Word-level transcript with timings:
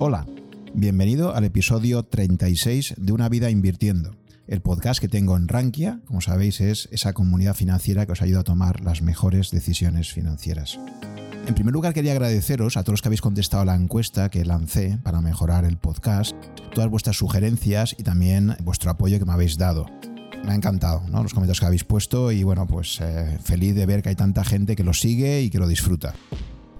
Hola, 0.00 0.26
bienvenido 0.74 1.36
al 1.36 1.44
episodio 1.44 2.02
36 2.02 2.94
de 2.96 3.12
Una 3.12 3.28
vida 3.28 3.48
invirtiendo. 3.48 4.16
El 4.48 4.60
podcast 4.60 5.00
que 5.00 5.08
tengo 5.08 5.36
en 5.36 5.46
Rankia, 5.46 6.00
como 6.06 6.20
sabéis, 6.20 6.60
es 6.60 6.88
esa 6.90 7.12
comunidad 7.12 7.54
financiera 7.54 8.04
que 8.04 8.10
os 8.10 8.20
ayuda 8.20 8.40
a 8.40 8.44
tomar 8.44 8.80
las 8.80 9.02
mejores 9.02 9.52
decisiones 9.52 10.12
financieras. 10.12 10.80
En 11.46 11.54
primer 11.54 11.72
lugar, 11.72 11.94
quería 11.94 12.10
agradeceros 12.10 12.76
a 12.76 12.82
todos 12.82 12.94
los 12.94 13.02
que 13.02 13.08
habéis 13.08 13.20
contestado 13.20 13.64
la 13.64 13.76
encuesta 13.76 14.30
que 14.30 14.44
lancé 14.44 14.98
para 15.04 15.20
mejorar 15.20 15.64
el 15.64 15.76
podcast, 15.76 16.34
todas 16.74 16.90
vuestras 16.90 17.16
sugerencias 17.16 17.94
y 17.96 18.02
también 18.02 18.56
vuestro 18.64 18.90
apoyo 18.90 19.20
que 19.20 19.24
me 19.24 19.32
habéis 19.32 19.58
dado. 19.58 19.86
Me 20.44 20.52
ha 20.52 20.56
encantado 20.56 21.04
¿no? 21.08 21.22
los 21.22 21.32
comentarios 21.32 21.60
que 21.60 21.66
habéis 21.66 21.84
puesto 21.84 22.32
y 22.32 22.42
bueno, 22.42 22.66
pues 22.66 22.98
eh, 23.00 23.38
feliz 23.44 23.76
de 23.76 23.86
ver 23.86 24.02
que 24.02 24.08
hay 24.08 24.16
tanta 24.16 24.42
gente 24.42 24.74
que 24.74 24.82
lo 24.82 24.92
sigue 24.92 25.42
y 25.42 25.50
que 25.50 25.58
lo 25.60 25.68
disfruta. 25.68 26.14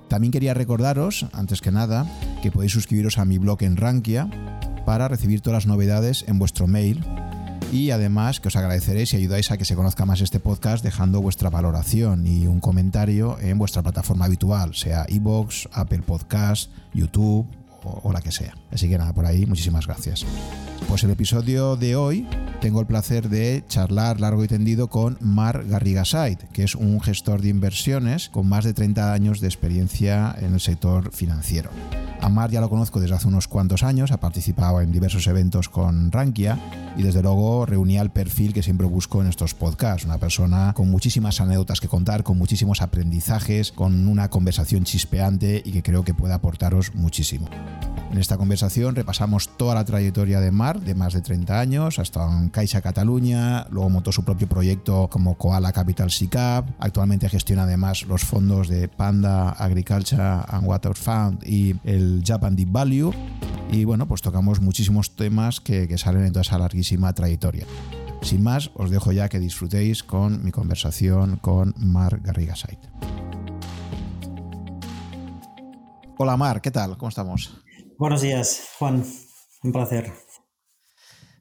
También 0.08 0.32
quería 0.32 0.54
recordaros, 0.54 1.26
antes 1.32 1.60
que 1.60 1.72
nada, 1.72 2.06
que 2.42 2.50
podéis 2.50 2.72
suscribiros 2.72 3.18
a 3.18 3.24
mi 3.24 3.38
blog 3.38 3.62
en 3.62 3.76
Rankia 3.76 4.28
para 4.84 5.08
recibir 5.08 5.40
todas 5.40 5.64
las 5.64 5.66
novedades 5.66 6.24
en 6.28 6.38
vuestro 6.38 6.66
mail 6.66 7.04
y 7.72 7.90
además 7.90 8.38
que 8.38 8.48
os 8.48 8.56
agradeceré 8.56 9.04
si 9.06 9.16
ayudáis 9.16 9.50
a 9.50 9.56
que 9.56 9.64
se 9.64 9.74
conozca 9.74 10.06
más 10.06 10.20
este 10.20 10.38
podcast 10.38 10.84
dejando 10.84 11.20
vuestra 11.20 11.50
valoración 11.50 12.26
y 12.26 12.46
un 12.46 12.60
comentario 12.60 13.36
en 13.40 13.58
vuestra 13.58 13.82
plataforma 13.82 14.26
habitual, 14.26 14.74
sea 14.74 15.06
iBox, 15.08 15.68
Apple 15.72 16.02
Podcast, 16.02 16.70
YouTube 16.92 17.46
o, 17.82 18.00
o 18.04 18.12
la 18.12 18.20
que 18.20 18.30
sea. 18.30 18.54
Así 18.70 18.88
que 18.88 18.96
nada, 18.96 19.12
por 19.12 19.26
ahí, 19.26 19.46
muchísimas 19.46 19.86
gracias. 19.86 20.24
Pues 20.88 21.02
el 21.02 21.10
episodio 21.10 21.76
de 21.76 21.96
hoy 21.96 22.28
tengo 22.64 22.80
el 22.80 22.86
placer 22.86 23.28
de 23.28 23.62
charlar 23.68 24.22
largo 24.22 24.42
y 24.42 24.48
tendido 24.48 24.88
con 24.88 25.18
Mar 25.20 25.66
Garrigasait, 25.66 26.42
que 26.44 26.62
es 26.62 26.74
un 26.74 26.98
gestor 27.02 27.42
de 27.42 27.50
inversiones 27.50 28.30
con 28.30 28.48
más 28.48 28.64
de 28.64 28.72
30 28.72 29.12
años 29.12 29.40
de 29.40 29.48
experiencia 29.48 30.34
en 30.40 30.54
el 30.54 30.60
sector 30.60 31.12
financiero. 31.12 31.68
A 32.24 32.30
Mar 32.30 32.50
ya 32.50 32.62
lo 32.62 32.70
conozco 32.70 33.00
desde 33.00 33.16
hace 33.16 33.28
unos 33.28 33.48
cuantos 33.48 33.82
años, 33.82 34.10
ha 34.10 34.18
participado 34.18 34.80
en 34.80 34.90
diversos 34.90 35.26
eventos 35.26 35.68
con 35.68 36.10
Rankia 36.10 36.58
y 36.96 37.02
desde 37.02 37.20
luego 37.20 37.66
reunía 37.66 38.00
el 38.00 38.08
perfil 38.08 38.54
que 38.54 38.62
siempre 38.62 38.86
busco 38.86 39.20
en 39.20 39.28
estos 39.28 39.52
podcasts, 39.52 40.06
una 40.06 40.16
persona 40.16 40.72
con 40.74 40.90
muchísimas 40.90 41.42
anécdotas 41.42 41.82
que 41.82 41.88
contar, 41.88 42.22
con 42.22 42.38
muchísimos 42.38 42.80
aprendizajes, 42.80 43.72
con 43.72 44.08
una 44.08 44.30
conversación 44.30 44.84
chispeante 44.84 45.60
y 45.62 45.72
que 45.72 45.82
creo 45.82 46.02
que 46.02 46.14
puede 46.14 46.32
aportaros 46.32 46.94
muchísimo. 46.94 47.46
En 48.14 48.20
esta 48.20 48.36
conversación 48.36 48.94
repasamos 48.94 49.56
toda 49.56 49.74
la 49.74 49.84
trayectoria 49.84 50.38
de 50.38 50.52
Mar, 50.52 50.80
de 50.80 50.94
más 50.94 51.14
de 51.14 51.20
30 51.20 51.58
años, 51.58 51.98
hasta 51.98 52.24
en 52.24 52.48
Caixa 52.48 52.80
Cataluña, 52.80 53.66
luego 53.70 53.90
montó 53.90 54.12
su 54.12 54.24
propio 54.24 54.48
proyecto 54.48 55.08
como 55.10 55.36
Koala 55.36 55.72
Capital 55.72 56.12
SICAP, 56.12 56.70
actualmente 56.78 57.28
gestiona 57.28 57.64
además 57.64 58.04
los 58.04 58.22
fondos 58.22 58.68
de 58.68 58.86
Panda 58.86 59.50
Agriculture 59.50 60.22
and 60.46 60.64
Water 60.64 60.94
Fund 60.94 61.42
y 61.44 61.74
el 61.82 62.13
Japan 62.22 62.54
Deep 62.54 62.70
Value, 62.70 63.12
y 63.70 63.84
bueno, 63.84 64.06
pues 64.06 64.20
tocamos 64.20 64.60
muchísimos 64.60 65.16
temas 65.16 65.60
que, 65.60 65.88
que 65.88 65.98
salen 65.98 66.24
en 66.24 66.32
toda 66.32 66.42
esa 66.42 66.58
larguísima 66.58 67.12
trayectoria. 67.14 67.66
Sin 68.22 68.42
más, 68.42 68.70
os 68.74 68.90
dejo 68.90 69.12
ya 69.12 69.28
que 69.28 69.38
disfrutéis 69.38 70.02
con 70.02 70.44
mi 70.44 70.50
conversación 70.50 71.36
con 71.36 71.74
Mar 71.76 72.20
Garrigasait. 72.22 72.78
Hola 76.16 76.36
Mar, 76.36 76.60
¿qué 76.62 76.70
tal? 76.70 76.96
¿Cómo 76.96 77.08
estamos? 77.08 77.60
Buenos 77.98 78.22
días, 78.22 78.68
Juan. 78.78 79.04
Un 79.62 79.72
placer. 79.72 80.12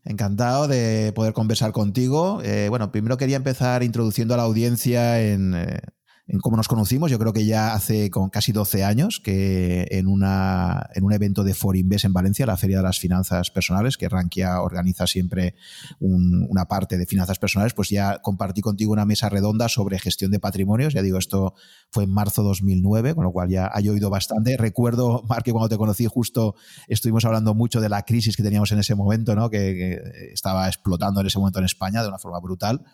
Encantado 0.04 0.68
de 0.68 1.14
poder 1.14 1.34
conversar 1.34 1.72
contigo. 1.72 2.42
Eh, 2.44 2.68
bueno, 2.70 2.92
primero 2.92 3.18
quería 3.18 3.38
empezar 3.38 3.84
introduciendo 3.84 4.34
a 4.34 4.38
la 4.38 4.44
audiencia 4.44 5.22
en, 5.22 5.54
eh, 5.54 5.80
en 6.28 6.40
cómo 6.40 6.56
nos 6.56 6.68
conocimos. 6.68 7.12
Yo 7.12 7.20
creo 7.20 7.34
que 7.34 7.46
ya 7.46 7.74
hace 7.74 8.10
con 8.10 8.30
casi 8.30 8.52
12 8.52 8.84
años 8.84 9.20
que 9.20 9.88
en, 9.92 10.08
una, 10.08 10.90
en 10.94 11.04
un 11.04 11.12
evento 11.12 11.44
de 11.44 11.54
Forinvest 11.54 12.06
en 12.06 12.14
Valencia, 12.14 12.46
la 12.46 12.56
Feria 12.56 12.78
de 12.78 12.84
las 12.84 13.00
Finanzas 13.00 13.52
Personales, 13.52 13.98
que 13.98 14.08
Rankia 14.08 14.62
organiza 14.62 15.06
siempre 15.06 15.56
un, 16.00 16.48
una 16.50 16.66
parte 16.66 16.98
de 16.98 17.06
finanzas 17.06 17.40
personales, 17.40 17.74
pues 17.74 17.90
ya 17.90 18.20
compartí 18.22 18.62
contigo 18.62 18.94
una 18.94 19.06
mesa 19.06 19.28
redonda 19.28 19.68
sobre 19.68 20.00
gestión 20.00 20.32
de 20.32 20.40
patrimonios. 20.40 20.94
Ya 20.94 21.02
digo, 21.02 21.18
esto 21.18 21.56
fue 21.92 22.06
en 22.06 22.12
marzo 22.12 22.42
2009, 22.44 23.16
con 23.16 23.26
lo 23.26 23.32
cual 23.32 23.50
ya 23.50 23.70
he 23.76 23.90
oído 23.90 24.10
bastante. 24.10 24.56
Recuerdo, 24.56 25.24
Marc, 25.28 25.44
que 25.44 25.52
cuando 25.52 25.70
te 25.70 25.78
conocí 25.78 26.06
justo 26.06 26.56
estuvimos 26.88 27.26
hablando 27.26 27.54
mucho 27.54 27.82
de 27.82 27.90
la 27.90 28.04
crisis 28.04 28.38
que 28.38 28.44
teníamos 28.44 28.72
en 28.72 28.80
ese 28.80 28.96
momento, 28.96 29.36
¿no? 29.36 29.50
que, 29.50 29.58
que 29.58 30.32
estaba 30.32 30.68
explotando 30.68 31.20
en 31.20 31.28
ese 31.28 31.38
momento 31.38 31.60
en 31.60 31.66
España 31.66 32.02
de 32.02 32.08
una 32.08 32.18
forma 32.18 32.40
brutal. 32.40 32.86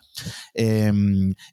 Eh, 0.56 0.92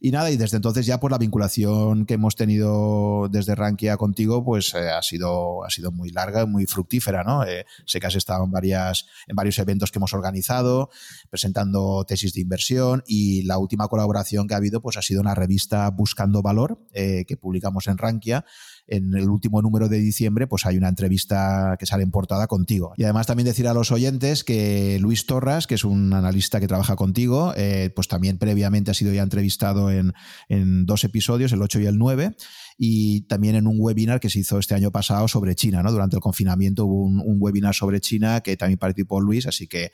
y 0.00 0.10
nada, 0.10 0.30
y 0.30 0.38
desde 0.38 0.56
entonces 0.56 0.86
ya 0.86 0.98
por 0.98 1.10
la 1.10 1.18
vinculación 1.18 1.65
que 2.06 2.14
hemos 2.14 2.36
tenido 2.36 3.28
desde 3.30 3.54
Rankia 3.54 3.96
contigo, 3.96 4.44
pues 4.44 4.74
eh, 4.74 4.90
ha, 4.90 5.02
sido, 5.02 5.64
ha 5.64 5.70
sido 5.70 5.92
muy 5.92 6.10
larga, 6.10 6.46
muy 6.46 6.66
fructífera, 6.66 7.24
¿no? 7.24 7.44
Eh, 7.44 7.66
sé 7.84 8.00
que 8.00 8.06
has 8.06 8.14
estado 8.14 8.44
en, 8.44 8.50
varias, 8.50 9.06
en 9.26 9.36
varios 9.36 9.58
eventos 9.58 9.90
que 9.90 9.98
hemos 9.98 10.12
organizado, 10.12 10.90
presentando 11.30 12.04
tesis 12.04 12.32
de 12.32 12.40
inversión 12.40 13.02
y 13.06 13.42
la 13.42 13.58
última 13.58 13.88
colaboración 13.88 14.46
que 14.46 14.54
ha 14.54 14.58
habido, 14.58 14.80
pues 14.80 14.96
ha 14.96 15.02
sido 15.02 15.20
una 15.20 15.34
revista 15.34 15.90
Buscando 15.90 16.42
Valor, 16.42 16.80
eh, 16.92 17.24
que 17.26 17.36
publicamos 17.36 17.86
en 17.88 17.98
Rankia, 17.98 18.44
en 18.88 19.14
el 19.14 19.28
último 19.28 19.62
número 19.62 19.88
de 19.88 19.98
diciembre, 19.98 20.46
pues 20.46 20.66
hay 20.66 20.76
una 20.76 20.88
entrevista 20.88 21.76
que 21.78 21.86
sale 21.86 22.02
en 22.02 22.10
portada 22.10 22.46
contigo. 22.46 22.92
Y 22.96 23.04
además 23.04 23.26
también 23.26 23.46
decir 23.46 23.66
a 23.68 23.74
los 23.74 23.90
oyentes 23.92 24.44
que 24.44 24.98
Luis 25.00 25.26
Torras, 25.26 25.66
que 25.66 25.74
es 25.74 25.84
un 25.84 26.12
analista 26.12 26.60
que 26.60 26.68
trabaja 26.68 26.96
contigo, 26.96 27.52
eh, 27.56 27.90
pues 27.94 28.08
también 28.08 28.38
previamente 28.38 28.90
ha 28.90 28.94
sido 28.94 29.12
ya 29.12 29.22
entrevistado 29.22 29.90
en, 29.90 30.12
en 30.48 30.86
dos 30.86 31.04
episodios, 31.04 31.52
el 31.52 31.62
8 31.62 31.80
y 31.80 31.86
el 31.86 31.98
9 31.98 32.36
y 32.78 33.22
también 33.22 33.54
en 33.54 33.66
un 33.66 33.76
webinar 33.78 34.20
que 34.20 34.28
se 34.28 34.40
hizo 34.40 34.58
este 34.58 34.74
año 34.74 34.90
pasado 34.90 35.28
sobre 35.28 35.54
China, 35.54 35.82
¿no? 35.82 35.90
Durante 35.90 36.16
el 36.16 36.20
confinamiento 36.20 36.84
hubo 36.84 37.04
un, 37.04 37.20
un 37.20 37.36
webinar 37.40 37.74
sobre 37.74 38.00
China 38.00 38.42
que 38.42 38.56
también 38.56 38.78
participó 38.78 39.20
Luis, 39.20 39.46
así 39.46 39.66
que 39.66 39.92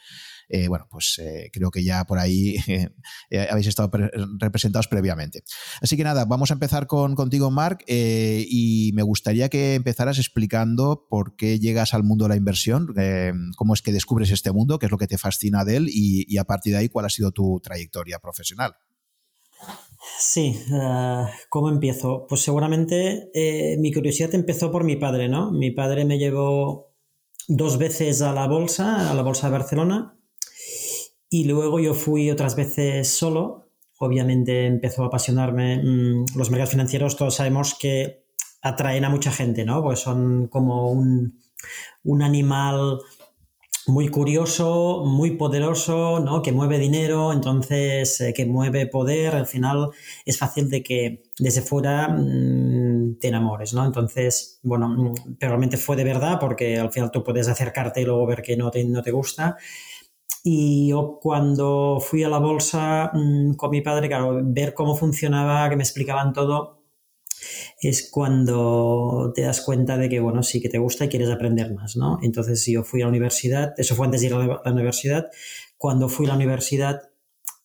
eh, 0.54 0.68
bueno, 0.68 0.86
pues 0.90 1.18
eh, 1.18 1.48
creo 1.50 1.70
que 1.70 1.82
ya 1.82 2.04
por 2.04 2.18
ahí 2.18 2.56
eh, 3.30 3.48
habéis 3.50 3.68
estado 3.68 3.90
pre 3.90 4.10
representados 4.38 4.86
previamente. 4.86 5.44
Así 5.80 5.96
que 5.96 6.04
nada, 6.04 6.26
vamos 6.26 6.50
a 6.50 6.54
empezar 6.54 6.86
con, 6.86 7.14
contigo, 7.14 7.50
Marc, 7.50 7.82
y 7.88 8.90
me 8.92 9.02
gustaría 9.02 9.48
que 9.48 9.74
empezaras 9.74 10.18
explicando 10.18 11.06
por 11.08 11.36
qué 11.36 11.58
llegas 11.58 11.94
al 11.94 12.02
mundo 12.04 12.26
de 12.26 12.28
la 12.28 12.36
inversión, 12.36 12.94
cómo 13.56 13.72
es 13.72 13.80
que 13.80 13.92
descubres 13.92 14.30
este 14.30 14.52
mundo, 14.52 14.78
qué 14.78 14.86
es 14.86 14.92
lo 14.92 14.98
que 14.98 15.06
te 15.06 15.16
fascina 15.16 15.64
de 15.64 15.76
él 15.76 15.86
y, 15.88 16.36
a 16.36 16.44
partir 16.44 16.74
de 16.74 16.80
ahí 16.80 16.88
cuál 16.90 17.06
ha 17.06 17.10
sido 17.10 17.32
tu 17.32 17.58
trayectoria 17.60 18.18
profesional. 18.18 18.74
Sí, 20.18 20.60
uh, 20.70 21.26
¿cómo 21.48 21.70
empiezo? 21.70 22.26
Pues 22.28 22.42
seguramente 22.42 23.30
mi 23.78 23.90
curiosidad 23.90 24.34
empezó 24.34 24.70
por 24.70 24.84
mi 24.84 24.96
padre, 24.96 25.30
¿no? 25.30 25.50
Mi 25.50 25.70
padre 25.70 26.04
me 26.04 26.18
llevó 26.18 26.92
dos 27.48 27.78
veces 27.78 28.20
a 28.20 28.32
la 28.34 28.46
bolsa, 28.46 29.10
a 29.10 29.14
la 29.14 29.22
bolsa 29.22 29.46
de 29.46 29.52
Barcelona, 29.52 30.18
y 31.32 31.44
luego 31.44 31.80
yo 31.80 31.94
fui 31.94 32.30
otras 32.30 32.56
veces 32.56 33.08
solo. 33.08 33.70
Obviamente 33.98 34.66
empezó 34.66 35.02
a 35.02 35.06
apasionarme 35.06 35.78
mmm, 35.82 36.26
los 36.36 36.50
mercados 36.50 36.72
financieros, 36.72 37.16
todos 37.16 37.36
sabemos 37.36 37.74
que 37.74 38.26
atraen 38.60 39.06
a 39.06 39.08
mucha 39.08 39.32
gente, 39.32 39.64
¿no? 39.64 39.82
Pues 39.82 40.00
son 40.00 40.48
como 40.48 40.90
un, 40.90 41.40
un 42.04 42.22
animal 42.22 42.98
muy 43.86 44.08
curioso, 44.08 45.04
muy 45.06 45.32
poderoso, 45.32 46.20
¿no? 46.20 46.42
que 46.42 46.52
mueve 46.52 46.78
dinero, 46.78 47.32
entonces 47.32 48.20
eh, 48.20 48.32
que 48.32 48.46
mueve 48.46 48.86
poder, 48.86 49.34
al 49.34 49.46
final 49.46 49.88
es 50.24 50.38
fácil 50.38 50.68
de 50.68 50.82
que 50.82 51.22
desde 51.38 51.62
fuera 51.62 52.08
mmm, 52.08 53.18
te 53.18 53.28
enamores, 53.28 53.72
¿no? 53.72 53.84
Entonces, 53.84 54.60
bueno, 54.62 54.88
mmm, 54.88 55.14
pero 55.38 55.52
realmente 55.52 55.78
fue 55.78 55.96
de 55.96 56.04
verdad 56.04 56.38
porque 56.38 56.78
al 56.78 56.92
final 56.92 57.10
tú 57.10 57.24
puedes 57.24 57.48
acercarte 57.48 58.02
y 58.02 58.04
luego 58.04 58.26
ver 58.26 58.42
que 58.42 58.56
no 58.56 58.70
te, 58.70 58.84
no 58.84 59.02
te 59.02 59.10
gusta. 59.10 59.56
Y 60.42 60.88
yo 60.88 61.18
cuando 61.20 61.98
fui 62.00 62.24
a 62.24 62.28
la 62.28 62.38
bolsa 62.38 63.10
mmm, 63.14 63.54
con 63.54 63.70
mi 63.70 63.80
padre, 63.80 64.08
claro, 64.08 64.40
ver 64.42 64.74
cómo 64.74 64.96
funcionaba, 64.96 65.68
que 65.70 65.76
me 65.76 65.82
explicaban 65.82 66.32
todo, 66.32 66.82
es 67.80 68.08
cuando 68.10 69.32
te 69.34 69.42
das 69.42 69.60
cuenta 69.60 69.96
de 69.96 70.08
que, 70.08 70.20
bueno, 70.20 70.42
sí 70.42 70.60
que 70.60 70.68
te 70.68 70.78
gusta 70.78 71.04
y 71.04 71.08
quieres 71.08 71.30
aprender 71.30 71.72
más, 71.74 71.96
¿no? 71.96 72.18
Entonces 72.22 72.64
yo 72.66 72.84
fui 72.84 73.02
a 73.02 73.04
la 73.04 73.10
universidad, 73.10 73.74
eso 73.76 73.94
fue 73.94 74.06
antes 74.06 74.20
de 74.20 74.28
ir 74.28 74.34
a 74.34 74.38
la 74.64 74.72
universidad, 74.72 75.30
cuando 75.76 76.08
fui 76.08 76.26
a 76.26 76.30
la 76.30 76.36
universidad 76.36 77.02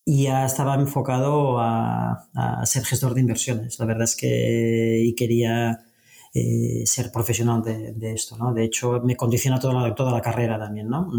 ya 0.06 0.45
estaba 0.45 0.75
enfocado 0.75 1.59
a, 1.59 2.29
a 2.33 2.65
ser 2.65 2.85
gestor 2.85 3.13
de 3.13 3.21
inversiones. 3.21 3.77
La 3.79 3.85
verdad 3.85 4.03
es 4.03 4.15
que 4.15 5.01
y 5.03 5.13
quería 5.15 5.85
eh, 6.33 6.83
ser 6.85 7.12
profesional 7.12 7.62
de, 7.63 7.94
de, 7.94 8.13
esto, 8.13 8.38
¿no? 8.38 8.53
De 8.53 8.63
hecho, 8.63 9.01
me 9.03 9.15
condiciona 9.15 9.59
toda 9.59 9.74
la, 9.74 9.95
toda 9.95 10.12
la 10.12 10.21
carrera 10.21 10.59
también, 10.59 10.88
¿no? 10.88 11.09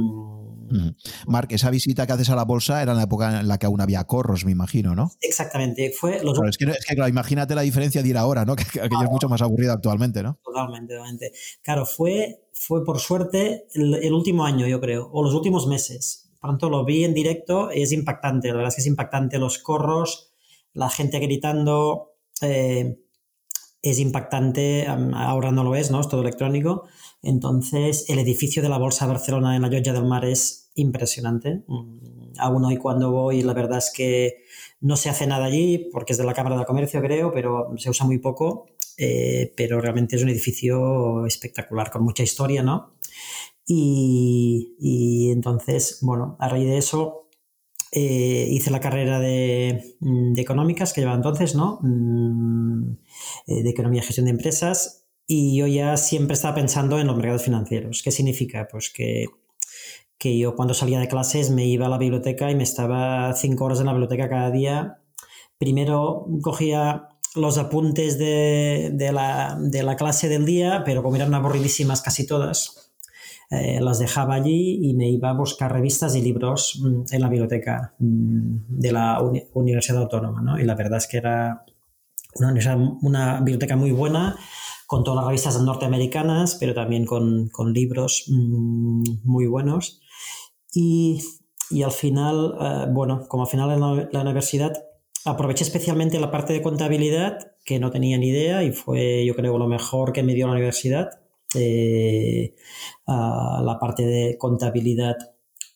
Mm. 0.71 0.91
Marc, 1.27 1.53
esa 1.53 1.71
visita 1.71 2.07
que 2.07 2.13
haces 2.13 2.31
a 2.31 2.37
la 2.37 2.45
bolsa 2.45 2.83
era 2.83 2.93
en 2.93 2.99
la 2.99 3.05
época 3.05 3.41
en 3.41 3.49
la 3.49 3.59
que 3.59 3.67
aún 3.67 3.81
había 3.81 4.05
corros, 4.05 4.45
me 4.45 4.53
imagino, 4.53 4.95
¿no? 4.95 5.11
Exactamente. 5.21 5.93
Fue 5.99 6.23
los... 6.23 6.35
Claro, 6.35 6.51
es, 6.51 6.59
que, 6.59 6.65
es 6.65 6.87
que, 6.87 6.95
claro, 6.95 7.09
imagínate 7.09 7.55
la 7.55 7.63
diferencia 7.63 8.03
de 8.03 8.09
ir 8.09 8.17
ahora, 8.17 8.45
¿no? 8.45 8.57
Que, 8.59 8.65
que 8.65 8.81
aquello 8.81 9.05
es 9.05 9.11
mucho 9.11 9.29
más 9.29 9.41
aburrido 9.43 9.73
actualmente, 9.73 10.23
¿no? 10.23 10.39
Totalmente, 10.45 10.95
totalmente. 10.95 11.33
Claro, 11.63 11.87
fue, 11.87 12.49
fue 12.53 12.85
por 12.85 12.99
suerte 12.99 13.67
el, 13.75 13.95
el, 13.95 14.13
último 14.13 14.45
año, 14.45 14.67
yo 14.67 14.81
creo, 14.81 15.09
o 15.13 15.23
los 15.23 15.35
últimos 15.35 15.67
meses. 15.67 16.31
Pronto 16.41 16.69
lo 16.69 16.85
vi 16.85 17.05
en 17.05 17.15
directo, 17.15 17.71
es 17.71 17.93
impactante, 17.93 18.49
la 18.49 18.55
verdad 18.55 18.69
es 18.69 18.75
que 18.77 18.81
es 18.81 18.87
impactante 18.87 19.39
los 19.39 19.59
corros, 19.59 20.33
la 20.73 20.91
gente 20.91 21.19
gritando. 21.19 22.15
Eh, 22.43 22.99
es 23.83 23.99
impactante, 23.99 24.87
ahora 24.87 25.53
no 25.53 25.63
lo 25.65 25.75
es, 25.77 25.91
¿no? 25.91 26.01
Es 26.01 26.09
todo 26.09 26.21
electrónico. 26.21 26.85
Entonces, 27.23 28.09
el 28.09 28.19
edificio 28.19 28.63
de 28.63 28.69
la 28.69 28.79
Bolsa 28.79 29.07
de 29.07 29.13
Barcelona 29.13 29.57
en 29.57 29.63
la 29.63 29.69
Llotja 29.69 29.93
del 29.93 30.05
Mar 30.05 30.25
es 30.25 30.71
impresionante. 30.75 31.65
Mm, 31.67 32.39
aún 32.39 32.65
hoy 32.65 32.77
cuando 32.77 33.11
voy, 33.11 33.43
la 33.43 33.55
verdad 33.55 33.79
es 33.79 33.93
que 33.95 34.45
no 34.81 34.97
se 34.97 35.11
hace 35.11 35.27
nada 35.27 35.47
allí, 35.47 35.89
porque 35.93 36.13
es 36.13 36.19
de 36.19 36.25
la 36.25 36.35
Cámara 36.35 36.59
de 36.59 36.65
Comercio, 36.65 37.01
creo, 37.03 37.33
pero 37.33 37.75
se 37.77 37.91
usa 37.91 38.07
muy 38.07 38.19
poco. 38.19 38.67
Eh, 38.97 39.53
pero 39.57 39.81
realmente 39.81 40.17
es 40.17 40.23
un 40.23 40.29
edificio 40.29 41.25
espectacular, 41.27 41.91
con 41.91 42.03
mucha 42.03 42.25
historia, 42.25 42.63
¿no? 42.65 42.95
Y, 43.67 44.75
y 44.81 45.31
entonces, 45.31 45.99
bueno, 46.03 46.37
a 46.41 46.49
raíz 46.49 46.67
de 46.67 46.79
eso, 46.79 47.29
eh, 47.91 48.47
hice 48.51 48.71
la 48.71 48.81
carrera 48.81 49.19
de, 49.19 49.97
mm, 50.01 50.35
de, 50.35 50.43
económicas 50.43 50.93
que 50.93 51.01
llevaba 51.01 51.17
entonces, 51.17 51.55
¿no? 51.55 51.79
Mm, 51.83 52.99
eh, 53.47 53.63
de 53.63 53.71
economía 53.71 54.03
y 54.03 54.05
gestión 54.05 54.27
de 54.27 54.33
empresas. 54.33 54.98
Y 55.29 55.57
yo 55.57 55.67
ya 55.67 55.97
siempre 55.99 56.35
estaba 56.35 56.55
pensando 56.57 56.99
en 56.99 57.07
los 57.07 57.17
mercados 57.17 57.43
financieros. 57.43 58.03
¿Qué 58.03 58.11
significa? 58.11 58.67
Pues 58.69 58.91
que, 58.91 59.27
que 60.19 60.39
yo 60.39 60.57
cuando 60.57 60.73
salía 60.73 60.99
de 60.99 61.07
clases 61.07 61.51
me 61.51 61.67
iba 61.67 61.87
a 61.87 61.91
la 61.91 61.99
biblioteca 61.99 62.51
y 62.51 62.57
me 62.57 62.63
estaba 62.63 63.33
cinco 63.35 63.67
horas 63.67 63.81
en 63.81 63.87
la 63.87 63.93
biblioteca 63.93 64.29
cada 64.29 64.51
día. 64.51 65.03
Primero 65.59 66.27
cogía 66.43 67.09
los 67.35 67.59
apuntes 67.59 68.19
de, 68.19 68.91
de, 68.95 69.13
la, 69.13 69.59
de 69.61 69.83
la 69.83 69.97
clase 69.97 70.31
del 70.31 70.47
día, 70.47 70.83
pero 70.85 71.03
como 71.03 71.17
eran 71.17 71.35
aburridísimas 71.35 72.01
casi 72.01 72.27
todas, 72.27 72.89
eh, 73.51 73.81
las 73.81 73.99
dejaba 73.99 74.35
allí 74.35 74.79
y 74.83 74.95
me 74.95 75.09
iba 75.09 75.31
a 75.31 75.35
buscar 75.35 75.73
revistas 75.73 76.15
y 76.15 76.21
libros 76.21 76.81
mm, 76.83 77.15
en 77.15 77.21
la 77.21 77.29
biblioteca 77.29 77.95
mm, 77.99 78.57
de 78.69 78.93
la 78.93 79.21
Universidad 79.55 80.03
Autónoma. 80.03 80.43
¿no? 80.43 80.59
Y 80.59 80.65
la 80.65 80.75
verdad 80.75 80.99
es 80.99 81.07
que 81.07 81.19
era 81.19 81.65
una, 82.35 82.77
una, 83.03 83.41
biblioteca 83.41 83.75
muy 83.77 83.91
buena, 83.91 84.37
con 84.89 85.05
todas 85.05 85.17
las 85.17 85.27
revistas 85.27 85.61
norteamericanas, 85.61 86.57
pero 86.59 86.73
también 86.73 87.05
con, 87.05 87.51
con 87.51 87.75
libros 87.75 88.25
mm, 88.27 89.03
muy 89.23 89.47
buenos. 89.47 90.01
Y, 90.73 91.21
y 91.71 91.83
al 91.83 91.93
final, 91.93 92.57
eh, 92.59 92.87
bueno, 92.91 93.27
como 93.29 93.43
al 93.43 93.51
final 93.51 93.71
en 93.71 94.11
la, 94.11 94.21
universidad 94.23 94.73
aproveché 95.27 95.65
especialmente 95.65 96.19
la 96.19 96.31
parte 96.31 96.55
de 96.55 96.63
contabilidad, 96.63 97.53
que 97.67 97.79
no 97.79 97.91
tenía 97.91 98.17
ni 98.17 98.29
idea 98.29 98.65
y 98.65 98.73
fue 98.73 99.27
yo 99.27 99.37
creo 99.37 99.59
lo 99.59 99.69
mejor 99.69 100.15
que 100.15 100.23
me 100.23 100.33
dio 100.33 100.47
la 100.47 100.55
universidad 100.55 101.11
eh, 101.55 102.55
la 103.07 103.77
parte 103.79 104.07
de 104.07 104.39
contabilidad 104.39 105.17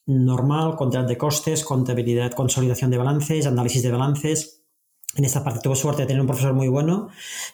normal, 0.06 0.74
control 0.76 1.06
de 1.06 1.18
costes, 1.18 1.64
contabilidad, 1.64 2.32
consolidación 2.32 2.90
de 2.90 2.96
balances, 2.96 3.46
análisis 3.46 3.82
de 3.82 3.90
balances. 3.90 4.61
En 5.14 5.24
esta 5.24 5.44
parte 5.44 5.60
tuve 5.60 5.76
suerte 5.76 6.02
de 6.02 6.06
tener 6.06 6.20
un 6.20 6.26
profesor 6.26 6.54
muy 6.54 6.68
bueno 6.68 7.08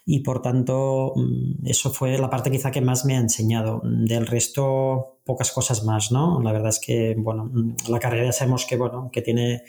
y 0.07 0.21
por 0.21 0.43
tanto 0.43 1.13
mm, 1.17 1.67
eso 1.67 1.91
fue 1.91 2.17
la 2.17 2.31
parte 2.31 2.51
quizá 2.51 2.71
que 2.71 2.81
más 2.81 3.05
me 3.05 3.17
ha 3.17 3.21
enseñado. 3.21 3.81
Del 3.85 4.27
resto, 4.27 5.19
pocas 5.25 5.51
cosas 5.51 5.85
más, 5.85 6.13
¿no? 6.13 6.41
La 6.41 6.53
verdad 6.53 6.69
es 6.69 6.79
que, 6.79 7.17
bueno, 7.19 7.51
mm, 7.53 7.75
la 7.89 7.99
carrera 7.99 8.31
sabemos 8.33 8.65
que, 8.65 8.77
bueno, 8.77 9.11
que 9.13 9.23
tiene, 9.23 9.63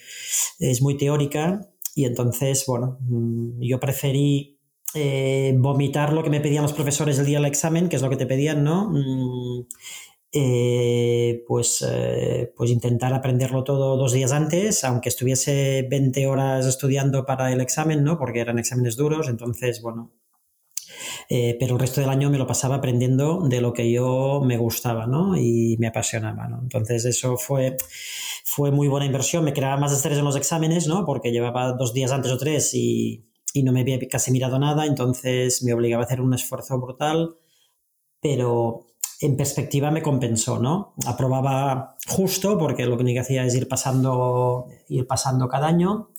es 0.59 0.81
muy 0.81 0.97
teórica 0.97 1.61
y 1.95 2.05
entonces, 2.05 2.63
bueno, 2.67 2.99
mm, 3.01 3.61
yo 3.61 3.79
preferí 3.79 4.59
eh, 4.93 5.55
vomitar 5.57 6.13
lo 6.13 6.23
que 6.23 6.29
me 6.29 6.41
pedían 6.41 6.63
los 6.63 6.73
profesores 6.73 7.19
el 7.19 7.25
día 7.25 7.37
del 7.37 7.47
examen, 7.47 7.89
que 7.89 7.95
es 7.95 8.01
lo 8.01 8.09
que 8.09 8.15
te 8.15 8.25
pedían, 8.25 8.63
¿no? 8.63 8.91
Eh, 10.31 11.43
pues, 11.47 11.83
eh, 11.87 12.53
pues 12.55 12.69
intentar 12.69 13.13
aprenderlo 13.13 13.63
todo 13.63 13.97
dos 13.97 14.13
días 14.13 14.31
antes, 14.31 14.83
aunque 14.83 15.09
estuviese 15.09 15.87
20 15.89 16.27
horas 16.27 16.67
estudiando 16.67 17.25
para 17.25 17.51
el 17.51 17.61
examen, 17.61 18.03
¿no? 18.03 18.17
Porque 18.19 18.39
eran 18.39 18.59
exámenes 18.59 18.95
duros, 18.95 19.27
entonces, 19.27 19.81
bueno. 19.81 20.11
pero 21.59 21.73
el 21.75 21.79
resto 21.79 22.01
del 22.01 22.09
año 22.09 22.29
me 22.29 22.37
lo 22.37 22.47
pasaba 22.47 22.75
aprendiendo 22.75 23.47
de 23.47 23.61
lo 23.61 23.73
que 23.73 23.91
yo 23.91 24.41
me 24.43 24.57
gustaba, 24.57 25.07
¿no? 25.07 25.35
Y 25.37 25.77
me 25.79 25.87
apasionaba, 25.87 26.47
¿no? 26.47 26.59
Entonces 26.61 27.05
eso 27.05 27.37
fue, 27.37 27.77
fue 28.45 28.71
muy 28.71 28.87
buena 28.87 29.05
inversión, 29.05 29.43
me 29.43 29.53
creaba 29.53 29.77
más 29.77 29.93
estrés 29.93 30.17
en 30.17 30.25
los 30.25 30.35
exámenes, 30.35 30.87
¿no? 30.87 31.05
Porque 31.05 31.31
llevaba 31.31 31.73
dos 31.73 31.93
días 31.93 32.11
antes 32.11 32.31
o 32.31 32.37
tres 32.37 32.73
y 32.73 33.25
y 33.53 33.63
no 33.63 33.71
me 33.71 33.81
había 33.81 33.99
casi 34.07 34.31
mirado 34.31 34.59
nada, 34.59 34.85
entonces 34.85 35.63
me 35.63 35.73
obligaba 35.73 36.03
a 36.03 36.05
hacer 36.05 36.21
un 36.21 36.33
esfuerzo 36.33 36.79
brutal, 36.79 37.35
pero 38.21 38.88
en 39.21 39.35
perspectiva 39.35 39.91
me 39.91 40.01
compensó, 40.01 40.59
¿no? 40.59 40.93
Aprobaba 41.05 41.97
justo 42.07 42.57
porque 42.57 42.85
lo 42.85 42.95
único 42.95 43.15
que 43.15 43.19
hacía 43.19 43.45
es 43.45 43.55
ir 43.55 43.67
pasando, 43.67 44.67
ir 44.87 45.05
pasando 45.07 45.47
cada 45.47 45.67
año, 45.67 46.09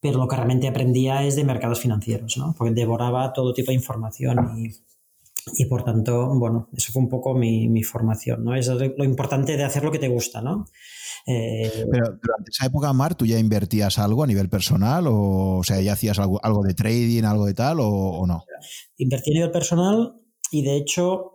pero 0.00 0.18
lo 0.18 0.28
que 0.28 0.36
realmente 0.36 0.68
aprendía 0.68 1.22
es 1.24 1.36
de 1.36 1.44
mercados 1.44 1.80
financieros, 1.80 2.36
¿no? 2.36 2.54
Porque 2.56 2.74
devoraba 2.74 3.32
todo 3.32 3.54
tipo 3.54 3.70
de 3.70 3.76
información 3.76 4.58
y, 4.58 4.70
y 5.56 5.66
por 5.66 5.84
tanto, 5.84 6.34
bueno, 6.38 6.68
eso 6.76 6.92
fue 6.92 7.02
un 7.02 7.08
poco 7.08 7.34
mi, 7.34 7.68
mi 7.68 7.82
formación, 7.82 8.44
¿no? 8.44 8.54
Es 8.54 8.68
lo 8.68 9.04
importante 9.04 9.56
de 9.56 9.64
hacer 9.64 9.82
lo 9.82 9.90
que 9.90 9.98
te 9.98 10.08
gusta, 10.08 10.42
¿no? 10.42 10.66
Eh, 11.26 11.86
Pero 11.90 12.18
durante 12.22 12.50
esa 12.50 12.66
época, 12.66 12.92
Mar, 12.92 13.14
¿tú 13.14 13.24
ya 13.24 13.38
invertías 13.38 13.98
algo 13.98 14.24
a 14.24 14.26
nivel 14.26 14.48
personal? 14.48 15.06
O, 15.06 15.58
o 15.58 15.64
sea, 15.64 15.80
¿ya 15.80 15.94
hacías 15.94 16.18
algo, 16.18 16.38
algo 16.44 16.62
de 16.62 16.74
trading, 16.74 17.24
algo 17.24 17.46
de 17.46 17.54
tal, 17.54 17.78
o, 17.80 18.26
no? 18.26 18.44
Invertí 18.98 19.30
a 19.30 19.34
nivel 19.34 19.50
personal 19.50 20.20
y 20.50 20.62
de 20.62 20.76
hecho, 20.76 21.33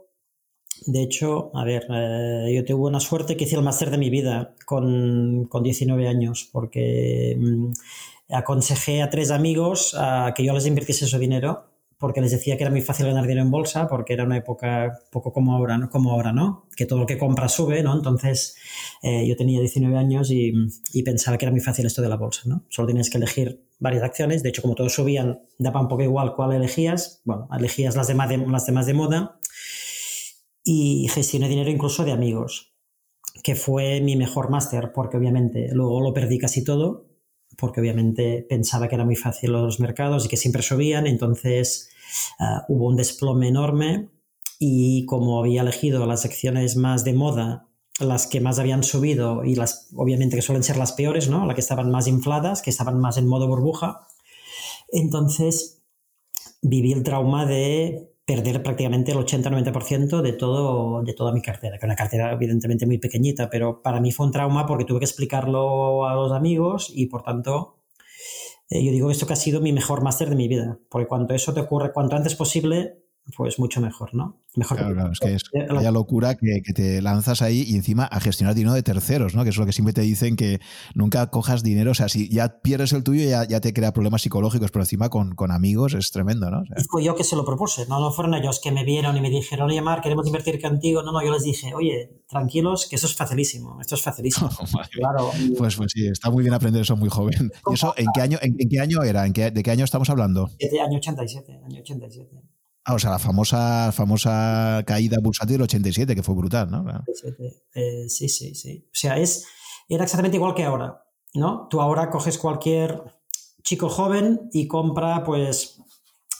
de 0.86 1.04
hecho, 1.04 1.52
a 1.54 1.64
ver, 1.64 1.88
eh, 1.90 2.54
yo 2.54 2.66
tuve 2.66 2.88
una 2.88 3.00
suerte 3.00 3.38
que 3.38 3.46
hice 3.46 3.56
el 3.56 3.64
máster 3.64 3.92
de 3.92 3.98
mi 3.98 4.10
vida 4.10 4.56
con, 4.66 5.46
con 5.46 5.64
19 5.64 6.08
años, 6.08 6.50
porque 6.52 7.38
mm, 7.40 7.72
aconsejé 8.30 9.02
a 9.02 9.10
tres 9.10 9.31
amigos 9.31 9.96
a 9.98 10.34
que 10.36 10.44
yo 10.44 10.54
les 10.54 10.66
invirtiese 10.66 11.08
su 11.08 11.18
dinero 11.18 11.70
porque 12.00 12.22
les 12.22 12.31
decía 12.31 12.56
que 12.56 12.64
era 12.64 12.72
muy 12.72 12.81
fácil 12.81 13.08
ganar 13.08 13.24
dinero 13.24 13.42
en 13.42 13.52
bolsa, 13.52 13.88
porque 13.88 14.14
era 14.14 14.24
una 14.24 14.38
época 14.38 15.00
poco 15.12 15.34
como 15.34 15.54
ahora, 15.54 15.78
¿no? 15.78 15.90
Como 15.90 16.12
ahora, 16.12 16.31
¿no? 16.31 16.66
Que 16.76 16.86
todo 16.86 16.98
lo 16.98 17.06
que 17.06 17.18
compra 17.18 17.50
sube, 17.50 17.84
¿no? 17.84 17.94
Entonces, 17.94 18.56
eh, 19.04 19.28
yo 19.28 19.36
tenía 19.36 19.60
19 19.60 19.98
años 19.98 20.32
y, 20.32 20.54
pensaba 21.04 21.38
que 21.38 21.46
era 21.46 21.52
muy 21.52 21.60
fácil 21.60 21.86
esto 21.86 22.02
de 22.02 22.08
la 22.08 22.16
bolsa, 22.16 22.44
¿no? 22.46 22.64
Solo 22.70 22.88
tenías 22.88 23.10
que 23.10 23.18
elegir 23.18 23.66
varias 23.80 24.04
acciones. 24.04 24.44
De 24.44 24.50
hecho, 24.50 24.62
como 24.62 24.75
todos 24.75 24.94
subían, 24.94 25.42
daba 25.58 25.82
un 25.82 25.90
poco 25.90 26.04
igual 26.04 26.36
cuál 26.36 26.54
elegías. 26.54 27.22
Bueno, 27.25 27.50
elegías 27.52 27.98
las 27.98 28.08
demás 28.08 28.30
de, 28.30 28.38
las 28.38 28.66
demás 28.66 28.86
de 28.86 28.94
moda 28.94 29.38
y 30.64 31.08
gestioné 31.10 31.48
dinero 31.48 31.70
incluso 31.70 32.04
de 32.04 32.12
amigos, 32.12 32.74
que 33.44 33.56
fue 33.56 34.02
mi 34.02 34.16
mejor 34.16 34.50
máster, 34.50 34.92
porque 34.94 35.18
obviamente 35.18 35.70
luego 35.74 36.02
lo 36.02 36.14
perdí 36.14 36.38
casi 36.38 36.64
todo 36.64 37.10
porque 37.60 37.82
obviamente 37.82 38.46
pensaba 38.48 38.88
que 38.88 38.96
era 38.96 39.06
muy 39.06 39.16
fácil 39.16 39.52
los 39.52 39.80
mercados 39.80 40.26
y 40.26 40.30
que 40.30 40.38
siempre 40.38 40.62
subían, 40.62 41.08
entonces 41.08 41.90
ah, 42.40 42.66
hubo 42.70 42.88
un 42.88 42.96
desplome 42.96 43.48
enorme 43.48 44.10
y 44.58 45.06
como 45.06 45.40
había 45.40 45.62
elegido 45.62 46.06
las 46.06 46.22
secciones 46.22 46.75
más 46.75 47.04
de 47.04 47.13
moda, 47.13 47.68
las 48.00 48.28
que 48.28 48.42
más 48.42 48.60
habían 48.60 48.84
subido 48.84 49.44
y 49.44 49.56
las 49.56 49.89
obviamente 49.96 50.36
que 50.36 50.42
suelen 50.42 50.63
ser 50.63 50.78
las 50.78 50.94
peores, 50.94 51.30
¿no? 51.30 51.46
Las 51.46 51.56
que 51.56 51.62
estaban 51.62 51.92
más 51.92 52.08
infladas, 52.08 52.62
que 52.62 52.70
estaban 52.70 53.00
más 53.00 53.18
en 53.18 53.28
modo 53.28 53.48
burbuja, 53.48 54.08
entonces 54.92 55.82
viví 56.62 56.94
el 56.94 57.04
trauma 57.04 57.46
de 57.46 58.13
perder 58.29 58.62
prácticamente 58.62 59.12
el 59.12 59.17
80-90% 59.17 60.21
de, 60.21 60.33
todo, 60.33 61.01
de 61.01 61.13
toda 61.15 61.31
mi 61.31 61.41
cartera, 61.41 61.79
que 61.79 61.86
una 61.88 61.95
cartera 61.95 62.31
evidentemente 62.31 62.86
muy 62.86 63.00
pequeñita, 63.00 63.50
pero 63.50 63.81
para 63.81 64.00
mí 64.00 64.12
fue 64.12 64.27
un 64.27 64.31
trauma 64.31 64.67
porque 64.67 64.86
tuve 64.86 65.00
que 65.00 65.05
explicarlo 65.05 66.07
a 66.07 66.13
los 66.13 66.31
amigos 66.31 66.91
y 66.93 67.07
por 67.07 67.24
tanto 67.24 67.79
eh, 68.69 68.86
yo 68.86 68.91
digo 68.91 69.09
esto 69.09 69.25
que 69.25 69.33
ha 69.33 69.36
sido 69.36 69.62
mi 69.62 69.74
mejor 69.74 70.03
máster 70.03 70.29
de 70.29 70.36
mi 70.36 70.48
vida, 70.48 70.77
porque 70.89 71.07
cuando 71.07 71.33
eso 71.33 71.55
te 71.55 71.62
ocurre 71.62 71.91
cuanto 71.91 72.15
antes 72.15 72.36
posible, 72.36 73.00
pues 73.36 73.59
mucho 73.59 73.81
mejor, 73.81 74.13
¿no? 74.13 74.41
Mejor 74.55 74.77
claro, 74.77 74.95
claro, 74.95 75.12
es 75.12 75.19
que 75.19 75.33
es 75.33 75.43
la 75.69 75.91
locura 75.91 76.36
que, 76.36 76.74
te 76.74 77.01
lanzas 77.01 77.41
ahí 77.41 77.63
y 77.67 77.75
encima 77.75 78.05
a 78.05 78.19
gestionar 78.19 78.55
dinero 78.55 78.74
de 78.74 78.83
terceros, 78.83 79.36
¿no? 79.36 79.43
Que 79.43 79.51
es 79.51 79.57
lo 79.57 79.65
que 79.65 79.74
siempre 79.74 79.93
te 79.93 80.01
dicen 80.01 80.36
que 80.36 80.59
nunca 80.95 81.27
cojas 81.29 81.62
dinero, 81.62 81.91
o 81.91 81.93
sea, 81.93 82.09
si 82.09 82.29
ya 82.29 82.59
pierdes 82.62 82.93
el 82.93 83.03
tuyo 83.03 83.29
ya, 83.29 83.48
ya 83.48 83.62
te 83.62 83.74
crea 83.74 83.93
problemas 83.93 84.24
psicológicos, 84.24 84.71
pero 84.71 84.83
encima 84.83 85.09
con, 85.09 85.36
con 85.36 85.51
amigos 85.51 85.93
es 85.93 86.12
tremendo, 86.12 86.50
¿no? 86.50 86.63
y 86.63 86.83
fue 86.89 87.03
yo 87.03 87.15
que 87.15 87.24
se 87.24 87.36
lo 87.36 87.45
propuse, 87.45 87.86
no, 87.88 88.00
no 88.00 88.12
fueron 88.12 88.33
ellos 88.33 88.59
que 88.59 88.71
me 88.71 88.83
vieron 88.83 89.15
y 89.17 89.21
me 89.21 89.29
dijeron, 89.29 89.69
oye, 89.69 89.81
Mar, 89.81 90.01
queremos 90.01 90.25
invertir 90.25 90.62
contigo. 90.62 91.03
No, 91.03 91.12
no, 91.12 91.24
yo 91.24 91.31
les 91.31 91.43
dije, 91.43 91.74
oye, 91.74 92.24
tranquilos, 92.27 92.88
que 92.89 92.95
eso 92.95 93.07
es 93.07 93.15
facilísimo, 93.15 93.79
esto 93.81 93.95
es 93.95 94.01
facilísimo. 94.01 94.50
claro. 94.91 95.31
Pues, 95.57 95.75
pues 95.75 95.91
sí, 95.93 96.07
está 96.07 96.29
muy 96.29 96.43
bien 96.43 96.53
aprender 96.53 96.81
eso 96.81 96.95
muy 96.95 97.09
joven. 97.09 97.51
¿Y 97.69 97.74
eso 97.74 97.93
en 97.98 98.07
qué 98.13 98.21
año, 98.21 98.38
en, 98.41 98.55
qué 98.69 98.79
año 98.79 99.03
era? 99.03 99.25
¿En 99.25 99.33
qué, 99.33 99.51
¿De 99.51 99.63
qué 99.63 99.71
año 99.71 99.86
estamos 99.86 100.09
hablando? 100.09 100.50
De 100.59 100.81
año 100.81 100.98
87, 100.98 101.62
año 101.65 101.81
87. 101.81 102.41
Ah, 102.89 102.96
o 102.96 103.00
sea, 103.00 103.12
la 103.12 103.19
famosa, 103.19 103.91
famosa 103.91 104.81
caída 104.84 105.19
bursátil 105.22 105.58
del 105.58 105.62
87, 105.62 106.15
que 106.15 106.24
fue 106.24 106.34
brutal, 106.34 106.72
¿no? 106.72 106.84
Eh, 107.75 108.10
sí, 108.10 108.27
sí, 108.27 108.55
sí. 108.55 108.84
O 108.88 108.96
sea, 108.96 109.15
es, 109.19 109.46
era 109.88 110.05
exactamente 110.05 110.38
igual 110.38 110.55
que 110.55 110.63
ahora, 110.63 111.05
¿no? 111.36 111.67
Tú 111.69 111.81
ahora 111.81 112.10
coges 112.10 112.39
cualquier 112.39 113.03
chico 113.62 113.89
joven 113.89 114.50
y 114.53 114.67
compra, 114.67 115.24
pues, 115.24 115.79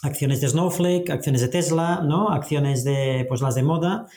acciones 0.02 0.40
de 0.40 0.48
Snowflake, 0.48 1.10
acciones 1.10 1.40
de 1.40 1.48
Tesla, 1.50 2.02
¿no? 2.02 2.30
Acciones 2.30 2.82
de, 2.82 3.26
pues, 3.28 3.42
las 3.42 3.54
de 3.54 3.62
moda 3.62 4.08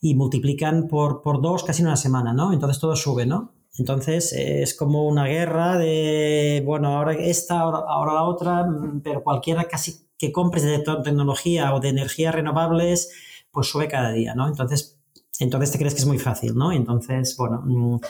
y 0.00 0.14
multiplican 0.14 0.88
por, 0.88 1.20
por 1.20 1.42
dos 1.42 1.62
casi 1.62 1.82
en 1.82 1.88
una 1.88 1.96
semana, 1.96 2.32
¿no? 2.32 2.54
Entonces 2.54 2.80
todo 2.80 2.96
sube, 2.96 3.26
¿no? 3.26 3.52
Entonces 3.78 4.32
es 4.32 4.74
como 4.74 5.06
una 5.06 5.26
guerra 5.26 5.78
de, 5.78 6.62
bueno, 6.64 6.96
ahora 6.96 7.14
esta, 7.14 7.60
ahora, 7.60 8.12
la 8.12 8.24
otra, 8.24 8.66
pero 9.02 9.22
cualquiera 9.22 9.64
casi 9.64 10.08
que 10.18 10.30
compres 10.30 10.62
de 10.64 10.78
tecnología 10.78 11.74
o 11.74 11.80
de 11.80 11.88
energías 11.88 12.34
renovables, 12.34 13.10
pues 13.50 13.68
sube 13.68 13.88
cada 13.88 14.12
día, 14.12 14.34
¿no? 14.34 14.46
Entonces, 14.46 15.00
entonces 15.38 15.72
te 15.72 15.78
crees 15.78 15.94
que 15.94 16.00
es 16.00 16.06
muy 16.06 16.18
fácil, 16.18 16.54
¿no? 16.54 16.72
Entonces, 16.72 17.36
bueno, 17.36 17.62
mm, 17.64 18.00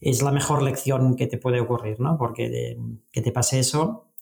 es 0.00 0.22
la 0.22 0.30
mejor 0.30 0.62
lección 0.62 1.16
que 1.16 1.26
te 1.26 1.38
puede 1.38 1.60
ocurrir, 1.60 2.00
¿no? 2.00 2.16
Porque 2.16 2.78
que 3.10 3.20
te 3.20 3.32
pase 3.32 3.58
eso 3.58 4.12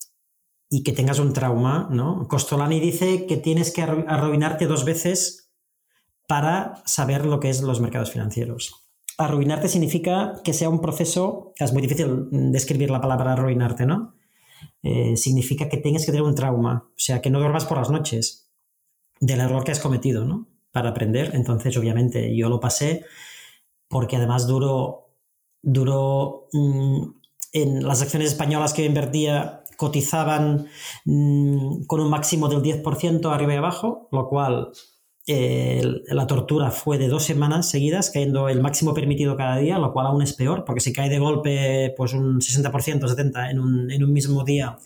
y 0.71 0.83
que 0.83 0.93
tengas 0.93 1.19
un 1.19 1.33
trauma, 1.33 1.89
¿no? 1.91 2.27
Costolani 2.29 2.81
dice 2.81 3.27
que 3.27 3.37
tienes 3.37 3.73
que 3.73 3.83
arruinarte 3.83 4.67
dos 4.67 4.85
veces 4.85 5.53
para 6.27 6.83
saber 6.87 7.27
lo 7.27 7.39
que 7.39 7.51
es 7.51 7.63
los 7.63 7.81
mercados 7.81 8.11
financieros. 8.11 8.86
Arruinarte 9.19 9.69
significa 9.69 10.41
que 10.45 10.53
sea 10.53 10.69
un 10.69 10.81
proceso, 10.81 11.53
es 11.57 11.73
muy 11.73 11.83
difícil 11.83 12.29
describir 12.31 12.91
la 12.91 13.01
palabra 13.01 13.33
arruinarte, 13.33 13.87
¿no? 13.87 14.15
Eh, 14.83 15.17
significa 15.17 15.69
que 15.69 15.79
tengas 15.79 16.05
que 16.05 16.13
tener 16.13 16.23
un 16.23 16.35
trauma, 16.35 16.89
o 16.89 16.99
sea, 16.99 17.21
que 17.21 17.31
no 17.31 17.39
duermas 17.39 17.65
por 17.65 17.79
las 17.79 17.91
noches 17.91 18.51
del 19.21 19.41
error 19.41 19.65
que 19.65 19.73
has 19.73 19.81
cometido, 19.81 20.25
¿no? 20.25 20.49
Para 20.71 20.91
aprender. 20.91 21.31
Entonces, 21.35 21.77
obviamente, 21.77 22.37
yo 22.37 22.49
lo 22.49 22.61
pasé 22.61 23.05
porque 23.89 24.17
además 24.17 24.47
duró, 24.47 25.13
duró 25.63 26.49
mm, 26.53 27.03
en 27.53 27.87
las 27.87 28.03
acciones 28.03 28.29
españolas 28.29 28.75
que 28.75 28.85
invertía 28.85 29.63
cotizaban 29.77 30.69
mm, 31.05 31.85
con 31.87 32.01
un 32.01 32.11
máximo 32.11 32.49
del 32.49 32.63
10% 32.63 33.33
arriba 33.33 33.55
y 33.55 33.57
abajo, 33.57 34.09
lo 34.11 34.29
cual 34.29 34.73
la 35.27 36.27
tortura 36.27 36.71
fue 36.71 36.99
de 36.99 37.09
dos 37.09 37.25
semanas 37.25 37.69
seguidas, 37.69 38.11
cayendo 38.11 38.49
el 38.49 38.61
máximo 38.61 38.95
permitido 38.95 39.37
cada 39.37 39.59
día, 39.59 39.79
lo 39.79 39.93
cual 39.93 40.07
aún 40.07 40.23
es 40.23 40.33
peor, 40.33 40.65
porque 40.65 40.81
si 40.81 40.93
cae 40.93 41.09
de 41.09 41.19
golpe 41.19 41.93
pues 41.97 42.13
un 42.13 42.41
60%, 42.41 43.01
70% 43.01 43.51
en 43.51 43.59
un, 43.59 43.91
en 43.91 44.05
un 44.05 44.13
mismo 44.13 44.45
día, 44.45 44.79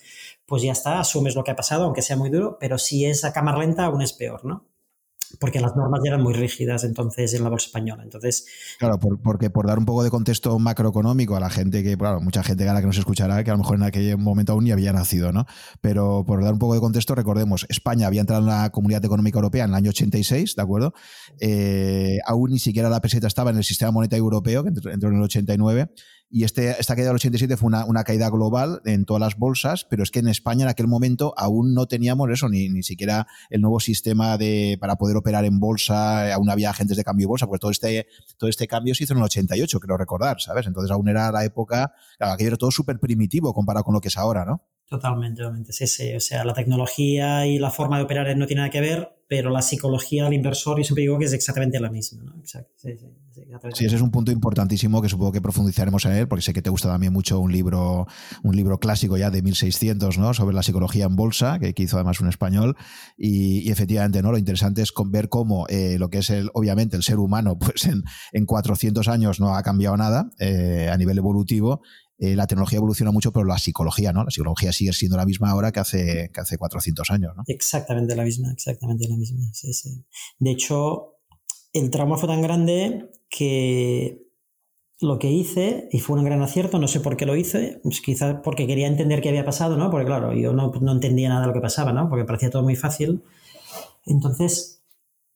pues 0.47 0.63
ya 0.63 0.73
está, 0.73 1.01
asumes 1.01 1.35
lo 1.35 1.45
que 1.45 1.51
ha 1.51 1.57
pasado, 1.57 1.85
aunque 1.85 2.03
sea 2.03 2.17
muy 2.17 2.31
duro, 2.31 2.57
pero 2.59 2.79
si 2.79 3.05
es 3.05 3.25
a 3.25 3.33
cámara 3.33 3.59
lenta 3.59 3.85
aún 3.85 4.03
es 4.03 4.13
peor, 4.13 4.45
¿no? 4.45 4.65
Porque 5.39 5.61
las 5.61 5.77
normas 5.77 6.01
eran 6.05 6.23
muy 6.23 6.35
rígidas 6.35 6.85
entonces 6.85 7.35
en 7.35 7.45
la 7.45 7.51
bolsa 7.51 7.67
española. 7.67 8.03
Entonces, 8.03 8.47
claro, 8.79 8.99
porque 8.99 9.51
por 9.51 9.67
dar 9.67 9.79
un 9.79 9.85
poco 9.85 10.03
de 10.03 10.11
contexto 10.11 10.59
macroeconómico 10.59 11.37
a 11.37 11.41
la 11.41 11.51
gente 11.51 11.83
que, 11.83 11.97
claro, 11.97 12.21
mucha 12.21 12.43
gente 12.43 12.69
ahora 12.69 12.81
que 12.81 12.87
nos 12.87 12.99
escuchará, 12.99 13.43
que 13.45 13.51
a 13.51 13.55
lo 13.55 13.59
mejor 13.59 13.77
en 13.77 13.85
aquel 13.85 14.19
momento 14.19 14.53
aún 14.53 14.65
ni 14.65 14.73
había 14.73 14.93
nacido, 14.93 15.33
¿no? 15.33 15.47
Pero 15.81 16.25
por 16.27 16.43
dar 16.43 16.53
un 16.53 16.59
poco 16.59 16.75
de 16.75 16.81
contexto, 16.81 17.15
recordemos, 17.15 17.67
España 17.69 18.07
había 18.07 18.21
entrado 18.21 18.43
en 18.43 18.49
la 18.49 18.71
Comunidad 18.71 19.05
Económica 19.05 19.39
Europea 19.39 19.65
en 19.65 19.71
el 19.71 19.77
año 19.77 19.91
86, 19.91 20.57
¿de 20.57 20.63
acuerdo? 20.63 20.95
Eh, 21.41 22.19
aún 22.27 22.51
ni 22.51 22.59
siquiera 22.59 22.89
la 22.89 23.01
peseta 23.01 23.27
estaba 23.27 23.51
en 23.51 23.59
el 23.59 23.65
sistema 23.65 23.91
monetario 23.91 24.25
europeo, 24.25 24.63
que 24.65 24.71
entró 24.71 25.11
en 25.11 25.17
el 25.17 25.23
89, 25.23 25.91
y 26.33 26.45
este, 26.45 26.81
esta 26.81 26.95
caída 26.95 27.09
del 27.09 27.17
87 27.17 27.57
fue 27.57 27.67
una, 27.67 27.85
una, 27.85 28.05
caída 28.05 28.31
global 28.31 28.81
en 28.85 29.05
todas 29.05 29.21
las 29.21 29.37
bolsas, 29.37 29.85
pero 29.85 30.05
es 30.05 30.13
que 30.13 30.21
en 30.21 30.29
España 30.29 30.63
en 30.63 30.69
aquel 30.69 30.87
momento 30.87 31.35
aún 31.37 31.75
no 31.75 31.87
teníamos 31.87 32.31
eso, 32.31 32.49
ni, 32.49 32.69
ni 32.69 32.85
siquiera 32.85 33.27
el 33.51 33.61
nuevo 33.61 33.81
sistema 33.81 34.39
de, 34.39 34.79
para 34.81 34.95
poder 34.95 35.17
operar 35.17 35.45
en 35.45 35.59
bolsa, 35.59 36.33
aún 36.33 36.49
había 36.49 36.71
agentes 36.71 36.97
de 36.97 37.03
cambio 37.03 37.25
de 37.25 37.29
bolsa, 37.29 37.47
porque 37.47 37.59
todo 37.59 37.73
este, 37.73 38.07
todo 38.39 38.49
este 38.49 38.69
cambio 38.69 38.95
se 38.95 39.05
hizo 39.05 39.15
en 39.15 39.19
el 39.19 39.25
88, 39.25 39.81
creo 39.81 39.97
recordar, 39.97 40.41
¿sabes? 40.41 40.69
Entonces 40.69 40.93
aún 40.93 41.09
era 41.09 41.33
la 41.33 41.45
época, 41.45 41.93
claro, 42.17 42.35
aquello 42.35 42.49
era 42.49 42.57
todo 42.57 42.71
súper 42.71 43.01
primitivo 43.01 43.53
comparado 43.53 43.83
con 43.85 43.95
lo 43.95 44.01
que 44.01 44.09
es 44.09 44.17
ahora, 44.17 44.45
¿no? 44.45 44.63
Totalmente, 44.91 45.41
totalmente. 45.41 45.73
Sí, 45.73 45.87
sí. 45.87 46.15
O 46.17 46.21
sea, 46.21 46.45
la 46.45 46.53
tecnología 46.53 47.47
y 47.47 47.61
la 47.61 47.71
forma 47.71 47.97
de 47.97 48.03
operar 48.03 48.37
no 48.37 48.47
tiene 48.49 48.63
nada 48.63 48.71
que 48.71 48.81
ver, 48.81 49.09
pero 49.29 49.49
la 49.49 49.63
psicología 49.63 50.25
del 50.25 50.33
inversor, 50.33 50.79
yo 50.79 50.83
siempre 50.83 51.03
digo 51.03 51.17
que 51.17 51.27
es 51.27 51.33
exactamente 51.33 51.79
la 51.79 51.91
misma. 51.91 52.25
¿no? 52.25 52.35
Exacto. 52.41 52.73
Sí, 52.75 52.97
sí, 52.99 53.07
sí, 53.73 53.85
ese 53.85 53.95
es 53.95 54.03
un 54.03 54.11
punto 54.11 54.33
importantísimo 54.33 55.01
que 55.01 55.09
supongo 55.09 55.31
que 55.31 55.41
profundizaremos 55.41 56.05
en 56.07 56.13
él, 56.15 56.27
porque 56.27 56.43
sé 56.43 56.53
que 56.53 56.61
te 56.61 56.71
gusta 56.71 56.89
también 56.89 57.13
mucho 57.13 57.39
un 57.39 57.53
libro, 57.53 58.09
un 58.43 58.57
libro 58.57 58.81
clásico 58.81 59.17
ya 59.17 59.31
de 59.31 59.43
1600, 59.43 60.19
¿no? 60.19 60.35
Sobre 60.35 60.57
la 60.57 60.65
psicología 60.65 61.05
en 61.05 61.15
bolsa, 61.15 61.61
que, 61.61 61.73
hizo 61.77 61.97
además 61.97 62.21
un 62.21 62.29
español. 62.29 62.77
Y, 63.17 63.71
efectivamente, 63.71 64.23
¿no? 64.23 64.33
Lo 64.33 64.39
interesante 64.39 64.83
es 64.83 64.93
ver 65.07 65.29
cómo 65.29 65.69
eh, 65.69 65.99
lo 66.01 66.11
que 66.11 66.19
es 66.19 66.31
el, 66.31 66.51
obviamente, 66.53 66.97
el 66.97 67.05
ser 67.05 67.21
humano, 67.21 67.57
pues 67.61 67.85
en, 67.85 68.03
en 68.33 68.45
400 68.45 69.07
años 69.07 69.39
no 69.39 69.55
ha 69.55 69.63
cambiado 69.63 69.97
nada 69.97 70.33
eh, 70.41 70.91
a 70.93 70.97
nivel 70.97 71.17
evolutivo 71.17 71.81
eh, 72.23 72.37
la 72.37 72.47
tecnología 72.47 72.77
evoluciona 72.77 73.13
mucho, 73.13 73.33
pero 73.33 73.47
la 73.47 73.57
psicología, 73.57 74.13
¿no? 74.13 74.25
La 74.25 74.31
psicología 74.31 74.73
sigue 74.73 74.93
siendo 74.93 75.17
la 75.17 75.25
misma 75.25 75.51
ahora 75.51 75.73
que 75.73 75.81
hace, 75.81 76.31
que 76.35 76.41
hace 76.43 76.59
400 76.59 77.11
años, 77.11 77.33
¿no? 77.35 77.45
Exactamente 77.47 78.15
la 78.15 78.25
misma, 78.25 78.53
exactamente 78.53 79.09
la 79.09 79.17
misma. 79.17 79.41
De 80.39 80.51
hecho, 80.51 81.15
el 81.73 81.91
trauma 81.91 82.19
fue 82.19 82.29
tan 82.29 82.43
grande 82.43 83.11
que 83.31 84.29
lo 85.01 85.19
que 85.19 85.31
hice, 85.31 85.89
y 85.93 86.01
fue 86.01 86.19
un 86.19 86.25
gran 86.27 86.43
acierto, 86.43 86.79
no 86.79 86.89
sé 86.89 87.01
por 87.01 87.17
qué 87.17 87.25
lo 87.25 87.37
hice, 87.37 87.81
pues 87.83 88.03
quizás 88.03 88.37
porque 88.45 88.67
quería 88.67 88.87
entender 88.87 89.23
qué 89.23 89.31
había 89.31 89.47
pasado, 89.47 89.79
¿no? 89.79 89.91
Porque 89.91 90.05
claro, 90.05 90.35
yo 90.35 90.53
no, 90.53 90.71
no 90.79 90.93
entendía 90.93 91.31
nada 91.31 91.41
de 91.41 91.47
lo 91.47 91.55
que 91.55 91.63
pasaba, 91.63 91.95
¿no? 91.95 92.11
Porque 92.11 92.27
parecía 92.27 92.51
todo 92.51 92.63
muy 92.63 92.77
fácil. 92.77 93.23
Entonces 94.05 94.85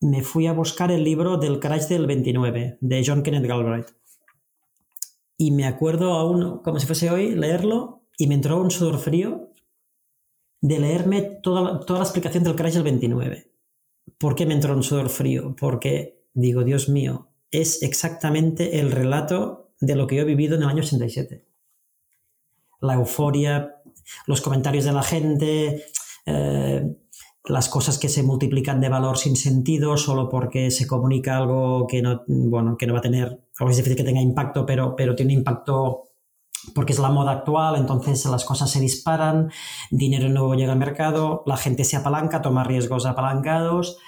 me 0.01 0.23
fui 0.23 0.49
a 0.49 0.53
buscar 0.53 0.91
el 0.91 1.03
libro 1.03 1.39
del 1.39 1.61
crash 1.61 1.87
del 1.87 2.07
29, 2.07 2.77
de 2.79 3.03
John 3.07 3.23
Kenneth 3.23 3.47
Galbraith 3.47 3.87
y 5.37 5.51
me 5.51 5.67
acuerdo 5.67 6.15
aún, 6.15 6.61
como 6.63 6.79
si 6.79 6.87
fuese 6.87 7.11
hoy, 7.11 7.35
leerlo 7.35 8.03
y 8.17 8.27
me 8.27 8.35
entró 8.35 8.61
un 8.61 8.71
sudor 8.71 8.99
frío 8.99 9.51
de 10.61 10.79
leerme 10.79 11.23
toda 11.23 11.61
la, 11.61 11.81
toda 11.81 12.01
la 12.01 12.05
explicación 12.05 12.45
del 12.45 12.57
crash 12.57 12.75
del 12.75 12.85
29. 12.85 13.51
¿Por 14.19 14.35
qué 14.35 14.47
me 14.47 14.55
entró 14.55 14.75
un 14.75 14.83
sudor 14.83 15.09
frío? 15.09 15.55
Porque 15.59 16.25
digo, 16.33 16.65
Dios 16.65 16.89
mío, 16.89 17.29
es 17.51 17.83
exactamente 17.83 18.81
el 18.81 18.91
relato 18.91 19.73
de 19.81 19.97
lo 19.97 20.07
que 20.07 20.17
yo 20.17 20.23
he 20.23 20.27
vivido 20.27 20.57
en 20.57 20.63
el 20.63 20.69
año 20.69 20.83
87. 20.83 21.45
La 22.81 22.95
euforia, 22.95 23.83
los 24.27 24.41
comentarios 24.41 24.85
de 24.85 24.93
la 24.93 25.03
gente, 25.03 25.85
eh, 26.27 26.97
las 27.45 27.69
cosas 27.69 27.99
que 27.99 28.09
se 28.09 28.23
multiplican 28.23 28.81
de 28.81 28.89
valor 28.89 29.19
sin 29.19 29.37
sentido 29.37 29.97
solo 29.97 30.29
porque 30.29 30.71
se 30.71 30.87
comunica 30.87 31.37
algo 31.37 31.87
que 31.87 32.03
no, 32.03 32.23
bueno, 32.27 32.77
que 32.77 32.87
no 32.87 32.95
va 32.95 33.01
a 33.01 33.03
tener, 33.03 33.44
es 33.61 33.77
difícil 33.77 33.97
que 33.97 34.05
tenga 34.05 34.21
impacto, 34.21 34.67
pero, 34.67 34.97
pero 34.97 35.15
tiene 35.15 35.33
impacto 35.33 36.05
porque 36.75 36.93
es 36.93 36.99
la 36.99 37.11
moda 37.11 37.33
actual, 37.33 37.77
entonces 37.77 38.25
las 38.27 38.45
cosas 38.45 38.71
se 38.71 38.81
disparan, 38.81 39.51
dinero 39.91 40.29
nuevo 40.29 40.55
llega 40.55 40.73
al 40.73 40.79
mercado, 40.79 41.43
la 41.47 41.57
gente 41.57 41.85
se 41.85 41.97
apalanca, 41.97 42.43
toma 42.43 42.65
riesgos 42.65 43.07
apalancados 43.07 43.99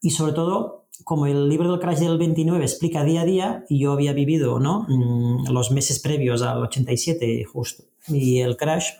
y 0.00 0.10
sobre 0.10 0.32
todo, 0.32 0.88
como 1.04 1.26
el 1.26 1.48
libro 1.48 1.70
del 1.70 1.80
crash 1.80 1.98
del 1.98 2.18
29 2.18 2.64
explica 2.64 3.04
día 3.04 3.22
a 3.22 3.24
día, 3.24 3.64
y 3.68 3.80
yo 3.80 3.92
había 3.92 4.12
vivido 4.12 4.58
¿no? 4.58 4.86
Mm, 4.88 5.50
los 5.50 5.70
meses 5.70 6.00
previos 6.00 6.42
al 6.42 6.62
87 6.62 7.44
justo 7.44 7.84
y 8.08 8.40
el 8.40 8.56
crash, 8.56 8.90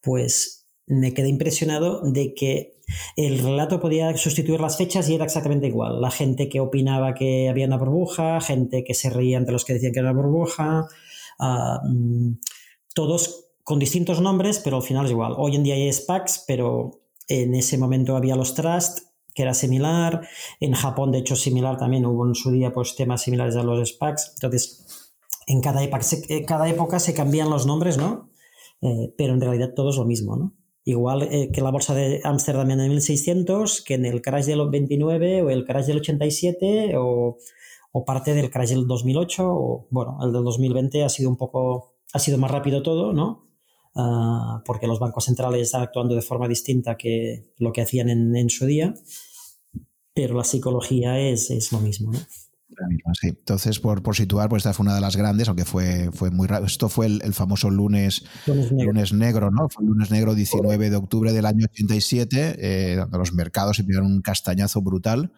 pues 0.00 0.66
me 0.86 1.14
quedé 1.14 1.28
impresionado 1.28 2.00
de 2.02 2.34
que 2.34 2.79
el 3.16 3.38
relato 3.38 3.80
podía 3.80 4.16
sustituir 4.16 4.60
las 4.60 4.76
fechas 4.76 5.08
y 5.08 5.14
era 5.14 5.24
exactamente 5.24 5.66
igual. 5.66 6.00
La 6.00 6.10
gente 6.10 6.48
que 6.48 6.60
opinaba 6.60 7.14
que 7.14 7.48
había 7.48 7.66
una 7.66 7.78
burbuja, 7.78 8.40
gente 8.40 8.84
que 8.84 8.94
se 8.94 9.10
reía 9.10 9.38
ante 9.38 9.52
los 9.52 9.64
que 9.64 9.74
decían 9.74 9.92
que 9.92 10.00
era 10.00 10.10
una 10.10 10.20
burbuja, 10.20 10.86
ah, 11.38 11.80
mm, 11.84 12.32
todos 12.94 13.46
con 13.64 13.78
distintos 13.78 14.20
nombres, 14.20 14.58
pero 14.58 14.76
al 14.76 14.82
final 14.82 15.06
es 15.06 15.12
igual. 15.12 15.34
Hoy 15.36 15.56
en 15.56 15.62
día 15.62 15.74
hay 15.74 15.92
SPACs, 15.92 16.44
pero 16.46 17.02
en 17.28 17.54
ese 17.54 17.78
momento 17.78 18.16
había 18.16 18.34
los 18.34 18.54
Trust, 18.54 19.10
que 19.34 19.42
era 19.42 19.54
similar. 19.54 20.26
En 20.58 20.72
Japón, 20.72 21.12
de 21.12 21.18
hecho, 21.18 21.36
similar 21.36 21.76
también. 21.76 22.04
Hubo 22.04 22.26
en 22.26 22.34
su 22.34 22.50
día 22.50 22.72
pues, 22.72 22.96
temas 22.96 23.22
similares 23.22 23.56
a 23.56 23.62
los 23.62 23.88
SPACs. 23.88 24.32
Entonces, 24.34 25.12
en 25.46 25.60
cada 25.60 25.82
época 25.82 26.02
se, 26.02 26.44
cada 26.44 26.68
época 26.68 26.98
se 26.98 27.14
cambian 27.14 27.50
los 27.50 27.66
nombres, 27.66 27.96
¿no? 27.96 28.30
Eh, 28.82 29.14
pero 29.16 29.34
en 29.34 29.40
realidad 29.40 29.72
todo 29.74 29.90
es 29.90 29.96
lo 29.96 30.04
mismo, 30.04 30.36
¿no? 30.36 30.54
Igual 30.90 31.22
eh, 31.22 31.50
que 31.52 31.60
la 31.60 31.70
bolsa 31.70 31.94
de 31.94 32.20
Ámsterdam 32.24 32.72
en 32.72 32.80
el 32.80 32.88
1600, 32.88 33.82
que 33.82 33.94
en 33.94 34.06
el 34.06 34.20
crash 34.20 34.46
del 34.46 34.68
29 34.68 35.42
o 35.42 35.50
el 35.50 35.64
crash 35.64 35.86
del 35.86 35.98
87 35.98 36.96
o, 36.96 37.38
o 37.92 38.04
parte 38.04 38.34
del 38.34 38.50
crash 38.50 38.70
del 38.70 38.88
2008 38.88 39.44
o 39.46 39.86
bueno, 39.90 40.18
el 40.22 40.32
del 40.32 40.42
2020 40.42 41.04
ha 41.04 41.08
sido 41.08 41.30
un 41.30 41.36
poco, 41.36 41.94
ha 42.12 42.18
sido 42.18 42.38
más 42.38 42.50
rápido 42.50 42.82
todo, 42.82 43.12
¿no? 43.12 43.48
Ah, 43.94 44.62
porque 44.66 44.88
los 44.88 44.98
bancos 44.98 45.26
centrales 45.26 45.62
están 45.62 45.82
actuando 45.82 46.16
de 46.16 46.22
forma 46.22 46.48
distinta 46.48 46.96
que 46.96 47.52
lo 47.58 47.72
que 47.72 47.82
hacían 47.82 48.08
en, 48.08 48.34
en 48.34 48.50
su 48.50 48.66
día, 48.66 48.92
pero 50.12 50.34
la 50.34 50.44
psicología 50.44 51.20
es, 51.20 51.50
es 51.50 51.70
lo 51.70 51.78
mismo, 51.78 52.12
¿no? 52.12 52.18
Entonces, 53.22 53.80
por, 53.80 54.02
por, 54.02 54.16
situar, 54.16 54.48
pues 54.48 54.60
esta 54.60 54.72
fue 54.72 54.84
una 54.84 54.94
de 54.94 55.00
las 55.00 55.16
grandes, 55.16 55.48
aunque 55.48 55.64
fue, 55.64 56.10
fue 56.12 56.30
muy 56.30 56.46
raro. 56.46 56.66
Esto 56.66 56.88
fue 56.88 57.06
el, 57.06 57.34
famoso 57.34 57.70
lunes, 57.70 58.24
lunes 58.46 59.12
negro. 59.12 59.50
¿no? 59.50 59.68
Fue 59.68 59.84
el 59.84 59.90
lunes 59.90 60.10
negro 60.10 60.34
19 60.34 60.90
de 60.90 60.96
octubre 60.96 61.32
del 61.32 61.46
año 61.46 61.66
87, 61.70 62.56
eh, 62.58 62.96
donde 62.96 63.18
los 63.18 63.32
mercados 63.32 63.76
se 63.76 63.84
pidieron 63.84 64.06
un 64.06 64.22
castañazo 64.22 64.82
brutal. 64.82 65.32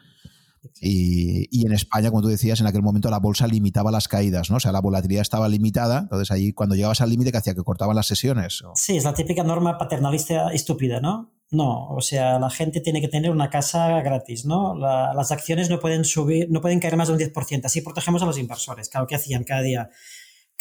Y, 0.81 1.49
y, 1.51 1.67
en 1.67 1.73
España, 1.73 2.11
como 2.11 2.23
tú 2.23 2.29
decías, 2.29 2.61
en 2.61 2.67
aquel 2.67 2.83
momento 2.83 3.11
la 3.11 3.19
bolsa 3.19 3.49
limitaba 3.49 3.91
las 3.91 4.07
caídas, 4.07 4.49
¿no? 4.49 4.59
O 4.59 4.61
sea, 4.61 4.71
la 4.71 4.81
volatilidad 4.81 5.23
estaba 5.23 5.49
limitada, 5.49 6.01
entonces 6.01 6.31
ahí 6.31 6.53
cuando 6.53 6.77
llegabas 6.77 7.01
al 7.01 7.11
límite, 7.11 7.33
que 7.33 7.39
hacía 7.39 7.55
que 7.55 7.65
cortaban 7.65 7.97
las 7.97 8.07
sesiones. 8.07 8.63
Sí, 8.77 8.97
es 8.97 9.03
la 9.03 9.13
típica 9.13 9.43
norma 9.43 9.77
paternalista 9.77 10.53
estúpida, 10.53 11.01
¿no? 11.01 11.33
No, 11.53 11.91
o 11.91 12.01
sea, 12.01 12.39
la 12.39 12.51
gente 12.51 12.81
tiene 12.81 13.01
que 13.01 13.09
tener 13.09 13.31
una 13.31 13.51
casa 13.51 14.01
gratis, 14.01 14.45
¿no? 14.45 14.75
las 14.75 15.31
acciones 15.31 15.71
no 15.71 15.79
pueden 15.79 16.05
subir, 16.05 16.51
no 16.51 16.61
pueden 16.61 16.81
caer 16.81 16.97
más 16.97 17.09
de 17.09 17.15
un 17.15 17.21
10%. 17.21 17.67
Así 17.67 17.83
protegemos 17.83 18.23
a 18.23 18.27
los 18.27 18.39
inversores. 18.39 18.89
Claro, 18.89 19.07
¿qué 19.07 19.15
hacían 19.15 19.45
cada 19.45 19.63
día? 19.63 19.91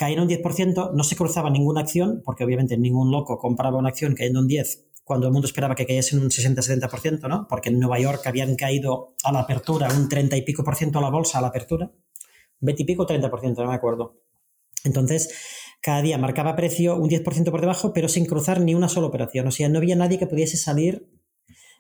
caían 0.02 0.22
un 0.22 0.30
10%, 0.30 0.94
no 0.94 1.04
se 1.04 1.16
cruzaba 1.16 1.52
ninguna 1.52 1.82
acción, 1.82 2.24
porque 2.26 2.44
obviamente 2.44 2.76
ningún 2.76 3.12
loco 3.12 3.38
compraba 3.38 3.78
una 3.78 3.90
acción 3.90 4.16
cayendo 4.16 4.40
un 4.40 4.48
10 4.48 4.88
cuando 5.04 5.28
el 5.28 5.34
mundo 5.34 5.46
esperaba 5.46 5.76
que 5.76 5.86
cayese 5.86 6.18
un 6.18 6.30
60-70%, 6.30 7.28
¿no? 7.28 7.48
Porque 7.48 7.70
en 7.70 7.80
Nueva 7.80 8.00
York 8.00 8.26
habían 8.26 8.56
caído 8.56 9.14
a 9.24 9.32
la 9.32 9.42
apertura 9.42 9.90
un 9.96 10.10
30 10.10 10.38
y 10.38 10.42
pico 10.44 10.64
por 10.64 10.76
ciento 10.76 11.00
a 11.00 11.02
la 11.02 11.10
bolsa 11.10 11.38
a 11.38 11.42
la 11.42 11.50
apertura, 11.50 11.92
20 12.62 12.82
y 12.82 12.86
pico, 12.86 13.06
30%, 13.06 13.58
no 13.58 13.68
me 13.68 13.76
acuerdo. 13.76 14.22
Entonces, 14.84 15.30
cada 15.82 16.02
día 16.02 16.18
marcaba 16.18 16.56
precio 16.56 16.96
un 16.96 17.10
10% 17.10 17.52
por 17.52 17.62
debajo, 17.62 17.94
pero 17.94 18.08
sin 18.08 18.26
cruzar 18.26 18.62
ni 18.62 18.76
una 18.76 18.88
sola 18.88 19.08
operación. 19.08 19.48
O 19.48 19.52
sea, 19.52 19.68
no 19.70 19.80
había 19.80 19.96
nadie 19.96 20.20
que 20.20 20.28
pudiese 20.28 20.58
salir. 20.58 21.08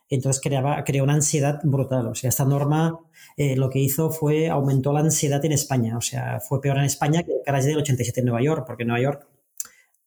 Entonces 0.09 0.41
creaba, 0.41 0.83
creó 0.83 1.03
una 1.03 1.13
ansiedad 1.13 1.61
brutal. 1.63 2.07
O 2.07 2.15
sea, 2.15 2.29
esta 2.29 2.43
norma 2.43 2.99
eh, 3.37 3.55
lo 3.55 3.69
que 3.69 3.79
hizo 3.79 4.11
fue 4.11 4.49
aumentó 4.49 4.91
la 4.91 4.99
ansiedad 4.99 5.43
en 5.45 5.53
España. 5.53 5.97
O 5.97 6.01
sea, 6.01 6.39
fue 6.41 6.59
peor 6.59 6.77
en 6.77 6.85
España 6.85 7.23
que 7.23 7.31
el 7.31 7.41
crash 7.45 7.65
del 7.65 7.77
87 7.77 8.19
en 8.19 8.25
Nueva 8.25 8.43
York, 8.43 8.63
porque 8.67 8.83
Nueva 8.83 9.01
York 9.01 9.27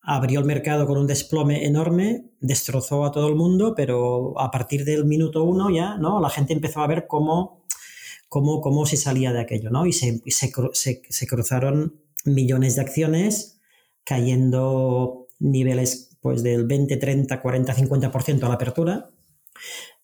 abrió 0.05 0.41
el 0.41 0.47
mercado 0.47 0.87
con 0.87 0.99
un 0.99 1.07
desplome 1.07 1.65
enorme, 1.65 2.27
destrozó 2.41 3.05
a 3.05 3.13
todo 3.13 3.29
el 3.29 3.37
mundo, 3.37 3.75
pero 3.75 4.39
a 4.39 4.51
partir 4.51 4.85
del 4.85 5.07
minuto 5.07 5.45
uno 5.45 5.71
ya, 5.71 5.97
¿no? 5.97 6.21
La 6.21 6.29
gente 6.29 6.53
empezó 6.53 6.81
a 6.81 6.87
ver 6.87 7.07
cómo, 7.07 7.65
cómo, 8.29 8.61
cómo 8.61 8.85
se 8.85 8.99
salía 8.99 9.33
de 9.33 9.41
aquello, 9.41 9.71
¿no? 9.71 9.87
Y 9.87 9.93
se, 9.93 10.21
cruzaron 11.27 12.01
millones 12.27 12.77
de 12.77 12.83
acciones 12.83 13.54
cayendo 14.05 15.27
niveles 15.39 16.17
pues 16.21 16.43
del 16.43 16.67
20, 16.67 16.97
30, 16.97 17.43
40, 17.43 17.75
50% 17.75 18.45
a 18.45 18.49
la 18.49 18.55
apertura, 18.55 19.11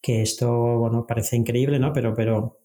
que 0.03 0.23
esto, 0.23 0.79
bueno, 0.79 1.07
parece 1.07 1.37
increíble, 1.37 1.79
¿no? 1.79 1.93
Pero, 1.93 2.15
pero 2.15 2.59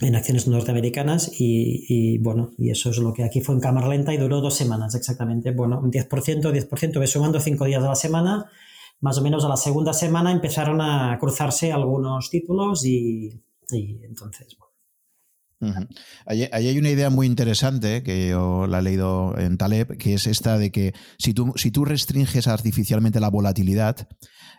en 0.00 0.14
acciones 0.14 0.46
norteamericanas 0.46 1.30
y, 1.38 2.18
bueno, 2.18 2.52
y 2.56 2.70
eso 2.70 2.90
es 2.90 2.98
lo 2.98 3.12
que 3.12 3.24
aquí 3.24 3.40
fue 3.40 3.54
en 3.54 3.60
cámara 3.60 3.88
lenta 3.88 4.14
y 4.14 4.16
duró 4.16 4.40
dos 4.40 4.54
semanas 4.54 4.94
exactamente. 4.94 5.50
Bueno, 5.50 5.80
un 5.80 5.90
10%, 5.90 6.52
10%, 6.52 7.00
ves 7.00 7.10
sumando 7.10 7.40
cinco 7.40 7.64
días 7.64 7.82
de 7.82 7.88
la 7.88 7.94
semana, 7.94 8.50
más 9.00 9.18
o 9.18 9.22
menos 9.22 9.44
a 9.44 9.48
la 9.48 9.56
segunda 9.56 9.92
semana 9.92 10.30
empezaron 10.30 10.80
a 10.80 11.16
cruzarse 11.18 11.72
algunos 11.72 12.30
títulos 12.30 12.84
y, 12.84 13.40
entonces, 13.70 14.56
bueno. 14.58 14.67
Ahí, 16.26 16.48
hay 16.52 16.78
una 16.78 16.90
idea 16.90 17.10
muy 17.10 17.26
interesante 17.26 18.02
que 18.02 18.28
yo 18.28 18.66
la 18.66 18.78
he 18.78 18.82
leído 18.82 19.36
en 19.38 19.58
Taleb, 19.58 19.96
que 19.96 20.14
es 20.14 20.26
esta 20.26 20.56
de 20.56 20.70
que 20.70 20.94
si 21.18 21.34
tú, 21.34 21.52
si 21.56 21.70
tú 21.70 21.84
restringes 21.84 22.46
artificialmente 22.46 23.18
la 23.18 23.28
volatilidad, 23.28 24.08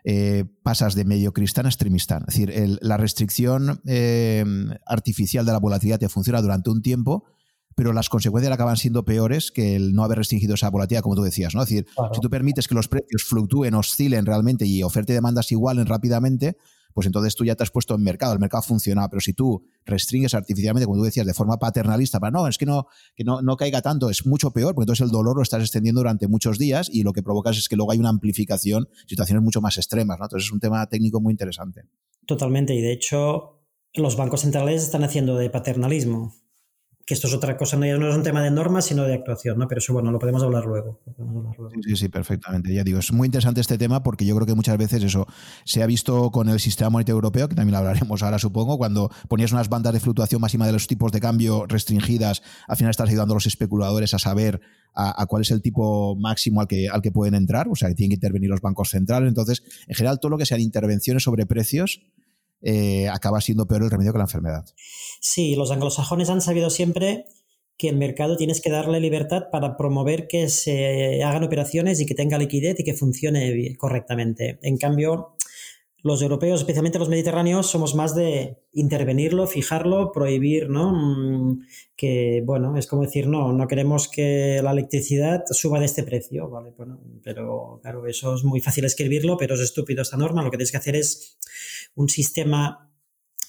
eh, 0.03 0.45
pasas 0.63 0.95
de 0.95 1.05
medio 1.05 1.33
cristán 1.33 1.65
a 1.65 1.69
extremistán. 1.69 2.23
Es 2.27 2.35
decir, 2.35 2.79
la 2.81 2.97
restricción 2.97 3.81
eh, 3.85 4.43
artificial 4.85 5.45
de 5.45 5.51
la 5.51 5.59
volatilidad 5.59 5.99
te 5.99 6.09
funciona 6.09 6.41
durante 6.41 6.69
un 6.69 6.81
tiempo, 6.81 7.25
pero 7.75 7.93
las 7.93 8.09
consecuencias 8.09 8.53
acaban 8.53 8.75
siendo 8.75 9.05
peores 9.05 9.51
que 9.51 9.75
el 9.75 9.93
no 9.93 10.03
haber 10.03 10.17
restringido 10.17 10.55
esa 10.55 10.69
volatilidad, 10.69 11.01
como 11.01 11.15
tú 11.15 11.21
decías. 11.21 11.55
¿no? 11.55 11.63
Es 11.63 11.69
decir, 11.69 11.87
si 12.13 12.19
tú 12.19 12.29
permites 12.29 12.67
que 12.67 12.75
los 12.75 12.89
precios 12.89 13.23
fluctúen, 13.23 13.73
oscilen 13.73 14.25
realmente 14.25 14.65
y 14.65 14.83
oferta 14.83 15.13
y 15.13 15.15
demandas 15.15 15.51
igualen 15.51 15.85
rápidamente, 15.85 16.57
pues 16.93 17.07
entonces 17.07 17.35
tú 17.35 17.45
ya 17.45 17.55
te 17.55 17.63
has 17.63 17.71
puesto 17.71 17.95
en 17.95 18.03
mercado, 18.03 18.33
el 18.33 18.39
mercado 18.39 18.63
funciona, 18.63 19.07
pero 19.09 19.21
si 19.21 19.33
tú 19.33 19.63
restringes 19.85 20.33
artificialmente, 20.33 20.85
como 20.85 20.97
tú 20.97 21.03
decías, 21.03 21.25
de 21.25 21.33
forma 21.33 21.57
paternalista, 21.57 22.19
para 22.19 22.31
no, 22.31 22.47
es 22.47 22.57
que 22.57 22.65
no, 22.65 22.87
que 23.15 23.23
no, 23.23 23.41
no 23.41 23.57
caiga 23.57 23.81
tanto, 23.81 24.09
es 24.09 24.25
mucho 24.25 24.51
peor, 24.51 24.73
porque 24.73 24.83
entonces 24.83 25.05
el 25.05 25.11
dolor 25.11 25.35
lo 25.37 25.43
estás 25.43 25.61
extendiendo 25.61 26.01
durante 26.01 26.27
muchos 26.27 26.57
días 26.57 26.89
y 26.91 27.03
lo 27.03 27.13
que 27.13 27.23
provocas 27.23 27.57
es 27.57 27.69
que 27.69 27.75
luego 27.75 27.91
hay 27.91 27.99
una 27.99 28.09
amplificación, 28.09 28.89
situaciones 29.07 29.43
mucho 29.43 29.61
más 29.61 29.77
extremas. 29.77 30.19
Entonces 30.21 30.47
es 30.47 30.51
un 30.51 30.59
tema 30.59 30.85
técnico 30.87 31.21
muy 31.21 31.31
interesante. 31.31 31.83
Totalmente, 32.25 32.73
y 32.75 32.81
de 32.81 32.91
hecho 32.91 33.59
los 33.93 34.15
bancos 34.17 34.41
centrales 34.41 34.83
están 34.83 35.03
haciendo 35.03 35.35
de 35.37 35.49
paternalismo 35.49 36.33
que 37.09 37.15
esto 37.15 37.25
es 37.25 37.33
otra 37.33 37.57
cosa, 37.57 37.75
no, 37.75 37.87
no 37.97 38.07
es 38.07 38.15
un 38.15 38.21
tema 38.21 38.43
de 38.43 38.51
normas, 38.51 38.85
sino 38.85 39.03
de 39.03 39.15
actuación, 39.15 39.57
¿no? 39.57 39.67
Pero 39.67 39.79
eso, 39.79 39.93
bueno, 39.93 40.11
lo 40.11 40.19
podemos 40.19 40.43
hablar 40.43 40.65
luego. 40.65 41.01
Sí, 41.83 41.95
sí, 41.95 42.07
perfectamente. 42.07 42.71
Ya 42.71 42.83
digo, 42.83 42.99
es 42.99 43.11
muy 43.11 43.25
interesante 43.25 43.61
este 43.61 43.79
tema 43.79 44.03
porque 44.03 44.27
yo 44.27 44.35
creo 44.35 44.45
que 44.45 44.53
muchas 44.53 44.77
veces 44.77 45.01
eso 45.01 45.25
se 45.65 45.81
ha 45.81 45.87
visto 45.87 46.29
con 46.29 46.49
el 46.49 46.59
sistema 46.59 46.91
monetario 46.91 47.15
europeo, 47.15 47.49
que 47.49 47.55
también 47.55 47.71
lo 47.71 47.79
hablaremos 47.79 48.21
ahora, 48.21 48.37
supongo, 48.37 48.77
cuando 48.77 49.09
ponías 49.27 49.51
unas 49.51 49.69
bandas 49.69 49.93
de 49.93 49.99
fluctuación 49.99 50.39
máxima 50.39 50.67
de 50.67 50.73
los 50.73 50.85
tipos 50.85 51.11
de 51.11 51.19
cambio 51.19 51.65
restringidas, 51.65 52.43
al 52.67 52.77
final 52.77 52.91
estás 52.91 53.09
ayudando 53.09 53.33
a 53.33 53.37
los 53.37 53.47
especuladores 53.47 54.13
a 54.13 54.19
saber 54.19 54.61
a, 54.93 55.25
cuál 55.25 55.41
es 55.41 55.49
el 55.49 55.63
tipo 55.63 56.15
máximo 56.15 56.61
al 56.61 56.67
que, 56.67 56.89
al 56.89 57.01
que 57.01 57.11
pueden 57.11 57.33
entrar, 57.33 57.67
o 57.69 57.75
sea, 57.75 57.89
que 57.89 57.95
tienen 57.95 58.11
que 58.11 58.17
intervenir 58.17 58.51
los 58.51 58.61
bancos 58.61 58.91
centrales. 58.91 59.29
Entonces, 59.29 59.63
en 59.87 59.95
general, 59.95 60.19
todo 60.19 60.29
lo 60.29 60.37
que 60.37 60.45
sean 60.45 60.61
intervenciones 60.61 61.23
sobre 61.23 61.47
precios, 61.47 62.03
eh, 62.61 63.07
acaba 63.09 63.41
siendo 63.41 63.65
peor 63.65 63.83
el 63.83 63.91
remedio 63.91 64.11
que 64.11 64.17
la 64.17 64.25
enfermedad. 64.25 64.65
Sí, 65.21 65.55
los 65.55 65.71
anglosajones 65.71 66.29
han 66.29 66.41
sabido 66.41 66.69
siempre 66.69 67.25
que 67.77 67.87
el 67.87 67.95
mercado 67.95 68.35
tienes 68.35 68.59
que 68.59 68.69
darle 68.69 68.99
libertad 68.99 69.43
para 69.51 69.77
promover 69.77 70.27
que 70.27 70.49
se 70.49 71.23
hagan 71.23 71.45
operaciones 71.45 72.01
y 72.01 72.05
que 72.05 72.13
tenga 72.13 72.37
liquidez 72.37 72.77
y 72.79 72.83
que 72.83 72.93
funcione 72.93 73.75
correctamente. 73.77 74.59
En 74.63 74.77
cambio, 74.77 75.37
los 76.01 76.21
europeos, 76.21 76.61
especialmente 76.61 76.99
los 76.99 77.09
mediterráneos, 77.09 77.67
somos 77.67 77.95
más 77.95 78.15
de 78.15 78.57
intervenirlo, 78.71 79.47
fijarlo, 79.47 80.11
prohibir, 80.11 80.69
¿no? 80.69 80.93
Mm, 80.93 81.61
que, 81.95 82.41
bueno, 82.45 82.77
es 82.77 82.87
como 82.87 83.03
decir, 83.03 83.27
no, 83.27 83.51
no 83.51 83.67
queremos 83.67 84.07
que 84.07 84.61
la 84.63 84.71
electricidad 84.71 85.43
suba 85.51 85.79
de 85.79 85.85
este 85.85 86.03
precio, 86.03 86.49
¿vale? 86.49 86.73
Bueno, 86.77 86.99
pero 87.23 87.79
claro, 87.81 88.07
eso 88.07 88.35
es 88.35 88.43
muy 88.43 88.61
fácil 88.61 88.85
escribirlo, 88.85 89.37
pero 89.37 89.55
es 89.55 89.61
estúpido 89.61 90.01
esta 90.01 90.17
norma. 90.17 90.43
Lo 90.43 90.51
que 90.51 90.57
tienes 90.57 90.71
que 90.71 90.77
hacer 90.77 90.95
es 90.95 91.37
un 91.95 92.07
sistema 92.07 92.91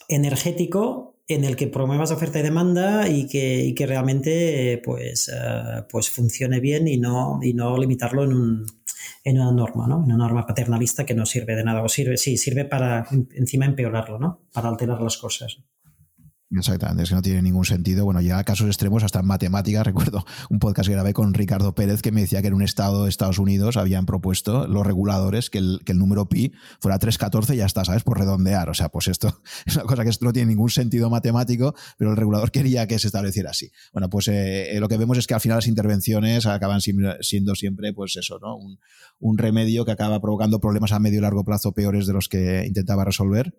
energético 0.09 1.21
en 1.29 1.45
el 1.45 1.55
que 1.55 1.69
promuevas 1.69 2.11
oferta 2.11 2.41
y 2.41 2.43
demanda 2.43 3.09
y 3.09 3.29
que, 3.29 3.73
que 3.77 3.87
realmente 3.87 4.83
pues, 4.85 5.31
eh, 5.33 5.85
pues 5.89 6.11
funcione 6.11 6.59
bien 6.59 6.89
y 6.89 6.97
no, 6.97 7.39
y 7.41 7.55
no 7.55 7.77
limitarlo 7.79 8.25
en 8.25 8.33
un 8.33 8.67
en 9.25 9.41
una 9.41 9.53
norma, 9.53 9.87
¿no? 9.87 9.97
En 9.99 10.05
una 10.05 10.17
norma 10.17 10.47
paternalista 10.47 11.05
que 11.05 11.15
no 11.15 11.27
sirve 11.27 11.57
de 11.57 11.65
nada. 11.65 11.83
O 11.83 11.89
sirve, 11.89 12.17
sí, 12.17 12.37
sirve 12.37 12.65
para 12.65 13.07
encima 13.35 13.67
empeorarlo, 13.67 14.19
¿no? 14.19 14.41
Para 14.53 14.69
alterar 14.69 15.01
las 15.01 15.19
cosas. 15.19 15.63
Exactamente, 16.53 17.05
es 17.05 17.09
que 17.09 17.15
no 17.15 17.23
tiene 17.23 17.43
ningún 17.43 17.65
sentido. 17.65 18.05
Bueno, 18.05 18.21
ya 18.21 18.39
a 18.39 18.45
casos 18.45 18.67
extremos, 18.67 19.05
hasta 19.05 19.21
en 19.21 19.27
matemáticas, 19.27 19.85
recuerdo 19.87 20.25
un 20.49 20.59
podcast 20.59 20.89
que 20.89 20.95
grabé 20.95 21.13
con 21.13 21.33
Ricardo 21.33 21.77
Pérez 21.77 22.03
que 22.03 22.11
me 22.11 22.23
decía 22.23 22.43
que 22.43 22.49
en 22.49 22.55
un 22.55 22.63
estado 22.63 23.05
de 23.05 23.11
Estados 23.11 23.39
Unidos 23.39 23.77
habían 23.77 24.05
propuesto 24.05 24.67
los 24.67 24.85
reguladores 24.85 25.49
que 25.49 25.59
el, 25.59 25.81
que 25.85 25.93
el 25.93 25.99
número 25.99 26.29
pi 26.29 26.53
fuera 26.81 26.99
314 26.99 27.55
y 27.55 27.59
ya 27.59 27.67
está, 27.67 27.85
¿sabes? 27.85 28.03
Por 28.03 28.19
redondear. 28.19 28.69
O 28.69 28.75
sea, 28.75 28.89
pues 28.89 29.07
esto 29.07 29.41
es 29.65 29.77
una 29.77 29.85
cosa 29.85 30.05
que 30.05 30.11
no 30.23 30.33
tiene 30.33 30.49
ningún 30.49 30.71
sentido 30.71 31.09
matemático, 31.09 31.75
pero 31.97 32.11
el 32.11 32.17
regulador 32.17 32.51
quería 32.51 32.89
que 32.89 32.99
se 32.99 33.07
estableciera 33.07 33.51
así. 33.51 33.71
Bueno, 33.93 34.11
pues 34.11 34.27
eh, 34.27 34.77
eh, 34.77 34.81
lo 34.81 34.89
que 34.89 34.97
vemos 34.97 35.19
es 35.19 35.29
que 35.29 35.35
al 35.35 35.41
final 35.41 35.59
las 35.59 35.69
intervenciones 35.69 36.47
acaban 36.47 36.81
siendo 36.81 37.55
siempre, 37.55 37.93
pues 37.93 38.17
eso, 38.17 38.41
¿no? 38.41 38.57
Un, 38.57 38.81
un 39.21 39.39
remedio 39.39 39.85
que 39.85 39.93
acaba 39.93 40.21
provocando 40.21 40.61
problemas 40.61 40.91
a 40.91 40.99
medio 40.99 41.21
y 41.21 41.23
largo 41.23 41.45
plazo 41.45 41.73
peores 41.73 42.09
de 42.09 42.13
los 42.13 42.29
que 42.29 42.65
intentaba 42.67 43.05
resolver 43.05 43.55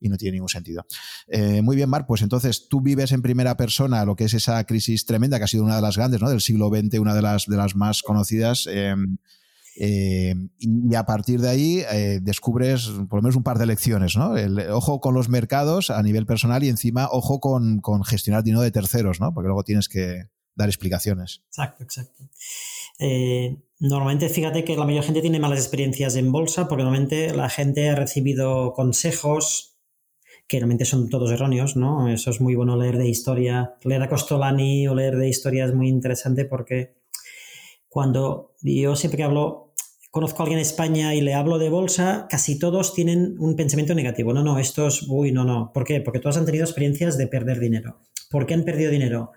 y 0.00 0.08
no 0.08 0.16
tiene 0.16 0.34
ningún 0.34 0.48
sentido. 0.48 0.86
Eh, 1.26 1.62
muy 1.62 1.76
bien, 1.76 1.88
Marc, 1.88 2.06
pues 2.06 2.22
entonces 2.22 2.68
tú 2.68 2.80
vives 2.80 3.12
en 3.12 3.22
primera 3.22 3.56
persona 3.56 4.04
lo 4.04 4.16
que 4.16 4.24
es 4.24 4.34
esa 4.34 4.62
crisis 4.64 5.06
tremenda 5.06 5.38
que 5.38 5.44
ha 5.44 5.48
sido 5.48 5.64
una 5.64 5.76
de 5.76 5.82
las 5.82 5.96
grandes 5.96 6.20
¿no? 6.20 6.28
del 6.28 6.40
siglo 6.40 6.68
XX, 6.68 6.98
una 6.98 7.14
de 7.14 7.22
las, 7.22 7.46
de 7.46 7.56
las 7.56 7.74
más 7.74 8.02
conocidas. 8.02 8.68
Em, 8.70 9.16
eh, 9.76 10.34
y 10.58 10.94
a 10.94 11.04
partir 11.04 11.40
de 11.40 11.48
ahí 11.48 11.82
eh, 11.90 12.20
descubres 12.22 12.86
por 13.08 13.18
lo 13.18 13.22
menos 13.22 13.34
un 13.34 13.42
par 13.42 13.58
de 13.58 13.66
lecciones, 13.66 14.16
¿no? 14.16 14.34
Ojo 14.70 15.00
con 15.00 15.14
los 15.14 15.28
mercados 15.28 15.90
a 15.90 16.00
nivel 16.00 16.26
personal 16.26 16.62
y 16.62 16.68
encima 16.68 17.08
ojo 17.10 17.40
con, 17.40 17.80
con, 17.80 18.04
gestionar 18.04 18.44
dinero 18.44 18.62
de 18.62 18.70
terceros, 18.70 19.20
¿no? 19.20 19.34
Porque 19.34 19.48
luego 19.48 19.64
tienes 19.64 19.88
que 19.88 20.26
dar 20.54 20.68
explicaciones. 20.68 21.42
Exacto, 21.48 21.82
exacto. 21.82 22.22
normalmente 23.80 24.28
fíjate 24.28 24.62
que 24.62 24.76
la 24.76 24.84
mayoría 24.84 25.00
de 25.00 25.06
gente 25.06 25.22
tiene 25.22 25.40
malas 25.40 25.58
experiencias 25.58 26.14
en 26.14 26.30
bolsa 26.30 26.68
porque 26.68 26.84
normalmente 26.84 27.34
la 27.34 27.48
gente 27.48 27.90
ha 27.90 27.96
recibido 27.96 28.74
consejos 28.74 29.73
que 30.46 30.58
realmente 30.58 30.84
son 30.84 31.08
todos 31.08 31.30
erróneos, 31.30 31.76
¿no? 31.76 32.08
Eso 32.08 32.30
es 32.30 32.40
muy 32.40 32.54
bueno 32.54 32.76
leer 32.76 32.98
de 32.98 33.08
historia, 33.08 33.74
leer 33.82 34.02
a 34.02 34.08
Costolani 34.08 34.86
o 34.88 34.94
leer 34.94 35.16
de 35.16 35.28
historia 35.28 35.64
es 35.64 35.74
muy 35.74 35.88
interesante 35.88 36.44
porque 36.44 36.94
cuando 37.88 38.54
yo 38.60 38.96
siempre 38.96 39.18
que 39.18 39.22
hablo, 39.22 39.72
conozco 40.10 40.42
a 40.42 40.44
alguien 40.44 40.58
en 40.58 40.62
España 40.62 41.14
y 41.14 41.20
le 41.20 41.34
hablo 41.34 41.58
de 41.58 41.70
bolsa, 41.70 42.26
casi 42.28 42.58
todos 42.58 42.92
tienen 42.92 43.36
un 43.38 43.56
pensamiento 43.56 43.94
negativo. 43.94 44.32
No, 44.32 44.42
no, 44.42 44.58
esto 44.58 44.86
es, 44.86 45.02
uy, 45.08 45.32
no, 45.32 45.44
no. 45.44 45.72
¿Por 45.72 45.84
qué? 45.84 46.00
Porque 46.00 46.20
todos 46.20 46.36
han 46.36 46.44
tenido 46.44 46.64
experiencias 46.64 47.16
de 47.16 47.26
perder 47.26 47.58
dinero. 47.60 48.00
¿Por 48.30 48.46
qué 48.46 48.54
han 48.54 48.64
perdido 48.64 48.90
dinero? 48.90 49.32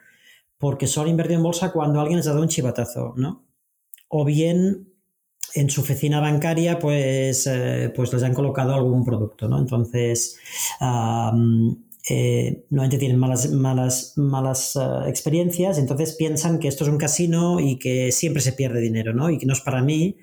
Porque 0.57 0.87
solo 0.87 1.05
han 1.05 1.11
invertido 1.11 1.37
en 1.37 1.43
bolsa 1.43 1.71
cuando 1.71 2.01
alguien 2.01 2.17
les 2.17 2.27
ha 2.27 2.31
dado 2.31 2.41
un 2.41 2.49
chivatazo, 2.49 3.13
¿no? 3.15 3.45
O 4.07 4.25
bien 4.25 4.86
en 5.57 5.69
su 5.69 5.81
oficina 5.81 6.19
bancaria 6.19 6.79
pues, 6.79 7.47
eh, 7.47 7.91
pues 7.95 8.13
les 8.13 8.23
han 8.23 8.33
colocado 8.33 8.75
algún 8.75 9.03
producto, 9.03 9.47
¿no? 9.47 9.59
Entonces, 9.59 10.37
normalmente 10.79 12.97
tienen 12.97 13.17
malas, 13.17 13.51
malas, 13.51 14.13
malas 14.15 14.75
eh, 14.75 15.09
experiencias, 15.09 15.77
entonces 15.77 16.13
piensan 16.13 16.59
que 16.59 16.67
esto 16.67 16.83
es 16.83 16.89
un 16.89 16.97
casino 16.97 17.59
y 17.59 17.79
que 17.79 18.11
siempre 18.11 18.41
se 18.41 18.53
pierde 18.53 18.79
dinero, 18.79 19.13
¿no? 19.13 19.29
Y 19.29 19.37
que 19.37 19.45
no 19.45 19.53
es 19.53 19.61
para 19.61 19.81
mí. 19.81 20.17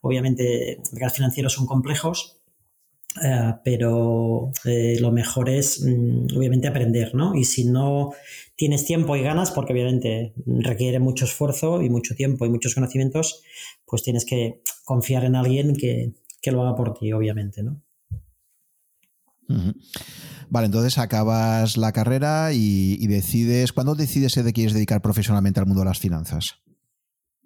Obviamente, 0.00 0.80
mercados 0.92 1.14
financieros 1.14 1.54
son 1.54 1.66
complejos 1.66 2.36
eh, 3.22 3.54
pero 3.64 4.50
eh, 4.64 4.98
lo 5.00 5.12
mejor 5.12 5.48
es 5.48 5.80
mm, 5.82 6.36
obviamente 6.36 6.68
aprender, 6.68 7.14
¿no? 7.14 7.34
Y 7.34 7.44
si 7.44 7.64
no 7.64 8.12
tienes 8.56 8.84
tiempo 8.84 9.16
y 9.16 9.22
ganas, 9.22 9.50
porque 9.50 9.72
obviamente 9.72 10.34
requiere 10.46 10.98
mucho 10.98 11.24
esfuerzo 11.24 11.82
y 11.82 11.90
mucho 11.90 12.14
tiempo 12.14 12.44
y 12.44 12.50
muchos 12.50 12.74
conocimientos, 12.74 13.42
pues 13.86 14.02
tienes 14.02 14.24
que 14.24 14.62
confiar 14.84 15.24
en 15.24 15.36
alguien 15.36 15.74
que, 15.76 16.14
lo 16.50 16.62
haga 16.62 16.76
por 16.76 16.92
ti, 16.94 17.12
obviamente, 17.12 17.62
¿no? 17.62 17.82
Vale, 20.50 20.66
entonces 20.66 20.98
acabas 20.98 21.76
la 21.76 21.92
carrera 21.92 22.52
y, 22.52 23.06
decides, 23.06 23.72
¿cuándo 23.72 23.94
decides 23.94 24.34
de 24.34 24.52
quieres 24.52 24.74
dedicar 24.74 25.00
profesionalmente 25.00 25.60
al 25.60 25.66
mundo 25.66 25.80
de 25.80 25.86
las 25.86 25.98
finanzas? 25.98 26.63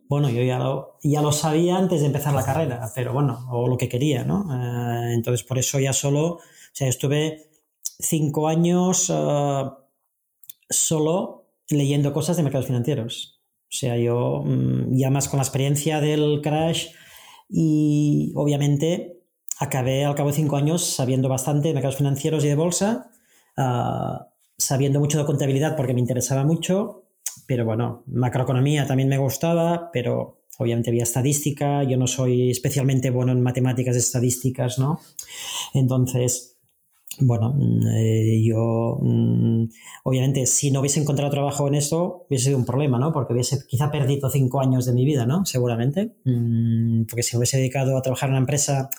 Bueno, 0.08 0.30
yo 0.30 0.42
ya 0.42 0.58
lo, 0.58 0.96
ya 1.02 1.20
lo 1.20 1.32
sabía 1.32 1.76
antes 1.76 2.00
de 2.00 2.06
empezar 2.06 2.32
la 2.32 2.44
carrera, 2.44 2.90
pero 2.94 3.12
bueno, 3.12 3.46
o 3.50 3.68
lo 3.68 3.76
que 3.76 3.90
quería, 3.90 4.24
¿no? 4.24 4.46
Eh, 4.50 5.12
entonces, 5.12 5.46
por 5.46 5.58
eso 5.58 5.78
ya 5.78 5.92
solo, 5.92 6.26
o 6.36 6.40
sea, 6.72 6.88
estuve 6.88 7.50
cinco 7.82 8.48
años 8.48 9.10
eh, 9.14 9.64
solo 10.70 11.46
leyendo 11.68 12.14
cosas 12.14 12.38
de 12.38 12.42
mercados 12.42 12.66
financieros. 12.66 13.42
O 13.64 13.76
sea, 13.76 13.98
yo 13.98 14.42
mm, 14.46 14.96
ya 14.96 15.10
más 15.10 15.28
con 15.28 15.38
la 15.38 15.44
experiencia 15.44 16.00
del 16.00 16.40
crash 16.42 16.88
y 17.50 18.32
obviamente 18.34 19.20
acabé 19.58 20.06
al 20.06 20.14
cabo 20.14 20.30
de 20.30 20.36
cinco 20.36 20.56
años 20.56 20.84
sabiendo 20.84 21.28
bastante 21.28 21.68
de 21.68 21.74
mercados 21.74 21.96
financieros 21.96 22.44
y 22.44 22.48
de 22.48 22.54
bolsa, 22.54 23.10
eh, 23.58 24.24
sabiendo 24.56 25.00
mucho 25.00 25.18
de 25.18 25.26
contabilidad 25.26 25.76
porque 25.76 25.92
me 25.92 26.00
interesaba 26.00 26.44
mucho 26.44 27.07
pero 27.48 27.64
bueno, 27.64 28.04
macroeconomía 28.08 28.86
también 28.86 29.08
me 29.08 29.16
gustaba, 29.16 29.88
pero 29.90 30.44
obviamente 30.58 30.90
había 30.90 31.04
estadística, 31.04 31.82
yo 31.82 31.96
no 31.96 32.06
soy 32.06 32.50
especialmente 32.50 33.08
bueno 33.08 33.32
en 33.32 33.40
matemáticas 33.40 33.96
estadísticas, 33.96 34.78
¿no? 34.78 35.00
Entonces, 35.72 36.58
bueno, 37.20 37.54
mm, 37.56 37.86
eh, 37.86 38.42
yo 38.44 38.98
mm, 39.00 39.64
obviamente 40.04 40.44
si 40.44 40.70
no 40.70 40.80
hubiese 40.80 41.00
encontrado 41.00 41.30
trabajo 41.30 41.66
en 41.68 41.76
eso 41.76 42.26
hubiese 42.28 42.46
sido 42.46 42.58
un 42.58 42.66
problema, 42.66 42.98
¿no? 42.98 43.14
Porque 43.14 43.32
hubiese 43.32 43.66
quizá 43.66 43.90
perdido 43.90 44.28
cinco 44.28 44.60
años 44.60 44.84
de 44.84 44.92
mi 44.92 45.06
vida, 45.06 45.24
¿no? 45.24 45.46
Seguramente. 45.46 46.16
Mm, 46.26 47.04
porque 47.04 47.22
si 47.22 47.34
hubiese 47.38 47.56
dedicado 47.56 47.96
a 47.96 48.02
trabajar 48.02 48.28
en 48.28 48.34
una 48.34 48.40
empresa, 48.40 48.90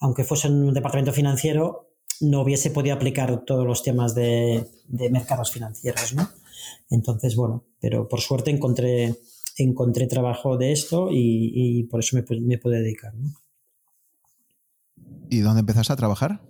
aunque 0.00 0.24
fuese 0.24 0.48
en 0.48 0.54
un 0.54 0.74
departamento 0.74 1.12
financiero, 1.12 1.90
no 2.20 2.42
hubiese 2.42 2.70
podido 2.70 2.96
aplicar 2.96 3.44
todos 3.44 3.64
los 3.64 3.84
temas 3.84 4.16
de, 4.16 4.66
de 4.88 5.10
mercados 5.10 5.52
financieros, 5.52 6.14
¿no? 6.14 6.28
Entonces, 6.92 7.34
bueno, 7.36 7.64
pero 7.80 8.08
por 8.08 8.20
suerte 8.20 8.50
encontré, 8.50 9.16
encontré 9.56 10.06
trabajo 10.06 10.56
de 10.56 10.72
esto 10.72 11.08
y, 11.10 11.84
por 11.90 12.00
eso 12.00 12.16
me, 12.16 12.40
me 12.40 12.58
pude 12.58 12.80
dedicar. 12.80 13.14
¿no? 13.14 13.32
¿Y 15.30 15.40
dónde 15.40 15.60
empezaste 15.60 15.92
a 15.92 15.96
trabajar? 15.96 16.42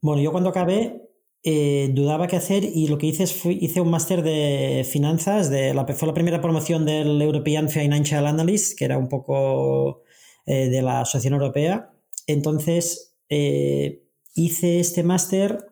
Bueno, 0.00 0.20
yo 0.20 0.32
cuando 0.32 0.50
acabé 0.50 1.08
eh, 1.44 1.90
dudaba 1.92 2.28
qué 2.28 2.36
hacer 2.36 2.64
y 2.64 2.88
lo 2.88 2.98
que 2.98 3.06
hice 3.06 3.24
es 3.24 3.46
hice 3.46 3.80
un 3.80 3.90
máster 3.90 4.22
de 4.22 4.86
finanzas, 4.88 5.50
de 5.50 5.74
la, 5.74 5.86
fue 5.86 6.08
la 6.08 6.14
primera 6.14 6.40
promoción 6.40 6.84
del 6.84 7.20
European 7.22 7.68
Financial 7.68 8.26
Analyst, 8.26 8.78
que 8.78 8.84
era 8.84 8.98
un 8.98 9.08
poco 9.08 10.02
eh, 10.46 10.68
de 10.68 10.82
la 10.82 11.00
Asociación 11.00 11.34
Europea. 11.34 11.92
Entonces 12.26 13.16
eh, 13.28 14.04
hice 14.34 14.80
este 14.80 15.04
máster 15.04 15.66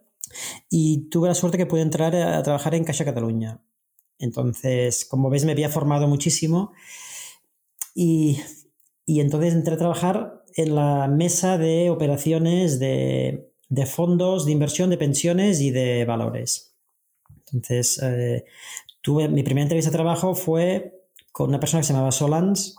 y 0.69 1.09
tuve 1.09 1.29
la 1.29 1.35
suerte 1.35 1.59
que 1.59 1.67
pude 1.67 1.83
entrar 1.83 2.15
a 2.15 2.43
trabajar 2.43 2.75
en 2.75 2.85
Caixa 2.85 3.05
Cataluña. 3.05 3.61
Entonces, 4.21 5.05
como 5.05 5.31
ves, 5.31 5.45
me 5.45 5.53
había 5.53 5.69
formado 5.69 6.07
muchísimo 6.07 6.73
y, 7.95 8.39
entonces 9.07 9.55
entré 9.55 9.75
a 9.75 9.79
trabajar 9.79 10.45
en 10.55 10.75
la 10.75 11.09
mesa 11.09 11.59
de 11.59 11.91
operaciones 11.91 12.79
de, 12.79 13.51
fondos 13.87 14.47
de 14.47 14.53
inversión, 14.53 14.91
de 14.91 14.99
pensiones 14.99 15.61
y 15.61 15.71
de 15.71 16.05
valores. 16.05 16.77
Entonces, 17.53 18.01
eh, 18.03 18.45
tuve, 19.01 19.29
mi 19.29 19.43
primera 19.43 19.65
entrevista 19.65 19.91
de 19.91 19.97
trabajo 19.97 20.35
fue 20.35 21.09
con 21.33 21.49
una 21.49 21.59
persona 21.59 21.81
que 21.81 21.87
se 21.87 21.93
llamaba 21.93 22.13
Solans, 22.13 22.77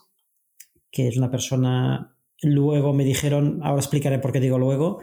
que 0.89 1.07
es 1.07 1.17
una 1.17 1.31
persona, 1.31 2.15
luego 2.41 2.93
me 2.93 3.03
dijeron, 3.03 3.59
ahora 3.63 3.81
explicaré 3.81 4.19
por 4.19 4.31
qué 4.31 4.39
digo 4.39 4.57
luego, 4.57 4.99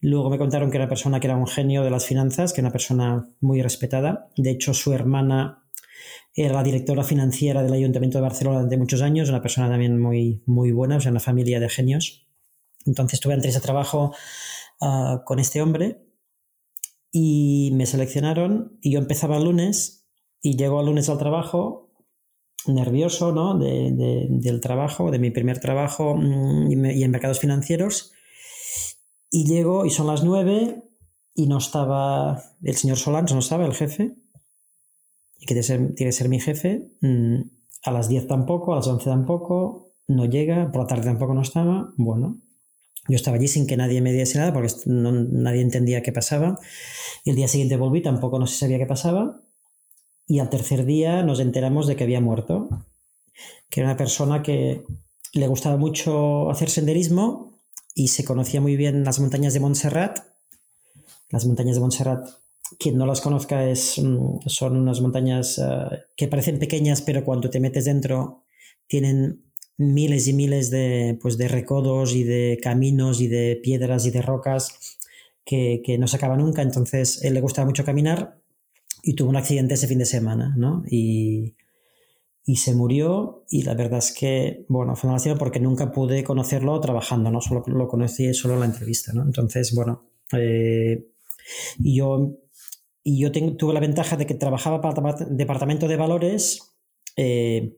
Luego 0.00 0.30
me 0.30 0.38
contaron 0.38 0.70
que 0.70 0.76
era 0.76 0.84
una 0.84 0.90
persona 0.90 1.18
que 1.18 1.26
era 1.26 1.36
un 1.36 1.46
genio 1.46 1.82
de 1.82 1.90
las 1.90 2.06
finanzas, 2.06 2.52
que 2.52 2.60
era 2.60 2.68
una 2.68 2.72
persona 2.72 3.28
muy 3.40 3.62
respetada. 3.62 4.28
De 4.36 4.50
hecho, 4.50 4.72
su 4.72 4.92
hermana 4.92 5.64
era 6.44 6.54
la 6.54 6.62
directora 6.62 7.02
financiera 7.02 7.62
del 7.62 7.72
Ayuntamiento 7.72 8.18
de 8.18 8.22
Barcelona 8.22 8.58
durante 8.58 8.76
muchos 8.76 9.02
años, 9.02 9.28
una 9.28 9.42
persona 9.42 9.68
también 9.68 10.00
muy, 10.00 10.42
muy 10.46 10.70
buena, 10.70 10.96
o 10.96 11.00
sea, 11.00 11.10
una 11.10 11.20
familia 11.20 11.58
de 11.58 11.68
genios. 11.68 12.28
Entonces 12.86 13.18
tuve 13.18 13.34
antes 13.34 13.54
de 13.54 13.60
trabajo 13.60 14.14
ah, 14.80 15.22
con 15.24 15.40
este 15.40 15.60
hombre 15.60 16.06
y 17.10 17.72
me 17.74 17.86
seleccionaron 17.86 18.78
y 18.80 18.92
yo 18.92 19.00
empezaba 19.00 19.36
el 19.36 19.44
lunes 19.44 20.08
y 20.40 20.56
llego 20.56 20.80
el 20.80 20.86
lunes 20.86 21.08
al 21.08 21.18
trabajo 21.18 21.92
nervioso 22.66 23.32
¿no? 23.32 23.58
del 23.58 24.60
trabajo, 24.60 25.10
de 25.10 25.18
mi 25.18 25.30
primer 25.30 25.58
trabajo 25.58 26.14
mm, 26.16 26.70
y 26.70 27.02
en 27.02 27.10
mercados 27.10 27.40
financieros 27.40 28.12
y 29.30 29.46
llego 29.46 29.86
y 29.86 29.90
son 29.90 30.06
las 30.06 30.22
nueve 30.22 30.84
y 31.34 31.46
no 31.46 31.58
estaba 31.58 32.42
el 32.62 32.76
señor 32.76 32.96
Solans, 32.96 33.32
no 33.32 33.38
estaba 33.38 33.66
el 33.66 33.74
jefe, 33.74 34.16
y 35.38 35.46
que 35.46 35.54
tiene 35.54 35.92
que 35.94 36.12
ser, 36.12 36.28
mi 36.28 36.40
jefe. 36.40 36.90
Mm, 37.00 37.42
a 37.84 37.90
las 37.92 38.08
10 38.08 38.26
tampoco, 38.26 38.72
a 38.72 38.76
las 38.76 38.86
11 38.86 39.08
tampoco, 39.08 39.92
no 40.08 40.24
llega, 40.24 40.70
por 40.72 40.82
la 40.82 40.86
tarde 40.86 41.04
tampoco 41.04 41.34
no 41.34 41.42
estaba. 41.42 41.92
Bueno, 41.96 42.40
yo 43.08 43.16
estaba 43.16 43.36
allí 43.36 43.48
sin 43.48 43.66
que 43.66 43.76
nadie 43.76 44.00
me 44.00 44.12
diese 44.12 44.38
nada 44.38 44.52
porque 44.52 44.72
nadie 44.86 45.62
entendía 45.62 46.02
qué 46.02 46.12
pasaba. 46.12 46.58
Y 47.24 47.30
el 47.30 47.36
día 47.36 47.48
siguiente 47.48 47.76
volví, 47.76 48.02
tampoco 48.02 48.38
no 48.38 48.46
se 48.46 48.58
sabía 48.58 48.78
qué 48.78 48.86
pasaba. 48.86 49.40
Y 50.26 50.40
al 50.40 50.50
tercer 50.50 50.84
día 50.84 51.22
nos 51.22 51.40
enteramos 51.40 51.86
de 51.86 51.96
que 51.96 52.04
había 52.04 52.20
muerto, 52.20 52.68
que 53.70 53.80
era 53.80 53.88
una 53.88 53.96
persona 53.96 54.42
que 54.42 54.84
le 55.32 55.46
gustaba 55.46 55.76
mucho 55.76 56.50
hacer 56.50 56.68
senderismo 56.68 57.58
y 57.94 58.08
se 58.08 58.24
conocía 58.24 58.60
muy 58.60 58.76
bien 58.76 59.04
las 59.04 59.20
montañas 59.20 59.54
de 59.54 59.60
Montserrat. 59.60 60.18
Las 61.30 61.46
montañas 61.46 61.76
de 61.76 61.80
Montserrat, 61.80 62.28
quien 62.78 62.96
no 62.96 63.06
las 63.06 63.20
conozca, 63.20 63.68
es, 63.68 63.98
mm, 63.98 64.40
son 64.46 64.76
unas 64.76 65.00
montañas 65.00 65.58
eh, 65.58 65.62
que 66.16 66.28
parecen 66.28 66.58
pequeñas, 66.58 67.02
pero 67.02 67.24
cuando 67.24 67.50
te 67.50 67.60
metes 67.60 67.84
dentro 67.84 68.44
tienen 68.86 69.42
miles 69.76 70.26
y 70.28 70.32
miles 70.32 70.70
de, 70.70 71.18
pues, 71.20 71.38
de 71.38 71.48
recodos 71.48 72.14
y 72.14 72.24
de 72.24 72.58
caminos 72.62 73.20
y 73.20 73.28
de 73.28 73.60
piedras 73.62 74.06
y 74.06 74.10
de 74.10 74.22
rocas 74.22 74.98
que, 75.44 75.82
que 75.84 75.98
no 75.98 76.08
se 76.08 76.16
acaba 76.16 76.36
nunca. 76.36 76.62
Entonces, 76.62 77.22
él 77.22 77.34
le 77.34 77.40
gustaba 77.40 77.66
mucho 77.66 77.84
caminar 77.84 78.38
y 79.02 79.14
tuvo 79.14 79.30
un 79.30 79.36
accidente 79.36 79.74
ese 79.74 79.86
fin 79.86 79.98
de 79.98 80.04
semana, 80.04 80.54
¿no? 80.56 80.82
Y, 80.90 81.54
y 82.48 82.56
se 82.56 82.74
murió 82.74 83.44
y 83.50 83.62
la 83.62 83.74
verdad 83.74 83.98
es 83.98 84.10
que, 84.12 84.64
bueno, 84.68 84.96
fue 84.96 85.08
una 85.08 85.16
lástima 85.16 85.36
porque 85.36 85.60
nunca 85.60 85.92
pude 85.92 86.24
conocerlo 86.24 86.80
trabajando, 86.80 87.30
¿no? 87.30 87.42
Solo 87.42 87.62
lo 87.66 87.88
conocí 87.88 88.32
solo 88.32 88.54
en 88.54 88.60
la 88.60 88.66
entrevista, 88.66 89.12
¿no? 89.12 89.22
Entonces, 89.22 89.74
bueno, 89.74 90.06
eh, 90.32 91.08
yo, 91.78 92.38
y 93.02 93.20
yo 93.20 93.32
tuve 93.32 93.74
la 93.74 93.80
ventaja 93.80 94.16
de 94.16 94.26
que 94.26 94.34
trabajaba 94.34 94.80
para 94.80 95.16
el 95.20 95.36
departamento 95.36 95.88
de 95.88 95.96
valores 95.96 96.76
eh, 97.16 97.74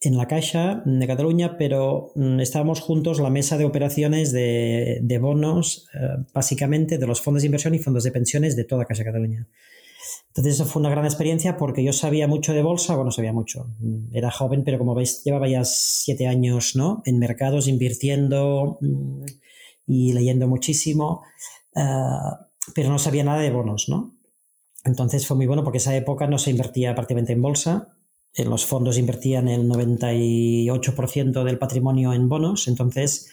en 0.00 0.16
la 0.16 0.26
Caixa 0.26 0.82
de 0.84 1.06
Cataluña, 1.06 1.56
pero 1.58 2.12
mm, 2.14 2.40
estábamos 2.40 2.80
juntos 2.80 3.20
la 3.20 3.30
mesa 3.30 3.56
de 3.58 3.64
operaciones 3.64 4.32
de, 4.32 5.18
bonos, 5.20 5.88
eh, 5.94 6.24
básicamente 6.32 6.98
de 6.98 7.06
los 7.06 7.20
fondos 7.20 7.42
de 7.42 7.46
inversión 7.46 7.74
y 7.74 7.78
fondos 7.78 8.04
de 8.04 8.12
pensiones 8.12 8.56
de 8.56 8.64
toda 8.64 8.84
Caixa 8.84 9.04
Cataluña. 9.04 9.48
Entonces 10.28 10.54
eso 10.54 10.66
fue 10.66 10.80
una 10.80 10.90
gran 10.90 11.04
experiencia 11.04 11.56
porque 11.56 11.82
yo 11.82 11.92
sabía 11.92 12.28
mucho 12.28 12.52
de 12.52 12.62
bolsa, 12.62 12.94
bueno, 12.94 13.10
sabía 13.10 13.32
mucho, 13.32 13.68
era 14.12 14.30
joven, 14.30 14.64
pero 14.64 14.78
como 14.78 14.94
veis 14.94 15.22
llevaba 15.24 15.48
ya 15.48 15.64
siete 15.64 16.26
años 16.26 16.76
¿no? 16.76 17.02
en 17.06 17.18
mercados 17.18 17.68
invirtiendo 17.68 18.78
mm, 18.80 19.24
y 19.86 20.12
leyendo 20.12 20.46
muchísimo, 20.46 21.22
eh, 21.74 21.82
pero 22.74 22.90
no 22.90 22.98
sabía 22.98 23.24
nada 23.24 23.40
de 23.40 23.50
bonos, 23.50 23.88
¿no? 23.88 24.15
Entonces 24.86 25.26
fue 25.26 25.36
muy 25.36 25.46
bueno 25.46 25.64
porque 25.64 25.78
esa 25.78 25.94
época 25.94 26.26
no 26.26 26.38
se 26.38 26.50
invertía 26.50 26.94
prácticamente 26.94 27.32
en 27.32 27.42
bolsa, 27.42 27.88
los 28.38 28.66
fondos 28.66 28.98
invertían 28.98 29.48
el 29.48 29.68
98% 29.68 31.44
del 31.44 31.58
patrimonio 31.58 32.12
en 32.12 32.28
bonos, 32.28 32.68
entonces 32.68 33.30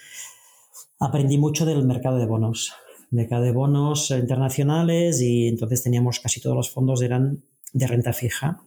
aprendí 0.99 1.37
mucho 1.37 1.65
del 1.65 1.85
mercado 1.85 2.17
de 2.17 2.25
bonos 2.25 2.73
mercado 3.13 3.43
de 3.43 3.51
bonos 3.51 4.09
internacionales 4.11 5.21
y 5.21 5.47
entonces 5.47 5.83
teníamos 5.83 6.19
casi 6.19 6.41
todos 6.41 6.55
los 6.55 6.69
fondos 6.69 7.01
eran 7.01 7.43
de 7.71 7.87
renta 7.87 8.11
fija. 8.11 8.61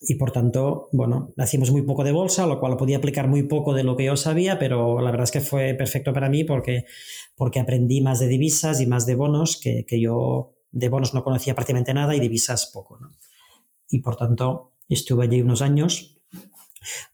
Y 0.00 0.14
por 0.14 0.32
tanto, 0.32 0.88
bueno, 0.92 1.32
hacíamos 1.36 1.70
muy 1.70 1.82
poco 1.82 2.02
de 2.02 2.12
bolsa, 2.12 2.46
lo 2.46 2.58
cual 2.60 2.76
podía 2.76 2.96
aplicar 2.96 3.28
muy 3.28 3.42
poco 3.44 3.74
de 3.74 3.84
lo 3.84 3.96
que 3.96 4.04
yo 4.04 4.16
sabía, 4.16 4.58
pero 4.58 5.00
la 5.00 5.10
verdad 5.10 5.24
es 5.24 5.30
que 5.30 5.40
fue 5.40 5.74
perfecto 5.74 6.12
para 6.12 6.28
mí 6.28 6.44
porque, 6.44 6.86
porque 7.36 7.60
aprendí 7.60 8.00
más 8.00 8.18
de 8.18 8.28
divisas 8.28 8.80
y 8.80 8.86
más 8.86 9.06
de 9.06 9.14
bonos, 9.14 9.60
que, 9.60 9.84
que 9.86 10.00
yo 10.00 10.55
de 10.76 10.88
bonos 10.88 11.14
no 11.14 11.24
conocía 11.24 11.54
prácticamente 11.54 11.94
nada 11.94 12.14
y 12.14 12.20
divisas 12.20 12.70
poco. 12.72 12.98
¿no? 12.98 13.12
Y 13.88 14.00
por 14.00 14.16
tanto, 14.16 14.72
estuve 14.88 15.24
allí 15.24 15.40
unos 15.40 15.62
años, 15.62 16.18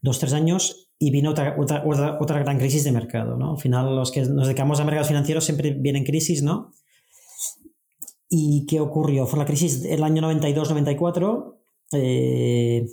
dos, 0.01 0.19
tres 0.19 0.33
años, 0.33 0.89
y 0.99 1.11
vino 1.11 1.31
otra, 1.31 1.57
otra, 1.59 2.19
otra, 2.21 2.39
gran 2.39 2.59
crisis 2.59 2.85
de 2.85 2.93
mercado, 2.93 3.37
¿no? 3.37 3.53
Al 3.53 3.59
final, 3.59 3.97
los 3.97 4.13
que 4.13 4.21
nos 4.21 4.47
dedicamos 4.47 4.79
a 4.79 4.85
mercados 4.85 5.09
financieros 5.09 5.45
siempre 5.45 5.73
vienen 5.73 6.05
crisis, 6.05 6.45
¿no? 6.45 6.73
¿Y 8.29 8.67
qué 8.67 8.79
ocurrió? 8.79 9.27
Fue 9.27 9.39
la 9.39 9.45
crisis 9.45 9.83
del 9.83 10.05
año 10.05 10.23
92-94. 10.23 11.57
Eh, 11.95 12.87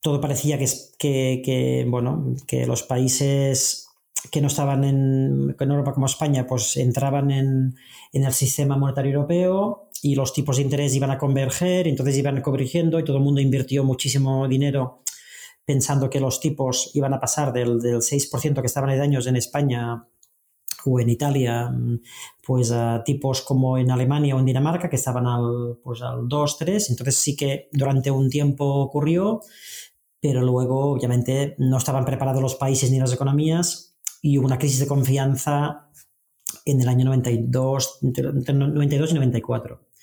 todo 0.00 0.20
parecía 0.20 0.58
que, 0.58 0.66
que, 0.98 1.42
que, 1.42 1.86
bueno, 1.88 2.34
que 2.46 2.66
los 2.66 2.82
países 2.82 3.88
que 4.30 4.40
no 4.40 4.48
estaban 4.48 4.84
en, 4.84 5.56
en 5.58 5.70
Europa 5.70 5.94
como 5.94 6.06
España, 6.06 6.46
pues 6.46 6.76
entraban 6.76 7.30
en, 7.30 7.76
en, 8.12 8.24
el 8.24 8.32
sistema 8.32 8.76
monetario 8.76 9.12
europeo 9.12 9.83
y 10.04 10.14
los 10.14 10.34
tipos 10.34 10.58
de 10.58 10.62
interés 10.62 10.94
iban 10.94 11.10
a 11.10 11.16
converger, 11.16 11.88
entonces 11.88 12.18
iban 12.18 12.42
convergiendo 12.42 12.98
y 12.98 13.04
todo 13.04 13.16
el 13.16 13.22
mundo 13.22 13.40
invirtió 13.40 13.84
muchísimo 13.84 14.46
dinero 14.46 15.02
pensando 15.64 16.10
que 16.10 16.20
los 16.20 16.40
tipos 16.40 16.90
iban 16.92 17.14
a 17.14 17.20
pasar 17.20 17.54
del, 17.54 17.80
del 17.80 18.02
6% 18.02 18.60
que 18.60 18.66
estaban 18.66 18.90
de 18.90 19.00
años 19.00 19.26
en 19.26 19.36
España 19.36 20.06
o 20.84 21.00
en 21.00 21.08
Italia, 21.08 21.74
pues 22.46 22.70
a 22.70 23.02
tipos 23.02 23.40
como 23.40 23.78
en 23.78 23.90
Alemania 23.90 24.36
o 24.36 24.40
en 24.40 24.44
Dinamarca, 24.44 24.90
que 24.90 24.96
estaban 24.96 25.26
al, 25.26 25.78
pues 25.82 26.02
al 26.02 26.28
2, 26.28 26.58
3. 26.58 26.90
Entonces 26.90 27.16
sí 27.16 27.34
que 27.34 27.70
durante 27.72 28.10
un 28.10 28.28
tiempo 28.28 28.66
ocurrió, 28.82 29.40
pero 30.20 30.42
luego 30.42 30.92
obviamente 30.92 31.54
no 31.56 31.78
estaban 31.78 32.04
preparados 32.04 32.42
los 32.42 32.56
países 32.56 32.90
ni 32.90 32.98
las 32.98 33.14
economías 33.14 33.96
y 34.20 34.36
hubo 34.36 34.44
una 34.44 34.58
crisis 34.58 34.80
de 34.80 34.86
confianza 34.86 35.88
en 36.66 36.82
el 36.82 36.88
año 36.88 37.06
92, 37.06 38.00
entre 38.02 38.54
92 38.54 39.10
y 39.10 39.14
94. 39.14 39.93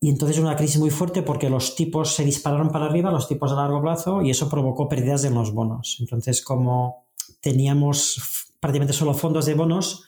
Y 0.00 0.10
entonces 0.10 0.38
una 0.38 0.56
crisis 0.56 0.78
muy 0.78 0.90
fuerte 0.90 1.22
porque 1.22 1.50
los 1.50 1.74
tipos 1.74 2.14
se 2.14 2.24
dispararon 2.24 2.70
para 2.70 2.86
arriba, 2.86 3.10
los 3.10 3.26
tipos 3.26 3.50
a 3.50 3.56
largo 3.56 3.82
plazo, 3.82 4.22
y 4.22 4.30
eso 4.30 4.48
provocó 4.48 4.88
pérdidas 4.88 5.24
en 5.24 5.34
los 5.34 5.52
bonos. 5.52 5.96
Entonces, 6.00 6.42
como 6.42 7.08
teníamos 7.40 8.46
prácticamente 8.60 8.92
solo 8.92 9.14
fondos 9.14 9.46
de 9.46 9.54
bonos, 9.54 10.04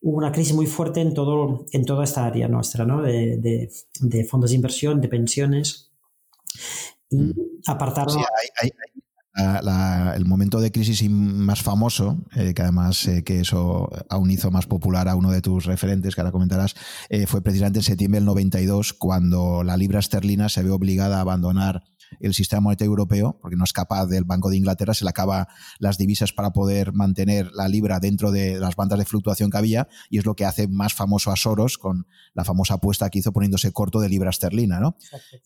hubo 0.00 0.18
una 0.18 0.32
crisis 0.32 0.54
muy 0.54 0.66
fuerte 0.66 1.00
en, 1.00 1.12
todo, 1.12 1.64
en 1.72 1.84
toda 1.84 2.04
esta 2.04 2.24
área 2.24 2.48
nuestra, 2.48 2.84
¿no? 2.84 3.02
de, 3.02 3.36
de, 3.38 3.70
de 4.00 4.24
fondos 4.24 4.50
de 4.50 4.56
inversión, 4.56 5.00
de 5.00 5.08
pensiones. 5.08 5.90
Y 7.10 7.16
mm. 7.16 7.34
apartaron... 7.66 8.14
Sí, 8.14 8.20
hay, 8.60 8.70
hay, 8.70 8.91
la, 9.34 10.14
el 10.14 10.24
momento 10.26 10.60
de 10.60 10.72
crisis 10.72 11.08
más 11.10 11.62
famoso, 11.62 12.18
eh, 12.34 12.52
que 12.54 12.62
además 12.62 13.06
eh, 13.06 13.22
que 13.22 13.40
eso 13.40 13.88
aún 14.08 14.30
hizo 14.30 14.50
más 14.50 14.66
popular 14.66 15.08
a 15.08 15.16
uno 15.16 15.30
de 15.30 15.40
tus 15.40 15.64
referentes, 15.64 16.14
que 16.14 16.20
ahora 16.20 16.32
comentarás, 16.32 16.74
eh, 17.08 17.26
fue 17.26 17.42
precisamente 17.42 17.78
en 17.78 17.84
septiembre 17.84 18.20
del 18.20 18.26
92, 18.26 18.92
cuando 18.92 19.62
la 19.64 19.76
libra 19.76 20.00
esterlina 20.00 20.48
se 20.48 20.62
ve 20.62 20.70
obligada 20.70 21.18
a 21.18 21.22
abandonar 21.22 21.84
el 22.20 22.34
sistema 22.34 22.60
monetario 22.60 22.90
europeo, 22.90 23.38
porque 23.40 23.56
no 23.56 23.64
es 23.64 23.72
capaz 23.72 24.06
del 24.06 24.24
Banco 24.24 24.50
de 24.50 24.56
Inglaterra, 24.56 24.94
se 24.94 25.04
le 25.04 25.10
acaba 25.10 25.48
las 25.78 25.98
divisas 25.98 26.32
para 26.32 26.52
poder 26.52 26.92
mantener 26.92 27.50
la 27.52 27.68
libra 27.68 28.00
dentro 28.00 28.30
de 28.30 28.58
las 28.58 28.76
bandas 28.76 28.98
de 28.98 29.04
fluctuación 29.04 29.50
que 29.50 29.58
había, 29.58 29.88
y 30.10 30.18
es 30.18 30.26
lo 30.26 30.34
que 30.34 30.44
hace 30.44 30.68
más 30.68 30.94
famoso 30.94 31.30
a 31.30 31.36
Soros 31.36 31.78
con 31.78 32.06
la 32.34 32.44
famosa 32.44 32.74
apuesta 32.74 33.10
que 33.10 33.18
hizo 33.18 33.32
poniéndose 33.32 33.72
corto 33.72 34.00
de 34.00 34.08
libra 34.08 34.30
esterlina, 34.30 34.80
¿no? 34.80 34.96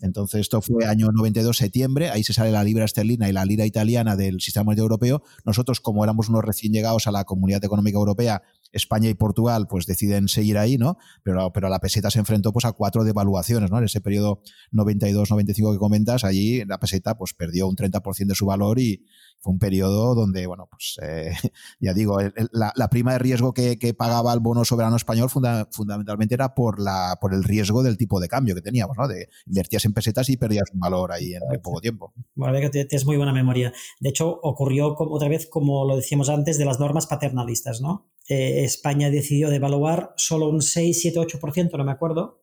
Entonces, 0.01 0.43
esto 0.43 0.63
fue 0.63 0.87
año 0.87 1.11
92, 1.13 1.57
septiembre, 1.57 2.11
ahí 2.11 2.25
se 2.25 2.33
sale 2.33 2.51
la 2.51 2.65
libra 2.65 2.85
esterlina 2.85 3.29
y 3.29 3.33
la 3.33 3.45
lira 3.45 3.67
italiana 3.67 4.17
del 4.17 4.41
sistema 4.41 4.65
monetario 4.65 4.85
europeo. 4.85 5.23
Nosotros, 5.45 5.81
como 5.81 6.05
éramos 6.05 6.29
unos 6.29 6.45
recién 6.45 6.73
llegados 6.73 7.07
a 7.07 7.11
la 7.11 7.25
Comunidad 7.25 7.65
Económica 7.65 7.97
Europea, 7.97 8.43
España 8.73 9.09
y 9.09 9.15
Portugal 9.15 9.67
pues 9.69 9.87
deciden 9.87 10.29
seguir 10.29 10.59
ahí, 10.59 10.79
¿no? 10.79 10.99
Pero, 11.23 11.53
pero 11.53 11.69
la 11.69 11.79
peseta 11.79 12.11
se 12.11 12.19
enfrentó 12.19 12.53
pues 12.53 12.65
a 12.65 12.73
cuatro 12.73 13.05
devaluaciones, 13.05 13.71
¿no? 13.71 13.79
En 13.79 13.85
ese 13.85 14.01
periodo 14.01 14.43
92-95 14.73 15.73
que 15.73 15.79
comentas, 15.79 16.25
allí 16.25 16.65
la 16.65 16.79
peseta 16.79 17.17
pues 17.17 17.35
perdió 17.35 17.69
un 17.69 17.77
30% 17.77 18.27
de 18.27 18.35
su 18.35 18.47
valor 18.47 18.79
y 18.79 19.05
fue 19.39 19.53
un 19.53 19.59
periodo 19.59 20.15
donde, 20.15 20.47
bueno, 20.47 20.69
pues 20.71 20.99
eh, 21.03 21.31
ya 21.81 21.95
digo, 21.95 22.19
la, 22.53 22.89
prima 22.89 23.13
de 23.13 23.19
riesgo 23.19 23.53
que, 23.53 23.77
pagaba 23.97 24.33
el 24.35 24.41
bono 24.41 24.65
soberano 24.65 24.97
español 24.97 25.31
funda, 25.31 25.69
fundamentalmente 25.71 26.35
era 26.35 26.55
por, 26.55 26.81
la, 26.81 27.17
por 27.21 27.33
el 27.33 27.45
riesgo 27.45 27.83
del 27.83 27.97
tipo 27.97 28.21
de 28.21 28.29
cambio 28.29 28.55
que 28.55 28.63
teníamos, 28.63 28.97
¿no? 28.97 29.07
De 29.09 29.29
invertías 29.47 29.85
en 29.85 29.93
pesetas 29.93 30.29
y 30.29 30.37
perdías 30.37 30.71
un 30.73 30.81
valor 30.81 31.13
ahí 31.13 31.35
en, 31.35 31.43
en 31.51 31.63
poco 31.63 31.81
tiempo. 31.81 32.13
Vale, 32.35 32.61
que 32.61 32.71
tienes 32.71 33.07
muy 33.07 33.17
buena 33.17 33.33
memoria. 33.33 33.73
De 34.01 34.09
hecho, 34.09 34.29
ocurrió 34.43 34.97
otra 34.99 35.29
vez, 35.29 35.47
como 35.47 35.85
lo 35.87 35.97
decíamos 35.97 36.29
antes, 36.29 36.59
de 36.59 36.65
las 36.65 36.81
normas 36.81 37.07
paternalistas, 37.07 37.81
¿no? 37.81 38.11
Eh, 38.29 38.65
España 38.65 39.11
decidió 39.11 39.51
devaluar 39.51 40.13
solo 40.17 40.49
un 40.49 40.63
6, 40.63 41.01
7, 41.01 41.21
8%, 41.21 41.77
no 41.77 41.85
me 41.85 41.93
acuerdo, 41.93 42.43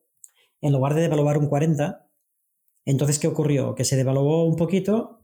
en 0.60 0.72
lugar 0.72 0.94
de 0.94 1.02
devaluar 1.02 1.38
un 1.38 1.48
40%. 1.48 2.00
Entonces, 2.86 3.18
¿qué 3.18 3.26
ocurrió? 3.26 3.74
Que 3.74 3.84
se 3.84 3.96
devaluó 3.96 4.44
un 4.44 4.56
poquito, 4.56 5.20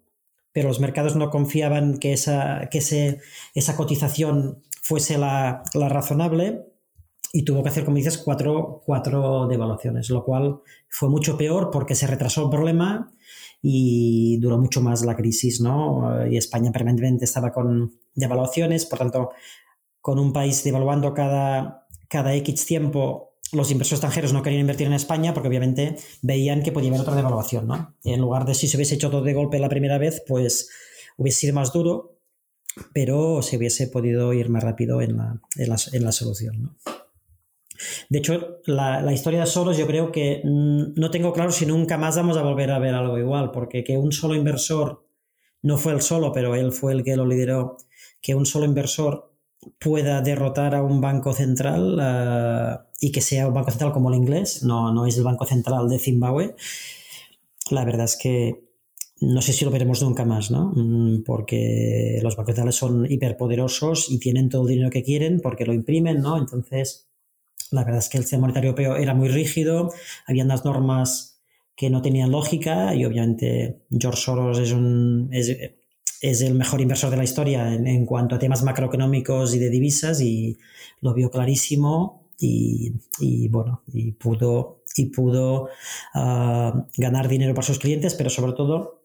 pero 0.52 0.68
los 0.68 0.80
mercados 0.80 1.16
no 1.16 1.30
confiaban 1.30 1.98
que 1.98 2.12
esa, 2.12 2.68
que 2.70 2.78
ese, 2.78 3.20
esa 3.54 3.76
cotización 3.76 4.62
fuese 4.82 5.18
la, 5.18 5.62
la, 5.74 5.88
razonable 5.88 6.64
y 7.32 7.44
tuvo 7.44 7.62
que 7.62 7.68
hacer, 7.68 7.84
como 7.84 7.98
dices, 7.98 8.18
cuatro, 8.18 8.82
cuatro 8.84 9.46
devaluaciones, 9.46 10.08
lo 10.10 10.24
cual 10.24 10.60
fue 10.88 11.08
mucho 11.08 11.36
peor 11.36 11.70
porque 11.70 11.94
se 11.94 12.06
retrasó 12.06 12.44
el 12.44 12.50
problema 12.50 13.12
y 13.62 14.38
duró 14.38 14.58
mucho 14.58 14.80
más 14.80 15.04
la 15.04 15.16
crisis, 15.16 15.60
¿no? 15.60 16.26
Y 16.26 16.36
España 16.36 16.72
permanentemente 16.72 17.26
estaba 17.26 17.52
con 17.52 17.92
devaluaciones, 18.14 18.86
por 18.86 18.98
tanto, 18.98 19.30
con 20.00 20.18
un 20.18 20.32
país 20.32 20.64
devaluando 20.64 21.14
cada, 21.14 21.86
cada 22.08 22.34
X 22.34 22.66
tiempo, 22.66 23.30
los 23.52 23.70
inversores 23.70 23.98
extranjeros 23.98 24.32
no 24.32 24.42
querían 24.42 24.60
invertir 24.60 24.86
en 24.86 24.92
España 24.92 25.34
porque 25.34 25.48
obviamente 25.48 25.96
veían 26.22 26.62
que 26.62 26.72
podía 26.72 26.90
haber 26.90 27.00
otra 27.00 27.16
devaluación, 27.16 27.66
¿no? 27.66 27.96
En 28.04 28.20
lugar 28.20 28.44
de 28.44 28.54
si 28.54 28.68
se 28.68 28.76
hubiese 28.76 28.94
hecho 28.94 29.10
todo 29.10 29.22
de 29.22 29.34
golpe 29.34 29.58
la 29.58 29.68
primera 29.68 29.98
vez, 29.98 30.22
pues 30.26 30.70
hubiese 31.16 31.40
sido 31.40 31.54
más 31.54 31.72
duro, 31.72 32.18
pero 32.92 33.42
se 33.42 33.56
hubiese 33.56 33.88
podido 33.88 34.32
ir 34.32 34.48
más 34.48 34.62
rápido 34.62 35.02
en 35.02 35.16
la, 35.16 35.40
en 35.56 35.68
la, 35.68 35.76
en 35.92 36.04
la 36.04 36.12
solución, 36.12 36.62
¿no? 36.62 36.76
De 38.10 38.18
hecho, 38.18 38.60
la, 38.66 39.00
la, 39.00 39.12
historia 39.12 39.40
de 39.40 39.46
Soros 39.46 39.78
yo 39.78 39.86
creo 39.86 40.12
que 40.12 40.42
mm, 40.44 41.00
no 41.00 41.10
tengo 41.10 41.32
claro 41.32 41.50
si 41.50 41.64
nunca 41.64 41.96
más 41.96 42.14
vamos 42.14 42.36
a 42.36 42.42
volver 42.42 42.70
a 42.70 42.78
ver 42.78 42.94
algo 42.94 43.18
igual, 43.18 43.52
porque 43.52 43.82
que 43.84 43.96
un 43.96 44.12
solo 44.12 44.34
inversor, 44.34 45.06
no 45.62 45.78
fue 45.78 45.92
el 45.92 46.02
solo, 46.02 46.30
pero 46.30 46.54
él 46.54 46.72
fue 46.72 46.92
el 46.92 47.02
que 47.02 47.16
lo 47.16 47.26
lideró, 47.26 47.78
que 48.20 48.34
un 48.34 48.44
solo 48.44 48.66
inversor 48.66 49.29
pueda 49.78 50.20
derrotar 50.22 50.74
a 50.74 50.82
un 50.82 51.00
banco 51.00 51.32
central 51.32 51.98
uh, 51.98 52.86
y 53.00 53.12
que 53.12 53.20
sea 53.20 53.48
un 53.48 53.54
banco 53.54 53.70
central 53.70 53.92
como 53.92 54.10
el 54.10 54.16
inglés, 54.16 54.62
no, 54.62 54.92
no 54.92 55.06
es 55.06 55.16
el 55.16 55.24
banco 55.24 55.44
central 55.46 55.88
de 55.88 55.98
Zimbabue, 55.98 56.54
la 57.70 57.84
verdad 57.84 58.04
es 58.04 58.16
que 58.16 58.70
no 59.20 59.42
sé 59.42 59.52
si 59.52 59.64
lo 59.64 59.70
veremos 59.70 60.02
nunca 60.02 60.24
más, 60.24 60.50
¿no? 60.50 60.72
Mm, 60.74 61.24
porque 61.24 62.18
los 62.22 62.36
bancos 62.36 62.54
centrales 62.54 62.74
son 62.74 63.10
hiperpoderosos 63.10 64.10
y 64.10 64.18
tienen 64.18 64.48
todo 64.48 64.62
el 64.62 64.68
dinero 64.68 64.90
que 64.90 65.02
quieren 65.02 65.40
porque 65.40 65.66
lo 65.66 65.74
imprimen, 65.74 66.20
¿no? 66.20 66.38
Entonces, 66.38 67.10
la 67.70 67.84
verdad 67.84 67.98
es 67.98 68.08
que 68.08 68.18
el 68.18 68.24
sistema 68.24 68.42
monetario 68.42 68.70
europeo 68.70 68.96
era 68.96 69.14
muy 69.14 69.28
rígido, 69.28 69.92
había 70.26 70.44
unas 70.44 70.64
normas 70.64 71.42
que 71.76 71.90
no 71.90 72.02
tenían 72.02 72.30
lógica 72.30 72.94
y 72.94 73.04
obviamente 73.04 73.82
George 73.90 74.20
Soros 74.20 74.58
es 74.58 74.72
un... 74.72 75.28
Es, 75.32 75.54
es 76.20 76.42
el 76.42 76.54
mejor 76.54 76.80
inversor 76.80 77.10
de 77.10 77.16
la 77.16 77.24
historia 77.24 77.72
en, 77.72 77.86
en, 77.86 78.04
cuanto 78.04 78.34
a 78.34 78.38
temas 78.38 78.62
macroeconómicos 78.62 79.54
y 79.54 79.58
de 79.58 79.70
divisas 79.70 80.20
y 80.20 80.58
lo 81.00 81.14
vio 81.14 81.30
clarísimo 81.30 82.28
y, 82.38 82.92
y 83.18 83.48
bueno, 83.48 83.82
y 83.92 84.12
pudo, 84.12 84.82
y 84.96 85.06
pudo 85.06 85.68
uh, 86.14 86.82
ganar 86.96 87.28
dinero 87.28 87.54
para 87.54 87.66
sus 87.66 87.78
clientes, 87.78 88.14
pero 88.14 88.30
sobre 88.30 88.52
todo 88.52 89.04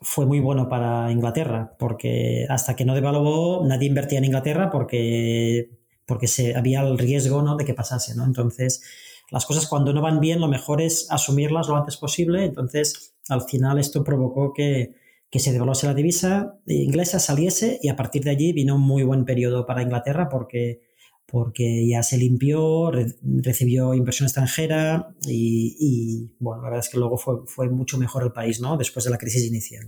fue 0.00 0.26
muy 0.26 0.40
bueno 0.40 0.68
para 0.68 1.10
Inglaterra, 1.10 1.74
porque 1.78 2.46
hasta 2.48 2.76
que 2.76 2.84
no 2.84 2.94
devaluó 2.94 3.64
nadie 3.66 3.88
invertía 3.88 4.18
en 4.18 4.26
Inglaterra 4.26 4.70
porque, 4.70 5.70
porque 6.06 6.28
se, 6.28 6.54
había 6.56 6.82
el 6.82 6.98
riesgo 6.98 7.42
¿no? 7.42 7.56
de 7.56 7.64
que 7.64 7.74
pasase. 7.74 8.14
¿no? 8.14 8.24
Entonces, 8.24 8.82
las 9.30 9.44
cosas 9.44 9.66
cuando 9.66 9.92
no 9.92 10.00
van 10.00 10.20
bien, 10.20 10.40
lo 10.40 10.48
mejor 10.48 10.80
es 10.80 11.08
asumirlas 11.10 11.68
lo 11.68 11.76
antes 11.76 11.96
posible. 11.96 12.44
Entonces, 12.44 13.14
al 13.28 13.42
final 13.42 13.78
esto 13.78 14.04
provocó 14.04 14.52
que, 14.52 14.94
que 15.30 15.38
se 15.38 15.52
devaluase 15.52 15.86
la 15.86 15.94
divisa 15.94 16.58
inglesa, 16.66 17.18
saliese 17.18 17.78
y 17.82 17.88
a 17.88 17.96
partir 17.96 18.24
de 18.24 18.30
allí 18.30 18.52
vino 18.52 18.76
un 18.76 18.82
muy 18.82 19.02
buen 19.02 19.24
periodo 19.24 19.66
para 19.66 19.82
Inglaterra 19.82 20.28
porque, 20.28 20.80
porque 21.26 21.86
ya 21.86 22.02
se 22.02 22.16
limpió, 22.16 22.90
re, 22.90 23.14
recibió 23.22 23.94
inversión 23.94 24.26
extranjera 24.26 25.14
y, 25.26 25.76
y, 25.78 26.36
bueno, 26.38 26.62
la 26.62 26.68
verdad 26.70 26.84
es 26.84 26.90
que 26.90 26.98
luego 26.98 27.18
fue, 27.18 27.46
fue 27.46 27.68
mucho 27.68 27.98
mejor 27.98 28.22
el 28.24 28.32
país, 28.32 28.60
¿no? 28.60 28.76
Después 28.76 29.04
de 29.04 29.10
la 29.10 29.18
crisis 29.18 29.46
inicial. 29.46 29.86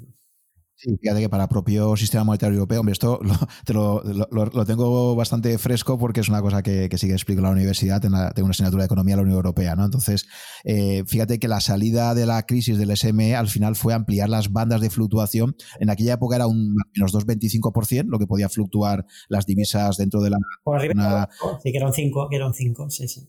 Sí, 0.82 0.96
fíjate 0.98 1.20
que 1.20 1.28
para 1.28 1.42
el 1.42 1.48
propio 1.50 1.94
sistema 1.94 2.24
monetario 2.24 2.54
europeo, 2.54 2.80
hombre, 2.80 2.94
esto 2.94 3.20
lo, 3.22 3.34
te 3.66 3.74
lo, 3.74 4.02
lo, 4.02 4.46
lo, 4.46 4.64
tengo 4.64 5.14
bastante 5.14 5.58
fresco 5.58 5.98
porque 5.98 6.20
es 6.20 6.30
una 6.30 6.40
cosa 6.40 6.62
que, 6.62 6.88
que 6.88 6.96
sí 6.96 7.06
que 7.06 7.12
explico 7.12 7.40
en 7.40 7.44
la 7.44 7.50
universidad, 7.50 8.02
en 8.06 8.12
la, 8.12 8.30
tengo 8.30 8.46
una 8.46 8.52
asignatura 8.52 8.84
de 8.84 8.86
economía 8.86 9.12
de 9.12 9.16
la 9.18 9.22
Unión 9.24 9.36
Europea, 9.36 9.76
¿no? 9.76 9.84
Entonces, 9.84 10.26
eh, 10.64 11.04
fíjate 11.06 11.38
que 11.38 11.48
la 11.48 11.60
salida 11.60 12.14
de 12.14 12.24
la 12.24 12.46
crisis 12.46 12.78
del 12.78 12.96
SME 12.96 13.36
al 13.36 13.48
final 13.48 13.76
fue 13.76 13.92
ampliar 13.92 14.30
las 14.30 14.52
bandas 14.52 14.80
de 14.80 14.88
fluctuación. 14.88 15.54
En 15.80 15.90
aquella 15.90 16.14
época 16.14 16.36
era 16.36 16.46
un 16.46 16.74
menos 16.94 17.12
2,25% 17.12 18.06
lo 18.06 18.18
que 18.18 18.26
podía 18.26 18.48
fluctuar 18.48 19.04
las 19.28 19.44
divisas 19.44 19.98
dentro 19.98 20.22
de 20.22 20.30
la... 20.30 20.38
Por 20.64 20.78
arriba, 20.78 20.94
una... 20.94 21.28
sí, 21.62 21.72
que 21.72 21.76
eran 21.76 21.92
5, 21.92 22.28
que 22.30 22.36
eran 22.36 22.54
5, 22.54 22.88
sí, 22.88 23.06
sí. 23.06 23.28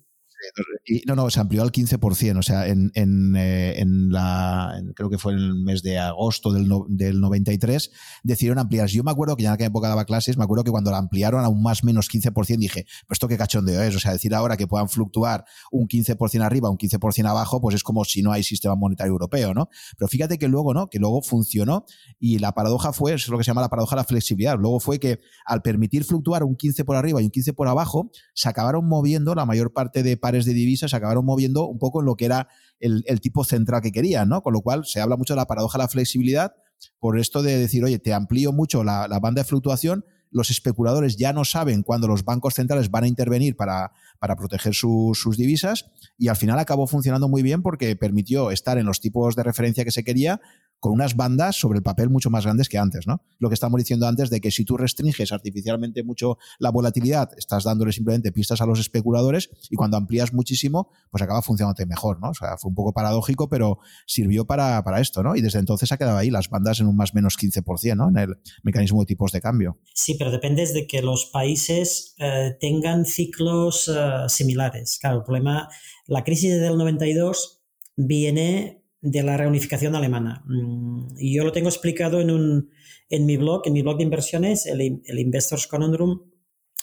No, 1.05 1.15
no, 1.15 1.29
se 1.29 1.39
amplió 1.39 1.61
al 1.61 1.71
15%. 1.71 2.37
O 2.37 2.41
sea, 2.41 2.67
en, 2.67 2.91
en, 2.95 3.35
eh, 3.35 3.79
en 3.79 4.11
la. 4.11 4.81
creo 4.95 5.09
que 5.09 5.17
fue 5.17 5.33
en 5.33 5.39
el 5.39 5.55
mes 5.55 5.81
de 5.83 5.99
agosto 5.99 6.51
del, 6.51 6.69
del 6.89 7.19
93, 7.19 7.91
decidieron 8.23 8.59
ampliar. 8.59 8.87
Yo 8.87 9.03
me 9.03 9.11
acuerdo 9.11 9.35
que 9.35 9.43
ya 9.43 9.49
en 9.49 9.53
aquella 9.53 9.67
época 9.67 9.87
daba 9.87 10.05
clases, 10.05 10.37
me 10.37 10.43
acuerdo 10.43 10.63
que 10.63 10.71
cuando 10.71 10.91
la 10.91 10.97
ampliaron 10.97 11.43
a 11.43 11.49
un 11.49 11.61
más 11.61 11.83
menos 11.83 12.09
15%, 12.09 12.57
dije, 12.57 12.85
pues 13.07 13.17
esto 13.17 13.27
qué 13.27 13.37
cachondeo 13.37 13.81
es. 13.81 13.95
O 13.95 13.99
sea, 13.99 14.11
decir 14.11 14.33
ahora 14.33 14.57
que 14.57 14.67
puedan 14.67 14.89
fluctuar 14.89 15.45
un 15.71 15.87
15% 15.87 16.41
arriba, 16.41 16.69
un 16.69 16.77
15% 16.77 17.29
abajo, 17.29 17.61
pues 17.61 17.75
es 17.75 17.83
como 17.83 18.03
si 18.05 18.21
no 18.21 18.31
hay 18.31 18.43
sistema 18.43 18.75
monetario 18.75 19.11
europeo, 19.11 19.53
¿no? 19.53 19.69
Pero 19.97 20.07
fíjate 20.07 20.37
que 20.37 20.47
luego, 20.47 20.73
¿no? 20.73 20.89
Que 20.89 20.99
luego 20.99 21.21
funcionó 21.21 21.85
y 22.19 22.39
la 22.39 22.53
paradoja 22.53 22.93
fue, 22.93 23.13
es 23.13 23.27
lo 23.27 23.37
que 23.37 23.43
se 23.43 23.49
llama 23.49 23.61
la 23.61 23.69
paradoja 23.69 23.95
de 23.95 24.01
la 24.01 24.05
flexibilidad. 24.05 24.57
Luego 24.57 24.79
fue 24.79 24.99
que 24.99 25.19
al 25.45 25.61
permitir 25.61 26.03
fluctuar 26.03 26.43
un 26.43 26.55
15 26.55 26.85
por 26.85 26.95
arriba 26.95 27.21
y 27.21 27.25
un 27.25 27.31
15 27.31 27.53
por 27.53 27.67
abajo, 27.67 28.11
se 28.33 28.49
acabaron 28.49 28.87
moviendo 28.87 29.35
la 29.35 29.45
mayor 29.45 29.73
parte 29.73 30.03
de 30.03 30.17
pares 30.31 30.45
de 30.45 30.53
divisas, 30.53 30.91
se 30.91 30.97
acabaron 30.97 31.25
moviendo 31.25 31.67
un 31.67 31.77
poco 31.77 31.99
en 31.99 32.05
lo 32.05 32.15
que 32.15 32.23
era 32.23 32.47
el, 32.79 33.03
tipo 33.19 33.43
central 33.43 33.81
que 33.81 33.91
querían, 33.91 34.29
¿no? 34.29 34.41
Con 34.41 34.53
lo 34.53 34.61
cual 34.61 34.85
se 34.85 35.01
habla 35.01 35.17
mucho 35.17 35.33
de 35.33 35.37
la 35.37 35.45
paradoja 35.45 35.77
de 35.77 35.83
la 35.83 35.87
flexibilidad 35.89 36.53
por 36.99 37.19
esto 37.19 37.43
de 37.43 37.57
decir, 37.57 37.83
oye, 37.83 37.99
te 37.99 38.13
amplío 38.13 38.53
mucho 38.53 38.85
la, 38.85 39.07
banda 39.21 39.41
de 39.41 39.47
fluctuación, 39.47 40.05
los 40.31 40.49
especuladores 40.49 41.17
ya 41.17 41.33
no 41.33 41.43
saben 41.43 41.83
cuándo 41.83 42.07
los 42.07 42.23
bancos 42.23 42.53
centrales 42.53 42.89
van 42.89 43.03
a 43.03 43.07
intervenir 43.09 43.57
para, 43.57 43.91
para 44.19 44.37
proteger 44.37 44.73
sus 44.73 45.35
divisas 45.37 45.91
y 46.17 46.29
al 46.29 46.37
final 46.37 46.57
acabó 46.57 46.87
funcionando 46.87 47.27
muy 47.27 47.43
bien 47.43 47.61
porque 47.61 47.97
permitió 47.97 48.51
estar 48.51 48.77
en 48.77 48.85
los 48.85 49.01
tipos 49.01 49.35
de 49.35 49.43
referencia 49.43 49.83
que 49.83 49.91
se 49.91 50.05
quería 50.05 50.39
con 50.81 50.91
unas 50.91 51.15
bandas 51.15 51.55
sobre 51.55 51.77
el 51.77 51.83
papel 51.83 52.09
mucho 52.09 52.31
más 52.31 52.43
grandes 52.43 52.67
que 52.67 52.79
antes, 52.79 53.05
¿no? 53.05 53.21
Lo 53.37 53.49
que 53.49 53.53
estamos 53.53 53.77
diciendo 53.77 54.07
antes 54.07 54.31
de 54.31 54.41
que 54.41 54.49
si 54.49 54.65
tú 54.65 54.77
restringes 54.77 55.31
artificialmente 55.31 56.03
mucho 56.03 56.39
la 56.57 56.71
volatilidad, 56.71 57.29
estás 57.37 57.63
dándole 57.63 57.91
simplemente 57.91 58.31
pistas 58.31 58.61
a 58.61 58.65
los 58.65 58.79
especuladores 58.79 59.51
y 59.69 59.75
cuando 59.75 59.97
amplías 59.97 60.33
muchísimo, 60.33 60.89
pues 61.11 61.21
acaba 61.21 61.43
funcionándote 61.43 61.85
mejor, 61.85 62.19
¿no? 62.19 62.31
O 62.31 62.33
sea, 62.33 62.57
fue 62.57 62.69
un 62.69 62.75
poco 62.75 62.93
paradójico, 62.93 63.47
pero 63.47 63.77
sirvió 64.07 64.45
para, 64.45 64.81
esto, 64.99 65.21
¿no? 65.21 65.35
Y 65.35 65.41
desde 65.41 65.59
entonces 65.59 65.91
ha 65.91 65.97
quedado 65.97 66.17
ahí 66.17 66.31
las 66.31 66.49
bandas 66.49 66.79
en 66.79 66.87
un 66.87 66.97
más 66.97 67.13
menos 67.13 67.37
15%, 67.37 67.95
¿no? 67.95 68.09
En 68.09 68.17
el 68.17 68.37
mecanismo 68.63 69.01
de 69.01 69.05
tipos 69.05 69.31
de 69.31 69.39
cambio. 69.39 69.77
Sí, 69.93 70.15
pero 70.17 70.31
depende 70.31 70.65
de 70.65 70.87
que 70.87 71.03
los 71.03 71.27
países 71.27 72.15
eh, 72.17 72.57
tengan 72.59 73.05
ciclos 73.05 73.87
eh, 73.87 74.27
similares. 74.29 74.97
Claro, 74.99 75.19
el 75.19 75.23
problema, 75.23 75.69
la 76.07 76.23
crisis 76.23 76.59
del 76.59 76.75
92 76.75 77.61
viene 77.97 78.80
de 79.01 79.23
la 79.23 79.35
reunificación 79.35 79.95
alemana. 79.95 80.43
Mm, 80.45 81.17
y 81.17 81.35
yo 81.35 81.43
lo 81.43 81.51
tengo 81.51 81.69
explicado 81.69 82.21
en, 82.21 82.31
un, 82.31 82.69
en 83.09 83.25
mi 83.25 83.37
blog, 83.37 83.63
en 83.65 83.73
mi 83.73 83.81
blog 83.81 83.97
de 83.97 84.03
inversiones, 84.03 84.65
el, 84.67 85.01
el 85.03 85.19
Investors 85.19 85.67
Conundrum. 85.67 86.21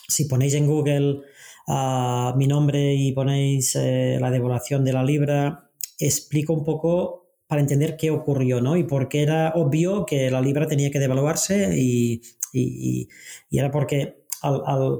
Si 0.07 0.25
ponéis 0.25 0.53
en 0.55 0.67
Google 0.67 1.21
ah, 1.67 2.33
mi 2.37 2.47
nombre 2.47 2.93
y 2.93 3.13
ponéis 3.13 3.75
eh, 3.75 4.17
la 4.19 4.31
devaluación 4.31 4.83
de 4.83 4.93
la 4.93 5.03
libra, 5.03 5.71
explico 5.97 6.53
un 6.53 6.63
poco 6.63 7.27
para 7.47 7.61
entender 7.61 7.97
qué 7.97 8.11
ocurrió, 8.11 8.61
¿no? 8.61 8.77
Y 8.77 8.83
por 8.83 9.09
qué 9.09 9.23
era 9.23 9.53
obvio 9.55 10.05
que 10.05 10.29
la 10.29 10.41
libra 10.41 10.67
tenía 10.67 10.91
que 10.91 10.99
devaluarse 10.99 11.75
y, 11.75 12.21
y, 12.53 13.07
era 13.49 13.71
porque 13.71 14.23
al, 14.41 14.61
al, 14.65 14.99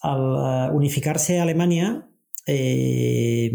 al 0.00 0.74
unificarse 0.74 1.38
Alemania, 1.38 2.08
eh, 2.46 3.52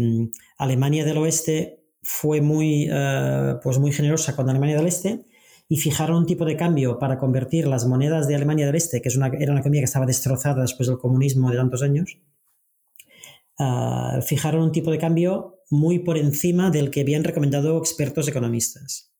Alemania 0.58 1.04
del 1.04 1.18
Oeste 1.18 1.81
fue 2.02 2.40
muy, 2.40 2.88
eh, 2.90 3.54
pues 3.62 3.78
muy 3.78 3.92
generosa 3.92 4.34
con 4.34 4.50
Alemania 4.50 4.76
del 4.76 4.86
Este 4.86 5.24
y 5.68 5.76
fijaron 5.76 6.18
un 6.18 6.26
tipo 6.26 6.44
de 6.44 6.56
cambio 6.56 6.98
para 6.98 7.18
convertir 7.18 7.66
las 7.66 7.86
monedas 7.86 8.28
de 8.28 8.34
Alemania 8.34 8.66
del 8.66 8.74
Este, 8.74 9.00
que 9.00 9.08
es 9.08 9.16
una, 9.16 9.28
era 9.28 9.52
una 9.52 9.60
economía 9.60 9.80
que 9.80 9.86
estaba 9.86 10.06
destrozada 10.06 10.62
después 10.62 10.88
del 10.88 10.98
comunismo 10.98 11.50
de 11.50 11.56
tantos 11.56 11.82
años, 11.82 12.18
eh, 13.58 14.20
fijaron 14.22 14.62
un 14.62 14.72
tipo 14.72 14.90
de 14.90 14.98
cambio 14.98 15.60
muy 15.70 16.00
por 16.00 16.18
encima 16.18 16.70
del 16.70 16.90
que 16.90 17.00
habían 17.00 17.24
recomendado 17.24 17.78
expertos 17.78 18.28
economistas. 18.28 19.14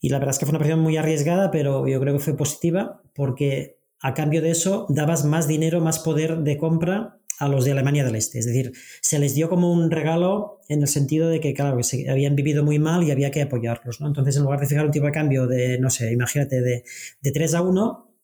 Y 0.00 0.10
la 0.10 0.18
verdad 0.18 0.34
es 0.34 0.38
que 0.38 0.46
fue 0.46 0.50
una 0.50 0.58
operación 0.58 0.80
muy 0.80 0.96
arriesgada, 0.96 1.50
pero 1.50 1.86
yo 1.86 2.00
creo 2.00 2.14
que 2.14 2.24
fue 2.24 2.36
positiva 2.36 3.02
porque 3.14 3.80
a 4.00 4.14
cambio 4.14 4.40
de 4.40 4.50
eso 4.50 4.86
dabas 4.88 5.24
más 5.24 5.46
dinero, 5.46 5.80
más 5.80 5.98
poder 5.98 6.38
de 6.38 6.56
compra 6.56 7.19
a 7.40 7.48
los 7.48 7.64
de 7.64 7.72
Alemania 7.72 8.04
del 8.04 8.16
Este. 8.16 8.38
Es 8.38 8.46
decir, 8.46 8.72
se 9.00 9.18
les 9.18 9.34
dio 9.34 9.48
como 9.48 9.72
un 9.72 9.90
regalo 9.90 10.60
en 10.68 10.82
el 10.82 10.88
sentido 10.88 11.28
de 11.28 11.40
que, 11.40 11.54
claro, 11.54 11.78
que 11.78 11.82
se 11.82 12.08
habían 12.08 12.36
vivido 12.36 12.62
muy 12.62 12.78
mal 12.78 13.02
y 13.02 13.10
había 13.10 13.30
que 13.30 13.40
apoyarlos. 13.40 14.00
¿no? 14.00 14.06
Entonces, 14.06 14.36
en 14.36 14.42
lugar 14.42 14.60
de 14.60 14.66
fijar 14.66 14.84
un 14.84 14.90
tipo 14.92 15.06
de 15.06 15.12
cambio 15.12 15.46
de, 15.46 15.78
no 15.78 15.88
sé, 15.88 16.12
imagínate, 16.12 16.60
de, 16.60 16.84
de 17.20 17.32
3 17.32 17.54
a 17.54 17.62
1, 17.62 18.14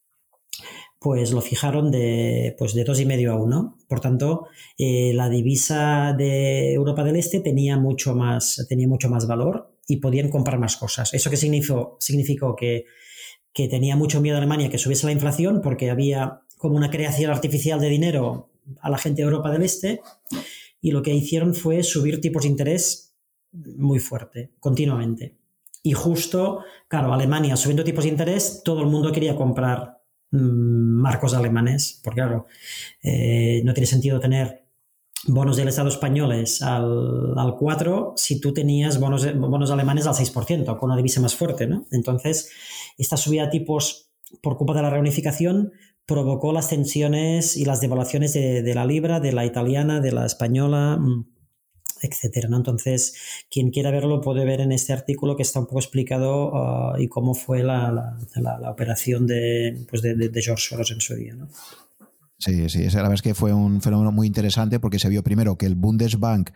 pues 1.00 1.32
lo 1.32 1.40
fijaron 1.40 1.90
de, 1.90 2.54
pues 2.58 2.74
de 2.74 2.84
2,5 2.84 3.30
a 3.30 3.36
1. 3.36 3.78
Por 3.88 4.00
tanto, 4.00 4.48
eh, 4.76 5.12
la 5.14 5.30
divisa 5.30 6.14
de 6.16 6.74
Europa 6.74 7.02
del 7.02 7.16
Este 7.16 7.40
tenía 7.40 7.78
mucho, 7.78 8.14
más, 8.14 8.66
tenía 8.68 8.86
mucho 8.86 9.08
más 9.08 9.26
valor 9.26 9.72
y 9.88 9.96
podían 9.96 10.28
comprar 10.28 10.58
más 10.58 10.76
cosas. 10.76 11.14
¿Eso 11.14 11.30
qué 11.30 11.38
significó? 11.38 11.96
Significó 12.00 12.54
que, 12.54 12.84
que 13.54 13.66
tenía 13.66 13.96
mucho 13.96 14.20
miedo 14.20 14.36
a 14.36 14.38
Alemania 14.38 14.68
que 14.68 14.76
subiese 14.76 15.06
la 15.06 15.12
inflación 15.12 15.62
porque 15.62 15.88
había 15.88 16.42
como 16.58 16.76
una 16.76 16.90
creación 16.90 17.30
artificial 17.30 17.80
de 17.80 17.88
dinero 17.88 18.50
a 18.80 18.90
la 18.90 18.98
gente 18.98 19.22
de 19.22 19.26
Europa 19.26 19.50
del 19.50 19.62
Este 19.62 20.00
y 20.80 20.90
lo 20.90 21.02
que 21.02 21.14
hicieron 21.14 21.54
fue 21.54 21.82
subir 21.82 22.20
tipos 22.20 22.42
de 22.42 22.48
interés 22.48 23.14
muy 23.52 23.98
fuerte, 23.98 24.52
continuamente. 24.60 25.36
Y 25.82 25.92
justo, 25.92 26.64
claro, 26.88 27.12
Alemania 27.12 27.56
subiendo 27.56 27.84
tipos 27.84 28.04
de 28.04 28.10
interés, 28.10 28.62
todo 28.64 28.80
el 28.80 28.86
mundo 28.86 29.12
quería 29.12 29.36
comprar 29.36 30.02
mm, 30.30 30.38
marcos 30.38 31.34
alemanes, 31.34 32.00
porque 32.02 32.20
claro, 32.20 32.46
eh, 33.02 33.62
no 33.64 33.72
tiene 33.72 33.86
sentido 33.86 34.20
tener 34.20 34.64
bonos 35.28 35.56
del 35.56 35.68
Estado 35.68 35.88
españoles 35.88 36.62
al, 36.62 37.36
al 37.36 37.56
4 37.56 38.14
si 38.16 38.40
tú 38.40 38.52
tenías 38.52 39.00
bonos, 39.00 39.26
bonos 39.38 39.70
alemanes 39.70 40.06
al 40.06 40.14
6%, 40.14 40.78
con 40.78 40.90
una 40.90 40.96
divisa 40.96 41.20
más 41.20 41.34
fuerte, 41.34 41.66
¿no? 41.66 41.86
Entonces, 41.90 42.50
esta 42.98 43.16
subida 43.16 43.44
de 43.44 43.50
tipos 43.50 44.10
por 44.42 44.56
culpa 44.56 44.74
de 44.74 44.82
la 44.82 44.90
reunificación 44.90 45.72
provocó 46.06 46.52
las 46.52 46.68
tensiones 46.68 47.56
y 47.56 47.64
las 47.64 47.80
devaluaciones 47.80 48.32
de, 48.32 48.72
la 48.74 48.86
libra, 48.86 49.20
de 49.20 49.32
la 49.32 49.44
italiana, 49.44 50.00
de 50.00 50.12
la 50.12 50.24
española, 50.24 50.96
mm, 50.98 51.26
etcétera. 52.02 52.48
¿no? 52.48 52.56
Entonces, 52.56 53.14
quien 53.50 53.70
quiera 53.70 53.90
verlo 53.90 54.20
puede 54.20 54.44
ver 54.44 54.60
en 54.60 54.72
este 54.72 54.92
artículo 54.92 55.36
que 55.36 55.42
está 55.42 55.58
un 55.58 55.66
poco 55.66 55.80
explicado 55.80 56.52
ah, 56.54 56.96
y 56.98 57.08
cómo 57.08 57.34
fue 57.34 57.62
la, 57.64 58.16
operación 58.70 59.26
de, 59.26 59.84
pues 59.90 60.00
de, 60.02 60.14
de, 60.14 60.42
George 60.42 60.68
Soros 60.68 60.92
en 60.92 61.00
su 61.00 61.14
día. 61.16 61.34
¿no? 61.34 61.48
Sí, 62.38 62.68
sí, 62.68 62.84
la 62.84 63.02
verdad 63.02 63.14
es 63.14 63.22
que 63.22 63.34
fue 63.34 63.52
un 63.52 63.80
fenómeno 63.80 64.12
muy 64.12 64.26
interesante 64.26 64.78
porque 64.78 64.98
se 64.98 65.08
vio 65.08 65.24
primero 65.24 65.56
que 65.56 65.66
el 65.66 65.74
Bundesbank 65.74 66.50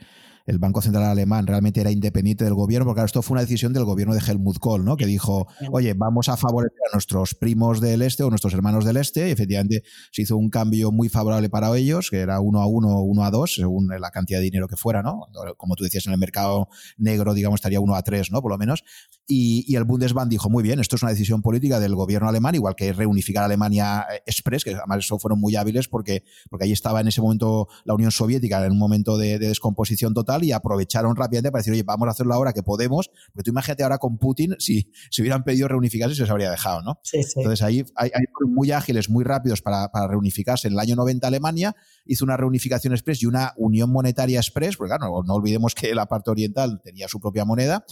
el 0.51 0.59
Banco 0.59 0.83
Central 0.83 1.05
Alemán 1.05 1.47
realmente 1.47 1.81
era 1.81 1.93
independiente 1.93 2.43
del 2.43 2.55
gobierno, 2.55 2.85
porque 2.85 3.05
esto 3.05 3.23
fue 3.23 3.37
una 3.37 3.43
decisión 3.43 3.73
del 3.73 3.85
gobierno 3.85 4.15
de 4.15 4.21
Helmut 4.21 4.59
Kohl, 4.59 4.85
¿no? 4.85 4.97
que 4.97 5.07
dijo, 5.07 5.47
oye, 5.71 5.95
vamos 5.95 6.29
a 6.29 6.37
favorecer 6.37 6.77
a 6.91 6.97
nuestros 6.97 7.37
primos 7.37 7.81
del 7.81 8.03
este 8.03 8.25
o 8.25 8.31
nuestros 8.31 8.53
hermanos 8.53 8.85
del 8.85 8.97
este, 8.97 9.29
y 9.29 9.31
efectivamente 9.31 9.85
se 10.11 10.23
hizo 10.23 10.37
un 10.37 10.51
cambio 10.51 10.91
muy 10.91 11.09
favorable 11.09 11.49
para 11.49 11.75
ellos, 11.77 12.11
que 12.11 12.19
era 12.19 12.41
uno 12.41 12.61
a 12.61 12.67
uno, 12.67 13.01
uno 13.01 13.25
a 13.25 13.31
dos, 13.31 13.55
según 13.55 13.89
la 13.89 14.11
cantidad 14.11 14.41
de 14.41 14.45
dinero 14.45 14.67
que 14.67 14.75
fuera, 14.75 15.03
¿no? 15.03 15.29
Como 15.57 15.77
tú 15.77 15.85
decías, 15.85 16.07
en 16.07 16.15
el 16.15 16.19
mercado 16.19 16.69
negro, 16.99 17.33
digamos, 17.33 17.59
estaría 17.59 17.79
uno 17.79 17.95
a 17.95 18.03
tres, 18.03 18.33
¿no? 18.33 18.43
Por 18.43 18.51
lo 18.51 18.59
menos. 18.59 18.83
Y, 19.29 19.77
el 19.77 19.85
Bundesbank 19.85 20.29
dijo, 20.29 20.51
muy 20.51 20.65
bien, 20.65 20.81
esto 20.81 20.97
es 20.97 21.03
una 21.03 21.13
decisión 21.13 21.43
política 21.43 21.79
del 21.79 21.95
gobierno 21.95 22.29
alemán, 22.29 22.57
igual 22.57 22.75
que 22.75 22.93
reunificar 22.93 23.45
Alemania 23.45 24.05
Express, 24.27 24.65
que 24.65 24.75
además 24.75 24.99
eso 24.99 25.21
fueron 25.21 25.39
muy 25.39 25.55
hábiles 25.55 25.87
porque, 25.87 26.25
porque 26.51 26.65
ahí 26.65 26.73
estaba 26.73 27.01
en 27.01 27.07
ese 27.07 27.23
momento 27.23 27.69
la 27.85 27.95
Unión 27.95 28.11
Soviética 28.11 28.67
en 28.67 28.73
un 28.73 28.79
momento 28.79 29.17
de 29.17 29.39
descomposición 29.39 30.13
total 30.13 30.40
y 30.45 30.53
aprovecharon 30.53 31.17
rápidamente 31.17 31.51
para 31.51 31.61
decir, 31.61 31.73
oye, 31.73 31.83
vamos 31.83 32.09
a 32.09 32.11
hacerlo 32.13 32.35
ahora 32.35 32.53
que 32.53 32.63
podemos, 32.63 33.11
porque 33.33 33.45
tú 33.45 33.51
imagínate 33.51 33.83
ahora 33.83 33.99
con 33.99 34.19
Putin, 34.19 34.57
si, 34.59 34.91
si 35.11 35.23
hubieran 35.23 35.45
pedido 35.45 35.69
reunificarse, 35.69 36.15
se 36.15 36.23
les 36.23 36.31
habría 36.31 36.51
dejado, 36.51 36.83
¿no? 36.83 37.01
Entonces 37.13 37.63
ahí 37.63 37.85
hay, 37.97 38.11
muy 38.47 38.73
ágiles, 38.73 39.09
muy 39.09 39.25
rápidos 39.25 39.63
para, 39.63 39.91
reunificarse. 40.09 40.69
En 40.69 40.75
el 40.75 40.81
año 40.81 40.97
90 40.97 41.27
Alemania 41.27 41.77
hizo 42.05 42.25
una 42.25 42.37
reunificación 42.37 42.93
express 42.93 43.23
y 43.23 43.27
una 43.27 43.53
unión 43.57 43.91
monetaria 43.91 44.39
express, 44.39 44.77
porque 44.77 44.97
claro, 44.97 45.23
no, 45.25 45.35
olvidemos 45.35 45.75
que 45.75 45.95
la 45.95 46.07
parte 46.07 46.31
oriental 46.31 46.81
tenía 46.83 47.09
su 47.09 47.21
propia 47.21 47.45
moneda. 47.45 47.85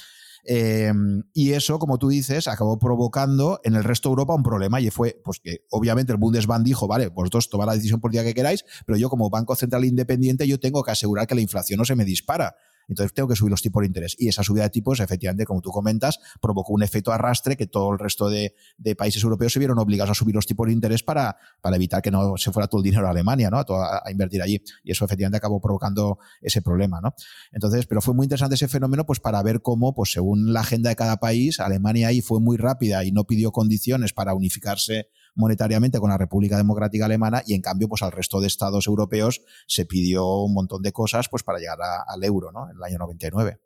Eh, 0.44 0.92
y 1.32 1.52
eso, 1.52 1.78
como 1.78 1.98
tú 1.98 2.08
dices, 2.08 2.48
acabó 2.48 2.78
provocando 2.78 3.60
en 3.64 3.74
el 3.74 3.84
resto 3.84 4.08
de 4.08 4.12
Europa 4.12 4.34
un 4.34 4.42
problema 4.42 4.80
y 4.80 4.90
fue 4.90 5.20
pues 5.24 5.40
que 5.40 5.64
obviamente 5.70 6.12
el 6.12 6.18
Bundesbank 6.18 6.64
dijo, 6.64 6.86
vale, 6.86 7.08
vosotros 7.08 7.48
tomad 7.48 7.66
la 7.66 7.74
decisión 7.74 8.00
política 8.00 8.24
que 8.24 8.34
queráis, 8.34 8.64
pero 8.86 8.98
yo 8.98 9.08
como 9.08 9.30
Banco 9.30 9.54
Central 9.56 9.84
Independiente 9.84 10.46
yo 10.46 10.58
tengo 10.58 10.82
que 10.82 10.90
asegurar 10.90 11.26
que 11.26 11.34
la 11.34 11.40
inflación 11.40 11.78
no 11.78 11.84
se 11.84 11.96
me 11.96 12.04
dispara. 12.04 12.54
Entonces 12.88 13.12
tengo 13.12 13.28
que 13.28 13.36
subir 13.36 13.50
los 13.50 13.62
tipos 13.62 13.82
de 13.82 13.86
interés. 13.86 14.16
Y 14.18 14.28
esa 14.28 14.42
subida 14.42 14.64
de 14.64 14.70
tipos, 14.70 15.00
efectivamente, 15.00 15.44
como 15.44 15.60
tú 15.60 15.70
comentas, 15.70 16.18
provocó 16.40 16.72
un 16.72 16.82
efecto 16.82 17.12
arrastre 17.12 17.56
que 17.56 17.66
todo 17.66 17.92
el 17.92 17.98
resto 17.98 18.28
de, 18.28 18.54
países 18.96 19.22
europeos 19.22 19.52
se 19.52 19.58
vieron 19.58 19.78
obligados 19.78 20.10
a 20.10 20.14
subir 20.14 20.34
los 20.34 20.46
tipos 20.46 20.66
de 20.66 20.72
interés 20.72 21.02
para, 21.02 21.36
para 21.60 21.76
evitar 21.76 22.02
que 22.02 22.10
no 22.10 22.36
se 22.36 22.50
fuera 22.50 22.66
todo 22.66 22.80
el 22.80 22.84
dinero 22.84 23.06
a 23.06 23.10
Alemania, 23.10 23.50
¿no? 23.50 23.58
A, 23.58 24.02
a, 24.04 24.10
invertir 24.10 24.42
allí. 24.42 24.62
Y 24.82 24.92
eso 24.92 25.04
efectivamente 25.04 25.36
acabó 25.36 25.60
provocando 25.60 26.18
ese 26.40 26.62
problema, 26.62 27.00
¿no? 27.00 27.14
Entonces, 27.52 27.86
pero 27.86 28.00
fue 28.00 28.14
muy 28.14 28.24
interesante 28.24 28.54
ese 28.54 28.68
fenómeno, 28.68 29.04
pues 29.04 29.20
para 29.20 29.42
ver 29.42 29.60
cómo, 29.62 29.94
pues 29.94 30.12
según 30.12 30.52
la 30.52 30.60
agenda 30.60 30.88
de 30.88 30.96
cada 30.96 31.18
país, 31.18 31.60
Alemania 31.60 32.08
ahí 32.08 32.22
fue 32.22 32.40
muy 32.40 32.56
rápida 32.56 33.04
y 33.04 33.12
no 33.12 33.24
pidió 33.24 33.52
condiciones 33.52 34.12
para 34.12 34.34
unificarse 34.34 35.08
monetariamente 35.34 35.98
con 35.98 36.10
la 36.10 36.18
República 36.18 36.56
Democrática 36.56 37.06
Alemana 37.06 37.42
y 37.46 37.54
en 37.54 37.62
cambio 37.62 37.88
pues 37.88 38.02
al 38.02 38.12
resto 38.12 38.40
de 38.40 38.46
estados 38.46 38.86
europeos 38.86 39.42
se 39.66 39.86
pidió 39.86 40.26
un 40.42 40.54
montón 40.54 40.82
de 40.82 40.92
cosas 40.92 41.28
pues 41.28 41.42
para 41.42 41.58
llegar 41.58 41.78
al 42.06 42.24
euro, 42.24 42.52
¿no? 42.52 42.70
En 42.70 42.76
el 42.76 42.82
año 42.82 42.98
99 42.98 43.60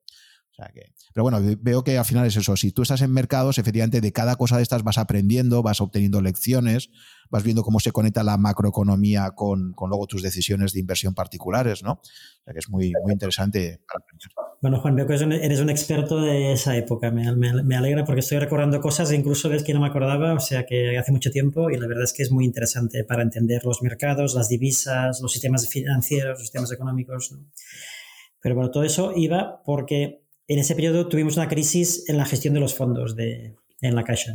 pero 1.15 1.25
bueno, 1.25 1.41
veo 1.61 1.83
que 1.83 1.99
al 1.99 2.05
final 2.05 2.27
es 2.27 2.37
eso. 2.37 2.57
Si 2.57 2.73
tú 2.73 2.83
estás 2.83 3.03
en 3.03 3.13
mercados, 3.13 3.59
efectivamente 3.59 4.01
de 4.01 4.13
cada 4.13 4.37
cosa 4.37 4.57
de 4.57 4.63
estas 4.63 4.83
vas 4.83 4.99
aprendiendo, 4.99 5.63
vas 5.63 5.81
obteniendo 5.81 6.21
lecciones, 6.21 6.91
vas 7.31 7.43
viendo 7.43 7.63
cómo 7.63 7.81
se 7.81 7.93
conecta 7.93 8.23
la 8.23 8.37
macroeconomía 8.37 9.31
con, 9.31 9.73
con 9.73 9.89
luego 9.89 10.07
tus 10.07 10.23
decisiones 10.23 10.73
de 10.73 10.81
inversión 10.81 11.15
particulares, 11.15 11.83
¿no? 11.83 11.93
O 11.93 12.45
sea 12.45 12.53
que 12.53 12.59
es 12.59 12.69
muy, 12.69 12.93
muy 13.03 13.13
interesante. 13.13 13.81
Bueno, 14.61 14.81
Juan, 14.81 14.95
veo 14.95 15.07
que 15.07 15.15
eres 15.15 15.61
un 15.61 15.71
experto 15.71 16.21
de 16.21 16.53
esa 16.53 16.77
época. 16.77 17.11
Me, 17.11 17.33
me, 17.35 17.77
alegra 17.77 18.05
porque 18.05 18.21
estoy 18.21 18.39
recordando 18.39 18.81
cosas 18.81 19.11
e 19.11 19.17
incluso 19.17 19.49
ves 19.49 19.65
que 19.65 19.75
no 19.75 19.81
me 19.81 19.89
acordaba, 19.89 20.35
o 20.35 20.41
sea 20.41 20.65
que 20.67 20.97
hace 20.99 21.13
mucho 21.13 21.31
tiempo 21.31 21.71
y 21.71 21.79
la 21.79 21.87
verdad 21.87 22.05
es 22.05 22.13
que 22.13 22.23
es 22.23 22.31
muy 22.31 22.45
interesante 22.45 23.05
para 23.05 23.23
entender 23.23 23.65
los 23.65 23.83
mercados, 23.83 24.35
las 24.35 24.49
divisas, 24.49 25.21
los 25.21 25.33
sistemas 25.33 25.69
financieros, 25.69 26.39
los 26.39 26.43
sistemas 26.43 26.71
económicos. 26.73 27.33
¿no? 27.33 27.47
Pero 28.43 28.57
bueno, 28.57 28.71
todo 28.71 28.83
eso 28.83 29.13
iba 29.17 29.63
porque 29.65 30.22
en 30.53 30.59
ese 30.59 30.75
periodo 30.75 31.09
tuvimos 31.09 31.37
una 31.37 31.49
crisis 31.49 32.09
en 32.09 32.17
la 32.17 32.25
gestión 32.25 32.55
de 32.55 32.61
los 32.61 32.75
fondos 32.75 33.17
de, 33.17 33.57
en 33.81 33.95
la 33.95 34.05
Caixa. 34.05 34.35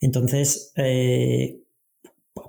Entonces, 0.00 0.72
eh, 0.76 1.60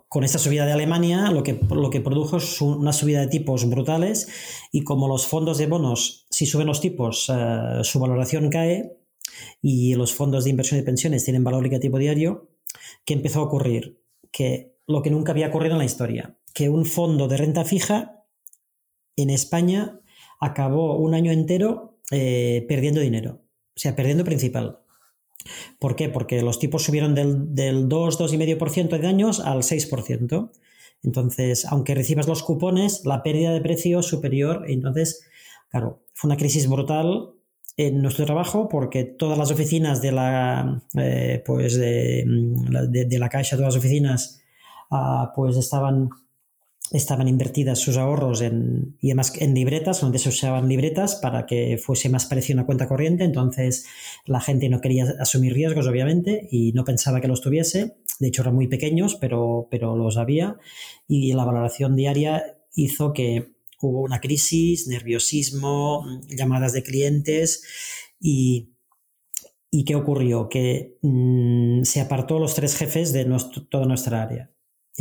con 0.08 0.24
esta 0.24 0.40
subida 0.40 0.66
de 0.66 0.72
Alemania, 0.72 1.32
lo 1.32 1.44
que, 1.44 1.60
lo 1.70 1.90
que 1.90 2.02
produjo 2.02 2.38
es 2.38 2.62
una 2.62 2.94
subida 2.94 3.22
de 3.22 3.28
tipos 3.28 3.70
brutales 3.70 4.28
y 4.72 4.84
como 4.84 5.08
los 5.08 5.26
fondos 5.26 5.58
de 5.58 5.68
bonos, 5.68 6.28
si 6.30 6.46
suben 6.46 6.68
los 6.68 6.82
tipos, 6.82 7.32
eh, 7.34 7.84
su 7.84 8.00
valoración 8.00 8.50
cae 8.50 8.98
y 9.62 9.96
los 9.96 10.14
fondos 10.14 10.44
de 10.44 10.50
inversión 10.50 10.80
de 10.80 10.86
pensiones 10.86 11.24
tienen 11.24 11.44
valor 11.44 11.64
negativo 11.64 11.98
diario, 11.98 12.50
¿qué 13.06 13.14
empezó 13.14 13.40
a 13.40 13.44
ocurrir? 13.44 14.02
Que 14.32 14.76
lo 14.88 15.02
que 15.02 15.12
nunca 15.12 15.32
había 15.32 15.48
ocurrido 15.48 15.74
en 15.74 15.80
la 15.80 15.86
historia, 15.86 16.38
que 16.54 16.70
un 16.70 16.86
fondo 16.86 17.28
de 17.28 17.38
renta 17.38 17.66
fija 17.66 18.26
en 19.16 19.30
España 19.30 20.02
acabó 20.40 20.98
un 20.98 21.14
año 21.14 21.32
entero 21.32 21.91
eh, 22.12 22.66
perdiendo 22.68 23.00
dinero, 23.00 23.42
o 23.76 23.80
sea, 23.80 23.96
perdiendo 23.96 24.24
principal. 24.24 24.80
¿Por 25.80 25.96
qué? 25.96 26.10
Porque 26.10 26.42
los 26.42 26.60
tipos 26.60 26.84
subieron 26.84 27.16
del, 27.16 27.56
del 27.56 27.90
2, 27.90 28.20
2,5% 28.20 29.00
de 29.00 29.08
años 29.08 29.40
al 29.40 29.64
6%. 29.64 30.52
Entonces, 31.04 31.66
aunque 31.66 31.96
recibas 31.96 32.28
los 32.28 32.44
cupones, 32.44 33.06
la 33.06 33.24
pérdida 33.24 33.52
de 33.52 33.62
precio 33.62 34.00
es 34.00 34.06
superior. 34.06 34.66
Entonces, 34.68 35.26
claro, 35.70 36.04
fue 36.14 36.28
una 36.28 36.38
crisis 36.38 36.68
brutal 36.68 37.32
en 37.78 38.02
nuestro 38.02 38.26
trabajo 38.26 38.68
porque 38.68 39.04
todas 39.04 39.38
las 39.38 39.52
oficinas 39.52 40.02
de 40.02 40.12
la, 40.12 40.84
eh, 40.98 41.42
pues 41.46 41.76
de, 41.76 42.26
de, 42.90 43.20
la 43.20 43.30
Caixa, 43.30 43.56
todas 43.56 43.74
las 43.74 43.80
oficinas, 43.80 44.42
ah, 44.92 45.32
pues 45.36 45.58
estaban 45.58 46.10
estaban 46.92 47.28
invertidas 47.28 47.80
sus 47.80 47.98
ahorros 47.98 48.42
en, 48.42 48.98
y 49.00 49.10
además 49.10 49.34
en 49.40 49.54
libretas, 49.54 50.02
donde 50.02 50.20
se 50.20 50.30
usaban 50.30 50.68
libretas 50.68 51.16
para 51.16 51.46
que 51.46 51.78
fuese 51.78 52.10
más 52.10 52.26
parecido 52.26 52.58
a 52.58 52.62
una 52.62 52.66
cuenta 52.66 52.88
corriente. 52.88 53.24
Entonces 53.24 53.86
la 54.26 54.42
gente 54.42 54.70
no 54.70 54.82
quería 54.82 55.06
asumir 55.20 55.54
riesgos, 55.54 55.88
obviamente, 55.88 56.48
y 56.52 56.74
no 56.74 56.84
pensaba 56.84 57.22
que 57.22 57.28
los 57.28 57.42
tuviese. 57.42 57.96
De 58.20 58.28
hecho, 58.28 58.42
eran 58.42 58.56
muy 58.56 58.68
pequeños, 58.68 59.16
pero, 59.16 59.68
pero 59.72 59.96
los 59.96 60.18
había. 60.18 60.58
Y 61.08 61.34
la 61.34 61.46
valoración 61.46 61.96
diaria 61.96 62.58
hizo 62.76 63.14
que 63.14 63.54
hubo 63.82 64.02
una 64.02 64.20
crisis, 64.20 64.88
nerviosismo, 64.88 66.06
llamadas 66.28 66.74
de 66.74 66.84
clientes 66.84 67.64
y, 68.20 68.72
¿Y 69.74 69.86
qué 69.86 69.96
ocurrió? 69.96 70.50
Que 70.50 70.98
mm, 71.02 71.84
se 71.84 72.02
apartó 72.02 72.40
los 72.40 72.56
tres 72.56 72.76
jefes 72.76 73.14
de 73.14 73.26
toda 73.70 73.86
nuestra 73.86 74.22
área. 74.22 74.51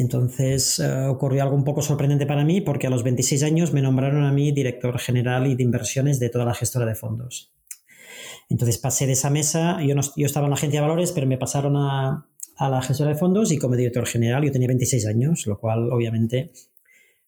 Entonces 0.01 0.79
eh, 0.79 1.07
ocurrió 1.09 1.43
algo 1.43 1.55
un 1.55 1.65
poco 1.65 1.83
sorprendente 1.83 2.25
para 2.25 2.43
mí 2.43 2.63
porque 2.63 2.87
a 2.87 2.91
los 2.91 3.03
26 3.03 3.43
años 3.43 3.75
me 3.75 3.83
nombraron 3.83 4.25
a 4.25 4.33
mí 4.33 4.51
director 4.51 4.99
general 4.99 5.47
y 5.47 5.55
de 5.55 5.63
inversiones 5.63 6.19
de 6.19 6.31
toda 6.31 6.47
la 6.47 6.55
gestora 6.55 6.87
de 6.87 6.95
fondos. 6.95 7.53
Entonces 8.49 8.79
pasé 8.79 9.07
de 9.07 9.13
esa 9.13 9.29
mesa, 9.29 9.79
yo, 9.83 9.95
estaba 10.25 10.47
en 10.47 10.51
la 10.51 10.57
agencia 10.57 10.81
de 10.81 10.87
valores, 10.87 11.13
pero 11.13 11.27
me 11.27 11.37
pasaron 11.37 11.77
a, 11.77 12.27
la 12.59 12.83
gestora 12.83 13.11
de 13.11 13.17
fondos 13.17 13.53
y 13.53 13.59
como 13.59 13.77
director 13.77 14.07
general 14.07 14.43
yo 14.43 14.51
tenía 14.51 14.69
26 14.69 15.07
años, 15.07 15.47
lo 15.47 15.59
cual 15.59 15.93
obviamente 15.93 16.51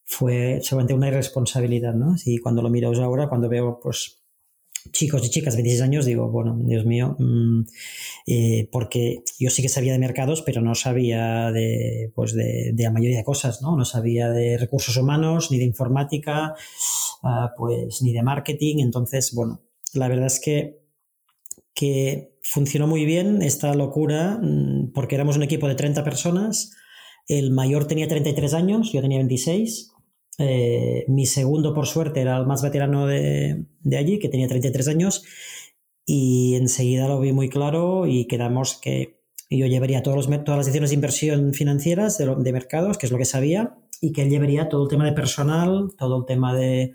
fue 0.04 0.60
solamente 0.62 0.94
una 0.94 1.08
irresponsabilidad, 1.08 1.92
¿no? 1.92 2.16
Y 2.24 2.38
cuando 2.38 2.62
lo 2.62 2.70
miro 2.70 2.90
ahora, 3.02 3.28
cuando 3.28 3.50
veo 3.50 3.78
pues 3.80 4.21
chicos 4.90 5.24
y 5.24 5.30
chicas 5.30 5.54
de 5.54 5.62
26 5.62 5.82
años, 5.82 6.06
digo, 6.06 6.28
bueno, 6.30 6.58
Dios 6.58 6.84
mío, 6.84 7.16
mm, 7.18 7.62
eh, 8.26 8.68
porque 8.72 9.22
yo 9.38 9.50
sí 9.50 9.62
que 9.62 9.68
sabía 9.68 9.92
de 9.92 9.98
mercados, 9.98 10.42
pero 10.42 10.60
no 10.60 10.74
sabía 10.74 11.52
de, 11.52 12.10
pues 12.14 12.34
de, 12.34 12.74
la 12.76 12.90
mayoría 12.90 13.18
de 13.18 13.24
cosas, 13.24 13.62
¿no? 13.62 13.76
No 13.76 13.84
sabía 13.84 14.30
de 14.30 14.58
recursos 14.58 14.96
humanos, 14.96 15.50
ni 15.50 15.58
de 15.58 15.64
informática, 15.64 16.54
ah, 17.22 17.52
pues 17.56 18.02
ni 18.02 18.12
de 18.12 18.22
marketing. 18.22 18.78
Entonces, 18.80 19.32
bueno, 19.34 19.60
la 19.94 20.08
verdad 20.08 20.26
es 20.26 20.40
que, 20.40 20.80
que 21.74 22.36
funcionó 22.42 22.86
muy 22.86 23.04
bien 23.04 23.42
esta 23.42 23.74
locura, 23.74 24.38
mm, 24.42 24.92
porque 24.92 25.14
éramos 25.14 25.36
un 25.36 25.44
equipo 25.44 25.68
de 25.68 25.74
30 25.74 26.02
personas. 26.04 26.72
El 27.28 27.52
mayor 27.52 27.86
tenía 27.86 28.08
33 28.08 28.54
años, 28.54 28.92
yo 28.92 29.00
tenía 29.00 29.18
26 29.18 29.91
eh, 30.38 31.04
mi 31.08 31.26
segundo, 31.26 31.74
por 31.74 31.86
suerte, 31.86 32.20
era 32.20 32.38
el 32.38 32.46
más 32.46 32.62
veterano 32.62 33.06
de, 33.06 33.66
allí, 33.96 34.18
que 34.18 34.28
tenía 34.28 34.48
33 34.48 34.88
años, 34.88 35.24
y 36.06 36.54
enseguida 36.56 37.08
lo 37.08 37.20
vi 37.20 37.32
muy 37.32 37.48
claro 37.48 38.06
y 38.06 38.26
quedamos 38.26 38.78
que 38.80 39.20
yo 39.50 39.66
llevaría 39.66 40.02
todos 40.02 40.16
los, 40.16 40.44
todas 40.44 40.58
las 40.58 40.66
decisiones 40.66 40.90
de 40.90 40.94
inversión 40.94 41.54
financieras 41.54 42.18
de, 42.18 42.52
mercados, 42.52 42.98
que 42.98 43.06
es 43.06 43.12
lo 43.12 43.18
que 43.18 43.24
sabía, 43.24 43.76
y 44.00 44.12
que 44.12 44.22
él 44.22 44.30
llevaría 44.30 44.68
todo 44.68 44.84
el 44.84 44.88
tema 44.88 45.04
de 45.04 45.12
personal, 45.12 45.90
todo 45.98 46.18
el 46.18 46.24
tema 46.24 46.54
de, 46.54 46.94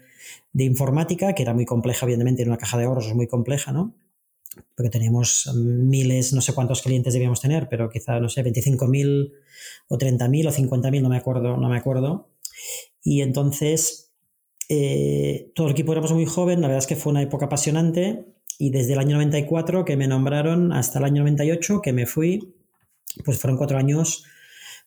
informática, 0.54 1.34
que 1.34 1.44
era 1.44 1.54
muy 1.54 1.66
compleja, 1.66 2.06
evidentemente, 2.06 2.42
en 2.42 2.50
una 2.50 2.58
caja 2.58 2.78
de 2.78 2.86
ahorros 2.86 3.08
es 3.08 3.16
muy 3.16 3.28
compleja, 3.28 3.72
¿no? 3.72 3.94
Porque 4.76 4.90
teníamos 4.90 5.54
miles, 5.56 6.34
no 6.34 6.42
sé 6.42 6.54
cuántos 6.54 6.82
clientes 6.82 7.14
debíamos 7.14 7.40
tener, 7.40 7.70
pero 7.70 7.90
quizá, 7.90 8.20
no 8.20 8.28
sé, 8.28 8.44
25.000 8.44 9.32
o 9.88 9.98
30.000 9.98 10.48
o 10.48 10.52
50.000, 10.52 11.02
no 11.02 11.10
me 11.10 11.18
acuerdo, 11.18 11.58
no 11.58 11.70
me 11.70 11.78
acuerdo. 11.78 12.32
Y 13.10 13.22
entonces 13.22 14.12
eh, 14.68 15.54
todo 15.56 15.68
el 15.68 15.72
equipo 15.72 15.94
éramos 15.94 16.12
muy 16.12 16.26
joven, 16.26 16.60
la 16.60 16.68
verdad 16.68 16.84
es 16.84 16.88
que 16.88 16.98
fue 16.98 17.12
una 17.12 17.22
época 17.22 17.46
apasionante 17.46 18.26
y 18.60 18.70
desde 18.70 18.92
el 18.92 19.00
año 19.00 19.16
94 19.16 19.86
que 19.86 19.96
me 19.96 20.10
nombraron 20.10 20.74
hasta 20.74 21.00
el 21.00 21.06
año 21.06 21.22
98 21.22 21.80
que 21.82 21.94
me 21.94 22.06
fui, 22.06 22.54
pues 23.24 23.40
fueron 23.40 23.58
cuatro 23.58 23.78
años 23.78 24.26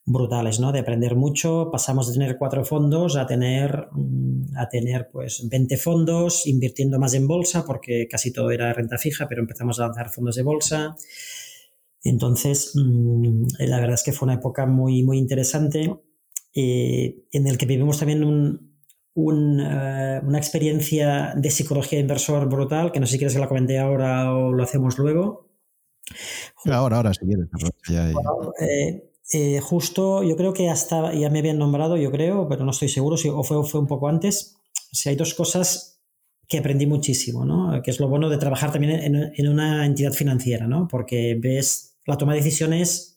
brutales, 0.04 0.60
¿no? 0.60 0.70
De 0.70 0.80
aprender 0.80 1.16
mucho, 1.16 1.70
pasamos 1.72 2.08
de 2.08 2.18
tener 2.18 2.36
cuatro 2.36 2.62
fondos 2.62 3.16
a 3.16 3.26
tener, 3.26 3.88
mm, 3.92 4.54
a 4.54 4.68
tener 4.68 5.08
pues 5.10 5.48
20 5.48 5.78
fondos, 5.78 6.46
invirtiendo 6.46 6.98
más 6.98 7.14
en 7.14 7.26
bolsa, 7.26 7.64
porque 7.64 8.06
casi 8.06 8.34
todo 8.34 8.50
era 8.50 8.70
renta 8.74 8.98
fija, 8.98 9.28
pero 9.28 9.40
empezamos 9.40 9.80
a 9.80 9.86
lanzar 9.86 10.10
fondos 10.10 10.36
de 10.36 10.42
bolsa. 10.42 10.94
Entonces, 12.04 12.72
mm, 12.74 13.46
la 13.60 13.80
verdad 13.80 13.94
es 13.94 14.02
que 14.02 14.12
fue 14.12 14.26
una 14.26 14.34
época 14.34 14.66
muy, 14.66 15.02
muy 15.04 15.16
interesante 15.16 16.02
eh, 16.54 17.26
en 17.32 17.46
el 17.46 17.58
que 17.58 17.66
vivimos 17.66 17.98
también 17.98 18.24
un, 18.24 19.60
eh, 19.60 20.20
una 20.24 20.38
experiencia 20.38 21.34
de 21.36 21.50
psicología 21.50 21.98
de 21.98 22.02
inversor 22.02 22.48
brutal, 22.48 22.92
que 22.92 23.00
no 23.00 23.06
sé 23.06 23.12
si 23.12 23.18
quieres 23.18 23.34
que 23.34 23.40
la 23.40 23.48
comente 23.48 23.78
ahora 23.78 24.34
o 24.34 24.52
lo 24.52 24.62
hacemos 24.62 24.98
luego. 24.98 25.48
Ahora, 26.64 26.96
ahora, 26.96 27.12
si 27.14 27.26
quieres. 27.26 27.48
Eh, 29.32 29.60
justo, 29.60 30.24
yo 30.24 30.36
creo 30.36 30.52
que 30.52 30.68
hasta 30.68 31.14
ya 31.14 31.30
me 31.30 31.38
habían 31.38 31.58
nombrado, 31.58 31.96
yo 31.96 32.10
creo, 32.10 32.48
pero 32.48 32.64
no 32.64 32.72
estoy 32.72 32.88
seguro 32.88 33.16
si 33.16 33.28
o 33.28 33.44
fue, 33.44 33.64
fue 33.64 33.80
un 33.80 33.86
poco 33.86 34.08
antes. 34.08 34.56
Si 34.92 35.08
hay 35.08 35.14
dos 35.14 35.34
cosas 35.34 36.02
que 36.48 36.58
aprendí 36.58 36.86
muchísimo, 36.86 37.44
¿no? 37.44 37.80
Que 37.80 37.92
es 37.92 38.00
lo 38.00 38.08
bueno 38.08 38.28
de 38.28 38.38
trabajar 38.38 38.72
también 38.72 38.92
en, 38.92 39.32
en 39.36 39.48
una 39.48 39.86
entidad 39.86 40.12
financiera, 40.12 40.66
¿no? 40.66 40.88
Porque 40.88 41.38
ves 41.40 41.96
la 42.06 42.18
toma 42.18 42.32
de 42.32 42.40
decisiones 42.40 43.09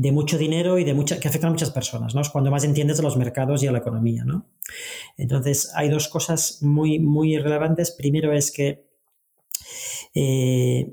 de 0.00 0.12
mucho 0.12 0.38
dinero 0.38 0.78
y 0.78 0.84
de 0.84 0.94
mucha, 0.94 1.20
que 1.20 1.28
afectan 1.28 1.48
a 1.48 1.52
muchas 1.52 1.70
personas, 1.70 2.14
¿no? 2.14 2.22
Es 2.22 2.30
cuando 2.30 2.50
más 2.50 2.64
entiendes 2.64 2.96
de 2.96 3.02
los 3.02 3.18
mercados 3.18 3.62
y 3.62 3.66
a 3.66 3.72
la 3.72 3.80
economía, 3.80 4.24
¿no? 4.24 4.46
Entonces, 5.18 5.70
hay 5.74 5.90
dos 5.90 6.08
cosas 6.08 6.62
muy, 6.62 6.98
muy 6.98 7.36
relevantes. 7.36 7.90
Primero 7.90 8.32
es 8.32 8.50
que 8.50 8.86
eh, 10.14 10.90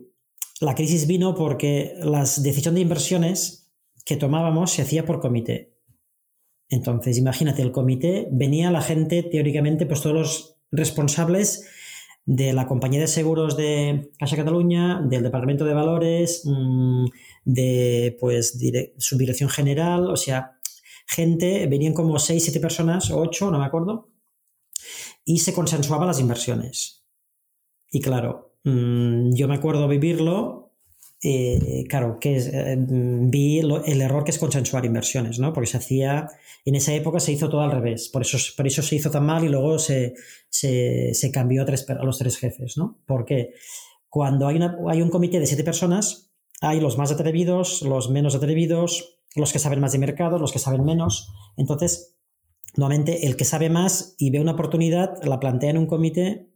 la 0.60 0.76
crisis 0.76 1.08
vino 1.08 1.36
porque 1.36 1.94
la 2.00 2.20
decisión 2.20 2.76
de 2.76 2.82
inversiones 2.82 3.72
que 4.04 4.18
tomábamos 4.18 4.72
se 4.72 4.82
hacía 4.82 5.06
por 5.06 5.22
comité. 5.22 5.74
Entonces, 6.68 7.18
imagínate, 7.18 7.62
el 7.62 7.72
comité 7.72 8.28
venía 8.30 8.72
la 8.72 8.82
gente, 8.82 9.24
teóricamente, 9.24 9.86
pues 9.86 10.02
todos 10.02 10.16
los 10.16 10.58
responsables 10.70 11.66
de 12.28 12.52
la 12.52 12.68
compañía 12.68 13.00
de 13.00 13.08
seguros 13.08 13.56
de 13.56 14.12
Caixa 14.20 14.36
Cataluña, 14.36 15.02
del 15.02 15.24
Departamento 15.24 15.64
de 15.64 15.74
Valores, 15.74 16.44
mm, 16.44 17.06
de 17.46 18.18
pues 18.20 18.60
subdirección 18.98 19.50
general, 19.50 20.08
o 20.10 20.18
sea, 20.18 20.60
gente, 21.08 21.66
venían 21.68 21.94
como 21.94 22.20
6, 22.20 22.44
7 22.44 22.60
personas 22.60 23.10
o 23.12 23.20
8, 23.22 23.50
no 23.50 23.60
me 23.60 23.66
acuerdo, 23.66 24.10
y 25.24 25.40
se 25.40 25.54
consensuaban 25.54 26.08
las 26.08 26.20
inversiones. 26.20 27.06
Y 27.90 28.02
claro, 28.02 28.58
mm, 28.66 29.34
yo 29.34 29.48
me 29.48 29.56
acuerdo 29.56 29.88
vivirlo 29.88 30.67
eh, 31.24 31.86
claro, 31.90 32.20
que 32.20 32.38
eh, 32.38 32.78
vi 32.78 33.60
el 33.60 34.02
error 34.02 34.24
que 34.24 34.32
es 34.32 34.38
consensuar 34.38 34.86
inversiones, 34.86 35.40
¿no? 35.40 35.52
Porque 35.52 35.70
se 35.70 35.78
hacía, 35.78 36.30
en 36.64 36.76
esa 36.76 36.94
época 36.94 37.20
se 37.20 37.32
hizo 37.32 37.50
todo 37.50 37.62
al 37.62 37.72
revés, 37.72 38.10
por 38.10 38.22
eso, 38.22 38.38
por 38.56 38.68
eso 38.68 38.84
se 38.84 38.98
hizo 38.98 39.10
tan 39.10 39.26
mal 39.26 39.44
y 39.44 39.50
luego 39.50 39.80
se, 39.80 40.14
se, 40.50 41.32
cambió 41.34 41.64
a, 41.64 41.66
tres, 41.66 41.86
los 42.04 42.20
tres 42.20 42.38
jefes, 42.38 42.78
¿no? 42.78 43.00
Porque 43.08 43.54
cuando 44.10 44.48
hay, 44.48 44.58
una, 44.58 44.78
hay 44.90 45.02
un 45.02 45.10
comité 45.10 45.40
de 45.40 45.48
siete 45.48 45.64
personas, 45.64 46.32
hay 46.62 46.80
los 46.80 46.98
más 46.98 47.12
atrevidos, 47.12 47.82
los 47.82 48.10
menos 48.12 48.36
atrevidos, 48.36 49.20
los 49.36 49.52
que 49.52 49.60
saben 49.60 49.80
más 49.80 49.94
de 49.94 50.00
mercado, 50.00 50.38
los 50.38 50.52
que 50.52 50.60
saben 50.60 50.84
menos. 50.84 51.32
Entonces, 51.56 52.16
nuevamente, 52.76 53.26
el 53.26 53.36
que 53.36 53.46
sabe 53.46 53.70
más 53.70 54.16
y 54.20 54.30
ve 54.30 54.40
una 54.40 54.54
oportunidad, 54.54 55.24
la 55.24 55.40
plantea 55.40 55.72
en 55.72 55.78
un 55.78 55.88
comité 55.88 56.52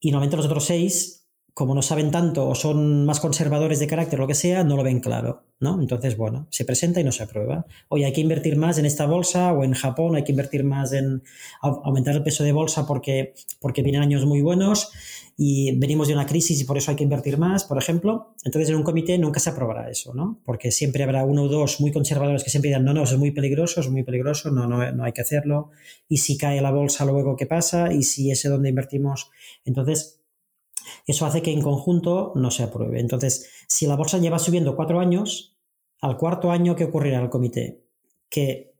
y 0.00 0.10
normalmente 0.10 0.36
los 0.38 0.46
otros 0.46 0.64
seis 0.64 1.19
como 1.60 1.74
no 1.74 1.82
saben 1.82 2.10
tanto 2.10 2.48
o 2.48 2.54
son 2.54 3.04
más 3.04 3.20
conservadores 3.20 3.78
de 3.80 3.86
carácter 3.86 4.18
lo 4.18 4.26
que 4.26 4.32
sea, 4.32 4.64
no 4.64 4.78
lo 4.78 4.82
ven 4.82 4.98
claro, 4.98 5.42
¿no? 5.60 5.78
Entonces, 5.78 6.16
bueno, 6.16 6.46
se 6.48 6.64
presenta 6.64 7.02
y 7.02 7.04
no 7.04 7.12
se 7.12 7.22
aprueba. 7.22 7.66
Oye, 7.90 8.06
hay 8.06 8.14
que 8.14 8.22
invertir 8.22 8.56
más 8.56 8.78
en 8.78 8.86
esta 8.86 9.04
bolsa 9.04 9.52
o 9.52 9.62
en 9.62 9.74
Japón, 9.74 10.16
hay 10.16 10.24
que 10.24 10.32
invertir 10.32 10.64
más 10.64 10.94
en 10.94 11.22
aumentar 11.60 12.14
el 12.14 12.22
peso 12.22 12.44
de 12.44 12.52
bolsa 12.52 12.86
porque, 12.86 13.34
porque 13.60 13.82
vienen 13.82 14.00
años 14.00 14.24
muy 14.24 14.40
buenos 14.40 14.90
y 15.36 15.76
venimos 15.76 16.08
de 16.08 16.14
una 16.14 16.24
crisis 16.24 16.58
y 16.62 16.64
por 16.64 16.78
eso 16.78 16.92
hay 16.92 16.96
que 16.96 17.04
invertir 17.04 17.36
más, 17.36 17.64
por 17.64 17.76
ejemplo. 17.76 18.34
Entonces, 18.42 18.70
en 18.70 18.76
un 18.76 18.82
comité 18.82 19.18
nunca 19.18 19.38
se 19.38 19.50
aprobará 19.50 19.90
eso, 19.90 20.14
¿no? 20.14 20.40
Porque 20.46 20.70
siempre 20.70 21.04
habrá 21.04 21.24
uno 21.24 21.42
o 21.42 21.48
dos 21.48 21.78
muy 21.78 21.92
conservadores 21.92 22.42
que 22.42 22.48
siempre 22.48 22.70
dirán, 22.70 22.86
no, 22.86 22.94
no, 22.94 23.02
es 23.02 23.14
muy 23.18 23.32
peligroso, 23.32 23.82
es 23.82 23.90
muy 23.90 24.02
peligroso, 24.02 24.50
no, 24.50 24.66
no, 24.66 24.92
no 24.92 25.04
hay 25.04 25.12
que 25.12 25.20
hacerlo. 25.20 25.72
Y 26.08 26.16
si 26.16 26.38
cae 26.38 26.62
la 26.62 26.70
bolsa, 26.70 27.04
luego, 27.04 27.36
¿qué 27.36 27.44
pasa? 27.44 27.92
Y 27.92 28.04
si 28.04 28.30
ese 28.30 28.48
donde 28.48 28.70
invertimos, 28.70 29.30
entonces 29.66 30.19
eso 31.06 31.26
hace 31.26 31.42
que 31.42 31.52
en 31.52 31.62
conjunto 31.62 32.32
no 32.34 32.50
se 32.50 32.62
apruebe. 32.62 33.00
Entonces, 33.00 33.50
si 33.66 33.86
la 33.86 33.96
bolsa 33.96 34.18
lleva 34.18 34.38
subiendo 34.38 34.76
cuatro 34.76 35.00
años, 35.00 35.56
al 36.00 36.16
cuarto 36.16 36.50
año, 36.50 36.76
¿qué 36.76 36.84
ocurrirá 36.84 37.18
al 37.18 37.30
comité? 37.30 37.84
Que 38.28 38.70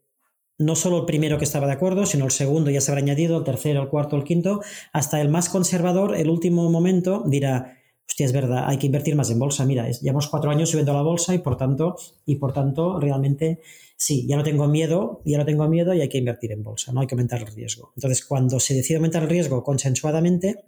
no 0.58 0.76
solo 0.76 0.98
el 0.98 1.06
primero 1.06 1.38
que 1.38 1.44
estaba 1.44 1.66
de 1.66 1.72
acuerdo, 1.72 2.06
sino 2.06 2.26
el 2.26 2.30
segundo 2.30 2.70
ya 2.70 2.80
se 2.80 2.90
habrá 2.90 3.02
añadido, 3.02 3.38
el 3.38 3.44
tercero, 3.44 3.82
el 3.82 3.88
cuarto, 3.88 4.16
el 4.16 4.24
quinto, 4.24 4.60
hasta 4.92 5.20
el 5.20 5.28
más 5.28 5.48
conservador, 5.48 6.14
el 6.14 6.28
último 6.28 6.68
momento, 6.70 7.24
dirá, 7.26 7.78
hostia, 8.06 8.26
es 8.26 8.32
verdad, 8.32 8.64
hay 8.66 8.76
que 8.76 8.86
invertir 8.86 9.16
más 9.16 9.30
en 9.30 9.38
bolsa. 9.38 9.64
Mira, 9.64 9.88
llevamos 9.90 10.28
cuatro 10.28 10.50
años 10.50 10.70
subiendo 10.70 10.92
la 10.92 11.02
bolsa 11.02 11.34
y 11.34 11.38
por 11.38 11.56
tanto, 11.56 11.96
y 12.26 12.36
por 12.36 12.52
tanto, 12.52 13.00
realmente, 13.00 13.60
sí, 13.96 14.26
ya 14.26 14.36
no 14.36 14.42
tengo 14.42 14.68
miedo, 14.68 15.22
ya 15.24 15.38
no 15.38 15.46
tengo 15.46 15.66
miedo 15.68 15.94
y 15.94 16.02
hay 16.02 16.08
que 16.08 16.18
invertir 16.18 16.52
en 16.52 16.62
bolsa, 16.62 16.92
no 16.92 17.00
hay 17.00 17.06
que 17.06 17.14
aumentar 17.14 17.40
el 17.40 17.46
riesgo. 17.46 17.92
Entonces, 17.96 18.24
cuando 18.24 18.60
se 18.60 18.74
decide 18.74 18.96
aumentar 18.96 19.22
el 19.22 19.30
riesgo 19.30 19.62
consensuadamente, 19.62 20.64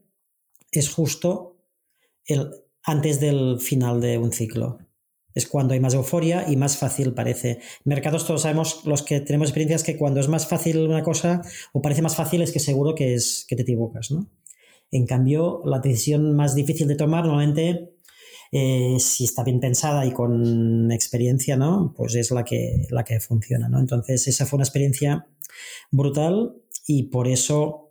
es 0.72 0.90
justo 0.90 1.58
el, 2.24 2.50
antes 2.82 3.20
del 3.20 3.60
final 3.60 4.00
de 4.00 4.18
un 4.18 4.32
ciclo. 4.32 4.78
Es 5.34 5.46
cuando 5.46 5.72
hay 5.72 5.80
más 5.80 5.94
euforia 5.94 6.50
y 6.50 6.56
más 6.56 6.76
fácil 6.76 7.14
parece. 7.14 7.60
Mercados 7.84 8.26
todos 8.26 8.42
sabemos, 8.42 8.84
los 8.84 9.02
que 9.02 9.20
tenemos 9.20 9.48
experiencias, 9.48 9.82
que 9.82 9.96
cuando 9.96 10.20
es 10.20 10.28
más 10.28 10.46
fácil 10.46 10.78
una 10.78 11.02
cosa 11.02 11.42
o 11.72 11.80
parece 11.80 12.02
más 12.02 12.16
fácil 12.16 12.42
es 12.42 12.52
que 12.52 12.58
seguro 12.58 12.94
que, 12.94 13.14
es, 13.14 13.46
que 13.48 13.56
te 13.56 13.62
equivocas. 13.62 14.10
¿no? 14.10 14.28
En 14.90 15.06
cambio, 15.06 15.62
la 15.64 15.78
decisión 15.78 16.34
más 16.36 16.54
difícil 16.54 16.86
de 16.86 16.96
tomar 16.96 17.24
normalmente, 17.24 17.94
eh, 18.50 18.96
si 18.98 19.24
está 19.24 19.42
bien 19.42 19.58
pensada 19.58 20.04
y 20.04 20.12
con 20.12 20.92
experiencia, 20.92 21.56
¿no? 21.56 21.94
pues 21.96 22.14
es 22.14 22.30
la 22.30 22.44
que, 22.44 22.86
la 22.90 23.04
que 23.04 23.18
funciona. 23.18 23.70
¿no? 23.70 23.78
Entonces, 23.78 24.28
esa 24.28 24.44
fue 24.44 24.58
una 24.58 24.64
experiencia 24.64 25.26
brutal 25.90 26.56
y 26.86 27.04
por 27.04 27.26
eso 27.26 27.81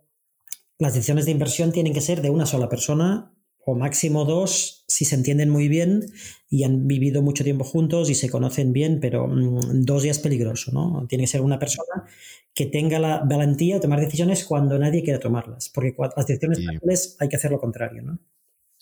las 0.82 0.94
decisiones 0.94 1.24
de 1.24 1.30
inversión 1.30 1.72
tienen 1.72 1.94
que 1.94 2.00
ser 2.00 2.22
de 2.22 2.30
una 2.30 2.44
sola 2.44 2.68
persona 2.68 3.32
o 3.64 3.76
máximo 3.76 4.24
dos 4.24 4.84
si 4.88 5.04
se 5.04 5.14
entienden 5.14 5.48
muy 5.48 5.68
bien 5.68 6.06
y 6.50 6.64
han 6.64 6.88
vivido 6.88 7.22
mucho 7.22 7.44
tiempo 7.44 7.64
juntos 7.64 8.10
y 8.10 8.14
se 8.14 8.28
conocen 8.28 8.72
bien, 8.72 8.98
pero 9.00 9.28
mm, 9.28 9.84
dos 9.84 10.02
ya 10.02 10.10
es 10.10 10.18
peligroso, 10.18 10.72
¿no? 10.72 11.06
Tiene 11.08 11.24
que 11.24 11.28
ser 11.28 11.40
una 11.40 11.58
persona 11.58 12.04
que 12.52 12.66
tenga 12.66 12.98
la 12.98 13.24
valentía 13.24 13.76
de 13.76 13.80
tomar 13.80 14.00
decisiones 14.00 14.44
cuando 14.44 14.78
nadie 14.78 15.02
quiera 15.02 15.20
tomarlas, 15.20 15.70
porque 15.72 15.94
las 15.96 16.26
decisiones 16.26 16.66
fáciles 16.66 17.16
hay 17.20 17.28
que 17.28 17.36
hacer 17.36 17.52
lo 17.52 17.60
contrario, 17.60 18.02
¿no? 18.02 18.18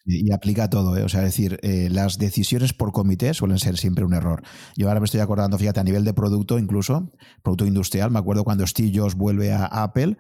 Y 0.07 0.33
aplica 0.33 0.71
todo, 0.71 0.97
¿eh? 0.97 1.03
o 1.03 1.11
sea, 1.11 1.21
es 1.21 1.27
decir, 1.27 1.59
eh, 1.63 1.89
las 1.91 2.17
decisiones 2.17 2.73
por 2.73 2.91
comité 2.91 3.35
suelen 3.35 3.59
ser 3.59 3.77
siempre 3.77 4.03
un 4.03 4.15
error. 4.15 4.43
Yo 4.75 4.89
ahora 4.89 4.99
me 4.99 5.05
estoy 5.05 5.21
acordando, 5.21 5.59
fíjate, 5.59 5.79
a 5.79 5.85
nivel 5.85 6.05
de 6.05 6.15
producto 6.15 6.59
incluso, 6.59 7.13
producto 7.43 7.67
industrial, 7.67 8.11
me 8.11 8.19
acuerdo 8.19 8.43
cuando 8.43 8.67
Steve 8.67 8.93
Jobs 8.95 9.15
vuelve 9.15 9.53
a 9.53 9.67
Apple, 9.67 10.17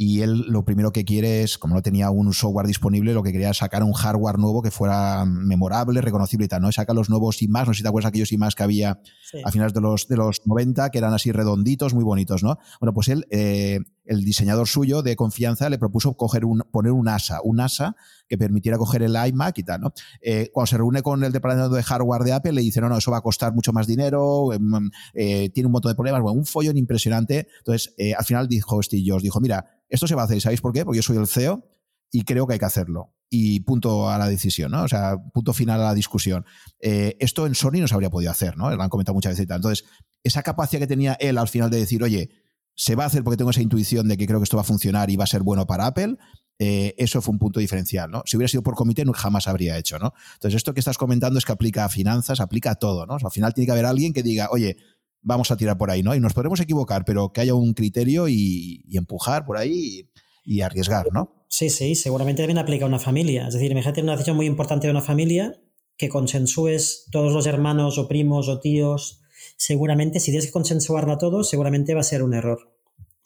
y 0.00 0.20
él 0.20 0.44
lo 0.46 0.64
primero 0.64 0.92
que 0.92 1.04
quiere 1.04 1.42
es, 1.42 1.58
como 1.58 1.74
no 1.74 1.82
tenía 1.82 2.08
un 2.10 2.32
software 2.32 2.68
disponible, 2.68 3.12
lo 3.12 3.24
que 3.24 3.32
quería 3.32 3.50
es 3.50 3.56
sacar 3.56 3.82
un 3.82 3.92
hardware 3.92 4.38
nuevo 4.38 4.62
que 4.62 4.70
fuera 4.70 5.24
memorable, 5.24 6.00
reconocible 6.00 6.44
y 6.44 6.48
tal, 6.48 6.62
¿no? 6.62 6.70
Saca 6.70 6.94
los 6.94 7.10
nuevos 7.10 7.36
más 7.48 7.66
no 7.66 7.74
sé 7.74 7.78
si 7.78 7.82
te 7.82 7.88
acuerdas 7.88 8.10
aquellos 8.10 8.32
más 8.38 8.54
que 8.54 8.62
había 8.62 9.00
a 9.44 9.50
finales 9.50 9.74
de 9.74 9.80
los, 9.80 10.06
de 10.06 10.16
los 10.16 10.46
90, 10.46 10.90
que 10.90 10.98
eran 10.98 11.14
así 11.14 11.32
redonditos, 11.32 11.94
muy 11.94 12.04
bonitos, 12.04 12.44
¿no? 12.44 12.58
Bueno, 12.80 12.94
pues 12.94 13.08
él, 13.08 13.26
eh, 13.30 13.80
el 14.08 14.24
diseñador 14.24 14.66
suyo 14.66 15.02
de 15.02 15.14
confianza, 15.16 15.70
le 15.70 15.78
propuso 15.78 16.16
coger 16.16 16.44
un, 16.44 16.64
poner 16.72 16.92
un 16.92 17.08
ASA, 17.08 17.40
un 17.44 17.60
ASA 17.60 17.94
que 18.26 18.36
permitiera 18.36 18.78
coger 18.78 19.02
el 19.02 19.14
iMac 19.14 19.58
y 19.58 19.62
tal, 19.62 19.80
¿no? 19.80 19.92
Eh, 20.20 20.50
cuando 20.52 20.66
se 20.66 20.76
reúne 20.76 21.02
con 21.02 21.22
el 21.22 21.32
departamento 21.32 21.76
de 21.76 21.82
hardware 21.82 22.22
de 22.22 22.32
Apple, 22.32 22.52
le 22.52 22.62
dice, 22.62 22.80
no, 22.80 22.88
no, 22.88 22.98
eso 22.98 23.10
va 23.10 23.18
a 23.18 23.22
costar 23.22 23.54
mucho 23.54 23.72
más 23.72 23.86
dinero, 23.86 24.52
em, 24.52 24.90
eh, 25.14 25.50
tiene 25.50 25.66
un 25.66 25.72
montón 25.72 25.92
de 25.92 25.96
problemas, 25.96 26.22
bueno, 26.22 26.38
un 26.38 26.46
follón 26.46 26.76
impresionante. 26.76 27.46
Entonces, 27.58 27.94
al 28.16 28.24
final 28.24 28.48
dijo 28.48 28.82
Steve 28.82 29.04
Jobs, 29.06 29.22
dijo, 29.22 29.40
mira, 29.40 29.66
esto 29.88 30.06
se 30.06 30.14
va 30.14 30.22
a 30.22 30.24
hacer, 30.24 30.40
¿sabéis 30.40 30.60
por 30.60 30.72
qué? 30.72 30.84
Porque 30.84 30.96
yo 30.98 31.02
soy 31.02 31.16
el 31.16 31.26
CEO 31.26 31.64
y 32.10 32.24
creo 32.24 32.46
que 32.46 32.54
hay 32.54 32.58
que 32.58 32.64
hacerlo. 32.64 33.14
Y 33.30 33.60
punto 33.60 34.08
a 34.08 34.16
la 34.16 34.28
decisión, 34.28 34.72
¿no? 34.72 34.84
O 34.84 34.88
sea, 34.88 35.18
punto 35.34 35.52
final 35.52 35.80
a 35.80 35.84
la 35.84 35.94
discusión. 35.94 36.46
Eh, 36.80 37.16
esto 37.20 37.46
en 37.46 37.54
Sony 37.54 37.80
no 37.80 37.88
se 37.88 37.94
habría 37.94 38.08
podido 38.08 38.30
hacer, 38.30 38.56
¿no? 38.56 38.74
Lo 38.74 38.82
han 38.82 38.88
comentado 38.88 39.14
muchas 39.14 39.32
veces 39.32 39.44
y 39.44 39.46
tal. 39.46 39.56
Entonces, 39.56 39.84
esa 40.22 40.42
capacidad 40.42 40.80
que 40.80 40.86
tenía 40.86 41.12
él 41.14 41.36
al 41.36 41.48
final 41.48 41.68
de 41.70 41.78
decir, 41.78 42.02
oye, 42.02 42.30
se 42.78 42.94
va 42.94 43.02
a 43.02 43.06
hacer 43.08 43.24
porque 43.24 43.36
tengo 43.36 43.50
esa 43.50 43.60
intuición 43.60 44.06
de 44.06 44.16
que 44.16 44.24
creo 44.28 44.38
que 44.38 44.44
esto 44.44 44.56
va 44.56 44.60
a 44.60 44.64
funcionar 44.64 45.10
y 45.10 45.16
va 45.16 45.24
a 45.24 45.26
ser 45.26 45.42
bueno 45.42 45.66
para 45.66 45.86
Apple, 45.86 46.16
eh, 46.60 46.94
eso 46.96 47.20
fue 47.20 47.32
un 47.32 47.40
punto 47.40 47.58
diferencial, 47.58 48.08
¿no? 48.08 48.22
Si 48.24 48.36
hubiera 48.36 48.46
sido 48.46 48.62
por 48.62 48.76
comité, 48.76 49.04
no, 49.04 49.12
jamás 49.12 49.48
habría 49.48 49.76
hecho, 49.76 49.98
¿no? 49.98 50.14
Entonces, 50.34 50.58
esto 50.58 50.74
que 50.74 50.78
estás 50.78 50.96
comentando 50.96 51.40
es 51.40 51.44
que 51.44 51.50
aplica 51.50 51.84
a 51.84 51.88
finanzas, 51.88 52.38
aplica 52.38 52.70
a 52.70 52.74
todo, 52.76 53.04
¿no? 53.04 53.14
al 53.14 53.32
final 53.32 53.52
tiene 53.52 53.66
que 53.66 53.72
haber 53.72 53.84
alguien 53.84 54.12
que 54.12 54.22
diga, 54.22 54.48
oye, 54.52 54.76
vamos 55.22 55.50
a 55.50 55.56
tirar 55.56 55.76
por 55.76 55.90
ahí, 55.90 56.04
¿no? 56.04 56.14
Y 56.14 56.20
nos 56.20 56.34
podremos 56.34 56.60
equivocar, 56.60 57.04
pero 57.04 57.32
que 57.32 57.40
haya 57.40 57.54
un 57.54 57.74
criterio 57.74 58.28
y, 58.28 58.84
empujar 58.92 59.44
por 59.44 59.56
ahí 59.56 60.08
y, 60.44 60.60
arriesgar, 60.60 61.08
¿no? 61.12 61.44
Sí, 61.48 61.70
sí, 61.70 61.96
seguramente 61.96 62.42
también 62.42 62.58
aplica 62.58 62.84
a 62.84 62.88
una 62.88 63.00
familia. 63.00 63.48
Es 63.48 63.54
decir, 63.54 63.72
imagínate 63.72 64.02
una 64.02 64.12
decisión 64.12 64.36
muy 64.36 64.46
importante 64.46 64.86
de 64.86 64.92
una 64.92 65.02
familia 65.02 65.60
que 65.96 66.08
consensúes 66.08 67.06
todos 67.10 67.32
los 67.32 67.46
hermanos 67.46 67.98
o 67.98 68.06
primos 68.06 68.48
o 68.48 68.60
tíos. 68.60 69.22
Seguramente, 69.58 70.20
si 70.20 70.30
tienes 70.30 70.52
consensuarla 70.52 71.18
todos, 71.18 71.50
seguramente 71.50 71.92
va 71.92 72.00
a 72.00 72.04
ser 72.04 72.22
un 72.22 72.32
error. 72.32 72.72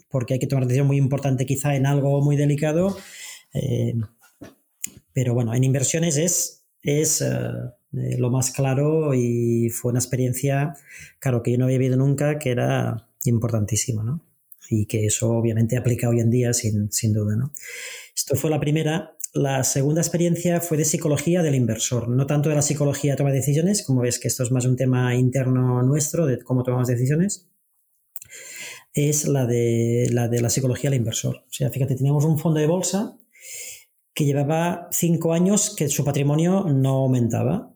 Porque 0.08 0.34
hay 0.34 0.40
que 0.40 0.46
tomar 0.46 0.64
decisión 0.64 0.86
muy 0.86 0.96
importante, 0.96 1.44
quizá 1.44 1.76
en 1.76 1.84
algo 1.84 2.22
muy 2.22 2.36
delicado. 2.36 2.96
Eh, 3.52 3.94
pero 5.12 5.34
bueno, 5.34 5.54
en 5.54 5.62
inversiones 5.62 6.16
es, 6.16 6.64
es 6.82 7.20
eh, 7.20 8.16
lo 8.18 8.30
más 8.30 8.50
claro 8.50 9.12
y 9.14 9.68
fue 9.68 9.90
una 9.90 10.00
experiencia, 10.00 10.74
claro, 11.18 11.42
que 11.42 11.52
yo 11.52 11.58
no 11.58 11.66
había 11.66 11.76
vivido 11.76 11.98
nunca, 11.98 12.38
que 12.38 12.50
era 12.50 13.08
importantísima, 13.24 14.02
¿no? 14.02 14.24
Y 14.70 14.86
que 14.86 15.04
eso 15.04 15.30
obviamente 15.32 15.76
aplica 15.76 16.08
hoy 16.08 16.20
en 16.20 16.30
día 16.30 16.54
sin, 16.54 16.90
sin 16.90 17.12
duda, 17.12 17.36
¿no? 17.36 17.52
Esto 18.16 18.36
fue 18.36 18.48
la 18.48 18.58
primera. 18.58 19.16
La 19.34 19.64
segunda 19.64 20.02
experiencia 20.02 20.60
fue 20.60 20.76
de 20.76 20.84
psicología 20.84 21.42
del 21.42 21.54
inversor, 21.54 22.08
no 22.08 22.26
tanto 22.26 22.50
de 22.50 22.54
la 22.54 22.62
psicología 22.62 23.12
de 23.12 23.16
toma 23.16 23.30
de 23.30 23.36
decisiones, 23.36 23.82
como 23.82 24.02
ves 24.02 24.18
que 24.18 24.28
esto 24.28 24.42
es 24.42 24.50
más 24.50 24.66
un 24.66 24.76
tema 24.76 25.14
interno 25.14 25.82
nuestro 25.82 26.26
de 26.26 26.38
cómo 26.40 26.62
tomamos 26.62 26.88
decisiones, 26.88 27.48
es 28.92 29.26
la 29.26 29.46
de 29.46 30.08
la, 30.12 30.28
de 30.28 30.42
la 30.42 30.50
psicología 30.50 30.90
del 30.90 30.98
inversor. 30.98 31.36
O 31.36 31.52
sea, 31.52 31.70
fíjate, 31.70 31.96
teníamos 31.96 32.26
un 32.26 32.38
fondo 32.38 32.60
de 32.60 32.66
bolsa 32.66 33.16
que 34.12 34.26
llevaba 34.26 34.88
cinco 34.90 35.32
años 35.32 35.74
que 35.74 35.88
su 35.88 36.04
patrimonio 36.04 36.64
no 36.64 36.90
aumentaba 36.96 37.74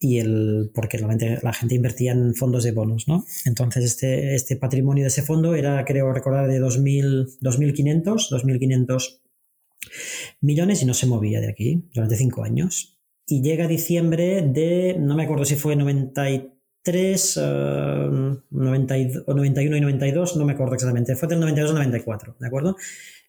y 0.00 0.18
el, 0.18 0.72
porque 0.74 0.98
realmente 0.98 1.38
la 1.40 1.52
gente 1.52 1.76
invertía 1.76 2.12
en 2.12 2.34
fondos 2.34 2.64
de 2.64 2.72
bonos, 2.72 3.06
¿no? 3.06 3.24
Entonces 3.44 3.84
este, 3.84 4.34
este 4.34 4.56
patrimonio 4.56 5.04
de 5.04 5.08
ese 5.08 5.22
fondo 5.22 5.54
era, 5.54 5.84
creo 5.84 6.12
recordar, 6.12 6.48
de 6.48 6.60
2.000, 6.60 7.38
2.500, 7.40 8.30
2.500 8.30 9.20
millones 10.40 10.82
y 10.82 10.86
no 10.86 10.94
se 10.94 11.06
movía 11.06 11.40
de 11.40 11.48
aquí 11.48 11.88
durante 11.94 12.16
cinco 12.16 12.44
años. 12.44 12.98
Y 13.26 13.42
llega 13.42 13.66
diciembre 13.66 14.42
de, 14.42 14.96
no 14.98 15.16
me 15.16 15.24
acuerdo 15.24 15.44
si 15.44 15.56
fue 15.56 15.74
93, 15.74 17.36
90, 18.50 18.94
o 19.26 19.34
91 19.34 19.76
y 19.76 19.80
92, 19.80 20.36
no 20.36 20.44
me 20.44 20.52
acuerdo 20.52 20.74
exactamente, 20.74 21.16
fue 21.16 21.28
del 21.28 21.40
92 21.40 21.70
o 21.72 21.74
94, 21.74 22.36
¿de 22.38 22.46
acuerdo? 22.46 22.76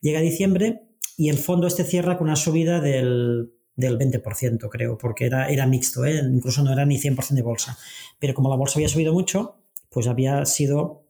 Llega 0.02 0.22
diciembre 0.22 0.84
y 1.18 1.30
el 1.30 1.38
fondo 1.38 1.66
este 1.66 1.84
cierra 1.84 2.18
con 2.18 2.28
una 2.28 2.36
subida 2.36 2.80
del 2.80 3.52
del 3.78 3.98
20%, 3.98 4.70
creo, 4.70 4.98
porque 4.98 5.26
era, 5.28 5.50
era 5.50 5.68
mixto, 5.68 6.04
¿eh? 6.04 6.20
incluso 6.20 6.64
no 6.64 6.74
era 6.74 6.86
ni 6.86 6.98
100% 6.98 7.30
de 7.30 7.43
bolsa. 7.43 7.78
Pero 8.20 8.34
como 8.34 8.50
la 8.50 8.56
bolsa 8.58 8.80
había 8.80 8.89
subido 8.89 9.14
mucho, 9.14 9.62
pues 9.89 10.08
había 10.08 10.43
sido 10.45 11.07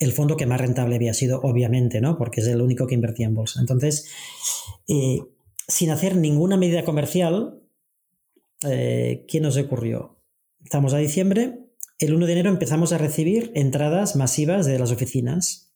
el 0.00 0.12
fondo 0.12 0.36
que 0.36 0.46
más 0.46 0.60
rentable 0.60 0.96
había 0.96 1.14
sido, 1.14 1.40
obviamente, 1.42 2.00
¿no? 2.00 2.16
Porque 2.16 2.40
es 2.40 2.46
el 2.46 2.62
único 2.62 2.86
que 2.86 2.94
invertía 2.94 3.26
en 3.26 3.34
bolsa. 3.34 3.60
Entonces, 3.60 4.08
eh, 4.88 5.20
sin 5.68 5.90
hacer 5.90 6.16
ninguna 6.16 6.56
medida 6.56 6.84
comercial, 6.84 7.60
eh, 8.66 9.26
¿qué 9.28 9.40
nos 9.40 9.58
ocurrió? 9.58 10.16
Estamos 10.64 10.94
a 10.94 10.98
diciembre, 10.98 11.66
el 11.98 12.14
1 12.14 12.26
de 12.26 12.32
enero 12.32 12.50
empezamos 12.50 12.92
a 12.92 12.98
recibir 12.98 13.52
entradas 13.54 14.16
masivas 14.16 14.64
de 14.64 14.78
las 14.78 14.90
oficinas 14.90 15.74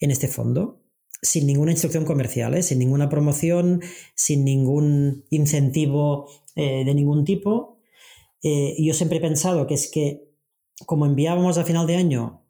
en 0.00 0.10
este 0.10 0.26
fondo, 0.26 0.82
sin 1.22 1.46
ninguna 1.46 1.70
instrucción 1.70 2.04
comercial, 2.04 2.54
¿eh? 2.54 2.64
sin 2.64 2.80
ninguna 2.80 3.08
promoción, 3.08 3.80
sin 4.16 4.44
ningún 4.44 5.24
incentivo 5.30 6.28
de 6.54 6.94
ningún 6.94 7.24
tipo. 7.24 7.78
yo 8.42 8.92
siempre 8.92 9.18
he 9.18 9.20
pensado 9.22 9.66
que 9.66 9.72
es 9.72 9.90
que 9.90 10.28
como 10.84 11.06
enviábamos 11.06 11.56
a 11.56 11.64
final 11.64 11.86
de 11.86 11.96
año 11.96 12.41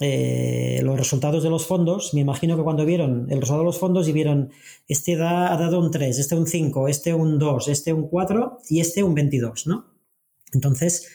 eh, 0.00 0.80
los 0.82 0.96
resultados 0.96 1.42
de 1.42 1.50
los 1.50 1.66
fondos, 1.66 2.14
me 2.14 2.22
imagino 2.22 2.56
que 2.56 2.62
cuando 2.62 2.86
vieron 2.86 3.26
el 3.30 3.38
resultado 3.38 3.60
de 3.60 3.66
los 3.66 3.78
fondos 3.78 4.08
y 4.08 4.12
vieron, 4.12 4.50
este 4.88 5.14
ha 5.22 5.56
dado 5.58 5.78
un 5.78 5.90
3, 5.90 6.18
este 6.18 6.34
un 6.34 6.46
5, 6.46 6.88
este 6.88 7.12
un 7.12 7.38
2, 7.38 7.68
este 7.68 7.92
un 7.92 8.08
4 8.08 8.58
y 8.70 8.80
este 8.80 9.02
un 9.02 9.14
22, 9.14 9.66
¿no? 9.66 9.92
Entonces, 10.54 11.06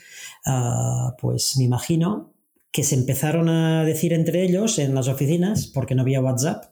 ah, 0.45 1.15
pues 1.19 1.57
me 1.57 1.63
imagino 1.63 2.33
que 2.71 2.83
se 2.83 2.93
empezaron 2.93 3.49
a 3.49 3.83
decir 3.85 4.13
entre 4.13 4.43
ellos 4.43 4.77
en 4.77 4.93
las 4.93 5.07
oficinas, 5.07 5.65
porque 5.65 5.95
no 5.95 6.03
había 6.03 6.21
WhatsApp, 6.21 6.65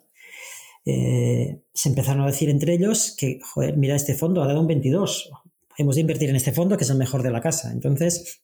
eh, 0.86 1.62
se 1.74 1.90
empezaron 1.90 2.22
a 2.22 2.28
decir 2.28 2.50
entre 2.50 2.74
ellos 2.74 3.16
que, 3.18 3.40
joder, 3.42 3.76
mira, 3.76 3.96
este 3.96 4.14
fondo 4.14 4.44
ha 4.44 4.48
dado 4.48 4.62
un 4.62 4.68
22, 4.68 5.32
hemos 5.80 5.96
de 5.96 6.02
invertir 6.02 6.30
en 6.30 6.36
este 6.36 6.52
fondo 6.52 6.78
que 6.78 6.84
es 6.84 6.90
el 6.92 6.98
mejor 6.98 7.24
de 7.24 7.32
la 7.32 7.42
casa. 7.42 7.72
Entonces, 7.72 8.44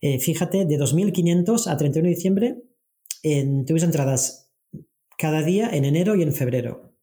eh, 0.00 0.18
fíjate, 0.18 0.64
de 0.64 0.78
2.500 0.78 1.70
a 1.70 1.76
31 1.76 2.08
de 2.08 2.14
diciembre 2.14 2.56
en, 3.24 3.64
entradas 3.66 4.52
cada 5.18 5.42
día 5.42 5.70
en 5.70 5.84
enero 5.84 6.14
y 6.14 6.22
en 6.22 6.32
febrero. 6.32 6.94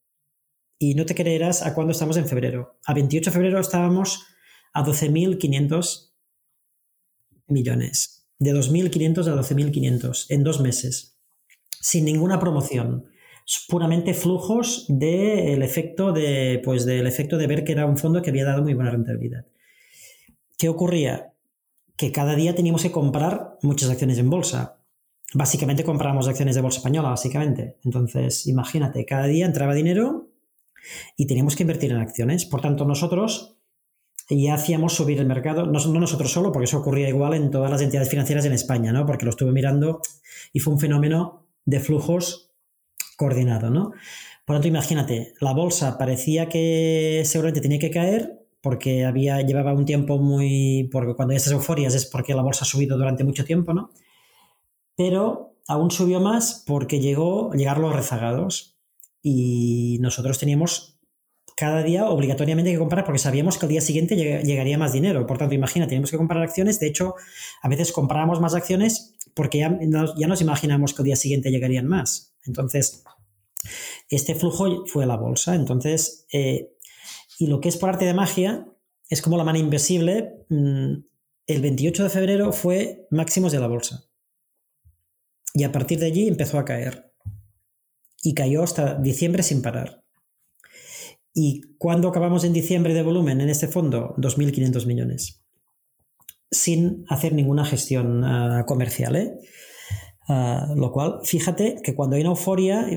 Y 0.78 0.96
no 0.96 1.06
te 1.06 1.16
creerás 1.16 1.64
a 1.64 1.74
cuándo 1.74 1.92
estamos 1.92 2.18
en 2.18 2.28
febrero. 2.28 2.80
A 2.86 2.94
28 2.94 3.30
de 3.30 3.34
febrero 3.34 3.60
estábamos 3.60 4.26
a 4.74 4.84
12.500 4.84 6.14
millones. 7.48 8.30
De 8.40 8.54
2.500 8.54 9.28
a 9.28 9.36
12.500 9.36 10.26
en 10.30 10.44
dos 10.44 10.62
meses. 10.62 11.20
Sin 11.80 12.06
ninguna 12.06 12.40
promoción. 12.40 13.06
Puramente 13.68 14.14
flujos 14.14 14.86
del 14.88 15.62
efecto 15.62 16.14
de, 16.14 16.62
pues, 16.64 16.86
del 16.86 17.06
efecto 17.06 17.38
de 17.38 17.48
ver 17.48 17.64
que 17.64 17.74
era 17.74 17.86
un 17.86 17.98
fondo 17.98 18.22
que 18.22 18.30
había 18.30 18.46
dado 18.46 18.64
muy 18.64 18.74
buena 18.74 18.92
rentabilidad. 18.92 19.46
¿Qué 20.58 20.70
ocurría? 20.70 21.34
Que 21.96 22.12
cada 22.12 22.36
día 22.36 22.56
teníamos 22.56 22.84
que 22.84 22.92
comprar 22.92 23.58
muchas 23.62 23.90
acciones 23.90 24.18
en 24.18 24.30
bolsa 24.30 24.81
básicamente 25.34 25.84
compramos 25.84 26.28
acciones 26.28 26.56
de 26.56 26.62
bolsa 26.62 26.80
española, 26.80 27.10
básicamente. 27.10 27.78
Entonces, 27.84 28.48
imagínate, 28.48 29.06
cada 29.06 29.28
día 29.28 29.46
entraba 29.46 29.74
dinero 29.74 30.30
y 31.16 31.28
teníamos 31.28 31.56
que 31.56 31.64
invertir 31.64 31.92
en 31.92 31.98
acciones. 31.98 32.46
Por 32.46 32.62
tanto, 32.62 32.86
nosotros 32.86 33.58
ya 34.30 34.54
hacíamos 34.54 34.94
subir 34.94 35.20
el 35.20 35.26
mercado, 35.26 35.66
no, 35.66 35.80
nosotros 36.00 36.32
solo, 36.32 36.52
porque 36.52 36.66
eso 36.66 36.80
ocurría 36.80 37.10
igual 37.10 37.34
en 37.34 37.52
todas 37.52 37.70
las 37.70 37.82
entidades 37.82 38.10
financieras 38.10 38.46
en 38.46 38.54
España, 38.54 38.92
¿no? 38.92 39.06
Porque 39.06 39.26
lo 39.26 39.32
estuve 39.32 39.52
mirando 39.52 40.02
y 40.54 40.60
fue 40.60 40.74
un 40.74 40.80
fenómeno 40.80 41.48
de 41.66 41.80
flujos 41.80 42.52
coordinado, 43.18 43.70
¿no? 43.70 43.92
Por 44.46 44.56
tanto, 44.56 44.68
imagínate, 44.68 45.34
la 45.40 45.54
bolsa 45.54 45.98
parecía 45.98 46.50
que 46.50 47.24
seguramente 47.26 47.62
tenía 47.62 47.80
que 47.80 47.92
caer 47.92 48.48
porque 48.62 49.06
había, 49.06 49.42
llevaba 49.42 49.74
un 49.74 49.86
tiempo 49.86 50.18
muy. 50.18 50.90
porque 50.92 51.14
cuando 51.16 51.32
hay 51.32 51.38
estas 51.38 51.54
euforias 51.54 51.96
es 51.96 52.06
porque 52.06 52.34
la 52.34 52.42
bolsa 52.42 52.64
ha 52.64 52.68
subido 52.68 52.98
durante 52.98 53.24
mucho 53.24 53.44
tiempo, 53.44 53.74
¿no? 53.74 53.92
Pero 55.02 55.58
aún 55.68 55.90
subió 55.90 56.20
más 56.20 56.64
porque 56.68 57.00
llegó, 57.00 57.52
llegaron 57.54 57.82
los 57.82 57.96
rezagados 57.96 58.78
y 59.24 59.98
nosotros 60.00 60.38
teníamos 60.38 61.00
cada 61.58 61.82
día 61.82 62.08
obligatoriamente 62.08 62.72
que 62.72 62.78
comprar 62.78 63.04
porque 63.04 63.18
sabíamos 63.18 63.58
que 63.58 63.66
al 63.66 63.72
día 63.72 63.82
siguiente 63.82 64.16
llegaría 64.16 64.78
más 64.78 64.94
dinero. 64.94 65.26
Por 65.26 65.40
tanto, 65.40 65.56
imagina, 65.56 65.88
teníamos 65.88 66.12
que 66.12 66.18
comprar 66.18 66.44
acciones. 66.44 66.80
De 66.80 66.86
hecho, 66.86 67.16
a 67.64 67.68
veces 67.68 67.92
comprábamos 67.92 68.40
más 68.42 68.54
acciones 68.54 69.16
porque 69.34 69.58
ya 69.58 69.70
nos, 69.70 70.14
ya 70.20 70.28
nos 70.28 70.40
imaginamos 70.40 70.94
que 70.94 71.02
al 71.02 71.06
día 71.06 71.16
siguiente 71.16 71.50
llegarían 71.50 71.88
más. 71.88 72.36
Entonces, 72.46 73.04
este 74.08 74.36
flujo 74.36 74.86
fue 74.86 75.08
la 75.08 75.18
bolsa. 75.18 75.56
Entonces, 75.56 76.28
eh, 76.32 76.74
y 77.40 77.48
lo 77.48 77.60
que 77.60 77.70
es 77.70 77.78
por 77.78 77.90
arte 77.90 78.06
de 78.06 78.14
magia 78.14 78.68
es 79.10 79.24
como 79.24 79.36
la 79.36 79.44
mano 79.44 79.58
invisible. 79.58 80.46
Mm, 80.50 80.94
el 81.48 81.62
28 81.62 82.04
de 82.04 82.10
febrero 82.12 82.52
fue 82.54 83.08
máximos 83.10 83.52
de 83.52 83.60
la 83.60 83.68
bolsa. 83.68 84.11
Y 85.54 85.64
a 85.64 85.72
partir 85.72 86.00
de 86.00 86.08
allí 86.08 86.28
empezó 86.28 86.60
a 86.60 86.66
caer. 86.66 87.12
Y 88.24 88.34
cayó 88.34 88.64
hasta 88.64 88.96
diciembre 88.96 89.44
sin 89.44 89.62
parar. 89.62 90.04
¿Y 91.34 91.62
cuándo 91.78 92.10
acabamos 92.10 92.44
en 92.44 92.54
diciembre 92.54 92.94
de 92.94 93.04
volumen 93.04 93.42
en 93.42 93.50
este 93.50 93.68
fondo? 93.68 94.16
2.500 94.18 94.86
millones. 94.86 95.44
Sin 96.50 97.06
hacer 97.08 97.34
ninguna 97.34 97.66
gestión 97.66 98.24
ah, 98.24 98.66
comercial. 98.68 99.16
¿eh? 99.16 99.40
Ah, 100.28 100.74
lo 100.76 100.92
cual, 100.92 101.20
fíjate 101.24 101.78
que 101.84 101.96
cuando 101.96 102.16
hay 102.16 102.22
una 102.22 102.32
euforia, 102.32 102.88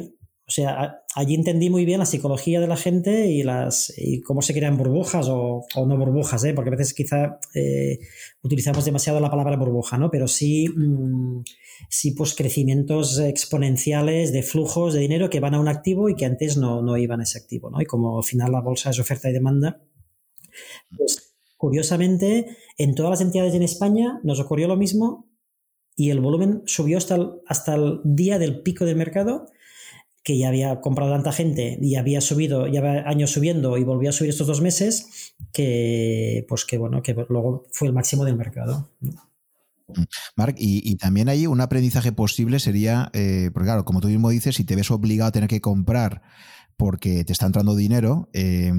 o 0.47 0.51
sea, 0.51 1.03
allí 1.15 1.35
entendí 1.35 1.71
muy 1.71 1.87
bien 1.87 2.01
la 2.01 2.05
psicología 2.05 2.61
de 2.61 2.67
la 2.67 2.77
gente 2.77 3.29
y, 3.29 3.43
las, 3.43 3.95
y 3.97 4.21
cómo 4.21 4.43
se 4.43 4.53
crean 4.53 4.77
burbujas 4.77 5.27
o, 5.31 5.65
no 5.75 5.97
burbujas, 5.97 6.45
¿eh? 6.45 6.53
porque 6.53 6.69
a 6.69 6.77
veces 6.77 6.93
quizá 6.93 7.39
eh, 7.55 7.99
utilizamos 8.43 8.85
demasiado 8.85 9.21
la 9.21 9.31
palabra 9.31 9.57
burbuja, 9.57 9.97
¿no? 9.97 10.11
pero 10.11 10.29
sí, 10.29 10.69
mm, 10.69 11.45
sí 11.89 12.11
pues 12.11 12.35
crecimientos 12.35 13.19
exponenciales 13.21 14.33
de 14.33 14.43
flujos 14.43 14.93
de 14.93 15.01
dinero 15.01 15.31
que 15.31 15.41
van 15.41 15.55
a 15.55 15.61
un 15.61 15.69
activo 15.69 16.11
y 16.11 16.15
que 16.15 16.27
antes 16.27 16.59
no, 16.59 16.83
no 16.83 16.99
iban 16.99 17.21
a 17.21 17.23
ese 17.23 17.39
activo. 17.39 17.71
¿no? 17.71 17.81
Y 17.81 17.87
como 17.87 18.19
al 18.19 18.25
final 18.25 18.53
la 18.53 18.61
bolsa 18.61 18.91
es 18.91 18.99
oferta 18.99 19.31
y 19.31 19.33
demanda, 19.33 19.81
pues 20.95 21.37
curiosamente 21.57 22.59
en 22.77 22.95
todas 22.95 23.13
las 23.13 23.21
entidades 23.23 23.55
en 23.55 23.63
España 23.63 24.21
nos 24.23 24.41
ocurrió 24.41 24.69
lo 24.69 24.77
mismo 24.77 25.27
y 25.97 26.11
el 26.11 26.21
volumen 26.21 26.63
subió 26.67 26.99
hasta 26.99 27.17
hasta 27.47 27.77
el 27.77 28.01
día 28.05 28.39
del 28.39 28.61
pico 28.61 28.85
del 28.85 28.97
mercado 28.97 29.47
que 30.25 30.39
ya 30.39 30.49
había 30.49 30.81
comprado 30.81 31.13
tanta 31.13 31.33
gente 31.33 31.79
y 31.81 31.97
había 31.97 32.23
subido, 32.23 32.67
ya 32.67 32.81
años 33.07 33.31
subiendo 33.31 33.77
y 33.77 33.85
volvió 33.85 34.09
a 34.09 34.13
subir 34.13 34.31
estos 34.31 34.47
dos 34.47 34.63
meses, 34.63 35.35
que 35.53 36.47
pues 36.49 36.65
que 36.65 36.79
bueno, 36.79 37.03
que 37.03 37.15
luego 37.29 37.67
fue 37.71 37.89
el 37.89 37.95
máximo 37.95 38.25
del 38.25 38.37
mercado. 38.37 38.89
Marc, 40.35 40.57
y, 40.59 40.97
también 40.97 41.29
hay 41.29 41.47
un 41.47 41.61
aprendizaje 41.61 42.11
posible 42.11 42.59
sería, 42.59 43.11
eh, 43.13 43.51
porque 43.53 43.67
claro, 43.67 43.85
como 43.85 44.01
tú 44.01 44.09
mismo 44.09 44.31
dices, 44.31 44.57
si 44.57 44.65
te 44.65 44.77
ves 44.77 44.91
obligado 44.91 45.29
a 45.29 45.33
tener 45.33 45.49
que 45.49 45.61
comprar 45.61 46.23
porque 46.79 47.23
te 47.25 47.33
está 47.33 47.45
entrando 47.45 47.77
dinero, 47.77 48.31
eh, 48.33 48.73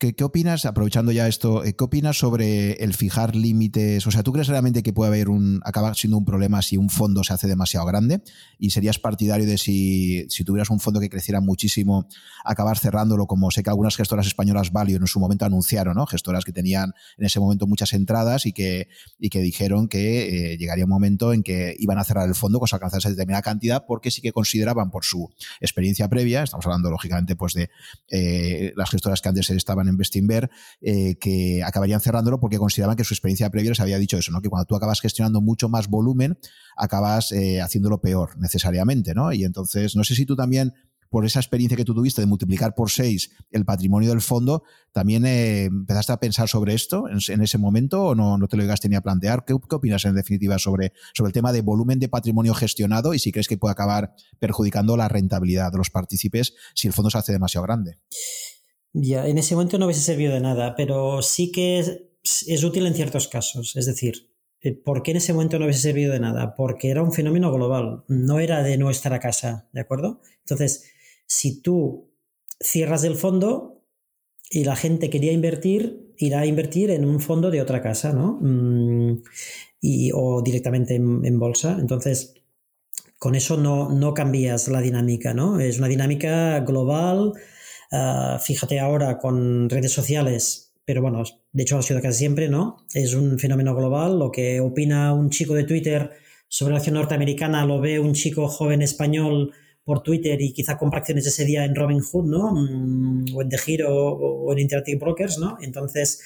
¿Qué, 0.00 0.24
opinas, 0.24 0.64
aprovechando 0.64 1.12
ya 1.12 1.28
esto, 1.28 1.62
eh, 1.62 1.74
qué 1.74 1.84
opinas 1.84 2.18
sobre 2.18 2.72
el 2.82 2.94
fijar 2.94 3.36
límites? 3.36 4.06
O 4.06 4.10
sea, 4.10 4.22
¿tú 4.22 4.32
crees 4.32 4.48
realmente 4.48 4.82
que 4.82 4.94
puede 4.94 5.08
haber 5.08 5.28
un, 5.28 5.60
acabar 5.62 5.94
siendo 5.94 6.16
un 6.16 6.24
problema 6.24 6.62
si 6.62 6.78
un 6.78 6.88
fondo 6.88 7.22
se 7.22 7.34
hace 7.34 7.46
demasiado 7.46 7.84
grande? 7.84 8.22
¿Y 8.58 8.70
serías 8.70 8.98
partidario 8.98 9.46
de 9.46 9.58
si, 9.58 10.24
si 10.30 10.42
tuvieras 10.42 10.70
un 10.70 10.80
fondo 10.80 11.00
que 11.00 11.10
creciera 11.10 11.42
muchísimo, 11.42 12.08
acabar 12.46 12.78
cerrándolo, 12.78 13.26
como 13.26 13.50
sé 13.50 13.62
que 13.62 13.68
algunas 13.68 13.94
gestoras 13.94 14.26
españolas 14.26 14.72
Value 14.72 14.96
en 14.96 15.06
su 15.06 15.20
momento 15.20 15.44
anunciaron, 15.44 15.96
¿no? 15.96 16.06
Gestoras 16.06 16.46
que 16.46 16.52
tenían 16.52 16.94
en 17.18 17.26
ese 17.26 17.38
momento 17.38 17.66
muchas 17.66 17.92
entradas 17.92 18.46
y 18.46 18.54
que, 18.54 18.88
y 19.18 19.28
que 19.28 19.42
dijeron 19.42 19.86
que 19.86 20.52
eh, 20.52 20.56
llegaría 20.56 20.84
un 20.84 20.90
momento 20.92 21.34
en 21.34 21.42
que 21.42 21.76
iban 21.78 21.98
a 21.98 22.04
cerrar 22.04 22.26
el 22.26 22.34
fondo 22.34 22.58
con 22.58 22.70
alcanzar 22.72 23.00
esa 23.00 23.10
determinada 23.10 23.42
cantidad 23.42 23.84
porque 23.86 24.10
sí 24.10 24.22
que 24.22 24.32
consideraban 24.32 24.90
por 24.90 25.04
su 25.04 25.28
experiencia 25.60 26.08
previa, 26.08 26.42
estamos 26.42 26.64
hablando 26.64 26.90
lógicamente 26.90 27.36
pues 27.36 27.52
de 27.52 27.68
eh, 28.10 28.72
las 28.76 28.88
gestoras 28.88 29.20
que 29.20 29.28
antes 29.28 29.50
estaban 29.50 29.89
en 29.90 29.96
Bestinver, 29.96 30.50
eh, 30.80 31.16
que 31.16 31.62
acabarían 31.62 32.00
cerrándolo 32.00 32.40
porque 32.40 32.58
consideraban 32.58 32.96
que 32.96 33.04
su 33.04 33.14
experiencia 33.14 33.50
previa 33.50 33.70
les 33.70 33.80
había 33.80 33.98
dicho 33.98 34.16
eso, 34.16 34.32
¿no? 34.32 34.40
Que 34.40 34.48
cuando 34.48 34.64
tú 34.64 34.76
acabas 34.76 35.00
gestionando 35.00 35.40
mucho 35.40 35.68
más 35.68 35.88
volumen, 35.88 36.38
acabas 36.76 37.32
eh, 37.32 37.60
haciéndolo 37.60 38.00
peor 38.00 38.38
necesariamente, 38.38 39.14
¿no? 39.14 39.32
Y 39.32 39.44
entonces, 39.44 39.96
no 39.96 40.04
sé 40.04 40.14
si 40.14 40.24
tú 40.24 40.36
también 40.36 40.72
por 41.10 41.26
esa 41.26 41.40
experiencia 41.40 41.76
que 41.76 41.84
tú 41.84 41.92
tuviste 41.92 42.22
de 42.22 42.26
multiplicar 42.26 42.74
por 42.74 42.88
seis 42.88 43.32
el 43.50 43.64
patrimonio 43.64 44.10
del 44.10 44.20
fondo, 44.20 44.62
¿también 44.92 45.26
eh, 45.26 45.64
empezaste 45.64 46.12
a 46.12 46.20
pensar 46.20 46.48
sobre 46.48 46.72
esto 46.72 47.06
en, 47.08 47.42
ese 47.42 47.58
momento 47.58 48.04
o 48.04 48.14
no, 48.14 48.38
no 48.38 48.46
te 48.46 48.56
lo 48.56 48.62
llegaste 48.62 48.88
ni 48.88 48.94
a 48.94 49.00
plantear? 49.00 49.44
¿Qué, 49.44 49.52
opinas 49.52 50.04
en 50.04 50.14
definitiva 50.14 50.58
sobre, 50.58 50.92
sobre 51.12 51.30
el 51.30 51.32
tema 51.32 51.52
de 51.52 51.62
volumen 51.62 51.98
de 51.98 52.08
patrimonio 52.08 52.54
gestionado 52.54 53.12
y 53.12 53.18
si 53.18 53.32
crees 53.32 53.48
que 53.48 53.58
puede 53.58 53.72
acabar 53.72 54.14
perjudicando 54.38 54.96
la 54.96 55.08
rentabilidad 55.08 55.72
de 55.72 55.78
los 55.78 55.90
partícipes 55.90 56.54
si 56.74 56.86
el 56.86 56.94
fondo 56.94 57.10
se 57.10 57.18
hace 57.18 57.32
demasiado 57.32 57.66
grande? 57.66 57.98
Ya, 58.92 59.28
en 59.28 59.38
ese 59.38 59.54
momento 59.54 59.78
no 59.78 59.86
hubiese 59.86 60.00
servido 60.00 60.34
de 60.34 60.40
nada, 60.40 60.74
pero 60.74 61.22
sí 61.22 61.52
que 61.52 61.78
es, 61.78 62.64
útil 62.64 62.86
en 62.86 62.94
ciertos 62.94 63.28
casos. 63.28 63.76
Es 63.76 63.86
decir, 63.86 64.30
eh, 64.62 64.72
¿por 64.72 65.02
qué 65.02 65.12
en 65.12 65.18
ese 65.18 65.32
momento 65.32 65.58
no 65.58 65.66
hubiese 65.66 65.80
servido 65.80 66.12
de 66.12 66.20
nada? 66.20 66.54
Porque 66.56 66.90
era 66.90 67.02
un 67.02 67.12
fenómeno 67.12 67.52
global, 67.52 68.04
no 68.08 68.40
era 68.40 68.62
de 68.62 68.78
nuestra 68.78 69.20
casa, 69.20 69.68
¿de 69.72 69.80
acuerdo? 69.80 70.20
Entonces, 70.40 70.90
si 71.26 71.60
tú 71.62 72.10
cierras 72.60 73.04
el 73.04 73.14
fondo 73.14 73.84
y 74.50 74.64
la 74.64 74.74
gente 74.74 75.08
quería 75.08 75.32
invertir, 75.32 76.12
irá 76.18 76.40
a 76.40 76.46
invertir 76.46 76.90
en 76.90 77.04
un 77.04 77.20
fondo 77.20 77.50
de 77.50 77.62
otra 77.62 77.80
casa, 77.80 78.12
¿no? 78.12 78.38
Mm, 78.40 79.22
y, 79.80 80.10
o 80.12 80.42
directamente 80.42 80.96
en, 80.96 81.24
en, 81.24 81.38
bolsa. 81.38 81.76
Entonces, 81.78 82.34
con 83.18 83.36
eso 83.36 83.56
no, 83.56 83.88
no 83.90 84.14
cambias 84.14 84.68
la 84.68 84.80
dinámica, 84.80 85.32
¿no? 85.32 85.60
Es 85.60 85.78
una 85.78 85.88
dinámica 85.88 86.60
global 86.60 87.34
Ah, 87.90 88.38
fíjate 88.42 88.78
ahora 88.80 89.18
con 89.18 89.68
redes 89.68 89.92
sociales, 89.92 90.72
pero 90.84 91.02
bueno, 91.02 91.22
de 91.52 91.62
hecho 91.62 91.78
ha 91.78 91.82
sido 91.82 92.00
casi 92.00 92.18
siempre, 92.18 92.48
¿no? 92.48 92.78
Es 92.94 93.14
un 93.14 93.38
fenómeno 93.38 93.74
global. 93.74 94.18
Lo 94.18 94.30
que 94.30 94.60
opina 94.60 95.12
un 95.12 95.30
chico 95.30 95.54
de 95.54 95.64
Twitter 95.64 96.10
sobre 96.48 96.72
la 96.72 96.78
acción 96.78 96.94
norteamericana 96.94 97.64
lo 97.64 97.80
ve 97.80 98.00
un 98.00 98.14
chico 98.14 98.48
joven 98.48 98.82
español 98.82 99.52
por 99.84 100.02
Twitter 100.02 100.40
y 100.40 100.52
quizá 100.52 100.78
compra 100.78 101.00
acciones 101.00 101.26
ese 101.26 101.44
día 101.44 101.64
en 101.64 101.74
Robinhood, 101.74 102.26
¿no? 102.26 102.52
Mm, 102.52 103.34
o 103.34 103.42
en 103.42 103.48
The 103.48 103.58
Giro 103.58 103.88
o 103.92 104.52
en 104.52 104.58
Interactive 104.60 104.98
Brokers, 104.98 105.38
¿no? 105.38 105.58
Entonces, 105.62 106.20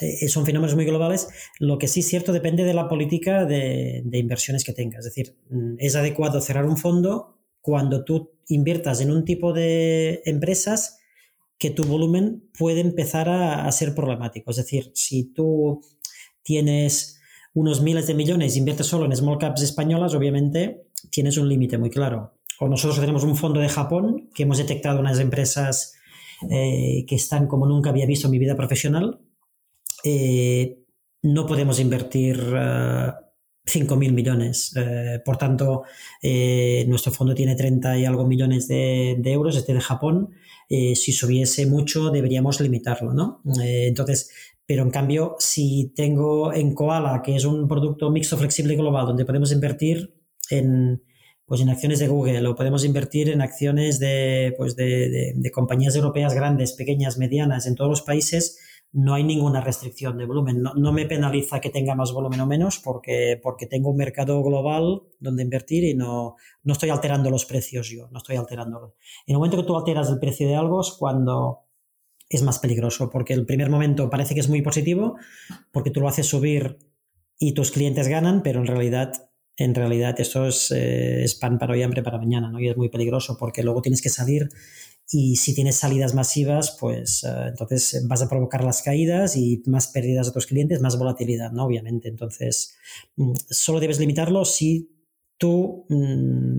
eh, 0.00 0.28
son 0.28 0.46
fenómenos 0.46 0.74
muy 0.74 0.84
globales. 0.84 1.28
Lo 1.58 1.78
que 1.78 1.88
sí 1.88 2.00
es 2.00 2.08
cierto 2.08 2.32
depende 2.32 2.64
de 2.64 2.74
la 2.74 2.88
política 2.88 3.44
de, 3.44 4.02
inversiones 4.12 4.64
que 4.64 4.72
tengas. 4.72 5.06
Es 5.06 5.14
decir, 5.14 5.36
mm, 5.50 5.74
es 5.78 5.96
adecuado 5.96 6.40
cerrar 6.40 6.66
un 6.66 6.76
fondo 6.76 7.37
cuando 7.60 8.04
tú 8.04 8.32
inviertas 8.48 9.00
en 9.00 9.10
un 9.10 9.24
tipo 9.24 9.52
de 9.52 10.22
empresas 10.24 10.98
que 11.58 11.70
tu 11.70 11.84
volumen 11.84 12.48
puede 12.56 12.80
empezar 12.80 13.28
a, 13.28 13.70
ser 13.72 13.94
problemático. 13.94 14.50
Es 14.50 14.58
decir, 14.58 14.92
si 14.94 15.32
tú 15.32 15.80
tienes 16.42 17.20
unos 17.52 17.82
miles 17.82 18.06
de 18.06 18.14
millones 18.14 18.54
e 18.54 18.58
inviertes 18.58 18.86
solo 18.86 19.04
en 19.04 19.16
small 19.16 19.38
caps 19.38 19.62
españolas, 19.62 20.14
obviamente 20.14 20.86
tienes 21.10 21.36
un 21.36 21.48
límite 21.48 21.76
muy 21.76 21.90
claro. 21.90 22.34
O 22.60 22.68
nosotros 22.68 23.00
tenemos 23.00 23.24
un 23.24 23.36
fondo 23.36 23.60
de 23.60 23.68
Japón 23.68 24.30
que 24.34 24.44
hemos 24.44 24.58
detectado 24.58 25.00
unas 25.00 25.18
empresas 25.18 25.94
eh, 26.48 27.04
que 27.06 27.16
están 27.16 27.48
como 27.48 27.66
nunca 27.66 27.90
había 27.90 28.06
visto 28.06 28.28
en 28.28 28.32
mi 28.32 28.38
vida 28.38 28.54
profesional 28.54 29.20
eh, 30.04 30.78
no 31.22 31.46
podemos 31.46 31.80
invertir 31.80 32.38
eh, 32.56 33.12
5.000 33.68 34.12
millones. 34.12 34.72
Eh, 34.76 35.20
por 35.24 35.36
tanto, 35.36 35.84
nuestro 36.22 37.12
fondo 37.12 37.34
tiene 37.34 37.54
30 37.54 37.98
y 37.98 38.04
algo 38.04 38.26
millones 38.26 38.68
de, 38.68 39.20
euros, 39.24 39.56
este 39.56 39.74
de 39.74 39.80
Japón. 39.80 40.30
si 40.68 41.12
subiese 41.12 41.66
mucho, 41.66 42.10
deberíamos 42.10 42.60
limitarlo, 42.60 43.14
¿no? 43.14 43.42
entonces, 43.62 44.30
pero 44.66 44.82
en 44.82 44.90
cambio, 44.90 45.36
si 45.38 45.92
tengo 45.96 46.52
en 46.52 46.74
Koala, 46.74 47.22
que 47.24 47.34
es 47.34 47.46
un 47.46 47.66
producto 47.66 48.10
mixto 48.10 48.36
flexible 48.36 48.76
global, 48.76 49.06
donde 49.06 49.24
podemos 49.24 49.50
invertir 49.50 50.14
en, 50.50 51.02
pues 51.46 51.62
en 51.62 51.70
acciones 51.70 51.98
de 51.98 52.08
Google 52.08 52.46
o 52.46 52.54
podemos 52.54 52.84
invertir 52.84 53.30
en 53.30 53.40
acciones 53.40 53.98
de, 53.98 54.54
pues 54.58 54.76
de 54.76 55.50
compañías 55.54 55.96
europeas 55.96 56.34
grandes, 56.34 56.74
pequeñas, 56.74 57.16
medianas, 57.16 57.66
en 57.66 57.76
todos 57.76 57.88
los 57.88 58.02
países, 58.02 58.58
no 58.92 59.14
hay 59.14 59.24
ninguna 59.24 59.60
restricción 59.60 60.16
de 60.16 60.24
volumen. 60.24 60.62
No, 60.62 60.92
me 60.92 61.06
penaliza 61.06 61.60
que 61.60 61.70
tenga 61.70 61.94
más 61.94 62.12
volumen 62.12 62.40
o 62.40 62.46
menos 62.46 62.78
porque, 62.78 63.38
porque 63.42 63.66
tengo 63.66 63.90
un 63.90 63.96
mercado 63.96 64.42
global 64.42 65.02
donde 65.20 65.42
invertir 65.42 65.84
y 65.84 65.94
no, 65.94 66.36
no 66.62 66.72
estoy 66.72 66.90
alterando 66.90 67.30
los 67.30 67.44
precios 67.44 67.88
yo, 67.88 68.08
no 68.10 68.18
estoy 68.18 68.36
alterándolo. 68.36 68.96
En 69.26 69.34
el 69.34 69.38
momento 69.38 69.58
que 69.58 69.64
tú 69.64 69.76
alteras 69.76 70.08
el 70.08 70.18
precio 70.18 70.48
de 70.48 70.56
algo 70.56 70.80
es 70.80 70.94
cuando 70.98 71.66
es 72.28 72.42
más 72.42 72.58
peligroso, 72.58 73.10
porque 73.10 73.34
el 73.34 73.46
primer 73.46 73.70
momento 73.70 74.10
parece 74.10 74.34
que 74.34 74.40
es 74.40 74.48
muy 74.48 74.62
positivo, 74.62 75.16
porque 75.72 75.90
tú 75.90 76.00
lo 76.00 76.08
haces 76.08 76.26
subir 76.26 76.78
y 77.38 77.52
tus 77.52 77.70
clientes 77.70 78.08
ganan, 78.08 78.42
pero 78.42 78.60
en 78.60 78.66
realidad, 78.66 79.30
en 79.56 79.74
realidad 79.74 80.18
esto 80.18 80.46
es, 80.46 80.72
eh, 80.74 81.24
pan 81.40 81.58
para 81.58 81.72
hoy, 81.72 81.82
hambre 81.82 82.02
para 82.02 82.18
mañana, 82.18 82.50
¿no? 82.50 82.60
Y 82.60 82.68
es 82.68 82.76
muy 82.76 82.88
peligroso 82.88 83.36
porque 83.38 83.62
luego 83.62 83.80
tienes 83.80 84.02
que 84.02 84.08
salir 84.08 84.48
y 85.10 85.36
si 85.36 85.54
tienes 85.54 85.76
salidas 85.76 86.14
masivas, 86.14 86.76
pues 86.78 87.24
eh, 87.24 87.28
entonces 87.48 88.06
vas 88.06 88.22
a 88.22 88.28
provocar 88.28 88.62
las 88.62 88.82
caídas 88.82 89.36
y 89.36 89.62
más 89.66 89.86
pérdidas 89.86 90.28
a 90.28 90.32
tus 90.32 90.46
clientes, 90.46 90.82
más 90.82 90.98
volatilidad, 90.98 91.50
¿no? 91.52 91.64
Obviamente. 91.64 92.08
Entonces, 92.08 92.76
mm, 93.16 93.32
solo 93.48 93.80
debes 93.80 93.98
limitarlo 93.98 94.44
si 94.44 94.90
tú, 95.38 95.86
mm, 95.88 96.58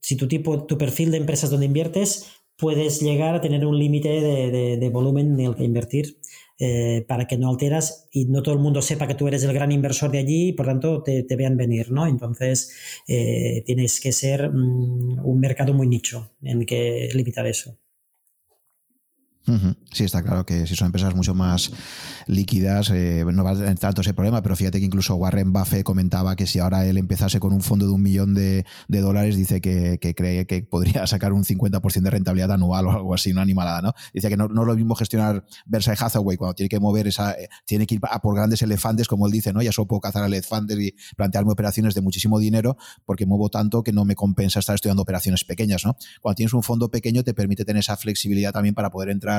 si 0.00 0.16
tu 0.16 0.28
tipo, 0.28 0.66
tu 0.66 0.76
perfil 0.76 1.10
de 1.10 1.16
empresas 1.16 1.50
donde 1.50 1.66
inviertes, 1.66 2.26
puedes 2.56 3.00
llegar 3.00 3.34
a 3.34 3.40
tener 3.40 3.66
un 3.66 3.78
límite 3.78 4.08
de, 4.08 4.76
de, 4.78 4.88
volumen 4.90 5.38
en 5.38 5.46
el 5.46 5.54
que 5.54 5.64
invertir. 5.64 6.18
Eh, 6.58 7.04
para 7.06 7.26
que 7.26 7.36
no 7.36 7.50
alteras 7.50 8.08
y 8.10 8.24
no 8.24 8.42
todo 8.42 8.54
el 8.54 8.60
mundo 8.62 8.80
sepa 8.80 9.06
que 9.06 9.14
tú 9.14 9.28
eres 9.28 9.44
el 9.44 9.52
gran 9.52 9.72
inversor 9.72 10.10
de 10.10 10.18
allí 10.20 10.48
y 10.48 10.52
por 10.54 10.64
tanto 10.64 11.02
te, 11.02 11.24
vean 11.36 11.58
venir, 11.58 11.92
¿no? 11.92 12.06
Entonces 12.06 12.74
eh, 13.06 13.62
tienes 13.66 14.00
que 14.00 14.10
ser 14.10 14.50
mm, 14.50 15.20
un 15.22 15.38
mercado 15.38 15.74
muy 15.74 15.86
nicho 15.86 16.32
en 16.40 16.64
que 16.64 17.10
limitar 17.12 17.46
eso. 17.46 17.76
Sí, 19.92 20.04
está 20.04 20.22
claro 20.22 20.44
que 20.44 20.66
si 20.66 20.74
son 20.74 20.86
empresas 20.86 21.14
mucho 21.14 21.32
más 21.34 21.70
líquidas, 22.26 22.90
eh, 22.90 23.24
no 23.32 23.44
va 23.44 23.52
a 23.52 23.56
tener 23.56 23.78
tanto 23.78 24.00
ese 24.00 24.12
problema, 24.12 24.42
pero 24.42 24.56
fíjate 24.56 24.80
que 24.80 24.84
incluso 24.84 25.14
Warren 25.14 25.52
Buffett 25.52 25.84
comentaba 25.84 26.34
que 26.34 26.48
si 26.48 26.58
ahora 26.58 26.84
él 26.84 26.98
empezase 26.98 27.38
con 27.38 27.52
un 27.52 27.60
fondo 27.60 27.86
de 27.86 27.92
un 27.92 28.02
millón 28.02 28.34
de, 28.34 28.64
dólares, 28.88 29.36
dice 29.36 29.60
que, 29.60 29.98
cree 30.16 30.46
que 30.46 30.62
podría 30.62 31.06
sacar 31.06 31.32
un 31.32 31.44
50% 31.44 32.02
de 32.02 32.10
rentabilidad 32.10 32.52
anual 32.52 32.86
o 32.86 32.90
algo 32.90 33.14
así, 33.14 33.30
una 33.30 33.42
animalada, 33.42 33.82
¿no? 33.82 33.92
Dice 34.12 34.28
que 34.28 34.36
no, 34.36 34.48
no 34.48 34.62
es 34.62 34.66
lo 34.66 34.74
mismo 34.74 34.96
gestionar 34.96 35.44
Versailles 35.64 36.02
Hathaway 36.02 36.36
cuando 36.36 36.54
tiene 36.54 36.68
que 36.68 36.80
mover 36.80 37.06
esa, 37.06 37.32
eh, 37.32 37.48
tiene 37.64 37.86
que 37.86 37.94
ir 37.94 38.00
a 38.10 38.20
por 38.20 38.34
grandes 38.34 38.62
elefantes, 38.62 39.06
como 39.06 39.26
él 39.26 39.32
dice, 39.32 39.52
¿no? 39.52 39.62
Ya 39.62 39.70
solo 39.70 39.86
puedo 39.86 40.00
cazar 40.00 40.24
elefantes 40.24 40.76
y 40.80 40.94
plantearme 41.16 41.52
operaciones 41.52 41.94
de 41.94 42.00
muchísimo 42.00 42.40
dinero 42.40 42.76
porque 43.04 43.26
muevo 43.26 43.48
tanto 43.48 43.84
que 43.84 43.92
no 43.92 44.04
me 44.04 44.16
compensa 44.16 44.58
estar 44.58 44.74
estudiando 44.74 45.02
operaciones 45.02 45.44
pequeñas, 45.44 45.84
¿no? 45.84 45.96
Cuando 46.20 46.34
tienes 46.34 46.52
un 46.52 46.64
fondo 46.64 46.90
pequeño 46.90 47.22
te 47.22 47.32
permite 47.32 47.64
tener 47.64 47.80
esa 47.80 47.96
flexibilidad 47.96 48.52
también 48.52 48.74
para 48.74 48.90
poder 48.90 49.10
entrar 49.10 49.35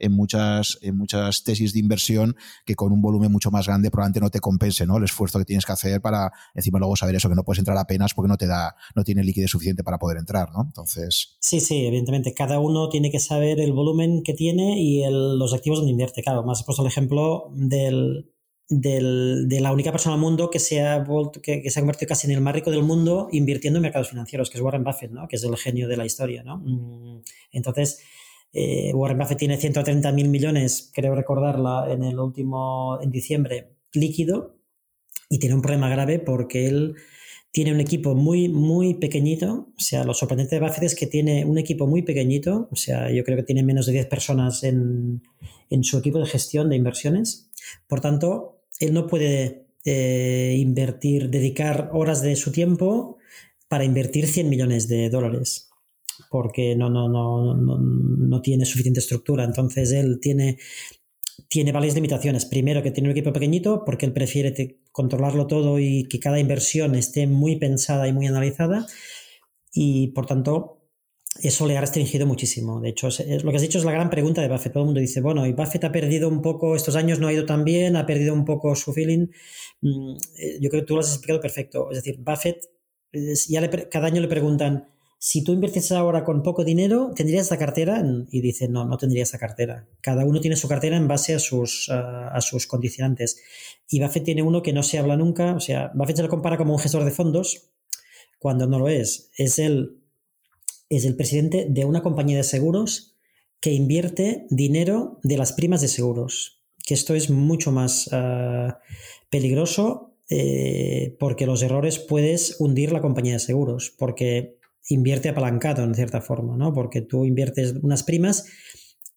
en 0.00 0.12
muchas, 0.12 0.78
en 0.82 0.96
muchas 0.96 1.44
tesis 1.44 1.72
de 1.72 1.78
inversión 1.78 2.34
que 2.64 2.74
con 2.74 2.90
un 2.90 3.00
volumen 3.00 3.30
mucho 3.30 3.50
más 3.50 3.66
grande 3.66 3.90
probablemente 3.90 4.20
no 4.20 4.30
te 4.30 4.40
compense 4.40 4.86
¿no? 4.86 4.96
el 4.96 5.04
esfuerzo 5.04 5.38
que 5.38 5.44
tienes 5.44 5.66
que 5.66 5.72
hacer 5.72 6.00
para 6.00 6.32
encima 6.54 6.78
luego 6.78 6.96
saber 6.96 7.14
eso, 7.14 7.28
que 7.28 7.34
no 7.34 7.44
puedes 7.44 7.58
entrar 7.58 7.76
apenas 7.76 8.14
porque 8.14 8.28
no 8.28 8.36
te 8.36 8.46
da, 8.46 8.74
no 8.96 9.04
tiene 9.04 9.22
liquidez 9.22 9.50
suficiente 9.50 9.84
para 9.84 9.98
poder 9.98 10.16
entrar, 10.16 10.50
¿no? 10.52 10.62
Entonces. 10.62 11.36
Sí, 11.40 11.60
sí, 11.60 11.86
evidentemente. 11.86 12.32
Cada 12.34 12.58
uno 12.58 12.88
tiene 12.88 13.10
que 13.10 13.20
saber 13.20 13.60
el 13.60 13.72
volumen 13.72 14.22
que 14.22 14.32
tiene 14.32 14.80
y 14.80 15.02
los 15.10 15.52
activos 15.52 15.78
donde 15.78 15.92
invierte. 15.92 16.22
Claro, 16.22 16.42
más 16.42 16.62
he 16.62 16.64
puesto 16.64 16.82
el 16.82 16.88
ejemplo 16.88 17.52
del, 17.54 18.32
de 18.68 19.58
la 19.60 19.72
única 19.72 19.92
persona 19.92 20.14
en 20.14 20.20
el 20.20 20.24
mundo 20.24 20.48
que 20.48 20.58
se, 20.58 20.80
ha 20.80 21.04
que, 21.42 21.68
se 21.68 21.78
ha 21.78 21.82
convertido 21.82 22.08
casi 22.08 22.26
en 22.26 22.32
el 22.32 22.40
más 22.40 22.54
rico 22.54 22.70
del 22.70 22.82
mundo 22.82 23.28
invirtiendo 23.32 23.78
en 23.78 23.82
mercados 23.82 24.08
financieros, 24.08 24.48
que 24.48 24.58
es 24.58 24.62
Warren 24.62 24.84
Buffett, 24.84 25.10
¿no? 25.10 25.28
que 25.28 25.36
es 25.36 25.44
el 25.44 25.56
genio 25.56 25.88
de 25.88 25.96
la 25.96 26.06
historia. 26.06 26.42
¿no? 26.42 26.58
Mm, 26.58 27.22
entonces, 27.52 28.00
eh, 28.52 28.92
Warren 28.94 29.18
Buffett 29.18 29.38
tiene 29.38 29.56
130 29.56 30.12
mil 30.12 30.28
millones, 30.28 30.90
creo 30.92 31.14
recordarla, 31.14 31.86
en 31.90 32.02
el 32.02 32.18
último, 32.18 33.00
en 33.00 33.10
diciembre, 33.10 33.76
líquido, 33.92 34.56
y 35.28 35.38
tiene 35.38 35.54
un 35.54 35.62
problema 35.62 35.88
grave 35.88 36.18
porque 36.18 36.66
él 36.66 36.96
tiene 37.52 37.72
un 37.72 37.80
equipo 37.80 38.14
muy, 38.14 38.48
muy 38.48 38.94
pequeñito. 38.94 39.68
O 39.76 39.80
sea, 39.80 40.04
lo 40.04 40.14
sorprendente 40.14 40.56
de 40.56 40.60
Buffett 40.60 40.84
es 40.84 40.94
que 40.94 41.06
tiene 41.06 41.44
un 41.44 41.58
equipo 41.58 41.86
muy 41.86 42.02
pequeñito. 42.02 42.68
O 42.72 42.76
sea, 42.76 43.10
yo 43.12 43.22
creo 43.24 43.36
que 43.36 43.44
tiene 43.44 43.62
menos 43.62 43.86
de 43.86 43.92
10 43.92 44.06
personas 44.06 44.64
en, 44.64 45.22
su 45.82 45.98
equipo 45.98 46.18
de 46.18 46.26
gestión 46.26 46.68
de 46.68 46.76
inversiones. 46.76 47.50
Por 47.86 48.00
tanto, 48.00 48.62
él 48.80 48.92
no 48.92 49.06
puede 49.06 49.66
eh, 49.84 50.56
invertir, 50.58 51.30
dedicar 51.30 51.90
horas 51.92 52.22
de 52.22 52.34
su 52.34 52.50
tiempo 52.50 53.18
para 53.68 53.84
invertir 53.84 54.26
100 54.26 54.48
millones 54.48 54.88
de 54.88 55.10
dólares 55.10 55.69
porque 56.30 56.76
no, 56.76 56.88
no, 56.88 57.08
no, 57.08 57.54
no, 57.54 58.40
tiene 58.40 58.64
suficiente 58.64 59.00
estructura. 59.00 59.44
Entonces 59.44 59.90
él 59.92 60.20
tiene, 60.20 60.58
tiene 61.48 61.72
varias 61.72 61.96
limitaciones. 61.96 62.46
Primero, 62.46 62.82
que 62.82 62.92
tiene 62.92 63.08
un 63.08 63.12
equipo 63.12 63.32
pequeñito 63.32 63.84
porque 63.84 64.06
él 64.06 64.12
prefiere 64.12 64.78
controlarlo 64.92 65.48
todo 65.48 65.80
y 65.80 66.04
que 66.04 66.20
cada 66.20 66.38
inversión 66.38 66.94
esté 66.94 67.26
muy 67.26 67.56
pensada 67.56 68.06
y 68.06 68.12
muy 68.12 68.28
analizada. 68.28 68.86
Y 69.72 70.08
por 70.08 70.26
tanto, 70.26 70.80
eso 71.42 71.66
le 71.66 71.76
ha 71.76 71.80
restringido 71.80 72.26
muchísimo. 72.26 72.80
De 72.80 72.90
hecho, 72.90 73.08
lo 73.08 73.50
que 73.50 73.56
has 73.56 73.62
dicho 73.62 73.78
es 73.78 73.84
la 73.84 73.92
gran 73.92 74.08
pregunta 74.08 74.40
de 74.40 74.48
Buffett. 74.48 74.72
Todo 74.72 74.84
el 74.84 74.86
mundo 74.86 75.00
dice, 75.00 75.20
bueno, 75.20 75.46
y 75.46 75.52
Buffett 75.52 75.82
ha 75.82 75.90
perdido 75.90 76.28
un 76.28 76.42
poco, 76.42 76.76
estos 76.76 76.94
años 76.94 77.18
no 77.18 77.26
ha 77.26 77.32
ido 77.32 77.44
tan 77.44 77.64
bien, 77.64 77.96
ha 77.96 78.06
perdido 78.06 78.34
un 78.34 78.44
poco 78.44 78.76
su 78.76 78.92
feeling. 78.92 79.28
Mm, 79.80 80.12
eh, 80.38 80.58
yo 80.60 80.70
creo 80.70 80.82
que 80.82 80.86
tú 80.86 80.94
lo 80.94 81.00
has 81.00 81.10
explicado 81.10 81.40
perfecto. 81.40 81.90
Es 81.90 82.04
decir, 82.04 82.20
Buffett, 82.20 82.70
ya 83.48 83.68
cada 83.90 84.06
año 84.06 84.20
le 84.20 84.28
preguntan, 84.28 84.89
si 85.22 85.44
tú 85.44 85.52
inviertes 85.52 85.92
ahora 85.92 86.24
con 86.24 86.42
poco 86.42 86.64
dinero, 86.64 87.12
¿tendrías 87.14 87.44
esa 87.44 87.58
cartera? 87.58 88.02
Y 88.30 88.40
dice, 88.40 88.68
no, 88.68 88.86
no 88.86 88.96
tendría 88.96 89.22
esa 89.22 89.36
cartera. 89.38 89.86
Cada 90.00 90.24
uno 90.24 90.40
tiene 90.40 90.56
su 90.56 90.66
cartera 90.66 90.96
en 90.96 91.08
base 91.08 91.34
a 91.34 91.38
sus, 91.38 91.90
a 91.90 92.40
sus 92.40 92.66
condicionantes. 92.66 93.38
Y 93.90 94.00
Buffett 94.00 94.24
tiene 94.24 94.42
uno 94.42 94.62
que 94.62 94.72
no 94.72 94.82
se 94.82 94.98
habla 94.98 95.18
nunca, 95.18 95.54
o 95.54 95.60
sea, 95.60 95.92
Buffett 95.94 96.16
se 96.16 96.22
lo 96.22 96.30
compara 96.30 96.56
como 96.56 96.72
un 96.72 96.78
gestor 96.78 97.04
de 97.04 97.10
fondos, 97.10 97.70
cuando 98.38 98.66
no 98.66 98.78
lo 98.78 98.88
es. 98.88 99.30
Es 99.36 99.58
el, 99.58 99.98
es 100.88 101.04
el 101.04 101.16
presidente 101.16 101.66
de 101.68 101.84
una 101.84 102.02
compañía 102.02 102.38
de 102.38 102.42
seguros 102.42 103.14
que 103.60 103.74
invierte 103.74 104.46
dinero 104.48 105.20
de 105.22 105.36
las 105.36 105.52
primas 105.52 105.82
de 105.82 105.88
seguros. 105.88 106.62
Que 106.86 106.94
esto 106.94 107.14
es 107.14 107.28
mucho 107.28 107.72
más 107.72 108.08
ah, 108.12 108.80
peligroso 109.28 110.16
eh, 110.30 111.14
porque 111.20 111.44
los 111.44 111.62
errores 111.62 111.98
puedes 111.98 112.56
hundir 112.58 112.90
la 112.90 113.02
compañía 113.02 113.34
de 113.34 113.40
seguros. 113.40 113.94
Porque 113.98 114.59
invierte 114.90 115.28
apalancado 115.28 115.82
en 115.84 115.94
cierta 115.94 116.20
forma, 116.20 116.56
¿no? 116.56 116.72
Porque 116.72 117.00
tú 117.00 117.24
inviertes 117.24 117.74
unas 117.82 118.02
primas 118.02 118.46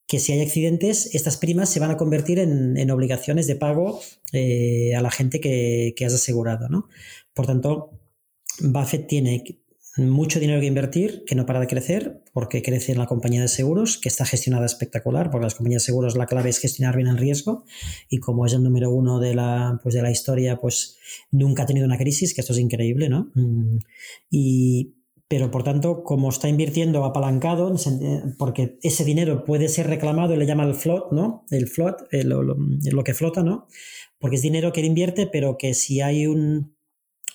que 0.08 0.20
si 0.20 0.32
hay 0.32 0.42
accidentes, 0.42 1.14
estas 1.16 1.38
primas 1.38 1.70
se 1.70 1.80
van 1.80 1.92
a 1.92 1.98
convertir 1.98 2.40
en, 2.40 2.92
obligaciones 2.92 3.48
de 3.48 3.56
pago 3.56 4.02
eh, 4.32 4.94
a 4.96 5.02
la 5.02 5.12
gente 5.12 5.40
que, 5.40 5.96
has 6.06 6.14
asegurado, 6.14 6.70
¿no? 6.70 6.88
Por 7.34 7.48
tanto, 7.48 8.00
Buffett 8.60 9.08
tiene 9.08 9.44
mucho 9.98 10.40
dinero 10.40 10.60
que 10.60 10.66
invertir, 10.66 11.24
que 11.26 11.36
no 11.36 11.46
para 11.46 11.60
de 11.60 11.68
crecer, 11.68 12.24
porque 12.34 12.62
crece 12.62 12.92
en 12.92 12.98
la 12.98 13.06
compañía 13.06 13.42
de 13.42 13.48
seguros, 13.48 13.98
que 13.98 14.10
está 14.10 14.26
gestionada 14.26 14.66
espectacular, 14.66 15.30
porque 15.30 15.46
las 15.46 15.56
compañías 15.56 15.84
de 15.84 15.88
seguros 15.88 16.18
la 16.18 16.26
clave 16.26 16.50
es 16.50 16.60
gestionar 16.60 16.96
bien 16.96 17.08
el 17.08 17.18
riesgo, 17.18 17.64
y 18.10 18.20
como 18.20 18.46
es 18.46 18.54
el 18.54 18.64
número 18.64 18.90
uno 18.92 19.20
de 19.20 19.36
la, 19.36 19.80
pues 19.84 19.96
de 19.96 20.02
la 20.02 20.12
historia, 20.12 20.60
pues 20.60 20.98
nunca 21.32 21.64
ha 21.64 21.66
tenido 21.66 21.86
una 21.86 21.98
crisis, 21.98 22.34
que 22.34 22.42
esto 22.42 22.54
es 22.54 22.60
increíble, 22.60 23.08
¿no? 23.08 23.32
Mm, 23.36 23.80
y, 24.30 24.96
pero 25.34 25.50
por 25.50 25.64
tanto, 25.64 26.04
como 26.04 26.30
está 26.30 26.48
invirtiendo 26.48 27.04
apalancado, 27.06 27.76
porque 28.38 28.78
ese 28.84 29.04
dinero 29.04 29.46
puede 29.46 29.68
ser 29.68 29.88
reclamado, 29.88 30.36
le 30.36 30.46
llama 30.46 30.64
el 30.64 30.76
float, 30.76 31.12
¿no? 31.12 31.44
El 31.50 31.68
float, 31.68 32.04
lo, 32.12 33.04
que 33.04 33.16
flota, 33.16 33.42
¿no? 33.42 33.66
Porque 34.20 34.36
es 34.36 34.44
dinero 34.44 34.72
que 34.72 34.82
él 34.82 34.86
invierte, 34.86 35.26
pero 35.26 35.58
que 35.58 35.74
si 35.74 36.02
hay 36.02 36.28
un, 36.28 36.76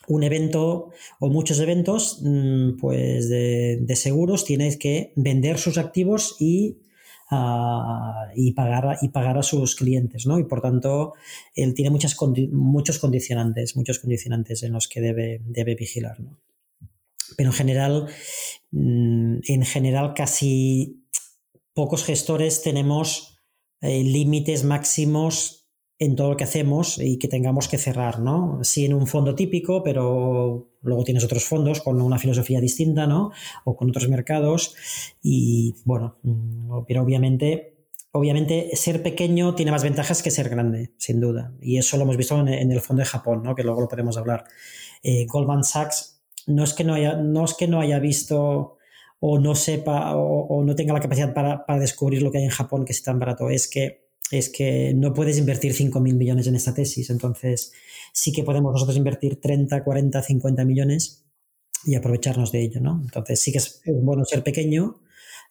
un 0.06 0.22
evento 0.22 0.90
o 1.18 1.28
muchos 1.28 1.58
eventos, 1.58 2.20
mm, 2.22 2.76
pues 2.78 3.28
de, 3.28 3.96
seguros, 3.96 4.44
tienes 4.44 4.76
que 4.76 5.12
vender 5.16 5.58
sus 5.58 5.76
activos 5.76 6.36
y, 6.38 6.78
ah, 7.32 8.28
y, 8.36 8.52
pagar, 8.52 8.98
y 9.02 9.08
pagar 9.08 9.38
a 9.38 9.42
sus 9.42 9.74
clientes, 9.74 10.24
¿no? 10.24 10.38
Y 10.38 10.44
por 10.44 10.60
tanto, 10.60 11.14
él 11.56 11.74
tiene 11.74 11.90
muchas, 11.90 12.16
muchos 12.52 13.00
condicionantes, 13.00 13.74
muchos 13.74 13.98
condicionantes 13.98 14.62
en 14.62 14.72
los 14.72 14.86
que 14.86 15.00
debe, 15.00 15.40
debe 15.44 15.74
vigilar, 15.74 16.20
¿no? 16.20 16.38
Pero 17.36 17.50
en 17.50 17.54
general, 17.54 18.06
mm, 18.70 19.38
en 19.46 19.64
general 19.64 20.14
casi 20.14 21.04
pocos 21.74 22.04
gestores 22.04 22.62
tenemos 22.62 23.38
eh, 23.80 24.02
límites 24.02 24.64
máximos 24.64 25.58
en 26.00 26.14
todo 26.14 26.30
lo 26.30 26.36
que 26.36 26.44
hacemos 26.44 26.98
y 26.98 27.18
que 27.18 27.28
tengamos 27.28 27.68
que 27.68 27.78
cerrar, 27.78 28.20
¿no? 28.20 28.60
Sí 28.62 28.84
en 28.84 28.94
un 28.94 29.06
fondo 29.06 29.34
típico, 29.34 29.82
pero 29.82 30.70
luego 30.80 31.04
tienes 31.04 31.24
otros 31.24 31.44
fondos 31.44 31.80
con 31.80 32.00
una 32.00 32.18
filosofía 32.18 32.60
distinta, 32.60 33.06
¿no? 33.06 33.32
O 33.64 33.76
con 33.76 33.90
otros 33.90 34.08
mercados 34.08 34.74
y 35.22 35.74
bueno, 35.84 36.18
mm, 36.22 36.84
pero 36.86 37.02
obviamente 37.02 37.74
obviamente 38.12 38.70
ser 38.74 39.02
pequeño 39.02 39.54
tiene 39.54 39.70
más 39.70 39.82
ventajas 39.82 40.22
que 40.22 40.30
ser 40.30 40.48
grande, 40.48 40.92
sin 40.98 41.20
duda. 41.20 41.54
Y 41.60 41.78
eso 41.78 41.96
lo 41.96 42.04
hemos 42.04 42.16
visto 42.16 42.38
en, 42.40 42.72
el 42.72 42.80
fondo 42.80 43.00
de 43.00 43.06
Japón, 43.06 43.42
¿no? 43.44 43.54
que 43.54 43.62
luego 43.62 43.80
lo 43.80 43.88
podemos 43.88 44.16
hablar. 44.16 44.44
Eh, 45.02 45.26
Goldman 45.26 45.62
Sachs 45.62 46.17
no 46.48 46.64
es 46.64 46.74
que 46.74 46.84
no 46.84 46.94
haya, 46.94 47.14
no 47.16 47.44
es 47.44 47.54
que 47.54 47.68
no 47.68 47.80
haya 47.80 47.98
visto 47.98 48.78
o 49.20 49.38
no 49.38 49.54
sepa 49.54 50.16
o, 50.16 50.62
no 50.64 50.74
tenga 50.74 50.94
la 50.94 51.00
capacidad 51.00 51.34
para, 51.34 51.64
descubrir 51.78 52.22
lo 52.22 52.30
que 52.30 52.38
hay 52.38 52.44
en 52.44 52.50
Japón 52.50 52.84
que 52.84 52.92
es 52.92 53.02
tan 53.02 53.18
barato, 53.18 53.50
es 53.50 53.68
que, 53.68 54.08
es 54.30 54.48
que 54.48 54.94
no 54.94 55.12
puedes 55.12 55.38
invertir 55.38 55.72
5.000 55.72 56.00
millones 56.14 56.46
en 56.46 56.54
esta 56.54 56.74
tesis, 56.74 57.10
entonces 57.10 57.72
sí 58.12 58.32
que 58.32 58.44
podemos 58.44 58.72
nosotros 58.72 58.96
invertir 58.96 59.40
30, 59.40 59.84
40, 59.84 60.22
50 60.22 60.64
millones 60.64 61.24
y 61.84 61.94
aprovecharnos 61.94 62.52
de 62.52 62.62
ello, 62.62 62.80
¿no? 62.80 63.00
Entonces 63.02 63.40
sí 63.40 63.52
que 63.52 63.58
es 63.58 63.82
bueno 63.86 64.24
ser 64.24 64.42
pequeño, 64.42 65.00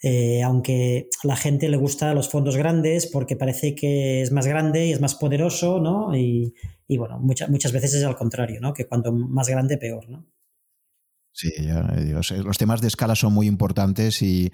eh, 0.01 0.43
aunque 0.43 1.09
a 1.23 1.27
la 1.27 1.35
gente 1.35 1.69
le 1.69 1.77
gusta 1.77 2.13
los 2.13 2.29
fondos 2.29 2.55
grandes 2.55 3.07
porque 3.07 3.35
parece 3.35 3.75
que 3.75 4.21
es 4.21 4.31
más 4.31 4.47
grande 4.47 4.87
y 4.87 4.91
es 4.91 5.01
más 5.01 5.15
poderoso, 5.15 5.79
¿no? 5.79 6.15
Y, 6.15 6.53
y 6.87 6.97
bueno, 6.97 7.19
muchas 7.19 7.49
muchas 7.49 7.71
veces 7.71 7.95
es 7.95 8.03
al 8.03 8.15
contrario, 8.15 8.61
¿no? 8.61 8.73
Que 8.73 8.87
cuanto 8.87 9.11
más 9.11 9.49
grande, 9.49 9.77
peor, 9.77 10.09
¿no? 10.09 10.25
Sí, 11.39 11.51
ya 11.63 11.83
digo, 12.03 12.19
los 12.43 12.57
temas 12.57 12.81
de 12.81 12.87
escala 12.87 13.13
son 13.13 13.31
muy 13.31 13.45
importantes 13.45 14.23
y, 14.23 14.51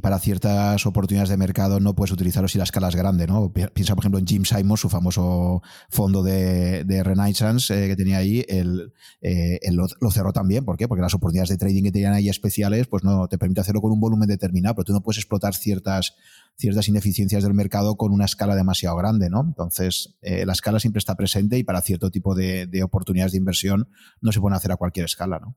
para 0.00 0.18
ciertas 0.18 0.84
oportunidades 0.84 1.28
de 1.28 1.36
mercado 1.36 1.78
no 1.78 1.94
puedes 1.94 2.10
utilizarlos 2.10 2.50
si 2.50 2.58
la 2.58 2.64
escala 2.64 2.88
es 2.88 2.96
grande, 2.96 3.28
¿no? 3.28 3.52
Piensa, 3.52 3.94
por 3.94 4.02
ejemplo, 4.02 4.18
en 4.18 4.26
Jim 4.26 4.44
Simon, 4.44 4.76
su 4.76 4.88
famoso 4.88 5.62
fondo 5.88 6.24
de, 6.24 7.02
Renaissance 7.04 7.72
eh, 7.72 7.86
que 7.86 7.94
tenía 7.94 8.18
ahí, 8.18 8.44
él, 8.48 8.92
eh, 9.20 9.60
lo, 9.70 10.10
cerró 10.10 10.32
también. 10.32 10.64
¿Por 10.64 10.76
qué? 10.76 10.88
Porque 10.88 11.02
las 11.02 11.14
oportunidades 11.14 11.50
de 11.50 11.56
trading 11.56 11.84
que 11.84 11.92
tenían 11.92 12.14
ahí 12.14 12.28
especiales, 12.28 12.88
pues 12.88 13.04
no 13.04 13.28
te 13.28 13.38
permite 13.38 13.60
hacerlo 13.60 13.80
con 13.80 13.92
un 13.92 14.00
volumen 14.00 14.28
determinado, 14.28 14.74
pero 14.74 14.86
tú 14.86 14.92
no 14.92 15.02
puedes 15.02 15.18
explotar 15.18 15.54
ciertas, 15.54 16.16
ciertas 16.56 16.88
ineficiencias 16.88 17.44
del 17.44 17.54
mercado 17.54 17.96
con 17.96 18.12
una 18.12 18.24
escala 18.24 18.56
demasiado 18.56 18.96
grande, 18.96 19.30
¿no? 19.30 19.40
Entonces, 19.40 20.16
eh, 20.20 20.44
la 20.46 20.52
escala 20.52 20.80
siempre 20.80 20.98
está 20.98 21.14
presente 21.14 21.58
y 21.58 21.62
para 21.62 21.80
cierto 21.80 22.10
tipo 22.10 22.34
de, 22.34 22.66
de 22.66 22.82
oportunidades 22.82 23.30
de 23.30 23.38
inversión 23.38 23.88
no 24.20 24.32
se 24.32 24.40
pueden 24.40 24.56
hacer 24.56 24.72
a 24.72 24.76
cualquier 24.76 25.04
escala, 25.04 25.38
¿no? 25.38 25.56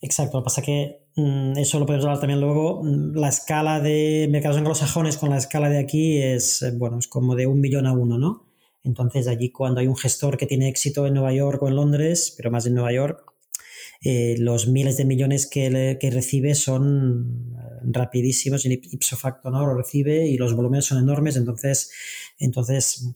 Exacto, 0.00 0.38
lo 0.38 0.42
que 0.42 0.46
pasa 0.46 0.60
es 0.60 0.66
que 0.66 1.02
mm, 1.16 1.58
eso 1.58 1.78
lo 1.78 1.86
podemos 1.86 2.04
hablar 2.04 2.20
también 2.20 2.40
luego. 2.40 2.82
Mm, 2.82 3.16
la 3.16 3.28
escala 3.28 3.80
de 3.80 4.28
mercados 4.30 4.58
anglosajones 4.58 5.16
con 5.16 5.30
la 5.30 5.38
escala 5.38 5.68
de 5.68 5.78
aquí 5.78 6.18
es, 6.18 6.62
eh, 6.62 6.72
bueno, 6.72 6.98
es 6.98 7.08
como 7.08 7.34
de 7.34 7.46
un 7.46 7.60
millón 7.60 7.86
a 7.86 7.92
uno, 7.92 8.18
¿no? 8.18 8.46
Entonces 8.84 9.28
allí 9.28 9.50
cuando 9.50 9.80
hay 9.80 9.86
un 9.86 9.96
gestor 9.96 10.36
que 10.36 10.46
tiene 10.46 10.68
éxito 10.68 11.06
en 11.06 11.14
Nueva 11.14 11.32
York 11.32 11.62
o 11.62 11.68
en 11.68 11.76
Londres, 11.76 12.34
pero 12.36 12.50
más 12.50 12.66
en 12.66 12.74
Nueva 12.74 12.92
York, 12.92 13.24
eh, 14.02 14.34
los 14.38 14.66
miles 14.68 14.96
de 14.96 15.04
millones 15.04 15.46
que, 15.46 15.98
recibe 16.12 16.54
son 16.56 17.54
eh, 17.56 17.80
rapidísimos, 17.84 18.66
ipso 18.66 19.16
facto, 19.16 19.50
¿no? 19.50 19.64
Lo 19.66 19.74
recibe 19.74 20.26
y 20.26 20.36
los 20.36 20.54
volúmenes 20.54 20.86
son 20.86 20.98
enormes, 20.98 21.36
entonces, 21.36 21.92
entonces 22.38 23.14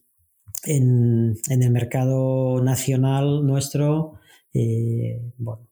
en, 0.64 1.36
el 1.48 1.70
mercado 1.70 2.62
nacional 2.62 3.44
nuestro, 3.44 4.14
bueno, 5.38 5.66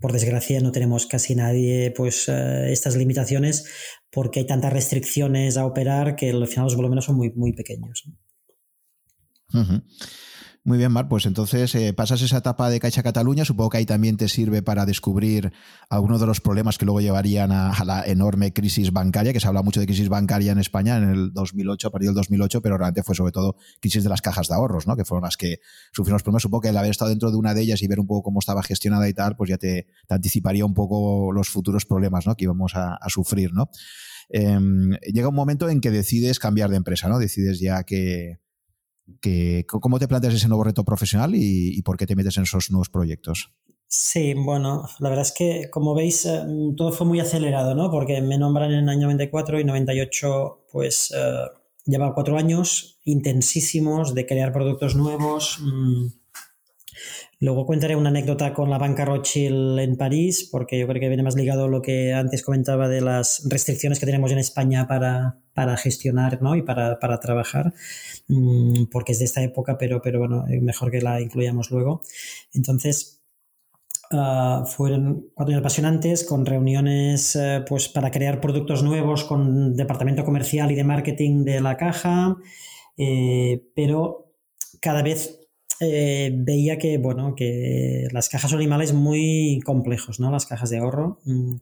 por 0.00 0.12
desgracia 0.12 0.60
no 0.60 0.72
tenemos 0.72 1.06
casi 1.06 1.34
nadie 1.34 1.92
pues 1.94 2.28
eh, 2.28 2.72
estas 2.72 2.96
limitaciones 2.96 3.66
porque 4.10 4.40
hay 4.40 4.46
tantas 4.46 4.72
restricciones 4.72 5.56
a 5.56 5.66
operar 5.66 6.16
que 6.16 6.30
al 6.30 6.46
final 6.46 6.64
los 6.64 6.76
volúmenes 6.76 7.04
son 7.04 7.16
muy, 7.16 7.30
muy 7.32 7.52
pequeños. 7.52 8.04
Muy 10.70 10.78
bien, 10.78 10.92
Mar, 10.92 11.08
pues 11.08 11.26
entonces 11.26 11.74
eh, 11.74 11.92
pasas 11.92 12.22
esa 12.22 12.36
etapa 12.36 12.70
de 12.70 12.78
Caixa 12.78 13.02
Cataluña, 13.02 13.44
supongo 13.44 13.70
que 13.70 13.78
ahí 13.78 13.86
también 13.86 14.16
te 14.16 14.28
sirve 14.28 14.62
para 14.62 14.86
descubrir 14.86 15.52
algunos 15.88 16.20
de 16.20 16.28
los 16.28 16.40
problemas 16.40 16.78
que 16.78 16.84
luego 16.84 17.00
llevarían 17.00 17.50
a, 17.50 17.74
la 17.84 18.04
enorme 18.06 18.52
crisis 18.52 18.92
bancaria, 18.92 19.32
que 19.32 19.40
se 19.40 19.48
habla 19.48 19.62
mucho 19.62 19.80
de 19.80 19.86
crisis 19.86 20.08
bancaria 20.08 20.52
en 20.52 20.60
España 20.60 20.96
en 20.96 21.10
el 21.10 21.32
2008, 21.32 21.88
a 21.88 21.90
partir 21.90 22.10
del 22.10 22.14
2008, 22.14 22.62
pero 22.62 22.78
realmente 22.78 23.02
fue 23.02 23.16
sobre 23.16 23.32
todo 23.32 23.56
crisis 23.80 24.04
de 24.04 24.10
las 24.10 24.22
cajas 24.22 24.46
de 24.46 24.54
ahorros, 24.54 24.86
¿no? 24.86 24.94
que 24.94 25.04
fueron 25.04 25.24
las 25.24 25.36
que 25.36 25.58
sufrieron 25.90 26.14
los 26.14 26.22
problemas. 26.22 26.42
Supongo 26.42 26.60
que 26.60 26.68
el 26.68 26.76
haber 26.76 26.92
estado 26.92 27.08
dentro 27.08 27.32
de 27.32 27.36
una 27.36 27.52
de 27.52 27.62
ellas 27.62 27.82
y 27.82 27.88
ver 27.88 27.98
un 27.98 28.06
poco 28.06 28.22
cómo 28.22 28.38
estaba 28.38 28.62
gestionada 28.62 29.08
y 29.08 29.12
tal, 29.12 29.34
pues 29.34 29.50
ya 29.50 29.58
te, 29.58 29.88
anticiparía 30.08 30.64
un 30.64 30.74
poco 30.74 31.32
los 31.32 31.48
futuros 31.48 31.84
problemas 31.84 32.28
¿no? 32.28 32.36
que 32.36 32.44
íbamos 32.44 32.76
a, 32.76 32.96
sufrir. 33.08 33.52
¿no? 33.52 33.70
Em, 34.28 34.92
llega 35.12 35.26
un 35.30 35.34
momento 35.34 35.68
en 35.68 35.80
que 35.80 35.90
decides 35.90 36.38
cambiar 36.38 36.70
de 36.70 36.76
empresa, 36.76 37.08
¿no? 37.08 37.18
decides 37.18 37.58
ya 37.58 37.82
que 37.82 38.38
¿Cómo 39.66 39.98
te 39.98 40.08
planteas 40.08 40.34
ese 40.34 40.48
nuevo 40.48 40.64
reto 40.64 40.84
profesional 40.84 41.32
y, 41.34 41.80
por 41.82 41.96
qué 41.96 42.06
te 42.06 42.16
metes 42.16 42.36
en 42.36 42.44
esos 42.44 42.70
nuevos 42.70 42.88
proyectos? 42.88 43.52
Sí, 43.86 44.34
bueno, 44.34 44.84
la 45.00 45.08
verdad 45.08 45.26
es 45.26 45.32
que 45.32 45.68
como 45.68 45.94
veis 45.94 46.24
eh, 46.24 46.44
todo 46.76 46.92
fue 46.92 47.08
muy 47.08 47.18
acelerado, 47.18 47.74
¿no? 47.74 47.90
Porque 47.90 48.22
me 48.22 48.38
nombran 48.38 48.70
en 48.70 48.84
el 48.84 48.88
año 48.88 49.06
94 49.06 49.58
y 49.58 49.64
98 49.64 50.66
pues 50.70 51.12
eh, 51.16 51.46
lleva 51.86 52.14
cuatro 52.14 52.38
años 52.38 53.00
intensísimos 53.04 54.14
de 54.14 54.26
crear 54.26 54.52
productos 54.52 54.94
nuevos. 54.94 55.58
Mm, 55.60 56.06
Luego 57.42 57.64
contaré 57.64 57.96
una 57.96 58.10
anécdota 58.10 58.52
con 58.52 58.68
la 58.68 58.76
banca 58.76 59.06
Rothschild 59.06 59.78
en 59.78 59.96
París, 59.96 60.46
porque 60.52 60.78
yo 60.78 60.86
creo 60.86 61.00
que 61.00 61.08
viene 61.08 61.22
más 61.22 61.36
ligado 61.36 61.64
a 61.64 61.68
lo 61.68 61.80
que 61.80 62.12
antes 62.12 62.44
comentaba 62.44 62.86
de 62.86 63.00
las 63.00 63.48
restricciones 63.48 63.98
que 63.98 64.04
tenemos 64.04 64.30
en 64.30 64.38
España 64.38 64.86
para, 64.86 65.38
para 65.54 65.78
gestionar 65.78 66.42
¿no? 66.42 66.54
y 66.54 66.60
para, 66.60 66.98
para, 66.98 67.18
trabajar, 67.18 67.72
mm, 68.28 68.84
porque 68.92 69.12
es 69.12 69.20
de 69.20 69.24
esta 69.24 69.42
época, 69.42 69.78
pero, 69.78 70.02
pero 70.02 70.18
bueno, 70.18 70.44
mejor 70.60 70.90
que 70.90 71.00
la 71.00 71.18
incluyamos 71.22 71.70
luego. 71.70 72.02
Entonces, 72.52 73.22
uh, 74.10 74.66
fueron 74.66 75.30
cuatro 75.32 75.54
años 75.54 75.60
apasionantes 75.60 76.24
con 76.24 76.44
reuniones 76.44 77.36
uh, 77.36 77.64
pues, 77.66 77.88
para 77.88 78.10
crear 78.10 78.42
productos 78.42 78.82
nuevos 78.82 79.24
con 79.24 79.74
departamento 79.74 80.26
comercial 80.26 80.72
y 80.72 80.74
de 80.74 80.84
marketing 80.84 81.44
de 81.44 81.62
la 81.62 81.78
caja, 81.78 82.36
eh, 82.98 83.64
pero 83.74 84.34
cada 84.82 85.02
vez 85.02 85.39
eh, 85.80 86.30
veía 86.34 86.76
que, 86.76 86.98
bueno, 86.98 87.34
que 87.34 88.06
las 88.12 88.28
cajas 88.28 88.50
son 88.50 88.60
animales 88.60 88.92
muy 88.92 89.60
complejos, 89.64 90.20
¿no? 90.20 90.30
Las 90.30 90.46
cajas 90.46 90.68
de 90.70 90.78
ahorro. 90.78 91.20
Mm, 91.24 91.56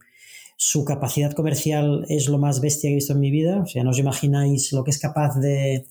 su 0.57 0.83
capacidad 0.83 1.31
comercial 1.31 2.05
es 2.09 2.27
lo 2.27 2.37
más 2.37 2.59
bestia 2.59 2.89
que 2.89 2.91
he 2.91 2.95
visto 2.95 3.13
en 3.13 3.21
mi 3.21 3.31
vida. 3.31 3.61
O 3.61 3.65
sea, 3.65 3.83
no 3.83 3.91
os 3.91 3.99
imagináis 3.99 4.73
lo 4.73 4.83
que 4.83 4.91
es 4.91 4.99
capaz 4.99 5.39
de, 5.39 5.85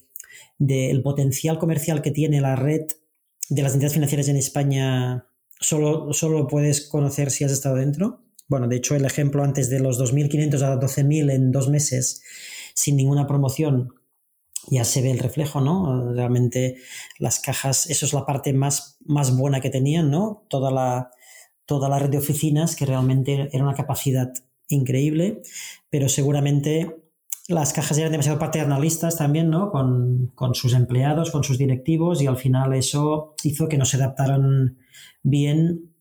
el 0.59 1.03
potencial 1.03 1.59
comercial 1.59 2.03
que 2.03 2.11
tiene 2.11 2.43
la 2.43 2.55
red 2.55 2.83
de 3.49 3.62
las 3.62 3.72
entidades 3.72 3.95
financieras 3.95 4.29
en 4.29 4.37
España. 4.37 5.26
Solo, 5.59 6.12
solo 6.12 6.41
lo 6.41 6.47
puedes 6.47 6.87
conocer 6.87 7.31
si 7.31 7.45
has 7.45 7.53
estado 7.53 7.76
dentro. 7.76 8.20
Bueno, 8.47 8.68
de 8.68 8.76
hecho, 8.76 8.95
el 8.95 9.07
ejemplo 9.07 9.43
antes 9.43 9.70
de 9.70 9.81
los 9.81 9.99
2.500 9.99 10.62
a 10.62 10.79
12.000 10.79 11.33
en 11.33 11.51
dos 11.51 11.68
meses 11.68 12.22
sin 12.74 12.97
ninguna 12.97 13.26
promoción 13.26 13.95
ya 14.71 14.85
se 14.85 15.03
ve 15.03 15.11
el 15.11 15.19
reflejo, 15.19 15.61
¿no? 15.61 16.12
Realmente 16.12 16.77
las 17.19 17.41
cajas, 17.41 17.89
eso 17.89 18.07
es 18.07 18.12
la 18.12 18.27
parte 18.27 18.53
más, 18.53 18.99
más 19.05 19.37
buena 19.37 19.61
que 19.61 19.71
tenían, 19.71 20.11
¿no? 20.11 20.45
Toda 20.49 20.71
la, 20.71 21.11
toda 21.66 21.89
la 21.89 21.99
red 21.99 22.11
de 22.11 22.19
oficinas, 22.19 22.77
que 22.77 22.87
realmente 22.87 23.49
era 23.53 23.64
una 23.64 23.75
capacidad 23.75 24.33
increíble, 24.69 25.43
pero 25.91 26.09
seguramente 26.09 26.97
las 27.49 27.73
cajas 27.73 27.97
eran 27.97 28.12
demasiado 28.12 28.39
paternalistas 28.39 29.16
también, 29.16 29.49
¿no? 29.49 29.71
Con, 29.71 30.33
con, 30.35 30.55
sus 30.55 30.75
empleados, 30.75 31.31
con 31.31 31.45
sus 31.45 31.57
directivos, 31.57 32.21
y 32.21 32.27
al 32.27 32.37
final 32.37 32.75
eso 32.75 33.35
hizo 33.43 33.69
que 33.69 33.79
no 33.79 33.87
se 33.87 33.97
adaptaran 33.97 34.79
bien 35.23 35.93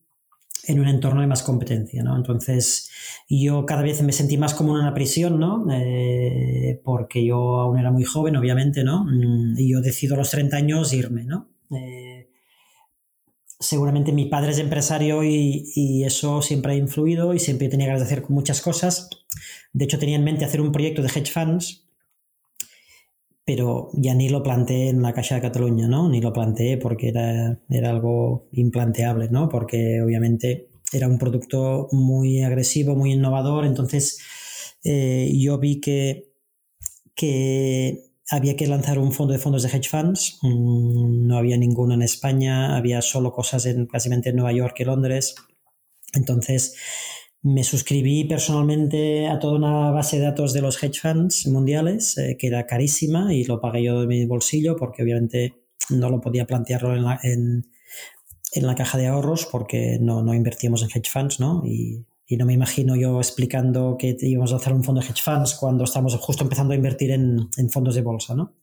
en 0.68 0.80
un 0.80 0.86
entorno 0.86 1.22
de 1.22 1.26
más 1.26 1.42
competencia, 1.42 2.02
¿no? 2.02 2.14
Entonces, 2.14 2.90
yo 3.28 3.64
cada 3.64 3.82
vez 3.82 4.02
me 4.02 4.12
sentí 4.12 4.36
más 4.36 4.52
como 4.52 4.76
en 4.76 4.82
una 4.82 4.92
prisión, 4.92 5.40
¿no? 5.40 5.66
Eh, 5.72 6.80
porque 6.84 7.24
yo 7.24 7.60
aún 7.60 7.78
era 7.78 7.90
muy 7.90 8.04
joven, 8.04 8.36
obviamente, 8.36 8.84
¿no? 8.84 9.04
Mm, 9.04 9.58
y 9.58 9.72
yo 9.72 9.80
decido 9.80 10.14
a 10.14 10.18
los 10.18 10.30
30 10.30 10.56
años 10.58 10.92
irme, 10.92 11.24
¿no? 11.24 11.48
Eh, 11.74 12.28
seguramente 13.58 14.12
mi 14.12 14.26
padre 14.26 14.50
es 14.50 14.58
empresario 14.58 15.24
y, 15.24 15.64
y, 15.74 16.04
eso 16.04 16.42
siempre 16.42 16.72
ha 16.72 16.76
influido 16.76 17.32
y 17.32 17.38
siempre 17.38 17.68
tenía 17.68 17.86
ganas 17.86 18.02
de 18.02 18.06
hacer 18.06 18.28
muchas 18.28 18.60
cosas. 18.60 19.08
De 19.72 19.86
hecho, 19.86 19.98
tenía 19.98 20.16
en 20.16 20.24
mente 20.24 20.44
hacer 20.44 20.60
un 20.60 20.70
proyecto 20.70 21.00
de 21.02 21.08
hedge 21.08 21.32
funds 21.32 21.87
pero 23.48 23.88
ya 23.94 24.14
ni 24.14 24.28
lo 24.28 24.42
planteé 24.42 24.90
en 24.90 25.00
la 25.00 25.14
Caixa 25.14 25.36
de 25.36 25.40
Cataluña, 25.40 25.88
¿no? 25.88 26.06
Ni 26.10 26.20
lo 26.20 26.34
planteé 26.34 26.76
porque 26.76 27.08
era, 27.08 27.58
era 27.70 27.88
algo 27.88 28.46
implanteable, 28.52 29.30
¿no? 29.30 29.48
Porque 29.48 30.02
obviamente 30.02 30.68
era 30.92 31.08
un 31.08 31.16
producto 31.16 31.88
muy 31.92 32.42
agresivo, 32.42 32.94
muy 32.94 33.12
innovador, 33.12 33.64
entonces 33.64 34.18
eh, 34.84 35.32
yo 35.34 35.56
vi 35.56 35.80
que, 35.80 36.30
que 37.14 38.10
había 38.30 38.54
que 38.54 38.66
lanzar 38.66 38.98
un 38.98 39.12
fondo 39.12 39.32
de 39.32 39.38
fondos 39.38 39.62
de 39.62 39.70
hedge 39.70 39.88
funds, 39.88 40.40
mm, 40.42 41.26
no 41.26 41.38
había 41.38 41.56
ninguno 41.56 41.94
en 41.94 42.02
España, 42.02 42.76
había 42.76 43.00
solo 43.00 43.32
cosas 43.32 43.64
en 43.64 43.86
básicamente 43.86 44.28
en 44.28 44.36
Nueva 44.36 44.52
York 44.52 44.76
y 44.80 44.84
Londres, 44.84 45.36
entonces 46.12 46.74
me 47.42 47.62
suscribí 47.62 48.24
personalmente 48.24 49.28
a 49.28 49.38
toda 49.38 49.54
una 49.54 49.90
base 49.90 50.18
de 50.18 50.24
datos 50.24 50.52
de 50.52 50.60
los 50.60 50.82
hedge 50.82 51.00
funds 51.00 51.46
mundiales, 51.46 52.18
eh, 52.18 52.36
que 52.38 52.48
era 52.48 52.66
carísima 52.66 53.32
y 53.32 53.44
lo 53.44 53.60
pagué 53.60 53.84
yo 53.84 54.00
de 54.00 54.06
mi 54.06 54.26
bolsillo 54.26 54.76
porque 54.76 55.02
obviamente 55.02 55.54
no 55.90 56.10
lo 56.10 56.20
podía 56.20 56.46
plantearlo 56.46 56.94
en 56.94 57.04
la, 57.04 57.20
en, 57.22 57.70
la 58.54 58.74
caja 58.74 58.98
de 58.98 59.06
ahorros 59.06 59.46
porque 59.46 59.98
no, 60.00 60.22
no, 60.22 60.34
invertíamos 60.34 60.82
en 60.82 60.90
hedge 60.90 61.10
funds, 61.10 61.38
¿no? 61.38 61.62
Y, 61.64 62.04
y, 62.26 62.36
no 62.36 62.44
me 62.44 62.54
imagino 62.54 62.96
yo 62.96 63.18
explicando 63.18 63.96
que 63.98 64.16
íbamos 64.20 64.52
a 64.52 64.56
hacer 64.56 64.72
un 64.72 64.82
fondo 64.82 65.00
de 65.00 65.06
hedge 65.06 65.22
funds 65.22 65.54
cuando 65.54 65.84
estamos 65.84 66.16
justo 66.16 66.42
empezando 66.42 66.72
a 66.72 66.76
invertir 66.76 67.12
en, 67.12 67.48
en 67.56 67.70
fondos 67.70 67.94
de 67.94 68.02
bolsa, 68.02 68.34
¿no? 68.34 68.54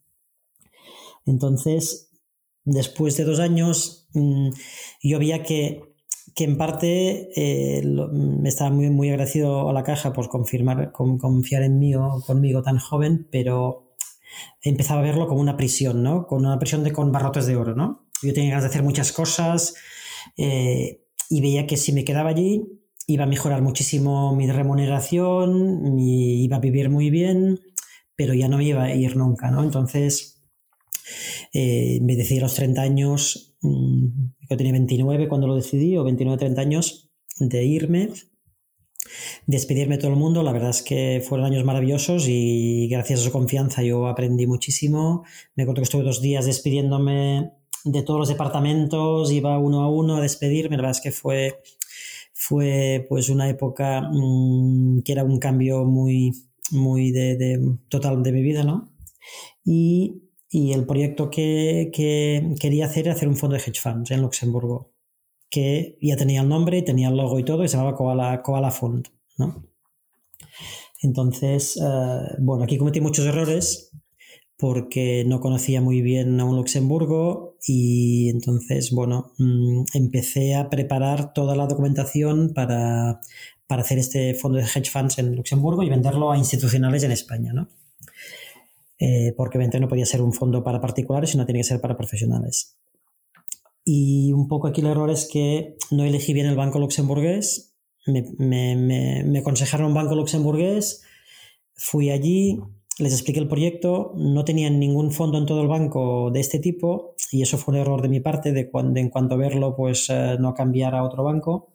Entonces, 1.26 2.12
después 2.66 3.16
de 3.18 3.24
dos 3.24 3.40
años, 3.40 4.08
mmm, 4.14 4.50
yo 5.02 5.18
veía 5.18 5.44
que 5.44 5.95
que 6.36 6.44
en 6.44 6.58
parte 6.58 7.30
eh, 7.36 7.82
me 7.82 8.50
estaba 8.50 8.70
muy, 8.70 8.90
muy 8.90 9.10
agradecido 9.10 9.70
a 9.70 9.74
la 9.74 9.84
caja 9.84 10.12
por 10.12 10.28
confirmar, 10.28 10.92
con, 10.92 11.18
confiar 11.18 11.64
en 11.64 11.80
mí 11.80 11.96
o 11.96 12.22
conmigo 12.28 12.62
tan 12.62 12.78
joven, 12.78 13.28
pero 13.32 13.96
empezaba 14.62 15.00
a 15.00 15.04
verlo 15.04 15.28
como 15.28 15.40
una 15.40 15.56
prisión, 15.56 16.04
¿no? 16.04 16.28
Con 16.28 16.46
una 16.46 16.60
prisión 16.60 16.84
de 16.84 16.92
con 16.92 17.14
barrotes 17.14 17.46
de 17.46 17.56
oro, 17.56 17.74
¿no? 17.74 18.10
Yo 18.22 18.34
tenía 18.34 18.50
ganas 18.50 18.64
de 18.64 18.70
hacer 18.70 18.84
muchas 18.84 19.14
cosas 19.14 19.76
eh, 20.36 21.06
y 21.30 21.42
veía 21.42 21.68
que 21.68 21.78
si 21.78 21.94
me 21.94 22.04
quedaba 22.04 22.32
allí 22.32 22.82
iba 23.08 23.24
a 23.24 23.28
mejorar 23.28 23.62
muchísimo 23.62 24.36
mi 24.36 24.52
remuneración, 24.52 25.96
mi, 25.96 26.44
iba 26.44 26.58
a 26.58 26.60
vivir 26.60 26.90
muy 26.90 27.10
bien, 27.10 27.62
pero 28.18 28.34
ya 28.34 28.50
no 28.50 28.60
iba 28.60 28.84
a 28.84 28.94
ir 28.94 29.16
nunca, 29.16 29.52
¿no? 29.52 29.64
Entonces 29.64 30.44
eh, 31.58 32.00
me 32.02 32.18
decidí 32.18 32.40
a 32.40 32.42
los 32.42 32.56
30 32.56 32.82
años, 32.82 33.56
mm, 33.62 34.08
yo 34.50 34.58
tenía 34.58 34.74
29 34.74 35.30
cuando 35.30 35.48
lo 35.48 35.56
decidí, 35.56 35.96
o 35.96 36.04
29, 36.04 36.38
30 36.38 36.62
años, 36.62 37.10
de 37.40 37.64
irme, 37.64 38.10
despedirme 39.48 39.96
de 39.96 40.02
todo 40.02 40.12
el 40.12 40.20
mundo. 40.20 40.44
La 40.44 40.52
verdad 40.52 40.72
es 40.72 40.82
que 40.82 41.24
fueron 41.26 41.46
años 41.46 41.64
maravillosos 41.64 42.26
y 42.28 42.90
gracias 42.90 43.22
a 43.22 43.24
su 43.24 43.32
confianza 43.32 43.84
yo 43.84 44.08
aprendí 44.08 44.48
muchísimo. 44.48 45.24
Me 45.56 45.64
acuerdo 45.64 45.80
que 45.80 45.84
estuve 45.86 46.04
dos 46.04 46.22
días 46.22 46.46
despidiéndome 46.46 47.54
de 47.86 48.04
todos 48.04 48.20
los 48.20 48.28
departamentos, 48.28 49.32
iba 49.32 49.58
uno 49.58 49.82
a 49.84 49.90
uno 49.90 50.18
a 50.18 50.22
despedirme. 50.22 50.76
La 50.76 50.84
verdad 50.84 50.98
es 50.98 51.02
que 51.02 51.12
fue, 51.12 51.62
fue 52.34 53.06
pues 53.08 53.30
una 53.30 53.48
época 53.48 54.10
mmm, 54.12 55.04
que 55.04 55.14
era 55.14 55.24
un 55.24 55.40
cambio 55.40 55.86
muy, 55.86 56.34
muy 56.72 57.12
de, 57.12 57.62
total 57.88 58.24
de 58.24 58.32
mi 58.34 58.42
vida, 58.42 58.66
¿no? 58.66 58.92
Y 59.64 60.25
y 60.56 60.72
el 60.72 60.86
proyecto 60.86 61.30
que, 61.30 61.92
quería 62.62 62.86
hacer 62.86 63.08
era 63.08 63.14
hacer 63.14 63.28
un 63.28 63.36
fondo 63.36 63.58
de 63.58 63.62
hedge 63.62 63.82
funds 63.82 64.10
en 64.12 64.22
Luxemburgo, 64.22 64.94
que 65.50 65.98
ya 66.02 66.16
tenía 66.16 66.40
el 66.40 66.48
nombre, 66.48 66.82
tenía 66.82 67.10
el 67.10 67.18
logo 67.18 67.38
y 67.40 67.44
todo, 67.44 67.66
y 67.66 67.68
se 67.68 67.76
llamaba 67.76 67.98
Koala, 68.42 68.72
Fund. 68.72 69.10
¿no? 69.38 69.66
Entonces, 71.02 71.76
eh, 71.76 72.36
bueno, 72.40 72.64
aquí 72.64 72.78
cometí 72.78 73.02
muchos 73.02 73.26
errores 73.26 73.92
porque 74.58 75.26
no 75.28 75.42
conocía 75.42 75.82
muy 75.82 76.02
bien 76.02 76.40
a 76.40 76.46
un 76.46 76.56
Luxemburgo 76.56 77.58
y 77.68 78.30
entonces, 78.30 78.92
bueno, 78.94 79.34
mm, 79.38 79.84
empecé 79.94 80.56
a 80.56 80.70
preparar 80.70 81.34
toda 81.34 81.58
la 81.58 81.68
documentación 81.68 82.54
para, 82.54 83.20
para 83.68 83.82
hacer 83.82 83.98
este 83.98 84.36
fondo 84.36 84.58
de 84.60 84.64
hedge 84.64 84.90
funds 84.90 85.20
en 85.20 85.36
Luxemburgo 85.36 85.84
y 85.84 85.90
venderlo 85.90 86.32
a 86.32 86.38
institucionales 86.38 87.04
en 87.04 87.12
España, 87.12 87.52
¿no? 87.52 87.68
Eh, 89.00 89.34
porque 89.36 89.58
obviamente 89.58 89.80
no 89.80 89.88
podía 89.88 90.06
ser 90.06 90.22
un 90.22 90.34
fondo 90.34 90.64
para 90.64 90.82
particulares, 90.82 91.32
sino 91.32 91.46
tenía 91.46 91.62
que 91.62 91.68
ser 91.68 91.82
para 91.82 91.98
profesionales. 91.98 92.78
Y 93.84 94.32
un 94.34 94.48
poco 94.48 94.68
aquí 94.68 94.82
el 94.82 94.88
error 94.88 95.10
es 95.12 95.30
que 95.32 95.78
no 95.92 96.04
elegí 96.04 96.34
bien 96.34 96.48
el 96.48 96.56
banco 96.56 96.80
luxemburgués, 96.80 97.76
me, 98.08 98.24
me, 98.38 98.76
me, 98.76 99.24
me 99.24 99.40
aconsejaron 99.40 99.88
un 99.88 99.94
banco 99.94 100.16
luxemburgués, 100.16 101.04
fui 101.76 102.10
allí, 102.10 102.60
les 102.98 103.14
expliqué 103.14 103.40
el 103.40 103.48
proyecto, 103.48 104.14
no 104.16 104.46
tenían 104.46 104.80
ningún 104.80 105.12
fondo 105.12 105.38
en 105.38 105.46
todo 105.46 105.62
el 105.62 105.68
banco 105.68 106.32
de 106.32 106.40
este 106.40 106.60
tipo 106.60 107.16
y 107.32 107.42
eso 107.42 107.58
fue 107.58 107.74
un 107.74 107.82
error 107.82 108.02
de 108.02 108.10
mi 108.10 108.22
parte 108.22 108.54
de 108.54 108.70
cuando 108.70 109.00
en 109.00 109.10
cuanto 109.10 109.36
a 109.36 109.38
verlo 109.38 109.76
pues 109.76 110.10
eh, 110.10 110.38
no 110.40 110.54
cambiar 110.54 110.96
a 110.96 111.04
otro 111.04 111.24
banco. 111.24 111.74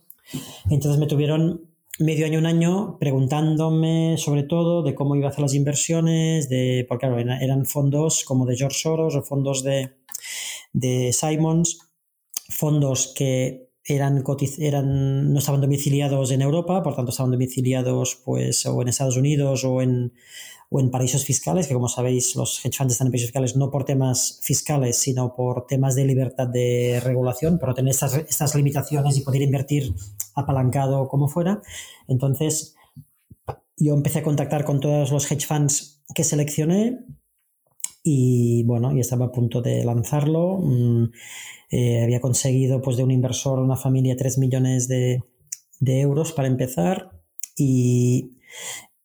Entonces 0.70 0.98
me 0.98 1.06
tuvieron 1.06 1.69
medio 2.00 2.24
año, 2.24 2.38
un 2.38 2.46
año, 2.46 2.98
preguntándome 2.98 4.16
sobre 4.16 4.42
todo 4.42 4.82
de 4.82 4.94
cómo 4.94 5.16
iba 5.16 5.26
a 5.26 5.30
hacer 5.30 5.42
las 5.42 5.54
inversiones, 5.54 6.48
de, 6.48 6.86
porque 6.88 7.06
claro, 7.06 7.18
eran 7.18 7.66
fondos 7.66 8.24
como 8.24 8.46
de 8.46 8.56
George 8.56 8.78
Soros 8.78 9.14
o 9.14 9.22
fondos 9.22 9.62
de, 9.62 9.92
de 10.72 11.12
Simons, 11.12 11.78
fondos 12.48 13.12
que 13.14 13.70
eran, 13.84 14.24
eran, 14.58 15.32
no 15.32 15.38
estaban 15.38 15.60
domiciliados 15.60 16.30
en 16.30 16.42
Europa, 16.42 16.82
por 16.82 16.96
tanto 16.96 17.10
estaban 17.10 17.32
domiciliados 17.32 18.20
pues 18.24 18.64
o 18.66 18.80
en 18.80 18.88
Estados 18.88 19.16
Unidos 19.16 19.64
o 19.64 19.82
en, 19.82 20.14
o 20.70 20.80
en 20.80 20.90
paraísos 20.90 21.24
fiscales, 21.24 21.66
que 21.66 21.74
como 21.74 21.88
sabéis 21.88 22.34
los 22.34 22.64
hedge 22.64 22.78
funds 22.78 22.92
están 22.92 23.08
en 23.08 23.12
paraísos 23.12 23.28
fiscales 23.28 23.56
no 23.56 23.70
por 23.70 23.84
temas 23.84 24.40
fiscales, 24.42 24.96
sino 24.96 25.34
por 25.34 25.66
temas 25.66 25.96
de 25.96 26.04
libertad 26.04 26.46
de 26.46 27.00
regulación, 27.04 27.58
pero 27.58 27.74
tener 27.74 27.90
estas, 27.90 28.14
estas 28.14 28.54
limitaciones 28.54 29.18
y 29.18 29.22
poder 29.22 29.42
invertir 29.42 29.94
apalancado 30.40 31.08
como 31.08 31.28
fuera. 31.28 31.62
Entonces, 32.08 32.74
yo 33.76 33.94
empecé 33.94 34.20
a 34.20 34.22
contactar 34.22 34.64
con 34.64 34.80
todos 34.80 35.10
los 35.10 35.30
hedge 35.30 35.46
funds 35.46 36.02
que 36.14 36.24
seleccioné 36.24 37.04
y 38.02 38.64
bueno, 38.64 38.92
y 38.92 39.00
estaba 39.00 39.26
a 39.26 39.32
punto 39.32 39.62
de 39.62 39.84
lanzarlo. 39.84 40.58
Mm, 40.58 41.10
eh, 41.70 42.02
había 42.02 42.20
conseguido 42.20 42.80
pues 42.82 42.96
de 42.96 43.04
un 43.04 43.10
inversor, 43.10 43.58
una 43.58 43.76
familia, 43.76 44.16
3 44.16 44.38
millones 44.38 44.88
de, 44.88 45.22
euros 45.82 46.32
para 46.32 46.48
empezar 46.48 47.10
y, 47.56 48.36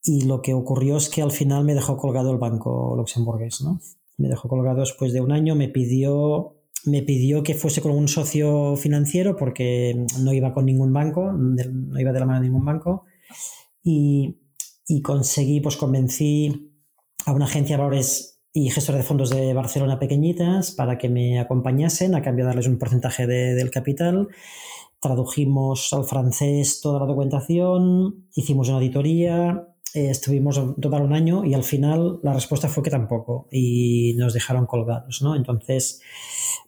y 0.04 0.26
lo 0.26 0.42
que 0.42 0.54
ocurrió 0.54 0.98
es 0.98 1.10
que 1.10 1.22
al 1.22 1.32
final 1.32 1.64
me 1.64 1.74
dejó 1.74 1.96
colgado 1.96 2.32
el 2.32 2.38
banco 2.38 2.96
luxemburgués, 2.98 3.62
¿no? 3.62 3.80
Me 4.18 4.28
dejó 4.28 4.50
colgado 4.50 4.82
después 4.82 5.14
de 5.14 5.22
un 5.22 5.32
año, 5.32 5.56
me 5.56 5.70
pidió, 5.70 6.55
me 6.86 7.02
pidió 7.02 7.44
que 7.44 7.56
fuese 7.56 7.82
con 7.82 7.92
un 7.92 8.08
socio 8.08 8.76
financiero 8.76 9.36
porque 9.36 10.06
no 10.20 10.34
iba 10.34 10.54
con 10.54 10.66
ningún 10.66 10.94
banco, 10.94 11.32
no 11.34 12.00
iba 12.00 12.12
de 12.12 12.20
la 12.20 12.26
mano 12.26 12.42
de 12.42 12.48
ningún 12.48 12.66
banco. 12.66 13.06
Y, 13.84 14.38
y 14.88 15.02
conseguí, 15.02 15.62
pues 15.62 15.78
convencí 15.78 16.72
a 17.26 17.34
una 17.34 17.46
agencia 17.46 17.76
de 17.76 17.84
valores 17.84 18.40
y 18.54 18.70
gestora 18.70 18.98
de 18.98 19.04
fondos 19.04 19.32
de 19.32 19.54
Barcelona 19.54 20.00
pequeñitas 20.00 20.72
para 20.72 20.98
que 20.98 21.10
me 21.10 21.40
acompañasen 21.40 22.16
a 22.16 22.22
cambio 22.22 22.46
de 22.46 22.50
darles 22.50 22.68
un 22.68 22.80
porcentaje 22.80 23.28
de, 23.28 23.54
del 23.54 23.70
capital. 23.70 24.30
Tradujimos 25.02 25.92
al 25.92 26.06
francés 26.06 26.80
toda 26.82 27.02
la 27.02 27.06
documentación, 27.06 28.28
hicimos 28.34 28.70
una 28.70 28.78
auditoría, 28.78 29.68
eh, 29.96 30.10
estuvimos 30.10 30.60
total 30.82 31.04
un 31.04 31.14
año 31.14 31.46
y 31.46 31.54
al 31.54 31.64
final 31.64 32.20
la 32.22 32.34
respuesta 32.34 32.68
fue 32.68 32.84
que 32.84 32.90
tampoco 32.90 33.48
y 33.52 34.14
nos 34.18 34.34
dejaron 34.34 34.66
colgados, 34.66 35.22
¿no? 35.22 35.36
Entonces, 35.36 36.02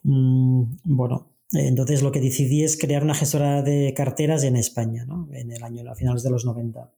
mmm, 0.02 0.64
bueno, 0.84 1.28
entonces 1.52 2.02
lo 2.02 2.10
que 2.10 2.20
decidí 2.20 2.64
es 2.64 2.78
crear 2.78 3.02
una 3.02 3.14
gestora 3.14 3.62
de 3.62 3.92
carteras 3.94 4.44
en 4.44 4.56
España, 4.56 5.04
¿no? 5.04 5.28
En 5.32 5.52
el 5.52 5.62
año, 5.62 5.88
a 5.90 5.94
finales 5.94 6.22
de 6.22 6.30
los 6.30 6.44
90. 6.44 6.92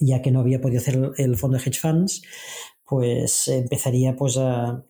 Ya 0.00 0.22
que 0.22 0.30
no 0.30 0.40
había 0.40 0.60
podido 0.60 0.80
hacer 0.80 1.12
el 1.16 1.36
fondo 1.36 1.58
de 1.58 1.64
hedge 1.64 1.80
funds, 1.80 2.22
pues 2.84 3.48
empezaría 3.48 4.16
pues 4.16 4.36
a, 4.38 4.84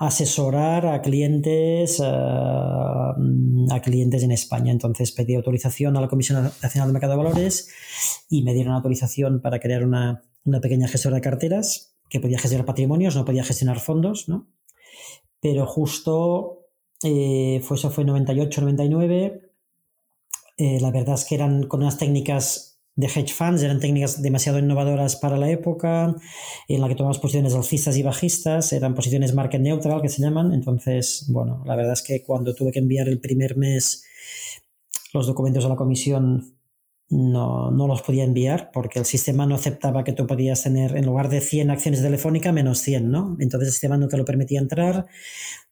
asesorar 0.00 0.86
a 0.86 1.02
clientes, 1.02 2.00
a, 2.00 3.10
a, 3.10 3.80
clientes 3.82 4.22
en 4.22 4.32
España. 4.32 4.72
Entonces 4.72 5.12
pedí 5.12 5.34
autorización 5.34 5.94
a 5.96 6.00
la 6.00 6.08
Comisión 6.08 6.42
Nacional 6.62 6.88
de 6.88 6.92
Mercado 6.94 7.12
de 7.12 7.18
Valores 7.18 7.68
y 8.30 8.42
me 8.42 8.54
dieron 8.54 8.72
autorización 8.72 9.42
para 9.42 9.60
crear 9.60 9.84
una, 9.84 10.22
una 10.44 10.60
pequeña 10.62 10.88
gestora 10.88 11.16
de 11.16 11.20
carteras 11.20 11.94
que 12.08 12.18
podía 12.18 12.38
gestionar 12.38 12.64
patrimonios, 12.64 13.14
no 13.14 13.26
podía 13.26 13.44
gestionar 13.44 13.78
fondos, 13.78 14.26
¿no? 14.26 14.48
Pero 15.38 15.66
justo, 15.66 16.66
eh, 17.02 17.60
fue, 17.62 17.76
eso 17.76 17.90
fue 17.90 18.04
98, 18.04 18.62
99, 18.62 19.46
Eh, 20.56 20.78
la 20.80 20.90
verdad 20.90 21.14
es 21.14 21.24
que 21.24 21.34
eran 21.34 21.64
con 21.64 21.80
unas 21.82 21.96
técnicas 21.96 22.69
de 23.00 23.06
hedge 23.06 23.32
funds, 23.32 23.62
eran 23.62 23.80
técnicas 23.80 24.22
demasiado 24.22 24.58
innovadoras 24.58 25.16
para 25.16 25.36
la 25.36 25.50
época, 25.50 26.14
en 26.68 26.80
la 26.80 26.88
que 26.88 26.94
tomamos 26.94 27.18
posiciones 27.18 27.54
alcistas 27.54 27.96
y 27.96 28.02
bajistas, 28.02 28.72
eran 28.72 28.94
posiciones 28.94 29.34
market 29.34 29.60
neutral 29.60 30.02
que 30.02 30.08
se 30.08 30.22
llaman. 30.22 30.52
Entonces, 30.52 31.26
bueno, 31.28 31.62
la 31.66 31.76
verdad 31.76 31.94
es 31.94 32.02
que 32.02 32.22
cuando 32.22 32.54
tuve 32.54 32.72
que 32.72 32.78
enviar 32.78 33.08
el 33.08 33.20
primer 33.20 33.56
mes 33.56 34.04
los 35.12 35.26
documentos 35.26 35.64
a 35.64 35.68
la 35.68 35.76
comisión 35.76 36.54
no, 37.08 37.72
no, 37.72 37.88
los 37.88 38.02
podía 38.02 38.22
enviar 38.22 38.70
porque 38.72 39.00
el 39.00 39.04
sistema 39.04 39.44
no 39.44 39.56
aceptaba 39.56 40.04
que 40.04 40.12
tú 40.12 40.28
podías 40.28 40.62
tener, 40.62 40.96
en 40.96 41.06
lugar 41.06 41.28
de 41.28 41.40
100 41.40 41.70
acciones 41.72 42.00
de 42.00 42.06
Telefónica, 42.06 42.52
menos 42.52 42.78
100, 42.78 43.10
¿no? 43.10 43.36
Entonces 43.40 43.68
el 43.68 43.72
sistema 43.72 43.96
no 43.96 44.06
te 44.06 44.16
lo 44.16 44.24
permitía 44.24 44.60
entrar. 44.60 45.06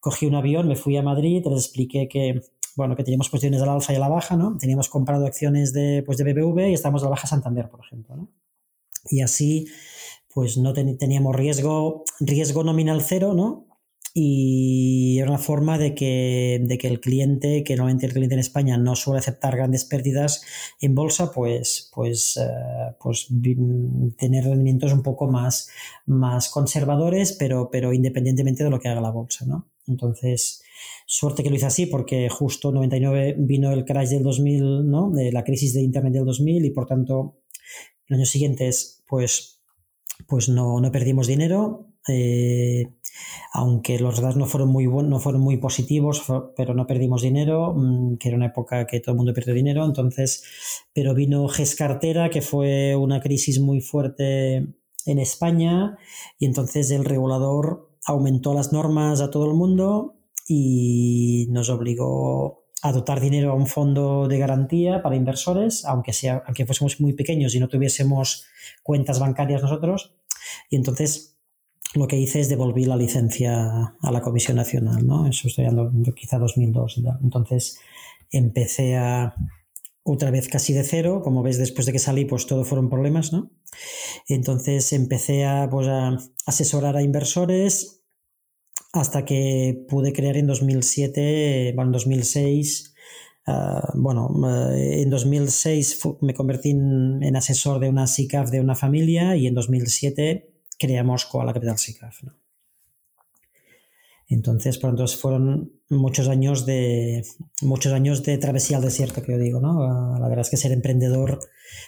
Cogí 0.01 0.27
un 0.27 0.35
avión, 0.35 0.67
me 0.67 0.75
fui 0.75 0.97
a 0.97 1.03
Madrid, 1.03 1.45
les 1.47 1.67
expliqué 1.67 2.09
que, 2.09 2.43
bueno, 2.79 2.95
que 2.95 3.03
teníamos 3.03 3.29
posiciones 3.29 3.61
al 3.61 3.71
alza 3.71 3.93
y 3.93 3.97
a 3.97 3.99
la 3.99 4.09
baja, 4.09 4.37
¿no? 4.37 4.57
Teníamos 4.57 4.89
comprado 4.89 5.27
acciones 5.27 5.73
de, 5.73 6.05
pues 6.07 6.17
de 6.17 6.33
BBV 6.33 6.71
y 6.71 6.75
estábamos 6.75 7.03
a 7.03 7.07
la 7.07 7.11
baja 7.11 7.27
Santander, 7.27 7.69
por 7.69 7.81
ejemplo, 7.81 8.17
¿no? 8.17 8.29
Y 9.11 9.21
así, 9.21 9.67
pues 10.33 10.57
no 10.59 10.73
teníamos 10.73 11.35
riesgo, 11.35 12.05
riesgo 12.21 12.63
nominal 12.63 13.03
cero, 13.03 13.35
¿no? 13.35 13.67
y 14.15 15.19
era 15.19 15.29
una 15.29 15.39
forma 15.39 15.77
de 15.79 15.95
que, 15.95 16.61
de 16.63 16.79
que 16.79 16.89
el 16.89 17.01
cliente, 17.01 17.63
que 17.63 17.77
normalmente 17.77 18.07
el 18.07 18.13
cliente 18.13 18.35
en 18.35 18.41
España 18.41 18.79
no 18.79 18.97
suele 18.97 19.19
aceptar 19.19 19.57
grandes 19.57 19.85
pérdidas 19.85 20.43
en 20.81 20.95
bolsa, 20.95 21.33
pues, 21.33 21.91
pues, 21.95 22.37
eh, 22.37 22.95
pues 23.01 23.29
tener 24.17 24.45
rendimientos 24.45 24.93
un 24.93 25.03
poco 25.03 25.29
más, 25.29 25.69
más 26.07 26.49
conservadores, 26.49 27.33
pero, 27.33 27.71
pero 27.71 27.93
independientemente 27.93 28.65
de 28.65 28.71
lo 28.71 28.81
que 28.81 28.89
haga 28.89 29.01
la 29.01 29.11
bolsa, 29.11 29.47
¿no? 29.47 29.69
Entonces, 29.89 30.63
suerte 31.07 31.43
que 31.43 31.51
lo 31.51 31.57
hice 31.57 31.67
así 31.67 31.87
porque 31.87 32.29
justo 32.29 32.69
en 32.69 32.77
99 32.77 33.37
vino 33.39 33.73
el 33.73 33.85
crash 33.85 34.11
del 34.11 34.23
2000, 34.23 34.89
¿no? 34.89 35.11
De 35.11 35.33
la 35.33 35.45
crisis 35.45 35.75
de 35.75 35.83
Internet 35.83 36.13
del 36.13 36.25
2000 36.25 36.65
y 36.65 36.71
por 36.71 36.87
tanto, 36.87 37.39
el 38.07 38.17
año 38.17 38.27
siguiente, 38.27 38.71
pues, 39.07 39.61
pues 40.27 40.49
no, 40.49 40.81
no 40.81 40.93
perdimos 40.93 41.27
dinero. 41.27 41.87
Eh, 42.09 42.87
aunque 43.53 43.99
los 43.99 44.11
resultados 44.11 44.37
no 44.37 44.47
fueron 44.47 44.69
muy 44.71 44.87
no 44.87 45.21
fueron 45.21 45.43
muy 45.43 45.57
positivos, 45.57 46.23
pero 46.57 46.75
no 46.75 46.87
perdimos 46.87 47.23
dinero, 47.23 47.75
mm, 47.75 48.17
que 48.19 48.29
era 48.29 48.37
una 48.37 48.47
época 48.47 48.87
que 48.87 49.01
todo 49.01 49.13
el 49.13 49.17
mundo 49.17 49.35
perdió 49.35 49.55
dinero, 49.55 49.85
entonces, 49.85 50.45
pero 50.95 51.15
vino 51.15 51.49
GES 51.49 51.75
Cartera, 51.75 52.31
que 52.31 52.43
fue 52.43 52.97
una 52.97 53.21
crisis 53.21 53.61
muy 53.61 53.81
fuerte 53.81 54.67
en 55.07 55.19
España, 55.19 55.99
y 56.39 56.47
entonces 56.47 56.91
el 56.91 57.05
regulador 57.05 57.88
aumentó 58.09 58.55
las 58.55 58.73
normas 58.73 59.21
a 59.21 59.31
todo 59.31 59.51
el 59.51 59.55
mundo 59.55 60.17
y 60.49 61.47
nos 61.51 61.69
obligó 61.69 62.65
a 62.81 62.93
dotar 62.93 63.21
dinero 63.21 63.53
a 63.53 63.55
un 63.55 63.67
fondo 63.67 64.29
de 64.29 64.39
garantía 64.39 65.03
para 65.03 65.15
inversores, 65.15 65.85
aunque, 65.85 66.15
sea, 66.15 66.43
aunque 66.47 66.65
fuésemos 66.65 67.01
muy 67.01 67.13
pequeños 67.13 67.55
y 67.55 67.61
no 67.61 67.69
tuviésemos 67.69 68.47
cuentas 68.83 69.19
bancarias 69.19 69.63
nosotros. 69.63 70.15
Y 70.71 70.77
entonces 70.77 71.37
lo 71.95 72.07
que 72.07 72.17
hice 72.17 72.41
es 72.41 72.49
devolver 72.49 72.89
la 72.89 72.97
licencia 72.97 73.95
a 74.01 74.11
la 74.11 74.23
Comisión 74.23 74.57
Nacional, 74.57 75.07
¿no? 75.07 75.27
Eso 75.27 75.49
estoy 75.49 75.67
hablando 75.67 76.15
quizá 76.15 76.39
2002. 76.39 77.03
Entonces 77.23 77.79
empecé 78.31 78.97
a 78.97 79.35
otra 80.03 80.31
vez 80.31 80.49
casi 80.49 80.73
de 80.73 80.85
cero, 80.85 81.21
como 81.23 81.43
ves 81.43 81.59
después 81.59 81.85
de 81.85 81.93
que 81.93 81.99
salí 81.99 82.25
pues 82.25 82.47
todo 82.47 82.65
fueron 82.65 82.89
problemas, 82.89 83.33
¿no? 83.35 83.51
Entonces 84.29 84.95
empecé 84.95 85.45
a, 85.45 85.69
pues, 85.71 85.89
a 85.89 86.17
asesorar 86.47 86.97
a 86.97 87.03
inversores 87.03 87.98
hasta 88.93 89.25
que 89.25 89.85
pude 89.89 90.13
crear 90.13 90.37
en 90.37 90.47
2007, 90.47 91.73
bueno, 91.75 91.89
en 91.89 91.93
2006, 91.93 92.95
ah, 93.47 93.93
bueno, 93.95 94.31
eh, 94.75 95.03
en 95.03 95.11
2006 95.11 96.01
me 96.21 96.35
convertí 96.35 96.71
en, 96.71 97.37
asesor 97.37 97.81
de 97.81 97.89
una 97.89 98.07
SICAF 98.07 98.51
de 98.51 98.61
una 98.61 98.75
familia 98.75 99.37
y 99.37 99.47
en 99.47 99.55
2007 99.55 100.51
creamos 100.79 101.29
la 101.45 101.53
Capital 101.53 101.79
SICAF. 101.79 102.23
¿no? 102.25 102.39
Entonces, 104.29 104.77
por 104.79 104.91
entonces 104.91 105.19
fueron 105.19 105.73
muchos 105.89 106.29
años 106.29 106.67
de 106.67 107.25
muchos 107.63 107.95
años 107.95 108.23
de 108.23 108.37
travesía 108.37 108.77
al 108.77 108.83
desierto, 108.83 109.23
que 109.23 109.33
yo 109.33 109.39
digo, 109.39 109.59
¿no? 109.59 109.83
Ah, 109.85 110.19
la 110.21 110.29
verdad 110.29 110.43
es 110.43 110.51
que 110.51 110.59
ser 110.59 110.73
emprendedor 110.73 111.41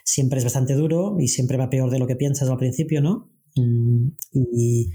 siempre 0.05 0.39
es 0.39 0.45
bastante 0.45 0.75
duro 0.75 1.17
y 1.19 1.29
siempre 1.29 1.59
va 1.59 1.69
peor 1.69 1.91
de 1.91 1.99
lo 1.99 2.07
que 2.07 2.17
piensas 2.17 2.49
al 2.49 2.57
principio, 2.57 3.03
¿no? 3.03 3.29
Y, 3.55 4.91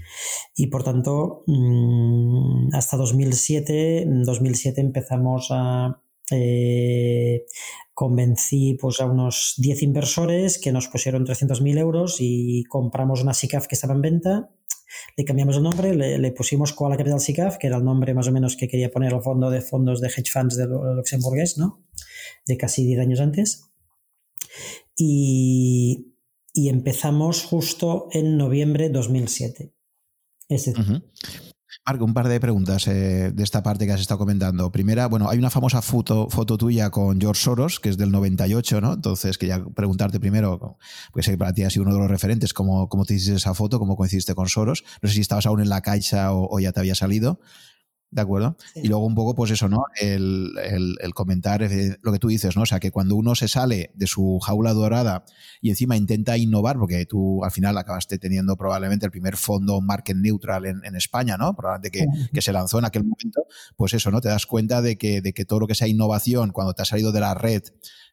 y, 0.56 0.66
por 0.68 0.82
tanto, 0.82 1.44
mm, 1.46 2.74
hasta 2.74 2.96
2007, 2.96 4.04
2007 4.24 4.80
empezamos 4.80 5.48
a, 5.50 6.02
eh, 6.30 7.44
convencí 7.94 8.76
pues, 8.80 9.00
a 9.00 9.06
unos 9.06 9.54
10 9.58 9.82
inversores 9.82 10.58
que 10.58 10.72
nos 10.72 10.88
pusieron 10.88 11.24
300.000 11.24 11.78
euros 11.78 12.16
y 12.20 12.64
compramos 12.64 13.22
una 13.22 13.34
SICAF 13.34 13.66
que 13.66 13.74
estaba 13.74 13.94
en 13.94 14.02
venta. 14.02 14.50
Le 15.16 15.24
cambiamos 15.24 15.56
el 15.56 15.62
nombre, 15.62 15.94
le, 15.94 16.32
pusimos 16.32 16.72
Koala 16.72 16.96
Capital 16.96 17.20
SICAF, 17.20 17.58
que 17.58 17.66
era 17.66 17.76
el 17.76 17.84
nombre 17.84 18.14
más 18.14 18.28
o 18.28 18.32
menos 18.32 18.56
que 18.56 18.68
quería 18.68 18.90
poner 18.90 19.12
el 19.12 19.22
fondo 19.22 19.50
de 19.50 19.60
fondos 19.60 20.00
de 20.00 20.08
hedge 20.08 20.30
funds 20.30 20.56
de 20.56 20.66
luxemburgués, 20.66 21.58
¿no? 21.58 21.82
De 22.46 22.56
casi 22.56 22.84
10 22.84 23.00
años 23.00 23.20
antes. 23.20 23.70
Y, 24.96 26.15
y 26.56 26.70
empezamos 26.70 27.44
justo 27.44 28.08
en 28.12 28.38
noviembre 28.38 28.84
de 28.84 28.90
2007. 28.90 29.74
Es 30.48 30.64
decir, 30.64 31.02
Marco, 31.84 32.04
un 32.04 32.14
par 32.14 32.28
de 32.28 32.40
preguntas 32.40 32.88
eh, 32.88 33.30
de 33.30 33.42
esta 33.44 33.62
parte 33.62 33.84
que 33.84 33.92
has 33.92 34.00
estado 34.00 34.18
comentando. 34.18 34.72
Primera, 34.72 35.06
bueno, 35.06 35.28
hay 35.28 35.38
una 35.38 35.50
famosa 35.50 35.82
foto, 35.82 36.28
foto 36.30 36.56
tuya 36.56 36.90
con 36.90 37.20
George 37.20 37.42
Soros, 37.42 37.78
que 37.78 37.90
es 37.90 37.98
del 37.98 38.10
98, 38.10 38.80
¿no? 38.80 38.94
Entonces, 38.94 39.36
quería 39.36 39.62
preguntarte 39.74 40.18
primero, 40.18 40.78
porque 41.12 41.24
sé 41.24 41.32
que 41.32 41.38
para 41.38 41.52
ti 41.52 41.64
ha 41.64 41.70
sido 41.70 41.82
uno 41.84 41.92
de 41.92 42.00
los 42.00 42.10
referentes, 42.10 42.54
cómo, 42.54 42.88
cómo 42.88 43.04
te 43.04 43.14
hiciste 43.14 43.34
esa 43.34 43.52
foto, 43.52 43.78
cómo 43.78 43.94
coincidiste 43.94 44.34
con 44.34 44.48
Soros. 44.48 44.82
No 45.02 45.08
sé 45.08 45.16
si 45.16 45.20
estabas 45.20 45.44
aún 45.44 45.60
en 45.60 45.68
la 45.68 45.82
caixa 45.82 46.32
o 46.32 46.58
ya 46.58 46.72
te 46.72 46.80
había 46.80 46.94
salido. 46.94 47.38
¿De 48.08 48.22
acuerdo? 48.22 48.56
Y 48.76 48.86
luego 48.86 49.04
un 49.04 49.16
poco, 49.16 49.34
pues 49.34 49.50
eso, 49.50 49.68
¿no? 49.68 49.84
El, 50.00 50.52
comentar 51.12 51.62
eh, 51.62 51.96
lo 52.02 52.12
que 52.12 52.18
tú 52.18 52.28
dices, 52.28 52.56
¿no? 52.56 52.62
O 52.62 52.66
sea, 52.66 52.78
que 52.78 52.92
cuando 52.92 53.16
uno 53.16 53.34
se 53.34 53.48
sale 53.48 53.90
de 53.94 54.06
su 54.06 54.38
jaula 54.38 54.72
dorada 54.72 55.24
y 55.60 55.70
encima 55.70 55.96
intenta 55.96 56.38
innovar, 56.38 56.78
porque 56.78 57.04
tú 57.04 57.44
al 57.44 57.50
final 57.50 57.76
acabaste 57.76 58.18
teniendo 58.18 58.56
probablemente 58.56 59.06
el 59.06 59.10
primer 59.10 59.36
fondo 59.36 59.80
market 59.80 60.16
neutral 60.16 60.66
en, 60.66 60.96
España, 60.96 61.36
¿no? 61.36 61.54
Probablemente 61.54 61.90
que, 61.90 62.06
que, 62.32 62.40
se 62.40 62.52
lanzó 62.52 62.78
en 62.78 62.86
aquel 62.86 63.02
momento, 63.02 63.42
pues 63.76 63.92
eso, 63.92 64.10
¿no? 64.10 64.20
Te 64.20 64.28
das 64.28 64.46
cuenta 64.46 64.80
de 64.82 64.96
que, 64.96 65.20
de 65.20 65.32
que 65.32 65.44
todo 65.44 65.60
lo 65.60 65.66
que 65.66 65.74
sea 65.74 65.88
innovación, 65.88 66.52
cuando 66.52 66.74
te 66.74 66.82
has 66.82 66.88
salido 66.88 67.12
de 67.12 67.20
la 67.20 67.34
red 67.34 67.62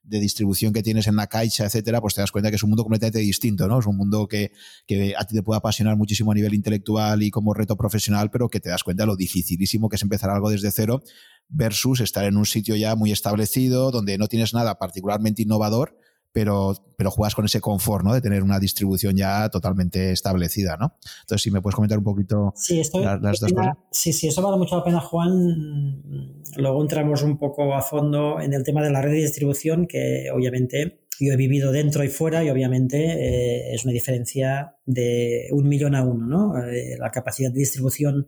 de 0.03 0.19
distribución 0.19 0.73
que 0.73 0.83
tienes 0.83 1.07
en 1.07 1.15
la 1.15 1.27
caixa, 1.27 1.65
etcétera, 1.65 2.01
pues 2.01 2.13
te 2.13 2.21
das 2.21 2.31
cuenta 2.31 2.49
que 2.49 2.57
es 2.57 2.63
un 2.63 2.69
mundo 2.69 2.83
completamente 2.83 3.19
distinto, 3.19 3.67
¿no? 3.67 3.79
Es 3.79 3.85
un 3.85 3.95
mundo 3.95 4.27
que, 4.27 4.51
que 4.85 5.15
a 5.17 5.25
ti 5.25 5.35
te 5.35 5.43
puede 5.43 5.57
apasionar 5.57 5.95
muchísimo 5.95 6.31
a 6.31 6.35
nivel 6.35 6.53
intelectual 6.53 7.23
y 7.23 7.31
como 7.31 7.53
reto 7.53 7.77
profesional, 7.77 8.29
pero 8.29 8.49
que 8.49 8.59
te 8.59 8.69
das 8.69 8.83
cuenta 8.83 9.03
de 9.03 9.07
lo 9.07 9.15
dificilísimo 9.15 9.89
que 9.89 9.95
es 9.95 10.01
empezar 10.01 10.29
algo 10.29 10.49
desde 10.49 10.71
cero 10.71 11.01
versus 11.49 12.01
estar 12.01 12.25
en 12.25 12.37
un 12.37 12.45
sitio 12.45 12.75
ya 12.75 12.95
muy 12.95 13.11
establecido, 13.11 13.91
donde 13.91 14.17
no 14.17 14.27
tienes 14.27 14.53
nada 14.53 14.77
particularmente 14.77 15.41
innovador, 15.41 15.97
pero, 16.33 16.73
pero 16.97 17.11
juegas 17.11 17.35
con 17.35 17.45
ese 17.45 17.61
confort, 17.61 18.03
¿no? 18.03 18.13
De 18.13 18.19
tener 18.19 18.43
una 18.43 18.59
distribución 18.59 19.15
ya 19.15 19.47
totalmente 19.49 20.11
establecida, 20.11 20.75
¿no? 20.77 20.97
Entonces, 21.21 21.43
si 21.43 21.51
me 21.51 21.61
puedes 21.61 21.75
comentar 21.75 21.99
un 21.99 22.03
poquito 22.03 22.53
sí, 22.55 22.81
las, 22.95 23.39
dos 23.39 23.53
cosas. 23.53 23.77
Sí, 23.91 24.11
sí, 24.11 24.27
eso 24.27 24.41
vale 24.41 24.57
mucho 24.57 24.75
la 24.75 24.83
pena, 24.83 24.99
Juan. 24.99 26.41
Luego 26.57 26.81
entramos 26.81 27.21
un 27.21 27.37
poco 27.37 27.75
a 27.75 27.81
fondo 27.81 28.41
en 28.41 28.53
el 28.53 28.63
tema 28.63 28.81
de 28.81 28.89
la 28.89 29.01
red 29.01 29.11
de 29.11 29.17
distribución, 29.17 29.85
que 29.85 30.29
obviamente 30.33 31.03
yo 31.19 31.31
he 31.31 31.37
vivido 31.37 31.71
dentro 31.71 32.03
y 32.03 32.09
fuera 32.09 32.43
y 32.43 32.49
obviamente 32.49 32.97
eh, 32.97 33.75
es 33.75 33.83
una 33.85 33.93
diferencia 33.93 34.75
de 34.85 35.47
un 35.51 35.69
millón 35.69 35.93
a 35.93 36.03
uno, 36.03 36.25
¿no? 36.25 36.67
Eh, 36.67 36.97
la 36.97 37.11
capacidad 37.11 37.51
de 37.51 37.59
distribución 37.59 38.27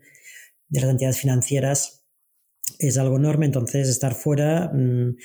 de 0.69 0.81
las 0.81 0.91
entidades 0.91 1.19
financieras 1.19 2.05
es 2.77 2.97
algo 2.97 3.17
enorme, 3.17 3.47
entonces 3.47 3.89
estar 3.89 4.13
fuera 4.13 4.71
mm, 4.73 5.15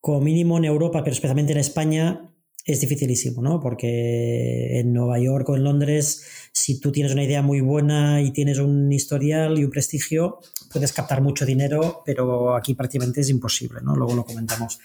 como 0.00 0.20
mínimo 0.20 0.58
en 0.58 0.64
Europa, 0.64 1.02
pero 1.02 1.12
especialmente 1.12 1.52
en 1.52 1.58
España, 1.58 2.30
es 2.64 2.80
dificilísimo, 2.80 3.42
¿no? 3.42 3.60
Porque 3.60 4.78
en 4.78 4.92
Nueva 4.92 5.18
York 5.18 5.48
o 5.48 5.56
en 5.56 5.64
Londres, 5.64 6.24
si 6.52 6.80
tú 6.80 6.92
tienes 6.92 7.12
una 7.12 7.24
idea 7.24 7.42
muy 7.42 7.60
buena 7.60 8.22
y 8.22 8.32
tienes 8.32 8.58
un 8.58 8.92
historial 8.92 9.58
y 9.58 9.64
un 9.64 9.70
prestigio, 9.70 10.38
puedes 10.72 10.92
captar 10.92 11.22
mucho 11.22 11.46
dinero, 11.46 12.02
pero 12.04 12.54
aquí 12.54 12.74
prácticamente 12.74 13.22
es 13.22 13.30
imposible, 13.30 13.80
¿no? 13.82 13.94
Luego 13.94 14.14
lo 14.14 14.24
comentamos. 14.24 14.78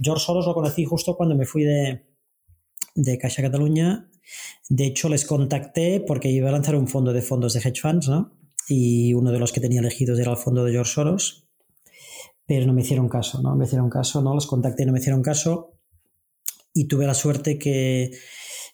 George 0.00 0.24
Soros 0.24 0.46
lo 0.46 0.54
conocí 0.54 0.84
justo 0.84 1.16
cuando 1.16 1.34
me 1.34 1.44
fui 1.44 1.64
de, 1.64 2.06
de 2.94 3.18
Caixa 3.18 3.42
Cataluña. 3.42 4.10
De 4.68 4.86
hecho, 4.86 5.08
les 5.08 5.24
contacté 5.24 6.00
porque 6.06 6.30
iba 6.30 6.48
a 6.48 6.52
lanzar 6.52 6.76
un 6.76 6.88
fondo 6.88 7.12
de 7.12 7.22
fondos 7.22 7.54
de 7.54 7.60
hedge 7.60 7.80
funds, 7.80 8.08
¿no? 8.08 8.32
Y 8.68 9.14
uno 9.14 9.32
de 9.32 9.38
los 9.38 9.52
que 9.52 9.60
tenía 9.60 9.80
elegidos 9.80 10.18
era 10.18 10.30
el 10.30 10.36
fondo 10.36 10.64
de 10.64 10.72
George 10.72 10.92
Soros 10.92 11.47
pero 12.48 12.64
no 12.64 12.72
me 12.72 12.80
hicieron 12.80 13.10
caso, 13.10 13.42
¿no? 13.42 13.54
Me 13.54 13.66
hicieron 13.66 13.90
caso, 13.90 14.22
¿no? 14.22 14.34
Los 14.34 14.46
contacté 14.46 14.86
no 14.86 14.92
me 14.92 15.00
hicieron 15.00 15.22
caso 15.22 15.74
y 16.72 16.88
tuve 16.88 17.06
la 17.06 17.12
suerte 17.12 17.58
que, 17.58 18.10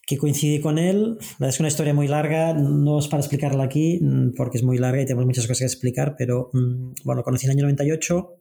que 0.07 0.17
coincidí 0.17 0.61
con 0.61 0.79
él. 0.79 1.19
Es 1.41 1.59
una 1.59 1.69
historia 1.69 1.93
muy 1.93 2.07
larga, 2.07 2.55
no 2.55 3.01
es 3.01 3.09
para 3.09 3.21
explicarla 3.21 3.65
aquí 3.65 3.99
mm, 4.01 4.35
porque 4.37 4.59
es 4.59 4.63
muy 4.63 4.79
larga 4.79 5.03
y 5.03 5.07
tenemos 5.07 5.27
muchas 5.27 5.49
cosas 5.49 5.59
que 5.59 5.65
explicar, 5.65 6.15
pero 6.17 6.51
mm, 6.53 6.93
bueno, 7.03 7.25
conocí 7.25 7.47
en 7.47 7.51
el 7.51 7.57
año 7.57 7.65
98 7.65 8.37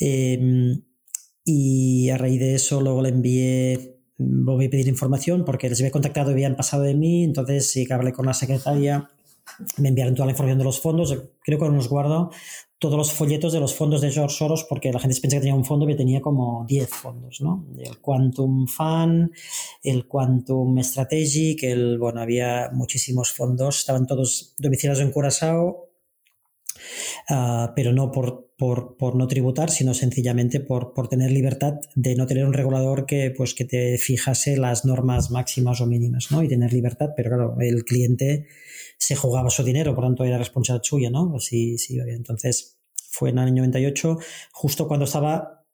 em, 0.00 0.82
y 1.44 2.08
a 2.08 2.16
raíz 2.16 2.40
de 2.40 2.54
eso 2.54 2.80
luego 2.80 3.02
le 3.02 3.10
envié, 3.10 3.98
volví 4.16 4.64
a 4.64 4.70
pedir 4.70 4.88
información 4.88 5.44
porque 5.44 5.68
les 5.68 5.78
había 5.78 5.92
contactado 5.92 6.30
y 6.30 6.32
habían 6.32 6.56
pasado 6.56 6.84
de 6.84 6.94
mí, 6.94 7.22
entonces 7.22 7.70
sí 7.70 7.84
que 7.84 7.92
hablé 7.92 8.14
con 8.14 8.24
la 8.24 8.32
secretaria, 8.32 9.10
me 9.76 9.88
enviaron 9.88 10.14
toda 10.14 10.26
la 10.26 10.32
información 10.32 10.58
de 10.58 10.64
los 10.64 10.80
fondos, 10.80 11.16
creo 11.42 11.58
que 11.58 11.68
nos 11.68 11.88
guardo 11.88 12.30
todos 12.78 12.96
los 12.96 13.12
folletos 13.12 13.52
de 13.52 13.60
los 13.60 13.74
fondos 13.74 14.00
de 14.00 14.10
George 14.10 14.36
Soros 14.36 14.64
porque 14.68 14.92
la 14.92 15.00
gente 15.00 15.20
piensa 15.20 15.36
que 15.36 15.40
tenía 15.40 15.54
un 15.54 15.64
fondo 15.64 15.86
que 15.86 15.96
tenía 15.96 16.20
como 16.20 16.64
10 16.68 16.88
fondos, 16.88 17.40
¿no? 17.40 17.66
El 17.76 17.98
Quantum 17.98 18.66
Fund, 18.68 19.32
el 19.82 20.06
Quantum 20.06 20.80
Strategic, 20.82 21.64
el, 21.64 21.98
bueno, 21.98 22.20
había 22.20 22.70
muchísimos 22.72 23.32
fondos, 23.32 23.80
estaban 23.80 24.06
todos 24.06 24.54
domiciliados 24.58 25.02
en 25.02 25.10
Curazao, 25.10 25.88
uh, 27.30 27.72
pero 27.74 27.92
no 27.92 28.12
por, 28.12 29.16
no 29.16 29.26
tributar, 29.26 29.70
sino 29.70 29.92
sencillamente 29.92 30.60
por, 30.60 30.94
por, 30.94 31.08
tener 31.08 31.32
libertad 31.32 31.80
de 31.96 32.14
no 32.14 32.26
tener 32.26 32.44
un 32.44 32.52
regulador 32.52 33.06
que, 33.06 33.32
pues, 33.36 33.54
que 33.54 33.64
te 33.64 33.98
fijase 33.98 34.56
las 34.56 34.84
normas 34.84 35.32
máximas 35.32 35.80
o 35.80 35.86
mínimas, 35.86 36.30
¿no? 36.30 36.44
Y 36.44 36.48
tener 36.48 36.72
libertad, 36.72 37.10
pero 37.16 37.30
claro, 37.30 37.56
el 37.58 37.84
cliente 37.84 38.46
se 38.98 39.16
jugaba 39.16 39.48
su 39.48 39.62
dinero, 39.62 39.94
por 39.94 40.04
tanto 40.04 40.24
era 40.24 40.38
responsabilidad 40.38 40.84
suya, 40.84 41.10
¿no? 41.10 41.38
Sí, 41.38 41.78
sí, 41.78 41.98
entonces 41.98 42.78
fue 43.10 43.30
en 43.30 43.38
el 43.38 43.44
año 43.44 43.62
98, 43.62 44.18
justo 44.52 44.86
cuando 44.86 45.04
estaba, 45.04 45.64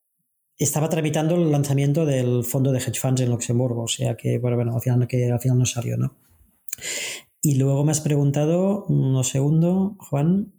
estaba 0.57 0.89
tramitando 0.89 1.35
el 1.35 1.51
lanzamiento 1.51 2.07
del 2.07 2.45
fondo 2.45 2.71
de 2.71 2.79
hedge 2.79 3.01
funds 3.01 3.23
en 3.23 3.31
Luxemburgo, 3.31 3.83
o 3.83 3.89
sea 3.89 4.17
que, 4.17 4.39
bueno, 4.39 4.57
bueno 4.57 4.75
al 4.75 4.81
final, 4.81 5.07
que 5.09 5.31
al 5.31 5.41
final 5.41 5.59
no 5.59 5.67
salió, 5.67 5.97
¿no? 5.97 6.17
Y 7.43 7.57
luego 7.57 7.85
me 7.85 7.91
has 7.91 8.01
preguntado, 8.01 8.85
un 8.87 9.23
segundo, 9.25 9.97
Juan, 9.99 10.54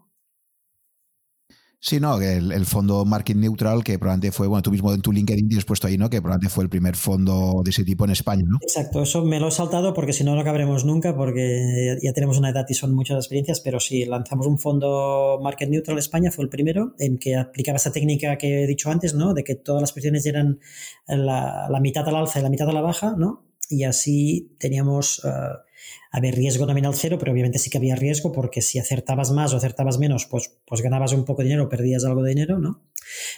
Sí, 1.87 1.99
no, 1.99 2.19
el, 2.19 2.51
el, 2.51 2.65
fondo 2.65 3.05
Market 3.05 3.37
Neutral, 3.37 3.83
que 3.83 3.99
probablemente 3.99 4.31
fue, 4.31 4.47
bueno, 4.47 4.63
tú 4.63 4.71
mismo 4.71 4.91
en 4.91 5.03
tu 5.03 5.11
LinkedIn 5.11 5.47
tienes 5.47 5.65
puesto 5.65 5.85
ahí, 5.85 5.99
¿no? 5.99 6.09
Que 6.09 6.19
probablemente 6.19 6.51
fue 6.51 6.63
el 6.63 6.69
primer 6.71 6.95
fondo 6.95 7.61
de 7.63 7.69
ese 7.69 7.83
tipo 7.83 8.05
en 8.05 8.09
España, 8.09 8.41
¿no? 8.43 8.57
Exacto, 8.59 9.03
eso 9.03 9.23
me 9.23 9.39
lo 9.39 9.49
he 9.49 9.51
saltado 9.51 9.93
porque 9.93 10.11
si 10.11 10.23
no, 10.23 10.33
no 10.33 10.41
acabaremos 10.41 10.83
nunca, 10.83 11.15
porque 11.15 11.95
ya 12.01 12.11
tenemos 12.11 12.39
una 12.39 12.49
edad 12.49 12.65
y 12.67 12.73
son 12.73 12.95
muchas 12.95 13.17
experiencias, 13.17 13.59
pero 13.59 13.79
sí, 13.79 14.03
lanzamos 14.03 14.47
un 14.47 14.57
fondo 14.57 15.37
Market 15.43 15.69
Neutral 15.69 15.99
España, 15.99 16.31
fue 16.31 16.45
el 16.45 16.49
primero, 16.49 16.95
en 16.97 17.19
que 17.19 17.35
aplicaba 17.35 17.75
esa 17.75 17.91
técnica 17.91 18.35
que 18.39 18.63
he 18.63 18.67
dicho 18.67 18.89
antes, 18.89 19.13
¿no? 19.13 19.35
De 19.35 19.43
que 19.43 19.53
todas 19.53 19.81
las 19.81 19.91
posiciones 19.91 20.25
eran 20.25 20.59
la, 21.05 21.67
la 21.69 21.79
mitad 21.81 22.09
al 22.09 22.15
alza 22.15 22.39
y 22.39 22.41
la 22.41 22.49
mitad 22.49 22.67
a 22.67 22.73
la 22.73 22.81
baja, 22.81 23.13
¿no? 23.15 23.45
Y 23.69 23.83
así 23.83 24.55
teníamos. 24.57 25.23
Uh, 25.23 25.64
había 26.11 26.31
riesgo 26.31 26.65
nominal 26.65 26.95
cero, 26.95 27.17
pero 27.19 27.31
obviamente 27.31 27.59
sí 27.59 27.69
que 27.69 27.77
había 27.77 27.95
riesgo 27.95 28.31
porque 28.31 28.61
si 28.61 28.79
acertabas 28.79 29.31
más 29.31 29.53
o 29.53 29.57
acertabas 29.57 29.97
menos, 29.97 30.25
pues, 30.25 30.57
pues 30.65 30.81
ganabas 30.81 31.13
un 31.13 31.25
poco 31.25 31.41
de 31.41 31.49
dinero, 31.49 31.69
perdías 31.69 32.05
algo 32.05 32.23
de 32.23 32.29
dinero, 32.29 32.59
¿no? 32.59 32.83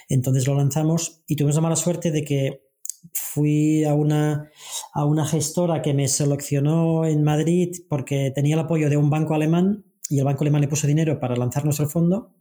Entonces 0.08 0.46
lo 0.46 0.54
lanzamos 0.54 1.22
y 1.26 1.36
tuvimos 1.36 1.56
la 1.56 1.62
mala 1.62 1.76
suerte 1.76 2.10
de 2.10 2.24
que 2.24 2.68
fui 3.12 3.84
a 3.84 3.94
una, 3.94 4.50
a 4.92 5.04
una 5.04 5.26
gestora 5.26 5.82
que 5.82 5.94
me 5.94 6.08
seleccionó 6.08 7.04
en 7.04 7.22
Madrid 7.22 7.76
porque 7.88 8.32
tenía 8.34 8.54
el 8.54 8.60
apoyo 8.60 8.90
de 8.90 8.96
un 8.96 9.10
banco 9.10 9.34
alemán 9.34 9.84
y 10.08 10.18
el 10.18 10.24
banco 10.24 10.42
alemán 10.42 10.62
le 10.62 10.68
puso 10.68 10.86
dinero 10.86 11.20
para 11.20 11.36
lanzarnos 11.36 11.80
el 11.80 11.86
fondo, 11.86 12.34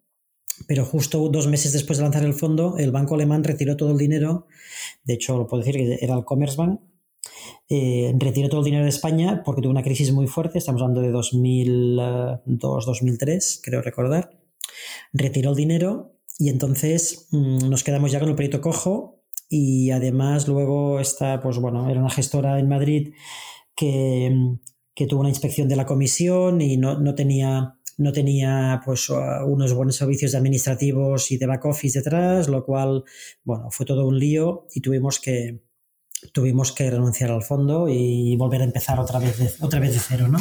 pero 0.67 0.85
justo 0.85 1.29
dos 1.29 1.47
meses 1.47 1.73
después 1.73 1.97
de 1.97 2.03
lanzar 2.03 2.23
el 2.23 2.33
fondo, 2.33 2.77
el 2.77 2.91
banco 2.91 3.15
alemán 3.15 3.43
retiró 3.43 3.75
todo 3.75 3.91
el 3.91 3.97
dinero, 3.97 4.47
de 5.03 5.15
hecho 5.15 5.37
lo 5.37 5.47
puedo 5.47 5.63
decir 5.63 5.75
que 5.75 6.03
era 6.03 6.15
el 6.15 6.23
Commerzbank, 6.23 6.79
eh, 7.69 8.13
retiró 8.17 8.49
todo 8.49 8.61
el 8.61 8.65
dinero 8.65 8.83
de 8.83 8.89
España 8.89 9.43
porque 9.43 9.61
tuvo 9.61 9.71
una 9.71 9.83
crisis 9.83 10.11
muy 10.11 10.27
fuerte, 10.27 10.57
estamos 10.57 10.81
hablando 10.81 11.01
de 11.01 11.11
2002-2003, 11.11 13.61
creo 13.63 13.81
recordar. 13.81 14.31
Retiró 15.13 15.51
el 15.51 15.55
dinero 15.55 16.17
y 16.39 16.49
entonces 16.49 17.27
mm, 17.31 17.69
nos 17.69 17.83
quedamos 17.83 18.11
ya 18.11 18.19
con 18.19 18.29
el 18.29 18.35
proyecto 18.35 18.61
cojo 18.61 19.23
y 19.49 19.91
además 19.91 20.47
luego 20.47 20.99
está, 20.99 21.41
pues 21.41 21.57
bueno, 21.57 21.89
era 21.89 21.99
una 21.99 22.09
gestora 22.09 22.59
en 22.59 22.69
Madrid 22.69 23.13
que, 23.75 24.31
que 24.93 25.07
tuvo 25.07 25.21
una 25.21 25.29
inspección 25.29 25.67
de 25.67 25.75
la 25.75 25.85
comisión 25.85 26.61
y 26.61 26.77
no, 26.77 26.99
no 26.99 27.15
tenía 27.15 27.77
no 27.97 28.13
tenía 28.13 28.81
pues 28.85 29.09
unos 29.09 29.73
buenos 29.73 29.95
servicios 29.95 30.35
administrativos 30.35 31.31
y 31.31 31.37
de 31.37 31.47
back 31.47 31.65
office 31.65 31.99
detrás, 31.99 32.47
lo 32.47 32.63
cual, 32.63 33.03
bueno, 33.43 33.69
fue 33.71 33.85
todo 33.85 34.07
un 34.07 34.19
lío 34.19 34.67
y 34.71 34.81
tuvimos 34.81 35.19
que, 35.19 35.61
tuvimos 36.31 36.71
que 36.71 36.89
renunciar 36.89 37.31
al 37.31 37.43
fondo 37.43 37.87
y 37.89 38.35
volver 38.35 38.61
a 38.61 38.65
empezar 38.65 38.99
otra 38.99 39.19
vez 39.19 39.37
de, 39.37 39.49
otra 39.65 39.79
vez 39.79 39.93
de 39.93 39.99
cero, 39.99 40.27
¿no? 40.27 40.39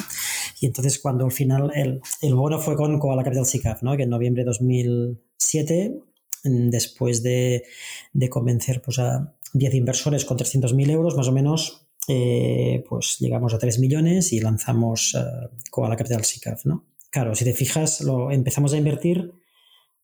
Y 0.61 0.66
entonces 0.66 0.98
cuando 0.98 1.24
al 1.24 1.32
final 1.32 1.70
el, 1.74 2.01
el 2.23 2.35
bono 2.35 2.59
fue 2.59 2.77
con 2.77 2.98
Koala 2.98 3.23
Capital 3.24 3.47
SICAF, 3.47 3.82
¿no? 3.82 3.97
Que 3.97 4.05
en 4.05 4.11
noviembre 4.11 4.43
de 4.43 4.47
2007, 4.47 5.98
después 6.44 7.23
de, 7.23 7.65
de 8.12 8.28
convencer 8.28 8.81
pues, 8.82 8.98
a 8.98 9.35
10 9.53 9.74
inversores 9.74 10.24
con 10.24 10.39
300.000 10.39 10.90
euros, 10.90 11.16
más 11.16 11.28
o 11.28 11.32
menos, 11.32 11.89
eh, 12.09 12.85
pues 12.89 13.19
llegamos 13.19 13.53
a 13.53 13.59
3 13.59 13.78
millones 13.78 14.32
y 14.32 14.40
lanzamos 14.40 15.15
uh, 15.15 15.48
Koala 15.70 15.97
Capital 15.97 16.24
SICAF, 16.24 16.65
¿no? 16.66 16.86
Claro, 17.11 17.35
si 17.35 17.44
te 17.44 17.53
fijas, 17.53 18.01
lo 18.01 18.31
empezamos 18.31 18.73
a 18.73 18.77
invertir 18.77 19.32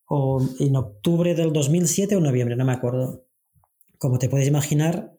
o 0.07 0.47
en 0.59 0.77
octubre 0.77 1.35
del 1.35 1.53
2007 1.53 2.16
o 2.16 2.20
noviembre, 2.20 2.57
no 2.57 2.65
me 2.65 2.73
acuerdo. 2.73 3.27
Como 3.99 4.19
te 4.19 4.28
puedes 4.28 4.49
imaginar, 4.49 5.16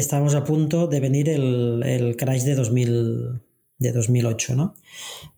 estábamos 0.00 0.34
a 0.34 0.44
punto 0.44 0.86
de 0.86 1.00
venir 1.00 1.28
el, 1.28 1.82
el 1.84 2.16
crash 2.16 2.42
de, 2.42 2.54
2000, 2.54 3.40
de 3.78 3.92
2008, 3.92 4.54
¿no? 4.54 4.74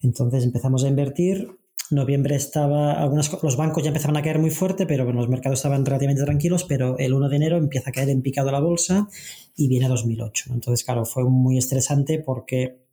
Entonces 0.02 0.44
empezamos 0.44 0.84
a 0.84 0.88
invertir. 0.88 1.48
Noviembre 1.90 2.36
estaba, 2.36 2.92
algunos, 2.92 3.42
los 3.42 3.56
bancos 3.56 3.82
ya 3.82 3.88
empezaban 3.88 4.16
a 4.18 4.22
caer 4.22 4.38
muy 4.38 4.50
fuerte, 4.50 4.84
pero 4.84 5.04
bueno, 5.04 5.20
los 5.20 5.30
mercados 5.30 5.58
estaban 5.58 5.86
relativamente 5.86 6.22
tranquilos, 6.22 6.64
pero 6.64 6.98
el 6.98 7.14
1 7.14 7.28
de 7.30 7.36
enero 7.36 7.56
empieza 7.56 7.90
a 7.90 7.92
caer 7.92 8.10
en 8.10 8.20
picado 8.20 8.50
la 8.50 8.60
bolsa 8.60 9.08
y 9.56 9.68
viene 9.68 9.88
2008. 9.88 10.50
Entonces, 10.52 10.84
claro, 10.84 11.06
fue 11.06 11.24
muy 11.24 11.56
estresante 11.56 12.18
porque 12.18 12.84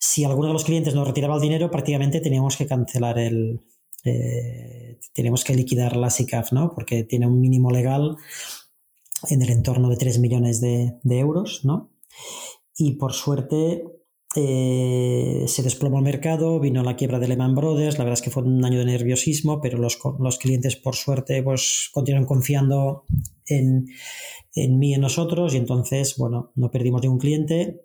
si 0.00 0.24
alguno 0.24 0.48
de 0.48 0.54
los 0.54 0.64
clientes 0.64 0.94
nos 0.94 1.06
retiraba 1.06 1.36
el 1.36 1.40
dinero, 1.40 1.70
prácticamente 1.70 2.20
teníamos 2.20 2.56
que 2.56 2.66
cancelar 2.66 3.18
el, 3.18 3.60
eh, 4.04 4.98
teníamos 5.12 5.44
que 5.44 5.54
liquidar 5.54 5.96
la 5.96 6.10
SICAF, 6.10 6.52
¿no? 6.52 6.74
Porque 6.74 7.04
tiene 7.04 7.26
un 7.26 7.40
mínimo 7.40 7.70
legal 7.70 8.16
en 9.30 9.42
el 9.42 9.50
entorno 9.50 9.88
de 9.88 9.96
3 9.96 10.18
millones 10.18 10.60
de, 10.60 10.98
euros, 11.04 11.64
¿no? 11.64 11.90
Y 12.76 12.92
por 12.92 13.12
suerte 13.12 13.84
eh, 14.34 15.44
se 15.46 15.62
desplomó 15.62 15.98
el 15.98 16.04
mercado, 16.04 16.58
vino 16.58 16.82
la 16.82 16.96
quiebra 16.96 17.18
de 17.18 17.28
Lehman 17.28 17.54
Brothers, 17.54 17.98
la 17.98 18.04
verdad 18.04 18.18
es 18.18 18.22
que 18.22 18.30
fue 18.30 18.42
un 18.42 18.64
año 18.64 18.78
de 18.78 18.86
nerviosismo, 18.86 19.60
pero 19.60 19.78
los, 19.78 19.98
los 20.18 20.38
clientes 20.38 20.76
por 20.76 20.96
suerte 20.96 21.42
pues 21.42 21.90
continuaron 21.92 22.26
confiando 22.26 23.04
en, 23.46 23.86
en 24.54 24.78
mí 24.78 24.90
y 24.90 24.94
en 24.94 25.02
nosotros 25.02 25.54
y 25.54 25.58
entonces, 25.58 26.16
bueno, 26.16 26.52
no 26.54 26.70
perdimos 26.70 27.02
ningún 27.02 27.18
cliente 27.18 27.82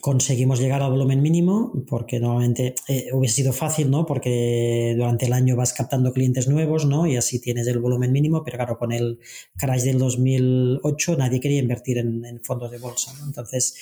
conseguimos 0.00 0.60
llegar 0.60 0.82
al 0.82 0.90
volumen 0.90 1.22
mínimo, 1.22 1.72
porque 1.86 2.20
normalmente 2.20 2.74
eh, 2.88 3.08
hubiese 3.12 3.36
sido 3.36 3.52
fácil, 3.52 3.90
¿no? 3.90 4.06
Porque 4.06 4.94
durante 4.96 5.26
el 5.26 5.32
año 5.32 5.56
vas 5.56 5.72
captando 5.72 6.12
clientes 6.12 6.48
nuevos, 6.48 6.86
¿no? 6.86 7.06
Y 7.06 7.16
así 7.16 7.40
tienes 7.40 7.66
el 7.66 7.78
volumen 7.78 8.12
mínimo, 8.12 8.42
pero 8.44 8.58
claro, 8.58 8.78
con 8.78 8.92
el 8.92 9.18
crash 9.56 9.82
del 9.82 9.98
2008 9.98 11.16
nadie 11.16 11.40
quería 11.40 11.58
invertir 11.58 11.98
en, 11.98 12.40
fondos 12.42 12.70
de 12.70 12.78
bolsa. 12.78 13.12
Entonces, 13.26 13.76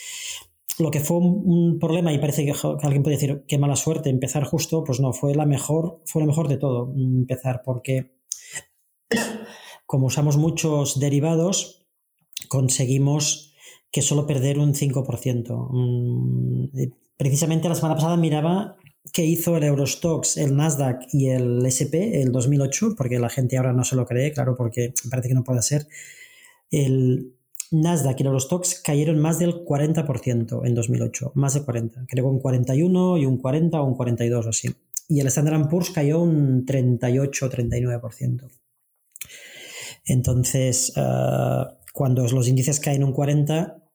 lo 0.79 0.91
que 0.91 1.01
fue 1.01 1.19
un, 1.19 1.79
problema, 1.79 2.13
y 2.13 2.19
parece 2.19 2.45
que, 2.45 2.53
alguien 2.83 3.03
puede 3.03 3.17
decir, 3.17 3.45
qué 3.47 3.59
mala 3.59 3.77
suerte, 3.77 4.11
empezar 4.11 4.45
justo, 4.45 4.85
pues 4.85 5.01
no, 5.01 5.13
fue 5.13 5.35
la 5.35 5.47
mejor, 5.47 6.01
fue 6.07 6.23
lo 6.23 6.27
mejor 6.27 6.49
de 6.49 6.57
todo, 6.57 6.93
empezar, 6.95 7.63
porque 7.65 8.17
como 9.87 10.07
usamos 10.07 10.37
muchos 10.37 10.99
derivados, 10.99 11.87
conseguimos 12.49 13.56
que 13.97 14.03
solo 14.03 14.27
perder 14.27 14.59
un 14.59 14.75
5%. 14.75 15.71
Mm, 15.73 16.67
precisamente 17.17 17.67
la 17.67 17.75
semana 17.75 17.95
pasada 17.95 18.19
miraba 18.19 18.77
qué 19.11 19.25
hizo 19.25 19.57
el 19.57 19.65
Eurostox, 19.65 20.37
el 20.37 20.55
Nasdaq 20.55 21.07
y 21.15 21.29
el 21.29 21.65
SP 21.65 22.21
el 22.21 22.31
2008, 22.31 22.95
porque 22.95 23.19
la 23.19 23.31
gente 23.31 23.57
ahora 23.57 23.73
no 23.73 23.85
se 23.85 23.97
lo 23.97 24.05
cree, 24.05 24.35
claro, 24.35 24.55
porque 24.55 24.93
parece 25.09 25.29
que 25.29 25.35
no 25.35 25.45
puede 25.45 25.63
ser. 25.63 25.87
El 26.71 27.33
Nasdaq 27.71 28.21
y 28.21 28.23
el 28.25 28.27
Eurostox 28.27 28.83
cayeron 28.83 29.19
más 29.19 29.39
del 29.39 29.65
40% 29.65 30.67
en 30.67 30.75
2008, 30.75 31.33
más 31.35 31.55
de 31.55 31.65
40, 31.65 32.05
creo 32.07 32.29
un 32.29 32.39
41 32.39 33.17
y 33.17 33.25
un 33.25 33.39
40 33.39 33.81
o 33.81 33.87
un 33.87 33.95
42 33.95 34.45
o 34.45 34.49
así. 34.51 34.77
Y 35.09 35.21
el 35.21 35.29
Standard 35.29 35.71
Poor's 35.71 35.89
cayó 35.89 36.21
un 36.21 36.67
38 36.67 37.47
o 37.47 37.49
39%. 37.49 38.51
Entonces, 40.05 40.93
ah, 40.97 41.79
cuando 41.95 42.27
los 42.27 42.47
índices 42.47 42.79
caen 42.79 43.03
un 43.03 43.15
40, 43.15 43.86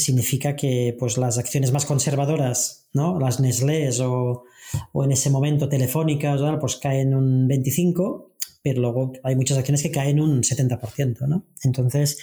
significa 0.00 0.56
que 0.56 0.96
pues, 0.98 1.18
las 1.18 1.38
acciones 1.38 1.72
más 1.72 1.86
conservadoras, 1.86 2.88
¿no? 2.92 3.18
las 3.18 3.40
Nestlés 3.40 4.00
o, 4.00 4.44
o 4.92 5.04
en 5.04 5.12
ese 5.12 5.30
momento 5.30 5.68
telefónicas, 5.68 6.40
pues 6.60 6.76
caen 6.76 7.14
un 7.14 7.48
25%, 7.48 8.26
pero 8.62 8.80
luego 8.80 9.12
hay 9.22 9.36
muchas 9.36 9.58
acciones 9.58 9.82
que 9.82 9.92
caen 9.92 10.20
un 10.20 10.42
70%. 10.42 11.26
¿no? 11.28 11.46
Entonces, 11.62 12.18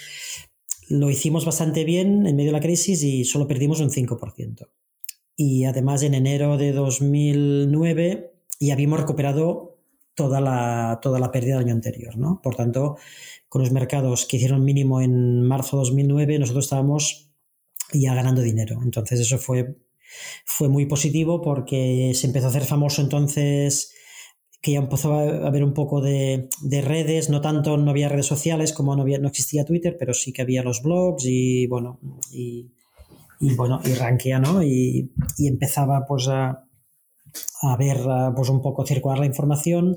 lo 0.88 1.10
hicimos 1.10 1.44
bastante 1.44 1.84
bien 1.84 2.26
en 2.26 2.36
medio 2.36 2.50
de 2.50 2.58
la 2.58 2.60
crisis 2.60 3.02
y 3.02 3.24
solo 3.24 3.46
perdimos 3.46 3.80
un 3.80 3.90
5%. 3.90 4.68
Y 5.36 5.64
además 5.64 6.02
en 6.02 6.14
enero 6.14 6.56
de 6.58 6.72
2009 6.72 8.34
ya 8.60 8.74
habíamos 8.74 9.00
recuperado 9.00 9.78
toda 10.14 10.40
la, 10.40 11.00
toda 11.02 11.18
la 11.18 11.32
pérdida 11.32 11.54
del 11.54 11.64
año 11.64 11.74
anterior. 11.74 12.16
¿no? 12.16 12.40
Por 12.42 12.54
tanto, 12.54 12.96
con 13.48 13.62
los 13.62 13.72
mercados 13.72 14.26
que 14.26 14.36
hicieron 14.36 14.64
mínimo 14.64 15.00
en 15.00 15.42
marzo 15.42 15.76
de 15.76 15.82
2009, 15.82 16.38
nosotros 16.38 16.66
estábamos 16.66 17.23
ya 18.00 18.14
ganando 18.14 18.42
dinero. 18.42 18.80
Entonces 18.82 19.20
eso 19.20 19.38
fue, 19.38 19.76
fue 20.44 20.68
muy 20.68 20.86
positivo 20.86 21.42
porque 21.42 22.12
se 22.14 22.26
empezó 22.26 22.46
a 22.46 22.50
hacer 22.50 22.64
famoso 22.64 23.02
entonces 23.02 23.92
que 24.60 24.72
ya 24.72 24.78
empezó 24.78 25.12
a 25.12 25.46
haber 25.46 25.62
un 25.62 25.74
poco 25.74 26.00
de, 26.00 26.48
redes, 26.62 27.28
no 27.28 27.42
tanto, 27.42 27.76
no 27.76 27.90
había 27.90 28.08
redes 28.08 28.24
sociales 28.24 28.72
como 28.72 28.96
no, 28.96 29.02
había, 29.02 29.18
no 29.18 29.28
existía 29.28 29.66
Twitter, 29.66 29.96
pero 29.98 30.14
sí 30.14 30.32
que 30.32 30.40
había 30.40 30.62
los 30.62 30.82
blogs 30.82 31.26
y 31.26 31.66
bueno, 31.66 32.00
y, 32.32 32.70
bueno, 33.56 33.82
y 33.84 33.92
rankea, 33.92 34.38
¿no? 34.38 34.62
Y, 34.62 35.12
y 35.36 35.48
empezaba 35.48 36.06
pues 36.06 36.28
a, 36.28 36.64
a 37.62 37.76
ver 37.76 37.98
pues 38.34 38.48
un 38.48 38.62
poco 38.62 38.86
circular 38.86 39.18
la 39.18 39.26
información 39.26 39.96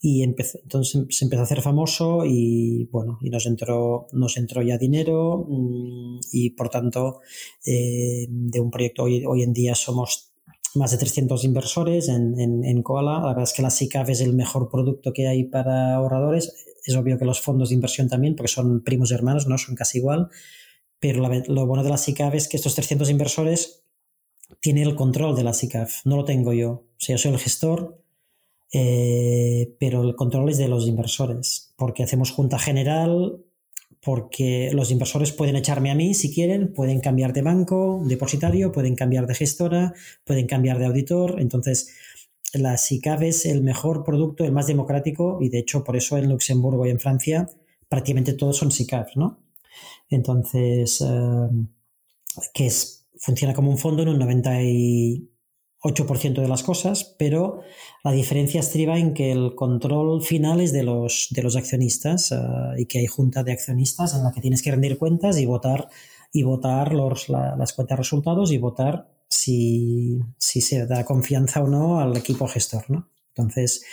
y 0.00 0.22
entonces 0.22 1.06
se 1.08 1.24
empezó 1.24 1.40
a 1.40 1.44
hacer 1.44 1.62
famoso 1.62 2.24
y 2.24 2.84
bueno 2.92 3.18
y 3.22 3.30
nos 3.30 3.46
entró 3.46 4.06
nos 4.12 4.36
entró 4.36 4.62
ya 4.62 4.76
dinero 4.76 5.46
mm, 5.48 6.20
y 6.32 6.50
por 6.50 6.68
tanto 6.68 7.20
eh, 7.64 8.26
de 8.28 8.60
un 8.60 8.70
proyecto 8.70 9.04
hoy, 9.04 9.24
hoy 9.24 9.42
en 9.42 9.52
día 9.52 9.74
somos 9.74 10.32
más 10.74 10.90
de 10.90 10.98
300 10.98 11.42
inversores 11.44 12.08
en, 12.08 12.38
en, 12.38 12.64
en, 12.64 12.82
Koala. 12.82 13.20
La 13.20 13.28
verdad 13.28 13.44
es 13.44 13.54
que 13.54 13.62
la 13.62 13.70
SICAF 13.70 14.10
es 14.10 14.20
el 14.20 14.34
mejor 14.34 14.68
producto 14.68 15.12
que 15.14 15.26
hay 15.26 15.44
para 15.44 15.94
ahorradores. 15.94 16.52
Es 16.84 16.94
obvio 16.94 17.18
que 17.18 17.24
los 17.24 17.40
fondos 17.40 17.70
de 17.70 17.76
inversión 17.76 18.10
también, 18.10 18.36
porque 18.36 18.52
son 18.52 18.84
primos 18.84 19.10
hermanos, 19.10 19.46
¿no? 19.46 19.56
Son 19.56 19.74
casi 19.74 19.98
igual. 19.98 20.28
Pero 20.98 21.20
lo 21.20 21.66
bueno 21.66 21.82
de 21.82 21.90
la 21.90 21.96
SICAF 21.96 22.34
es 22.34 22.48
que 22.48 22.56
estos 22.56 22.74
300 22.74 23.10
inversores 23.10 23.84
tiene 24.60 24.82
el 24.82 24.94
control 24.94 25.34
de 25.34 25.44
la 25.44 25.52
SICAF, 25.52 26.04
no 26.04 26.16
lo 26.16 26.24
tengo 26.24 26.52
yo. 26.52 26.70
O 26.70 26.98
sea, 26.98 27.16
yo 27.16 27.22
soy 27.22 27.32
el 27.32 27.38
gestor, 27.38 28.02
eh, 28.78 29.74
pero 29.80 30.02
el 30.02 30.14
control 30.16 30.50
es 30.50 30.58
de 30.58 30.68
los 30.68 30.86
inversores, 30.86 31.72
porque 31.76 32.02
hacemos 32.02 32.30
junta 32.30 32.58
general, 32.58 33.42
porque 34.02 34.70
los 34.74 34.90
inversores 34.90 35.32
pueden 35.32 35.56
echarme 35.56 35.90
a 35.90 35.94
mí 35.94 36.12
si 36.12 36.30
quieren, 36.30 36.74
pueden 36.74 37.00
cambiar 37.00 37.32
de 37.32 37.40
banco, 37.40 38.02
depositario, 38.04 38.72
pueden 38.72 38.94
cambiar 38.94 39.26
de 39.26 39.34
gestora, 39.34 39.94
pueden 40.24 40.46
cambiar 40.46 40.78
de 40.78 40.84
auditor. 40.84 41.40
Entonces, 41.40 41.88
la 42.52 42.76
SICAF 42.76 43.22
es 43.22 43.46
el 43.46 43.62
mejor 43.62 44.04
producto, 44.04 44.44
el 44.44 44.52
más 44.52 44.66
democrático, 44.66 45.38
y 45.40 45.48
de 45.48 45.60
hecho, 45.60 45.82
por 45.82 45.96
eso 45.96 46.18
en 46.18 46.28
Luxemburgo 46.28 46.84
y 46.84 46.90
en 46.90 47.00
Francia 47.00 47.48
prácticamente 47.88 48.34
todos 48.34 48.58
son 48.58 48.70
SICAF, 48.70 49.16
¿no? 49.16 49.40
Entonces, 50.10 51.00
eh, 51.00 51.48
que 52.52 52.66
es 52.66 53.06
funciona 53.18 53.54
como 53.54 53.70
un 53.70 53.78
fondo 53.78 54.02
en 54.02 54.10
un 54.10 54.18
98% 55.94 56.40
de 56.40 56.48
las 56.48 56.62
cosas, 56.62 57.14
pero 57.18 57.60
la 58.04 58.12
diferencia 58.12 58.60
estriba 58.60 58.98
en 58.98 59.14
que 59.14 59.32
el 59.32 59.54
control 59.54 60.22
final 60.22 60.60
es 60.60 60.72
de 60.72 60.82
los, 60.82 61.28
de 61.30 61.42
los 61.42 61.56
accionistas 61.56 62.32
eh, 62.32 62.36
y 62.78 62.86
que 62.86 62.98
hay 62.98 63.06
junta 63.06 63.42
de 63.42 63.52
accionistas 63.52 64.14
en 64.14 64.24
la 64.24 64.32
que 64.32 64.40
tienes 64.40 64.62
que 64.62 64.70
rendir 64.70 64.98
cuentas 64.98 65.38
y 65.38 65.46
votar, 65.46 65.88
y 66.32 66.42
votar 66.42 66.92
los, 66.92 67.28
las 67.28 67.72
cuentas 67.72 67.98
resultados 67.98 68.52
y 68.52 68.58
votar 68.58 69.08
si, 69.28 70.20
si, 70.38 70.60
se 70.60 70.86
da 70.86 71.04
confianza 71.04 71.62
o 71.62 71.68
no 71.68 72.00
al 72.00 72.16
equipo 72.16 72.46
gestor. 72.46 72.88
¿no? 72.90 73.10
Entonces, 73.34 73.84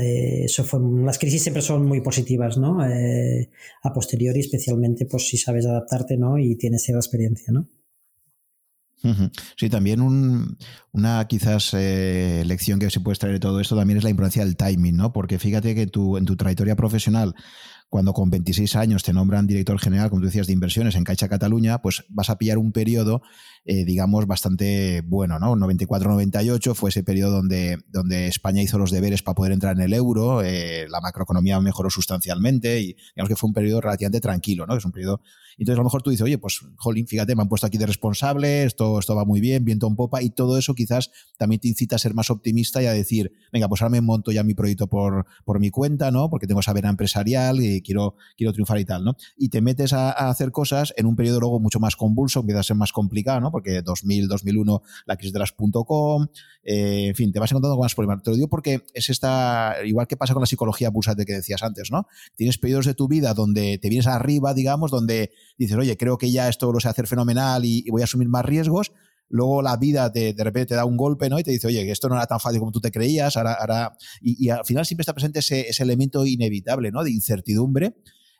eh, 0.00 0.44
eso 0.44 0.64
las 1.04 1.18
crisis 1.18 1.42
siempre 1.42 1.62
son 1.62 1.84
muy 1.84 2.00
positivas, 2.00 2.56
¿no? 2.56 2.84
Eh, 2.86 3.50
a 3.82 3.92
posteriori, 3.92 4.40
especialmente 4.40 5.06
pues, 5.06 5.28
si 5.28 5.36
sabes 5.36 5.66
adaptarte 5.66 6.16
¿no? 6.16 6.38
y 6.38 6.56
tienes 6.56 6.88
esa 6.88 6.98
experiencia. 6.98 7.52
¿no? 7.52 7.68
Sí, 9.56 9.68
también 9.68 10.00
una 10.92 11.26
quizás 11.26 11.74
eh, 11.74 12.44
lección 12.46 12.78
que 12.78 12.90
se 12.90 13.00
puede 13.00 13.14
extraer 13.14 13.34
de 13.34 13.40
todo 13.40 13.60
esto 13.60 13.76
también 13.76 13.98
es 13.98 14.04
la 14.04 14.10
importancia 14.10 14.44
del 14.44 14.56
timing, 14.56 14.96
¿no? 14.96 15.12
Porque 15.12 15.38
fíjate 15.38 15.74
que 15.74 15.86
tu, 15.86 16.16
en 16.16 16.24
tu 16.24 16.36
trayectoria 16.36 16.76
profesional 16.76 17.34
cuando 17.92 18.14
con 18.14 18.30
26 18.30 18.74
años 18.76 19.02
te 19.02 19.12
nombran 19.12 19.46
director 19.46 19.78
general, 19.78 20.08
como 20.08 20.22
tú 20.22 20.26
decías, 20.26 20.46
de 20.46 20.54
inversiones 20.54 20.94
en 20.94 21.04
Caixa 21.04 21.28
Cataluña, 21.28 21.82
pues 21.82 22.04
vas 22.08 22.30
a 22.30 22.38
pillar 22.38 22.56
un 22.56 22.72
periodo, 22.72 23.20
eh, 23.64 23.84
digamos, 23.84 24.26
bastante 24.26 25.02
bueno, 25.02 25.38
¿no? 25.38 25.54
94-98 25.54 26.74
fue 26.74 26.90
ese 26.90 27.04
periodo 27.04 27.36
donde, 27.36 27.78
donde 27.88 28.26
España 28.26 28.60
hizo 28.62 28.78
los 28.78 28.90
deberes 28.90 29.22
para 29.22 29.36
poder 29.36 29.52
entrar 29.52 29.76
en 29.76 29.82
el 29.82 29.92
euro, 29.92 30.42
eh, 30.42 30.86
la 30.88 31.00
macroeconomía 31.00 31.60
mejoró 31.60 31.88
sustancialmente 31.88 32.80
y 32.80 32.96
digamos 33.14 33.28
que 33.28 33.36
fue 33.36 33.48
un 33.48 33.54
periodo 33.54 33.80
relativamente 33.80 34.20
tranquilo, 34.20 34.66
¿no? 34.66 34.76
Es 34.76 34.84
un 34.84 34.92
periodo... 34.92 35.20
Entonces 35.58 35.78
a 35.78 35.82
lo 35.82 35.84
mejor 35.84 36.02
tú 36.02 36.10
dices, 36.10 36.24
oye, 36.24 36.38
pues, 36.38 36.60
jolín, 36.76 37.06
fíjate, 37.06 37.36
me 37.36 37.42
han 37.42 37.48
puesto 37.48 37.66
aquí 37.66 37.78
de 37.78 37.86
responsable, 37.86 38.64
esto, 38.64 38.98
esto 38.98 39.14
va 39.14 39.24
muy 39.24 39.40
bien, 39.40 39.64
viento 39.64 39.86
en 39.86 39.96
popa, 39.96 40.22
y 40.22 40.30
todo 40.30 40.58
eso 40.58 40.74
quizás 40.74 41.10
también 41.38 41.60
te 41.60 41.68
incita 41.68 41.96
a 41.96 41.98
ser 41.98 42.14
más 42.14 42.30
optimista 42.30 42.82
y 42.82 42.86
a 42.86 42.92
decir, 42.92 43.32
venga, 43.52 43.68
pues 43.68 43.82
ahora 43.82 43.90
me 43.90 44.00
monto 44.00 44.32
ya 44.32 44.42
mi 44.42 44.54
proyecto 44.54 44.86
por, 44.86 45.26
por 45.44 45.60
mi 45.60 45.70
cuenta, 45.70 46.10
¿no? 46.10 46.30
Porque 46.30 46.46
tengo 46.46 46.60
esa 46.60 46.72
vena 46.72 46.88
empresarial 46.88 47.60
y 47.60 47.82
quiero, 47.82 48.16
quiero 48.36 48.52
triunfar 48.52 48.78
y 48.78 48.84
tal, 48.84 49.04
¿no? 49.04 49.16
Y 49.36 49.50
te 49.50 49.60
metes 49.60 49.92
a, 49.92 50.10
hacer 50.10 50.50
cosas 50.52 50.94
en 50.96 51.06
un 51.06 51.16
periodo 51.16 51.40
luego 51.40 51.60
mucho 51.60 51.80
más 51.80 51.96
convulso, 51.96 52.40
empieza 52.40 52.60
a 52.60 52.64
ser 52.64 52.76
más 52.76 52.92
complicado, 52.92 53.40
¿no? 53.40 53.51
Porque 53.52 53.82
2000, 53.82 54.26
2001, 54.26 54.82
la 55.06 55.16
crisis 55.16 55.32
de 55.32 55.38
las 55.38 55.52
.com, 55.52 56.26
eh, 56.64 57.06
en 57.08 57.14
fin, 57.14 57.32
te 57.32 57.38
vas 57.38 57.52
encontrando 57.52 57.76
con 57.76 57.84
más 57.84 57.94
problemas. 57.94 58.22
Te 58.22 58.30
lo 58.30 58.36
digo 58.36 58.48
porque 58.48 58.82
es 58.94 59.10
esta, 59.10 59.76
igual 59.84 60.08
que 60.08 60.16
pasa 60.16 60.32
con 60.32 60.42
la 60.42 60.46
psicología 60.46 60.90
de 61.16 61.24
que 61.24 61.34
decías 61.34 61.62
antes, 61.62 61.90
¿no? 61.90 62.06
Tienes 62.36 62.58
periodos 62.58 62.86
de 62.86 62.94
tu 62.94 63.06
vida 63.06 63.34
donde 63.34 63.78
te 63.78 63.88
vienes 63.88 64.06
arriba, 64.06 64.54
digamos, 64.54 64.90
donde 64.90 65.30
dices, 65.58 65.76
oye, 65.76 65.96
creo 65.96 66.18
que 66.18 66.30
ya 66.30 66.48
esto 66.48 66.72
lo 66.72 66.80
sé 66.80 66.88
hacer 66.88 67.06
fenomenal 67.06 67.64
y, 67.64 67.84
voy 67.90 68.00
a 68.00 68.04
asumir 68.04 68.28
más 68.28 68.44
riesgos, 68.44 68.92
luego 69.28 69.62
la 69.62 69.76
vida 69.76 70.08
de 70.08 70.34
repente 70.38 70.68
te 70.68 70.74
da 70.74 70.84
un 70.84 70.96
golpe, 70.96 71.28
¿no? 71.28 71.38
Y 71.38 71.44
te 71.44 71.50
dice, 71.50 71.66
oye, 71.66 71.90
esto 71.90 72.08
no 72.08 72.16
era 72.16 72.26
tan 72.26 72.40
fácil 72.40 72.58
como 72.58 72.72
tú 72.72 72.80
te 72.80 72.90
creías, 72.90 73.36
ahora, 73.36 73.54
ahora... 73.54 73.96
Y, 74.20 74.48
al 74.48 74.64
final 74.64 74.86
siempre 74.86 75.02
está 75.02 75.12
presente 75.12 75.40
ese, 75.40 75.68
ese, 75.68 75.82
elemento 75.82 76.24
inevitable, 76.26 76.90
¿no? 76.90 77.04
De 77.04 77.10
incertidumbre 77.10 77.94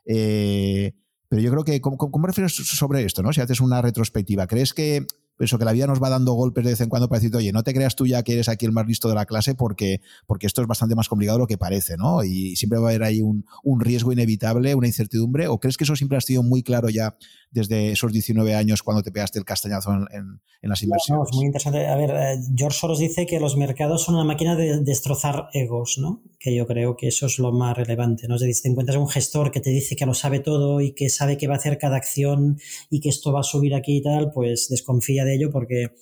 eh, 0.06 0.94
pero 1.32 1.40
yo 1.40 1.50
creo 1.50 1.64
que, 1.64 1.80
¿cómo, 1.80 1.96
¿cómo, 1.96 2.26
refieres 2.26 2.52
sobre 2.52 3.06
esto? 3.06 3.22
¿no? 3.22 3.32
Si 3.32 3.40
haces 3.40 3.62
una 3.62 3.80
retrospectiva, 3.80 4.46
¿crees 4.46 4.74
que 4.74 5.06
eso 5.44 5.59
que 5.59 5.64
la 5.64 5.73
vida 5.73 5.86
nos 5.86 6.02
va 6.02 6.10
dando 6.10 6.32
golpes 6.32 6.64
de 6.64 6.70
vez 6.70 6.81
en 6.81 6.89
cuando 6.89 7.09
para 7.09 7.19
decirte, 7.19 7.39
oye, 7.39 7.52
no 7.52 7.62
te 7.62 7.74
creas 7.74 7.97
tú 7.97 8.06
ya 8.06 8.23
que 8.23 8.35
eres 8.35 8.48
aquí 8.48 8.66
el 8.66 8.73
más 8.73 8.86
listo 8.86 9.09
de 9.09 9.14
la 9.14 9.27
clase 9.27 9.55
porque, 9.55 10.01
porque 10.27 10.47
esto 10.47 10.62
es 10.62 10.69
bastante 10.69 10.94
más 10.94 11.09
complicado 11.09 11.39
de 11.39 11.43
lo 11.43 11.47
que 11.47 11.59
parece, 11.59 11.97
¿no? 11.97 12.24
Y 12.24 12.56
siempre 12.56 12.78
va 12.78 12.89
a 12.89 12.90
haber 12.90 13.02
ahí 13.02 13.23
un, 13.23 13.44
un 13.62 13.81
riesgo 13.81 14.12
inevitable, 14.12 14.74
una 14.74 14.86
incertidumbre, 14.86 15.48
¿o 15.48 15.59
crees 15.59 15.77
que 15.77 15.85
eso 15.85 15.97
siempre 15.97 16.19
ha 16.19 16.20
sido 16.20 16.43
muy 16.43 16.62
claro 16.62 16.89
ya 16.89 17.16
desde 17.52 17.93
esos 17.93 18.12
19 18.12 18.55
años 18.55 18.82
cuando 18.82 19.02
te 19.02 19.12
pegaste 19.12 19.39
el 19.39 19.44
castañazo 19.44 19.93
en, 19.93 20.40
en, 20.62 20.70
las 20.70 20.82
inversiones. 20.82 21.28
es 21.31 21.36
muy 21.36 21.47
interesante. 21.47 21.86
A 21.86 21.97
ver, 21.97 22.10
eh, 22.10 22.40
George 22.56 22.78
Soros 22.78 22.98
dice 22.98 23.27
que 23.27 23.39
los 23.39 23.56
mercados 23.56 24.02
son 24.02 24.14
una 24.14 24.24
máquina 24.24 24.56
de 24.56 24.81
destrozar 24.81 25.48
egos, 25.52 25.98
¿no? 25.98 26.23
Que 26.39 26.55
yo 26.55 26.66
creo 26.66 26.97
que 26.97 27.09
eso 27.09 27.27
es 27.27 27.39
lo 27.39 27.52
más 27.52 27.77
relevante, 27.77 28.27
¿no? 28.27 28.36
Es 28.36 28.40
decir, 28.40 28.62
te 28.62 28.69
encuentras 28.70 28.97
un 28.97 29.09
gestor 29.09 29.51
que 29.51 29.60
te 29.60 29.70
dice 29.70 29.97
que 29.97 30.06
lo 30.06 30.14
sabe 30.14 30.40
todo 30.40 30.81
y 30.81 30.93
que 30.93 31.10
sabe 31.10 31.36
que 31.36 31.47
va 31.47 31.55
a 31.55 31.59
hacer 31.59 31.78
cada 31.78 31.97
acción 31.97 32.59
y 32.89 33.01
que 33.01 33.10
esto 33.10 33.32
va 33.32 33.40
a 33.40 33.44
subir 33.44 33.74
aquí 33.74 33.98
y 33.98 34.02
tal, 34.02 34.32
pues 34.32 34.69
desconfía 34.70 35.24
de 35.24 35.31
ello 35.34 35.50
porque 35.50 35.92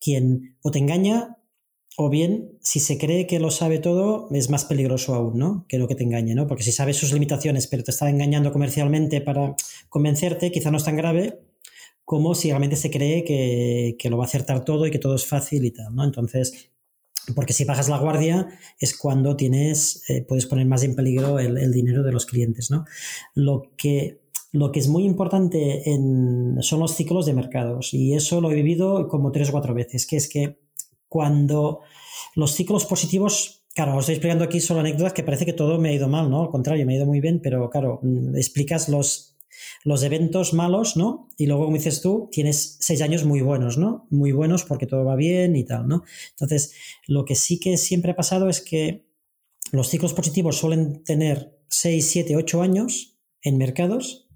quien 0.00 0.56
o 0.62 0.70
te 0.70 0.78
engaña 0.78 1.36
o 2.00 2.08
bien, 2.10 2.56
si 2.62 2.78
se 2.78 2.96
cree 2.96 3.26
que 3.26 3.40
lo 3.40 3.50
sabe 3.50 3.80
todo, 3.80 4.28
es 4.30 4.50
más 4.50 4.64
peligroso 4.64 5.16
aún, 5.16 5.36
¿no? 5.36 5.66
Que 5.68 5.78
lo 5.78 5.88
que 5.88 5.96
te 5.96 6.04
engañe, 6.04 6.32
¿no? 6.32 6.46
Porque 6.46 6.62
si 6.62 6.70
sabes 6.70 6.96
sus 6.96 7.12
limitaciones, 7.12 7.66
pero 7.66 7.82
te 7.82 7.90
está 7.90 8.08
engañando 8.08 8.52
comercialmente 8.52 9.20
para 9.20 9.56
convencerte, 9.88 10.52
quizá 10.52 10.70
no 10.70 10.76
es 10.76 10.84
tan 10.84 10.96
grave 10.96 11.40
como 12.08 12.34
si 12.34 12.48
realmente 12.48 12.76
se 12.76 12.90
cree 12.90 13.22
que, 13.22 14.08
lo 14.08 14.16
va 14.16 14.24
a 14.24 14.26
acertar 14.28 14.64
todo 14.64 14.86
y 14.86 14.90
que 14.90 14.98
todo 14.98 15.14
es 15.14 15.26
fácil 15.26 15.66
y 15.66 15.72
tal, 15.72 15.94
¿no? 15.94 16.04
Entonces, 16.04 16.70
porque 17.34 17.52
si 17.52 17.64
bajas 17.64 17.90
la 17.90 17.98
guardia 17.98 18.48
es 18.78 18.96
cuando 18.96 19.36
tienes, 19.36 20.08
eh, 20.08 20.24
puedes 20.26 20.46
poner 20.46 20.66
más 20.66 20.84
en 20.84 20.94
peligro 20.94 21.38
el, 21.38 21.70
dinero 21.70 22.02
de 22.02 22.12
los 22.12 22.24
clientes, 22.24 22.70
¿no? 22.70 22.86
Lo 23.34 23.72
que 23.76 24.22
lo 24.52 24.72
que 24.72 24.80
es 24.80 24.88
muy 24.88 25.04
importante 25.04 25.90
en, 25.90 26.56
son 26.62 26.80
los 26.80 26.94
ciclos 26.94 27.26
de 27.26 27.34
mercados 27.34 27.92
y 27.92 28.14
eso 28.14 28.40
lo 28.40 28.50
he 28.50 28.54
vivido 28.54 29.08
como 29.08 29.30
tres 29.30 29.50
o 29.50 29.52
cuatro 29.52 29.74
veces, 29.74 30.06
que 30.06 30.16
es 30.16 30.28
que 30.28 30.58
cuando 31.08 31.80
los 32.34 32.52
ciclos 32.52 32.86
positivos, 32.86 33.64
claro, 33.74 33.96
os 33.96 34.00
estoy 34.00 34.14
explicando 34.14 34.44
aquí 34.44 34.60
solo 34.60 34.80
anécdotas 34.80 35.12
que 35.12 35.22
parece 35.22 35.46
que 35.46 35.52
todo 35.52 35.78
me 35.78 35.90
ha 35.90 35.94
ido 35.94 36.08
mal, 36.08 36.30
¿no? 36.30 36.42
Al 36.42 36.50
contrario, 36.50 36.86
me 36.86 36.94
ha 36.94 36.96
ido 36.96 37.06
muy 37.06 37.20
bien, 37.20 37.40
pero 37.42 37.68
claro, 37.70 38.00
mm, 38.02 38.36
explicas 38.36 38.88
los, 38.88 39.36
los 39.84 40.02
eventos 40.02 40.54
malos, 40.54 40.96
¿no? 40.96 41.28
Y 41.36 41.46
luego, 41.46 41.64
como 41.64 41.76
dices 41.76 42.00
tú, 42.00 42.28
tienes 42.32 42.76
seis 42.80 43.02
años 43.02 43.24
muy 43.24 43.40
buenos, 43.40 43.76
¿no? 43.76 44.06
Muy 44.10 44.32
buenos 44.32 44.64
porque 44.64 44.86
todo 44.86 45.04
va 45.04 45.16
bien 45.16 45.56
y 45.56 45.64
tal, 45.64 45.88
¿no? 45.88 46.04
Entonces, 46.30 46.74
lo 47.06 47.24
que 47.24 47.34
sí 47.34 47.60
que 47.60 47.76
siempre 47.76 48.12
ha 48.12 48.16
pasado 48.16 48.48
es 48.48 48.60
que 48.60 49.06
los 49.72 49.88
ciclos 49.88 50.14
positivos 50.14 50.56
suelen 50.56 51.04
tener 51.04 51.58
seis, 51.68 52.08
siete, 52.10 52.36
ocho 52.36 52.62
años 52.62 53.18
en 53.42 53.58
mercados 53.58 54.27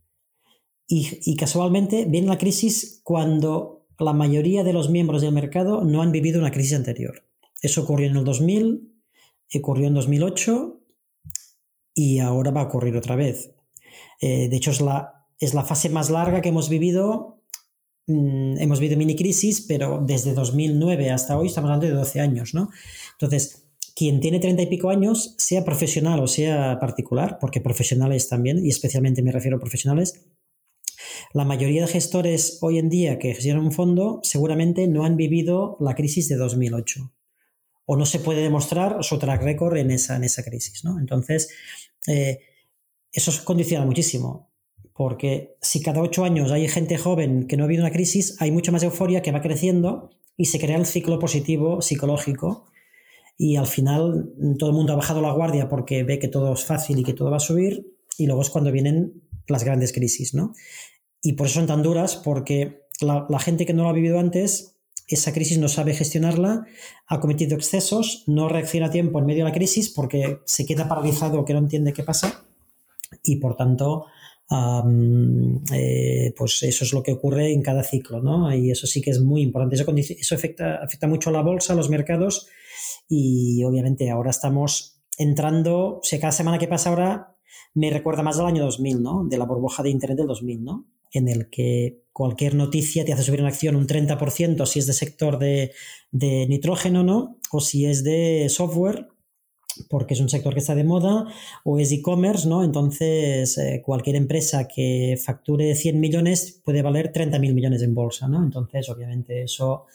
y, 0.94 1.36
casualmente 1.36 2.04
viene 2.04 2.26
la 2.26 2.36
crisis 2.36 3.00
cuando 3.02 3.86
la 3.98 4.12
mayoría 4.12 4.62
de 4.62 4.74
los 4.74 4.90
miembros 4.90 5.22
del 5.22 5.32
mercado 5.32 5.84
no 5.84 6.02
han 6.02 6.12
vivido 6.12 6.38
una 6.38 6.50
crisis 6.50 6.74
anterior. 6.74 7.24
Eso 7.62 7.82
ocurrió 7.82 8.08
en 8.08 8.16
el 8.16 8.24
2000, 8.24 8.92
ocurrió 9.54 9.86
en 9.86 9.94
2008 9.94 10.80
y 11.94 12.18
ahora 12.18 12.50
va 12.50 12.60
a 12.60 12.64
ocurrir 12.64 12.94
otra 12.96 13.16
vez. 13.16 13.54
Eh, 14.20 14.50
de 14.50 14.56
hecho, 14.56 14.70
es 14.70 14.82
la, 14.82 15.26
es 15.38 15.54
la 15.54 15.64
fase 15.64 15.88
más 15.88 16.10
larga 16.10 16.42
que 16.42 16.50
hemos 16.50 16.68
vivido. 16.68 17.42
Mm, 18.06 18.58
hemos 18.58 18.78
vivido 18.78 18.98
mini 18.98 19.16
crisis, 19.16 19.62
pero 19.62 20.02
desde 20.06 20.34
2009 20.34 21.10
hasta 21.10 21.38
hoy 21.38 21.46
estamos 21.46 21.68
hablando 21.68 21.86
de 21.86 21.94
12 21.94 22.20
años, 22.20 22.52
¿no? 22.52 22.68
Entonces, 23.12 23.64
quien 23.96 24.20
tiene 24.20 24.40
treinta 24.40 24.60
y 24.60 24.66
pico 24.66 24.90
años, 24.90 25.36
sea 25.38 25.64
profesional 25.64 26.20
o 26.20 26.26
sea 26.26 26.78
particular, 26.80 27.38
porque 27.40 27.62
profesionales 27.62 28.28
también, 28.28 28.64
y 28.64 28.68
especialmente 28.68 29.22
me 29.22 29.32
refiero 29.32 29.56
a 29.56 29.60
profesionales, 29.60 30.26
la 31.32 31.44
mayoría 31.44 31.82
de 31.82 31.88
gestores 31.88 32.58
hoy 32.60 32.78
en 32.78 32.88
día 32.88 33.18
que 33.18 33.34
gestionan 33.34 33.64
un 33.64 33.72
fondo 33.72 34.20
seguramente 34.22 34.86
no 34.88 35.04
han 35.04 35.16
vivido 35.16 35.76
la 35.80 35.94
crisis 35.94 36.28
de 36.28 36.36
2008 36.36 37.12
o 37.86 37.96
no 37.96 38.06
se 38.06 38.20
puede 38.20 38.42
demostrar 38.42 39.02
su 39.02 39.18
track 39.18 39.42
record 39.42 39.76
en 39.76 39.90
esa, 39.90 40.16
en 40.16 40.24
esa 40.24 40.42
crisis. 40.42 40.84
¿no? 40.84 40.98
Entonces, 40.98 41.50
eh, 42.06 42.40
eso 43.12 43.32
condiciona 43.44 43.84
muchísimo, 43.84 44.50
porque 44.94 45.56
si 45.60 45.82
cada 45.82 46.00
ocho 46.00 46.24
años 46.24 46.50
hay 46.50 46.68
gente 46.68 46.96
joven 46.96 47.46
que 47.46 47.56
no 47.56 47.64
ha 47.64 47.66
habido 47.66 47.82
una 47.82 47.92
crisis, 47.92 48.36
hay 48.40 48.50
mucha 48.50 48.72
más 48.72 48.82
euforia 48.82 49.22
que 49.22 49.32
va 49.32 49.42
creciendo 49.42 50.10
y 50.36 50.46
se 50.46 50.58
crea 50.58 50.78
el 50.78 50.86
ciclo 50.86 51.18
positivo 51.18 51.82
psicológico 51.82 52.66
y 53.36 53.56
al 53.56 53.66
final 53.66 54.32
todo 54.58 54.70
el 54.70 54.76
mundo 54.76 54.92
ha 54.92 54.96
bajado 54.96 55.20
la 55.20 55.32
guardia 55.32 55.68
porque 55.68 56.04
ve 56.04 56.18
que 56.18 56.28
todo 56.28 56.52
es 56.54 56.64
fácil 56.64 56.98
y 56.98 57.04
que 57.04 57.12
todo 57.12 57.30
va 57.30 57.38
a 57.38 57.40
subir 57.40 57.86
y 58.16 58.26
luego 58.26 58.42
es 58.42 58.50
cuando 58.50 58.70
vienen 58.70 59.22
las 59.48 59.64
grandes 59.64 59.92
crisis, 59.92 60.34
¿no? 60.34 60.54
Y 61.22 61.34
por 61.34 61.46
eso 61.46 61.60
son 61.60 61.66
tan 61.66 61.82
duras 61.82 62.16
porque 62.16 62.82
la, 63.00 63.26
gente 63.38 63.66
que 63.66 63.72
no 63.72 63.84
lo 63.84 63.88
ha 63.88 63.94
vivido 63.94 64.18
antes 64.18 64.76
esa 65.08 65.32
crisis 65.32 65.58
no 65.58 65.68
sabe 65.68 65.94
gestionarla, 65.94 66.64
ha 67.06 67.20
cometido 67.20 67.54
excesos, 67.54 68.24
no 68.26 68.48
reacciona 68.48 68.86
a 68.86 68.90
tiempo 68.90 69.18
en 69.18 69.26
medio 69.26 69.44
de 69.44 69.50
la 69.50 69.54
crisis 69.54 69.90
porque 69.90 70.38
se 70.46 70.64
queda 70.64 70.88
paralizado 70.88 71.44
que 71.44 71.52
no 71.52 71.58
entiende 71.58 71.92
qué 71.92 72.02
pasa 72.02 72.44
y 73.22 73.36
por 73.36 73.56
tanto 73.56 74.06
eh, 75.72 76.34
pues 76.36 76.62
eso 76.62 76.84
es 76.84 76.92
lo 76.92 77.02
que 77.02 77.12
ocurre 77.12 77.52
en 77.52 77.62
cada 77.62 77.82
ciclo, 77.82 78.20
¿no? 78.20 78.54
Y 78.54 78.70
eso 78.70 78.86
sí 78.86 79.00
que 79.00 79.10
es 79.10 79.20
muy 79.20 79.42
importante. 79.42 79.76
Eso, 79.76 79.84
eso 79.96 80.34
afecta, 80.34 80.76
afecta 80.76 81.06
mucho 81.06 81.30
a 81.30 81.32
la 81.32 81.42
bolsa, 81.42 81.72
a 81.72 81.76
los 81.76 81.88
mercados 81.88 82.48
y 83.08 83.62
obviamente 83.64 84.10
ahora 84.10 84.30
estamos 84.30 85.00
entrando, 85.16 85.98
o 85.98 86.00
sea, 86.02 86.20
cada 86.20 86.32
semana 86.32 86.58
que 86.58 86.68
pasa 86.68 86.90
ahora 86.90 87.36
me 87.74 87.90
recuerda 87.90 88.22
más 88.22 88.38
al 88.38 88.46
año 88.46 88.64
2000, 88.64 89.02
¿no? 89.02 89.24
De 89.24 89.38
la 89.38 89.46
burbuja 89.46 89.82
de 89.82 89.90
Internet 89.90 90.18
del 90.18 90.26
2000, 90.26 90.64
¿no? 90.64 90.86
En 91.12 91.28
el 91.28 91.50
que 91.50 92.02
cualquier 92.12 92.54
noticia 92.54 93.04
te 93.04 93.12
hace 93.12 93.22
subir 93.22 93.40
una 93.40 93.50
acción 93.50 93.76
un 93.76 93.86
30% 93.86 94.66
si 94.66 94.78
es 94.78 94.86
de 94.86 94.92
sector 94.92 95.38
de, 95.38 95.72
de 96.10 96.46
nitrógeno, 96.46 97.02
¿no? 97.02 97.38
O 97.50 97.60
si 97.60 97.86
es 97.86 98.04
de 98.04 98.48
software, 98.48 99.08
porque 99.88 100.14
es 100.14 100.20
un 100.20 100.28
sector 100.28 100.52
que 100.52 100.60
está 100.60 100.74
de 100.74 100.84
moda, 100.84 101.26
o 101.64 101.78
es 101.78 101.92
e-commerce, 101.92 102.48
¿no? 102.48 102.64
Entonces, 102.64 103.56
eh, 103.58 103.82
cualquier 103.84 104.16
empresa 104.16 104.68
que 104.68 105.18
facture 105.22 105.74
100 105.74 106.00
millones 106.00 106.60
puede 106.64 106.82
valer 106.82 107.12
30 107.12 107.38
mil 107.38 107.54
millones 107.54 107.82
en 107.82 107.94
bolsa, 107.94 108.28
¿no? 108.28 108.42
Entonces, 108.42 108.88
obviamente, 108.88 109.42
eso, 109.42 109.86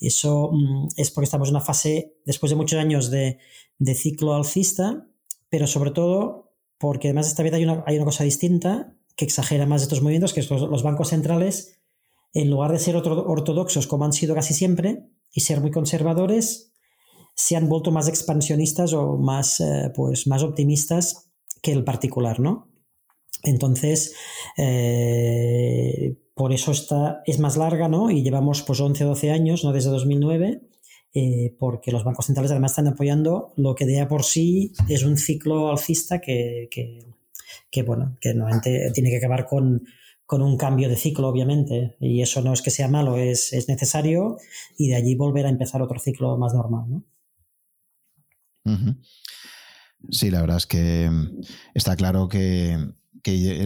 eso 0.00 0.50
mm, 0.52 0.88
es 0.96 1.10
porque 1.10 1.24
estamos 1.24 1.48
en 1.48 1.56
una 1.56 1.64
fase, 1.64 2.14
después 2.24 2.50
de 2.50 2.56
muchos 2.56 2.78
años 2.78 3.10
de, 3.10 3.38
de 3.78 3.94
ciclo 3.94 4.34
alcista, 4.34 5.06
pero 5.48 5.66
sobre 5.66 5.90
todo 5.90 6.52
porque 6.78 7.08
además 7.08 7.28
esta 7.28 7.42
vez 7.42 7.52
hay 7.54 7.64
una, 7.64 7.82
hay 7.86 7.96
una 7.96 8.04
cosa 8.04 8.24
distinta 8.24 8.94
que 9.16 9.24
exagera 9.24 9.66
más 9.66 9.82
estos 9.82 10.02
movimientos, 10.02 10.32
que 10.32 10.42
los, 10.42 10.82
bancos 10.82 11.08
centrales, 11.08 11.80
en 12.32 12.50
lugar 12.50 12.72
de 12.72 12.78
ser 12.78 12.96
ortodoxos 12.96 13.86
como 13.86 14.04
han 14.04 14.12
sido 14.12 14.34
casi 14.34 14.54
siempre 14.54 15.08
y 15.32 15.40
ser 15.40 15.60
muy 15.60 15.70
conservadores, 15.70 16.72
se 17.34 17.56
han 17.56 17.68
vuelto 17.68 17.90
más 17.90 18.08
expansionistas 18.08 18.92
o 18.92 19.16
más, 19.16 19.60
eh, 19.60 19.90
pues, 19.94 20.26
más 20.26 20.42
optimistas 20.42 21.30
que 21.62 21.72
el 21.72 21.84
particular, 21.84 22.40
¿no? 22.40 22.68
Entonces, 23.42 24.14
eh, 24.56 26.16
por 26.34 26.52
eso 26.52 26.72
está, 26.72 27.22
es 27.26 27.38
más 27.38 27.56
larga, 27.56 27.88
¿no? 27.88 28.10
Y 28.10 28.22
llevamos 28.22 28.62
pues 28.62 28.80
11 28.80 29.04
o 29.04 29.08
12 29.08 29.30
años, 29.30 29.64
¿no? 29.64 29.72
Desde 29.72 29.90
2009, 29.90 30.62
eh, 31.14 31.54
porque 31.58 31.92
los 31.92 32.04
bancos 32.04 32.26
centrales 32.26 32.50
además 32.50 32.72
están 32.72 32.88
apoyando 32.88 33.52
lo 33.56 33.74
que 33.74 33.86
de 33.86 34.00
a 34.00 34.08
por 34.08 34.24
sí 34.24 34.72
es 34.88 35.04
un 35.04 35.16
ciclo 35.16 35.70
alcista 35.70 36.20
que, 36.20 36.68
bueno, 37.82 38.16
que 38.20 38.34
normalmente 38.34 38.90
tiene 38.92 39.10
que 39.10 39.18
acabar 39.18 39.46
con, 39.46 39.82
con 40.26 40.42
un 40.42 40.56
cambio 40.56 40.88
de 40.88 40.96
ciclo, 40.96 41.28
obviamente, 41.28 41.96
y 42.00 42.22
eso 42.22 42.40
no 42.40 42.52
es 42.52 42.62
que 42.62 42.70
sea 42.70 42.88
malo, 42.88 43.16
es, 43.16 43.52
es 43.52 43.68
necesario, 43.68 44.38
y 44.78 44.88
de 44.88 44.96
allí 44.96 45.14
volver 45.14 45.46
a 45.46 45.50
empezar 45.50 45.82
otro 45.82 45.98
ciclo 45.98 46.36
más 46.38 46.54
normal, 46.54 46.84
¿no? 46.88 47.04
Sí, 50.10 50.30
la 50.30 50.40
verdad 50.40 50.58
es 50.58 50.66
que 50.66 51.08
mm, 51.10 51.40
está 51.74 51.96
claro 51.96 52.28
que, 52.28 52.92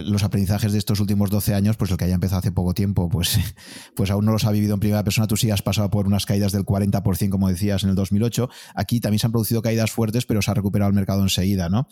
los 0.05 0.23
aprendizajes 0.23 0.71
de 0.71 0.79
estos 0.79 1.01
últimos 1.01 1.31
12 1.31 1.53
años, 1.53 1.77
pues 1.77 1.91
el 1.91 1.97
que 1.97 2.05
haya 2.05 2.15
empezado 2.15 2.39
hace 2.39 2.53
poco 2.53 2.75
tiempo, 2.75 3.09
pues, 3.09 3.39
pues 3.97 4.09
aún 4.11 4.25
no 4.25 4.31
los 4.31 4.45
ha 4.45 4.53
vivido 4.53 4.75
en 4.75 4.81
primera 4.81 5.03
persona. 5.03 5.27
Tú 5.27 5.37
sí 5.37 5.51
has 5.51 5.63
pasado 5.63 5.91
por 5.91 6.07
unas 6.07 6.27
caídas 6.27 6.53
del 6.53 6.65
40%, 6.65 7.29
como 7.29 7.49
decías, 7.49 7.83
en 7.83 7.91
el 7.91 7.97
2008. 7.97 8.49
Aquí 8.77 9.01
también 9.01 9.19
se 9.19 9.27
han 9.27 9.33
producido 9.33 9.61
caídas 9.61 9.91
fuertes, 9.91 10.27
pero 10.27 10.43
se 10.43 10.51
ha 10.53 10.55
recuperado 10.55 10.91
el 10.91 10.95
mercado 10.95 11.23
enseguida, 11.23 11.69
¿no? 11.69 11.89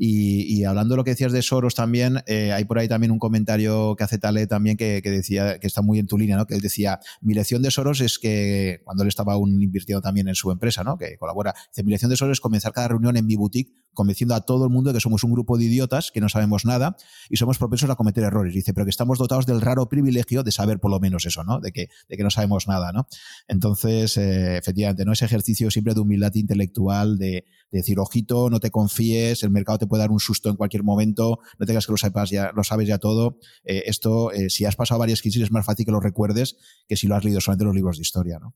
Y, 0.00 0.62
hablando 0.64 0.94
de 0.94 0.96
lo 0.98 1.04
que 1.04 1.10
decías 1.10 1.32
de 1.32 1.42
Soros 1.42 1.74
también, 1.74 2.22
eh, 2.26 2.52
hay 2.52 2.64
por 2.64 2.78
ahí 2.78 2.86
también 2.86 3.10
un 3.10 3.18
comentario 3.18 3.96
que 3.96 4.04
hace 4.04 4.18
Tale 4.18 4.46
también 4.46 4.76
que, 4.76 5.00
decía, 5.02 5.58
que 5.58 5.66
está 5.66 5.82
muy 5.82 5.98
en 5.98 6.06
tu 6.06 6.16
línea, 6.16 6.36
¿no? 6.36 6.46
Que 6.46 6.54
él 6.54 6.60
decía, 6.60 7.00
mi 7.20 7.34
lección 7.34 7.62
de 7.62 7.70
Soros 7.72 8.00
es 8.00 8.18
que, 8.20 8.80
cuando 8.84 9.02
él 9.02 9.08
estaba 9.08 9.32
aún 9.32 9.60
invirtiendo 9.60 10.00
también 10.00 10.28
en 10.28 10.36
su 10.36 10.52
empresa, 10.52 10.84
¿no? 10.84 10.96
Que 10.96 11.16
colabora, 11.18 11.52
dice, 11.70 11.82
mi 11.82 11.90
lección 11.90 12.10
de 12.10 12.16
Soros 12.16 12.38
es 12.38 12.40
comenzar 12.40 12.72
cada 12.72 12.88
reunión 12.88 13.16
en 13.16 13.26
mi 13.26 13.34
boutique 13.34 13.74
convenciendo 13.98 14.36
a 14.36 14.42
todo 14.42 14.64
el 14.64 14.70
mundo 14.70 14.90
de 14.90 14.94
que 14.94 15.00
somos 15.00 15.24
un 15.24 15.32
grupo 15.32 15.58
de 15.58 15.64
idiotas, 15.64 16.12
que 16.12 16.20
no 16.20 16.28
sabemos 16.28 16.64
nada 16.64 16.96
y 17.28 17.36
somos 17.36 17.58
propensos 17.58 17.90
a 17.90 17.96
cometer 17.96 18.22
errores. 18.22 18.54
Dice, 18.54 18.72
pero 18.72 18.84
que 18.86 18.90
estamos 18.90 19.18
dotados 19.18 19.44
del 19.44 19.60
raro 19.60 19.88
privilegio 19.88 20.44
de 20.44 20.52
saber 20.52 20.78
por 20.78 20.92
lo 20.92 21.00
menos 21.00 21.26
eso, 21.26 21.42
¿no? 21.42 21.58
De 21.58 21.72
que, 21.72 21.88
de 22.08 22.16
que 22.16 22.22
no 22.22 22.30
sabemos 22.30 22.68
nada, 22.68 22.92
¿no? 22.92 23.08
Entonces, 23.48 24.16
eh, 24.16 24.56
efectivamente, 24.56 25.04
¿no? 25.04 25.12
Ese 25.12 25.24
ejercicio 25.24 25.68
siempre 25.72 25.94
de 25.94 26.00
humildad 26.00 26.32
intelectual, 26.36 27.18
de, 27.18 27.44
decir, 27.70 27.98
ojito, 27.98 28.50
no 28.50 28.60
te 28.60 28.70
confíes, 28.70 29.42
el 29.42 29.50
mercado 29.50 29.78
te 29.78 29.86
puede 29.86 30.02
dar 30.02 30.10
un 30.10 30.20
susto 30.20 30.48
en 30.48 30.56
cualquier 30.56 30.82
momento, 30.82 31.38
no 31.58 31.66
tengas 31.66 31.86
que 31.86 31.92
lo 31.92 31.98
sepas 31.98 32.30
ya, 32.30 32.50
lo 32.54 32.64
sabes 32.64 32.88
ya 32.88 32.98
todo. 32.98 33.38
Eh, 33.64 33.84
esto, 33.86 34.32
eh, 34.32 34.50
si 34.50 34.64
has 34.64 34.76
pasado 34.76 35.00
varias 35.00 35.20
crisis, 35.20 35.42
es 35.42 35.50
más 35.50 35.66
fácil 35.66 35.84
que 35.84 35.92
lo 35.92 36.00
recuerdes 36.00 36.56
que 36.86 36.96
si 36.96 37.06
lo 37.06 37.16
has 37.16 37.24
leído 37.24 37.40
solamente 37.40 37.64
en 37.64 37.68
los 37.68 37.76
libros 37.76 37.96
de 37.96 38.02
historia, 38.02 38.38
¿no? 38.38 38.54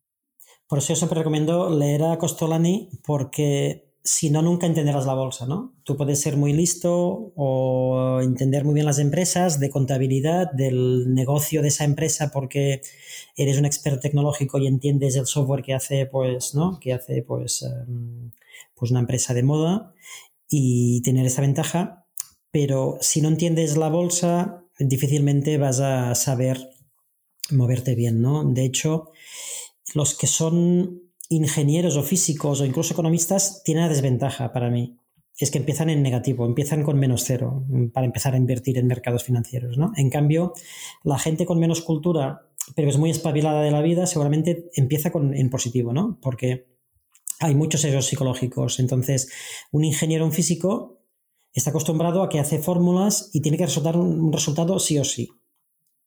Por 0.67 0.79
eso 0.79 0.89
yo 0.89 0.97
siempre 0.97 1.19
recomiendo 1.19 1.69
leer 1.69 2.03
a 2.05 2.19
Costolani 2.19 2.89
porque 3.05 3.93
si 4.05 4.31
no, 4.31 4.43
nunca 4.43 4.67
entenderás 4.67 5.07
la 5.07 5.15
bolsa, 5.15 5.47
¿no? 5.47 5.75
Tú 5.85 5.97
puedes 5.97 6.21
ser 6.21 6.37
muy 6.37 6.53
listo 6.53 7.33
o 7.37 8.21
entender 8.21 8.65
muy 8.65 8.75
bien 8.75 8.87
las 8.87 8.99
empresas, 8.99 9.61
de 9.61 9.71
contabilidad, 9.71 10.51
del 10.51 11.15
negocio 11.15 11.63
de 11.63 11.69
esa 11.69 11.85
empresa 11.85 12.31
porque 12.33 12.81
eres 13.37 13.59
un 13.59 13.65
experto 13.65 14.01
tecnológico 14.01 14.59
y 14.59 14.67
entiendes 14.67 15.15
el 15.17 15.27
software 15.27 15.63
que 15.63 15.75
hace, 15.75 16.07
pues, 16.07 16.55
¿no? 16.55 16.81
Que 16.81 16.95
hace, 16.95 17.23
pues, 17.23 17.63
em, 17.63 18.33
pues 18.75 18.91
una 18.91 19.01
empresa 19.01 19.35
de 19.35 19.43
moda 19.43 19.95
y 20.49 21.03
tener 21.03 21.27
esa 21.27 21.41
ventaja, 21.43 22.07
pero 22.51 22.99
si 23.01 23.21
no 23.23 23.29
entiendes 23.29 23.77
la 23.77 23.89
bolsa, 23.89 24.65
difícilmente 24.79 25.59
vas 25.59 25.81
a 25.81 26.15
saber 26.15 26.71
moverte 27.51 27.95
bien, 27.95 28.21
¿no? 28.21 28.45
De 28.45 28.65
hecho, 28.65 29.11
los 29.95 30.17
que 30.17 30.27
son 30.27 31.03
ingenieros 31.29 31.97
o 31.97 32.03
físicos 32.03 32.61
o 32.61 32.67
incluso 32.67 32.93
economistas 32.93 33.63
tienen 33.65 33.85
una 33.85 33.93
desventaja 33.93 34.53
para 34.53 34.71
mí. 34.71 34.99
Es 35.39 35.51
que 35.51 35.59
empiezan 35.59 35.89
en 35.89 36.03
negativo, 36.03 36.45
empiezan 36.45 36.83
con 36.83 36.99
menos 36.99 37.25
cero 37.25 37.65
para 37.93 38.07
empezar 38.07 38.35
a 38.35 38.37
invertir 38.37 38.79
en 38.79 38.87
mercados 38.87 39.25
financieros. 39.25 39.79
¿no? 39.79 39.93
En 39.97 40.11
cambio, 40.11 40.53
la 41.03 41.19
gente 41.19 41.47
con 41.47 41.59
menos 41.59 41.81
cultura, 41.81 42.43
pero 42.77 42.91
es 42.91 42.99
muy 42.99 43.11
espabilada 43.11 43.63
de 43.63 43.71
la 43.71 43.81
vida, 43.81 44.07
seguramente 44.07 44.71
empieza 44.75 45.11
con, 45.11 45.35
en 45.35 45.51
positivo, 45.51 45.93
¿no? 45.93 46.19
Porque 46.21 46.72
hay 47.43 47.55
muchos 47.55 47.83
sesgos 47.83 48.07
psicológicos. 48.07 48.79
Entonces, 48.79 49.31
un 49.71 49.85
ingeniero, 49.85 50.25
un 50.25 50.33
físico, 50.33 51.01
está 51.53 51.71
acostumbrado 51.71 52.23
a 52.23 52.29
que 52.29 52.41
hace 52.41 52.59
fórmulas 52.59 53.31
y 53.33 53.41
tiene 53.41 53.59
que 53.59 53.67
resultar 53.67 53.97
un 53.97 54.33
resultado 54.33 54.79
sí 54.79 54.99
o 54.99 55.05
sí 55.05 55.31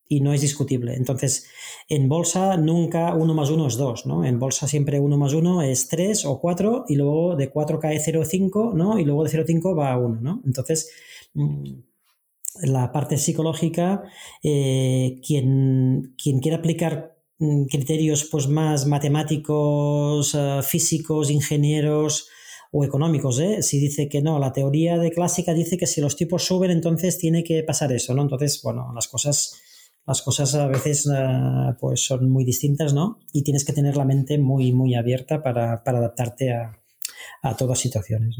y 0.07 0.21
no 0.21 0.33
es 0.33 0.41
discutible. 0.41 0.95
Entonces, 0.95 1.47
en 1.89 2.07
bolsa 2.07 2.57
nunca 2.57 3.13
uno 3.15 3.33
más 3.33 3.49
uno 3.49 3.67
es 3.67 3.77
dos, 3.77 4.05
¿no? 4.05 4.23
En 4.23 4.39
bolsa 4.39 4.67
siempre 4.67 4.99
uno 4.99 5.17
más 5.17 5.33
uno 5.33 5.61
es 5.61 5.87
tres 5.87 6.25
o 6.25 6.39
cuatro 6.39 6.85
y 6.87 6.95
luego 6.95 7.35
de 7.35 7.49
4 7.49 7.79
cae 7.79 7.97
0,5, 7.97 8.73
¿no? 8.73 8.99
Y 8.99 9.05
luego 9.05 9.23
de 9.23 9.31
0,5 9.31 9.77
va 9.77 9.91
a 9.91 9.97
1, 9.97 10.21
¿no? 10.21 10.41
Entonces, 10.45 10.91
mm, 11.33 11.71
la 12.63 12.91
parte 12.91 13.17
psicológica, 13.17 14.03
eh, 14.43 15.19
quien, 15.25 16.15
quien 16.21 16.39
quiera 16.39 16.57
aplicar 16.57 17.14
criterios 17.69 18.27
pues, 18.31 18.47
más 18.47 18.85
matemáticos, 18.85 20.35
eh, 20.35 20.59
físicos, 20.63 21.29
ingenieros, 21.29 22.29
o 22.71 22.83
económicos, 22.83 23.39
¿eh? 23.39 23.61
Si 23.61 23.79
dice 23.79 24.09
que 24.09 24.21
no, 24.21 24.37
la 24.37 24.51
teoría 24.51 24.97
de 24.97 25.11
clásica 25.11 25.53
dice 25.53 25.77
que 25.77 25.87
si 25.87 26.01
los 26.01 26.17
tipos 26.17 26.43
suben, 26.43 26.71
entonces 26.71 27.17
tiene 27.17 27.41
que 27.41 27.63
pasar 27.63 27.93
eso, 27.93 28.13
¿no? 28.13 28.23
Entonces, 28.23 28.59
bueno, 28.63 28.91
las 28.93 29.07
cosas 29.07 29.61
las 30.05 30.21
cosas 30.21 30.53
a 30.55 30.67
veces 30.67 31.07
eh, 31.07 31.73
pues 31.79 32.05
son 32.05 32.29
muy 32.29 32.45
distintas, 32.45 32.93
¿no? 32.93 33.19
Y 33.33 33.43
tienes 33.43 33.65
que 33.65 33.73
tener 33.73 33.97
la 33.97 34.05
mente 34.05 34.37
muy, 34.37 34.71
muy 34.71 34.93
abierta 34.93 35.41
para, 35.41 35.81
adaptarte 35.83 36.51
a, 36.51 37.55
todas 37.57 37.79
situaciones. 37.79 38.37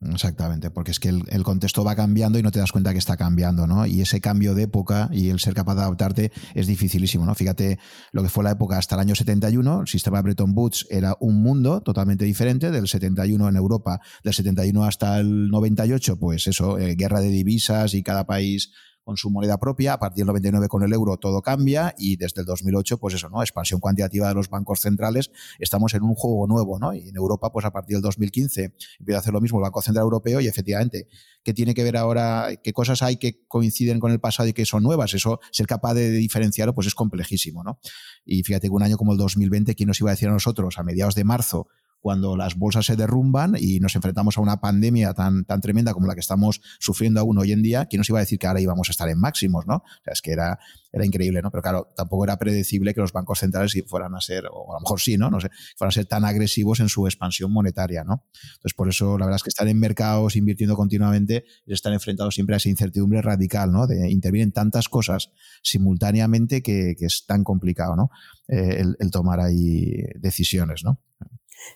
Exactamente, 0.00 0.70
porque 0.70 0.92
es 0.92 1.00
que 1.00 1.08
el, 1.08 1.42
contexto 1.42 1.82
va 1.82 1.96
cambiando 1.96 2.38
y 2.38 2.42
no 2.42 2.52
te 2.52 2.60
das 2.60 2.70
cuenta 2.70 2.92
que 2.92 3.00
está 3.00 3.16
cambiando, 3.16 3.66
¿no? 3.66 3.84
Y 3.84 4.00
ese 4.00 4.20
cambio 4.20 4.54
de 4.54 4.62
época 4.62 5.08
y 5.10 5.30
el 5.30 5.40
ser 5.40 5.54
capaz 5.54 5.74
de 5.74 5.80
adaptarte 5.80 6.32
es 6.54 6.68
dificilísimo, 6.68 7.26
¿no? 7.26 7.34
Fíjate 7.34 7.80
lo 8.12 8.22
que 8.22 8.28
fue 8.28 8.44
la 8.44 8.52
época 8.52 8.78
hasta 8.78 8.94
el 8.94 9.00
año 9.00 9.16
71, 9.16 9.80
el 9.80 9.88
sistema 9.88 10.22
Bretton 10.22 10.52
Woods 10.54 10.86
era 10.88 11.16
un 11.18 11.42
mundo 11.42 11.80
totalmente 11.80 12.24
diferente, 12.24 12.70
del 12.70 12.86
71 12.86 13.48
en 13.48 13.56
Europa, 13.56 14.00
del 14.22 14.34
71 14.34 14.84
hasta 14.84 15.18
el 15.18 15.48
98, 15.50 16.16
pues 16.16 16.46
eso, 16.46 16.78
eh, 16.78 16.94
guerra 16.94 17.20
de 17.20 17.30
divisas 17.30 17.92
y 17.94 18.04
cada 18.04 18.24
país 18.24 18.70
con 19.08 19.16
su 19.16 19.30
moneda 19.30 19.56
propia, 19.56 19.94
a 19.94 19.98
partir 19.98 20.18
del 20.18 20.26
99 20.26 20.68
con 20.68 20.82
el 20.82 20.92
euro 20.92 21.16
todo 21.16 21.40
cambia 21.40 21.94
y 21.96 22.16
desde 22.16 22.42
el 22.42 22.44
2008, 22.44 22.98
pues 22.98 23.14
eso, 23.14 23.30
¿no? 23.30 23.40
Expansión 23.40 23.80
cuantitativa 23.80 24.28
de 24.28 24.34
los 24.34 24.50
bancos 24.50 24.80
centrales, 24.80 25.30
estamos 25.58 25.94
en 25.94 26.02
un 26.02 26.14
juego 26.14 26.46
nuevo, 26.46 26.78
¿no? 26.78 26.92
Y 26.92 27.08
en 27.08 27.16
Europa, 27.16 27.50
pues 27.50 27.64
a 27.64 27.70
partir 27.70 27.96
del 27.96 28.02
2015 28.02 28.74
empieza 28.98 29.16
a 29.16 29.20
hacer 29.20 29.32
lo 29.32 29.40
mismo 29.40 29.60
el 29.60 29.62
Banco 29.62 29.80
Central 29.80 30.02
Europeo 30.02 30.42
y 30.42 30.46
efectivamente, 30.46 31.08
¿qué 31.42 31.54
tiene 31.54 31.72
que 31.72 31.84
ver 31.84 31.96
ahora? 31.96 32.50
¿Qué 32.62 32.74
cosas 32.74 33.00
hay 33.00 33.16
que 33.16 33.46
coinciden 33.48 33.98
con 33.98 34.12
el 34.12 34.20
pasado 34.20 34.46
y 34.46 34.52
que 34.52 34.66
son 34.66 34.82
nuevas? 34.82 35.14
Eso, 35.14 35.40
ser 35.52 35.66
capaz 35.66 35.94
de 35.94 36.10
diferenciarlo, 36.10 36.74
pues 36.74 36.86
es 36.86 36.94
complejísimo, 36.94 37.64
¿no? 37.64 37.80
Y 38.26 38.42
fíjate 38.42 38.66
que 38.66 38.74
un 38.74 38.82
año 38.82 38.98
como 38.98 39.12
el 39.12 39.18
2020, 39.18 39.74
¿quién 39.74 39.86
nos 39.86 39.98
iba 40.00 40.10
a 40.10 40.12
decir 40.12 40.28
a 40.28 40.32
nosotros 40.32 40.78
a 40.78 40.82
mediados 40.82 41.14
de 41.14 41.24
marzo 41.24 41.68
cuando 42.00 42.36
las 42.36 42.56
bolsas 42.56 42.86
se 42.86 42.96
derrumban 42.96 43.54
y 43.58 43.80
nos 43.80 43.94
enfrentamos 43.96 44.38
a 44.38 44.40
una 44.40 44.60
pandemia 44.60 45.14
tan, 45.14 45.44
tan 45.44 45.60
tremenda 45.60 45.92
como 45.92 46.06
la 46.06 46.14
que 46.14 46.20
estamos 46.20 46.60
sufriendo 46.78 47.20
aún 47.20 47.38
hoy 47.38 47.52
en 47.52 47.62
día, 47.62 47.86
¿quién 47.86 47.98
nos 47.98 48.08
iba 48.08 48.18
a 48.18 48.20
decir 48.20 48.38
que 48.38 48.46
ahora 48.46 48.60
íbamos 48.60 48.88
a 48.88 48.92
estar 48.92 49.08
en 49.08 49.18
máximos, 49.18 49.66
¿no? 49.66 49.76
O 49.76 50.04
sea, 50.04 50.12
es 50.12 50.22
que 50.22 50.32
era, 50.32 50.58
era 50.92 51.04
increíble, 51.04 51.42
¿no? 51.42 51.50
Pero 51.50 51.62
claro, 51.62 51.88
tampoco 51.96 52.24
era 52.24 52.38
predecible 52.38 52.94
que 52.94 53.00
los 53.00 53.12
bancos 53.12 53.40
centrales 53.40 53.76
fueran 53.86 54.14
a 54.14 54.20
ser, 54.20 54.44
o 54.50 54.72
a 54.72 54.76
lo 54.76 54.80
mejor 54.80 55.00
sí, 55.00 55.18
¿no? 55.18 55.30
No 55.30 55.40
sé, 55.40 55.50
fueran 55.76 55.90
a 55.90 55.92
ser 55.92 56.06
tan 56.06 56.24
agresivos 56.24 56.80
en 56.80 56.88
su 56.88 57.06
expansión 57.06 57.52
monetaria, 57.52 58.04
¿no? 58.04 58.26
Entonces, 58.32 58.74
por 58.74 58.88
eso 58.88 59.18
la 59.18 59.26
verdad 59.26 59.36
es 59.36 59.42
que 59.42 59.50
estar 59.50 59.66
en 59.66 59.78
mercados 59.78 60.36
invirtiendo 60.36 60.76
continuamente 60.76 61.44
es 61.66 61.74
estar 61.74 61.92
enfrentados 61.92 62.34
siempre 62.34 62.54
a 62.54 62.58
esa 62.58 62.68
incertidumbre 62.68 63.22
radical, 63.22 63.72
¿no? 63.72 63.86
De 63.86 64.10
intervenir 64.10 64.44
en 64.44 64.52
tantas 64.52 64.88
cosas 64.88 65.30
simultáneamente 65.62 66.62
que, 66.62 66.94
es 66.98 67.24
tan 67.26 67.44
complicado, 67.44 67.96
¿no? 67.96 68.10
Eh, 68.48 68.82
el 68.98 69.10
tomar 69.10 69.40
ahí 69.40 69.92
decisiones, 70.20 70.84
¿no? 70.84 71.00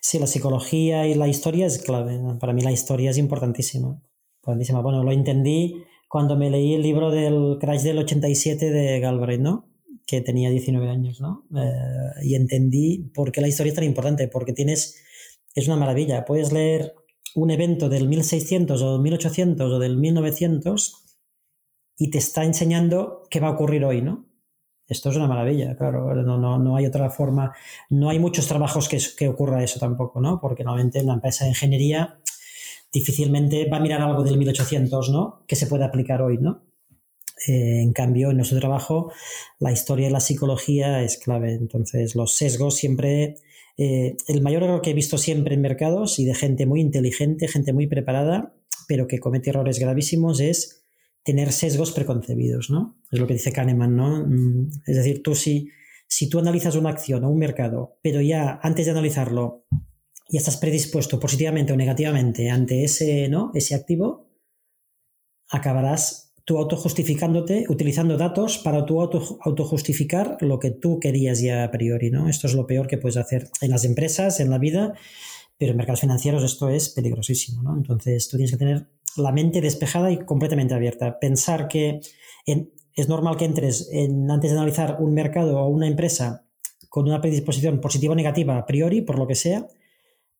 Sí, 0.00 0.18
la 0.18 0.26
psicología 0.26 1.06
y 1.06 1.14
la 1.14 1.28
historia 1.28 1.66
es 1.66 1.78
clave. 1.78 2.18
Para 2.38 2.52
mí 2.52 2.62
la 2.62 2.72
historia 2.72 3.10
es 3.10 3.18
importantísima. 3.18 4.00
importantísima. 4.40 4.80
Bueno, 4.80 5.02
lo 5.02 5.12
entendí 5.12 5.84
cuando 6.08 6.36
me 6.36 6.50
leí 6.50 6.74
el 6.74 6.82
libro 6.82 7.10
del 7.10 7.58
Crash 7.60 7.82
del 7.82 7.98
87 7.98 8.70
de 8.70 9.00
Galbraith, 9.00 9.40
¿no? 9.40 9.68
Que 10.06 10.20
tenía 10.20 10.50
19 10.50 10.88
años, 10.88 11.20
¿no? 11.20 11.46
Eh, 11.56 12.24
y 12.24 12.34
entendí 12.34 13.10
por 13.14 13.32
qué 13.32 13.40
la 13.40 13.48
historia 13.48 13.70
es 13.70 13.76
tan 13.76 13.84
importante, 13.84 14.28
porque 14.28 14.52
tienes... 14.52 14.96
Es 15.54 15.68
una 15.68 15.76
maravilla. 15.76 16.24
Puedes 16.24 16.52
leer 16.52 16.94
un 17.34 17.50
evento 17.50 17.88
del 17.88 18.08
1600 18.08 18.82
o 18.82 18.98
1800 18.98 19.72
o 19.72 19.78
del 19.78 19.96
1900 19.96 21.02
y 21.98 22.10
te 22.10 22.18
está 22.18 22.44
enseñando 22.44 23.22
qué 23.30 23.40
va 23.40 23.48
a 23.48 23.52
ocurrir 23.52 23.84
hoy, 23.84 24.02
¿no? 24.02 24.31
Esto 24.88 25.10
es 25.10 25.16
una 25.16 25.26
maravilla, 25.26 25.76
claro, 25.76 26.14
no, 26.14 26.38
no, 26.38 26.58
no 26.58 26.76
hay 26.76 26.86
otra 26.86 27.08
forma, 27.08 27.54
no 27.88 28.10
hay 28.10 28.18
muchos 28.18 28.46
trabajos 28.46 28.88
que, 28.88 28.98
que 29.16 29.28
ocurra 29.28 29.62
eso 29.62 29.78
tampoco, 29.78 30.20
¿no? 30.20 30.40
Porque 30.40 30.64
normalmente 30.64 31.00
una 31.00 31.14
empresa 31.14 31.44
de 31.44 31.50
ingeniería 31.50 32.18
difícilmente 32.92 33.68
va 33.68 33.78
a 33.78 33.80
mirar 33.80 34.02
algo 34.02 34.22
del 34.22 34.36
1800, 34.36 35.10
¿no? 35.10 35.44
Que 35.46 35.56
se 35.56 35.66
puede 35.66 35.84
aplicar 35.84 36.20
hoy, 36.20 36.38
¿no? 36.38 36.62
Eh, 37.48 37.82
en 37.82 37.92
cambio, 37.92 38.30
en 38.30 38.36
nuestro 38.36 38.60
trabajo, 38.60 39.12
la 39.58 39.72
historia 39.72 40.08
y 40.08 40.12
la 40.12 40.20
psicología 40.20 41.02
es 41.02 41.18
clave. 41.18 41.54
Entonces, 41.54 42.14
los 42.14 42.34
sesgos 42.34 42.76
siempre. 42.76 43.36
Eh, 43.78 44.16
el 44.28 44.42
mayor 44.42 44.64
error 44.64 44.82
que 44.82 44.90
he 44.90 44.94
visto 44.94 45.16
siempre 45.16 45.54
en 45.54 45.62
mercados 45.62 46.18
y 46.18 46.26
de 46.26 46.34
gente 46.34 46.66
muy 46.66 46.80
inteligente, 46.80 47.48
gente 47.48 47.72
muy 47.72 47.86
preparada, 47.86 48.54
pero 48.86 49.08
que 49.08 49.18
comete 49.18 49.48
errores 49.48 49.78
gravísimos, 49.78 50.40
es 50.40 50.81
tener 51.22 51.52
sesgos 51.52 51.92
preconcebidos, 51.92 52.70
¿no? 52.70 52.98
Es 53.10 53.20
lo 53.20 53.26
que 53.26 53.34
dice 53.34 53.52
Kahneman, 53.52 53.96
¿no? 53.96 54.26
Mm, 54.26 54.70
es 54.86 54.96
decir, 54.96 55.22
tú 55.22 55.34
si, 55.34 55.70
si 56.08 56.28
tú 56.28 56.38
analizas 56.38 56.76
una 56.76 56.90
acción 56.90 57.24
o 57.24 57.30
un 57.30 57.38
mercado, 57.38 57.98
pero 58.02 58.20
ya 58.20 58.58
antes 58.62 58.86
de 58.86 58.92
analizarlo 58.92 59.66
ya 60.28 60.38
estás 60.38 60.56
predispuesto 60.56 61.20
positivamente 61.20 61.72
o 61.72 61.76
negativamente 61.76 62.48
ante 62.48 62.84
ese, 62.84 63.28
¿no? 63.28 63.50
ese 63.54 63.74
activo, 63.74 64.30
acabarás 65.50 66.32
tú 66.44 66.56
autojustificándote, 66.58 67.66
utilizando 67.68 68.16
datos 68.16 68.58
para 68.58 68.84
tú 68.86 69.00
auto, 69.00 69.38
autojustificar 69.42 70.38
lo 70.40 70.58
que 70.58 70.70
tú 70.70 70.98
querías 70.98 71.40
ya 71.40 71.64
a 71.64 71.70
priori, 71.70 72.10
¿no? 72.10 72.28
Esto 72.28 72.48
es 72.48 72.54
lo 72.54 72.66
peor 72.66 72.88
que 72.88 72.98
puedes 72.98 73.16
hacer 73.16 73.48
en 73.60 73.70
las 73.70 73.84
empresas, 73.84 74.40
en 74.40 74.50
la 74.50 74.58
vida, 74.58 74.94
pero 75.56 75.72
en 75.72 75.76
mercados 75.76 76.00
financieros 76.00 76.42
esto 76.42 76.68
es 76.68 76.88
peligrosísimo, 76.88 77.62
¿no? 77.62 77.76
Entonces 77.76 78.28
tú 78.28 78.38
tienes 78.38 78.50
que 78.50 78.56
tener 78.56 78.88
la 79.16 79.32
mente 79.32 79.60
despejada 79.60 80.10
y 80.10 80.18
completamente 80.24 80.74
abierta. 80.74 81.18
Pensar 81.18 81.68
que 81.68 82.00
es 82.94 83.08
normal 83.08 83.36
que 83.36 83.44
entres 83.44 83.88
en, 83.92 84.30
antes 84.30 84.50
de 84.50 84.56
analizar 84.56 84.96
un 85.00 85.14
mercado 85.14 85.58
o 85.58 85.68
una 85.68 85.88
empresa 85.88 86.46
con 86.88 87.06
una 87.06 87.20
predisposición 87.20 87.80
positiva 87.80 88.12
o 88.12 88.16
negativa 88.16 88.58
a 88.58 88.66
priori, 88.66 89.00
por 89.00 89.18
lo 89.18 89.26
que 89.26 89.34
sea, 89.34 89.66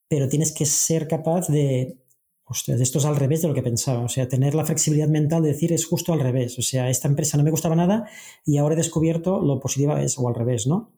pero 0.09 0.29
tienes 0.29 0.53
que 0.53 0.67
ser 0.67 1.09
capaz 1.09 1.49
de, 1.49 1.97
hostia, 2.45 2.75
esto 2.75 2.99
es 2.99 3.07
al 3.07 3.17
revés 3.17 3.41
de 3.41 3.49
lo 3.49 3.55
que 3.55 3.63
pensaba, 3.63 4.05
o 4.05 4.09
sea, 4.09 4.29
tener 4.29 4.55
la 4.55 4.67
flexibilidad 4.67 5.09
mental 5.09 5.43
de 5.43 5.49
decir 5.49 5.73
es 5.73 5.87
justo 5.87 6.13
al 6.13 6.21
revés, 6.21 6.59
o 6.59 6.63
sea, 6.63 6.91
esta 6.91 7.09
empresa 7.09 7.39
no 7.39 7.45
me 7.45 7.51
gustaba 7.51 7.77
nada 7.77 8.07
y 8.45 8.59
ahora 8.59 8.75
he 8.75 8.77
descubierto 8.77 9.41
lo 9.41 9.61
positivo 9.61 9.97
es 9.97 10.19
o 10.19 10.29
al 10.29 10.35
revés, 10.35 10.67
¿no? 10.67 10.93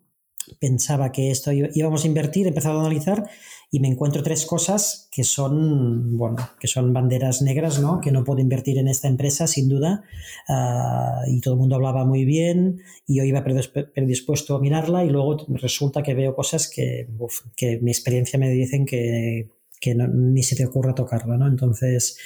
Pensaba 0.61 1.12
que 1.12 1.31
esto 1.31 1.53
íbamos 1.53 2.05
a 2.05 2.07
invertir, 2.07 2.47
he 2.47 2.49
empezado 2.49 2.79
a 2.79 2.81
analizar 2.81 3.29
y 3.71 3.81
me 3.81 3.89
encuentro 3.89 4.23
tres 4.23 4.47
cosas 4.47 5.09
que 5.11 5.25
son, 5.25 6.16
bueno, 6.16 6.37
que 6.61 6.69
son 6.69 6.93
banderas 6.93 7.43
negras, 7.43 7.81
¿no? 7.81 8.01
Que 8.01 8.12
no 8.12 8.23
puedo 8.23 8.41
invertir 8.41 8.79
en 8.79 8.89
esta 8.89 9.09
empresa, 9.09 9.47
sin 9.47 9.69
duda. 9.69 10.05
Ah, 10.49 11.23
y 11.27 11.41
todo 11.41 11.55
el 11.55 11.61
mundo 11.61 11.75
hablaba 11.75 12.05
muy 12.05 12.25
bien 12.25 12.83
y 13.07 13.16
yo 13.16 13.25
iba 13.25 13.43
predispuesto 13.43 14.57
a 14.57 14.61
mirarla 14.61 15.05
y 15.05 15.11
luego 15.11 15.45
resulta 15.49 16.03
que 16.03 16.15
veo 16.15 16.35
cosas 16.37 16.71
que, 16.71 17.09
que 17.57 17.81
mi 17.81 17.91
experiencia 17.91 18.39
me 18.39 18.51
dicen 18.51 18.87
que, 18.87 19.51
que 19.81 19.95
ni 19.95 20.43
se 20.43 20.57
te 20.57 20.66
ocurra 20.66 20.95
tocarla, 20.95 21.37
¿no? 21.37 21.49
Entonces, 21.49 22.16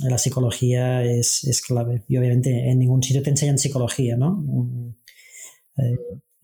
la 0.00 0.18
psicología 0.18 1.04
es, 1.04 1.44
es, 1.44 1.62
clave. 1.62 2.02
Y 2.08 2.16
obviamente 2.16 2.70
en 2.70 2.78
ningún 2.78 3.02
sitio 3.02 3.22
te 3.22 3.30
enseñan 3.30 3.58
psicología, 3.58 4.16
¿no? 4.16 4.32
Mm, 4.32 4.94
eh, 5.78 5.98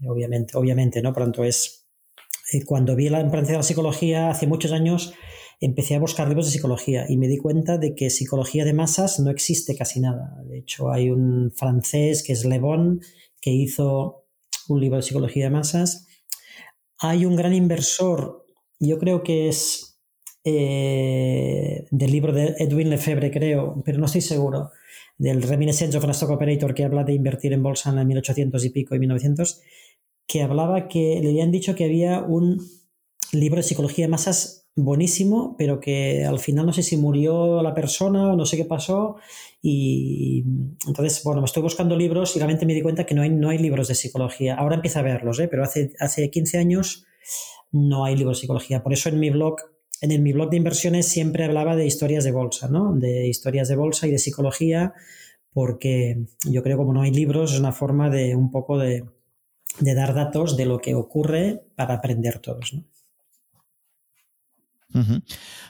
obviamente, 0.05 0.57
obviamente, 0.57 1.03
¿no? 1.03 1.13
Pronto 1.13 1.45
es 1.45 1.87
eh, 2.53 2.65
cuando 2.65 2.95
vi 2.95 3.09
la 3.09 3.21
empresa 3.21 3.53
de 3.53 3.59
la 3.59 3.63
psicología 3.63 4.31
hace 4.31 4.47
muchos 4.47 4.73
años, 4.73 5.15
empecé 5.61 5.95
a 5.95 6.01
buscar 6.01 6.29
libros 6.29 6.47
de 6.47 6.53
psicología 6.53 7.07
y 7.09 7.17
me 7.17 7.29
di 7.29 7.39
cuenta 7.39 7.79
de 7.79 7.95
que 7.95 8.11
psicología 8.11 8.65
de 8.65 8.75
masas 8.75 9.19
no 9.21 9.31
existe 9.31 9.77
casi 9.77 10.01
nada. 10.01 10.43
De 10.45 10.59
hecho, 10.59 10.91
hay 10.91 11.11
un 11.11 11.51
francés 11.51 12.23
que 12.23 12.33
es 12.33 12.45
Le 12.45 12.59
Bon 12.59 13.01
que 13.41 13.51
hizo 13.51 14.27
un 14.69 14.81
libro 14.81 14.97
de 14.97 15.03
psicología 15.03 15.45
de 15.45 15.51
masas. 15.51 16.07
Hay 16.99 17.25
un 17.25 17.37
gran 17.37 17.55
inversor, 17.55 18.45
yo 18.79 18.99
creo 18.99 19.23
que 19.23 19.49
es 19.49 19.99
eh, 20.45 21.87
del 21.91 22.11
libro 22.11 22.33
de 22.33 22.55
Edwin 22.59 22.91
Lefebvre, 22.91 23.31
creo, 23.31 23.83
pero 23.85 23.99
no 23.99 24.07
estoy 24.07 24.21
seguro, 24.21 24.71
del 25.19 25.43
Reminiscence 25.43 25.97
of 25.97 26.05
an 26.05 26.11
Stock 26.11 26.31
Operator 26.31 26.75
que 26.75 26.85
habla 26.85 27.05
de 27.05 27.15
invertir 27.15 27.53
en 27.53 27.63
bolsa 27.63 27.91
en 27.91 27.99
el 27.99 28.07
1800 28.07 28.65
y 28.65 28.71
pico 28.71 28.95
y 28.95 28.99
1900 28.99 29.61
que 30.27 30.43
hablaba 30.43 30.89
que 30.89 31.21
le 31.23 31.31
habían 31.31 31.53
dicho 31.53 31.75
que 31.75 31.85
había 31.85 32.21
un 32.21 32.61
libro 33.33 33.59
de 33.59 33.63
psicología 33.63 34.07
de 34.07 34.11
masas 34.11 34.67
buenísimo, 34.77 35.57
pero 35.57 35.81
que 35.81 36.25
al 36.25 36.39
final 36.39 36.67
no 36.67 36.73
sé 36.73 36.83
si 36.83 36.97
murió 36.99 37.63
la 37.63 37.75
persona 37.75 38.33
o 38.33 38.37
no 38.37 38.45
sé 38.45 38.57
qué 38.57 38.65
pasó. 38.65 39.17
Y 39.63 40.45
entonces, 40.87 41.23
bueno, 41.25 41.41
me 41.41 41.47
estoy 41.47 41.63
buscando 41.63 41.97
libros 41.97 42.37
y 42.37 42.39
realmente 42.39 42.67
me 42.67 42.75
di 42.75 42.83
cuenta 42.83 43.07
que 43.07 43.15
no 43.15 43.23
hay, 43.23 43.31
no 43.31 43.49
hay 43.49 43.59
libros 43.59 43.89
de 43.89 43.95
psicología. 43.95 44.55
Ahora 44.55 44.77
empiezo 44.77 44.99
a 44.99 45.03
verlos, 45.03 45.41
¿eh? 45.41 45.49
pero 45.49 45.65
hace, 45.65 45.93
hace 45.99 46.31
15 46.31 46.59
años 46.59 47.07
no 47.73 48.05
hay 48.05 48.17
libros 48.17 48.37
de 48.39 48.43
psicología. 48.43 48.83
Por 48.83 48.93
eso 48.93 49.09
en 49.09 49.19
mi 49.19 49.31
blog, 49.31 49.57
en 50.03 50.23
mi 50.23 50.33
blog 50.33 50.51
de 50.51 50.59
inversiones 50.59 51.09
siempre 51.09 51.45
hablaba 51.45 51.75
de 51.75 51.87
historias 51.87 52.25
de 52.25 52.33
bolsa, 52.33 52.69
¿no? 52.69 52.95
De 52.95 53.27
historias 53.27 53.69
de 53.69 53.77
bolsa 53.77 54.07
y 54.07 54.11
de 54.11 54.19
psicología, 54.19 54.93
porque 55.53 56.27
yo 56.45 56.63
creo 56.63 56.77
que 56.77 56.83
como 56.83 56.93
no 56.93 57.01
hay 57.01 57.13
libros 57.13 57.55
es 57.55 57.59
una 57.59 57.73
forma 57.73 58.11
de 58.11 58.37
un 58.37 58.51
poco 58.51 58.79
de, 58.79 59.05
de 59.81 59.95
dar 59.95 60.15
datos 60.15 60.57
de 60.57 60.67
lo 60.67 60.79
que 60.79 60.95
ocurre 60.95 61.63
para 61.75 61.95
aprender 61.95 62.39
todos. 62.39 62.75
¿no? 62.75 62.85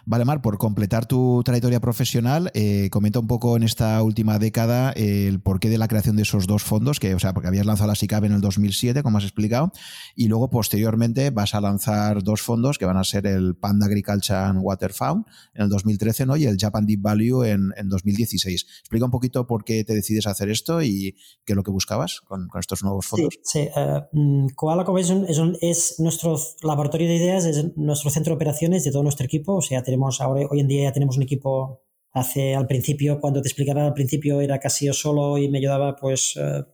Vale, 0.05 0.24
Mar, 0.24 0.40
por 0.40 0.57
completar 0.59 1.07
tu 1.07 1.43
trayectoria 1.44 1.81
profesional, 1.81 2.51
eh, 2.55 2.89
comenta 2.90 3.19
un 3.19 3.27
poco 3.27 3.57
en 3.57 3.65
esta 3.65 4.01
última 4.03 4.39
década 4.39 4.93
el 4.93 5.40
porqué 5.40 5.69
de 5.69 5.78
la 5.78 5.89
creación 5.89 6.16
de 6.16 6.23
esos 6.23 6.47
dos 6.47 6.62
fondos, 6.62 7.01
que, 7.01 7.15
o 7.15 7.19
sea, 7.19 7.35
porque 7.35 7.48
habías 7.48 7.66
lanzado 7.66 7.89
la 7.89 7.97
SICAP 7.97 8.24
en 8.24 8.32
el 8.32 8.40
2007, 8.40 9.03
como 9.03 9.19
has 9.19 9.24
explicado, 9.24 9.73
y 10.15 10.28
luego 10.28 10.48
posteriormente 10.48 11.31
vas 11.31 11.55
a 11.55 11.61
lanzar 11.61 12.23
dos 12.23 12.40
fondos 12.40 12.78
que 12.78 12.86
van 12.86 12.97
a 12.97 13.05
ser 13.05 13.27
el 13.27 13.57
Panda 13.57 13.86
Agriculture 13.86 14.39
and 14.39 14.61
Water 14.62 14.93
Fund 14.93 15.24
en 15.55 15.65
el 15.65 15.69
2013 15.69 16.27
¿no? 16.27 16.36
y 16.36 16.44
el 16.44 16.57
Japan 16.59 16.86
Deep 16.86 17.01
Value 17.01 17.44
en, 17.44 17.73
2016. 17.85 18.66
Explica 18.81 19.05
un 19.05 19.11
poquito 19.11 19.47
por 19.47 19.65
qué 19.65 19.85
te 19.85 19.94
decides 19.94 20.27
hacer 20.27 20.51
esto 20.51 20.82
y 20.82 21.16
qué 21.44 21.53
es 21.53 21.57
lo 21.57 21.62
que 21.62 21.70
buscabas 21.70 22.20
con, 22.20 22.48
estos 22.59 22.82
nuevos 22.82 23.07
fondos. 23.07 23.35
Sí, 23.43 23.65
sí. 23.65 23.69
Uh, 24.12 24.48
Koala 24.55 24.85
es, 24.98 25.12
es, 25.61 26.01
nuestro 26.01 26.39
laboratorio 26.62 27.09
de 27.09 27.16
ideas, 27.16 27.44
es 27.44 27.77
nuestro 27.77 28.11
centro 28.11 28.32
de 28.32 28.36
operaciones 28.36 28.85
de 28.85 28.93
todo 28.93 29.03
nuestro 29.03 29.15
equipo. 29.24 29.56
O 29.56 29.62
sea, 29.62 29.82
tenemos 29.82 30.20
ahora, 30.20 30.47
hoy 30.51 30.60
en 30.60 30.68
día 30.68 30.84
ya 30.84 30.93
tenemos 30.93 31.16
un 31.16 31.22
equipo. 31.22 31.82
Hace 32.12 32.55
al 32.55 32.66
principio, 32.66 33.20
cuando 33.20 33.43
te 33.43 33.48
explicaba 33.48 33.86
al 33.86 33.94
principio, 33.94 34.40
era 34.40 34.59
casi 34.59 34.86
yo 34.86 34.93
solo 34.93 35.38
y 35.38 35.48
me 35.48 35.59
ayudaba 35.59 35.97
pues, 35.97 36.34
eh, 36.36 36.64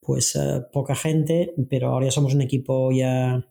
pues 0.00 0.36
eh, 0.36 0.62
poca 0.72 0.94
gente, 0.94 1.54
pero 1.70 1.88
ahora 1.88 2.10
somos 2.10 2.34
un 2.34 2.42
equipo 2.42 2.92
ya 2.92 3.46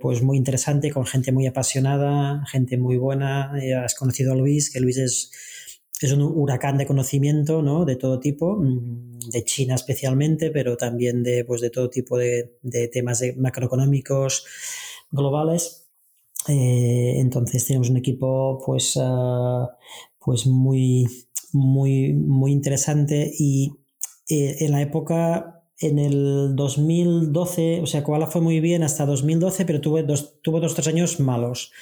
pues 0.00 0.22
muy 0.22 0.36
interesante, 0.36 0.90
con 0.90 1.06
gente 1.06 1.32
muy 1.32 1.46
apasionada, 1.46 2.44
gente 2.46 2.76
muy 2.76 2.96
buena. 2.96 3.52
Has 3.84 3.94
conocido 3.94 4.32
a 4.32 4.36
Luis, 4.36 4.70
que 4.70 4.80
Luis 4.80 4.98
es, 4.98 5.30
es 6.00 6.12
un 6.12 6.22
huracán 6.22 6.78
de 6.78 6.86
conocimiento, 6.86 7.62
¿no? 7.62 7.84
De 7.84 7.96
todo 7.96 8.20
tipo, 8.20 8.56
mm, 8.56 9.30
de 9.30 9.44
China 9.44 9.74
especialmente, 9.74 10.50
pero 10.50 10.76
también 10.76 11.22
de, 11.22 11.44
pues, 11.44 11.60
de 11.60 11.70
todo 11.70 11.88
tipo 11.88 12.18
de, 12.18 12.58
de 12.62 12.88
temas 12.88 13.22
macroeconómicos 13.36 14.44
globales. 15.10 15.81
Eh, 16.48 17.14
entonces 17.18 17.66
tenemos 17.66 17.90
un 17.90 17.96
equipo 17.96 18.60
pues, 18.64 18.96
uh, 18.96 19.68
pues 20.18 20.46
muy, 20.46 21.06
muy, 21.52 22.12
muy 22.12 22.52
interesante 22.52 23.32
y 23.38 23.72
eh, 24.28 24.56
en 24.60 24.72
la 24.72 24.82
época 24.82 25.64
en 25.78 25.98
el 25.98 26.54
2012, 26.54 27.80
o 27.82 27.86
sea, 27.86 28.04
Koala 28.04 28.28
fue 28.28 28.40
muy 28.40 28.60
bien 28.60 28.82
hasta 28.82 29.04
2012, 29.06 29.64
pero 29.64 29.80
tuve 29.80 30.02
dos, 30.04 30.40
tuvo 30.42 30.60
dos 30.60 30.74
tres 30.74 30.86
años 30.88 31.18
malos, 31.18 31.72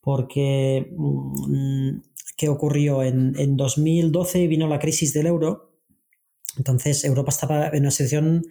porque 0.00 0.92
mm, 0.96 1.98
¿qué 2.36 2.48
ocurrió? 2.48 3.02
En, 3.02 3.34
en 3.38 3.56
2012 3.56 4.46
vino 4.46 4.68
la 4.68 4.78
crisis 4.78 5.12
del 5.12 5.26
euro, 5.26 5.72
entonces 6.56 7.04
Europa 7.04 7.30
estaba 7.30 7.68
en 7.68 7.80
una 7.80 7.90
situación 7.90 8.44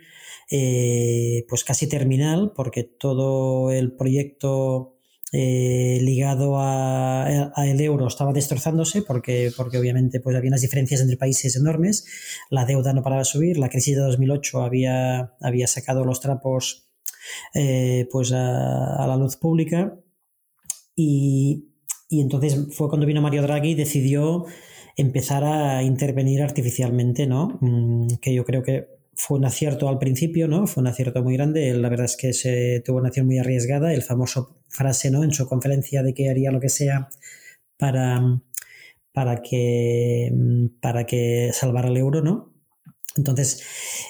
eh, 0.52 1.46
pues 1.48 1.64
casi 1.64 1.88
terminal, 1.88 2.54
porque 2.56 2.84
todo 2.84 3.72
el 3.72 3.92
proyecto 3.92 4.99
eh, 5.32 6.00
ligado 6.02 6.56
a, 6.58 7.52
el 7.58 7.82
euro 7.82 8.08
estaba 8.08 8.34
destrozándose 8.34 9.02
porque, 9.02 9.52
porque 9.56 9.78
obviamente 9.78 10.20
pues, 10.20 10.36
había 10.36 10.50
unas 10.50 10.62
diferencias 10.62 11.02
entre 11.02 11.18
países 11.18 11.56
enormes, 11.56 12.06
la 12.50 12.66
deuda 12.66 12.94
no 12.94 13.04
paraba 13.04 13.22
de 13.22 13.26
subir, 13.26 13.58
la 13.58 13.70
crisis 13.70 13.96
de 13.96 14.02
2008 14.02 14.64
había, 14.64 15.34
había 15.42 15.68
sacado 15.68 16.04
los 16.04 16.20
trapos 16.20 16.90
eh, 17.54 18.08
pues 18.12 18.32
a, 18.32 19.06
la 19.08 19.18
luz 19.18 19.38
pública 19.38 20.00
y, 20.96 21.74
y, 22.10 22.22
entonces 22.22 22.58
fue 22.72 22.90
cuando 22.90 23.06
vino 23.06 23.22
Mario 23.22 23.44
Draghi 23.44 23.72
y 23.72 23.76
decidió 23.76 24.46
empezar 24.98 25.44
a 25.44 25.84
intervenir 25.84 26.42
artificialmente, 26.42 27.28
¿no? 27.28 27.58
Mm, 27.62 28.16
que 28.22 28.34
yo 28.34 28.44
creo 28.44 28.64
que 28.64 28.88
fue 29.14 29.38
un 29.38 29.46
acierto 29.46 29.90
al 29.90 30.00
principio, 30.00 30.48
¿no? 30.48 30.66
Fue 30.66 30.82
un 30.82 30.88
acierto 30.88 31.22
muy 31.24 31.36
grande. 31.36 31.74
La 31.74 31.90
verdad 31.90 32.06
es 32.06 32.18
que 32.18 32.34
se 32.34 32.82
tuvo 32.86 32.98
una 32.98 33.10
acción 33.10 33.26
muy 33.26 33.38
arriesgada. 33.38 33.94
El 33.94 34.02
famoso 34.02 34.59
frase, 34.70 35.12
¿no? 35.12 35.24
En 35.24 35.34
su 35.34 35.48
conferencia 35.48 36.04
de 36.04 36.14
que 36.14 36.30
haría 36.30 36.52
lo 36.52 36.60
que 36.60 36.70
sea 36.70 37.10
para, 37.78 38.42
para 39.12 39.42
que 39.42 40.32
para 40.82 41.06
que 41.06 41.52
salvara 41.54 41.90
el 41.90 41.98
euro, 41.98 42.22
¿no? 42.22 42.54
Entonces, 43.18 43.64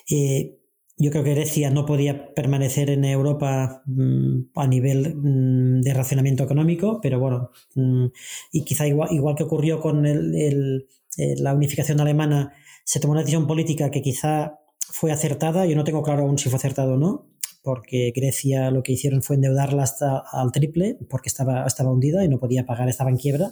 eh, 0.10 0.60
yo 0.98 1.12
creo 1.12 1.24
que 1.24 1.34
Grecia 1.34 1.72
no 1.72 1.86
podía 1.86 2.34
permanecer 2.36 2.90
en 2.90 3.06
Europa 3.06 3.84
mm, 3.86 4.50
a 4.56 4.68
nivel 4.68 5.16
mm, 5.16 5.82
de 5.82 5.94
racionamiento 5.94 6.44
económico, 6.44 7.00
pero 7.02 7.20
bueno, 7.20 7.52
mm, 7.76 8.08
y 8.52 8.64
quizá 8.66 8.86
igual, 8.86 9.10
igual 9.14 9.36
que 9.36 9.44
ocurrió 9.44 9.80
con 9.80 10.06
el, 10.06 10.88
eh, 11.18 11.36
la 11.38 11.54
unificación 11.54 12.02
alemana, 12.02 12.54
se 12.84 13.00
tomó 13.00 13.14
una 13.14 13.22
decisión 13.22 13.48
política 13.48 13.92
que 13.92 14.02
quizá 14.02 14.60
fue 14.80 15.12
acertada. 15.12 15.66
Yo 15.66 15.76
no 15.76 15.84
tengo 15.86 16.04
claro 16.04 16.24
aún 16.24 16.38
si 16.38 16.50
fue 16.50 16.58
acertado 16.58 16.96
o 16.96 16.98
no, 16.98 17.29
porque 17.62 18.12
Grecia 18.16 18.72
lo 18.72 18.84
que 18.84 18.94
hicieron 18.94 19.22
fue 19.22 19.36
endeudarla 19.36 19.84
hasta 19.84 20.24
al 20.32 20.52
triple, 20.52 20.98
porque 21.10 21.30
estaba, 21.30 21.66
estaba 21.66 21.92
hundida 21.92 22.24
y 22.24 22.30
no 22.30 22.40
podía 22.40 22.66
pagar, 22.66 22.90
estaba 22.90 23.10
en 23.10 23.18
quiebra. 23.18 23.52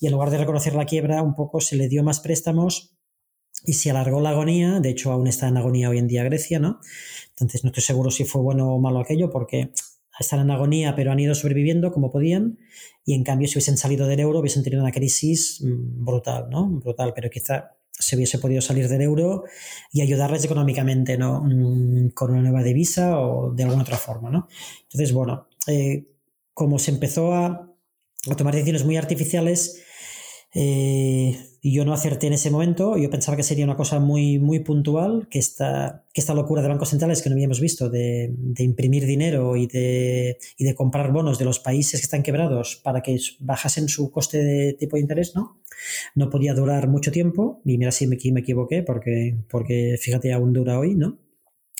Y 0.00 0.06
en 0.06 0.12
lugar 0.12 0.30
de 0.30 0.38
reconocer 0.38 0.74
la 0.74 0.84
quiebra, 0.84 1.22
un 1.22 1.34
poco 1.34 1.60
se 1.60 1.76
le 1.76 1.88
dio 1.88 2.02
más 2.02 2.20
préstamos 2.20 2.96
y 3.64 3.74
se 3.74 3.90
alargó 3.90 4.20
la 4.20 4.30
agonía. 4.30 4.80
De 4.80 4.90
hecho, 4.90 5.10
aún 5.10 5.26
está 5.26 5.48
en 5.48 5.56
agonía 5.56 5.88
hoy 5.88 5.98
en 5.98 6.06
día 6.06 6.24
Grecia, 6.24 6.58
¿no? 6.58 6.80
Entonces, 7.30 7.64
no 7.64 7.68
estoy 7.68 7.82
seguro 7.82 8.10
si 8.10 8.24
fue 8.24 8.42
bueno 8.42 8.74
o 8.74 8.80
malo 8.80 9.00
aquello, 9.00 9.30
porque 9.30 9.70
están 10.18 10.40
en 10.40 10.50
agonía, 10.50 10.94
pero 10.94 11.12
han 11.12 11.20
ido 11.20 11.34
sobreviviendo 11.34 11.92
como 11.92 12.10
podían. 12.10 12.58
Y 13.04 13.14
en 13.14 13.24
cambio, 13.24 13.48
si 13.48 13.54
hubiesen 13.54 13.76
salido 13.76 14.06
del 14.06 14.20
euro, 14.20 14.40
hubiesen 14.40 14.62
tenido 14.62 14.82
una 14.82 14.92
crisis 14.92 15.62
mm, 15.62 16.04
brutal, 16.04 16.48
¿no? 16.50 16.68
Brutal, 16.68 17.12
pero 17.14 17.30
quizá 17.30 17.76
se 17.98 18.16
hubiese 18.16 18.38
podido 18.38 18.60
salir 18.60 18.88
del 18.88 19.02
euro 19.02 19.44
y 19.92 20.02
ayudarles 20.02 20.44
económicamente, 20.44 21.16
¿no? 21.16 21.42
Mm, 21.42 22.10
con 22.10 22.30
una 22.30 22.42
nueva 22.42 22.62
divisa 22.62 23.18
o 23.18 23.52
de 23.52 23.64
alguna 23.64 23.82
otra 23.82 23.96
forma, 23.96 24.30
¿no? 24.30 24.48
Entonces, 24.82 25.12
bueno, 25.12 25.48
eh, 25.66 26.06
como 26.52 26.78
se 26.78 26.90
empezó 26.90 27.34
a, 27.34 27.72
a, 28.30 28.36
tomar 28.36 28.54
decisiones 28.54 28.84
muy 28.84 28.96
artificiales, 28.96 29.82
eh, 30.58 31.38
yo 31.62 31.84
no 31.84 31.92
acerté 31.92 32.28
en 32.28 32.32
ese 32.32 32.50
momento, 32.50 32.96
yo 32.96 33.10
pensaba 33.10 33.36
que 33.36 33.42
sería 33.42 33.66
una 33.66 33.76
cosa 33.76 34.00
muy, 34.00 34.38
muy 34.38 34.60
puntual, 34.60 35.28
que 35.28 35.38
esta, 35.38 36.06
que 36.14 36.22
esta 36.22 36.32
locura 36.32 36.62
de 36.62 36.68
bancos 36.68 36.88
centrales 36.88 37.20
que 37.20 37.28
no 37.28 37.34
habíamos 37.34 37.60
visto, 37.60 37.90
de, 37.90 38.32
de 38.32 38.64
imprimir 38.64 39.04
dinero 39.04 39.54
y 39.56 39.66
de, 39.66 40.38
y 40.56 40.64
de, 40.64 40.74
comprar 40.74 41.12
bonos 41.12 41.38
de 41.38 41.44
los 41.44 41.58
países 41.58 42.00
que 42.00 42.04
están 42.04 42.22
quebrados 42.22 42.80
para 42.82 43.02
que 43.02 43.18
bajasen 43.38 43.88
su 43.90 44.10
coste 44.10 44.42
de 44.42 44.72
tipo 44.72 44.96
de 44.96 45.02
interés, 45.02 45.34
¿no? 45.34 45.60
No 46.14 46.30
podía 46.30 46.54
durar 46.54 46.88
mucho 46.88 47.12
tiempo, 47.12 47.60
y 47.66 47.76
mira 47.76 47.92
si 47.92 48.06
me, 48.06 48.16
me 48.32 48.40
equivoqué, 48.40 48.82
porque, 48.82 49.36
porque 49.50 49.96
fíjate, 50.00 50.32
aún 50.32 50.54
dura 50.54 50.78
hoy, 50.78 50.94
¿no? 50.94 51.18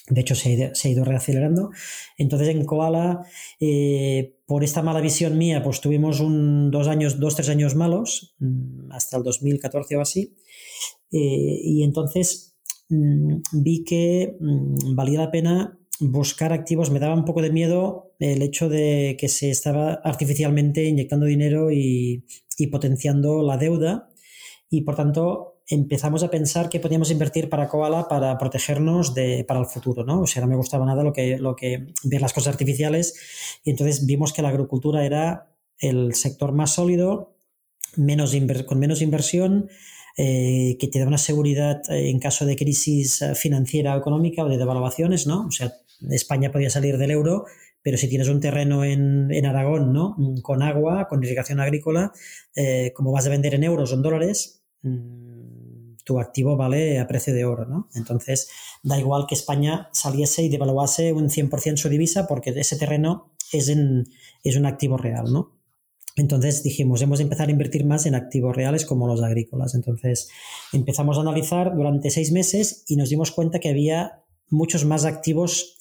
De 0.09 0.21
hecho, 0.21 0.35
se, 0.35 0.73
ha 0.73 0.89
ido 0.89 1.05
reacelerando. 1.05 1.71
Entonces, 2.17 2.49
en 2.49 2.65
Koala, 2.65 3.27
eh, 3.59 4.37
por 4.47 4.63
esta 4.63 4.83
mala 4.83 5.01
visión 5.01 5.37
mía, 5.37 5.63
pues 5.63 5.81
tuvimos 5.81 6.21
un, 6.21 6.71
dos 6.71 6.87
años, 6.87 7.19
dos, 7.19 7.35
tres 7.35 7.49
años 7.49 7.75
malos, 7.75 8.37
mm, 8.39 8.93
hasta 8.93 9.17
el 9.17 9.25
2014 9.25 9.97
o 9.97 10.01
así. 10.01 10.37
Eh, 11.11 11.61
y 11.63 11.83
entonces 11.83 12.57
mm, 12.89 13.39
vi 13.53 13.85
que 13.85 14.37
mm, 14.39 14.95
valía 14.95 15.21
la 15.21 15.31
pena 15.33 15.79
buscar 15.99 16.53
activos. 16.53 16.91
Me 16.91 17.01
daba 17.01 17.15
un 17.15 17.25
poco 17.25 17.43
de 17.43 17.51
miedo 17.51 18.15
el 18.21 18.43
hecho 18.43 18.69
de 18.69 19.17
que 19.19 19.29
se 19.29 19.51
estaba 19.51 19.95
artificialmente 20.05 20.85
inyectando 20.85 21.27
dinero 21.27 21.73
y, 21.73 22.27
y 22.59 22.69
potenciando 22.69 23.43
la 23.43 23.57
deuda. 23.57 24.09
Y 24.71 24.83
por 24.83 24.95
tanto, 24.95 25.56
empezamos 25.69 26.23
a 26.23 26.31
pensar 26.31 26.69
que 26.69 26.81
podíamos 26.81 27.11
invertir 27.11 27.49
para 27.49 27.69
Koala 27.69 28.09
para 28.09 28.39
protegernos 28.39 29.15
de, 29.15 29.45
para 29.45 29.61
el 29.61 29.67
futuro, 29.67 30.05
¿no? 30.05 30.23
O 30.23 30.27
sea, 30.27 30.43
no 30.43 30.49
me 30.49 30.57
gustaba 30.57 30.87
nada 30.87 31.03
lo 31.03 31.13
que, 31.13 31.39
lo 31.39 31.57
que 31.57 31.93
ver 32.05 32.21
las 32.21 32.33
cosas 32.33 32.53
artificiales 32.53 33.61
y 33.65 33.71
entonces 33.71 34.07
vimos 34.07 34.33
que 34.33 34.43
la 34.43 34.51
agricultura 34.51 35.05
era 35.05 35.53
el 35.79 36.15
sector 36.15 36.53
más 36.53 36.75
sólido, 36.75 37.37
menos 37.97 38.35
con 38.67 38.79
menos 38.79 39.03
inversión, 39.03 39.69
eh, 40.19 40.77
que 40.81 40.89
te 40.89 40.99
da 40.99 41.07
una 41.07 41.19
seguridad 41.19 41.83
eh, 41.91 42.09
en 42.09 42.19
caso 42.19 42.47
de 42.47 42.57
crisis 42.57 43.21
eh, 43.21 43.35
financiera 43.35 43.95
o 43.95 43.99
económica 43.99 44.45
o 44.45 44.49
de 44.49 44.57
devaluaciones, 44.57 45.27
¿no? 45.27 45.47
O 45.47 45.51
sea, 45.51 45.73
España 46.11 46.51
podía 46.51 46.71
salir 46.71 46.97
del 46.97 47.11
euro, 47.11 47.45
pero 47.83 47.99
si 47.99 48.09
tienes 48.09 48.29
un 48.29 48.41
terreno 48.41 48.83
en, 48.83 49.31
en 49.31 49.47
Aragón, 49.47 49.93
¿no? 49.93 50.17
Con 50.43 50.63
agua, 50.63 51.07
con 51.09 51.23
irrigación 51.23 51.61
agrícola, 51.61 52.13
como 52.95 53.13
vas 53.13 53.27
a 53.27 53.31
vender 53.31 53.55
en 53.55 53.65
euros 53.65 53.93
o 53.93 53.95
en 53.95 54.03
dólares, 54.03 54.65
mm, 54.83 55.26
tu 56.07 56.21
activo 56.21 56.57
vale 56.57 57.01
a 57.01 57.09
precio 57.09 57.35
de 57.35 57.45
oro, 57.45 57.67
¿no? 57.67 57.89
Entonces, 57.95 58.49
da 58.85 58.97
igual 58.97 59.27
que 59.27 59.35
España 59.35 59.91
saliese 59.93 60.45
y 60.45 60.49
devaluase 60.49 61.13
un 61.13 61.29
100% 61.29 61.77
su 61.77 61.89
divisa 61.89 62.29
porque 62.29 62.51
ese 62.51 62.77
terreno 62.77 63.33
es, 63.53 63.69
en, 63.69 64.05
es 64.45 64.57
un 64.57 64.67
activo 64.67 64.97
real, 64.97 65.33
¿no? 65.33 65.57
Entonces 66.15 66.63
dijimos, 66.63 67.03
hemos 67.03 67.19
de 67.19 67.25
empezar 67.25 67.49
a 67.49 67.51
invertir 67.51 67.85
más 67.85 68.07
en 68.07 68.15
activos 68.15 68.55
reales 68.55 68.87
como 68.87 69.09
los 69.09 69.21
agrícolas. 69.23 69.75
Entonces 69.75 70.29
empezamos 70.73 71.19
a 71.19 71.23
analizar 71.23 71.75
durante 71.75 72.11
seis 72.11 72.31
meses 72.31 72.85
y 72.87 72.97
nos 72.97 73.11
dimos 73.11 73.33
cuenta 73.33 73.59
que 73.59 73.69
había 73.69 74.23
muchos 74.49 74.85
más 74.85 75.05
activos 75.05 75.79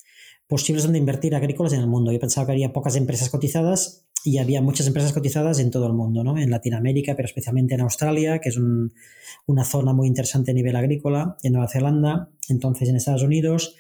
posibles 0.48 0.84
donde 0.84 1.00
invertir 1.00 1.36
agrícolas 1.36 1.74
en 1.74 1.82
el 1.82 1.88
mundo. 1.88 2.12
Yo 2.12 2.20
pensaba 2.20 2.48
que 2.48 2.54
había 2.54 2.74
pocas 2.74 2.96
empresas 2.96 3.30
cotizadas 3.30 4.05
y 4.26 4.40
había 4.40 4.60
muchas 4.60 4.88
empresas 4.88 5.14
cotizadas 5.14 5.60
en 5.60 5.70
todo 5.70 5.86
el 5.86 5.94
mundo, 5.94 6.24
¿no? 6.24 6.36
en 6.38 6.50
Latinoamérica, 6.50 7.16
pero 7.16 7.28
especialmente 7.28 7.76
en 7.76 7.82
Australia, 7.82 8.40
que 8.40 8.50
es 8.50 8.58
una 8.58 9.64
zona 9.64 9.94
muy 9.94 10.08
interesante 10.08 10.50
a 10.50 10.54
nivel 10.56 10.76
agrícola, 10.76 11.38
en 11.44 11.54
Nueva 11.54 11.68
Zelanda, 11.68 12.32
entonces 12.50 12.90
en 12.90 12.96
Estados 12.96 13.22
Unidos, 13.22 13.76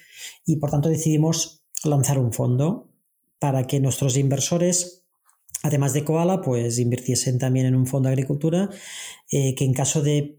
y 0.45 0.57
por 0.57 0.69
tanto 0.69 0.87
decidimos 0.87 1.63
lanzar 1.83 2.19
un 2.19 2.31
fondo 2.31 2.91
para 3.39 3.65
que 3.65 3.79
nuestros 3.79 4.17
inversores, 4.17 5.03
además 5.63 5.93
de 5.93 6.03
Koala, 6.03 6.41
pues 6.41 6.77
invirtiesen 6.77 7.39
también 7.39 7.65
en 7.65 7.75
un 7.75 7.87
fondo 7.87 8.07
de 8.07 8.13
agricultura, 8.13 8.69
eh, 9.31 9.55
que 9.55 9.65
en 9.65 9.73
caso 9.73 10.03
de, 10.03 10.37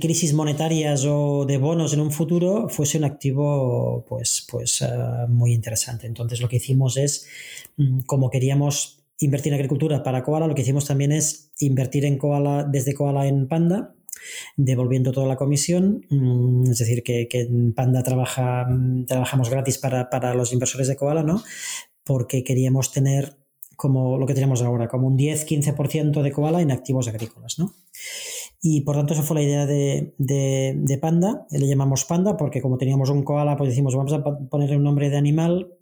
crisis 0.00 0.32
monetarias 0.34 1.04
o 1.04 1.44
de 1.46 1.58
bonos 1.58 1.92
en 1.92 2.00
un 2.00 2.12
futuro 2.12 2.68
fuese 2.68 2.98
un 2.98 3.04
activo 3.04 4.04
pues, 4.08 4.46
pues, 4.48 4.80
uh, 4.82 5.28
muy 5.28 5.52
interesante. 5.52 6.06
Entonces 6.06 6.40
lo 6.40 6.48
que 6.48 6.56
hicimos 6.58 6.96
es, 6.96 7.26
mm, 7.76 8.02
como 8.06 8.30
queríamos 8.30 9.01
invertir 9.24 9.52
en 9.52 9.58
agricultura 9.58 10.02
para 10.02 10.22
Koala, 10.22 10.46
lo 10.46 10.54
que 10.54 10.62
hicimos 10.62 10.86
también 10.86 11.12
es 11.12 11.52
invertir 11.60 12.04
en 12.04 12.18
Koala, 12.18 12.64
desde 12.64 12.94
Koala 12.94 13.26
en 13.26 13.48
Panda, 13.48 13.94
devolviendo 14.56 15.12
toda 15.12 15.26
la 15.26 15.36
comisión. 15.36 16.04
Mm, 16.10 16.70
es 16.70 16.78
decir, 16.78 17.02
que, 17.02 17.28
en 17.30 17.72
Panda 17.74 18.02
trabajamos 18.02 19.50
gratis 19.50 19.78
para, 19.78 20.34
los 20.34 20.52
inversores 20.52 20.88
de 20.88 20.96
Koala, 20.96 21.22
¿no? 21.22 21.42
Porque 22.04 22.44
queríamos 22.44 22.92
tener 22.92 23.36
como 23.76 24.18
lo 24.18 24.26
que 24.26 24.34
tenemos 24.34 24.62
ahora, 24.62 24.88
como 24.88 25.08
un 25.08 25.18
10-15% 25.18 26.22
de 26.22 26.30
koala 26.30 26.60
en 26.60 26.70
activos 26.70 27.08
agrícolas, 27.08 27.58
¿no? 27.58 27.74
Y 28.60 28.82
por 28.82 28.94
tanto, 28.94 29.14
esa 29.14 29.24
fue 29.24 29.36
la 29.36 29.42
idea 29.42 29.66
de, 29.66 30.14
de, 30.18 30.98
Panda. 30.98 31.46
Le 31.50 31.66
llamamos 31.66 32.04
Panda 32.04 32.36
porque 32.36 32.62
como 32.62 32.78
teníamos 32.78 33.10
un 33.10 33.24
koala, 33.24 33.56
pues 33.56 33.70
decimos, 33.70 33.96
vamos 33.96 34.12
a 34.12 34.22
ponerle 34.22 34.76
un 34.76 34.84
nombre 34.84 35.10
de 35.10 35.16
animal 35.16 35.74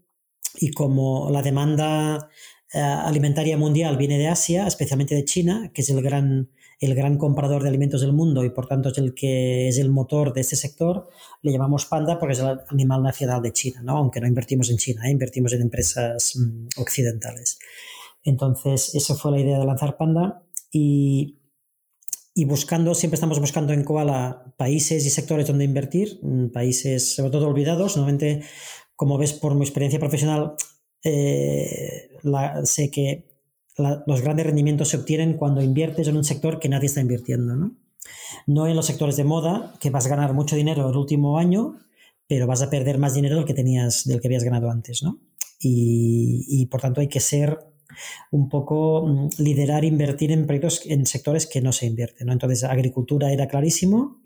y 0.58 0.70
como 0.70 1.28
la 1.30 1.42
demanda 1.42 2.30
alimentaria 2.72 3.56
mundial 3.56 3.96
viene 3.96 4.18
de 4.18 4.28
Asia, 4.28 4.66
especialmente 4.66 5.14
de 5.14 5.24
China, 5.24 5.70
que 5.74 5.82
es 5.82 5.90
el 5.90 6.02
gran, 6.02 6.50
el 6.80 6.94
gran 6.94 7.18
comprador 7.18 7.62
de 7.62 7.68
alimentos 7.68 8.00
del 8.00 8.12
mundo 8.12 8.44
y 8.44 8.50
por 8.50 8.66
tanto 8.66 8.88
es 8.88 8.98
el 8.98 9.14
que 9.14 9.68
es 9.68 9.78
el 9.78 9.90
motor 9.90 10.32
de 10.32 10.40
este 10.40 10.56
sector, 10.56 11.08
le 11.42 11.52
llamamos 11.52 11.86
panda 11.86 12.18
porque 12.18 12.32
es 12.34 12.38
el 12.38 12.60
animal 12.68 13.02
nacional 13.02 13.42
de 13.42 13.52
China, 13.52 13.82
¿no? 13.82 13.98
aunque 13.98 14.20
no 14.20 14.26
invertimos 14.26 14.70
en 14.70 14.78
China, 14.78 15.06
¿eh? 15.06 15.10
invertimos 15.10 15.52
en 15.52 15.62
empresas 15.62 16.36
mm, 16.36 16.80
occidentales. 16.80 17.58
Entonces, 18.22 18.94
esa 18.94 19.14
fue 19.14 19.32
la 19.32 19.40
idea 19.40 19.58
de 19.58 19.66
lanzar 19.66 19.96
panda 19.96 20.42
y, 20.70 21.38
y 22.34 22.44
buscando, 22.44 22.94
siempre 22.94 23.16
estamos 23.16 23.40
buscando 23.40 23.72
en 23.72 23.84
Koala 23.84 24.54
países 24.56 25.04
y 25.04 25.10
sectores 25.10 25.46
donde 25.46 25.64
invertir, 25.64 26.18
mm, 26.22 26.48
países 26.48 27.14
sobre 27.14 27.30
todo 27.30 27.48
olvidados. 27.48 27.96
Normalmente, 27.96 28.42
como 28.96 29.18
ves 29.18 29.32
por 29.32 29.54
mi 29.54 29.62
experiencia 29.62 29.98
profesional, 29.98 30.54
eh, 31.04 32.10
sé 32.64 32.90
que 32.90 33.30
los 34.06 34.20
grandes 34.20 34.46
rendimientos 34.46 34.88
se 34.88 34.98
obtienen 34.98 35.34
cuando 35.34 35.62
inviertes 35.62 36.08
en 36.08 36.16
un 36.16 36.24
sector 36.24 36.58
que 36.58 36.68
nadie 36.68 36.86
está 36.86 37.00
invirtiendo, 37.00 37.56
¿no? 37.56 37.76
No 38.46 38.66
en 38.66 38.76
los 38.76 38.86
sectores 38.86 39.16
de 39.16 39.24
moda, 39.24 39.74
que 39.80 39.90
vas 39.90 40.06
a 40.06 40.10
ganar 40.10 40.34
mucho 40.34 40.56
dinero 40.56 40.88
el 40.88 40.96
último 40.96 41.38
año, 41.38 41.78
pero 42.26 42.46
vas 42.46 42.62
a 42.62 42.70
perder 42.70 42.98
más 42.98 43.14
dinero 43.14 43.36
del 43.36 43.44
que 43.44 43.54
tenías, 43.54 44.04
del 44.04 44.20
que 44.20 44.28
habías 44.28 44.44
ganado 44.44 44.70
antes, 44.70 45.02
¿no? 45.02 45.18
Y, 45.62 46.66
por 46.70 46.80
tanto 46.80 47.00
hay 47.02 47.08
que 47.08 47.20
ser 47.20 47.58
un 48.30 48.48
poco 48.48 49.06
mm, 49.06 49.28
liderar, 49.38 49.84
invertir 49.84 50.32
en 50.32 50.46
proyectos, 50.46 50.82
en 50.86 51.04
sectores 51.06 51.46
que 51.46 51.60
no 51.60 51.72
se 51.72 51.86
invierten, 51.86 52.26
¿no? 52.26 52.32
Entonces, 52.32 52.64
agricultura 52.64 53.32
era 53.32 53.46
clarísimo, 53.46 54.22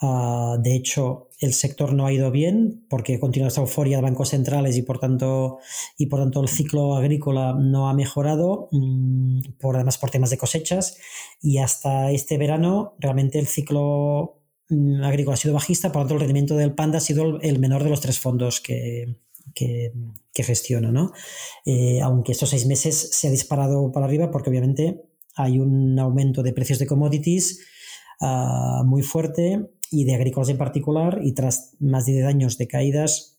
Ah, 0.00 0.56
de 0.60 0.74
hecho, 0.74 1.28
el 1.40 1.52
sector 1.54 1.92
no 1.92 2.06
ha 2.06 2.12
ido 2.12 2.30
bien 2.30 2.84
porque 2.88 3.18
continúa 3.18 3.48
esta 3.48 3.60
euforia 3.60 3.98
de 3.98 4.02
bancos 4.02 4.30
centrales 4.30 4.76
y 4.76 4.82
por 4.82 4.98
tanto, 4.98 5.58
y 5.96 6.06
por 6.06 6.20
tanto 6.20 6.40
el 6.40 6.48
ciclo 6.48 6.96
agrícola 6.96 7.54
no 7.54 7.88
ha 7.88 7.94
mejorado, 7.94 8.68
mm, 8.72 9.40
por, 9.58 9.76
además 9.76 9.98
por 9.98 10.10
temas 10.10 10.30
de 10.30 10.38
cosechas. 10.38 10.98
Y 11.40 11.58
hasta 11.58 12.10
este 12.10 12.38
verano 12.38 12.94
realmente 12.98 13.38
el 13.38 13.46
ciclo 13.46 14.42
mm, 14.68 15.02
agrícola 15.04 15.34
ha 15.34 15.38
sido 15.38 15.54
bajista, 15.54 15.92
por 15.92 16.02
tanto 16.02 16.14
el 16.14 16.20
rendimiento 16.20 16.56
del 16.56 16.74
Panda 16.74 16.98
ha 16.98 17.00
sido 17.00 17.40
el 17.40 17.58
menor 17.58 17.84
de 17.84 17.90
los 17.90 18.00
tres 18.00 18.18
fondos 18.18 18.60
que, 18.60 19.16
que, 19.54 19.92
gestiono. 20.34 20.92
¿no? 20.92 21.12
Eh, 21.64 22.00
aunque 22.02 22.32
estos 22.32 22.50
seis 22.50 22.66
meses 22.66 23.10
se 23.12 23.28
ha 23.28 23.30
disparado 23.30 23.92
para 23.92 24.06
arriba 24.06 24.30
porque 24.30 24.50
obviamente 24.50 25.02
hay 25.36 25.58
un 25.58 25.98
aumento 25.98 26.42
de 26.42 26.52
precios 26.52 26.78
de 26.78 26.86
commodities 26.86 27.60
ah, 28.20 28.82
muy 28.84 29.02
fuerte 29.02 29.70
y 29.90 30.04
de 30.04 30.14
agrícolas 30.14 30.48
en 30.48 30.58
particular, 30.58 31.20
y 31.22 31.32
tras 31.32 31.76
más 31.78 32.06
de 32.06 32.12
10 32.12 32.26
años 32.26 32.58
de 32.58 32.66
caídas 32.66 33.34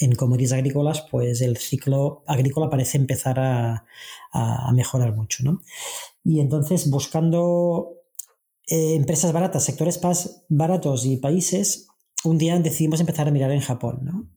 en 0.00 0.12
commodities 0.14 0.52
agrícolas, 0.52 1.06
pues 1.10 1.42
el 1.42 1.56
ciclo 1.58 2.24
agrícola 2.26 2.70
parece 2.70 2.98
empezar 2.98 3.38
a, 3.38 3.84
mejorar 4.72 5.14
mucho. 5.14 5.44
¿no? 5.44 5.60
Y 6.24 6.40
entonces, 6.40 6.88
buscando 6.90 8.02
eh, 8.66 8.94
empresas 8.94 9.32
baratas, 9.32 9.64
sectores 9.64 10.00
baratos 10.48 11.04
y 11.04 11.18
países, 11.18 11.88
un 12.24 12.38
día 12.38 12.58
decidimos 12.58 13.00
empezar 13.00 13.28
a 13.28 13.30
mirar 13.30 13.50
en 13.50 13.60
Japón, 13.60 14.00
¿no? 14.02 14.28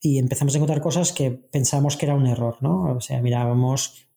Y 0.00 0.18
empezamos 0.18 0.54
a 0.54 0.58
encontrar 0.58 0.80
cosas 0.80 1.12
que 1.12 1.30
pensábamos 1.30 1.96
que 1.96 2.06
era 2.06 2.14
un 2.14 2.26
error, 2.26 2.56
¿no? 2.60 2.94
O 2.96 3.00
sea, 3.00 3.20
mirábamos 3.20 4.08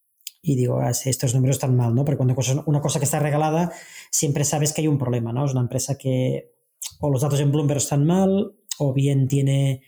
y 0.42 0.56
digo, 0.56 0.80
ah, 0.80 0.92
estos 0.92 1.34
números 1.34 1.56
están 1.56 1.76
mal, 1.76 1.94
¿no? 1.96 2.06
Porque 2.06 2.18
cuando 2.18 2.36
una 2.68 2.82
cosa 2.82 3.00
que 3.00 3.06
está 3.06 3.20
regalada, 3.20 3.72
siempre 4.16 4.46
sabes 4.46 4.72
que 4.72 4.82
hay 4.82 4.88
un 4.88 4.98
problema, 4.98 5.34
¿no? 5.34 5.46
Es 5.46 5.52
una 5.52 5.62
empresa 5.62 5.98
que 5.98 6.54
o 7.02 7.10
los 7.10 7.22
datos 7.22 7.42
en 7.42 7.52
Bloomberg 7.52 7.78
están 7.78 8.06
mal, 8.06 8.56
o 8.78 8.94
bien 8.94 9.28
tiene, 9.28 9.82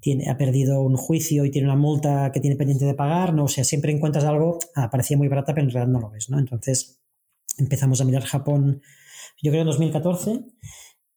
tiene, 0.00 0.30
ha 0.30 0.36
perdido 0.36 0.80
un 0.82 0.96
juicio 0.96 1.44
y 1.44 1.50
tiene 1.50 1.66
una 1.66 1.76
multa 1.76 2.30
que 2.32 2.40
tiene 2.40 2.56
pendiente 2.56 2.84
de 2.84 2.94
pagar, 2.94 3.34
no 3.34 3.44
o 3.44 3.48
sea, 3.48 3.64
siempre 3.64 3.92
encuentras 3.92 4.24
algo, 4.24 4.58
ah, 4.76 4.88
parecía 4.90 5.16
muy 5.16 5.26
barata, 5.28 5.52
pero 5.54 5.66
en 5.66 5.72
realidad 5.72 5.92
no 5.92 6.00
lo 6.00 6.10
ves, 6.10 6.30
¿no? 6.30 6.38
Entonces 6.38 7.00
empezamos 7.58 8.00
a 8.00 8.04
mirar 8.04 8.22
Japón, 8.22 8.82
yo 9.42 9.50
creo 9.50 9.62
en 9.62 9.66
2014, 9.66 10.40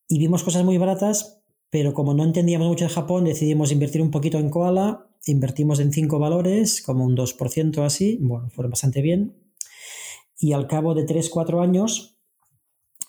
y 0.07 0.19
vimos 0.19 0.43
cosas 0.43 0.63
muy 0.63 0.77
baratas, 0.79 1.43
pero 1.69 1.93
como 1.93 2.15
no 2.15 2.23
entendíamos 2.23 2.67
mucho 2.67 2.85
de 2.85 2.93
Japón, 2.93 3.25
decidimos 3.25 3.71
invertir 3.71 4.01
un 4.01 4.09
poquito 4.09 4.39
en 4.39 4.49
Koala, 4.49 5.07
invertimos 5.27 5.79
en 5.79 5.91
cinco 5.91 6.17
valores, 6.17 6.81
como 6.81 7.05
un 7.05 7.15
2% 7.15 7.85
así, 7.85 8.17
bueno, 8.21 8.49
fueron 8.49 8.71
bastante 8.71 9.01
bien, 9.01 9.35
y 10.39 10.53
al 10.53 10.67
cabo 10.67 10.95
de 10.95 11.05
3-4 11.05 11.61
años 11.61 12.14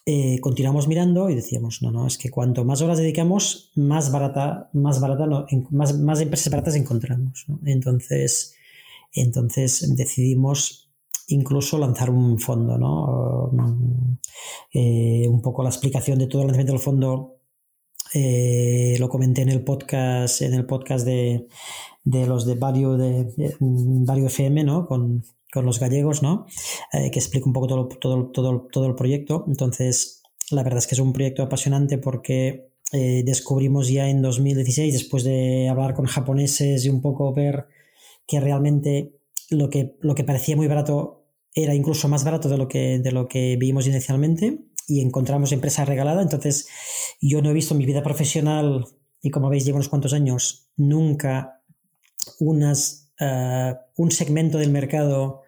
eh, 0.09 0.39
continuamos 0.41 0.87
mirando 0.87 1.29
y 1.29 1.35
decíamos, 1.35 1.83
no, 1.83 1.91
no, 1.91 2.07
es 2.07 2.17
que 2.17 2.31
cuanto 2.31 2.65
más 2.65 2.81
horas 2.81 2.99
dedicamos, 2.99 3.73
más 3.75 4.13
barata, 4.13 4.71
más 4.73 5.01
barata, 5.01 5.27
más, 5.71 5.99
más 5.99 6.21
empresas 6.21 6.49
baratas 6.53 6.77
encontramos. 6.77 7.45
Entonces, 7.65 8.55
entonces 9.13 9.97
decidimos 9.97 10.93
incluso 11.27 11.77
lanzar 11.77 12.11
un 12.11 12.39
fondo, 12.39 12.79
¿no? 12.79 13.51
Eh, 14.73 15.27
un 15.29 15.43
poco 15.43 15.65
la 15.65 15.71
explicación 15.71 16.21
de 16.21 16.29
todo 16.29 16.43
el 16.43 16.49
lanzamiento 16.49 16.73
del 16.75 16.83
fondo 16.83 17.41
eh, 18.15 18.97
lo 19.01 19.09
comenté 19.09 19.43
en 19.43 19.49
el 19.49 19.65
podcast, 19.65 20.41
en 20.43 20.55
el 20.55 20.67
podcast 20.67 21.05
de, 21.05 21.49
los 22.05 22.47
de 22.47 22.55
Vario 22.55 22.97
de, 22.97 23.57
Vario 23.59 24.27
FM, 24.27 24.63
¿no? 24.63 24.87
Con, 24.87 25.25
con 25.57 25.67
los 25.67 25.81
gallegos, 25.81 26.23
¿no? 26.23 26.47
Eh, 26.93 27.11
que 27.11 27.19
explica 27.19 27.47
un 27.47 27.53
poco 27.53 27.67
todo, 27.67 27.89
todo, 27.89 28.27
todo, 28.31 28.69
todo 28.71 28.87
el 28.87 28.95
proyecto. 28.95 29.45
Entonces, 29.49 30.23
la 30.51 30.63
verdad 30.63 30.79
es 30.79 30.87
que 30.87 30.95
es 30.95 31.01
un 31.01 31.13
proyecto 31.13 31.43
apasionante 31.43 31.99
porque 31.99 32.69
eh, 32.93 33.23
descubrimos 33.25 33.89
ya 33.89 34.09
en 34.09 34.23
2016, 34.23 34.93
después 34.93 35.25
de 35.25 35.69
hablar 35.69 35.95
con 35.95 36.07
japoneses 36.07 36.85
y 36.85 36.89
un 36.89 37.01
poco 37.01 37.33
ver 37.33 37.67
que 38.27 38.39
realmente 38.39 39.17
lo 39.51 39.71
que, 39.71 39.97
lo 40.01 40.15
que 40.15 40.25
parecía 40.25 40.57
muy 40.57 40.69
barato 40.69 41.25
era 41.55 41.75
incluso 41.75 42.07
más 42.09 42.23
barato 42.23 42.49
de 42.49 42.59
lo 42.59 42.69
que, 42.69 42.99
de 42.99 43.13
lo 43.13 43.29
que 43.29 43.57
vimos 43.59 43.87
inicialmente 43.87 44.59
y 44.87 45.01
encontramos 45.01 45.53
empresa 45.53 45.85
regalada. 45.85 46.23
Entonces, 46.23 46.69
yo 47.21 47.41
no 47.41 47.51
he 47.51 47.55
visto 47.55 47.75
en 47.75 47.79
mi 47.79 47.87
vida 47.87 48.03
profesional, 48.03 48.85
y 49.23 49.31
como 49.31 49.49
veis, 49.49 49.65
llevo 49.65 49.77
unos 49.77 49.89
cuantos 49.89 50.13
años, 50.13 50.69
nunca 50.77 51.63
unas, 52.39 53.11
eh, 53.19 53.75
un 53.97 54.11
segmento 54.11 54.59
del 54.59 54.71
mercado 54.71 55.43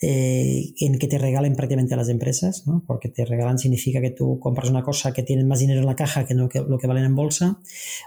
eh, 0.00 0.74
en 0.80 0.98
que 0.98 1.08
te 1.08 1.18
regalen 1.18 1.56
prácticamente 1.56 1.94
a 1.94 1.96
las 1.96 2.08
empresas, 2.08 2.66
¿no? 2.66 2.84
porque 2.86 3.08
te 3.08 3.24
regalan 3.24 3.58
significa 3.58 4.00
que 4.00 4.10
tú 4.10 4.38
compras 4.38 4.70
una 4.70 4.82
cosa 4.82 5.12
que 5.12 5.22
tiene 5.22 5.44
más 5.44 5.60
dinero 5.60 5.80
en 5.80 5.86
la 5.86 5.96
caja 5.96 6.26
que, 6.26 6.34
lo 6.34 6.48
que 6.48 6.86
valen 6.86 7.04
en 7.04 7.14
bolsa 7.14 7.60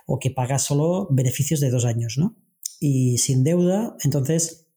o 0.06 0.20
que 0.20 0.32
pagas 0.32 0.64
solo 0.64 1.08
beneficios 1.10 1.60
de 1.60 1.70
dos 1.70 1.86
años 1.86 2.18
¿no? 2.18 2.36
y 2.80 3.18
sin 3.18 3.44
deuda. 3.44 3.96
Entonces 4.04 4.68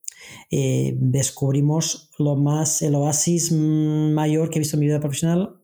eh, 0.51 0.95
descubrimos 0.99 2.11
lo 2.19 2.37
más, 2.37 2.83
el 2.83 2.95
oasis 2.95 3.53
mayor 3.53 4.51
que 4.51 4.59
he 4.59 4.61
visto 4.61 4.77
en 4.77 4.81
mi 4.81 4.87
vida 4.87 5.01
profesional 5.01 5.57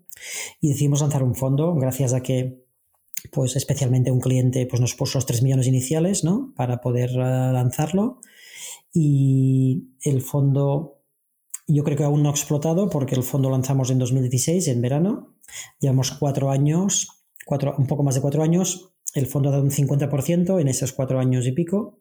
y 0.61 0.69
decidimos 0.69 1.01
lanzar 1.01 1.23
un 1.23 1.35
fondo 1.35 1.75
gracias 1.75 2.13
a 2.15 2.23
que 2.23 2.65
pues 3.33 3.57
especialmente 3.57 4.11
un 4.11 4.21
cliente 4.21 4.67
pues 4.67 4.81
nos 4.81 4.95
puso 4.95 5.19
los 5.19 5.27
3 5.27 5.43
millones 5.43 5.67
iniciales 5.67 6.25
¿no? 6.25 6.53
para 6.57 6.81
poder 6.81 7.11
eh, 7.11 7.15
lanzarlo 7.53 8.21
y 8.93 9.89
el 10.03 10.23
fondo 10.23 10.96
yo 11.67 11.83
creo 11.85 11.97
que 11.97 12.05
aún 12.05 12.23
no 12.23 12.29
ha 12.29 12.33
explotado 12.33 12.89
porque 12.89 13.15
el 13.15 13.23
fondo 13.23 13.51
lanzamos 13.51 13.91
en 13.91 13.99
2016, 13.99 14.69
en 14.69 14.81
verano. 14.81 15.35
Llevamos 15.81 16.13
cuatro 16.13 16.51
años, 16.51 17.25
cuatro, 17.45 17.75
un 17.79 17.87
poco 17.87 18.03
más 18.03 18.15
de 18.15 18.21
cuatro 18.21 18.43
años. 18.43 18.93
El 19.15 19.27
fondo 19.27 19.49
ha 19.49 19.53
dado 19.53 19.65
un 19.65 19.71
50% 19.71 20.61
en 20.61 20.69
esos 20.69 20.93
cuatro 20.93 21.19
años 21.19 21.47
y 21.47 21.53
pico. 21.53 21.99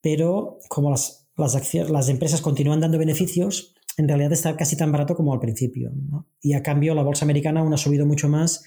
Pero 0.00 0.58
como 0.68 0.90
las, 0.90 1.28
las, 1.36 1.74
las 1.74 2.08
empresas 2.08 2.42
continúan 2.42 2.80
dando 2.80 2.98
beneficios, 2.98 3.74
en 3.96 4.08
realidad 4.08 4.32
está 4.32 4.56
casi 4.56 4.76
tan 4.76 4.92
barato 4.92 5.14
como 5.14 5.32
al 5.32 5.40
principio. 5.40 5.92
Y 6.40 6.52
a 6.52 6.62
cambio, 6.62 6.94
la 6.94 7.02
bolsa 7.02 7.24
americana 7.24 7.60
aún 7.60 7.72
ha 7.72 7.78
subido 7.78 8.04
mucho 8.04 8.28
más 8.28 8.64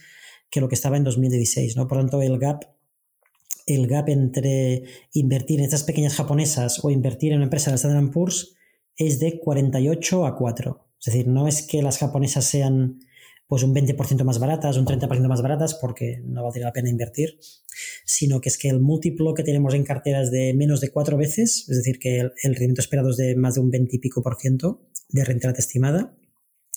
que 0.49 0.61
lo 0.61 0.69
que 0.69 0.75
estaba 0.75 0.97
en 0.97 1.03
2016. 1.03 1.75
¿no? 1.75 1.87
Por 1.87 1.99
tanto, 1.99 2.21
el 2.21 2.39
gap 2.39 2.63
el 3.67 3.87
gap 3.87 4.09
entre 4.09 4.83
invertir 5.13 5.59
en 5.59 5.65
estas 5.65 5.83
pequeñas 5.83 6.15
japonesas 6.15 6.83
o 6.83 6.91
invertir 6.91 7.31
en 7.31 7.37
una 7.37 7.45
empresa 7.45 7.71
de 7.71 7.77
Standard 7.77 8.11
Poor's 8.11 8.55
es 8.97 9.19
de 9.19 9.39
48 9.39 10.25
a 10.25 10.35
4. 10.37 10.87
Es 10.99 11.05
decir, 11.05 11.27
no 11.27 11.47
es 11.47 11.61
que 11.61 11.81
las 11.81 11.97
japonesas 11.97 12.45
sean 12.45 12.99
pues 13.47 13.61
un 13.61 13.75
20% 13.75 14.23
más 14.23 14.39
baratas, 14.39 14.77
un 14.77 14.85
30% 14.85 15.27
más 15.27 15.41
baratas, 15.41 15.75
porque 15.75 16.21
no 16.25 16.43
valdría 16.43 16.65
la 16.65 16.73
pena 16.73 16.89
invertir, 16.89 17.37
sino 18.03 18.41
que 18.41 18.49
es 18.49 18.57
que 18.57 18.69
el 18.69 18.79
múltiplo 18.79 19.33
que 19.33 19.43
tenemos 19.43 19.73
en 19.75 19.83
carteras 19.83 20.31
de 20.31 20.53
menos 20.55 20.81
de 20.81 20.89
cuatro 20.89 21.15
veces, 21.15 21.65
es 21.69 21.77
decir, 21.77 21.99
que 21.99 22.19
el, 22.19 22.31
rendimiento 22.43 22.81
esperado 22.81 23.11
es 23.11 23.17
de 23.17 23.35
más 23.35 23.55
de 23.55 23.61
un 23.61 23.69
20 23.69 23.95
y 23.95 23.99
pico 23.99 24.23
por 24.23 24.39
ciento 24.39 24.89
de 25.09 25.23
rentabilidad 25.23 25.59
estimada 25.59 26.17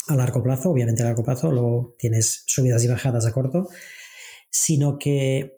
a 0.09 0.17
largo 0.17 0.43
plazo, 0.43 0.71
obviamente 0.71 1.03
a 1.03 1.07
largo 1.07 1.23
plazo, 1.23 1.51
luego 1.51 1.97
tienes 1.99 2.45
subidas 2.47 2.85
y 2.85 2.89
bajadas 2.89 3.25
a 3.25 3.33
corto, 3.33 3.69
sino 4.51 4.99
que 4.99 5.58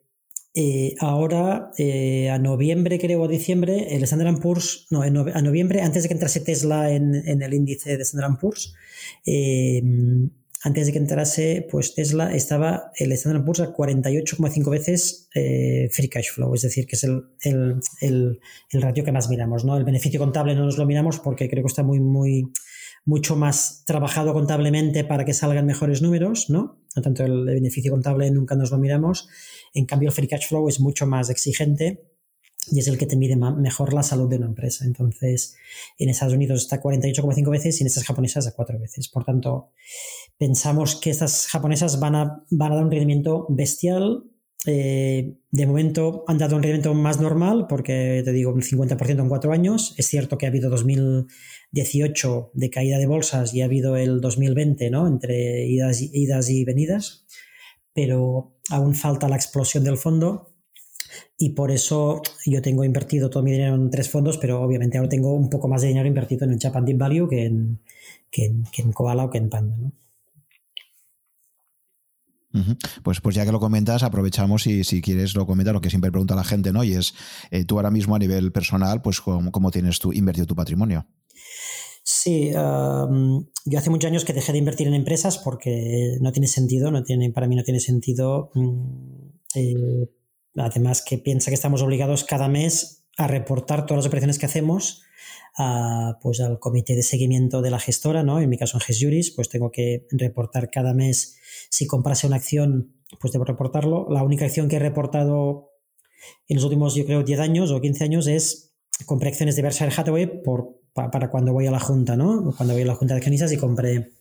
eh, 0.52 0.96
ahora, 0.98 1.70
eh, 1.78 2.28
a 2.28 2.38
noviembre, 2.38 2.98
creo, 2.98 3.22
o 3.22 3.28
diciembre, 3.28 3.94
el 3.94 4.02
Standard 4.02 4.40
Poor's, 4.40 4.86
no, 4.90 5.02
a 5.02 5.42
noviembre, 5.42 5.80
antes 5.80 6.02
de 6.02 6.08
que 6.08 6.14
entrase 6.14 6.40
Tesla 6.40 6.90
en, 6.90 7.14
el 7.14 7.54
índice 7.54 7.96
de 7.96 8.02
Standard 8.02 8.38
Poor's, 8.40 8.74
eh, 9.26 9.80
antes 10.62 10.86
de 10.86 10.92
que 10.92 10.98
entrase, 10.98 11.66
pues 11.70 11.94
Tesla 11.94 12.34
estaba 12.34 12.90
el 12.98 13.12
Standard 13.12 13.44
Poor's 13.44 13.60
a 13.60 13.72
48,5 13.72 14.70
veces 14.70 15.28
free 15.32 16.08
cash 16.08 16.32
flow, 16.32 16.52
es 16.54 16.62
decir, 16.62 16.86
que 16.86 16.96
es 16.96 17.04
el, 17.04 17.80
el, 18.00 18.40
ratio 18.72 19.04
que 19.04 19.12
más 19.12 19.30
miramos, 19.30 19.64
¿no? 19.64 19.76
El 19.76 19.84
beneficio 19.84 20.18
contable 20.18 20.54
no 20.54 20.64
nos 20.64 20.76
lo 20.76 20.84
miramos 20.84 21.20
porque 21.20 21.48
creo 21.48 21.62
que 21.62 21.68
está 21.68 21.84
muy, 21.84 22.00
muy, 22.00 22.52
mucho 23.04 23.36
más 23.36 23.84
trabajado 23.86 24.32
contablemente 24.32 25.04
para 25.04 25.24
que 25.24 25.34
salgan 25.34 25.66
mejores 25.66 26.02
números, 26.02 26.50
¿no? 26.50 26.80
No 26.94 27.02
tanto 27.02 27.24
el 27.24 27.44
beneficio 27.44 27.92
contable 27.92 28.30
nunca 28.30 28.54
nos 28.54 28.70
lo 28.70 28.78
miramos. 28.78 29.28
En 29.74 29.86
cambio, 29.86 30.08
el 30.08 30.14
free 30.14 30.28
cash 30.28 30.48
flow 30.48 30.68
es 30.68 30.80
mucho 30.80 31.06
más 31.06 31.30
exigente 31.30 32.10
y 32.70 32.78
es 32.78 32.88
el 32.88 32.98
que 32.98 33.06
te 33.06 33.16
mide 33.16 33.36
mejor 33.36 33.94
la 33.94 34.02
salud 34.02 34.28
de 34.28 34.36
una 34.36 34.46
empresa. 34.46 34.84
Entonces, 34.84 35.56
en 35.98 36.08
Estados 36.08 36.34
Unidos 36.34 36.62
está 36.62 36.80
48,5 36.80 37.50
veces 37.50 37.80
y 37.80 37.82
en 37.82 37.86
estas 37.86 38.04
japonesas 38.04 38.46
a 38.46 38.52
4 38.52 38.78
veces. 38.78 39.08
Por 39.08 39.24
tanto, 39.24 39.70
pensamos 40.38 40.96
que 40.96 41.10
estas 41.10 41.46
japonesas 41.46 41.98
van 42.00 42.14
a, 42.14 42.44
van 42.50 42.72
a 42.72 42.74
dar 42.76 42.84
un 42.84 42.90
rendimiento 42.90 43.46
bestial. 43.48 44.24
Eh, 44.66 45.38
de 45.50 45.66
momento 45.66 46.24
han 46.28 46.36
dado 46.36 46.56
un 46.56 46.62
rendimiento 46.62 46.92
más 46.92 47.18
normal 47.18 47.66
porque 47.66 48.20
te 48.24 48.32
digo 48.32 48.52
un 48.52 48.62
50% 48.62 49.20
en 49.20 49.28
4 49.28 49.52
años. 49.52 49.94
Es 49.96 50.06
cierto 50.06 50.38
que 50.38 50.46
ha 50.46 50.50
habido 50.50 50.70
2018 50.70 52.50
de 52.54 52.70
caída 52.70 52.98
de 52.98 53.06
bolsas 53.06 53.54
y 53.54 53.62
ha 53.62 53.66
habido 53.66 53.96
el 53.96 54.20
2020, 54.20 54.90
¿no? 54.90 55.06
Entre 55.06 55.66
idas, 55.66 56.00
idas 56.02 56.50
y 56.50 56.64
venidas 56.64 57.26
pero 57.94 58.56
aún 58.70 58.94
falta 58.94 59.28
la 59.28 59.36
explosión 59.36 59.84
del 59.84 59.96
fondo 59.96 60.54
y 61.36 61.50
por 61.50 61.70
eso 61.70 62.22
yo 62.46 62.62
tengo 62.62 62.84
invertido 62.84 63.30
todo 63.30 63.42
mi 63.42 63.52
dinero 63.52 63.74
en 63.74 63.90
tres 63.90 64.10
fondos, 64.10 64.38
pero 64.38 64.62
obviamente 64.62 64.98
ahora 64.98 65.08
tengo 65.08 65.34
un 65.34 65.50
poco 65.50 65.68
más 65.68 65.82
de 65.82 65.88
dinero 65.88 66.06
invertido 66.06 66.44
en 66.44 66.52
el 66.52 66.60
Japan 66.60 66.84
Deep 66.84 66.98
Value 66.98 67.28
que 67.28 67.44
en, 67.46 67.80
que 68.30 68.46
en, 68.78 68.92
Koala 68.92 69.24
o 69.24 69.30
que 69.30 69.38
en 69.38 69.50
Panda. 69.50 69.76
¿no? 69.76 69.92
Pues, 73.02 73.20
pues 73.20 73.36
ya 73.36 73.44
que 73.44 73.52
lo 73.52 73.60
comentas, 73.60 74.02
aprovechamos 74.02 74.66
y 74.66 74.84
si 74.84 75.00
quieres 75.00 75.34
lo 75.34 75.46
comenta 75.46 75.72
lo 75.72 75.80
que 75.80 75.90
siempre 75.90 76.10
pregunta 76.10 76.34
la 76.34 76.44
gente, 76.44 76.72
¿no? 76.72 76.82
Y 76.82 76.94
es, 76.94 77.14
eh, 77.50 77.64
tú 77.64 77.76
ahora 77.76 77.90
mismo 77.90 78.16
a 78.16 78.18
nivel 78.18 78.52
personal, 78.52 79.02
pues 79.02 79.20
cómo, 79.20 79.70
tienes 79.70 79.98
tú 80.00 80.12
invertido 80.12 80.46
tu 80.46 80.56
patrimonio. 80.56 81.06
Sí, 82.02 82.50
yo 82.50 83.78
hace 83.78 83.90
muchos 83.90 84.10
años 84.10 84.24
que 84.24 84.32
dejé 84.32 84.52
de 84.52 84.58
invertir 84.58 84.88
en 84.88 84.94
empresas 84.94 85.38
porque 85.38 86.16
no 86.20 86.32
tiene 86.32 86.48
sentido, 86.48 86.90
no 86.90 87.04
tiene, 87.04 87.30
para 87.30 87.46
mí 87.46 87.54
no 87.54 87.62
tiene 87.62 87.78
sentido. 87.78 88.50
Mm, 88.54 89.28
eh, 89.54 90.10
además 90.56 91.02
que 91.06 91.18
piensa 91.18 91.50
que 91.50 91.54
estamos 91.54 91.82
obligados 91.82 92.24
cada 92.24 92.48
mes 92.48 93.04
a 93.16 93.28
reportar 93.28 93.86
todas 93.86 93.98
las 93.98 94.06
operaciones 94.06 94.38
que 94.38 94.46
hacemos 94.46 95.02
pues 96.22 96.40
al 96.40 96.58
comité 96.58 96.94
de 96.94 97.02
seguimiento 97.02 97.60
de 97.60 97.70
la 97.70 97.78
gestora, 97.78 98.22
¿no? 98.22 98.40
En 98.40 98.48
mi 98.48 98.56
caso 98.56 98.76
en 98.76 98.80
GESJuris, 98.80 99.32
pues 99.32 99.48
tengo 99.48 99.70
que 99.70 100.06
reportar 100.10 100.70
cada 100.70 100.94
mes 100.94 101.36
si 101.70 101.86
comprase 101.86 102.26
una 102.26 102.36
acción, 102.36 102.96
pues 103.18 103.32
debo 103.32 103.44
reportarlo. 103.44 104.06
La 104.10 104.22
única 104.22 104.44
acción 104.44 104.68
que 104.68 104.76
he 104.76 104.80
reportado 104.80 105.70
en 106.48 106.56
los 106.56 106.64
últimos, 106.64 106.94
yo 106.94 107.06
creo, 107.06 107.22
10 107.22 107.40
años 107.40 107.70
o 107.70 107.80
15 107.80 108.04
años 108.04 108.26
es 108.26 108.74
compré 109.06 109.30
acciones 109.30 109.56
de 109.56 109.62
Berkshire 109.62 109.92
Hathaway 109.96 110.42
por 110.42 110.78
para 110.92 111.30
cuando 111.30 111.52
voy 111.52 111.66
a 111.66 111.70
la 111.70 111.80
junta, 111.80 112.16
¿no? 112.16 112.52
Cuando 112.56 112.74
voy 112.74 112.82
a 112.82 112.86
la 112.86 112.94
junta 112.94 113.14
de 113.14 113.18
accionistas 113.18 113.52
y 113.52 113.56
compré 113.56 114.12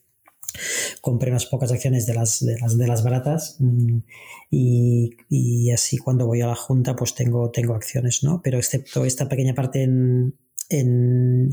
compré 1.02 1.30
unas 1.32 1.46
pocas 1.46 1.72
acciones 1.72 2.06
de 2.06 2.14
las, 2.14 2.44
de 2.44 2.58
las, 2.60 2.78
de 2.78 2.88
las 2.88 3.04
baratas 3.04 3.56
mm, 3.60 3.98
y, 4.50 5.72
así 5.72 5.98
cuando 5.98 6.26
voy 6.26 6.42
a 6.42 6.48
la 6.48 6.56
junta 6.56 6.96
pues 6.96 7.14
tengo, 7.14 7.52
tengo 7.52 7.76
acciones, 7.76 8.24
¿no? 8.24 8.42
Pero 8.42 8.58
excepto 8.58 9.06
esta 9.06 9.30
pequeña 9.30 9.54
parte 9.54 9.84
en, 9.84 10.36
en, 10.70 11.50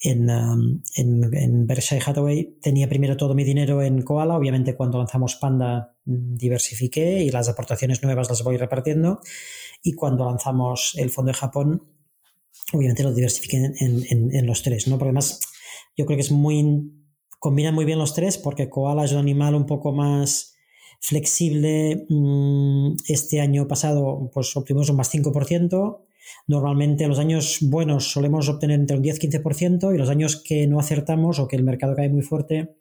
en, 0.00 0.30
um, 0.30 0.82
en, 0.94 1.66
Berkshire 1.66 2.02
Hathaway 2.04 2.58
tenía 2.60 2.88
primero 2.88 3.16
todo 3.16 3.34
mi 3.34 3.42
dinero 3.42 3.82
en 3.82 4.02
Koala, 4.02 4.36
obviamente 4.36 4.76
cuando 4.76 4.98
lanzamos 4.98 5.36
Panda 5.36 5.96
mm, 6.04 6.36
diversifiqué 6.36 7.22
y 7.22 7.30
las 7.30 7.48
aportaciones 7.48 8.02
nuevas 8.02 8.28
las 8.28 8.44
voy 8.44 8.58
repartiendo 8.58 9.20
y 9.82 9.94
cuando 9.94 10.26
lanzamos 10.26 10.94
el 10.96 11.10
fondo 11.10 11.32
de 11.32 11.38
Japón 11.38 11.82
obviamente 12.72 13.02
lo 13.02 13.12
diversifiquen 13.12 13.74
en, 13.78 14.46
los 14.46 14.62
tres, 14.62 14.86
¿no? 14.86 14.96
Porque 14.96 15.08
además 15.08 15.40
yo 15.96 16.06
creo 16.06 16.16
que 16.16 16.22
es 16.22 16.30
muy, 16.30 16.92
combina 17.38 17.72
muy 17.72 17.84
bien 17.84 17.98
los 17.98 18.14
tres 18.14 18.38
porque 18.38 18.68
Koala 18.68 19.04
es 19.04 19.12
un 19.12 19.18
animal 19.18 19.54
un 19.54 19.66
poco 19.66 19.92
más 19.92 20.54
flexible. 21.00 22.06
Mm, 22.08 22.94
este 23.08 23.40
año 23.40 23.66
pasado 23.66 24.30
pues 24.32 24.54
obtuvimos 24.56 24.90
un 24.90 24.96
más 24.96 25.12
5%. 25.12 26.04
Normalmente 26.46 27.04
en 27.04 27.10
los 27.10 27.18
años 27.18 27.58
buenos 27.62 28.10
solemos 28.10 28.48
obtener 28.48 28.78
entre 28.78 28.96
un 28.96 29.02
10-15% 29.02 29.94
y 29.94 29.98
los 29.98 30.08
años 30.08 30.42
que 30.42 30.66
no 30.66 30.78
acertamos 30.78 31.38
o 31.38 31.48
que 31.48 31.56
el 31.56 31.62
mercado 31.62 31.94
cae 31.94 32.08
muy 32.08 32.22
fuerte 32.22 32.76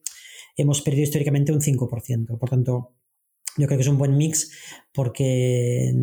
hemos 0.61 0.81
perdido 0.81 1.03
históricamente 1.03 1.51
un 1.51 1.61
5%. 1.61 2.37
Por 2.37 2.49
tanto, 2.49 2.95
yo 3.57 3.67
creo 3.67 3.77
que 3.77 3.83
es 3.83 3.87
un 3.87 3.97
buen 3.97 4.17
mix 4.17 4.51
porque 4.93 5.93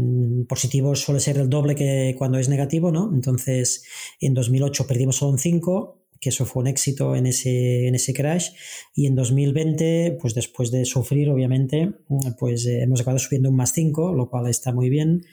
positivo 0.48 0.94
suele 0.94 1.20
ser 1.20 1.38
el 1.38 1.48
doble 1.48 1.74
que 1.74 2.14
cuando 2.16 2.38
es 2.38 2.48
negativo, 2.48 2.90
¿no? 2.90 3.10
Entonces, 3.12 3.84
en 4.20 4.34
2008 4.34 4.86
perdimos 4.86 5.16
solo 5.16 5.32
un 5.32 5.38
5, 5.38 6.06
que 6.20 6.30
eso 6.30 6.46
fue 6.46 6.62
un 6.62 6.66
éxito 6.68 7.14
en 7.14 7.26
ese, 7.26 7.86
en 7.86 7.94
ese 7.94 8.14
crash, 8.14 8.50
y 8.94 9.06
en 9.06 9.14
2020, 9.14 10.18
pues 10.20 10.34
después 10.34 10.70
de 10.70 10.84
sufrir, 10.84 11.28
obviamente, 11.30 11.92
pues 12.38 12.66
eh, 12.66 12.82
hemos 12.82 13.00
acabado 13.00 13.18
subiendo 13.18 13.50
un 13.50 13.56
más 13.56 13.72
5, 13.72 14.12
lo 14.14 14.28
cual 14.30 14.48
está 14.48 14.72
muy 14.72 14.88
bien, 14.88 15.24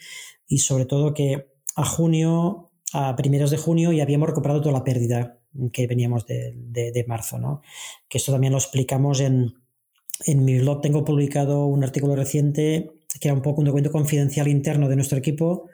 y 0.47 0.59
sobre 0.59 0.85
todo 0.85 1.13
que 1.13 1.52
a 1.75 1.85
junio, 1.85 2.71
a 2.93 3.15
primeros 3.15 3.51
de 3.51 3.57
junio, 3.57 3.91
ya 3.91 4.03
habíamos 4.03 4.29
recuperado 4.29 4.61
toda 4.61 4.73
la 4.73 4.83
pérdida 4.83 5.39
que 5.71 5.87
veníamos 5.87 6.25
de, 6.25 6.53
de 6.55 7.05
marzo, 7.07 7.37
¿no? 7.37 7.61
Que 8.07 8.17
esto 8.17 8.31
también 8.31 8.53
lo 8.53 8.59
explicamos 8.59 9.19
en 9.19 9.53
en 10.25 10.45
mi 10.45 10.59
blog 10.59 10.81
tengo 10.81 11.03
publicado 11.03 11.65
un 11.65 11.83
artículo 11.83 12.15
reciente 12.15 12.91
que 13.19 13.27
era 13.27 13.35
un 13.35 13.41
poco 13.41 13.61
un 13.61 13.65
documento 13.65 13.91
confidencial 13.91 14.47
interno 14.47 14.89
de 14.89 14.95
nuestro 14.95 15.17
equipo, 15.17 15.69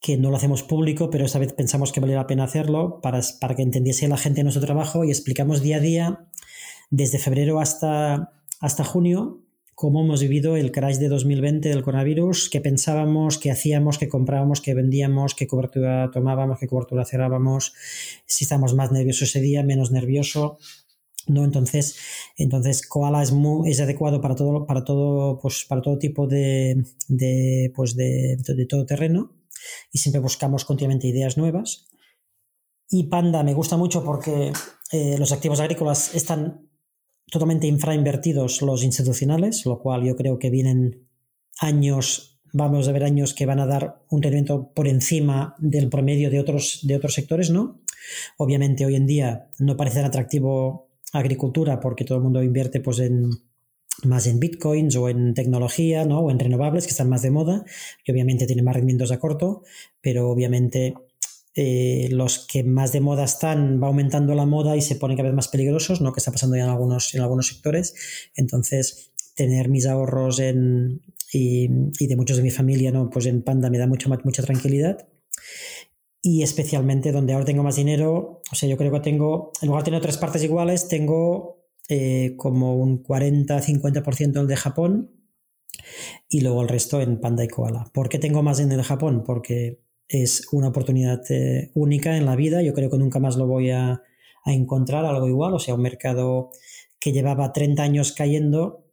que 0.00 0.16
no 0.16 0.30
lo 0.30 0.36
hacemos 0.36 0.62
público, 0.62 1.10
pero 1.10 1.26
esta 1.26 1.38
vez 1.38 1.52
pensamos 1.52 1.92
que 1.92 2.00
valía 2.00 2.16
la 2.16 2.26
pena 2.26 2.44
hacerlo 2.44 3.00
para, 3.02 3.20
para 3.40 3.54
que 3.54 3.62
entendiese 3.62 4.08
la 4.08 4.16
gente 4.16 4.42
nuestro 4.42 4.64
trabajo 4.64 5.04
y 5.04 5.10
explicamos 5.10 5.60
día 5.60 5.76
a 5.76 5.80
día, 5.80 6.26
desde 6.88 7.18
febrero 7.18 7.60
hasta, 7.60 8.32
hasta 8.58 8.84
junio, 8.84 9.40
cómo 9.80 10.02
hemos 10.02 10.20
vivido 10.20 10.58
el 10.58 10.72
crash 10.72 10.98
de 10.98 11.08
2020 11.08 11.70
del 11.70 11.82
coronavirus, 11.82 12.50
qué 12.50 12.60
pensábamos, 12.60 13.38
qué 13.38 13.50
hacíamos, 13.50 13.96
qué 13.96 14.10
comprábamos, 14.10 14.60
qué 14.60 14.74
vendíamos, 14.74 15.34
qué 15.34 15.46
cobertura 15.46 16.10
tomábamos, 16.12 16.58
qué 16.58 16.68
cobertura 16.68 17.06
cerrábamos, 17.06 17.72
si 18.26 18.44
estábamos 18.44 18.74
más 18.74 18.92
nerviosos 18.92 19.30
ese 19.30 19.40
día, 19.40 19.62
menos 19.62 19.90
nervioso. 19.90 20.58
¿no? 21.28 21.44
Entonces, 21.44 21.96
entonces 22.36 22.86
Koala 22.86 23.22
es, 23.22 23.32
muy, 23.32 23.70
es 23.70 23.80
adecuado 23.80 24.20
para 24.20 24.34
todo, 24.34 24.66
para 24.66 24.84
todo, 24.84 25.38
pues, 25.40 25.64
para 25.66 25.80
todo 25.80 25.96
tipo 25.96 26.26
de, 26.26 26.84
de, 27.08 27.72
pues 27.74 27.96
de, 27.96 28.36
de 28.36 28.66
todo 28.66 28.84
terreno 28.84 29.32
y 29.90 29.96
siempre 29.96 30.20
buscamos 30.20 30.66
continuamente 30.66 31.08
ideas 31.08 31.38
nuevas. 31.38 31.86
Y 32.90 33.04
Panda 33.04 33.42
me 33.42 33.54
gusta 33.54 33.78
mucho 33.78 34.04
porque 34.04 34.52
eh, 34.92 35.16
los 35.16 35.32
activos 35.32 35.58
agrícolas 35.58 36.14
están 36.14 36.69
totalmente 37.30 37.66
infrainvertidos 37.66 38.62
los 38.62 38.82
institucionales, 38.82 39.64
lo 39.66 39.78
cual 39.78 40.04
yo 40.04 40.16
creo 40.16 40.38
que 40.38 40.50
vienen 40.50 41.06
años, 41.58 42.40
vamos 42.52 42.88
a 42.88 42.92
ver 42.92 43.04
años 43.04 43.34
que 43.34 43.46
van 43.46 43.60
a 43.60 43.66
dar 43.66 44.02
un 44.10 44.22
rendimiento 44.22 44.72
por 44.74 44.88
encima 44.88 45.54
del 45.58 45.88
promedio 45.88 46.30
de 46.30 46.40
otros, 46.40 46.80
de 46.82 46.96
otros 46.96 47.14
sectores, 47.14 47.50
¿no? 47.50 47.80
Obviamente 48.36 48.86
hoy 48.86 48.96
en 48.96 49.06
día 49.06 49.50
no 49.58 49.76
parece 49.76 49.96
tan 49.96 50.06
atractivo 50.06 50.88
agricultura 51.12 51.80
porque 51.80 52.04
todo 52.04 52.18
el 52.18 52.24
mundo 52.24 52.42
invierte 52.42 52.80
pues 52.80 52.98
en 53.00 53.30
más 54.04 54.26
en 54.26 54.40
bitcoins 54.40 54.96
o 54.96 55.08
en 55.08 55.34
tecnología 55.34 56.04
¿no? 56.04 56.20
o 56.20 56.30
en 56.30 56.38
renovables 56.38 56.84
que 56.84 56.90
están 56.90 57.08
más 57.08 57.22
de 57.22 57.30
moda 57.30 57.64
y 58.04 58.12
obviamente 58.12 58.46
tienen 58.46 58.64
más 58.64 58.74
rendimientos 58.74 59.12
a 59.12 59.18
corto 59.18 59.62
pero 60.00 60.30
obviamente 60.30 60.94
eh, 61.62 62.08
los 62.10 62.46
que 62.46 62.64
más 62.64 62.90
de 62.90 63.02
moda 63.02 63.24
están 63.24 63.82
va 63.82 63.88
aumentando 63.88 64.34
la 64.34 64.46
moda 64.46 64.78
y 64.78 64.80
se 64.80 64.96
ponen 64.96 65.18
cada 65.18 65.28
vez 65.28 65.36
más 65.36 65.48
peligrosos 65.48 66.00
¿no? 66.00 66.14
que 66.14 66.20
está 66.20 66.32
pasando 66.32 66.56
ya 66.56 66.64
en 66.64 66.70
algunos 66.70 67.14
en 67.14 67.20
algunos 67.20 67.48
sectores 67.48 67.94
entonces 68.34 69.12
tener 69.34 69.68
mis 69.68 69.84
ahorros 69.84 70.38
en 70.38 71.02
y, 71.32 71.68
de 71.68 72.16
muchos 72.16 72.38
de 72.38 72.42
mi 72.42 72.50
familia 72.50 72.92
no 72.92 73.10
pues 73.10 73.26
en 73.26 73.42
Panda 73.42 73.68
me 73.68 73.76
da 73.76 73.86
mucha 73.86 74.08
mucha 74.08 74.42
tranquilidad 74.42 75.06
y 76.22 76.42
especialmente 76.42 77.12
donde 77.12 77.34
ahora 77.34 77.44
tengo 77.44 77.62
más 77.62 77.76
dinero, 77.76 78.42
o 78.52 78.54
sea, 78.54 78.68
yo 78.68 78.76
creo 78.76 78.92
que 78.92 79.00
tengo, 79.00 79.52
en 79.62 79.68
lugar 79.68 79.82
de 79.82 79.86
tener 79.86 80.02
tres 80.02 80.18
partes 80.18 80.42
iguales, 80.44 80.86
tengo 80.86 81.64
eh, 81.88 82.34
como 82.36 82.76
un 82.76 83.02
40-50% 83.02 84.24
en 84.24 84.36
el 84.36 84.46
de 84.46 84.56
Japón 84.56 85.10
y 86.28 86.42
luego 86.42 86.60
el 86.60 86.68
resto 86.68 87.00
en 87.00 87.20
Panda 87.20 87.42
y 87.42 87.48
Koala. 87.48 87.90
¿Por 87.94 88.10
qué 88.10 88.18
tengo 88.18 88.42
más 88.42 88.60
en 88.60 88.70
el 88.70 88.82
Japón? 88.82 89.24
Porque 89.24 89.80
es 90.10 90.48
una 90.52 90.68
oportunidad 90.68 91.22
eh, 91.30 91.70
única 91.74 92.16
en 92.16 92.26
la 92.26 92.36
vida, 92.36 92.62
yo 92.62 92.74
creo 92.74 92.90
que 92.90 92.98
nunca 92.98 93.18
más 93.18 93.36
lo 93.36 93.46
voy 93.46 93.70
a, 93.70 94.02
a 94.44 94.52
encontrar 94.52 95.04
algo 95.04 95.28
igual, 95.28 95.54
o 95.54 95.58
sea, 95.58 95.74
un 95.74 95.82
mercado 95.82 96.50
que 96.98 97.12
llevaba 97.12 97.52
30 97.52 97.82
años 97.82 98.12
cayendo 98.12 98.84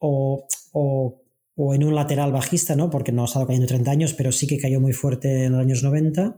o, 0.00 0.46
o 0.72 1.22
o 1.54 1.74
en 1.74 1.84
un 1.84 1.94
lateral 1.94 2.32
bajista, 2.32 2.76
¿no? 2.76 2.90
Porque 2.90 3.12
no 3.12 3.22
ha 3.22 3.26
estado 3.26 3.46
cayendo 3.46 3.66
30 3.66 3.90
años, 3.90 4.14
pero 4.14 4.32
sí 4.32 4.46
que 4.46 4.58
cayó 4.58 4.80
muy 4.80 4.92
fuerte 4.92 5.44
en 5.44 5.52
los 5.52 5.60
años 5.60 5.82
90 5.82 6.36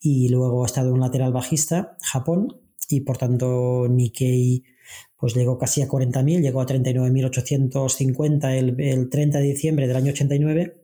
y 0.00 0.28
luego 0.28 0.64
ha 0.64 0.66
estado 0.66 0.88
en 0.88 0.94
un 0.94 1.00
lateral 1.00 1.32
bajista, 1.32 1.96
Japón, 2.02 2.60
y 2.88 3.00
por 3.00 3.18
tanto 3.18 3.86
Nikkei 3.88 4.64
pues 5.16 5.34
llegó 5.34 5.56
casi 5.56 5.82
a 5.82 5.88
40.000, 5.88 6.42
llegó 6.42 6.60
a 6.60 6.66
39.850 6.66 8.58
el, 8.58 8.80
el 8.80 9.08
30 9.08 9.38
de 9.38 9.44
diciembre 9.44 9.86
del 9.86 9.96
año 9.96 10.12
89 10.12 10.82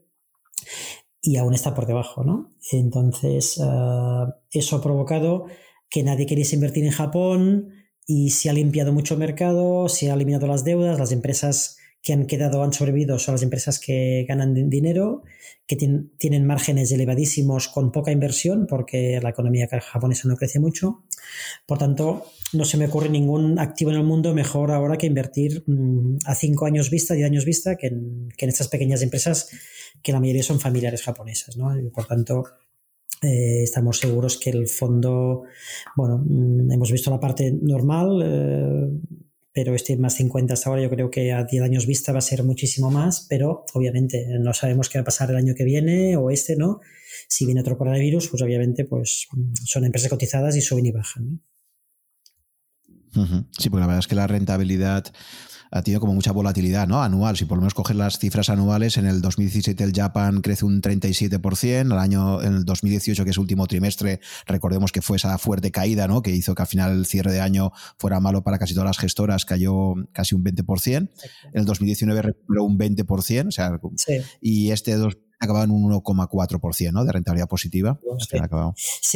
y 1.21 1.37
aún 1.37 1.53
está 1.53 1.73
por 1.73 1.85
debajo, 1.85 2.23
¿no? 2.23 2.51
Entonces, 2.71 3.59
ah, 3.61 4.35
eso 4.51 4.75
ha 4.77 4.81
provocado 4.81 5.45
que 5.89 6.03
nadie 6.03 6.25
queriese 6.25 6.55
invertir 6.55 6.85
en 6.85 6.91
Japón 6.91 7.69
y 8.05 8.31
se 8.31 8.49
ha 8.49 8.53
limpiado 8.53 8.93
mucho 8.93 9.15
el 9.15 9.19
mercado, 9.19 9.89
se 9.89 10.09
ha 10.09 10.13
eliminado 10.13 10.47
las 10.47 10.63
deudas, 10.63 10.97
las 10.97 11.11
empresas 11.11 11.77
que 12.01 12.13
han 12.13 12.27
quedado, 12.27 12.63
han 12.63 12.71
sobrevivido, 12.71 13.19
son 13.19 13.33
las 13.35 13.43
empresas 13.43 13.77
que 13.77 14.25
ganan 14.27 14.69
dinero, 14.69 15.23
que 15.67 15.75
tienen 15.75 16.45
márgenes 16.45 16.91
elevadísimos 16.91 17.67
con 17.67 17.91
poca 17.91 18.11
inversión, 18.11 18.67
porque 18.67 19.19
la 19.21 19.29
economía 19.29 19.67
japonesa 19.67 20.27
no 20.29 20.37
crece 20.37 20.59
mucho. 20.59 21.03
Por 21.65 21.77
tanto, 21.77 22.25
no 22.53 22.63
se 22.63 22.77
me 22.77 22.85
ocurre 22.85 23.09
ningún 23.09 23.59
activo 23.59 23.91
en 23.91 23.97
el 23.97 24.03
mundo 24.03 24.33
mejor 24.33 24.71
ahora 24.71 24.97
que 24.97 25.07
invertir 25.07 25.63
mm, 25.67 26.19
a 26.25 26.35
cinco 26.35 26.65
años 26.65 26.89
vista, 26.89 27.15
diez 27.15 27.27
años 27.27 27.43
vista, 27.43 27.75
que 27.75 27.87
en 27.87 28.31
estas 28.37 28.69
pequeñas 28.69 29.01
empresas 29.01 29.49
que 30.01 30.11
la 30.11 30.19
mayoría 30.19 30.43
son 30.43 30.59
familiares 30.59 31.03
japonesas. 31.03 31.57
¿no? 31.57 31.77
Y 31.79 31.89
por 31.89 32.05
tanto, 32.05 32.43
eh, 33.21 33.63
estamos 33.63 33.99
seguros 33.99 34.37
que 34.37 34.49
el 34.49 34.67
fondo, 34.67 35.43
bueno, 35.95 36.23
mm, 36.25 36.71
hemos 36.71 36.91
visto 36.91 37.11
la 37.11 37.19
parte 37.19 37.51
normal, 37.51 38.21
eh, 38.23 38.89
pero 39.51 39.75
este 39.75 39.97
más 39.97 40.15
50 40.15 40.53
hasta 40.53 40.69
ahora 40.69 40.83
yo 40.83 40.89
creo 40.89 41.09
que 41.09 41.33
a 41.33 41.43
10 41.43 41.63
años 41.63 41.85
vista 41.85 42.13
va 42.13 42.19
a 42.19 42.21
ser 42.21 42.43
muchísimo 42.43 42.89
más, 42.91 43.25
pero 43.27 43.65
obviamente 43.73 44.25
no 44.39 44.53
sabemos 44.53 44.87
qué 44.87 44.99
va 44.99 45.01
a 45.01 45.05
pasar 45.05 45.31
el 45.31 45.35
año 45.35 45.53
que 45.53 45.65
viene 45.65 46.15
o 46.15 46.29
este, 46.29 46.55
¿no? 46.55 46.79
Si 47.27 47.45
viene 47.45 47.61
otro 47.61 47.77
coronavirus, 47.77 48.29
pues 48.29 48.41
obviamente 48.41 48.85
pues 48.85 49.27
son 49.65 49.83
empresas 49.83 50.09
cotizadas 50.09 50.55
y 50.55 50.61
suben 50.61 50.85
y 50.85 50.91
bajan. 50.91 51.41
Sí, 53.57 53.69
porque 53.69 53.81
la 53.81 53.87
verdad 53.87 53.99
es 53.99 54.07
que 54.07 54.15
la 54.15 54.27
rentabilidad 54.27 55.05
ha 55.71 55.81
tenido 55.81 55.99
como 55.99 56.13
mucha 56.13 56.31
volatilidad 56.31 56.87
¿no? 56.87 57.01
anual. 57.01 57.37
Si 57.37 57.45
por 57.45 57.57
lo 57.57 57.61
menos 57.61 57.73
coges 57.73 57.95
las 57.95 58.19
cifras 58.19 58.49
anuales, 58.49 58.97
en 58.97 59.05
el 59.05 59.21
2017 59.21 59.83
el 59.83 59.93
Japan 59.93 60.41
crece 60.41 60.65
un 60.65 60.81
37%, 60.81 61.91
el 61.91 61.91
año 61.93 62.41
en 62.41 62.53
el 62.53 62.65
2018, 62.65 63.23
que 63.23 63.29
es 63.29 63.37
último 63.37 63.67
trimestre, 63.67 64.19
recordemos 64.45 64.91
que 64.91 65.01
fue 65.01 65.17
esa 65.17 65.37
fuerte 65.37 65.71
caída 65.71 66.07
¿no? 66.07 66.21
que 66.21 66.31
hizo 66.31 66.55
que 66.55 66.61
al 66.61 66.67
final 66.67 66.91
el 66.91 67.05
cierre 67.05 67.31
de 67.31 67.41
año 67.41 67.71
fuera 67.97 68.19
malo 68.19 68.43
para 68.43 68.57
casi 68.57 68.73
todas 68.73 68.87
las 68.87 68.97
gestoras, 68.97 69.45
cayó 69.45 69.93
casi 70.11 70.35
un 70.35 70.43
20%. 70.43 70.95
En 70.95 71.09
el 71.53 71.65
2019 71.65 72.21
recuperó 72.21 72.63
un 72.63 72.77
20%, 72.77 73.47
o 73.47 73.51
sea, 73.51 73.79
y 74.41 74.71
este 74.71 74.95
dos 74.95 75.17
acabado 75.39 75.65
en 75.65 75.71
un 75.71 75.89
1,4% 75.91 76.91
¿no? 76.91 77.05
de 77.05 77.11
rentabilidad 77.11 77.47
positiva. 77.47 77.99
Sí. 78.19 78.37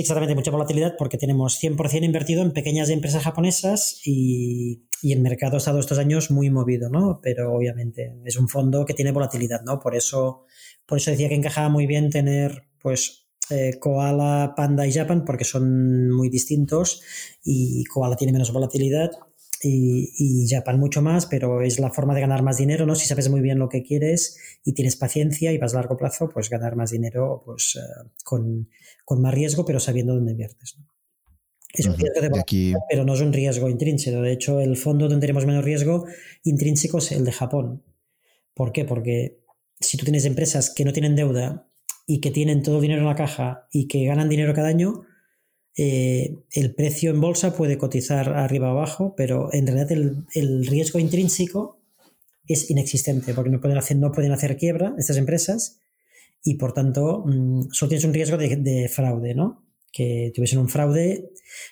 exactamente, 0.01 0.35
mucha 0.35 0.51
volatilidad 0.51 0.95
porque 0.97 1.17
tenemos 1.17 1.61
100% 1.61 2.03
invertido 2.03 2.41
en 2.41 2.51
pequeñas 2.51 2.89
empresas 2.89 3.23
japonesas 3.23 3.99
y, 4.05 4.87
el 5.03 5.19
mercado 5.19 5.55
ha 5.55 5.57
estado 5.57 5.79
estos 5.79 5.99
años 5.99 6.31
muy 6.31 6.49
movido, 6.49 6.89
¿no? 6.89 7.19
Pero 7.21 7.53
obviamente 7.53 8.15
es 8.23 8.37
un 8.37 8.47
fondo 8.47 8.85
que 8.85 8.93
tiene 8.93 9.11
volatilidad, 9.11 9.61
¿no? 9.63 9.77
Por 9.81 9.97
eso, 9.97 10.45
por 10.85 10.97
eso 10.97 11.11
decía 11.11 11.27
que 11.27 11.35
encajaba 11.35 11.67
muy 11.67 11.85
bien 11.87 12.09
tener, 12.09 12.69
pues, 12.81 13.27
eh, 13.49 13.77
Koala, 13.81 14.53
Panda 14.55 14.87
y 14.87 14.93
Japan 14.93 15.25
porque 15.25 15.43
son 15.43 16.09
muy 16.09 16.29
distintos 16.29 17.01
y 17.43 17.83
Koala 17.83 18.15
tiene 18.15 18.31
menos 18.31 18.53
volatilidad 18.53 19.11
y, 19.65 20.47
Japan 20.49 20.79
mucho 20.79 21.01
más, 21.01 21.25
pero 21.25 21.61
es 21.61 21.79
la 21.79 21.91
forma 21.91 22.13
de 22.13 22.21
ganar 22.21 22.43
más 22.43 22.57
dinero, 22.57 22.85
¿no? 22.85 22.95
Si 22.95 23.07
sabes 23.07 23.29
muy 23.29 23.41
bien 23.41 23.59
lo 23.59 23.69
que 23.69 23.83
quieres 23.83 24.37
y 24.63 24.73
tienes 24.73 24.95
paciencia 24.95 25.51
y 25.51 25.57
vas 25.57 25.73
a 25.73 25.77
largo 25.77 25.97
plazo, 25.97 26.29
pues 26.29 26.49
ganar 26.49 26.75
más 26.75 26.91
dinero 26.91 27.43
pues, 27.45 27.77
eh, 27.77 28.09
con, 28.23 28.67
más 29.21 29.33
riesgo, 29.33 29.65
pero 29.65 29.79
sabiendo 29.79 30.15
dónde 30.15 30.31
inviertes. 30.31 30.77
Es 31.73 31.85
un 31.87 31.97
riesgo 31.97 32.21
de 32.21 32.39
aquí... 32.39 32.73
pero 32.89 33.03
no 33.03 33.13
es 33.13 33.21
un 33.21 33.33
riesgo 33.33 33.69
intrínseco. 33.69 34.21
De 34.21 34.31
hecho, 34.31 34.59
el 34.59 34.77
fondo 34.77 35.07
donde 35.07 35.21
tenemos 35.21 35.45
menos 35.45 35.63
riesgo 35.63 36.05
intrínseco 36.43 36.99
es 36.99 37.11
el 37.11 37.25
de 37.25 37.31
Japón. 37.31 37.83
¿Por 38.53 38.71
qué? 38.71 38.85
Porque 38.85 39.43
si 39.79 39.97
tú 39.97 40.05
tienes 40.05 40.25
empresas 40.25 40.69
que 40.69 40.85
no 40.85 40.93
tienen 40.93 41.15
deuda 41.15 41.67
y 42.05 42.19
que 42.21 42.31
tienen 42.31 42.61
todo 42.61 42.75
el 42.75 42.81
dinero 42.81 43.01
en 43.01 43.07
la 43.07 43.15
caja 43.15 43.67
y 43.71 43.87
que 43.87 44.05
ganan 44.05 44.29
dinero 44.29 44.53
cada 44.53 44.67
año, 44.67 45.05
eh, 45.75 46.37
el 46.51 46.75
precio 46.75 47.09
en 47.09 47.19
bolsa 47.19 47.55
puede 47.55 47.77
cotizar 47.77 48.29
arriba 48.29 48.67
o 48.67 48.77
abajo, 48.77 49.15
pero 49.17 49.51
en 49.53 49.65
realidad 49.65 49.91
el, 49.91 50.67
riesgo 50.67 50.99
intrínseco 50.99 51.79
es 52.47 52.69
inexistente 52.69 53.33
porque 53.33 53.49
no 53.49 53.59
pueden 53.59 53.77
hacer, 53.77 53.97
no 53.97 54.11
pueden 54.11 54.31
hacer 54.31 54.57
quiebra 54.57 54.93
estas 54.97 55.17
empresas 55.17 55.79
y 56.43 56.55
por 56.55 56.73
tanto 56.73 57.23
mm, 57.25 57.71
solo 57.71 57.89
tienes 57.89 58.05
un 58.05 58.13
riesgo 58.13 58.37
de, 58.37 58.89
fraude, 58.93 59.33
¿no? 59.33 59.65
Que 59.91 60.31
tuviesen 60.35 60.59
un 60.59 60.69
fraude 60.69 61.31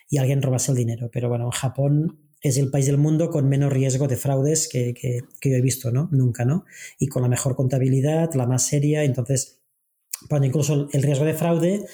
y 0.10 0.18
alguien 0.18 0.41
robase 0.41 0.72
el 0.72 0.78
dinero. 0.78 1.10
Pero 1.11 1.30
bueno, 1.30 1.52
Japón 1.52 2.32
es 2.41 2.57
el 2.57 2.72
país 2.72 2.88
del 2.88 2.98
mundo 2.98 3.30
con 3.30 3.49
menos 3.49 3.72
riesgo 3.72 4.07
de 4.07 4.18
fraudes 4.18 4.68
que, 4.68 4.95
que, 4.95 5.22
yo 5.49 5.56
he 5.56 5.61
visto, 5.61 5.91
¿no? 5.91 6.10
Nunca, 6.11 6.44
¿no? 6.44 6.65
Y 6.98 7.07
con 7.07 7.22
la 7.22 7.28
mejor 7.28 7.56
contabilidad, 7.56 8.34
la 8.34 8.48
más 8.48 8.65
seria. 8.65 9.03
Entonces, 9.03 9.61
bueno, 10.30 10.45
incluso 10.45 10.88
el 10.91 11.03
riesgo 11.03 11.26
de 11.26 11.34
fraude 11.34 11.86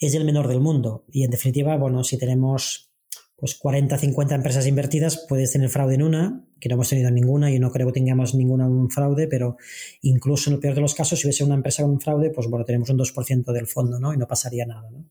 es 0.00 0.14
el 0.14 0.24
menor 0.24 0.48
del 0.48 0.60
mundo. 0.60 1.04
Y 1.12 1.24
en 1.24 1.30
definitiva, 1.30 1.76
bueno, 1.76 2.02
si 2.02 2.18
tenemos 2.18 2.90
pues 3.36 3.54
40, 3.54 3.96
50 3.96 4.34
empresas 4.34 4.66
invertidas, 4.66 5.24
puedes 5.26 5.52
tener 5.52 5.70
fraude 5.70 5.94
en 5.94 6.02
una, 6.02 6.44
que 6.60 6.68
no 6.68 6.74
hemos 6.74 6.90
tenido 6.90 7.10
ninguna 7.10 7.50
y 7.50 7.58
no 7.58 7.70
creo 7.70 7.86
que 7.86 7.94
tengamos 7.94 8.34
ninguna 8.34 8.68
un 8.68 8.90
fraude, 8.90 9.28
pero 9.28 9.56
incluso 10.02 10.50
en 10.50 10.54
el 10.54 10.60
peor 10.60 10.74
de 10.74 10.82
los 10.82 10.94
casos, 10.94 11.18
si 11.18 11.26
hubiese 11.26 11.44
una 11.44 11.54
empresa 11.54 11.82
con 11.82 11.92
un 11.92 12.00
fraude, 12.00 12.30
pues 12.30 12.48
bueno, 12.48 12.66
tenemos 12.66 12.90
un 12.90 12.98
2% 12.98 13.52
del 13.52 13.66
fondo, 13.66 13.98
¿no? 13.98 14.12
Y 14.12 14.18
no 14.18 14.28
pasaría 14.28 14.66
nada, 14.66 14.90
¿no? 14.90 15.06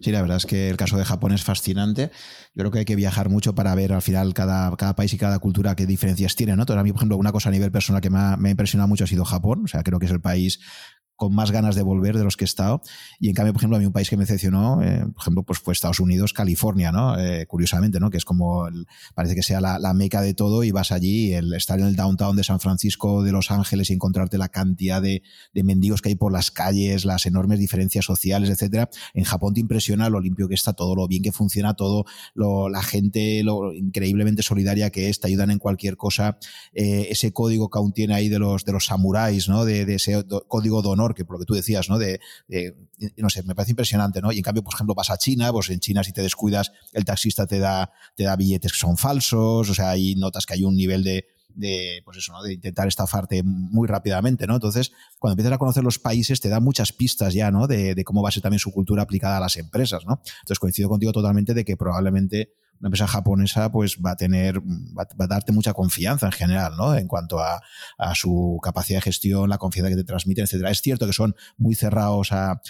Sí, 0.00 0.12
la 0.12 0.22
verdad 0.22 0.36
es 0.36 0.46
que 0.46 0.70
el 0.70 0.76
caso 0.76 0.96
de 0.96 1.04
Japón 1.04 1.32
es 1.32 1.42
fascinante. 1.42 2.10
Yo 2.54 2.62
creo 2.62 2.70
que 2.70 2.78
hay 2.80 2.84
que 2.84 2.96
viajar 2.96 3.28
mucho 3.28 3.54
para 3.54 3.74
ver 3.74 3.92
al 3.92 4.02
final 4.02 4.34
cada, 4.34 4.74
cada 4.76 4.94
país 4.94 5.12
y 5.12 5.18
cada 5.18 5.38
cultura 5.38 5.74
qué 5.74 5.86
diferencias 5.86 6.36
tiene. 6.36 6.54
¿no? 6.56 6.62
Entonces, 6.62 6.80
a 6.80 6.84
mí, 6.84 6.92
por 6.92 7.00
ejemplo, 7.00 7.16
una 7.16 7.32
cosa 7.32 7.48
a 7.48 7.52
nivel 7.52 7.70
personal 7.70 8.00
que 8.00 8.08
me 8.08 8.18
ha, 8.18 8.36
me 8.36 8.48
ha, 8.48 8.52
impresionado 8.52 8.88
mucho 8.88 9.04
ha 9.04 9.08
sido 9.08 9.24
Japón. 9.24 9.62
O 9.64 9.68
sea, 9.68 9.82
creo 9.82 9.98
que 9.98 10.06
es 10.06 10.12
el 10.12 10.20
país 10.20 10.60
con 11.16 11.34
más 11.34 11.50
ganas 11.50 11.74
de 11.74 11.82
volver 11.82 12.16
de 12.16 12.24
los 12.24 12.36
que 12.36 12.44
he 12.44 12.46
estado. 12.46 12.82
Y 13.18 13.28
en 13.28 13.34
cambio, 13.34 13.52
por 13.52 13.60
ejemplo, 13.60 13.76
a 13.76 13.80
mí 13.80 13.86
un 13.86 13.92
país 13.92 14.08
que 14.08 14.16
me 14.16 14.24
decepcionó, 14.24 14.82
eh, 14.82 15.00
por 15.00 15.22
ejemplo, 15.22 15.42
pues 15.42 15.58
fue 15.58 15.72
Estados 15.72 15.98
Unidos, 15.98 16.32
California, 16.32 16.92
¿no? 16.92 17.18
Eh, 17.18 17.46
curiosamente, 17.46 17.98
¿no? 17.98 18.10
Que 18.10 18.18
es 18.18 18.24
como, 18.24 18.68
parece 19.14 19.34
que 19.34 19.42
sea 19.42 19.60
la, 19.60 19.94
meca 19.94 20.20
de 20.20 20.34
todo 20.34 20.62
y 20.62 20.72
vas 20.72 20.92
allí, 20.92 21.32
el 21.32 21.54
estar 21.54 21.80
en 21.80 21.86
el 21.86 21.96
downtown 21.96 22.36
de 22.36 22.44
San 22.44 22.60
Francisco, 22.60 23.22
de 23.22 23.32
Los 23.32 23.50
Ángeles 23.50 23.88
y 23.88 23.94
encontrarte 23.94 24.36
la 24.36 24.48
cantidad 24.48 25.00
de, 25.00 25.22
mendigos 25.54 26.02
que 26.02 26.10
hay 26.10 26.14
por 26.14 26.32
las 26.32 26.50
calles, 26.50 27.04
las 27.04 27.24
enormes 27.24 27.58
diferencias 27.58 28.04
sociales, 28.04 28.50
etcétera. 28.50 28.90
En 29.14 29.24
Japón 29.24 29.54
te 29.54 29.60
impresiona 29.60 30.10
lo 30.10 30.20
limpio 30.20 30.48
que 30.48 30.54
está 30.54 30.74
todo, 30.74 30.94
lo 30.94 31.08
bien 31.08 31.22
que 31.22 31.32
funciona 31.32 31.74
todo, 31.74 32.04
la 32.34 32.82
gente, 32.82 33.42
lo 33.42 33.72
increíblemente 33.72 34.42
solidaria 34.42 34.90
que 34.90 35.08
es, 35.08 35.18
te 35.18 35.28
ayudan 35.28 35.50
en 35.50 35.58
cualquier 35.58 35.96
cosa. 35.96 36.38
Eh, 36.74 37.08
ese 37.10 37.32
código 37.32 37.70
que 37.70 37.78
aún 37.78 37.92
tiene 37.92 38.14
ahí 38.14 38.28
de 38.28 38.38
los, 38.38 38.64
de 38.64 38.72
los 38.72 38.86
samuráis, 38.86 39.48
¿no? 39.48 39.64
De 39.64 39.94
ese 39.94 40.24
código 40.46 40.82
de 40.82 40.88
honor 40.88 41.05
que 41.14 41.24
por 41.24 41.36
lo 41.36 41.40
que 41.40 41.46
tú 41.46 41.54
decías, 41.54 41.88
¿no? 41.88 41.98
De, 41.98 42.20
no 43.16 43.30
sé, 43.30 43.42
me 43.42 43.54
parece 43.54 43.72
impresionante, 43.72 44.20
¿no? 44.20 44.32
Y 44.32 44.38
en 44.38 44.42
cambio, 44.42 44.62
por 44.62 44.74
ejemplo, 44.74 44.94
vas 44.94 45.10
a 45.10 45.18
China, 45.18 45.52
pues 45.52 45.70
en 45.70 45.80
China 45.80 46.04
si 46.04 46.12
te 46.12 46.22
descuidas, 46.22 46.72
el 46.92 47.04
taxista 47.04 47.46
te 47.46 47.58
da, 47.58 47.90
te 48.14 48.24
da 48.24 48.36
billetes 48.36 48.72
que 48.72 48.78
son 48.78 48.96
falsos, 48.96 49.68
o 49.70 49.74
sea, 49.74 49.90
ahí 49.90 50.14
notas 50.14 50.46
que 50.46 50.54
hay 50.54 50.64
un 50.64 50.76
nivel 50.76 51.04
de, 51.04 51.26
de, 51.56 52.02
pues 52.04 52.18
eso, 52.18 52.32
¿no? 52.32 52.42
de 52.42 52.54
intentar 52.54 52.86
estafarte 52.86 53.42
muy 53.42 53.88
rápidamente, 53.88 54.46
¿no? 54.46 54.54
Entonces, 54.54 54.92
cuando 55.18 55.32
empiezas 55.32 55.54
a 55.54 55.58
conocer 55.58 55.82
los 55.82 55.98
países, 55.98 56.40
te 56.40 56.48
da 56.48 56.60
muchas 56.60 56.92
pistas 56.92 57.34
ya, 57.34 57.50
¿no? 57.50 57.66
De, 57.66 57.94
de, 57.94 58.04
cómo 58.04 58.22
va 58.22 58.28
a 58.28 58.32
ser 58.32 58.42
también 58.42 58.60
su 58.60 58.70
cultura 58.72 59.02
aplicada 59.02 59.38
a 59.38 59.40
las 59.40 59.56
empresas, 59.56 60.04
¿no? 60.06 60.20
Entonces, 60.40 60.58
coincido 60.58 60.88
contigo 60.88 61.12
totalmente 61.12 61.54
de 61.54 61.64
que 61.64 61.76
probablemente 61.76 62.52
una 62.80 62.88
empresa 62.88 63.06
japonesa 63.06 63.70
pues 63.70 63.98
va 64.04 64.12
a 64.12 64.16
tener, 64.16 64.60
va, 64.60 65.06
a 65.18 65.26
darte 65.26 65.52
mucha 65.52 65.72
confianza 65.72 66.26
en 66.26 66.32
general, 66.32 66.76
¿no? 66.76 66.94
En 66.94 67.06
cuanto 67.06 67.38
a, 67.40 67.60
su 68.14 68.58
capacidad 68.62 68.98
de 68.98 69.02
gestión, 69.02 69.48
la 69.48 69.58
confianza 69.58 69.90
que 69.90 69.96
te 69.96 70.04
transmiten, 70.04 70.44
etcétera. 70.44 70.70
Es 70.70 70.80
cierto 70.80 71.06
que 71.06 71.12
son 71.12 71.34
muy 71.56 71.74
cerrados 71.74 72.32
a, 72.32 72.60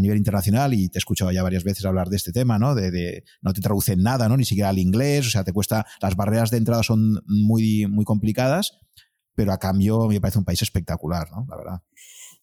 nivel 0.00 0.18
internacional 0.18 0.74
y 0.74 0.88
te 0.88 0.98
he 0.98 1.00
escuchado 1.00 1.30
ya 1.30 1.42
varias 1.42 1.64
veces 1.64 1.84
hablar 1.84 2.08
de 2.08 2.16
este 2.16 2.32
tema, 2.32 2.58
¿no? 2.58 2.74
De, 2.74 3.24
no 3.42 3.52
te 3.52 3.60
traducen 3.60 4.02
nada, 4.02 4.28
¿no? 4.28 4.36
Ni 4.36 4.44
siquiera 4.44 4.70
al 4.70 4.78
inglés, 4.78 5.26
o 5.26 5.30
sea, 5.30 5.44
te 5.44 5.52
cuesta, 5.52 5.86
las 6.00 6.16
barreras 6.16 6.50
de 6.50 6.58
entrada 6.58 6.82
son 6.82 7.20
muy, 7.26 7.86
muy 7.86 8.04
complicadas, 8.04 8.78
pero 9.34 9.52
a 9.52 9.58
cambio 9.58 10.06
me 10.08 10.20
parece 10.20 10.38
un 10.38 10.44
país 10.44 10.62
espectacular, 10.62 11.30
¿no? 11.30 11.46
La 11.48 11.56
verdad. 11.56 11.82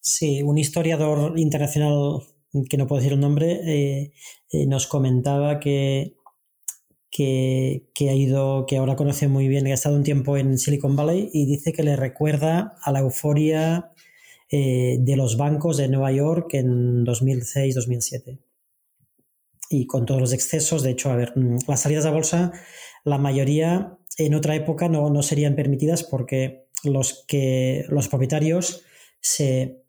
Sí, 0.00 0.42
un 0.42 0.58
historiador 0.58 1.38
internacional 1.38 2.22
que 2.68 2.76
no 2.76 2.86
puedo 2.86 3.00
decir 3.00 3.12
el 3.12 3.20
nombre, 3.20 3.60
eh, 3.64 4.12
eh, 4.50 4.66
nos 4.66 4.86
comentaba 4.86 5.60
que 5.60 6.15
que, 7.16 8.10
ha 8.10 8.14
ido, 8.14 8.66
que 8.66 8.76
ahora 8.76 8.94
conoce 8.94 9.26
muy 9.26 9.48
bien, 9.48 9.64
que 9.64 9.70
ha 9.70 9.74
estado 9.74 9.96
un 9.96 10.02
tiempo 10.02 10.36
en 10.36 10.58
Silicon 10.58 10.96
Valley 10.96 11.30
y 11.32 11.46
dice 11.46 11.72
que 11.72 11.82
le 11.82 11.96
recuerda 11.96 12.76
a 12.82 12.92
la 12.92 13.00
euforia 13.00 13.90
eh, 14.50 14.98
de 15.00 15.16
los 15.16 15.38
bancos 15.38 15.78
de 15.78 15.88
Nueva 15.88 16.12
York 16.12 16.52
en 16.52 17.06
2006-2007. 17.06 18.38
Y 19.70 19.86
con 19.86 20.04
todos 20.04 20.20
los 20.20 20.34
excesos, 20.34 20.82
de 20.82 20.90
hecho, 20.90 21.10
a 21.10 21.16
ver, 21.16 21.32
las 21.66 21.80
salidas 21.80 22.04
a 22.04 22.10
bolsa, 22.10 22.52
la 23.02 23.16
mayoría 23.16 23.96
en 24.18 24.34
otra 24.34 24.54
época 24.54 24.90
no, 24.90 25.08
no 25.08 25.22
serían 25.22 25.56
permitidas 25.56 26.04
porque 26.04 26.66
los 26.84 27.24
que 27.26 27.86
los 27.88 28.08
propietarios 28.08 28.82
se, 29.20 29.82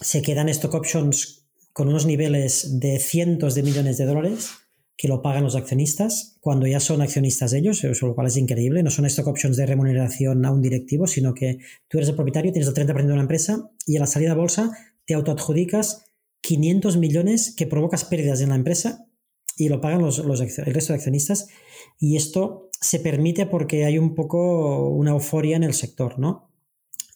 se 0.00 0.20
quedan 0.20 0.48
stock 0.48 0.74
options 0.74 1.46
con 1.72 1.88
unos 1.88 2.06
niveles 2.06 2.80
de 2.80 2.98
cientos 2.98 3.54
de 3.54 3.62
millones 3.62 3.98
de 3.98 4.06
dólares 4.06 4.65
que 4.96 5.08
lo 5.08 5.20
pagan 5.20 5.44
los 5.44 5.56
accionistas 5.56 6.38
cuando 6.40 6.66
ya 6.66 6.80
son 6.80 7.02
accionistas 7.02 7.52
ellos, 7.52 7.82
lo 8.00 8.14
cual 8.14 8.28
es 8.28 8.36
increíble. 8.36 8.82
No 8.82 8.90
son 8.90 9.04
stock 9.06 9.26
options 9.26 9.56
de 9.56 9.66
remuneración 9.66 10.44
a 10.46 10.50
un 10.50 10.62
directivo, 10.62 11.06
sino 11.06 11.34
que 11.34 11.58
tú 11.88 11.98
eres 11.98 12.08
el 12.08 12.16
propietario, 12.16 12.52
tienes 12.52 12.68
el 12.68 12.74
30% 12.74 13.06
de 13.06 13.12
una 13.12 13.22
empresa 13.22 13.70
y 13.86 13.96
a 13.96 14.00
la 14.00 14.06
salida 14.06 14.32
a 14.32 14.36
bolsa 14.36 14.72
te 15.04 15.14
autoadjudicas 15.14 16.04
500 16.40 16.96
millones 16.96 17.54
que 17.54 17.66
provocas 17.66 18.04
pérdidas 18.04 18.40
en 18.40 18.50
la 18.50 18.54
empresa 18.54 19.06
y 19.56 19.68
lo 19.68 19.80
pagan 19.80 20.02
los, 20.02 20.18
el 20.18 20.74
resto 20.74 20.92
de 20.92 20.96
accionistas. 20.96 21.48
Y 21.98 22.16
esto 22.16 22.70
se 22.80 23.00
permite 23.00 23.46
porque 23.46 23.84
hay 23.84 23.98
un 23.98 24.14
poco 24.14 24.88
una 24.88 25.12
euforia 25.12 25.56
en 25.56 25.64
el 25.64 25.74
sector, 25.74 26.18
¿no? 26.18 26.45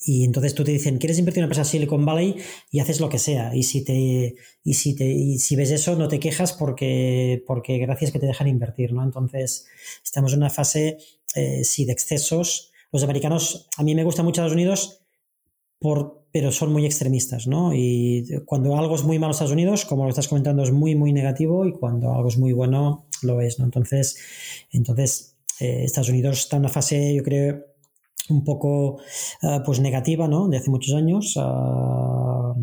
Y 0.02 0.24
entonces 0.24 0.54
tú 0.54 0.64
te 0.64 0.72
dicen, 0.72 0.96
¿quieres 0.96 1.18
invertir 1.18 1.40
en 1.40 1.44
una 1.44 1.52
empresa 1.52 1.70
Silicon 1.70 2.06
Valley? 2.06 2.36
Y 2.70 2.80
haces 2.80 3.00
lo 3.00 3.10
que 3.10 3.18
sea. 3.18 3.54
Y 3.54 3.64
si 3.64 3.84
te, 3.84 4.34
y 4.64 4.74
si 4.74 4.94
te, 4.94 5.04
y 5.04 5.38
si 5.38 5.56
ves 5.56 5.70
eso, 5.70 5.94
no 5.94 6.08
te 6.08 6.18
quejas 6.18 6.54
porque, 6.54 7.44
porque 7.46 7.76
gracias 7.78 8.10
que 8.10 8.18
te 8.18 8.26
dejan 8.26 8.48
invertir, 8.48 8.94
¿no? 8.94 9.04
Entonces, 9.04 9.66
estamos 10.02 10.32
en 10.32 10.38
una 10.38 10.48
fase, 10.48 10.96
eh, 11.34 11.64
sí, 11.64 11.84
de 11.84 11.92
excesos. 11.92 12.72
Los 12.92 13.04
americanos, 13.04 13.68
a 13.76 13.82
mí 13.82 13.94
me 13.94 14.04
gusta 14.04 14.22
mucho 14.22 14.40
Estados 14.40 14.54
Unidos, 14.54 15.02
por, 15.78 16.26
pero 16.32 16.50
son 16.50 16.72
muy 16.72 16.86
extremistas, 16.86 17.46
¿no? 17.46 17.74
Y 17.74 18.26
cuando 18.46 18.78
algo 18.78 18.94
es 18.94 19.04
muy 19.04 19.18
malo 19.18 19.32
en 19.32 19.34
Estados 19.34 19.52
Unidos, 19.52 19.84
como 19.84 20.04
lo 20.04 20.10
estás 20.10 20.28
comentando, 20.28 20.62
es 20.62 20.72
muy, 20.72 20.94
muy 20.94 21.12
negativo, 21.12 21.66
y 21.66 21.72
cuando 21.72 22.14
algo 22.14 22.28
es 22.28 22.38
muy 22.38 22.52
bueno, 22.52 23.06
lo 23.22 23.42
es, 23.42 23.58
¿no? 23.58 23.66
Entonces, 23.66 24.18
entonces 24.72 25.36
eh, 25.60 25.84
Estados 25.84 26.08
Unidos 26.08 26.38
está 26.40 26.56
en 26.56 26.60
una 26.60 26.68
fase, 26.70 27.14
yo 27.14 27.22
creo, 27.22 27.66
un 28.28 28.44
poco 28.44 28.96
uh, 29.42 29.62
pues 29.64 29.80
negativa, 29.80 30.28
¿no? 30.28 30.48
De 30.48 30.58
hace 30.58 30.70
muchos 30.70 30.94
años, 30.94 31.36
uh, 31.36 32.54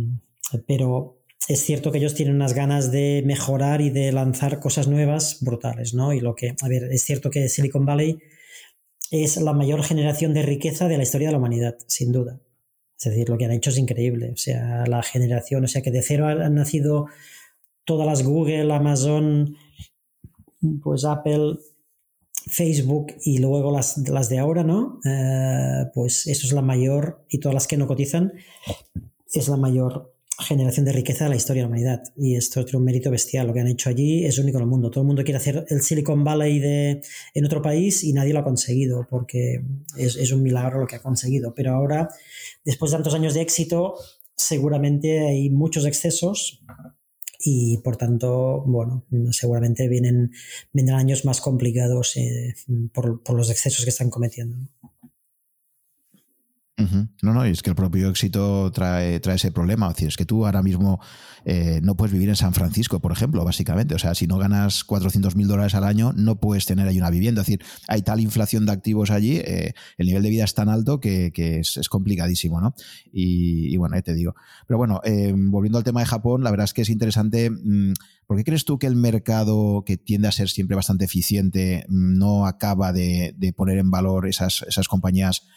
pero 0.66 1.18
es 1.48 1.62
cierto 1.62 1.92
que 1.92 1.98
ellos 1.98 2.14
tienen 2.14 2.36
unas 2.36 2.54
ganas 2.54 2.92
de 2.92 3.24
mejorar 3.26 3.82
y 3.82 3.90
de 3.90 4.12
lanzar 4.12 4.60
cosas 4.60 4.88
nuevas 4.88 5.38
brutales, 5.42 5.94
¿no? 5.94 6.14
Y 6.14 6.20
lo 6.20 6.36
que, 6.36 6.56
a 6.62 6.68
ver, 6.68 6.84
es 6.92 7.04
cierto 7.04 7.30
que 7.30 7.48
Silicon 7.48 7.86
Valley 7.86 8.20
es 9.12 9.38
la 9.38 9.54
mayor 9.54 9.84
generación 9.84 10.34
de 10.34 10.42
riqueza 10.42 10.88
de 10.88 10.98
la 10.98 11.04
historia 11.04 11.30
de 11.30 11.32
la 11.32 11.38
humanidad, 11.38 11.78
sin 11.88 12.12
duda. 12.12 12.42
Es 13.00 13.12
decir, 13.12 13.30
lo 13.30 13.38
que 13.38 13.46
han 13.46 13.52
hecho 13.52 13.70
es 13.70 13.78
increíble. 13.78 14.32
O 14.32 14.38
sea, 14.38 14.86
la 14.88 15.04
generación, 15.04 15.64
o 15.64 15.68
sea, 15.68 15.82
que 15.82 15.92
de 15.92 16.02
cero 16.02 16.28
han 16.28 16.56
nacido 16.56 17.08
todas 17.86 18.06
las 18.06 18.24
Google, 18.24 18.74
Amazon, 18.74 19.56
pues 20.84 21.06
Apple, 21.06 21.58
Facebook 22.48 23.14
y 23.24 23.40
luego 23.40 23.72
las, 23.72 23.98
las 24.10 24.30
de 24.30 24.40
ahora, 24.40 24.64
¿no? 24.64 25.00
Eh, 25.06 25.86
pues 25.94 26.28
eso 26.28 26.48
es 26.48 26.54
la 26.54 26.62
mayor, 26.62 27.26
y 27.30 27.40
todas 27.40 27.54
las 27.54 27.68
que 27.68 27.78
no 27.78 27.88
cotizan, 27.88 28.34
es 29.34 29.48
la 29.48 29.58
mayor 29.58 30.14
generación 30.40 30.86
de 30.86 30.92
riqueza 30.92 31.26
de 31.26 31.32
la 31.32 31.36
historia 31.36 31.64
de 31.64 31.64
la 31.64 31.68
humanidad. 31.70 32.04
Y 32.16 32.36
esto 32.36 32.62
es 32.62 32.74
un 32.74 32.84
mérito 32.84 33.10
bestial. 33.10 33.48
Lo 33.48 33.54
que 33.54 33.60
han 33.60 33.68
hecho 33.68 33.90
allí 33.90 34.24
es 34.26 34.38
único 34.38 34.58
en 34.60 34.64
el 34.64 34.70
mundo. 34.70 34.92
Todo 34.92 35.02
el 35.02 35.08
mundo 35.08 35.24
quiere 35.24 35.38
hacer 35.38 35.66
el 35.70 35.82
Silicon 35.82 36.24
Valley 36.24 36.60
de, 36.60 37.02
en 37.34 37.46
otro 37.46 37.62
país 37.62 38.04
y 38.04 38.14
nadie 38.14 38.34
lo 38.34 38.40
ha 38.40 38.44
conseguido 38.44 39.08
porque 39.10 39.64
es, 39.98 40.16
es 40.16 40.32
un 40.32 40.44
milagro 40.44 40.80
lo 40.80 40.88
que 40.88 40.98
ha 40.98 41.02
conseguido. 41.02 41.54
Pero 41.56 41.74
ahora, 41.74 42.10
después 42.64 42.92
de 42.92 42.98
tantos 42.98 43.16
años 43.16 43.34
de 43.34 43.42
éxito, 43.42 43.96
seguramente 44.36 45.28
hay 45.28 45.50
muchos 45.50 45.86
excesos 45.86 46.62
y 47.50 47.78
por 47.78 47.96
tanto, 47.96 48.62
bueno, 48.66 49.06
seguramente 49.32 49.88
vienen, 49.88 50.34
vendrán 50.74 51.00
años 51.00 51.24
más 51.24 51.40
complicados 51.40 52.18
eh, 52.18 52.54
por, 52.92 53.24
por, 53.24 53.38
los 53.38 53.50
excesos 53.50 53.86
que 53.86 53.90
están 53.90 54.10
cometiendo. 54.10 54.58
No, 54.58 54.92
no, 57.24 57.44
es 57.44 57.64
que 57.64 57.72
el 57.72 57.76
propio 57.76 58.10
éxito 58.10 58.72
trae, 58.72 59.20
trae 59.20 59.36
ese 59.36 59.52
problema. 59.52 59.88
Es 59.88 59.96
decir, 59.96 60.08
es 60.10 60.18
que 60.18 60.26
tú 60.26 60.46
ahora 60.46 60.62
mismo 60.62 61.00
eh, 61.44 61.80
no 61.82 61.98
puedes 61.98 62.14
vivir 62.14 62.30
en 62.30 62.36
San 62.36 62.54
Francisco, 62.54 63.00
por 63.00 63.12
ejemplo, 63.12 63.44
básicamente. 63.44 63.96
O 63.96 64.00
sea, 64.00 64.14
si 64.14 64.28
no 64.28 64.38
ganas 64.38 64.84
400 64.84 65.36
mil 65.36 65.48
dólares 65.48 65.74
al 65.74 65.84
año, 65.84 66.14
no 66.16 66.40
puedes 66.40 66.66
tener 66.66 66.88
ahí 66.88 67.00
una 67.00 67.10
vivienda. 67.10 67.42
Es 67.42 67.48
decir, 67.48 67.66
hay 67.88 68.04
tal 68.04 68.20
inflación 68.20 68.68
de 68.68 68.74
activos 68.74 69.10
allí, 69.10 69.38
eh, 69.38 69.74
el 69.98 70.08
nivel 70.08 70.22
de 70.22 70.30
vida 70.30 70.44
es 70.44 70.54
tan 70.54 70.70
alto 70.70 71.00
que, 71.00 71.32
es, 71.36 71.90
complicadísimo, 71.90 72.62
¿no? 72.62 72.76
Y, 73.12 73.74
y, 73.74 73.78
bueno, 73.78 73.96
ya 73.96 74.04
te 74.04 74.14
digo. 74.14 74.36
Pero 74.68 74.78
bueno, 74.78 75.02
eh, 75.04 75.34
volviendo 75.36 75.80
al 75.80 75.84
tema 75.84 76.02
de 76.02 76.06
Japón, 76.06 76.44
la 76.44 76.52
verdad 76.52 76.66
es 76.66 76.74
que 76.74 76.84
es 76.84 76.90
interesante. 76.90 77.50
Mmm, 77.50 77.94
¿Por 78.28 78.36
qué 78.36 78.44
crees 78.44 78.66
tú 78.66 78.78
que 78.78 78.88
el 78.88 78.98
mercado, 78.98 79.84
que 79.86 79.96
tiende 79.96 80.28
a 80.28 80.34
ser 80.34 80.50
siempre 80.50 80.76
bastante 80.76 81.06
eficiente, 81.06 81.86
no 81.88 82.46
acaba 82.46 82.92
de, 82.92 83.34
de 83.38 83.54
poner 83.54 83.78
en 83.78 83.90
valor 83.90 84.28
esas, 84.28 84.66
esas 84.68 84.90
compañías 84.90 85.48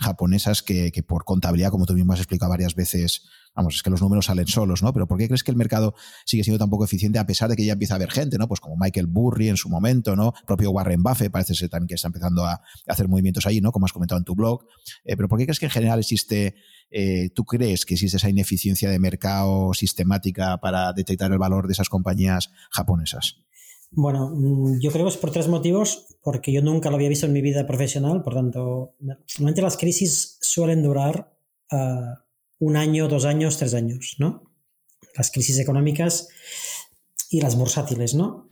japonesas 0.00 0.62
que, 0.62 0.90
que, 0.92 1.02
por 1.02 1.24
contabilidad, 1.24 1.70
como 1.70 1.86
tú 1.86 1.94
mismo 1.94 2.12
has 2.12 2.20
explicado 2.20 2.50
varias 2.50 2.74
veces, 2.74 3.22
vamos, 3.54 3.76
es 3.76 3.82
que 3.82 3.90
los 3.90 4.00
números 4.00 4.26
salen 4.26 4.46
solos, 4.46 4.82
¿no? 4.82 4.92
Pero 4.92 5.06
¿por 5.06 5.18
qué 5.18 5.26
crees 5.26 5.42
que 5.42 5.50
el 5.50 5.56
mercado 5.56 5.94
sigue 6.24 6.44
siendo 6.44 6.58
tan 6.58 6.70
poco 6.70 6.84
eficiente 6.84 7.18
a 7.18 7.26
pesar 7.26 7.50
de 7.50 7.56
que 7.56 7.64
ya 7.64 7.72
empieza 7.72 7.94
a 7.94 7.96
haber 7.96 8.10
gente, 8.10 8.38
¿no? 8.38 8.48
Pues 8.48 8.60
como 8.60 8.76
Michael 8.76 9.06
Burry 9.06 9.48
en 9.48 9.56
su 9.56 9.68
momento, 9.68 10.16
¿no? 10.16 10.32
Propio 10.46 10.70
Warren 10.70 11.02
Buffett 11.02 11.30
parece 11.30 11.54
ser 11.54 11.68
también 11.68 11.88
que 11.88 11.94
está 11.94 12.08
empezando 12.08 12.44
a, 12.44 12.60
hacer 12.86 13.08
movimientos 13.08 13.46
ahí, 13.46 13.60
¿no? 13.60 13.72
Como 13.72 13.86
has 13.86 13.92
comentado 13.92 14.18
en 14.18 14.24
tu 14.24 14.34
blog. 14.34 14.64
Eh, 15.04 15.16
pero 15.16 15.28
¿por 15.28 15.38
qué 15.38 15.44
crees 15.46 15.58
que 15.58 15.66
en 15.66 15.72
general 15.72 15.98
existe, 15.98 16.54
eh, 16.90 17.30
tú 17.34 17.44
crees 17.44 17.84
que 17.84 17.94
existe 17.94 18.16
esa 18.16 18.30
ineficiencia 18.30 18.90
de 18.90 18.98
mercado 18.98 19.74
sistemática 19.74 20.58
para 20.58 20.92
detectar 20.92 21.30
el 21.32 21.38
valor 21.38 21.66
de 21.66 21.72
esas 21.72 21.88
compañías 21.88 22.50
japonesas? 22.70 23.36
Bueno, 23.92 24.30
mm, 24.30 24.78
yo 24.80 24.92
creo 24.92 25.04
que 25.04 25.10
es 25.10 25.16
por 25.16 25.32
tres 25.32 25.48
motivos, 25.48 26.06
porque 26.22 26.52
yo 26.52 26.62
nunca 26.62 26.90
lo 26.90 26.96
había 26.96 27.08
visto 27.08 27.26
en 27.26 27.32
mi 27.32 27.42
vida 27.42 27.66
profesional, 27.66 28.22
por 28.22 28.34
tanto, 28.34 28.94
normalmente 29.00 29.62
las 29.62 29.76
crisis 29.76 30.38
suelen 30.40 30.82
durar 30.82 31.32
uh, 31.72 32.14
un 32.60 32.76
año, 32.76 33.08
dos 33.08 33.24
años, 33.24 33.56
tres 33.56 33.74
años, 33.74 34.16
¿no? 34.18 34.44
Las 35.16 35.30
crisis 35.32 35.58
económicas 35.58 36.28
y 37.30 37.40
las 37.40 37.56
bursátiles, 37.56 38.14
¿no? 38.14 38.48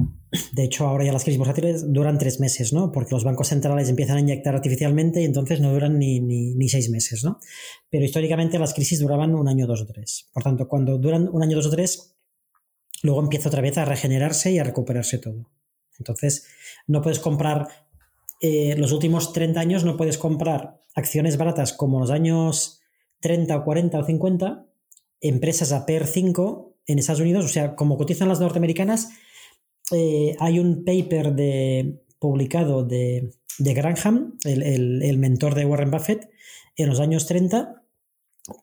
De 0.52 0.64
hecho, 0.64 0.86
ahora 0.86 1.04
ya 1.04 1.12
las 1.12 1.22
crisis 1.22 1.38
bursátiles 1.38 1.92
duran 1.92 2.18
tres 2.18 2.40
meses, 2.40 2.72
¿no? 2.72 2.90
Porque 2.90 3.14
los 3.14 3.22
bancos 3.22 3.48
centrales 3.48 3.88
empiezan 3.88 4.16
a 4.16 4.20
inyectar 4.20 4.54
artificialmente 4.54 5.22
y 5.22 5.24
entonces 5.24 5.60
no 5.60 5.72
duran 5.72 5.98
ni, 5.98 6.20
ni, 6.20 6.54
ni 6.54 6.68
seis 6.68 6.90
meses, 6.90 7.22
¿no? 7.22 7.38
Pero 7.90 8.04
históricamente 8.04 8.58
las 8.58 8.74
crisis 8.74 8.98
duraban 8.98 9.34
un 9.34 9.48
año, 9.48 9.66
dos 9.66 9.82
o 9.82 9.86
tres. 9.86 10.28
Por 10.32 10.42
tanto, 10.42 10.66
cuando 10.66 10.98
duran 10.98 11.28
un 11.32 11.42
año, 11.42 11.56
dos 11.56 11.66
o 11.66 11.70
tres, 11.70 12.17
luego 13.02 13.20
empieza 13.20 13.48
otra 13.48 13.62
vez 13.62 13.78
a 13.78 13.84
regenerarse 13.84 14.52
y 14.52 14.58
a 14.58 14.64
recuperarse 14.64 15.18
todo. 15.18 15.50
Entonces, 15.98 16.46
no 16.86 17.02
puedes 17.02 17.18
comprar, 17.18 17.68
eh, 18.40 18.74
los 18.76 18.92
últimos 18.92 19.32
30 19.32 19.60
años 19.60 19.84
no 19.84 19.96
puedes 19.96 20.18
comprar 20.18 20.80
acciones 20.94 21.36
baratas 21.36 21.72
como 21.72 22.00
los 22.00 22.10
años 22.10 22.80
30 23.20 23.56
o 23.56 23.64
40 23.64 23.98
o 23.98 24.04
50, 24.04 24.66
empresas 25.20 25.72
a 25.72 25.86
PER 25.86 26.06
5 26.06 26.76
en 26.86 26.98
Estados 26.98 27.20
Unidos, 27.20 27.44
o 27.44 27.48
sea, 27.48 27.74
como 27.74 27.96
cotizan 27.96 28.28
las 28.28 28.40
norteamericanas, 28.40 29.10
eh, 29.92 30.36
hay 30.38 30.58
un 30.58 30.84
paper 30.84 31.34
de, 31.34 32.00
publicado 32.18 32.84
de, 32.84 33.30
de 33.58 33.74
Granham, 33.74 34.38
el, 34.44 34.62
el, 34.62 35.02
el 35.02 35.18
mentor 35.18 35.54
de 35.54 35.64
Warren 35.64 35.90
Buffett, 35.90 36.30
en 36.76 36.88
los 36.88 37.00
años 37.00 37.26
30, 37.26 37.77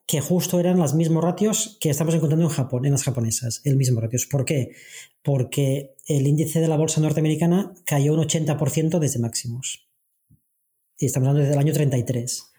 que 0.06 0.20
justo 0.20 0.60
eran 0.60 0.78
los 0.78 0.94
mismos 0.94 1.22
ratios 1.22 1.76
que 1.80 1.90
estamos 1.90 2.14
encontrando 2.14 2.46
en 2.46 2.52
Japón, 2.52 2.84
en 2.86 2.92
las 2.92 3.04
japonesas, 3.04 3.60
el 3.64 3.76
mismo 3.76 4.00
ratios. 4.00 4.26
¿Por 4.26 4.44
qué? 4.44 4.72
Porque 5.22 5.96
el 6.06 6.26
índice 6.26 6.60
de 6.60 6.68
la 6.68 6.76
bolsa 6.76 7.00
norteamericana 7.00 7.74
cayó 7.84 8.14
un 8.14 8.20
80% 8.20 8.98
desde 8.98 9.18
máximos. 9.18 9.88
Y 10.98 11.06
estamos 11.06 11.28
hablando 11.28 11.42
desde 11.42 11.54
el 11.54 11.60
año 11.60 11.72
33. 11.72 12.52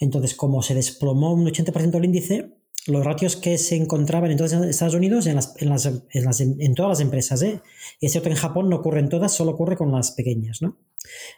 Entonces, 0.00 0.34
como 0.34 0.62
se 0.62 0.74
desplomó 0.74 1.32
un 1.32 1.46
80% 1.46 1.96
el 1.96 2.04
índice, 2.04 2.52
los 2.86 3.04
ratios 3.04 3.36
que 3.36 3.58
se 3.58 3.76
encontraban 3.76 4.30
entonces 4.30 4.58
en 4.58 4.68
Estados 4.68 4.94
Unidos, 4.94 5.26
en, 5.26 5.36
las, 5.36 5.54
en, 5.58 5.68
las, 5.68 6.40
en, 6.40 6.60
en 6.60 6.74
todas 6.74 6.90
las 6.90 7.00
empresas, 7.00 7.42
¿eh? 7.42 7.60
y 8.00 8.06
es 8.06 8.12
cierto 8.12 8.28
que 8.28 8.34
en 8.34 8.40
Japón 8.40 8.68
no 8.68 8.76
ocurren 8.76 9.08
todas, 9.08 9.32
solo 9.32 9.52
ocurre 9.52 9.76
con 9.76 9.92
las 9.92 10.10
pequeñas, 10.12 10.62
¿no? 10.62 10.78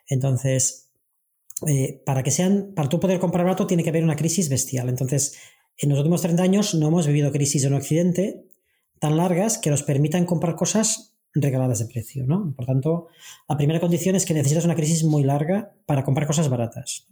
Entonces, 0.09 0.84
eh, 1.67 2.03
para 2.05 2.23
que 2.23 2.31
sean, 2.31 2.73
para 2.75 2.89
tú 2.89 3.01
poder 3.01 3.21
comprar 3.21 3.45
barato 3.45 3.67
tiene 3.67 3.83
que 3.83 3.91
haber 3.91 4.05
una 4.05 4.17
crisis 4.17 4.49
bestial. 4.49 4.89
Entonces, 4.89 5.37
en 5.79 5.91
los 5.91 5.99
últimos 5.99 6.23
30 6.23 6.43
años 6.43 6.75
no 6.75 6.89
hemos 6.89 7.07
vivido 7.07 7.33
crisis 7.33 7.65
en 7.65 7.75
Occidente 7.75 8.45
tan 8.99 9.17
largas 9.17 9.59
que 9.59 9.71
nos 9.71 9.83
permitan 9.83 10.25
comprar 10.25 10.57
cosas 10.57 11.15
regaladas 11.35 11.81
de 11.81 11.87
precio, 11.87 12.27
¿no? 12.27 12.55
Por 12.57 12.67
tanto, 12.67 13.09
la 13.49 13.57
primera 13.57 13.81
condición 13.81 14.15
es 14.15 14.25
que 14.25 14.35
necesitas 14.35 14.65
una 14.65 14.77
crisis 14.77 15.05
muy 15.05 15.25
larga 15.25 15.75
para 15.85 16.05
comprar 16.05 16.27
cosas 16.27 16.49
baratas. 16.49 17.09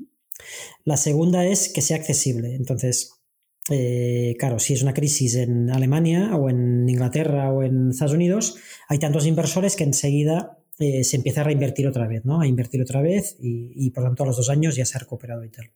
La 0.84 0.96
segunda 0.96 1.44
es 1.44 1.68
que 1.68 1.82
sea 1.82 1.96
accesible. 1.96 2.54
Entonces, 2.54 3.22
eh, 3.70 4.34
claro, 4.38 4.58
si 4.58 4.74
es 4.74 4.82
una 4.82 4.94
crisis 4.94 5.34
en 5.34 5.70
Alemania 5.70 6.36
o 6.36 6.50
en 6.50 6.88
Inglaterra 6.88 7.52
o 7.52 7.62
en 7.62 7.90
Estados 7.90 8.14
Unidos, 8.14 8.56
hay 8.88 8.98
tantos 8.98 9.26
inversores 9.26 9.76
que 9.76 9.84
enseguida 9.84 10.58
eh, 10.82 11.04
se 11.04 11.16
empieza 11.16 11.42
a 11.42 11.44
reinvertir 11.44 11.86
otra 11.86 12.06
vez, 12.06 12.24
¿no? 12.24 12.40
A 12.40 12.46
invertir 12.46 12.82
otra 12.82 13.00
vez 13.00 13.36
y, 13.40 13.90
por 13.90 14.04
tanto 14.04 14.24
a 14.24 14.26
los 14.26 14.36
dos 14.36 14.50
años 14.50 14.76
ya 14.76 14.84
se 14.84 14.96
ha 14.96 15.00
recuperado 15.00 15.44
y 15.44 15.50
tal. 15.50 15.70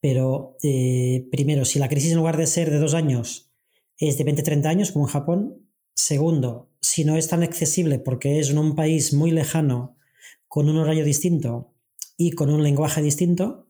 Pero 0.00 0.56
eh, 0.62 1.26
primero, 1.30 1.64
si 1.64 1.78
la 1.78 1.88
crisis 1.88 2.12
en 2.12 2.18
lugar 2.18 2.36
de 2.36 2.46
ser 2.46 2.70
de 2.70 2.78
dos 2.78 2.94
años 2.94 3.50
es 3.96 4.18
de 4.18 4.24
20-30 4.26 4.66
años, 4.66 4.92
como 4.92 5.06
en 5.06 5.12
Japón, 5.12 5.68
segundo, 5.94 6.70
si 6.80 7.04
no 7.04 7.16
es 7.16 7.28
tan 7.28 7.42
accesible 7.42 7.98
porque 7.98 8.38
es 8.38 8.50
en 8.50 8.58
un 8.58 8.74
país 8.74 9.14
muy 9.14 9.30
lejano, 9.30 9.96
con 10.46 10.68
un 10.68 10.76
horario 10.76 11.04
distinto 11.04 11.72
y 12.16 12.32
con 12.32 12.50
un 12.50 12.62
lenguaje 12.62 13.02
distinto, 13.02 13.66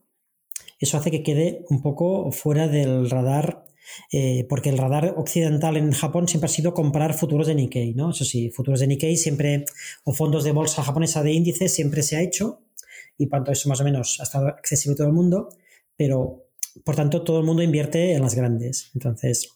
eso 0.79 0.97
hace 0.97 1.09
que 1.09 1.23
quede 1.23 1.65
un 1.69 1.81
poco 1.81 2.31
fuera 2.31 2.67
del 2.67 3.09
radar 3.09 3.65
eh, 4.11 4.45
porque 4.49 4.69
el 4.69 4.77
radar 4.77 5.13
occidental 5.17 5.77
en 5.77 5.91
Japón 5.91 6.27
siempre 6.27 6.45
ha 6.45 6.49
sido 6.49 6.73
comprar 6.73 7.13
futuros 7.13 7.47
de 7.47 7.55
Nikkei, 7.55 7.93
¿no? 7.93 8.11
Eso 8.11 8.25
sí, 8.25 8.49
futuros 8.49 8.79
de 8.79 8.87
Nikkei 8.87 9.17
siempre, 9.17 9.65
o 10.03 10.13
fondos 10.13 10.43
de 10.43 10.51
bolsa 10.51 10.83
japonesa 10.83 11.23
de 11.23 11.31
índice 11.31 11.69
siempre 11.69 12.03
se 12.03 12.17
ha 12.17 12.21
hecho, 12.21 12.61
y 13.17 13.27
por 13.27 13.39
tanto 13.39 13.51
eso 13.51 13.69
más 13.69 13.81
o 13.81 13.83
menos 13.83 14.19
ha 14.19 14.23
estado 14.23 14.47
accesible 14.47 14.93
a 14.93 14.97
todo 14.97 15.07
el 15.07 15.13
mundo, 15.13 15.49
pero 15.95 16.45
por 16.83 16.95
tanto 16.95 17.23
todo 17.23 17.39
el 17.39 17.45
mundo 17.45 17.63
invierte 17.63 18.13
en 18.13 18.21
las 18.21 18.35
grandes. 18.35 18.91
Entonces, 18.93 19.49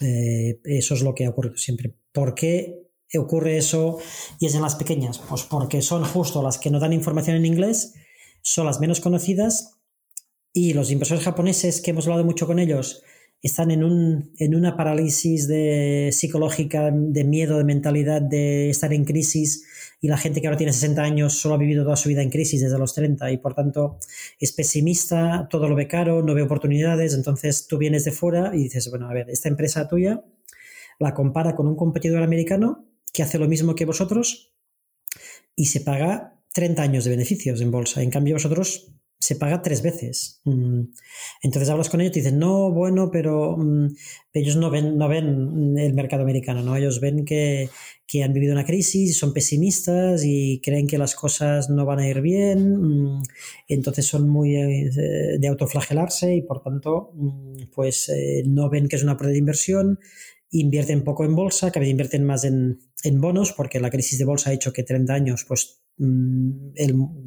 eh, 0.00 0.60
eso 0.64 0.94
es 0.94 1.02
lo 1.02 1.14
que 1.14 1.26
ha 1.26 1.30
ocurrido 1.30 1.56
siempre. 1.56 1.94
¿Por 2.12 2.34
qué 2.34 2.88
ocurre 3.16 3.56
eso 3.56 3.98
y 4.38 4.46
es 4.46 4.54
en 4.54 4.62
las 4.62 4.76
pequeñas? 4.76 5.18
Pues 5.18 5.42
porque 5.42 5.82
son 5.82 6.04
justo 6.04 6.42
las 6.42 6.58
que 6.58 6.70
no 6.70 6.80
dan 6.80 6.92
información 6.92 7.36
en 7.36 7.46
inglés, 7.46 7.94
son 8.42 8.66
las 8.66 8.80
menos 8.80 9.00
conocidas 9.00 9.78
y 10.52 10.72
los 10.72 10.90
inversores 10.90 11.24
japoneses 11.24 11.80
que 11.80 11.90
hemos 11.90 12.06
hablado 12.06 12.24
mucho 12.24 12.46
con 12.46 12.58
ellos, 12.58 13.02
están 13.42 13.70
en, 13.70 13.84
un, 13.84 14.32
en 14.38 14.54
una 14.54 14.76
parálisis 14.76 15.46
de, 15.46 16.10
psicológica, 16.12 16.90
de 16.92 17.24
miedo, 17.24 17.58
de 17.58 17.64
mentalidad, 17.64 18.20
de 18.20 18.70
estar 18.70 18.92
en 18.92 19.04
crisis 19.04 19.64
y 20.00 20.08
la 20.08 20.16
gente 20.16 20.40
que 20.40 20.48
ahora 20.48 20.56
tiene 20.56 20.72
60 20.72 21.02
años 21.02 21.34
solo 21.34 21.54
ha 21.54 21.58
vivido 21.58 21.84
toda 21.84 21.96
su 21.96 22.08
vida 22.08 22.22
en 22.22 22.30
crisis 22.30 22.60
desde 22.60 22.78
los 22.78 22.94
30 22.94 23.30
y 23.30 23.38
por 23.38 23.54
tanto 23.54 23.98
es 24.40 24.52
pesimista, 24.52 25.46
todo 25.50 25.68
lo 25.68 25.76
ve 25.76 25.86
caro, 25.86 26.22
no 26.22 26.34
ve 26.34 26.42
oportunidades, 26.42 27.14
entonces 27.14 27.66
tú 27.68 27.78
vienes 27.78 28.04
de 28.04 28.12
fuera 28.12 28.54
y 28.54 28.64
dices, 28.64 28.90
bueno, 28.90 29.08
a 29.08 29.14
ver, 29.14 29.30
esta 29.30 29.48
empresa 29.48 29.88
tuya 29.88 30.24
la 30.98 31.14
compara 31.14 31.54
con 31.54 31.68
un 31.68 31.76
competidor 31.76 32.22
americano 32.22 32.86
que 33.12 33.22
hace 33.22 33.38
lo 33.38 33.48
mismo 33.48 33.74
que 33.74 33.84
vosotros 33.84 34.52
y 35.54 35.66
se 35.66 35.80
paga 35.80 36.40
30 36.54 36.82
años 36.82 37.04
de 37.04 37.10
beneficios 37.10 37.60
en 37.60 37.70
bolsa. 37.70 38.02
En 38.02 38.10
cambio, 38.10 38.34
vosotros 38.34 38.92
se 39.20 39.34
paga 39.34 39.62
tres 39.62 39.82
veces. 39.82 40.40
Mm. 40.44 40.82
Entonces 41.42 41.68
hablas 41.68 41.90
con 41.90 42.00
ellos 42.00 42.16
y 42.16 42.20
dicen, 42.20 42.38
no, 42.38 42.72
bueno, 42.72 43.10
pero 43.10 43.56
mm, 43.56 43.88
ellos 44.32 44.56
no 44.56 44.70
ven, 44.70 44.96
no 44.96 45.08
ven 45.08 45.76
el 45.76 45.92
mercado 45.94 46.22
americano, 46.22 46.62
¿no? 46.62 46.76
Ellos 46.76 47.00
ven 47.00 47.24
que, 47.24 47.68
han 48.22 48.32
vivido 48.32 48.52
una 48.52 48.64
crisis, 48.64 49.18
son 49.18 49.32
pesimistas 49.32 50.22
y 50.24 50.60
creen 50.62 50.86
que 50.86 50.98
las 50.98 51.14
cosas 51.14 51.68
no 51.68 51.84
van 51.84 51.98
a 51.98 52.08
ir 52.08 52.20
bien, 52.20 53.16
mm. 53.16 53.22
entonces 53.68 54.06
son 54.06 54.28
muy 54.28 54.56
eh, 54.56 54.90
de 55.38 55.48
autoflagelarse 55.48 56.34
y 56.34 56.42
por 56.42 56.62
tanto, 56.62 57.12
pues 57.74 58.08
eh, 58.08 58.44
no 58.46 58.70
ven 58.70 58.88
que 58.88 58.96
es 58.96 59.02
una 59.02 59.16
prueba 59.16 59.32
de 59.32 59.38
inversión, 59.38 59.98
invierten 60.50 61.04
poco 61.04 61.24
en 61.24 61.34
bolsa, 61.34 61.70
cada 61.70 61.80
vez 61.80 61.90
invierten 61.90 62.24
más 62.24 62.44
en, 62.44 62.78
bonos, 63.20 63.52
porque 63.52 63.80
la 63.80 63.90
crisis 63.90 64.18
de 64.18 64.24
bolsa 64.24 64.50
ha 64.50 64.54
hecho 64.54 64.72
que 64.72 64.84
30 64.84 65.12
años, 65.12 65.44
pues 65.46 65.82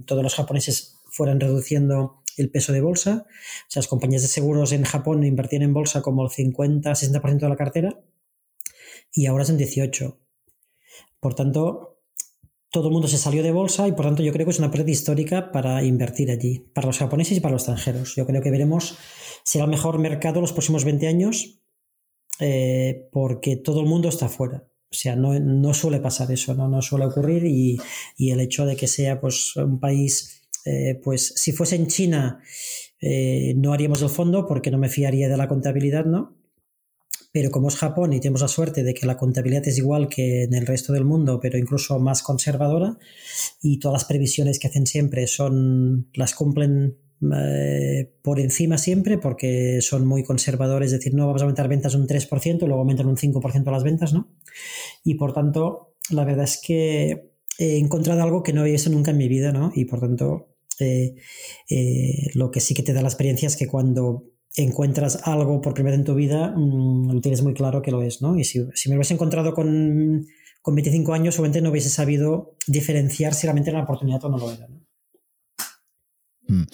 todos 0.07 0.23
los 0.23 0.33
japoneses 0.33 1.00
fueran 1.21 1.39
reduciendo 1.39 2.23
el 2.35 2.49
peso 2.49 2.73
de 2.73 2.81
bolsa. 2.81 3.27
O 3.27 3.69
sea, 3.69 3.81
las 3.81 3.87
compañías 3.87 4.23
de 4.23 4.27
seguros 4.27 4.71
en 4.71 4.85
Japón 4.85 5.23
invertían 5.23 5.61
en 5.61 5.71
bolsa 5.71 6.01
como 6.01 6.23
el 6.23 6.31
50-60% 6.31 7.41
de 7.41 7.49
la 7.49 7.55
cartera 7.55 8.01
y 9.13 9.27
ahora 9.27 9.43
es 9.43 9.51
en 9.51 9.59
18%. 9.59 10.17
Por 11.19 11.35
tanto, 11.35 11.99
todo 12.71 12.87
el 12.87 12.93
mundo 12.93 13.07
se 13.07 13.19
salió 13.19 13.43
de 13.43 13.51
bolsa 13.51 13.87
y 13.87 13.91
por 13.91 14.05
tanto 14.05 14.23
yo 14.23 14.33
creo 14.33 14.47
que 14.47 14.49
es 14.49 14.57
una 14.57 14.71
pérdida 14.71 14.89
histórica 14.89 15.51
para 15.51 15.83
invertir 15.83 16.31
allí, 16.31 16.71
para 16.73 16.87
los 16.87 16.97
japoneses 16.97 17.37
y 17.37 17.39
para 17.39 17.51
los 17.51 17.61
extranjeros. 17.61 18.15
Yo 18.15 18.25
creo 18.25 18.41
que 18.41 18.49
veremos, 18.49 18.97
será 19.43 19.65
el 19.65 19.69
mejor 19.69 19.99
mercado 19.99 20.41
los 20.41 20.53
próximos 20.53 20.85
20 20.85 21.07
años 21.07 21.59
eh, 22.39 23.07
porque 23.11 23.57
todo 23.57 23.81
el 23.81 23.85
mundo 23.85 24.09
está 24.09 24.27
fuera. 24.27 24.67
O 24.89 24.95
sea, 24.95 25.15
no, 25.15 25.73
suele 25.75 25.99
pasar 25.99 26.31
eso, 26.31 26.55
no, 26.55 26.67
no 26.67 26.81
suele 26.81 27.05
ocurrir 27.05 27.45
y, 27.45 27.79
y, 28.17 28.31
el 28.31 28.41
hecho 28.41 28.65
de 28.65 28.75
que 28.75 28.87
sea 28.87 29.21
pues, 29.21 29.55
un 29.55 29.79
país 29.79 30.40
eh, 30.65 30.99
pues 31.03 31.33
si 31.35 31.51
fuese 31.51 31.75
en 31.75 31.87
China 31.87 32.41
eh, 32.99 33.53
no 33.55 33.73
haríamos 33.73 34.01
el 34.01 34.09
fondo 34.09 34.45
porque 34.45 34.71
no 34.71 34.77
me 34.77 34.89
fiaría 34.89 35.27
de 35.27 35.37
la 35.37 35.47
contabilidad, 35.47 36.05
¿no? 36.05 36.37
Pero 37.33 37.49
como 37.49 37.69
es 37.69 37.77
Japón 37.77 38.13
y 38.13 38.19
tenemos 38.19 38.41
la 38.41 38.49
suerte 38.49 38.83
de 38.83 38.93
que 38.93 39.05
la 39.05 39.17
contabilidad 39.17 39.67
es 39.67 39.77
igual 39.77 40.09
que 40.09 40.43
en 40.43 40.53
el 40.53 40.67
resto 40.67 40.91
del 40.91 41.05
mundo, 41.05 41.39
pero 41.41 41.57
incluso 41.57 41.97
más 41.99 42.23
conservadora, 42.23 42.97
y 43.61 43.79
todas 43.79 43.93
las 43.93 44.05
previsiones 44.05 44.59
que 44.59 44.67
hacen 44.67 44.85
siempre 44.85 45.27
son 45.27 46.09
las 46.13 46.35
cumplen 46.35 46.97
eh, 47.33 48.11
por 48.23 48.39
encima 48.39 48.79
siempre 48.79 49.19
porque 49.19 49.79
son 49.81 50.07
muy 50.07 50.23
conservadores, 50.23 50.91
es 50.91 50.99
decir, 50.99 51.13
no 51.13 51.27
vamos 51.27 51.41
a 51.41 51.45
aumentar 51.45 51.67
ventas 51.67 51.95
un 51.95 52.07
3%, 52.07 52.59
luego 52.61 52.79
aumentan 52.79 53.07
un 53.07 53.15
5% 53.15 53.71
las 53.71 53.83
ventas, 53.83 54.11
¿no? 54.13 54.27
Y 55.03 55.15
por 55.15 55.33
tanto, 55.33 55.95
la 56.09 56.25
verdad 56.25 56.45
es 56.45 56.59
que 56.61 57.31
he 57.59 57.77
encontrado 57.77 58.23
algo 58.23 58.41
que 58.41 58.53
no 58.53 58.61
había 58.61 58.73
visto 58.73 58.89
nunca 58.89 59.11
en 59.11 59.17
mi 59.17 59.27
vida, 59.27 59.51
¿no? 59.51 59.71
Y 59.75 59.85
por 59.85 59.99
tanto, 59.99 60.50
eh, 60.81 61.15
eh, 61.69 62.29
lo 62.33 62.51
que 62.51 62.59
sí 62.59 62.73
que 62.73 62.83
te 62.83 62.93
da 62.93 63.01
la 63.01 63.07
experiencia 63.07 63.47
es 63.47 63.55
que 63.55 63.67
cuando 63.67 64.25
encuentras 64.55 65.27
algo 65.27 65.61
por 65.61 65.73
primera 65.73 65.95
vez 65.95 65.99
en 65.99 66.05
tu 66.05 66.15
vida, 66.15 66.53
mm, 66.55 67.11
lo 67.13 67.21
tienes 67.21 67.41
muy 67.41 67.53
claro 67.53 67.81
que 67.81 67.91
lo 67.91 68.01
es, 68.01 68.21
¿no? 68.21 68.37
Y 68.37 68.43
si, 68.43 68.59
me 68.59 68.65
lo 68.65 68.95
hubiese 68.95 69.13
encontrado 69.13 69.53
con, 69.53 70.25
con 70.61 70.75
25 70.75 71.13
años, 71.13 71.35
seguramente 71.35 71.61
no 71.61 71.69
hubiese 71.69 71.89
sabido 71.89 72.55
diferenciar 72.67 73.33
si 73.33 73.47
realmente 73.47 73.69
era 73.69 73.79
una 73.79 73.85
oportunidad 73.85 74.23
o 74.25 74.29
no 74.29 74.37
lo 74.37 74.51
era, 74.51 74.67
¿no? 74.67 74.81
Mm. 76.47 76.67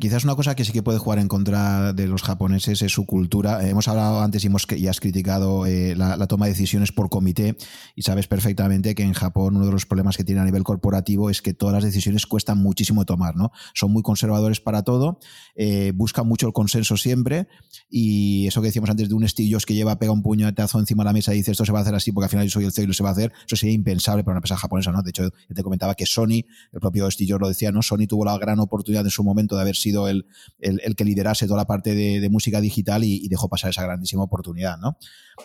Quizás 0.00 0.24
una 0.24 0.34
cosa 0.34 0.56
que 0.56 0.64
sí 0.64 0.72
que 0.72 0.82
puede 0.82 0.98
jugar 0.98 1.20
en 1.20 1.28
contra 1.28 1.92
de 1.92 2.08
los 2.08 2.22
japoneses 2.22 2.82
es 2.82 2.90
su 2.90 3.06
cultura. 3.06 3.64
Eh, 3.64 3.70
hemos 3.70 3.86
hablado 3.86 4.20
antes 4.20 4.42
y, 4.42 4.48
hemos, 4.48 4.66
has 4.88 5.00
criticado 5.00 5.64
eh, 5.64 5.94
la, 5.94 6.26
toma 6.26 6.46
de 6.46 6.52
decisiones 6.52 6.90
por 6.90 7.08
comité 7.08 7.56
y 7.94 8.02
sabes 8.02 8.26
perfectamente 8.26 8.96
que 8.96 9.04
en 9.04 9.12
Japón 9.12 9.56
uno 9.56 9.64
de 9.64 9.70
los 9.70 9.86
problemas 9.86 10.16
que 10.16 10.24
tiene 10.24 10.40
a 10.40 10.44
nivel 10.44 10.64
corporativo 10.64 11.30
es 11.30 11.40
que 11.40 11.54
todas 11.54 11.72
las 11.72 11.84
decisiones 11.84 12.26
cuestan 12.26 12.58
muchísimo 12.58 13.04
tomar. 13.04 13.36
¿no? 13.36 13.52
Son 13.74 13.92
muy 13.92 14.02
conservadores 14.02 14.60
para 14.60 14.82
todo, 14.82 15.20
eh, 15.54 15.92
buscan 15.94 16.26
mucho 16.26 16.48
el 16.48 16.52
consenso 16.52 16.96
siempre 16.96 17.46
y 17.88 18.48
eso 18.48 18.60
que 18.60 18.66
decíamos 18.66 18.90
antes 18.90 19.08
de 19.08 19.14
un 19.14 19.26
Steve 19.28 19.56
que 19.64 19.74
lleva, 19.74 20.00
pega 20.00 20.10
un 20.10 20.22
puñetazo 20.22 20.80
encima 20.80 21.04
de 21.04 21.06
la 21.06 21.12
mesa 21.12 21.32
y 21.32 21.38
dice 21.38 21.52
esto 21.52 21.64
se 21.64 21.70
va 21.70 21.78
a 21.78 21.82
hacer 21.82 21.94
así 21.94 22.10
porque 22.10 22.24
al 22.24 22.30
final 22.30 22.46
yo 22.46 22.50
soy 22.50 22.64
el 22.64 22.72
CEO 22.72 22.84
y 22.84 22.86
lo 22.88 22.92
se 22.92 23.04
va 23.04 23.10
a 23.10 23.12
hacer, 23.12 23.32
eso 23.46 23.54
sería 23.54 23.74
impensable 23.74 24.24
para 24.24 24.32
una 24.32 24.38
empresa 24.38 24.56
japonesa. 24.56 24.90
¿no? 24.90 25.02
De 25.02 25.10
hecho, 25.10 25.30
te 25.54 25.62
comentaba 25.62 25.94
que 25.94 26.06
Sony, 26.06 26.42
el 26.72 26.80
propio 26.80 27.08
Steve 27.08 27.38
lo 27.38 27.46
decía, 27.48 27.70
¿no? 27.70 27.82
Sony 27.82 28.06
tuvo 28.08 28.24
la 28.24 28.36
gran 28.38 28.58
oportunidad 28.58 29.04
en 29.04 29.10
su 29.10 29.22
momento 29.22 29.54
de 29.54 29.62
haber 29.62 29.75
sido 29.76 30.08
el, 30.08 30.26
el, 30.58 30.96
que 30.96 31.04
liderase 31.04 31.46
toda 31.46 31.58
la 31.58 31.66
parte 31.66 31.94
de, 31.94 32.28
música 32.30 32.60
digital 32.60 33.04
y, 33.04 33.28
dejó 33.28 33.48
pasar 33.48 33.70
esa 33.70 33.82
grandísima 33.82 34.22
oportunidad, 34.22 34.78
¿no? 34.78 34.98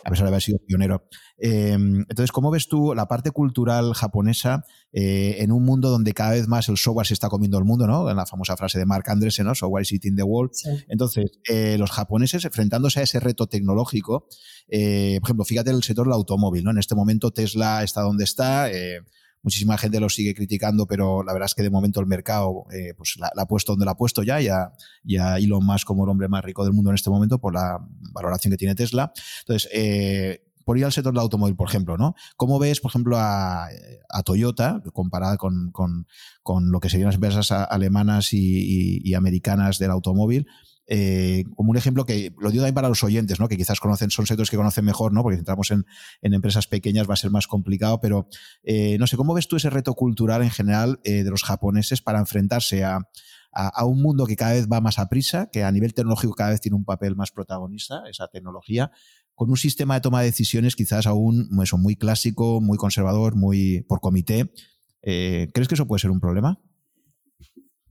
A 0.03 0.09
pesar 0.09 0.25
de 0.25 0.29
haber 0.29 0.41
sido 0.41 0.59
pionero. 0.65 1.07
Em, 1.37 1.99
entonces, 2.01 2.31
¿cómo 2.31 2.49
ves 2.49 2.67
tú 2.67 2.93
la 2.95 3.07
parte 3.07 3.31
cultural 3.31 3.93
japonesa 3.93 4.65
eh, 4.93 5.37
en 5.39 5.51
un 5.51 5.63
mundo 5.63 5.89
donde 5.89 6.13
cada 6.13 6.31
vez 6.31 6.47
más 6.47 6.69
el 6.69 6.77
software 6.77 7.07
se 7.07 7.13
está 7.13 7.29
comiendo 7.29 7.57
el 7.57 7.65
mundo, 7.65 7.87
¿no? 7.87 8.09
En 8.09 8.15
la 8.15 8.25
famosa 8.25 8.57
frase 8.57 8.79
de 8.79 8.85
Mark 8.85 9.05
Andreessen, 9.07 9.45
¿no? 9.45 9.55
Software 9.55 9.83
is 9.83 9.91
eating 9.91 10.15
the 10.15 10.23
world. 10.23 10.51
Entonces, 10.87 11.31
eh, 11.49 11.77
los 11.77 11.91
japoneses 11.91 12.45
enfrentándose 12.45 12.99
a 12.99 13.03
ese 13.03 13.19
reto 13.19 13.47
tecnológico, 13.47 14.27
eh, 14.67 15.17
por 15.21 15.29
ejemplo, 15.29 15.45
fíjate 15.45 15.71
el 15.71 15.83
sector 15.83 16.05
del 16.05 16.13
automóvil, 16.13 16.63
¿no? 16.63 16.71
En 16.71 16.77
este 16.77 16.95
momento 16.95 17.31
Tesla 17.31 17.83
está 17.83 18.01
donde 18.01 18.23
está 18.23 18.69
muchísima 19.43 19.77
gente 19.77 19.99
lo 19.99 20.09
sigue 20.09 20.33
criticando, 20.33 20.85
pero 20.85 21.23
la 21.23 21.33
verdad 21.33 21.47
es 21.47 21.55
que 21.55 21.63
de 21.63 21.69
momento 21.69 21.99
el 21.99 22.05
mercado 22.05 22.65
eh, 22.71 22.93
pues 22.95 23.15
la, 23.17 23.31
ha 23.35 23.45
puesto 23.47 23.73
donde 23.73 23.85
la 23.85 23.91
ha 23.91 23.97
puesto 23.97 24.23
ya, 24.23 24.39
ya, 24.39 24.73
ya 25.03 25.37
Elon 25.37 25.65
Musk 25.65 25.85
como 25.85 26.03
el 26.03 26.09
hombre 26.09 26.27
más 26.27 26.43
rico 26.43 26.63
del 26.63 26.73
mundo 26.73 26.91
en 26.91 26.95
este 26.95 27.09
momento 27.09 27.39
por 27.39 27.53
la 27.53 27.79
valoración 28.13 28.51
que 28.51 28.57
tiene 28.57 28.75
Tesla. 28.75 29.11
Entonces, 29.41 29.69
eh, 29.73 30.43
por 30.63 30.77
ir 30.77 30.85
al 30.85 30.91
sector 30.91 31.11
del 31.11 31.21
automóvil, 31.21 31.55
por 31.55 31.67
ejemplo, 31.67 31.97
¿no? 31.97 32.15
¿Cómo 32.37 32.59
ves, 32.59 32.79
por 32.79 32.91
ejemplo, 32.91 33.17
a, 33.17 33.67
Toyota, 34.23 34.81
comparada 34.93 35.37
con, 35.37 35.71
lo 36.45 36.79
que 36.79 36.89
serían 36.89 37.07
las 37.07 37.15
empresas 37.15 37.51
alemanas 37.51 38.29
y 38.31 39.13
americanas 39.15 39.79
del 39.79 39.89
automóvil? 39.89 40.45
Eh, 40.93 41.45
como 41.55 41.71
un 41.71 41.77
ejemplo 41.77 42.05
que 42.05 42.33
lo 42.37 42.51
digo 42.51 42.63
también 42.63 42.75
para 42.75 42.89
los 42.89 43.01
oyentes, 43.01 43.39
¿no? 43.39 43.47
que 43.47 43.55
quizás 43.55 43.79
conocen, 43.79 44.11
son 44.11 44.27
sectores 44.27 44.49
que 44.49 44.57
conocen 44.57 44.83
mejor, 44.83 45.13
¿no? 45.13 45.23
porque 45.23 45.37
si 45.37 45.39
entramos 45.39 45.71
en, 45.71 45.85
empresas 46.21 46.67
pequeñas 46.67 47.09
va 47.09 47.13
a 47.13 47.17
ser 47.17 47.31
más 47.31 47.47
complicado, 47.47 48.01
pero 48.01 48.27
eh, 48.63 48.97
no 48.99 49.07
sé, 49.07 49.15
¿cómo 49.15 49.33
ves 49.33 49.47
tú 49.47 49.55
ese 49.55 49.69
reto 49.69 49.93
cultural 49.93 50.43
en 50.43 50.49
general 50.49 50.99
eh, 51.05 51.23
de 51.23 51.29
los 51.29 51.43
japoneses 51.43 52.01
para 52.01 52.19
enfrentarse 52.19 52.83
a, 52.83 52.99
un 53.85 54.01
mundo 54.01 54.25
que 54.25 54.35
cada 54.35 54.51
vez 54.51 54.67
va 54.67 54.81
más 54.81 54.99
a 54.99 55.07
prisa, 55.07 55.49
que 55.49 55.63
a 55.63 55.71
nivel 55.71 55.93
tecnológico 55.93 56.33
cada 56.33 56.49
vez 56.49 56.59
tiene 56.59 56.75
un 56.75 56.83
papel 56.83 57.15
más 57.15 57.31
protagonista, 57.31 58.03
esa 58.09 58.27
tecnología, 58.27 58.91
con 59.33 59.49
un 59.49 59.55
sistema 59.55 59.93
de 59.93 60.01
toma 60.01 60.19
de 60.19 60.25
decisiones 60.25 60.75
quizás 60.75 61.07
aún 61.07 61.49
eso, 61.63 61.77
muy 61.77 61.95
clásico, 61.95 62.59
muy 62.59 62.77
conservador, 62.77 63.37
muy 63.37 63.85
por 63.87 64.01
comité? 64.01 64.51
¿Crees 65.01 65.67
que 65.69 65.75
eso 65.75 65.87
puede 65.87 66.01
ser 66.01 66.11
un 66.11 66.19
problema? 66.19 66.61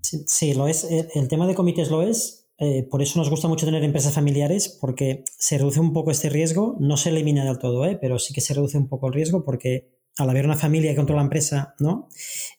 Sí, 0.03 0.55
lo 0.55 0.67
es. 0.67 0.87
El 1.15 1.29
tema 1.29 1.47
de 1.47 1.55
comités 1.55 1.91
lo 1.91 2.03
es, 2.03 2.40
eh, 2.61 2.83
por 2.83 3.01
eso 3.01 3.19
nos 3.19 3.31
gusta 3.31 3.49
mucho 3.49 3.65
tener 3.65 3.83
empresas 3.83 4.13
familiares, 4.13 4.69
porque 4.69 5.25
se 5.39 5.57
reduce 5.57 5.81
un 5.81 5.95
poco 5.95 6.11
este 6.11 6.29
riesgo, 6.29 6.77
no 6.79 6.99
se 6.99 7.09
elimina 7.09 7.43
del 7.45 7.59
todo, 7.59 7.87
¿eh? 7.87 7.99
pero 7.99 8.19
sí 8.19 8.35
que 8.35 8.43
se 8.43 8.53
reduce 8.53 8.77
un 8.77 8.87
poco 8.87 9.07
el 9.07 9.15
riesgo 9.15 9.45
porque 9.45 9.89
al 10.19 10.29
haber 10.29 10.45
una 10.45 10.57
familia 10.57 10.91
que 10.91 10.97
controla 10.97 11.23
la 11.23 11.27
empresa, 11.27 11.75
¿no? 11.79 12.09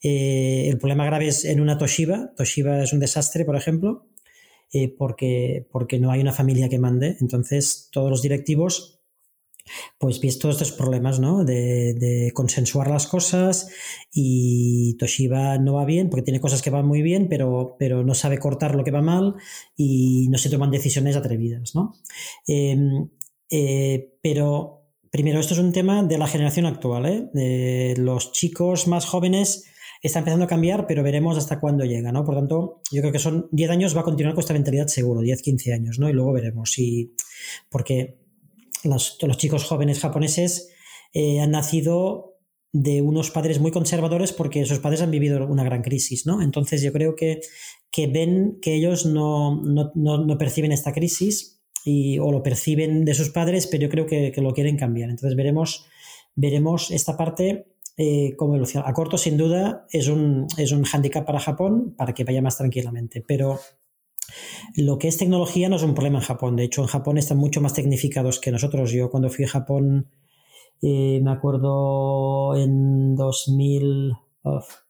Eh, 0.02 0.66
el 0.68 0.78
problema 0.78 1.06
grave 1.06 1.28
es 1.28 1.44
en 1.44 1.60
una 1.60 1.78
Toshiba. 1.78 2.32
Toshiba 2.36 2.82
es 2.82 2.92
un 2.92 2.98
desastre, 2.98 3.44
por 3.44 3.54
ejemplo, 3.54 4.08
porque, 4.98 5.68
porque 5.70 6.00
no 6.00 6.10
hay 6.10 6.20
una 6.20 6.32
familia 6.32 6.68
que 6.68 6.78
mande. 6.78 7.16
Entonces, 7.20 7.88
todos 7.92 8.10
los 8.10 8.22
directivos 8.22 9.01
pues 9.98 10.20
visto 10.20 10.50
estos 10.50 10.72
problemas, 10.72 11.20
¿no? 11.20 11.44
De, 11.44 12.30
consensuar 12.34 12.90
las 12.90 13.06
cosas 13.06 13.68
y 14.12 14.96
Toshiba 14.98 15.58
no 15.58 15.74
va 15.74 15.84
bien 15.84 16.10
porque 16.10 16.24
tiene 16.24 16.40
cosas 16.40 16.62
que 16.62 16.70
van 16.70 16.86
muy 16.86 17.02
bien, 17.02 17.28
pero, 17.28 17.76
pero 17.78 18.04
no 18.04 18.14
sabe 18.14 18.38
cortar 18.38 18.74
lo 18.74 18.84
que 18.84 18.90
va 18.90 19.02
mal 19.02 19.34
y 19.76 20.28
no 20.30 20.38
se 20.38 20.50
toman 20.50 20.70
decisiones 20.70 21.16
atrevidas, 21.16 21.74
¿no? 21.74 21.94
Em, 22.46 23.08
eh, 23.50 24.16
pero 24.22 24.82
primero, 25.10 25.40
esto 25.40 25.54
es 25.54 25.60
un 25.60 25.72
tema 25.72 26.02
de 26.02 26.18
la 26.18 26.26
generación 26.26 26.66
actual, 26.66 27.30
¿eh? 27.34 27.94
los 27.98 28.32
chicos 28.32 28.88
más 28.88 29.04
jóvenes 29.04 29.66
está 30.02 30.18
empezando 30.18 30.46
a 30.46 30.48
cambiar, 30.48 30.86
pero 30.86 31.02
veremos 31.02 31.38
hasta 31.38 31.60
cuándo 31.60 31.84
llega, 31.84 32.10
¿no? 32.10 32.24
Por 32.24 32.34
tanto, 32.34 32.80
yo 32.90 33.02
creo 33.02 33.12
que 33.12 33.20
son 33.20 33.48
10 33.52 33.70
años, 33.70 33.96
va 33.96 34.00
a 34.00 34.04
continuar 34.04 34.34
con 34.34 34.40
esta 34.40 34.52
mentalidad 34.52 34.88
seguro, 34.88 35.20
10, 35.20 35.42
15 35.42 35.72
años, 35.72 35.98
¿no? 36.00 36.10
Y 36.10 36.12
luego 36.12 36.32
veremos 36.32 36.72
si, 36.72 37.14
porque 37.70 38.21
los, 38.84 39.18
chicos 39.36 39.64
jóvenes 39.64 40.00
japoneses 40.00 40.70
eh, 41.12 41.40
han 41.40 41.50
nacido 41.50 42.32
de 42.72 43.02
unos 43.02 43.30
padres 43.30 43.60
muy 43.60 43.70
conservadores 43.70 44.32
porque 44.32 44.64
sus 44.64 44.78
padres 44.78 45.02
han 45.02 45.10
vivido 45.10 45.46
una 45.46 45.64
gran 45.64 45.82
crisis, 45.82 46.26
¿no? 46.26 46.40
Entonces 46.40 46.82
yo 46.82 46.92
creo 46.92 47.14
que, 47.14 47.40
que 47.90 48.06
ven 48.06 48.58
que 48.62 48.74
ellos 48.74 49.04
no, 49.04 49.62
perciben 50.38 50.72
esta 50.72 50.92
crisis 50.92 51.62
y, 51.84 52.18
o 52.18 52.32
lo 52.32 52.42
perciben 52.42 53.04
de 53.04 53.14
sus 53.14 53.28
padres, 53.28 53.66
pero 53.66 53.82
yo 53.82 53.88
creo 53.90 54.06
que, 54.06 54.32
lo 54.38 54.54
quieren 54.54 54.78
cambiar. 54.78 55.10
Entonces 55.10 55.36
veremos, 55.36 55.86
veremos 56.34 56.90
esta 56.90 57.16
parte 57.16 57.66
eh, 57.98 58.34
cómo 58.38 58.54
evoluciona. 58.54 58.88
A 58.88 58.94
corto, 58.94 59.18
sin 59.18 59.36
duda, 59.36 59.86
es 59.90 60.08
un, 60.08 60.46
es 60.56 60.72
un 60.72 60.84
hándicap 60.84 61.26
para 61.26 61.40
Japón 61.40 61.94
para 61.94 62.14
que 62.14 62.24
vaya 62.24 62.40
más 62.40 62.56
tranquilamente, 62.56 63.22
pero 63.26 63.60
lo 64.76 64.98
que 64.98 65.08
es 65.08 65.16
tecnología 65.16 65.68
no 65.68 65.76
es 65.76 65.82
un 65.82 65.94
problema 65.94 66.18
en 66.18 66.24
Japón. 66.24 66.56
De 66.56 66.64
hecho, 66.64 66.82
en 66.82 66.88
Japón 66.88 67.18
están 67.18 67.38
mucho 67.38 67.60
más 67.60 67.74
tecnificados 67.74 68.40
que 68.40 68.50
nosotros. 68.50 68.92
Yo 68.92 69.10
cuando 69.10 69.30
fui 69.30 69.44
a 69.44 69.48
Japón, 69.48 70.08
eh, 70.82 71.20
me 71.22 71.30
acuerdo 71.30 72.56
en 72.56 73.14
2000, 73.14 74.12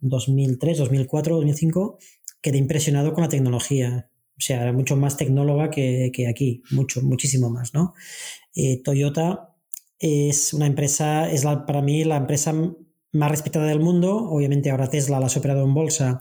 2003, 0.00 0.78
2004, 0.78 1.36
2005, 1.36 1.98
quedé 2.40 2.58
impresionado 2.58 3.12
con 3.12 3.22
la 3.22 3.28
tecnología. 3.28 4.08
O 4.36 4.40
sea, 4.40 4.62
era 4.62 4.72
mucho 4.72 4.96
más 4.96 5.16
tecnóloga 5.16 5.70
que, 5.70 6.10
aquí, 6.28 6.62
mucho, 6.70 7.02
muchísimo 7.02 7.50
más, 7.50 7.74
¿no? 7.74 7.94
Eh, 8.54 8.82
Toyota 8.82 9.54
es 9.98 10.52
una 10.52 10.66
empresa, 10.66 11.30
es 11.30 11.44
para 11.44 11.82
mí 11.82 12.02
la 12.04 12.16
empresa 12.16 12.52
más 13.12 13.30
respetada 13.30 13.66
del 13.66 13.80
mundo. 13.80 14.16
Obviamente 14.30 14.70
ahora 14.70 14.88
Tesla 14.88 15.20
la 15.20 15.26
ha 15.26 15.30
superado 15.30 15.64
en 15.64 15.74
bolsa 15.74 16.20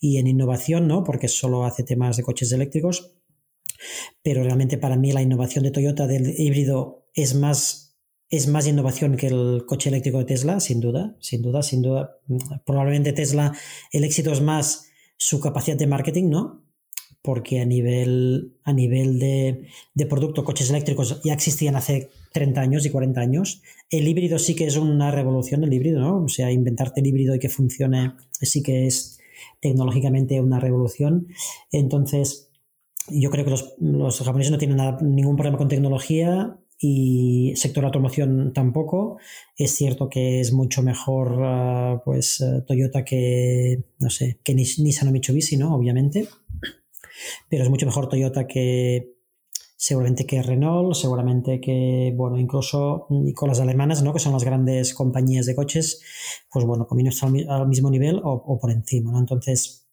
y 0.00 0.18
en 0.18 0.26
innovación, 0.26 0.88
¿no? 0.88 1.04
Porque 1.04 1.28
solo 1.28 1.64
hace 1.64 1.84
temas 1.84 2.16
de 2.16 2.22
coches 2.22 2.52
eléctricos. 2.52 3.14
Pero 4.22 4.42
realmente 4.42 4.78
para 4.78 4.96
mí 4.96 5.12
la 5.12 5.22
innovación 5.22 5.64
de 5.64 5.70
Toyota 5.70 6.06
del 6.06 6.38
híbrido 6.38 7.06
es 7.14 7.34
más, 7.34 7.96
es 8.28 8.48
más 8.48 8.66
innovación 8.66 9.16
que 9.16 9.28
el 9.28 9.64
coche 9.66 9.88
eléctrico 9.88 10.18
de 10.18 10.24
Tesla, 10.24 10.60
sin 10.60 10.80
duda, 10.80 11.16
sin 11.20 11.42
duda, 11.42 11.62
sin 11.62 11.82
duda. 11.82 12.18
Probablemente 12.64 13.12
Tesla, 13.12 13.52
el 13.92 14.04
éxito 14.04 14.32
es 14.32 14.40
más 14.40 14.88
su 15.16 15.40
capacidad 15.40 15.76
de 15.76 15.86
marketing, 15.86 16.30
¿no? 16.30 16.62
porque 17.22 17.60
a 17.60 17.64
nivel, 17.64 18.58
a 18.64 18.72
nivel 18.72 19.20
de, 19.20 19.68
de, 19.94 20.06
producto, 20.06 20.44
coches 20.44 20.70
eléctricos 20.70 21.22
ya 21.22 21.32
existían 21.32 21.76
hace 21.76 22.10
30 22.32 22.60
años 22.60 22.86
y 22.86 22.90
40 22.90 23.20
años. 23.20 23.62
El 23.90 24.08
híbrido 24.08 24.38
sí 24.38 24.54
que 24.54 24.66
es 24.66 24.76
una 24.76 25.10
revolución, 25.10 25.64
el 25.64 25.72
híbrido, 25.72 26.00
¿no? 26.00 26.24
O 26.24 26.28
sea, 26.28 26.50
inventarte 26.50 27.00
el 27.00 27.06
híbrido 27.06 27.34
y 27.34 27.38
que 27.38 27.48
funcione 27.48 28.14
sí 28.40 28.62
que 28.62 28.86
es 28.86 29.18
tecnológicamente 29.60 30.40
una 30.40 30.60
revolución. 30.60 31.28
Entonces, 31.70 32.50
yo 33.08 33.30
creo 33.30 33.44
que 33.44 33.50
los, 33.50 33.74
los 33.78 34.18
japoneses 34.20 34.52
no 34.52 34.58
tienen 34.58 34.78
ningún 35.02 35.36
problema 35.36 35.58
con 35.58 35.68
tecnología 35.68 36.56
y 36.78 37.52
sector 37.56 37.84
automoción 37.84 38.52
tampoco. 38.52 39.18
Es 39.56 39.74
cierto 39.76 40.08
que 40.08 40.40
es 40.40 40.52
mucho 40.52 40.82
mejor 40.82 41.38
ah, 41.42 42.02
pues 42.04 42.40
eh, 42.40 42.62
Toyota 42.66 43.04
que, 43.04 43.84
no 43.98 44.10
sé, 44.10 44.38
que 44.42 44.54
Nissan 44.54 45.08
o 45.08 45.12
Mitsubishi, 45.12 45.56
¿no? 45.56 45.74
Obviamente 45.74 46.28
pero 47.48 47.64
es 47.64 47.70
mucho 47.70 47.86
mejor 47.86 48.08
Toyota 48.08 48.46
que 48.46 49.11
seguramente 49.82 50.26
que 50.26 50.40
Renault, 50.40 50.94
seguramente 50.94 51.60
que, 51.60 52.14
bueno, 52.16 52.38
incluso 52.38 53.08
con 53.34 53.48
las 53.48 53.58
alemanas, 53.58 54.00
¿no? 54.04 54.12
Que 54.12 54.20
son 54.20 54.32
las 54.32 54.44
grandes 54.44 54.94
compañías 54.94 55.44
de 55.44 55.56
coches, 55.56 56.00
pues 56.52 56.64
bueno, 56.64 56.86
conviene 56.86 57.10
al 57.48 57.66
mismo 57.66 57.90
nivel 57.90 58.20
o, 58.22 58.60
por 58.60 58.70
encima, 58.70 59.10
¿no? 59.10 59.18
Entonces, 59.18 59.88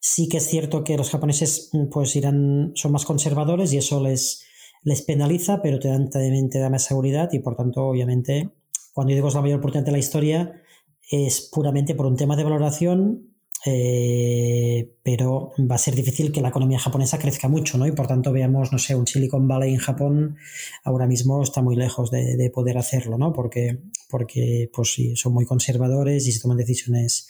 sí 0.00 0.26
que 0.30 0.38
es 0.38 0.46
cierto 0.46 0.84
que 0.84 0.96
los 0.96 1.10
japoneses 1.10 1.70
pues 1.92 2.16
irán, 2.16 2.72
son 2.76 2.92
más 2.92 3.04
conservadores 3.04 3.74
y 3.74 3.76
eso 3.76 4.02
les, 4.02 4.46
les 4.84 5.02
penaliza, 5.02 5.60
pero 5.60 5.78
te 5.78 5.88
dan, 5.88 6.08
te 6.08 6.58
da 6.58 6.70
más 6.70 6.84
seguridad 6.84 7.28
y 7.30 7.40
por 7.40 7.56
tanto, 7.56 7.84
obviamente, 7.84 8.52
cuando 8.94 9.10
yo 9.10 9.16
digo 9.16 9.28
es 9.28 9.34
la 9.34 9.42
mayor 9.42 9.58
oportunidad 9.58 9.84
de 9.84 9.92
la 9.92 9.98
historia, 9.98 10.62
es 11.10 11.50
puramente 11.52 11.94
por 11.94 12.06
un 12.06 12.16
tema 12.16 12.36
de 12.36 12.44
valoración 12.44 13.33
eh, 13.66 14.94
pero 15.02 15.52
va 15.58 15.76
a 15.76 15.78
ser 15.78 15.94
difícil 15.94 16.30
que 16.32 16.42
la 16.42 16.50
economía 16.50 16.78
japonesa 16.78 17.18
crezca 17.18 17.48
mucho, 17.48 17.78
¿no? 17.78 17.86
Y 17.86 17.92
por 17.92 18.06
tanto 18.06 18.30
veamos, 18.30 18.72
no 18.72 18.78
sé, 18.78 18.94
un 18.94 19.06
Silicon 19.06 19.48
Valley 19.48 19.72
en 19.72 19.78
Japón 19.78 20.36
ahora 20.84 21.06
mismo 21.06 21.42
está 21.42 21.62
muy 21.62 21.74
lejos 21.74 22.10
de, 22.10 22.50
poder 22.52 22.76
hacerlo, 22.76 23.16
¿no? 23.16 23.32
Porque, 23.32 23.80
porque 24.10 24.70
pues 24.72 24.92
sí, 24.92 25.16
son 25.16 25.32
muy 25.32 25.46
conservadores 25.46 26.26
y 26.26 26.32
se 26.32 26.40
toman 26.40 26.58
decisiones. 26.58 27.26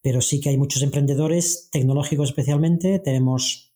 Pero 0.00 0.20
sí 0.20 0.40
que 0.40 0.50
hay 0.50 0.56
muchos 0.56 0.82
emprendedores 0.82 1.68
tecnológicos 1.72 2.28
especialmente. 2.28 3.00
Tenemos 3.00 3.74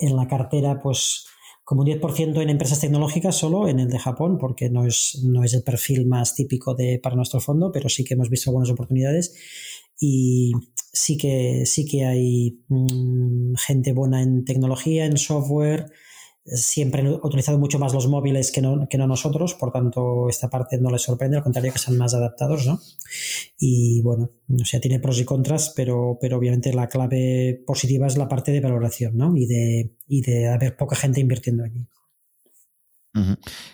en 0.00 0.16
la 0.16 0.26
cartera, 0.26 0.80
pues 0.80 1.26
como 1.62 1.82
un 1.82 1.88
10% 1.88 2.42
en 2.42 2.50
empresas 2.50 2.80
tecnológicas 2.80 3.36
solo 3.36 3.68
en 3.68 3.78
el 3.78 3.88
de 3.88 4.00
Japón, 4.00 4.36
porque 4.38 4.68
no 4.68 4.84
es, 4.84 5.20
no 5.22 5.44
es 5.44 5.54
el 5.54 5.62
perfil 5.62 6.06
más 6.06 6.34
típico 6.34 6.74
de, 6.74 6.98
para 7.00 7.14
nuestro 7.14 7.38
fondo, 7.38 7.70
pero 7.70 7.88
sí 7.88 8.02
que 8.02 8.14
hemos 8.14 8.30
visto 8.30 8.50
buenas 8.50 8.70
oportunidades. 8.70 9.32
Y, 10.00 10.52
sí 10.92 11.16
que, 11.16 11.64
sí 11.66 11.84
que 11.84 12.04
hay 12.04 12.60
mm, 12.68 13.54
gente 13.56 13.92
buena 13.92 14.22
en 14.22 14.44
tecnología, 14.44 15.06
en 15.06 15.16
software. 15.16 15.90
Siempre 16.44 17.02
han 17.02 17.08
utilizado 17.22 17.58
mucho 17.58 17.78
más 17.78 17.92
los 17.92 18.08
móviles 18.08 18.50
que 18.50 18.62
no, 18.62 18.88
que 18.88 18.98
no 18.98 19.06
nosotros, 19.06 19.54
por 19.54 19.72
tanto, 19.72 20.28
esta 20.28 20.48
parte 20.48 20.78
no 20.78 20.90
les 20.90 21.02
sorprende, 21.02 21.36
al 21.36 21.42
contrario, 21.42 21.72
que 21.72 21.78
sean 21.78 21.98
más 21.98 22.14
adaptados, 22.14 22.66
¿no? 22.66 22.80
Y 23.58 24.00
bueno, 24.02 24.30
o 24.48 24.64
sea, 24.64 24.80
tiene 24.80 25.00
pros 25.00 25.20
y 25.20 25.24
contras, 25.24 25.72
pero, 25.76 26.18
pero 26.20 26.38
obviamente 26.38 26.72
la 26.72 26.88
clave 26.88 27.62
positiva 27.66 28.06
es 28.06 28.16
la 28.16 28.28
parte 28.28 28.52
de 28.52 28.60
valoración, 28.60 29.16
¿no? 29.16 29.36
Y 29.36 29.46
de, 29.46 29.94
y 30.08 30.22
de 30.22 30.48
haber 30.48 30.76
poca 30.76 30.96
gente 30.96 31.20
invirtiendo 31.20 31.62
allí. 31.64 31.86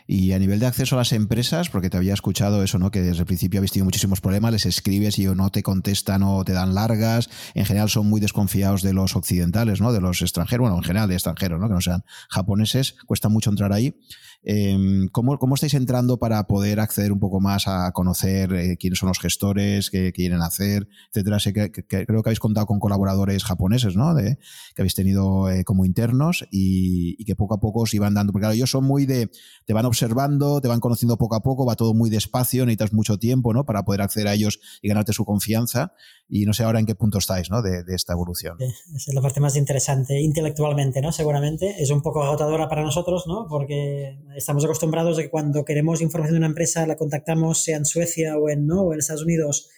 Y 0.07 0.33
a 0.33 0.39
nivel 0.39 0.61
de 0.61 0.67
acceso 0.67 0.97
a 0.97 0.99
las 0.99 1.13
empresas, 1.13 1.69
porque 1.69 1.91
te 1.91 1.97
había 1.97 2.15
escuchado 2.15 2.63
eso, 2.63 2.79
¿no? 2.79 2.91
Que 2.91 3.03
desde 3.03 3.21
el 3.21 3.27
principio 3.27 3.61
habéis 3.61 3.73
tenido 3.73 3.85
muchísimos 3.85 4.21
problemas, 4.21 4.53
les 4.53 4.67
escribes 4.67 5.19
y 5.19 5.27
o 5.27 5.35
no 5.35 5.51
te 5.51 5.63
contestan 5.63 6.23
o 6.23 6.45
te 6.45 6.53
dan 6.53 6.75
largas. 6.75 7.29
En 7.55 7.67
general 7.67 7.91
son 7.91 8.09
muy 8.09 8.21
desconfiados 8.21 8.83
de 8.83 8.95
los 8.95 9.15
occidentales, 9.15 9.81
¿no? 9.81 9.93
De 9.93 10.01
los 10.01 10.23
extranjeros, 10.23 10.63
bueno, 10.63 10.77
en 10.79 10.85
general 10.85 11.09
de 11.09 11.15
extranjeros, 11.15 11.61
¿no? 11.61 11.69
Que 11.69 11.75
no 11.75 11.81
sean 11.81 12.05
japoneses, 12.31 12.97
cuesta 13.07 13.29
mucho 13.29 13.51
entrar 13.51 13.73
ahí. 13.73 13.95
Em, 14.43 15.09
¿cómo, 15.09 15.39
¿cómo, 15.39 15.55
estáis 15.55 15.75
entrando 15.75 16.19
para 16.19 16.47
poder 16.47 16.81
acceder 16.81 17.13
un 17.13 17.19
poco 17.19 17.41
más 17.41 17.67
a 17.67 17.91
conocer 17.93 18.53
eh, 18.53 18.77
quiénes 18.77 18.99
son 18.99 19.09
los 19.09 19.19
gestores, 19.19 19.91
qué, 19.91 20.13
quieren 20.13 20.41
hacer, 20.41 20.89
etcétera? 21.11 21.41
Sé 21.41 21.53
que, 21.53 21.71
creo 21.71 22.23
que 22.23 22.29
habéis 22.29 22.41
contado 22.41 22.67
con 22.67 22.79
colaboradores 22.79 23.45
japoneses, 23.45 23.97
¿no? 23.97 24.15
De, 24.15 24.39
que 24.75 24.83
habéis 24.83 24.95
tenido 24.95 25.51
eh, 25.51 25.65
como 25.65 25.85
internos 25.85 26.47
y, 26.51 27.25
que 27.25 27.35
poco 27.35 27.55
a 27.55 27.61
poco 27.61 27.81
os 27.81 27.95
iban 27.95 28.15
dando, 28.15 28.33
porque 28.33 28.45
claro, 28.45 28.55
ellos 28.55 28.71
son 28.71 28.85
muy 28.85 29.05
de, 29.05 29.31
te 29.65 29.73
van 29.73 29.85
observando, 29.85 30.61
te 30.61 30.69
van 30.69 30.79
conociendo 30.79 31.19
poco 31.19 31.35
a 31.35 31.43
poco, 31.43 31.67
va 31.67 31.75
todo 31.75 31.93
muy 31.93 32.09
despacio, 32.09 32.65
necesitas 32.65 32.93
mucho 32.93 33.19
tiempo, 33.19 33.53
¿no? 33.53 33.67
Para 33.67 33.85
poder 33.85 34.03
acceder 34.03 34.29
a 34.29 34.35
ellos 34.35 34.61
y 34.81 34.89
ganarte 34.89 35.13
su 35.13 35.25
confianza. 35.25 35.93
Y 36.29 36.45
no 36.45 36.53
sé 36.53 36.65
ahora 36.65 36.81
en 36.81 36.87
qué 36.87 36.95
punto 36.95 37.19
estáis, 37.19 37.51
¿no? 37.51 37.63
De, 37.63 37.85
de 37.85 37.95
esta 37.95 38.13
evolución. 38.13 38.57
Esa 38.61 39.11
es 39.11 39.15
la 39.15 39.21
parte 39.21 39.41
más 39.41 39.57
interesante, 39.57 40.21
intelectualmente, 40.21 41.01
¿no? 41.01 41.13
Seguramente. 41.13 41.77
Es 41.81 41.91
un 41.91 42.03
poco 42.03 42.23
agotadora 42.23 42.69
para 42.69 42.83
nosotros, 42.83 43.27
¿no? 43.27 43.47
Porque 43.49 44.19
estamos 44.35 44.65
acostumbrados 44.65 45.19
a 45.19 45.23
que 45.23 45.31
cuando 45.31 45.65
queremos 45.65 46.01
información 46.01 46.35
de 46.35 46.39
una 46.39 46.49
empresa 46.49 46.87
la 46.87 46.97
contactamos 46.97 47.63
sea 47.63 47.77
en 47.77 47.85
Suecia 47.85 48.37
o 48.39 48.49
en, 48.49 48.67
¿no? 48.67 48.83
o 48.83 48.93
en 48.93 48.99
Estados 48.99 49.23
Unidos 49.23 49.71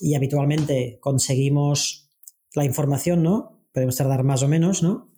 y 0.00 0.14
habitualmente 0.14 0.98
conseguimos 1.00 2.10
la 2.54 2.64
información, 2.64 3.22
¿no? 3.22 3.62
Podemos 3.72 3.96
tardar 3.96 4.24
más 4.24 4.42
o 4.42 4.48
menos, 4.48 4.82
¿no? 4.82 5.12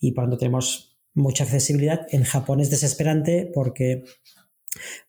Y 0.00 0.14
cuando 0.14 0.36
tenemos 0.36 0.98
mucha 1.14 1.44
accesibilidad, 1.44 2.06
en 2.10 2.24
Japón 2.24 2.60
es 2.60 2.70
desesperante 2.70 3.50
porque 3.52 4.04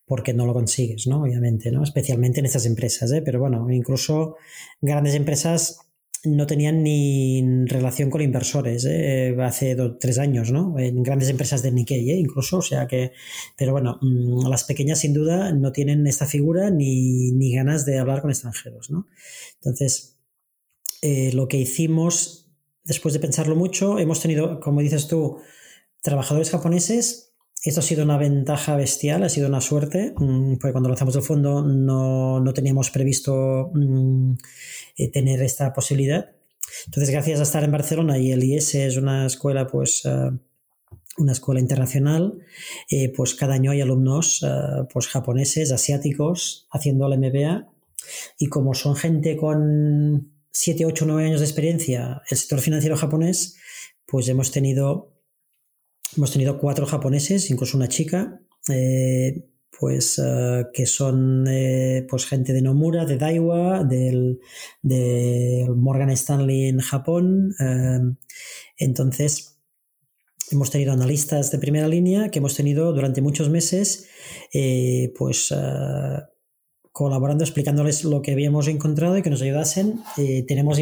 porque 0.06 0.34
no 0.34 0.46
lo 0.46 0.54
consigues, 0.54 1.08
¿no? 1.08 1.24
Obviamente, 1.24 1.72
¿no? 1.72 1.84
Especialmente 1.84 2.40
en 2.40 2.46
estas 2.46 2.66
empresas, 2.66 3.12
¿eh? 3.12 3.22
Pero 3.22 3.40
bueno, 3.40 3.70
incluso 3.72 4.36
grandes 4.82 5.16
empresas 5.16 5.80
no 6.26 6.48
tenían 6.48 6.84
ni 6.84 7.66
relación 7.66 8.10
con 8.10 8.22
inversores 8.22 8.86
¿eh? 8.86 9.36
hace 9.42 9.76
dos, 9.76 9.98
tres 10.00 10.20
años, 10.20 10.52
¿no? 10.52 10.80
En 10.80 11.04
grandes 11.04 11.30
empresas 11.30 11.62
de 11.62 11.72
Nikkei, 11.72 12.12
¿eh? 12.12 12.18
incluso, 12.18 12.60
o 12.60 12.62
sea 12.62 12.88
que, 12.88 13.12
pero 13.58 13.74
bueno, 13.74 14.00
mm, 14.02 14.48
las 14.48 14.64
pequeñas 14.64 15.00
sin 15.00 15.14
duda 15.14 15.52
no 15.52 15.74
tienen 15.74 16.08
esta 16.08 16.26
figura 16.26 16.70
ni, 16.70 17.32
ni 17.34 17.54
ganas 17.54 17.86
de 17.86 18.00
hablar 18.00 18.22
con 18.22 18.32
extranjeros, 18.32 18.90
¿no? 18.90 19.08
Entonces, 19.56 20.18
eh, 21.02 21.32
lo 21.34 21.50
que 21.50 21.58
hicimos, 21.58 22.50
después 22.86 23.14
de 23.14 23.20
pensarlo 23.20 23.58
mucho, 23.58 24.00
hemos 24.00 24.22
tenido, 24.22 24.62
como 24.62 24.80
dices 24.80 25.08
tú, 25.08 25.40
trabajadores 26.02 26.52
japoneses 26.52 27.33
esto 27.64 27.80
ha 27.80 27.84
sido 27.84 28.04
una 28.04 28.18
ventaja 28.18 28.76
bestial, 28.76 29.24
ha 29.24 29.30
sido 29.30 29.48
una 29.48 29.62
suerte, 29.62 30.14
mm, 30.18 30.58
porque 30.58 30.74
cuando 30.74 30.90
lanzamos 30.90 31.16
el 31.16 31.22
fondo 31.22 31.64
no, 31.64 32.42
no 32.42 32.54
teníamos 32.54 32.92
previsto 32.92 33.72
mm, 33.74 34.34
eh, 34.98 35.12
tener 35.12 35.42
esta 35.42 35.72
posibilidad. 35.74 36.32
Entonces, 36.86 37.10
gracias 37.12 37.40
a 37.40 37.44
estar 37.44 37.64
en 37.64 37.72
Barcelona 37.72 38.18
y 38.18 38.34
el 38.34 38.44
IS 38.44 38.76
es 38.76 38.98
una 38.98 39.26
escuela, 39.26 39.68
pues, 39.68 40.02
eh, 40.04 40.32
una 41.18 41.32
escuela 41.32 41.62
internacional, 41.62 42.40
eh, 42.90 43.14
pues 43.16 43.34
cada 43.36 43.54
año 43.54 43.72
hay 43.72 43.82
alumnos 43.82 44.44
pues 44.92 45.08
japoneses, 45.08 45.72
asiáticos, 45.72 46.68
haciendo 46.72 47.06
el 47.06 47.20
MBA. 47.20 47.70
Y 48.40 48.48
como 48.48 48.74
son 48.74 48.96
gente 48.96 49.38
con 49.38 50.34
7, 50.52 50.86
8, 50.88 51.06
9 51.08 51.28
años 51.28 51.40
de 51.40 51.46
experiencia, 51.46 52.24
el 52.30 52.38
sector 52.38 52.60
financiero 52.60 52.98
japonés, 52.98 53.58
pues 54.08 54.28
hemos 54.28 54.52
tenido 54.52 55.13
Hemos 56.16 56.32
tenido 56.32 56.60
cuatro 56.60 56.86
japoneses, 56.86 57.50
incluso 57.50 57.78
una 57.78 57.88
chica, 57.88 58.40
eh, 58.70 59.46
pues 59.80 60.22
eh, 60.24 60.66
que 60.74 60.86
son 60.86 61.46
eh, 61.48 62.06
pues 62.08 62.26
gente 62.26 62.54
de 62.54 62.62
Nomura, 62.62 63.06
de 63.06 63.18
Daiwa, 63.18 63.84
del, 63.84 64.40
de 64.82 65.68
Morgan 65.76 66.12
Stanley 66.12 66.66
en 66.66 66.80
Japón. 66.80 67.56
entonces, 68.78 69.60
hemos 70.52 70.70
tenido 70.70 70.94
analistas 70.94 71.50
de 71.52 71.58
primera 71.58 71.88
línea 71.88 72.30
que 72.30 72.40
hemos 72.40 72.56
tenido 72.56 72.94
durante 72.94 73.22
muchos 73.22 73.50
meses, 73.50 74.08
pues 75.18 75.52
colaborando, 76.94 77.44
explicándoles 77.44 78.04
lo 78.04 78.22
que 78.22 78.32
habíamos 78.32 78.68
encontrado 78.68 79.18
y 79.18 79.24
que 79.24 79.32
nos 79.32 79.42
ayudasen. 79.42 80.02
Eh, 80.16 80.46
tenemos, 80.48 80.80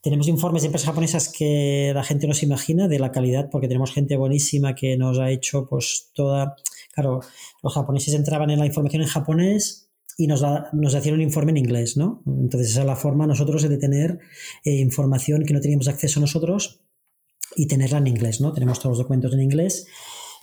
tenemos 0.00 0.28
informes 0.28 0.62
de 0.62 0.66
empresas 0.66 0.86
japonesas 0.86 1.28
que 1.28 1.90
la 1.92 2.04
gente 2.04 2.28
no 2.28 2.32
se 2.32 2.46
imagina 2.46 2.86
de 2.86 3.00
la 3.00 3.10
calidad, 3.10 3.50
porque 3.50 3.66
tenemos 3.66 3.92
gente 3.92 4.16
buenísima 4.16 4.76
que 4.76 4.96
nos 4.96 5.18
ha 5.18 5.30
hecho 5.30 5.66
pues 5.68 6.10
toda... 6.14 6.54
Claro, 6.94 7.20
los 7.62 7.74
japoneses 7.74 8.14
entraban 8.14 8.50
en 8.50 8.60
la 8.60 8.66
información 8.66 9.02
en 9.02 9.08
japonés 9.08 9.90
y 10.16 10.28
nos, 10.28 10.44
nos 10.72 10.94
hacían 10.94 11.16
un 11.16 11.22
informe 11.22 11.50
en 11.50 11.56
inglés, 11.56 11.96
¿no? 11.96 12.22
Entonces 12.24 12.70
esa 12.70 12.82
es 12.82 12.86
la 12.86 12.96
forma 12.96 13.26
nosotros 13.26 13.62
de 13.62 13.78
tener 13.78 14.20
eh, 14.64 14.76
información 14.76 15.42
que 15.44 15.54
no 15.54 15.60
teníamos 15.60 15.88
acceso 15.88 16.20
nosotros 16.20 16.84
y 17.56 17.66
tenerla 17.66 17.98
en 17.98 18.06
inglés, 18.06 18.40
¿no? 18.40 18.52
Tenemos 18.52 18.78
todos 18.78 18.92
los 18.92 18.98
documentos 18.98 19.32
en 19.32 19.40
inglés 19.40 19.88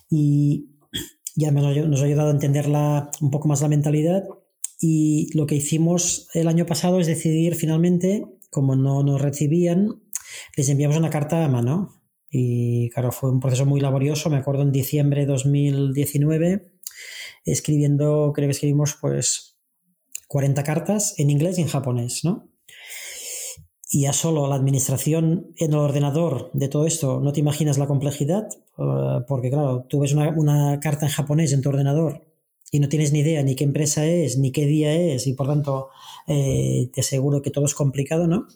y 0.09 0.71
ya 1.38 1.51
nos 1.51 2.01
ha 2.01 2.05
ayudado 2.05 2.30
a 2.30 2.34
entenderla 2.34 3.11
un 3.21 3.31
poco 3.31 3.47
más 3.47 3.61
la 3.61 3.69
mentalidad 3.69 4.26
y 4.80 5.30
lo 5.38 5.45
que 5.45 5.56
hicimos 5.56 6.30
el 6.34 6.47
año 6.47 6.65
pasado 6.65 6.99
es 6.99 7.07
decidir 7.07 7.56
finalmente, 7.56 8.26
como 8.49 8.77
no 8.77 9.03
nos 9.03 9.22
recibían, 9.22 10.01
les 10.56 10.69
enviamos 10.69 10.97
una 10.97 11.10
carta 11.10 11.43
a 11.43 11.49
mano. 11.49 12.01
Y 12.31 12.89
claro, 12.91 13.11
fue 13.11 13.30
un 13.30 13.41
proceso 13.41 13.65
muy 13.65 13.81
laborioso. 13.81 14.30
Me 14.30 14.38
acuerdo 14.38 14.61
en 14.61 14.72
diciembre 14.72 15.22
de 15.22 15.27
2019, 15.27 16.72
escribiendo, 17.43 18.31
creo 18.34 18.47
que 18.47 18.51
escribimos 18.51 18.97
pues 19.01 19.57
40 20.30 20.64
cartas 20.64 21.15
en 21.18 21.30
inglés 21.30 21.57
y 21.57 21.64
en 21.64 21.68
japonés, 21.68 22.23
¿no? 22.23 22.49
Y 23.91 24.03
ya 24.03 24.14
solo 24.14 24.47
la 24.47 24.56
administración 24.56 25.51
en 25.57 25.72
el 25.72 25.80
ordenador 25.80 26.51
de 26.53 26.69
todo 26.69 26.85
esto, 26.85 27.19
no 27.19 27.34
te 27.34 27.39
imaginas 27.39 27.80
la 27.80 27.88
complejidad, 27.88 28.47
eh, 28.77 29.23
porque 29.27 29.49
claro, 29.49 29.88
tú 29.89 30.01
ves 30.01 30.14
una, 30.14 30.30
una 30.30 30.80
carta 30.80 31.07
en 31.07 31.11
japonés 31.11 31.51
en 31.53 31.61
tu 31.61 31.69
ordenador 31.69 32.28
y 32.72 32.80
no 32.80 32.90
tienes 32.90 33.12
ni 33.12 33.20
idea 33.20 33.44
ni 33.44 33.56
qué 33.56 33.64
empresa 33.64 34.06
es, 34.06 34.38
ni 34.38 34.52
qué 34.52 34.66
día 34.66 34.94
es, 34.94 35.28
y 35.28 35.34
por 35.34 35.48
tanto 35.48 35.90
eh, 36.28 36.90
te 36.94 37.02
aseguro 37.02 37.41
que 37.41 37.52
todo 37.52 37.66
es 37.66 37.74
complicado, 37.74 38.28
¿no? 38.28 38.48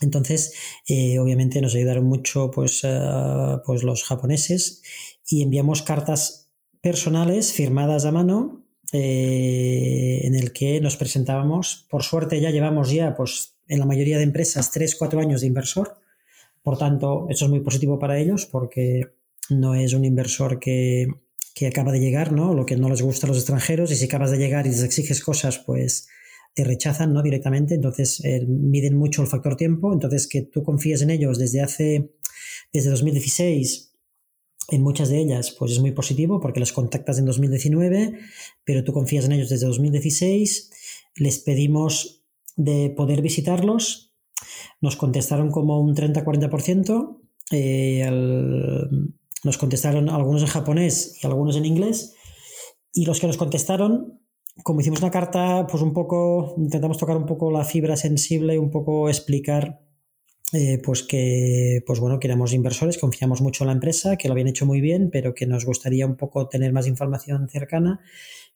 Entonces, 0.00 0.54
eh, 0.88 1.20
obviamente 1.20 1.60
nos 1.60 1.76
ayudaron 1.76 2.04
mucho 2.04 2.50
pues, 2.50 2.80
eh, 2.82 3.58
pues 3.64 3.84
los 3.84 4.02
japoneses 4.02 4.82
y 5.28 5.42
enviamos 5.42 5.82
cartas 5.82 6.50
personales 6.80 7.52
firmadas 7.52 8.04
a 8.04 8.12
mano 8.12 8.66
en 8.94 10.34
el 10.34 10.52
que 10.52 10.80
nos 10.80 10.96
presentábamos. 10.96 11.86
Por 11.88 12.02
suerte 12.02 12.40
ya 12.40 12.50
llevamos 12.50 12.90
ya, 12.90 13.14
pues 13.14 13.56
en 13.68 13.78
la 13.78 13.86
mayoría 13.86 14.18
de 14.18 14.24
empresas, 14.24 14.70
3, 14.70 14.96
4 14.96 15.20
años 15.20 15.40
de 15.40 15.46
inversor. 15.46 15.96
Por 16.62 16.76
tanto, 16.76 17.26
eso 17.30 17.46
es 17.46 17.50
muy 17.50 17.60
positivo 17.60 17.98
para 17.98 18.18
ellos 18.18 18.44
porque 18.44 19.14
no 19.48 19.74
es 19.74 19.94
un 19.94 20.04
inversor 20.04 20.58
que, 20.58 21.06
que 21.54 21.66
acaba 21.66 21.92
de 21.92 22.00
llegar, 22.00 22.32
¿no? 22.32 22.54
Lo 22.54 22.66
que 22.66 22.76
no 22.76 22.88
les 22.88 23.02
gusta 23.02 23.26
a 23.26 23.28
los 23.28 23.38
extranjeros 23.38 23.90
y 23.90 23.96
si 23.96 24.06
acabas 24.06 24.30
de 24.30 24.38
llegar 24.38 24.66
y 24.66 24.70
les 24.70 24.82
exiges 24.82 25.22
cosas, 25.22 25.58
pues 25.58 26.08
te 26.54 26.64
rechazan, 26.64 27.12
¿no? 27.12 27.22
Directamente, 27.22 27.74
entonces 27.74 28.22
eh, 28.24 28.44
miden 28.46 28.96
mucho 28.96 29.22
el 29.22 29.28
factor 29.28 29.56
tiempo, 29.56 29.92
entonces 29.92 30.26
que 30.26 30.42
tú 30.42 30.62
confíes 30.62 31.02
en 31.02 31.10
ellos 31.10 31.38
desde 31.38 31.62
hace, 31.62 32.14
desde 32.72 32.90
2016, 32.90 33.92
en 34.68 34.82
muchas 34.82 35.08
de 35.08 35.18
ellas, 35.18 35.54
pues 35.58 35.72
es 35.72 35.80
muy 35.80 35.92
positivo 35.92 36.40
porque 36.40 36.60
les 36.60 36.72
contactas 36.72 37.18
en 37.18 37.24
2019, 37.24 38.18
pero 38.64 38.84
tú 38.84 38.92
confías 38.92 39.24
en 39.24 39.32
ellos 39.32 39.48
desde 39.48 39.66
2016, 39.66 40.70
les 41.16 41.38
pedimos 41.38 42.24
de 42.56 42.90
poder 42.90 43.22
visitarlos, 43.22 44.14
nos 44.80 44.96
contestaron 44.96 45.50
como 45.50 45.80
un 45.80 45.94
30-40%, 45.94 47.20
eh, 47.50 48.08
nos 49.44 49.58
contestaron 49.58 50.08
algunos 50.08 50.42
en 50.42 50.48
japonés 50.48 51.18
y 51.22 51.26
algunos 51.26 51.56
en 51.56 51.64
inglés. 51.64 52.14
Y 52.92 53.06
los 53.06 53.20
que 53.20 53.26
nos 53.26 53.36
contestaron, 53.36 54.20
como 54.62 54.80
hicimos 54.80 55.00
una 55.00 55.10
carta, 55.10 55.66
pues 55.66 55.82
un 55.82 55.92
poco, 55.92 56.54
intentamos 56.58 56.98
tocar 56.98 57.16
un 57.16 57.26
poco 57.26 57.50
la 57.50 57.64
fibra 57.64 57.96
sensible 57.96 58.54
y 58.54 58.58
un 58.58 58.70
poco 58.70 59.08
explicar 59.08 59.80
eh, 60.52 60.78
pues 60.84 61.02
que 61.02 61.82
pues 61.86 61.98
bueno, 61.98 62.20
que 62.20 62.26
éramos 62.28 62.52
inversores, 62.52 62.98
confiamos 62.98 63.40
mucho 63.40 63.64
en 63.64 63.68
la 63.68 63.72
empresa, 63.72 64.16
que 64.16 64.28
lo 64.28 64.32
habían 64.32 64.48
hecho 64.48 64.66
muy 64.66 64.82
bien, 64.82 65.08
pero 65.10 65.34
que 65.34 65.46
nos 65.46 65.64
gustaría 65.64 66.06
un 66.06 66.16
poco 66.16 66.48
tener 66.48 66.72
más 66.74 66.86
información 66.86 67.48
cercana. 67.48 68.00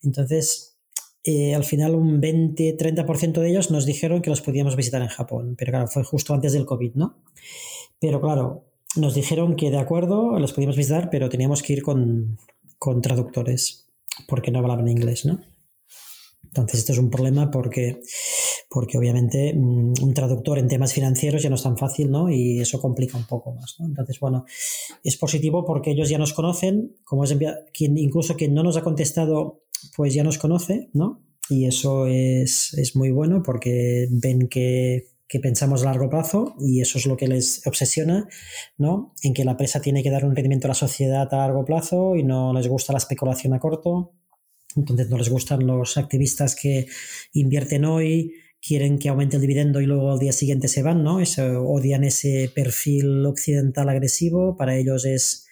Entonces, 0.02 0.78
eh, 1.24 1.54
al 1.54 1.64
final 1.64 1.94
un 1.94 2.20
20-30% 2.20 3.40
de 3.40 3.48
ellos 3.48 3.70
nos 3.70 3.86
dijeron 3.86 4.20
que 4.20 4.28
los 4.28 4.42
podíamos 4.42 4.76
visitar 4.76 5.00
en 5.00 5.08
Japón, 5.08 5.56
pero 5.58 5.72
claro, 5.72 5.88
fue 5.88 6.04
justo 6.04 6.34
antes 6.34 6.52
del 6.52 6.66
COVID, 6.66 6.94
¿no? 6.96 7.22
Pero 7.98 8.20
claro, 8.20 8.65
nos 8.96 9.14
dijeron 9.14 9.56
que 9.56 9.70
de 9.70 9.78
acuerdo, 9.78 10.38
los 10.38 10.52
podíamos 10.52 10.76
visitar, 10.76 11.08
pero 11.10 11.28
teníamos 11.28 11.62
que 11.62 11.74
ir 11.74 11.82
con, 11.82 12.38
traductores, 13.02 13.88
porque 14.28 14.50
no 14.50 14.60
hablaban 14.60 14.88
inglés, 14.88 15.24
¿no? 15.24 15.40
Entonces, 16.44 16.80
esto 16.80 16.92
es 16.92 16.98
un 16.98 17.10
problema 17.10 17.50
porque, 17.50 18.00
porque 18.70 18.96
obviamente 18.96 19.52
mm, 19.54 19.94
un 20.02 20.14
traductor 20.14 20.58
en 20.58 20.68
temas 20.68 20.94
financieros 20.94 21.42
ya 21.42 21.50
no 21.50 21.56
es 21.56 21.62
tan 21.62 21.76
fácil, 21.76 22.10
¿no? 22.10 22.30
Y 22.30 22.60
eso 22.60 22.80
complica 22.80 23.18
un 23.18 23.26
poco 23.26 23.52
más, 23.52 23.76
¿no? 23.78 23.86
Entonces, 23.86 24.18
bueno, 24.20 24.46
es 25.04 25.16
positivo 25.16 25.64
porque 25.64 25.90
ellos 25.90 26.08
ya 26.08 26.18
nos 26.18 26.32
conocen, 26.32 26.96
como 27.04 27.24
es 27.24 27.36
quien, 27.72 27.98
incluso 27.98 28.36
quien 28.36 28.54
no 28.54 28.62
nos 28.62 28.76
ha 28.76 28.82
contestado, 28.82 29.64
pues 29.96 30.14
ya 30.14 30.24
nos 30.24 30.38
conoce, 30.38 30.88
¿no? 30.94 31.22
Y 31.48 31.66
eso 31.66 32.06
es, 32.06 32.74
es 32.74 32.96
muy 32.96 33.10
bueno 33.10 33.42
porque 33.42 34.08
ven 34.10 34.48
que 34.48 35.15
que 35.28 35.40
pensamos 35.40 35.82
a 35.82 35.86
largo 35.86 36.08
plazo 36.08 36.54
y 36.60 36.80
eso 36.80 36.98
es 36.98 37.06
lo 37.06 37.16
que 37.16 37.26
les 37.26 37.66
obsesiona, 37.66 38.28
¿no? 38.78 39.14
En 39.22 39.34
que 39.34 39.44
la 39.44 39.52
empresa 39.52 39.80
tiene 39.80 40.02
que 40.02 40.10
dar 40.10 40.24
un 40.24 40.36
rendimiento 40.36 40.66
a 40.66 40.68
la 40.68 40.74
sociedad 40.74 41.32
a 41.32 41.38
largo 41.38 41.64
plazo 41.64 42.16
y 42.16 42.22
no 42.22 42.52
les 42.52 42.68
gusta 42.68 42.92
la 42.92 42.98
especulación 42.98 43.52
a 43.52 43.58
corto. 43.58 44.12
Entonces 44.76 45.08
no 45.08 45.16
les 45.16 45.28
gustan 45.28 45.66
los 45.66 45.96
activistas 45.96 46.54
que 46.54 46.86
invierten 47.32 47.84
hoy, 47.84 48.34
quieren 48.60 48.98
que 48.98 49.08
aumente 49.08 49.36
el 49.36 49.42
dividendo 49.42 49.80
y 49.80 49.86
luego 49.86 50.12
al 50.12 50.18
día 50.18 50.32
siguiente 50.32 50.68
se 50.68 50.82
van, 50.82 51.02
¿no? 51.02 51.18
odian 51.18 52.04
ese 52.04 52.50
perfil 52.54 53.24
occidental 53.24 53.88
agresivo. 53.88 54.56
Para 54.56 54.76
ellos 54.76 55.04
es 55.04 55.45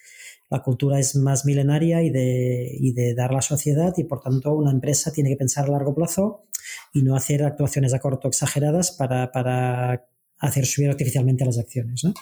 la 0.49 0.61
cultura 0.61 0.99
es 0.99 1.15
más 1.15 1.45
milenaria 1.45 2.03
y 2.03 2.09
de, 2.09 2.69
y 2.79 2.93
de 2.93 3.15
dar 3.15 3.33
la 3.33 3.41
sociedad 3.41 3.93
y 3.97 4.03
por 4.03 4.21
tanto 4.21 4.53
una 4.53 4.71
empresa 4.71 5.11
tiene 5.11 5.29
que 5.29 5.37
pensar 5.37 5.65
a 5.65 5.71
largo 5.71 5.95
plazo 5.95 6.45
y 6.93 7.01
no 7.01 7.15
hacer 7.15 7.43
actuaciones 7.43 7.93
a 7.93 7.99
corto 7.99 8.27
exageradas 8.27 8.91
para, 8.91 9.31
para 9.31 10.07
hacer 10.37 10.65
subir 10.65 10.89
artificialmente 10.89 11.45
las 11.45 11.57
acciones. 11.57 12.03
¿no? 12.03 12.13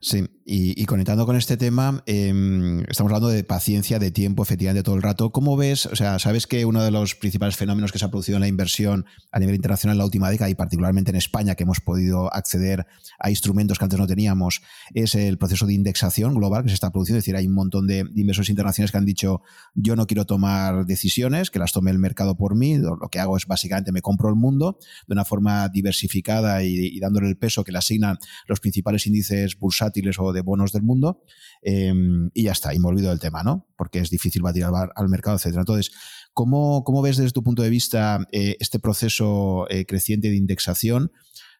Sí, 0.00 0.24
y, 0.48 0.86
conectando 0.86 1.26
con 1.26 1.34
este 1.34 1.56
tema, 1.56 2.04
em, 2.06 2.78
estamos 2.82 3.10
hablando 3.10 3.26
de 3.26 3.42
paciencia, 3.42 3.98
de 3.98 4.12
tiempo, 4.12 4.44
efectivamente, 4.44 4.84
todo 4.84 4.94
el 4.94 5.02
rato. 5.02 5.32
¿Cómo 5.32 5.56
ves? 5.56 5.86
O 5.86 5.96
sea, 5.96 6.20
sabes 6.20 6.46
que 6.46 6.64
uno 6.64 6.84
de 6.84 6.92
los 6.92 7.16
principales 7.16 7.56
fenómenos 7.56 7.90
que 7.90 7.98
se 7.98 8.04
ha 8.04 8.10
producido 8.10 8.36
en 8.36 8.42
la 8.42 8.46
inversión 8.46 9.06
a 9.32 9.40
nivel 9.40 9.56
internacional 9.56 9.96
en 9.96 9.98
la 9.98 10.04
última 10.04 10.30
década 10.30 10.48
y 10.48 10.54
particularmente 10.54 11.10
en 11.10 11.16
España, 11.16 11.56
que 11.56 11.64
hemos 11.64 11.80
podido 11.80 12.32
acceder 12.32 12.86
a 13.18 13.28
instrumentos 13.28 13.76
que 13.76 13.86
antes 13.86 13.98
no 13.98 14.06
teníamos, 14.06 14.62
es 14.94 15.16
el 15.16 15.36
proceso 15.36 15.66
de 15.66 15.74
indexación 15.74 16.36
global 16.36 16.62
que 16.62 16.68
se 16.68 16.74
está 16.74 16.92
produciendo. 16.92 17.18
Es 17.18 17.24
decir, 17.24 17.34
hay 17.34 17.48
un 17.48 17.54
montón 17.54 17.88
de, 17.88 18.04
inversores 18.14 18.48
internacionales 18.48 18.92
que 18.92 18.98
han 18.98 19.04
dicho, 19.04 19.42
yo 19.74 19.96
no 19.96 20.06
quiero 20.06 20.26
tomar 20.26 20.86
decisiones, 20.86 21.50
que 21.50 21.58
las 21.58 21.72
tome 21.72 21.90
el 21.90 21.98
mercado 21.98 22.36
por 22.36 22.54
mí. 22.54 22.78
Lo, 22.78 22.96
que 23.10 23.18
hago 23.18 23.36
es 23.36 23.46
básicamente 23.46 23.90
me 23.90 24.00
compro 24.00 24.28
el 24.28 24.36
mundo 24.36 24.78
de 25.08 25.12
una 25.12 25.24
forma 25.24 25.68
diversificada 25.70 26.62
y, 26.62 26.86
y 26.86 27.00
dándole 27.00 27.26
el 27.26 27.36
peso 27.36 27.64
que 27.64 27.72
le 27.72 27.78
asignan 27.78 28.16
los 28.46 28.60
principales 28.60 29.08
índices 29.08 29.58
bursátiles 29.58 30.20
o 30.20 30.35
de 30.36 30.42
bonos 30.42 30.70
del 30.72 30.82
mundo 30.82 31.22
em, 31.62 32.30
y 32.34 32.44
ya 32.44 32.52
está, 32.52 32.72
y 32.74 32.78
me 32.78 32.86
olvido 32.86 33.10
del 33.10 33.18
tema, 33.18 33.42
¿no? 33.42 33.66
Porque 33.76 33.98
es 33.98 34.10
difícil 34.10 34.42
batir 34.42 34.64
al, 34.64 35.08
mercado, 35.08 35.36
etcétera. 35.36 35.62
Entonces, 35.62 35.90
¿cómo, 36.32 36.84
¿cómo, 36.84 37.02
ves 37.02 37.16
desde 37.16 37.32
tu 37.32 37.42
punto 37.42 37.62
de 37.62 37.70
vista 37.70 38.26
eh, 38.30 38.56
este 38.60 38.78
proceso 38.78 39.66
eh, 39.70 39.86
creciente 39.86 40.28
de 40.28 40.36
indexación? 40.36 41.10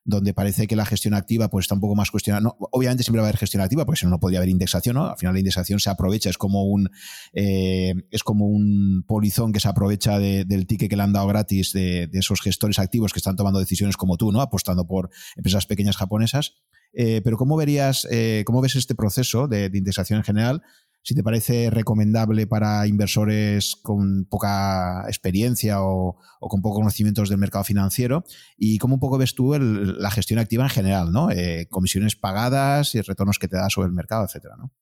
donde 0.06 0.32
parece 0.32 0.68
que 0.68 0.76
la 0.76 0.86
gestión 0.86 1.14
activa 1.14 1.48
pues 1.48 1.64
está 1.64 1.74
un 1.74 1.80
poco 1.80 1.96
más 1.96 2.12
cuestionada. 2.12 2.54
obviamente 2.70 3.02
siempre 3.02 3.20
va 3.20 3.26
a 3.26 3.28
haber 3.28 3.38
gestión 3.38 3.60
activa, 3.60 3.84
porque 3.84 3.98
si 3.98 4.06
no, 4.06 4.10
no 4.10 4.20
podría 4.20 4.38
haber 4.38 4.48
indexación, 4.48 4.94
¿no? 4.94 5.08
Al 5.10 5.18
final 5.18 5.34
la 5.34 5.40
indexación 5.40 5.80
se 5.80 5.90
aprovecha, 5.90 6.30
es 6.30 6.38
como 6.38 6.64
un, 6.64 6.88
eh, 7.32 7.92
es 8.12 8.22
como 8.22 8.46
un 8.46 9.04
polizón 9.06 9.52
que 9.52 9.58
se 9.58 9.68
aprovecha 9.68 10.18
del 10.20 10.66
ticket 10.66 10.88
que 10.88 10.96
le 10.96 11.02
han 11.02 11.12
dado 11.12 11.26
gratis 11.26 11.72
de, 11.72 12.08
esos 12.12 12.40
gestores 12.40 12.78
activos 12.78 13.12
que 13.12 13.18
están 13.18 13.34
tomando 13.34 13.58
decisiones 13.58 13.96
como 13.96 14.16
tú, 14.16 14.30
¿no? 14.30 14.40
Apostando 14.40 14.86
por 14.86 15.10
empresas 15.36 15.66
pequeñas 15.66 15.96
japonesas. 15.96 16.54
Eh, 16.96 17.20
pero 17.22 17.36
¿cómo 17.36 17.56
verías, 17.56 18.08
eh, 18.10 18.42
cómo 18.46 18.60
ves 18.60 18.74
este 18.74 18.94
proceso 18.94 19.46
de, 19.46 19.68
de 19.68 19.78
indexación 19.78 20.18
en 20.18 20.24
general? 20.24 20.62
si 21.06 21.14
te 21.14 21.22
parece 21.22 21.70
recomendable 21.70 22.48
para 22.48 22.84
inversores 22.88 23.76
con 23.76 24.24
poca 24.24 25.04
experiencia 25.06 25.80
o, 25.80 26.16
con 26.40 26.60
pocos 26.62 26.78
conocimientos 26.78 27.28
del 27.28 27.38
mercado 27.38 27.62
financiero 27.62 28.24
y 28.58 28.78
cómo 28.78 28.94
un 28.94 29.00
poco 29.00 29.16
ves 29.16 29.36
tú 29.36 29.56
la 29.56 30.10
gestión 30.10 30.40
activa 30.40 30.64
en 30.64 30.70
general, 30.70 31.12
¿no? 31.12 31.30
Eh, 31.30 31.68
comisiones 31.70 32.16
pagadas 32.16 32.96
y 32.96 33.02
retornos 33.02 33.38
que 33.38 33.46
te 33.46 33.56
da 33.56 33.70
sobre 33.70 33.86
el 33.86 33.92
mercado, 33.92 34.24
etcétera, 34.24 34.56
¿no? 34.56 34.72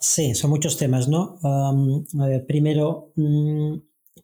Sí, 0.00 0.34
son 0.34 0.50
muchos 0.50 0.76
temas, 0.78 1.06
¿no? 1.06 1.38
primero, 2.48 3.12
mm, 3.14 3.74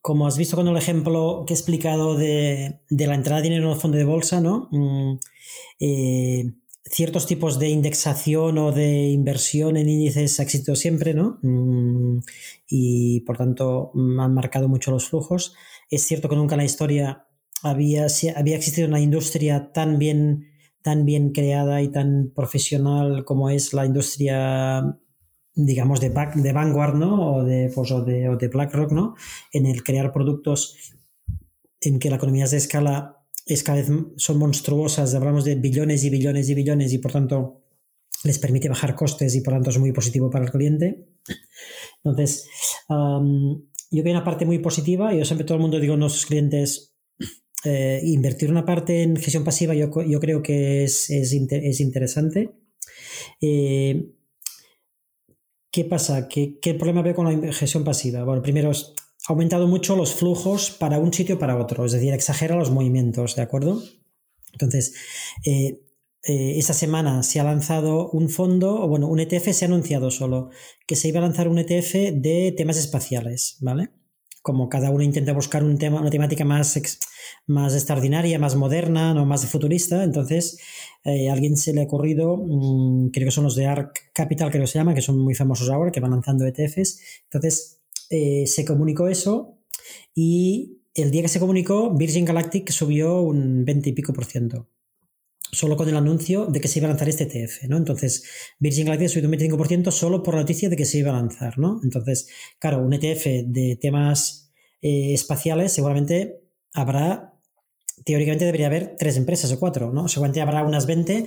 como 0.02 0.27
has 0.27 0.36
visto 0.36 0.57
con 0.57 0.66
el 0.66 0.77
ejemplo 0.77 1.44
que 1.47 1.55
he 1.55 1.57
explicado 1.57 2.16
de, 2.16 2.81
la 2.89 3.15
entrada 3.15 3.40
de 3.40 3.48
dinero 3.48 3.66
en 3.66 3.74
el 3.74 3.81
fondo 3.81 3.97
de 3.97 4.05
bolsa, 4.05 4.40
¿no? 4.40 4.69
Mm, 4.73 5.19
ciertos 6.85 7.27
tipos 7.27 7.59
de 7.59 7.69
indexación 7.69 8.59
o 8.59 8.73
de 8.73 9.09
inversión 9.09 9.77
en 9.77 9.89
índices 9.89 10.40
ha 10.40 10.43
existido 10.43 10.77
siempre, 10.77 11.15
¿no? 11.15 11.39
Mm, 11.43 12.20
y 12.69 13.20
por 13.20 13.36
tanto 13.36 13.93
han 13.94 14.35
marcado 14.35 14.69
mucho 14.69 14.90
los 14.90 15.09
flujos. 15.09 15.55
Es 15.90 16.05
cierto 16.05 16.28
que 16.28 16.36
nunca 16.36 16.55
en 16.55 16.61
la 16.61 16.65
historia 16.65 17.27
había, 17.62 18.07
había 18.36 18.57
existido 18.57 18.89
una 18.89 19.01
industria 19.01 19.73
tan 19.73 19.98
bien, 19.98 20.48
tan 20.82 21.05
bien 21.05 21.32
creada 21.32 21.82
y 21.82 21.89
tan 21.89 22.32
profesional 22.35 23.24
como 23.24 23.51
es 23.51 23.73
la 23.74 23.86
industria 23.86 24.98
digamos 25.55 26.01
de, 26.01 26.11
de 26.11 26.52
Vanguard 26.52 26.94
¿no? 26.94 27.35
o, 27.35 27.44
de, 27.44 27.70
pues, 27.74 27.90
o, 27.90 28.02
de, 28.02 28.28
o 28.28 28.36
de 28.36 28.48
BlackRock 28.48 28.93
¿no? 28.93 29.15
en 29.52 29.66
el 29.66 29.82
crear 29.82 30.12
productos 30.12 30.94
en 31.81 31.98
que 31.98 32.11
la 32.11 32.16
economía 32.16 32.44
es 32.44 32.52
de 32.52 32.59
escala 32.59 33.20
es 33.55 33.63
cada 33.63 33.79
vez 33.79 33.91
son 34.17 34.39
monstruosas, 34.39 35.15
hablamos 35.15 35.45
de 35.45 35.57
billones 35.57 36.05
y 36.05 36.11
billones 36.11 36.49
y 36.49 36.55
billones 36.55 36.93
y 36.93 36.99
por 36.99 37.13
tanto 37.13 37.63
les 38.25 38.39
permite 38.39 38.69
bajar 38.69 38.95
costes 38.95 39.35
y 39.35 39.41
por 39.41 39.55
tanto 39.55 39.71
es 39.71 39.79
muy 39.79 39.93
positivo 39.93 40.31
para 40.31 40.45
el 40.45 40.51
cliente. 40.51 41.09
Entonces, 42.05 42.47
yo 42.89 44.05
que 44.05 44.11
una 44.11 44.25
parte 44.25 44.45
muy 44.45 44.59
positiva, 44.59 45.15
yo 45.15 45.25
siempre 45.25 45.45
todo 45.45 45.57
el 45.57 45.63
mundo 45.63 45.81
digo 45.81 45.95
a 45.95 45.97
nuestros 45.97 46.27
clientes, 46.27 46.95
eh, 47.65 48.01
invertir 48.05 48.51
una 48.51 48.65
parte 48.65 49.03
en 49.03 49.17
gestión 49.17 49.45
pasiva 49.45 49.75
yo, 49.75 49.91
yo 50.03 50.21
creo 50.21 50.43
que 50.43 50.85
es, 50.85 51.11
es, 51.11 51.33
es 51.33 51.81
interesante. 51.81 52.53
Eh, 53.41 54.13
¿Qué 55.71 55.85
pasa? 55.85 56.29
¿Qué, 56.29 56.59
¿Qué, 56.61 56.75
problema 56.75 57.03
veo 57.03 57.15
con 57.15 57.27
la 57.27 57.53
gestión 57.53 57.85
pasiva? 57.85 58.25
Bueno, 58.25 58.43
primero 58.43 58.71
es 58.71 58.93
ha 59.29 59.33
aumentado 59.33 59.67
mucho 59.67 59.97
los 59.97 60.15
flujos 60.15 60.71
para 60.71 60.99
un 60.99 61.13
sitio 61.13 61.39
para 61.39 61.57
otro, 61.57 61.85
es 61.85 61.93
decir, 61.93 62.13
exagera 62.13 62.57
los 62.57 62.71
movimientos, 62.71 63.37
¿de 63.37 63.43
acuerdo? 63.43 63.83
Entonces, 64.53 64.95
eh, 65.45 65.81
eh, 66.23 66.59
esta 66.59 66.75
semana 66.75 67.23
se 67.23 67.41
ha 67.41 67.45
lanzado 67.45 68.11
un 68.11 68.29
fondo, 68.29 68.83
o 68.83 68.89
bueno, 68.89 69.09
un 69.09 69.21
ETF 69.21 69.53
se 69.53 69.65
ha 69.65 69.69
anunciado 69.69 70.11
solo, 70.11 70.51
que 70.87 70.97
se 70.97 71.09
iba 71.09 71.19
a 71.19 71.23
lanzar 71.23 71.49
un 71.49 71.59
ETF 71.59 72.13
de 72.13 72.53
temas 72.57 72.77
espaciales, 72.77 73.57
¿vale? 73.61 73.91
Como 74.43 74.69
cada 74.69 74.91
uno 74.91 75.03
intenta 75.03 75.33
buscar 75.33 75.65
un 75.65 75.79
tema, 75.79 76.01
una 76.01 76.11
temática 76.11 76.45
más, 76.45 76.81
más 77.47 77.75
extraordinaria, 77.75 78.39
más 78.39 78.55
moderna, 78.57 79.15
no 79.15 79.27
más 79.27 79.47
futurista, 79.47 80.05
entonces 80.05 80.59
eh, 81.05 81.31
a 81.31 81.33
alguien 81.33 81.57
se 81.57 81.73
le 81.73 81.83
ha 81.83 81.85
ocurrido, 81.85 82.37
mm, 82.37 83.11
creo 83.11 83.27
que 83.27 83.33
son 83.33 83.45
los 83.45 83.57
de 83.57 83.67
ARC 83.67 84.13
Capital, 84.13 84.51
que 84.51 84.67
se 84.67 84.79
llama, 84.79 84.95
que 84.95 85.03
son 85.03 85.19
muy 85.19 85.35
famosos 85.35 85.71
ahora, 85.71 85.91
que 85.91 86.01
van 86.01 86.11
lanzando 86.11 86.47
ETFs, 86.47 87.01
entonces 87.25 87.80
eh, 88.11 88.47
se 88.47 88.65
comunicó 88.65 89.09
eso 89.09 89.59
y 90.15 90.81
el 90.95 91.11
día 91.11 91.23
que 91.23 91.28
se 91.28 91.41
comunicó, 91.41 91.95
Virgin 91.95 92.24
Galactic 92.24 92.70
subió 92.70 93.20
un 93.23 93.65
20 93.65 93.91
y 93.91 93.93
pico 93.93 94.12
por 94.12 94.24
ciento. 94.24 94.69
Solo 95.53 95.77
con 95.77 95.89
el 95.89 95.97
anuncio 95.97 96.47
de 96.47 96.61
que 96.61 96.69
se 96.69 96.78
iba 96.78 96.87
a 96.87 96.91
lanzar 96.91 97.09
este 97.09 97.24
ETF, 97.24 97.65
¿no? 97.69 97.77
Entonces, 97.77 98.24
Virgin 98.59 98.87
Galactic 98.87 99.09
subió 99.09 99.28
un 99.28 99.35
25% 99.35 99.91
solo 99.91 100.23
por 100.23 100.35
la 100.35 100.41
noticia 100.41 100.69
de 100.69 100.77
que 100.77 100.85
se 100.85 100.99
iba 100.99 101.11
a 101.11 101.15
lanzar, 101.15 101.59
¿no? 101.59 101.81
Entonces, 101.82 102.28
claro, 102.59 102.78
un 102.78 102.93
ETF 102.93 103.47
de 103.47 103.78
temas 103.81 104.53
eh, 104.82 105.12
espaciales 105.15 105.73
seguramente 105.73 106.41
habrá, 106.73 107.35
teóricamente 108.05 108.45
debería 108.45 108.66
haber 108.66 108.97
tres 108.97 109.16
empresas 109.16 109.51
o 109.53 109.59
cuatro, 109.59 109.93
¿no? 109.93 110.09
Seguramente 110.09 110.41
habrá 110.41 110.65
unas 110.65 110.87
20 110.87 111.27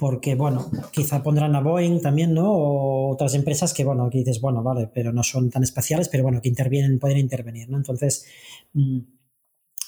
porque, 0.00 0.34
bueno, 0.34 0.70
quizá 0.92 1.22
pondrán 1.22 1.54
a 1.54 1.60
Boeing 1.60 2.00
también, 2.00 2.32
¿no? 2.32 2.50
O 2.50 3.12
otras 3.12 3.34
empresas 3.34 3.74
que, 3.74 3.84
bueno, 3.84 4.06
aquí 4.06 4.20
dices, 4.20 4.40
bueno, 4.40 4.62
vale, 4.62 4.88
pero 4.92 5.12
no 5.12 5.22
son 5.22 5.50
tan 5.50 5.62
espaciales, 5.62 6.08
pero 6.08 6.22
bueno, 6.22 6.40
que 6.40 6.48
intervienen, 6.48 6.98
pueden 6.98 7.18
intervenir, 7.18 7.68
¿no? 7.68 7.76
Entonces, 7.76 8.24
mm, 8.72 8.98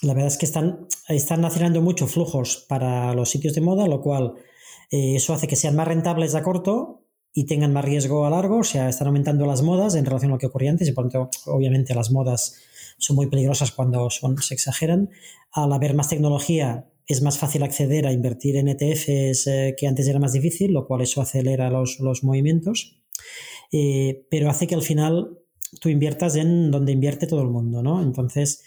la 0.02 0.12
verdad 0.12 0.28
es 0.28 0.36
que 0.36 0.44
están, 0.44 0.86
están 1.08 1.42
acelerando 1.46 1.80
mucho 1.80 2.06
flujos 2.06 2.66
para 2.68 3.14
los 3.14 3.30
sitios 3.30 3.54
de 3.54 3.62
moda, 3.62 3.86
lo 3.86 4.02
cual 4.02 4.34
eh, 4.90 5.16
eso 5.16 5.32
hace 5.32 5.48
que 5.48 5.56
sean 5.56 5.76
más 5.76 5.88
rentables 5.88 6.34
a 6.34 6.42
corto 6.42 7.06
y 7.32 7.46
tengan 7.46 7.72
más 7.72 7.84
riesgo 7.86 8.26
a 8.26 8.30
largo, 8.30 8.58
o 8.58 8.64
sea, 8.64 8.90
están 8.90 9.06
aumentando 9.06 9.46
las 9.46 9.62
modas 9.62 9.94
en 9.94 10.04
relación 10.04 10.32
a 10.32 10.34
lo 10.34 10.38
que 10.38 10.46
ocurría 10.46 10.72
antes 10.72 10.88
y 10.88 10.92
por 10.92 11.06
lo 11.06 11.10
tanto, 11.10 11.30
obviamente, 11.46 11.94
las 11.94 12.10
modas 12.10 12.58
son 12.98 13.16
muy 13.16 13.28
peligrosas 13.28 13.72
cuando 13.72 14.10
son, 14.10 14.36
se 14.42 14.52
exageran. 14.52 15.08
Al 15.52 15.72
haber 15.72 15.94
más 15.94 16.10
tecnología, 16.10 16.91
es 17.06 17.22
más 17.22 17.38
fácil 17.38 17.62
acceder 17.62 18.06
a 18.06 18.12
invertir 18.12 18.56
en 18.56 18.68
ETFs 18.68 19.46
eh, 19.46 19.74
que 19.76 19.86
antes 19.86 20.06
era 20.06 20.18
más 20.18 20.32
difícil, 20.32 20.72
lo 20.72 20.86
cual 20.86 21.02
eso 21.02 21.20
acelera 21.20 21.70
los, 21.70 21.98
movimientos, 22.22 23.00
eh, 23.72 24.26
pero 24.30 24.50
hace 24.50 24.66
que 24.66 24.74
al 24.74 24.82
final 24.82 25.38
tú 25.80 25.88
inviertas 25.88 26.36
en 26.36 26.70
donde 26.70 26.92
invierte 26.92 27.26
todo 27.26 27.42
el 27.42 27.48
mundo, 27.48 27.82
¿no? 27.82 28.02
Entonces, 28.02 28.62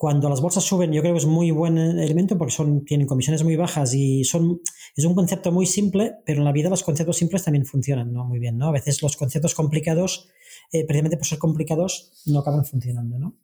cuando 0.00 0.30
las 0.30 0.40
bolsas 0.40 0.64
suben, 0.64 0.92
yo 0.92 1.02
creo 1.02 1.12
que 1.12 1.18
es 1.18 1.26
muy 1.26 1.50
buen 1.50 1.76
elemento 1.76 2.38
porque 2.38 2.54
son, 2.54 2.86
tienen 2.86 3.06
comisiones 3.06 3.44
muy 3.44 3.56
bajas 3.56 3.92
y 3.92 4.24
son, 4.24 4.62
es 4.96 5.04
un 5.04 5.14
concepto 5.14 5.52
muy 5.52 5.66
simple, 5.66 6.14
pero 6.24 6.38
en 6.38 6.46
la 6.46 6.52
vida 6.52 6.70
los 6.70 6.82
conceptos 6.82 7.18
simples 7.18 7.44
también 7.44 7.66
funcionan 7.66 8.10
¿no? 8.10 8.24
muy 8.24 8.38
bien. 8.38 8.56
¿no? 8.56 8.68
A 8.68 8.72
veces 8.72 9.02
los 9.02 9.18
conceptos 9.18 9.54
complicados, 9.54 10.30
eh, 10.72 10.86
precisamente 10.86 11.18
por 11.18 11.26
ser 11.26 11.38
complicados, 11.38 12.22
no 12.24 12.38
acaban 12.38 12.64
funcionando. 12.64 13.18
¿no? 13.18 13.36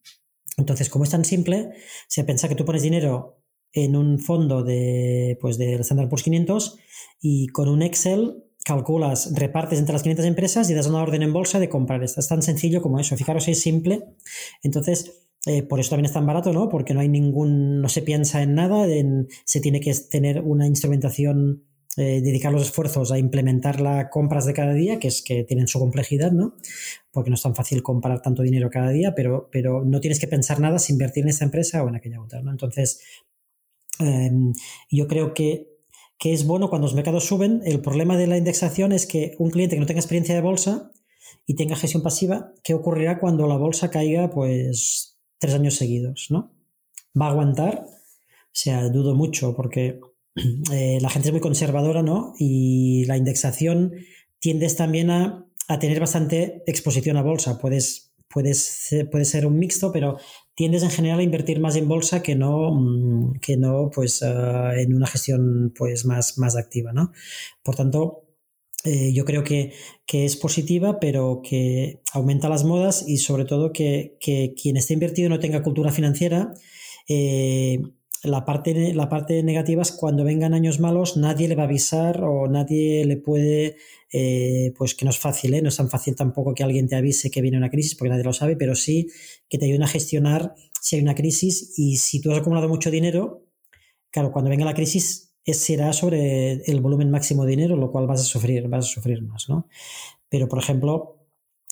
Entonces, 0.56 0.88
como 0.88 1.04
es 1.04 1.10
tan 1.10 1.26
simple, 1.26 1.72
se 2.08 2.24
piensa 2.24 2.48
que 2.48 2.54
tú 2.54 2.64
pones 2.64 2.82
dinero 2.82 3.42
en 3.76 3.94
un 3.94 4.18
fondo 4.18 4.64
de, 4.64 5.36
pues 5.40 5.58
del 5.58 5.80
Standard 5.80 6.08
Poor's 6.08 6.22
500 6.22 6.78
y 7.20 7.48
con 7.48 7.68
un 7.68 7.82
Excel 7.82 8.42
calculas, 8.64 9.32
repartes 9.32 9.78
entre 9.78 9.92
las 9.92 10.02
500 10.02 10.24
empresas 10.24 10.68
y 10.68 10.74
das 10.74 10.88
una 10.88 11.00
orden 11.00 11.22
en 11.22 11.32
bolsa 11.32 11.60
de 11.60 11.68
comprar. 11.68 12.02
Es 12.02 12.14
tan 12.26 12.42
sencillo 12.42 12.82
como 12.82 12.98
eso. 12.98 13.16
Fijaros, 13.16 13.46
es 13.46 13.60
simple. 13.60 14.02
Entonces, 14.62 15.28
eh, 15.46 15.62
por 15.62 15.78
eso 15.78 15.90
también 15.90 16.06
es 16.06 16.12
tan 16.12 16.26
barato, 16.26 16.52
¿no? 16.52 16.68
Porque 16.68 16.94
no 16.94 17.00
hay 17.00 17.08
ningún, 17.08 17.80
no 17.80 17.88
se 17.88 18.02
piensa 18.02 18.42
en 18.42 18.54
nada, 18.54 18.86
se 19.44 19.60
tiene 19.60 19.78
que 19.78 19.94
tener 20.10 20.40
una 20.40 20.66
instrumentación, 20.66 21.64
eh, 21.96 22.20
dedicar 22.22 22.52
los 22.52 22.62
esfuerzos 22.62 23.12
a 23.12 23.18
implementar 23.18 23.80
las 23.80 24.06
compras 24.10 24.46
de 24.46 24.54
cada 24.54 24.72
día, 24.72 24.98
que 24.98 25.08
es 25.08 25.22
que 25.22 25.44
tienen 25.44 25.68
su 25.68 25.78
complejidad, 25.78 26.32
¿no? 26.32 26.56
Porque 27.12 27.30
no 27.30 27.34
es 27.34 27.42
tan 27.42 27.54
fácil 27.54 27.84
comprar 27.84 28.20
tanto 28.20 28.42
dinero 28.42 28.68
cada 28.68 28.90
día, 28.90 29.14
pero, 29.14 29.48
pero 29.52 29.84
no 29.84 30.00
tienes 30.00 30.18
que 30.18 30.26
pensar 30.26 30.58
nada 30.58 30.80
si 30.80 30.92
invertir 30.92 31.22
en 31.22 31.28
esta 31.28 31.44
empresa 31.44 31.84
o 31.84 31.88
en 31.88 31.94
aquella 31.94 32.20
otra, 32.20 32.42
¿no? 32.42 32.50
Entonces, 32.50 33.00
Em, 33.98 34.52
yo 34.90 35.06
creo 35.08 35.34
que, 35.34 35.74
es 36.24 36.44
bueno 36.44 36.68
cuando 36.68 36.86
los 36.86 36.94
mercados 36.94 37.24
suben. 37.24 37.62
El 37.64 37.80
problema 37.80 38.16
de 38.16 38.26
la 38.26 38.36
indexación 38.36 38.92
es 38.92 39.06
que 39.06 39.36
un 39.38 39.50
cliente 39.50 39.76
que 39.76 39.80
no 39.80 39.86
tenga 39.86 40.00
experiencia 40.00 40.34
de 40.34 40.40
bolsa 40.40 40.90
y 41.46 41.54
tenga 41.54 41.76
gestión 41.76 42.02
pasiva, 42.02 42.52
¿qué 42.64 42.74
ocurrirá 42.74 43.20
cuando 43.20 43.46
la 43.46 43.56
bolsa 43.56 43.90
caiga 43.90 44.30
pues 44.30 45.18
tres 45.38 45.54
años 45.54 45.74
seguidos? 45.74 46.26
¿no? 46.30 46.52
¿Va 47.20 47.26
a 47.26 47.30
aguantar? 47.30 47.86
O 47.86 48.58
sea, 48.58 48.88
dudo 48.88 49.14
mucho 49.14 49.54
porque 49.54 50.00
eh, 50.72 50.98
la 51.00 51.10
gente 51.10 51.28
es 51.28 51.32
muy 51.32 51.40
conservadora 51.40 52.02
¿no? 52.02 52.34
y 52.38 53.04
la 53.04 53.16
indexación 53.16 53.92
tiendes 54.40 54.74
también 54.74 55.10
a, 55.10 55.46
a 55.68 55.78
tener 55.78 56.00
bastante 56.00 56.62
exposición 56.66 57.16
a 57.18 57.22
bolsa. 57.22 57.58
Puedes, 57.58 58.14
puedes, 58.28 58.88
puede 59.10 59.24
ser 59.24 59.46
un 59.46 59.58
mixto, 59.58 59.92
pero 59.92 60.18
tiendes 60.56 60.82
en 60.82 60.90
general 60.90 61.20
a 61.20 61.22
invertir 61.22 61.60
más 61.60 61.76
en 61.76 61.86
bolsa 61.86 62.22
que 62.22 62.34
no, 62.34 62.72
mm, 62.72 63.38
que 63.40 63.56
no 63.56 63.90
pues, 63.94 64.22
ah, 64.22 64.72
en 64.76 64.94
una 64.94 65.06
gestión 65.06 65.72
pues, 65.76 66.04
más, 66.04 66.38
más 66.38 66.56
activa. 66.56 66.92
¿no? 66.92 67.12
Por 67.62 67.76
tanto, 67.76 68.24
eh, 68.84 69.12
yo 69.12 69.24
creo 69.24 69.44
que, 69.44 69.72
es 70.06 70.36
positiva, 70.36 70.98
pero 70.98 71.42
que 71.42 72.00
aumenta 72.12 72.48
las 72.48 72.64
modas 72.64 73.04
y 73.06 73.18
sobre 73.18 73.44
todo 73.44 73.72
que, 73.72 74.16
quien 74.20 74.76
esté 74.76 74.94
invertido 74.94 75.28
no 75.28 75.40
tenga 75.40 75.62
cultura 75.62 75.92
financiera. 75.92 76.54
Eh, 77.08 77.80
la 78.22 78.44
parte, 78.44 78.94
la 78.94 79.08
parte 79.08 79.42
negativa 79.42 79.82
es 79.82 79.92
cuando 79.92 80.24
vengan 80.24 80.54
años 80.54 80.80
malos, 80.80 81.16
nadie 81.16 81.48
le 81.48 81.54
va 81.54 81.64
a 81.64 81.66
avisar 81.66 82.24
o 82.24 82.48
nadie 82.48 83.04
le 83.04 83.18
puede, 83.18 83.76
eh, 84.12 84.72
pues 84.76 84.94
que 84.94 85.04
no 85.04 85.10
es 85.10 85.18
fácil, 85.18 85.54
¿eh? 85.54 85.62
no 85.62 85.68
es 85.68 85.76
tan 85.76 85.90
fácil 85.90 86.14
tampoco 86.14 86.54
que 86.54 86.62
alguien 86.62 86.88
te 86.88 86.96
avise 86.96 87.30
que 87.30 87.42
viene 87.42 87.56
una 87.58 87.70
crisis, 87.70 87.94
porque 87.94 88.10
nadie 88.10 88.24
lo 88.24 88.32
sabe, 88.32 88.56
pero 88.56 88.74
sí 88.74 89.08
que 89.48 89.58
te 89.58 89.66
ayuden 89.66 89.82
a 89.82 89.88
gestionar 89.88 90.54
si 90.80 90.96
hay 90.96 91.02
una 91.02 91.14
crisis 91.14 91.74
y 91.76 91.96
si 91.96 92.20
tú 92.20 92.30
has 92.30 92.38
acumulado 92.38 92.68
mucho 92.68 92.90
dinero, 92.90 93.44
claro, 94.10 94.32
cuando 94.32 94.50
venga 94.50 94.64
la 94.64 94.74
crisis 94.74 95.34
será 95.44 95.92
sobre 95.92 96.62
el 96.64 96.80
volumen 96.80 97.10
máximo 97.10 97.44
de 97.44 97.50
dinero, 97.50 97.76
lo 97.76 97.90
cual 97.90 98.06
vas 98.06 98.20
a 98.20 98.24
sufrir, 98.24 98.68
vas 98.68 98.86
a 98.86 98.88
sufrir 98.88 99.22
más, 99.22 99.48
¿no? 99.48 99.68
Pero, 100.28 100.48
por 100.48 100.58
ejemplo, 100.58 101.26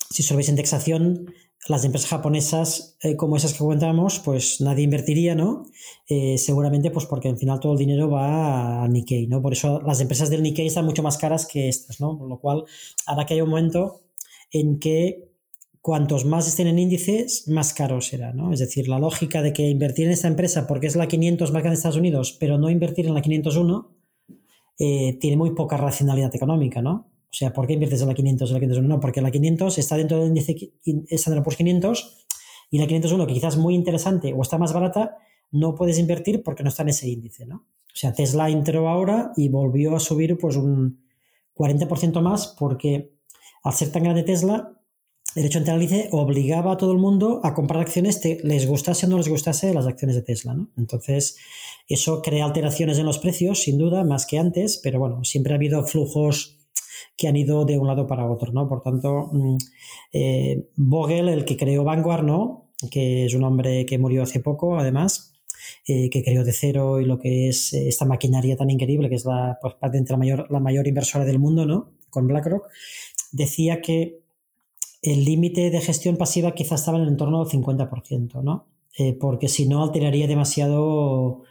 si 0.09 0.23
solo 0.23 0.37
veis 0.37 0.49
indexación, 0.49 1.33
las 1.67 1.83
empresas 1.83 2.09
japonesas 2.09 2.97
eh, 3.01 3.15
como 3.15 3.37
esas 3.37 3.53
que 3.53 3.59
comentábamos, 3.59 4.19
pues 4.19 4.61
nadie 4.61 4.83
invertiría, 4.83 5.33
¿no? 5.33 5.65
Eh, 6.07 6.37
seguramente 6.37 6.91
pues 6.91 7.05
porque 7.05 7.27
al 7.29 7.37
final 7.37 7.59
todo 7.59 7.73
el 7.73 7.79
dinero 7.79 8.09
va 8.09 8.83
a 8.83 8.87
Nikkei, 8.87 9.27
¿no? 9.27 9.41
Por 9.41 9.53
eso 9.53 9.81
las 9.81 9.99
empresas 9.99 10.29
del 10.29 10.43
Nikkei 10.43 10.67
están 10.67 10.85
mucho 10.85 11.01
más 11.01 11.17
caras 11.17 11.47
que 11.47 11.67
estas, 11.67 11.99
¿no? 11.99 12.17
Por 12.17 12.29
lo 12.29 12.39
cual, 12.39 12.65
ahora 13.07 13.25
que 13.25 13.33
hay 13.33 13.41
un 13.41 13.49
momento 13.49 14.01
en 14.51 14.79
que 14.79 15.31
cuantos 15.81 16.25
más 16.25 16.47
estén 16.47 16.67
en 16.67 16.79
índices, 16.79 17.47
más 17.47 17.73
caro 17.73 18.01
será, 18.01 18.33
¿no? 18.33 18.51
Es 18.53 18.59
decir, 18.59 18.87
la 18.87 18.99
lógica 18.99 19.41
de 19.41 19.53
que 19.53 19.69
invertir 19.69 20.05
en 20.05 20.11
esta 20.11 20.27
empresa 20.27 20.67
porque 20.67 20.87
es 20.87 20.95
la 20.95 21.07
500 21.07 21.51
más 21.51 21.61
grande 21.61 21.75
de 21.75 21.75
Estados 21.75 21.97
Unidos, 21.97 22.35
pero 22.39 22.57
no 22.57 22.69
invertir 22.69 23.07
en 23.07 23.13
la 23.13 23.21
501, 23.21 23.91
eh, 24.77 25.17
tiene 25.19 25.37
muy 25.37 25.51
poca 25.55 25.77
racionalidad 25.77 26.35
económica, 26.35 26.81
¿no? 26.81 27.14
O 27.35 27.37
sea, 27.37 27.51
¿por 27.51 27.67
qué 27.67 27.73
inviertes 27.73 28.01
en 28.01 28.07
la 28.07 28.13
500 28.13 28.49
o 28.49 28.53
la 28.53 28.59
501? 28.61 28.87
No, 28.87 29.01
porque 29.01 29.19
la 29.19 29.29
500 29.29 29.77
está 29.77 29.97
dentro 29.97 30.19
del 30.19 30.29
índice 30.29 30.71
Standard 31.09 31.43
Poor's 31.43 31.57
500 31.57 32.25
y 32.71 32.77
la 32.77 32.87
501, 32.87 33.27
que 33.27 33.33
quizás 33.33 33.57
muy 33.57 33.75
interesante 33.75 34.33
o 34.33 34.41
está 34.41 34.57
más 34.57 34.71
barata, 34.71 35.17
no 35.51 35.75
puedes 35.75 35.99
invertir 35.99 36.43
porque 36.43 36.63
no 36.63 36.69
está 36.69 36.83
en 36.83 36.89
ese 36.89 37.09
índice, 37.09 37.45
¿no? 37.45 37.57
O 37.57 37.93
sea, 37.93 38.13
Tesla 38.13 38.49
entró 38.49 38.87
ahora 38.87 39.33
y 39.35 39.49
volvió 39.49 39.97
a 39.97 39.99
subir 39.99 40.37
pues 40.37 40.55
un 40.55 41.03
40% 41.57 42.21
más 42.21 42.55
porque 42.57 43.11
al 43.63 43.73
ser 43.73 43.91
tan 43.91 44.03
grande 44.03 44.23
Tesla, 44.23 44.71
el 45.35 45.45
hecho 45.45 45.59
de 45.59 45.63
entrar 45.63 45.81
índice 45.81 46.07
obligaba 46.13 46.71
a 46.71 46.77
todo 46.77 46.93
el 46.93 46.99
mundo 46.99 47.41
a 47.43 47.53
comprar 47.53 47.81
acciones, 47.81 48.21
les 48.45 48.65
gustase 48.65 49.07
o 49.07 49.09
no 49.09 49.17
les 49.17 49.27
gustase 49.27 49.73
las 49.73 49.87
acciones 49.87 50.15
de 50.15 50.21
Tesla, 50.21 50.53
¿no? 50.53 50.69
Entonces, 50.77 51.35
eso 51.89 52.21
crea 52.21 52.45
alteraciones 52.45 52.97
en 52.97 53.05
los 53.05 53.19
precios, 53.19 53.61
sin 53.63 53.77
duda, 53.77 54.05
más 54.05 54.25
que 54.25 54.39
antes, 54.39 54.79
pero 54.81 54.99
bueno, 54.99 55.25
siempre 55.25 55.51
ha 55.51 55.57
habido 55.57 55.85
flujos 55.85 56.54
que 57.17 57.27
han 57.27 57.35
ido 57.35 57.65
de 57.65 57.77
un 57.77 57.87
lado 57.87 58.07
para 58.07 58.29
otro, 58.29 58.51
¿no? 58.51 58.67
Por 58.67 58.81
tanto, 58.81 59.29
mm, 59.31 59.57
eh, 60.13 60.69
Vogel, 60.75 61.29
el 61.29 61.45
que 61.45 61.57
creó 61.57 61.83
Vanguard, 61.83 62.23
¿no? 62.23 62.71
Que 62.91 63.25
es 63.25 63.33
un 63.33 63.43
hombre 63.43 63.85
que 63.85 63.97
murió 63.97 64.23
hace 64.23 64.39
poco, 64.39 64.77
además, 64.77 65.33
eh, 65.87 66.09
que 66.09 66.23
creó 66.23 66.43
de 66.43 66.51
cero 66.51 66.99
y 66.99 67.05
lo 67.05 67.19
que 67.19 67.49
es 67.49 67.73
eh, 67.73 67.87
esta 67.87 68.05
maquinaria 68.05 68.57
tan 68.57 68.69
increíble, 68.69 69.09
que 69.09 69.15
es 69.15 69.25
la, 69.25 69.57
pues, 69.61 69.75
la 69.81 70.17
mayor, 70.17 70.47
la 70.51 70.59
mayor 70.59 70.87
inversora 70.87 71.25
del 71.25 71.39
mundo, 71.39 71.65
¿no? 71.65 71.91
Con 72.09 72.27
BlackRock, 72.27 72.67
decía 73.31 73.81
que 73.81 74.19
el 75.01 75.23
límite 75.23 75.69
de 75.69 75.81
gestión 75.81 76.17
pasiva 76.17 76.53
quizás 76.53 76.81
estaba 76.81 76.97
en 76.97 77.03
el 77.03 77.09
entorno 77.09 77.43
del 77.43 77.61
50%, 77.61 78.41
¿no? 78.41 78.67
porque 79.19 79.49
si 79.49 79.67
no 79.67 79.83
alteraría 79.83 80.25
demasiado 80.25 81.43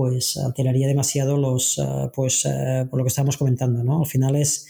pues 0.00 0.36
alteraría 0.38 0.86
demasiado 0.86 1.36
los 1.36 1.78
pues 2.14 2.48
por 2.88 2.98
lo 2.98 3.04
que 3.04 3.08
estábamos 3.08 3.36
comentando 3.36 3.84
no 3.84 4.00
al 4.00 4.06
final 4.06 4.34
es 4.36 4.66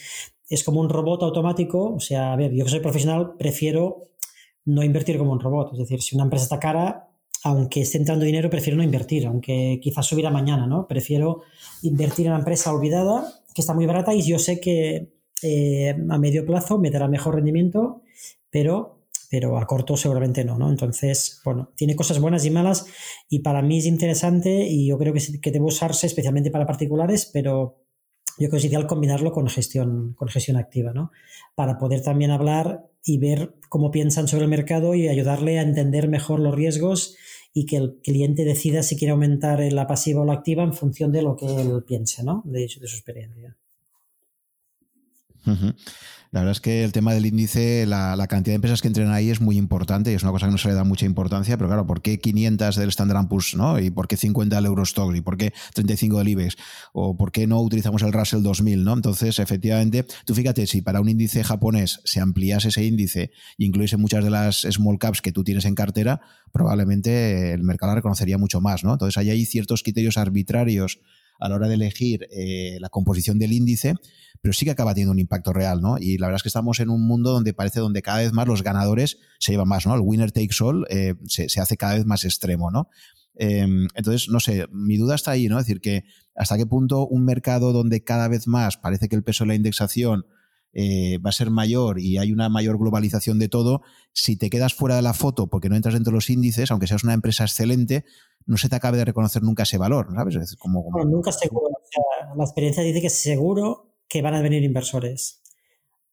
es 0.51 0.65
como 0.65 0.81
un 0.81 0.91
robot 0.91 1.23
automático. 1.23 1.95
O 1.95 2.01
sea, 2.01 2.33
a 2.33 2.37
ver, 2.37 2.53
yo 2.53 2.65
que 2.65 2.71
soy 2.71 2.81
profesional, 2.81 3.35
prefiero 3.39 4.11
no 4.65 4.83
invertir 4.83 5.17
como 5.17 5.33
un 5.33 5.41
robot. 5.41 5.73
Es 5.73 5.79
decir, 5.79 6.03
si 6.03 6.17
una 6.17 6.25
empresa 6.25 6.45
está 6.45 6.59
cara, 6.59 7.09
aunque 7.45 7.83
esté 7.83 7.99
entrando 7.99 8.25
dinero, 8.25 8.51
prefiero 8.51 8.77
no 8.77 8.83
invertir, 8.83 9.27
aunque 9.27 9.79
quizás 9.81 10.05
subiera 10.05 10.31
mañana, 10.31 10.67
¿no? 10.67 10.87
Prefiero 10.87 11.43
invertir 11.83 12.27
en 12.27 12.33
una 12.33 12.41
empresa 12.41 12.73
olvidada, 12.75 13.33
que 13.55 13.63
está 13.63 13.73
muy 13.73 13.87
barata 13.87 14.13
y 14.13 14.23
yo 14.23 14.39
sé 14.39 14.61
que 14.61 15.15
eh, 15.43 15.97
a 16.11 16.19
medio 16.19 16.45
plazo 16.45 16.79
me 16.79 16.91
dará 16.91 17.09
mejor 17.09 17.37
rendimiento, 17.37 18.03
pero 18.51 19.00
pero 19.31 19.59
a 19.59 19.67
corto 19.67 19.97
seguramente 19.97 20.45
no, 20.45 20.59
¿no? 20.59 20.69
Entonces, 20.69 21.41
bueno, 21.45 21.73
tiene 21.77 21.95
cosas 21.95 22.19
buenas 22.19 22.45
y 22.45 22.51
malas 22.51 22.87
y 23.29 23.39
para 23.39 23.63
mí 23.63 23.79
es 23.79 23.87
interesante 23.87 24.67
y 24.69 24.89
yo 24.89 24.99
creo 24.99 25.15
que, 25.15 25.41
que 25.41 25.53
debe 25.53 25.67
usarse 25.67 26.09
especialmente 26.09 26.51
para 26.51 26.67
particulares, 26.67 27.31
pero 27.33 27.79
yo 28.39 28.49
creo 28.49 28.51
que 28.51 28.57
es 28.57 28.65
ideal 28.65 28.87
combinarlo 28.89 29.33
con 29.33 29.47
gestión, 29.49 30.15
con 30.15 30.29
gestión 30.29 30.57
activa, 30.57 30.93
¿no? 30.93 31.13
Para 31.55 31.79
poder 31.79 32.03
también 32.03 32.33
hablar 32.33 32.91
y 33.05 33.19
ver 33.19 33.55
cómo 33.69 33.91
piensan 33.91 34.27
sobre 34.27 34.45
el 34.45 34.51
mercado 34.51 34.95
y 34.95 35.09
ayudarle 35.09 35.59
a 35.59 35.63
entender 35.63 36.09
mejor 36.09 36.41
los 36.41 36.55
riesgos 36.55 37.17
y 37.53 37.67
que 37.67 37.77
el 37.77 38.01
cliente 38.03 38.45
decida 38.45 38.83
si 38.83 38.97
quiere 38.97 39.13
aumentar 39.13 39.61
la 39.73 39.87
pasiva 39.87 40.23
o 40.23 40.25
la 40.25 40.35
activa 40.35 40.65
en 40.65 40.75
función 40.75 41.13
de 41.13 41.23
lo 41.23 41.37
que 41.37 41.47
él 41.47 41.85
piense, 41.87 42.25
¿no? 42.25 42.43
De, 42.45 42.61
de 42.61 42.69
su 42.69 42.97
experiencia. 42.97 43.57
La 46.33 46.41
verdad 46.41 46.53
es 46.53 46.61
que 46.61 46.85
el 46.85 46.93
tema 46.93 47.13
del 47.13 47.27
índice, 47.27 47.87
la, 47.87 48.15
cantidad 48.29 48.53
de 48.53 48.57
empresas 48.57 48.81
que 48.81 48.87
entren 48.87 49.11
ahí 49.11 49.31
es 49.31 49.41
muy 49.41 49.57
importante 49.57 50.13
y 50.13 50.15
es 50.15 50.23
una 50.23 50.31
cosa 50.31 50.47
que 50.47 50.53
no 50.53 50.59
se 50.59 50.69
le 50.69 50.75
da 50.75 50.85
mucha 50.85 51.05
importancia, 51.05 51.57
pero 51.57 51.69
claro, 51.69 51.89
¿por 51.89 52.03
qué 52.03 52.21
500 52.21 52.77
del 52.77 52.89
Standard 52.91 53.27
Poor's, 53.27 53.57
¿no? 53.57 53.81
¿Y 53.81 53.91
por 53.91 54.07
qué 54.07 54.17
50 54.17 54.55
del 54.55 54.67
Eurostock? 54.67 55.13
¿Y 55.17 55.23
por 55.23 55.37
qué 55.37 55.53
35 55.75 56.19
del 56.19 56.29
IBEX? 56.29 56.57
¿O 56.93 57.17
por 57.17 57.33
qué 57.33 57.49
no 57.49 57.61
utilizamos 57.61 58.03
el 58.03 58.13
Russell 58.13 58.43
2000, 58.43 58.85
¿no? 58.85 58.93
Entonces, 58.93 59.41
efectivamente, 59.41 60.07
tú 60.25 60.37
fíjate, 60.37 60.69
si 60.69 60.83
para 60.83 61.01
un 61.01 61.09
índice 61.09 61.43
japonés 61.43 62.01
se 62.05 62.21
ampliase 62.21 62.69
ese 62.69 62.85
índice 62.85 63.33
e 63.59 63.65
incluyese 63.65 63.97
muchas 63.97 64.23
de 64.23 64.31
las 64.31 64.61
small 64.71 64.99
caps 65.01 65.23
que 65.23 65.33
tú 65.33 65.43
tienes 65.43 65.65
en 65.65 65.75
cartera, 65.75 66.21
probablemente 66.53 67.53
el 67.53 67.65
mercado 67.65 67.91
la 67.91 67.97
reconocería 67.97 68.39
mucho 68.39 68.61
más, 68.61 68.85
¿no? 68.85 68.93
Entonces, 68.93 69.19
ahí 69.19 69.31
hay 69.31 69.45
ciertos 69.47 69.83
criterios 69.83 70.17
arbitrarios 70.17 71.01
a 71.41 71.49
la 71.49 71.57
hora 71.57 71.69
de 71.69 71.75
elegir 71.75 72.29
eh, 72.31 72.79
la 72.81 72.89
composición 72.89 73.39
del 73.39 73.53
índice, 73.53 73.95
pero 74.41 74.53
sí 74.53 74.65
que 74.65 74.71
acaba 74.71 74.95
teniendo 74.95 75.13
un 75.13 75.19
impacto 75.19 75.53
real, 75.53 75.81
¿no? 75.81 75.97
Y 75.99 76.19
la 76.19 76.27
verdad 76.27 76.37
es 76.37 76.43
que 76.43 76.49
estamos 76.49 76.81
en 76.81 76.91
un 76.91 77.07
mundo 77.07 77.33
donde 77.33 77.53
parece 77.53 77.81
donde 77.81 78.03
cada 78.03 78.19
vez 78.19 78.33
más 78.33 78.47
los 78.47 78.63
ganadores 78.63 79.19
se 79.39 79.53
llevan 79.53 79.69
más, 79.69 79.87
¿no? 79.87 79.95
El 79.95 80.01
winner 80.03 80.33
takes 80.33 80.57
all 80.61 80.87
eh, 80.91 81.15
se, 81.27 81.47
hace 81.61 81.77
cada 81.77 81.95
vez 81.95 82.07
más 82.07 82.25
extremo, 82.25 82.71
¿no? 82.71 82.89
Em, 83.37 83.89
entonces, 83.95 84.29
no 84.29 84.41
sé, 84.41 84.67
mi 84.71 84.97
duda 84.97 85.15
está 85.15 85.33
ahí, 85.33 85.49
¿no? 85.49 85.59
Es 85.59 85.67
decir, 85.67 85.81
que 85.81 86.05
hasta 86.35 86.57
qué 86.57 86.67
punto 86.67 87.07
un 87.07 87.25
mercado 87.25 87.73
donde 87.73 88.03
cada 88.03 88.29
vez 88.29 88.47
más 88.47 88.77
parece 88.77 89.09
que 89.09 89.17
el 89.17 89.23
peso 89.23 89.45
de 89.45 89.49
la 89.49 89.55
indexación 89.55 90.27
eh, 90.73 91.19
va 91.19 91.31
a 91.31 91.33
ser 91.33 91.51
mayor 91.51 91.99
y 91.99 92.19
hay 92.19 92.33
una 92.33 92.49
mayor 92.49 92.79
globalización 92.79 93.39
de 93.39 93.49
todo, 93.49 93.83
si 94.13 94.37
te 94.37 94.51
quedas 94.51 94.75
fuera 94.75 94.97
de 94.97 95.03
la 95.03 95.15
foto 95.15 95.49
porque 95.49 95.69
no 95.69 95.77
entras 95.77 95.95
dentro 95.95 96.13
de 96.13 96.17
los 96.17 96.31
índices, 96.31 96.71
aunque 96.71 96.87
seas 96.87 97.05
una 97.05 97.15
empresa 97.15 97.45
excelente, 97.45 98.05
no 98.47 98.57
se 98.57 98.69
te 98.69 98.77
acabe 98.77 98.99
de 98.99 99.05
reconocer 99.05 99.43
nunca 99.43 99.65
ese 99.65 99.79
valor, 99.79 100.09
¿sabes? 100.15 100.57
como, 100.57 100.85
nunca 101.05 101.33
seguro. 101.33 101.69
la 102.37 102.45
experiencia 102.45 102.83
dice 102.83 103.01
que 103.01 103.11
seguro 103.11 103.95
que 104.09 104.23
van 104.23 104.35
a 104.35 104.43
venir 104.43 104.63
inversores, 104.63 105.43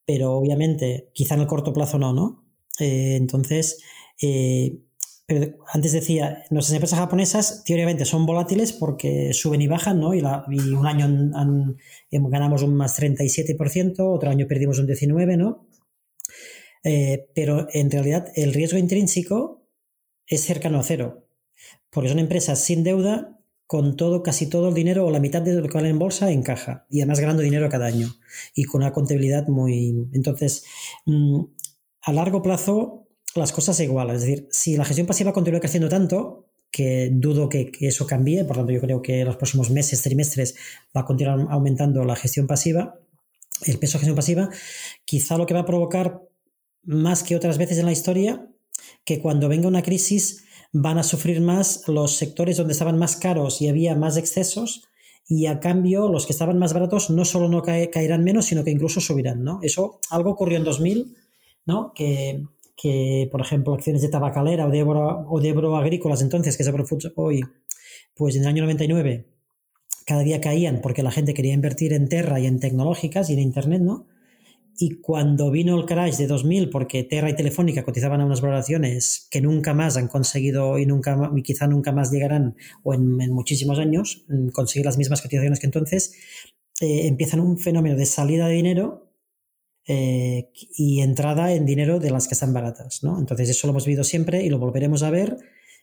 pero 0.05 0.33
obviamente 0.33 1.11
quizá 1.13 1.35
en 1.35 1.41
el 1.41 1.47
corto 1.47 1.73
plazo 1.73 1.97
no, 1.99 2.13
¿no? 2.13 2.45
Eh, 2.79 3.15
entonces, 3.15 3.81
eh, 4.21 4.79
pero 5.27 5.57
antes 5.73 5.91
decía, 5.91 6.45
nuestras 6.49 6.75
empresas 6.75 6.99
japonesas 6.99 7.63
teóricamente 7.65 8.05
son 8.05 8.25
volátiles 8.25 8.73
porque 8.73 9.33
suben 9.33 9.61
y 9.61 9.67
bajan, 9.67 9.99
¿no? 9.99 10.13
Y, 10.13 10.21
un 10.21 10.87
año 10.87 11.75
ganamos 12.09 12.63
un 12.63 12.75
más 12.75 12.99
37%, 12.99 13.99
otro 13.99 14.29
año 14.29 14.47
perdimos 14.47 14.79
un 14.79 14.87
19%, 14.87 15.37
¿no? 15.37 15.67
Eh, 16.83 17.27
pero 17.35 17.67
en 17.73 17.91
realidad 17.91 18.31
el 18.35 18.53
riesgo 18.53 18.77
intrínseco 18.77 19.67
es 20.25 20.41
cercano 20.45 20.79
a 20.79 20.83
cero 20.83 21.27
porque 21.89 22.09
son 22.09 22.19
empresas 22.19 22.59
sin 22.59 22.83
deuda, 22.83 23.39
con 23.65 23.97
todo, 23.97 24.23
casi 24.23 24.47
todo 24.47 24.69
el 24.69 24.73
dinero 24.73 25.05
o 25.05 25.11
la 25.11 25.19
mitad 25.19 25.41
de 25.41 25.53
lo 25.53 25.67
que 25.67 25.73
vale 25.73 25.89
en 25.89 25.99
bolsa 25.99 26.31
en 26.31 26.41
caja 26.41 26.85
y 26.89 27.01
además 27.01 27.19
ganando 27.19 27.41
dinero 27.41 27.67
cada 27.69 27.87
año 27.87 28.07
y 28.55 28.63
con 28.63 28.81
una 28.81 28.93
contabilidad 28.93 29.47
muy... 29.47 30.07
Entonces, 30.13 30.63
mm, 31.05 31.41
a 32.03 32.13
largo 32.13 32.41
plazo 32.41 33.06
las 33.39 33.51
cosas 33.51 33.79
igualan. 33.79 34.15
Es 34.15 34.23
decir, 34.23 34.47
si 34.51 34.77
la 34.77 34.85
gestión 34.85 35.07
pasiva 35.07 35.33
continúa 35.33 35.59
creciendo 35.59 35.89
tanto, 35.89 36.47
que 36.71 37.09
dudo 37.11 37.49
que, 37.49 37.71
eso 37.81 38.05
cambie, 38.05 38.43
por 38.45 38.57
tanto 38.57 38.71
yo 38.71 38.81
creo 38.81 39.01
que 39.01 39.21
en 39.21 39.27
los 39.27 39.37
próximos 39.37 39.69
meses, 39.69 40.01
trimestres, 40.01 40.55
va 40.95 41.01
a 41.01 41.05
continuar 41.05 41.47
aumentando 41.49 42.03
la 42.03 42.15
gestión 42.15 42.47
pasiva, 42.47 42.99
el 43.65 43.79
peso 43.79 43.93
de 43.93 43.99
gestión 43.99 44.15
pasiva, 44.15 44.49
quizá 45.05 45.37
lo 45.37 45.45
que 45.45 45.53
va 45.53 45.61
a 45.61 45.65
provocar 45.65 46.21
más 46.83 47.23
que 47.23 47.35
otras 47.35 47.57
veces 47.57 47.77
en 47.79 47.85
la 47.85 47.91
historia, 47.91 48.47
que 49.03 49.19
cuando 49.19 49.49
venga 49.49 49.67
una 49.67 49.81
crisis 49.81 50.43
van 50.71 50.97
a 50.97 51.03
sufrir 51.03 51.41
más 51.41 51.87
los 51.87 52.15
sectores 52.15 52.57
donde 52.57 52.73
estaban 52.73 52.97
más 52.97 53.15
caros 53.15 53.61
y 53.61 53.69
había 53.69 53.95
más 53.95 54.17
excesos 54.17 54.87
y 55.27 55.47
a 55.47 55.59
cambio 55.59 56.07
los 56.09 56.25
que 56.25 56.33
estaban 56.33 56.57
más 56.57 56.73
baratos 56.73 57.09
no 57.09 57.25
solo 57.25 57.49
no 57.49 57.61
caerán 57.61 58.23
menos, 58.23 58.45
sino 58.45 58.63
que 58.63 58.71
incluso 58.71 59.01
subirán, 59.01 59.43
¿no? 59.43 59.59
Eso 59.61 59.99
algo 60.09 60.31
ocurrió 60.31 60.57
en 60.57 60.63
2000, 60.63 61.15
¿no? 61.65 61.91
Que, 61.93 62.45
que 62.77 63.27
por 63.31 63.41
ejemplo, 63.41 63.73
acciones 63.73 64.03
de 64.03 64.09
tabacalera 64.09 64.67
o 64.67 64.69
de, 64.69 64.83
o 64.83 65.39
de 65.41 65.75
agrícolas 65.75 66.21
entonces, 66.21 66.55
que 66.55 66.63
es 66.63 66.69
Agrofoods 66.69 67.11
hoy, 67.15 67.41
pues 68.15 68.35
en 68.35 68.43
el 68.43 68.47
año 68.47 68.63
99 68.63 69.25
cada 70.05 70.21
día 70.21 70.39
caían 70.39 70.79
porque 70.81 71.03
la 71.03 71.11
gente 71.11 71.33
quería 71.33 71.53
invertir 71.53 71.91
en 71.91 72.07
Terra 72.07 72.39
y 72.39 72.45
en 72.45 72.61
tecnológicas 72.61 73.29
y 73.29 73.33
en 73.33 73.39
Internet, 73.39 73.81
¿no? 73.81 74.07
Y 74.79 75.01
cuando 75.01 75.49
vino 75.49 75.77
el 75.77 75.85
crash 75.85 76.17
de 76.17 76.27
2000, 76.27 76.69
porque 76.69 77.03
Terra 77.03 77.31
y 77.31 77.35
Telefónica 77.35 77.83
cotizaban 77.83 78.21
a 78.21 78.25
unas 78.25 78.41
valoraciones 78.41 79.27
que 79.31 79.41
nunca 79.41 79.73
más 79.73 79.97
han 79.97 80.07
conseguido 80.07 80.77
y, 80.77 80.85
nunca, 80.85 81.31
y 81.35 81.41
quizá 81.41 81.67
nunca 81.67 81.91
más 81.91 82.11
llegarán, 82.11 82.55
o 82.83 82.93
en, 82.93 83.17
muchísimos 83.33 83.79
años, 83.79 84.23
conseguir 84.53 84.85
las 84.85 84.99
mismas 84.99 85.21
cotizaciones 85.21 85.59
que 85.59 85.65
entonces, 85.65 86.13
eh, 86.79 87.07
empiezan 87.07 87.39
un 87.39 87.57
fenómeno 87.57 87.95
de 87.95 88.05
salida 88.05 88.47
de 88.47 88.53
dinero 88.53 89.06
eh, 89.87 90.49
y 90.53 90.99
entrada 90.99 91.53
en 91.53 91.65
dinero 91.65 91.99
de 91.99 92.11
las 92.11 92.27
que 92.27 92.33
están 92.33 92.53
baratas. 92.53 93.03
¿no? 93.03 93.19
Entonces, 93.19 93.49
eso 93.49 93.67
lo 93.67 93.71
hemos 93.71 93.85
visto 93.85 94.03
siempre 94.03 94.43
y 94.43 94.49
lo 94.49 94.59
volveremos 94.59 95.03
a 95.03 95.09
ver. 95.09 95.37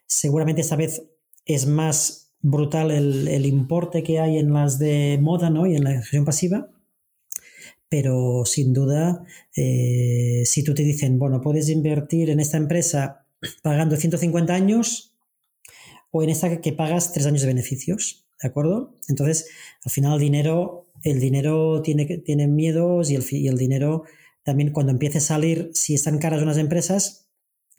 Seguramente 0.07 0.61
esta 0.61 0.77
vez 0.77 1.03
es 1.47 1.67
más 1.67 2.33
brutal 2.41 2.91
el, 2.91 3.47
importe 3.47 4.03
que 4.03 4.21
hay 4.21 4.37
en 4.37 4.53
las 4.53 4.79
de 4.79 5.19
moda 5.21 5.49
¿no? 5.49 5.67
y 5.67 5.77
en 5.77 5.85
la 5.85 5.93
gestión 5.93 6.27
pasiva, 6.27 6.69
pero 7.89 8.45
sin 8.45 8.75
duda, 8.75 9.25
eh, 9.57 10.43
si 10.45 10.63
tú 10.63 10.75
te 10.75 10.83
dicen, 10.83 11.19
bueno, 11.19 11.41
puedes 11.41 11.71
invertir 11.71 12.29
en 12.29 12.41
esta 12.41 12.59
empresa 12.59 13.27
pagando 13.63 13.97
150 13.97 14.53
años 14.53 15.15
o 16.11 16.23
en 16.23 16.29
esta 16.29 16.61
que 16.61 16.73
pagas 16.73 17.13
3 17.13 17.27
años 17.27 17.41
de 17.41 17.47
beneficios, 17.49 18.27
¿de 18.43 18.49
acuerdo? 18.49 18.95
Entonces, 19.09 19.49
al 19.85 19.91
final 19.91 20.15
el 20.15 20.21
dinero, 20.21 20.84
el 21.05 21.21
dinero 21.21 21.83
tiene, 21.83 22.49
miedos 22.49 23.11
y 23.11 23.15
el, 23.15 23.25
y 23.31 23.49
el 23.49 23.57
dinero 23.57 24.05
también 24.43 24.73
cuando 24.73 24.93
empiece 24.93 25.19
a 25.19 25.21
salir, 25.21 25.71
si 25.75 25.95
están 25.95 26.19
caras 26.19 26.43
unas 26.43 26.59
empresas, 26.59 27.29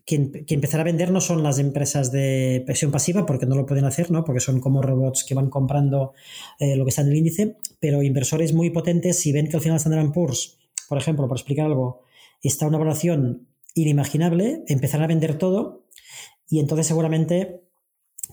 quien, 0.06 0.32
empezará 0.48 0.82
a 0.82 0.86
vender 0.86 1.12
no 1.12 1.20
son 1.20 1.44
las 1.44 1.58
empresas 1.58 2.12
de 2.12 2.64
presión 2.66 2.92
pasiva, 2.92 3.26
porque 3.26 3.48
no 3.48 3.56
lo 3.56 3.66
pueden 3.66 3.86
hacer, 3.86 4.12
¿no? 4.12 4.24
porque 4.24 4.40
son 4.40 4.60
como 4.60 4.82
robots 4.82 5.24
que 5.24 5.34
van 5.34 5.50
comprando 5.50 6.14
eh, 6.60 6.76
lo 6.76 6.86
que 6.86 6.90
está 6.90 7.02
en 7.02 7.10
el 7.10 7.18
índice, 7.18 7.58
pero 7.80 8.04
inversores 8.04 8.54
muy 8.54 8.70
potentes, 8.70 9.20
si 9.20 9.32
ven 9.32 9.48
que 9.48 9.58
al 9.58 9.64
final 9.64 9.78
Standard 9.78 10.12
Poor's, 10.12 10.60
por 10.88 11.00
ejemplo, 11.00 11.28
por 11.28 11.38
explicar 11.38 11.66
algo, 11.66 12.04
está 12.42 12.68
una 12.68 12.78
valoración 12.78 13.48
inimaginable, 13.74 14.64
empezarán 14.68 15.06
a 15.06 15.08
vender 15.08 15.38
todo 15.38 15.88
y 16.48 16.60
entonces 16.60 16.86
seguramente, 16.86 17.64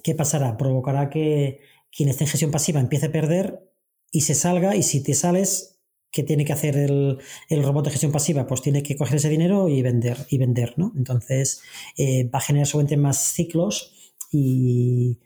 ¿qué 0.04 0.14
pasará? 0.14 0.58
Provocará 0.58 1.08
que 1.08 1.60
quien 1.90 2.10
esté 2.10 2.24
en 2.24 2.30
gestión 2.30 2.50
pasiva 2.50 2.80
empiece 2.80 3.06
a 3.06 3.12
perder 3.12 3.71
y 4.12 4.20
se 4.20 4.34
salga 4.34 4.76
y 4.76 4.84
si 4.84 5.02
te 5.02 5.14
sales 5.14 5.72
¿Qué 6.12 6.22
tiene 6.22 6.44
que 6.44 6.52
hacer 6.52 6.76
el, 6.76 7.18
robot 7.64 7.86
de 7.86 7.90
gestión 7.90 8.12
pasiva? 8.12 8.46
Pues 8.46 8.60
tiene 8.60 8.82
que 8.82 8.96
coger 8.96 9.16
ese 9.16 9.30
dinero 9.30 9.70
y 9.70 9.80
vender, 9.80 10.18
y 10.28 10.36
vender, 10.36 10.74
¿no? 10.76 10.92
Entonces 10.94 11.62
eh, 11.96 12.28
va 12.28 12.38
a 12.38 12.42
generar 12.42 12.66
seguramente 12.66 12.98
más 12.98 13.16
ciclos 13.16 13.94
y, 14.30 15.18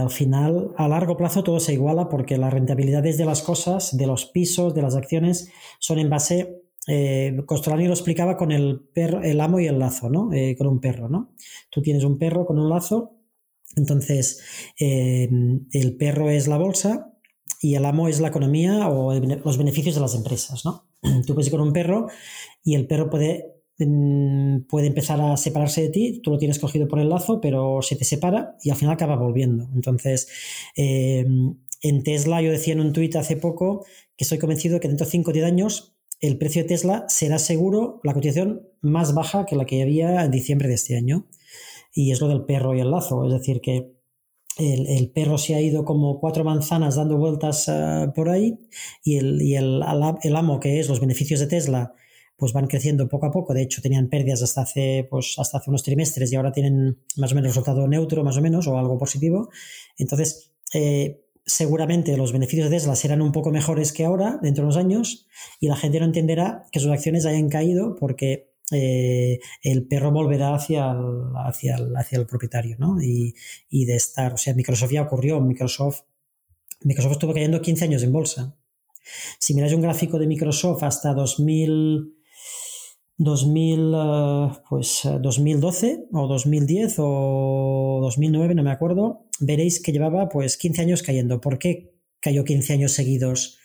al 0.00 0.10
final, 0.10 0.74
a 0.76 0.88
largo 0.88 1.16
plazo, 1.16 1.44
todo 1.44 1.60
se 1.60 1.74
iguala 1.74 2.08
porque 2.08 2.36
las 2.36 2.52
rentabilidades 2.52 3.16
de 3.16 3.26
las 3.26 3.42
cosas, 3.42 3.96
de 3.96 4.08
los 4.08 4.26
pisos, 4.26 4.74
de 4.74 4.82
las 4.82 4.96
acciones, 4.96 5.50
son 5.78 6.00
en 6.00 6.10
base. 6.10 6.64
Eh, 6.88 7.40
Costolani 7.46 7.86
lo 7.86 7.94
explicaba 7.94 8.36
con 8.36 8.50
el 8.50 8.80
perro, 8.92 9.22
el 9.22 9.40
amo 9.40 9.60
y 9.60 9.68
el 9.68 9.78
lazo, 9.78 10.10
¿no? 10.10 10.32
Eh, 10.32 10.56
con 10.58 10.66
un 10.66 10.80
perro, 10.80 11.08
¿no? 11.08 11.32
Tú 11.70 11.80
tienes 11.80 12.02
un 12.02 12.18
perro 12.18 12.44
con 12.44 12.58
un 12.58 12.68
lazo, 12.68 13.18
entonces 13.76 14.40
el 14.78 15.96
perro 15.96 16.28
es 16.28 16.48
la 16.48 16.58
bolsa 16.58 17.13
y 17.60 17.74
el 17.76 17.84
amo 17.84 18.08
es 18.08 18.20
la 18.20 18.28
economía 18.28 18.88
o 18.88 19.14
los 19.14 19.58
beneficios 19.58 19.94
de 19.94 20.00
las 20.00 20.14
empresas, 20.14 20.64
¿no? 20.64 20.86
Tú 21.26 21.34
puedes 21.34 21.46
ir 21.46 21.52
con 21.52 21.60
un 21.60 21.72
perro 21.72 22.08
y 22.62 22.74
el 22.74 22.86
perro 22.86 23.08
puede, 23.08 23.54
mm, 23.78 24.66
puede 24.68 24.88
empezar 24.88 25.20
a 25.20 25.36
separarse 25.36 25.82
de 25.82 25.88
ti, 25.88 26.20
tú 26.22 26.30
lo 26.30 26.38
tienes 26.38 26.58
cogido 26.58 26.88
por 26.88 26.98
el 26.98 27.08
lazo, 27.08 27.40
pero 27.40 27.80
se 27.82 27.96
te 27.96 28.04
separa 28.04 28.56
y 28.62 28.70
al 28.70 28.76
final 28.76 28.94
acaba 28.94 29.16
volviendo. 29.16 29.68
Entonces, 29.74 30.28
em, 30.76 31.56
en 31.82 32.02
Tesla 32.02 32.42
yo 32.42 32.50
decía 32.50 32.74
en 32.74 32.80
un 32.80 32.92
tuit 32.92 33.16
hace 33.16 33.36
poco 33.36 33.84
que 34.16 34.24
estoy 34.24 34.38
convencido 34.38 34.80
que 34.80 34.88
dentro 34.88 35.06
de 35.06 35.12
5 35.12 35.30
o 35.30 35.34
10 35.34 35.44
años 35.44 35.96
el 36.20 36.38
precio 36.38 36.62
de 36.62 36.68
Tesla 36.68 37.04
será 37.08 37.38
seguro 37.38 38.00
la 38.02 38.14
cotización 38.14 38.68
más 38.80 39.14
baja 39.14 39.44
que 39.46 39.56
la 39.56 39.66
que 39.66 39.82
había 39.82 40.24
en 40.24 40.30
diciembre 40.30 40.68
de 40.68 40.74
este 40.74 40.96
año. 40.96 41.26
Y 41.92 42.12
es 42.12 42.20
lo 42.20 42.28
del 42.28 42.44
perro 42.44 42.74
y 42.74 42.80
el 42.80 42.90
lazo, 42.90 43.26
es 43.26 43.32
decir, 43.32 43.60
que 43.60 43.93
el, 44.58 45.10
perro 45.10 45.38
se 45.38 45.54
ha 45.54 45.60
ido 45.60 45.84
como 45.84 46.20
cuatro 46.20 46.44
manzanas 46.44 46.96
dando 46.96 47.16
vueltas 47.16 47.68
eh, 47.68 48.08
por 48.14 48.28
ahí 48.28 48.58
y, 49.02 49.16
el, 49.16 49.42
y 49.42 49.56
el, 49.56 49.82
el, 50.22 50.36
amo, 50.36 50.60
que 50.60 50.78
es 50.78 50.88
los 50.88 51.00
beneficios 51.00 51.40
de 51.40 51.46
Tesla, 51.46 51.94
pues 52.36 52.52
van 52.52 52.66
creciendo 52.66 53.08
poco 53.08 53.26
a 53.26 53.30
poco. 53.30 53.54
De 53.54 53.62
hecho, 53.62 53.82
tenían 53.82 54.08
pérdidas 54.08 54.42
hasta 54.42 54.62
hace, 54.62 55.06
pues, 55.10 55.34
hasta 55.38 55.58
hace 55.58 55.70
unos 55.70 55.82
trimestres 55.82 56.32
y 56.32 56.36
ahora 56.36 56.52
tienen 56.52 56.98
más 57.16 57.32
o 57.32 57.34
menos 57.34 57.50
resultado 57.50 57.86
neutro, 57.88 58.24
más 58.24 58.36
o 58.36 58.42
menos, 58.42 58.66
o 58.66 58.78
algo 58.78 58.98
positivo. 58.98 59.48
Entonces, 59.98 60.52
eh, 60.72 61.24
seguramente 61.46 62.16
los 62.16 62.32
beneficios 62.32 62.70
de 62.70 62.76
Tesla 62.76 62.96
serán 62.96 63.22
un 63.22 63.32
poco 63.32 63.50
mejores 63.50 63.92
que 63.92 64.04
ahora, 64.04 64.38
dentro 64.42 64.62
de 64.62 64.66
unos 64.66 64.76
años, 64.76 65.26
y 65.60 65.68
la 65.68 65.76
gente 65.76 66.00
no 66.00 66.06
entenderá 66.06 66.66
que 66.72 66.80
sus 66.80 66.90
acciones 66.90 67.26
hayan 67.26 67.48
caído 67.48 67.96
porque 67.96 68.53
eh, 68.72 69.40
el 69.62 69.86
perro 69.86 70.10
volverá 70.10 70.54
hacia 70.54 70.90
el, 70.90 71.36
hacia 71.36 71.76
hacia 71.96 72.18
el 72.18 72.26
propietario, 72.26 72.76
¿no? 72.78 72.96
Y, 73.00 73.34
de 73.70 73.96
estar, 73.96 74.34
o 74.34 74.36
sea, 74.36 74.54
Microsoft 74.54 74.92
ya 74.92 75.02
ocurrió, 75.02 75.40
Microsoft, 75.40 76.02
Microsoft 76.82 77.12
estuvo 77.12 77.34
cayendo 77.34 77.60
15 77.60 77.84
años 77.84 78.02
en 78.02 78.12
bolsa. 78.12 78.56
Si 79.38 79.54
miráis 79.54 79.74
un 79.74 79.82
gráfico 79.82 80.18
de 80.18 80.26
Microsoft 80.26 80.82
hasta 80.82 81.12
2000, 81.12 82.14
2000 83.18 83.92
eh, 83.94 84.48
pues 84.68 85.02
2012 85.20 85.86
eh, 85.86 86.06
o 86.12 86.26
2010 86.26 86.94
o 86.98 87.98
2009, 88.02 88.54
no 88.54 88.62
me 88.62 88.70
acuerdo, 88.70 89.26
veréis 89.40 89.82
que 89.82 89.92
llevaba 89.92 90.28
pues 90.30 90.56
15 90.56 90.82
años 90.82 91.02
cayendo. 91.02 91.40
¿Por 91.40 91.58
qué 91.58 91.92
cayó 92.20 92.44
15 92.44 92.72
años 92.72 92.92
seguidos? 92.92 93.58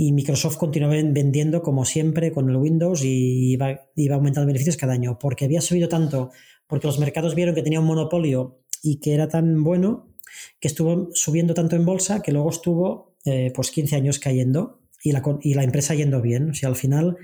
Y 0.00 0.12
Microsoft 0.12 0.58
continuó 0.58 0.90
vendiendo 0.90 1.60
como 1.60 1.84
siempre 1.84 2.30
con 2.30 2.48
el 2.48 2.56
Windows 2.56 3.02
y 3.02 3.50
iba, 3.50 3.80
iba, 3.96 4.14
aumentando 4.14 4.46
beneficios 4.46 4.76
cada 4.76 4.92
año, 4.92 5.18
porque 5.18 5.44
había 5.44 5.60
subido 5.60 5.88
tanto, 5.88 6.30
porque 6.68 6.86
los 6.86 7.00
mercados 7.00 7.34
vieron 7.34 7.52
que 7.52 7.64
tenía 7.64 7.80
un 7.80 7.86
monopolio 7.86 8.60
y 8.80 9.00
que 9.00 9.12
era 9.12 9.26
tan 9.26 9.64
bueno 9.64 10.14
que 10.60 10.68
estuvo 10.68 11.08
subiendo 11.14 11.52
tanto 11.52 11.74
en 11.74 11.84
bolsa 11.84 12.22
que 12.22 12.30
luego 12.30 12.48
estuvo 12.48 13.16
eh, 13.24 13.50
pues 13.52 13.72
15 13.72 13.96
años 13.96 14.20
cayendo 14.20 14.82
y 15.02 15.10
la, 15.10 15.20
y 15.42 15.54
la 15.54 15.64
empresa 15.64 15.96
yendo 15.96 16.22
bien. 16.22 16.50
O 16.50 16.54
sea, 16.54 16.68
al 16.68 16.76
final 16.76 17.16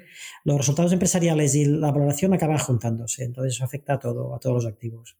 los 0.43 0.59
resultados 0.59 0.93
empresariales 0.93 1.55
y 1.55 1.67
la 1.67 1.93
valoración 1.93 2.35
acaban 2.35 2.59
juntándose, 2.59 3.23
entonces 3.23 3.55
eso 3.55 3.65
afecta 3.65 3.95
a 3.95 3.99
todo, 4.01 4.35
a 4.35 4.41
todos 4.41 4.65
los 4.65 4.67
activos. 4.67 5.17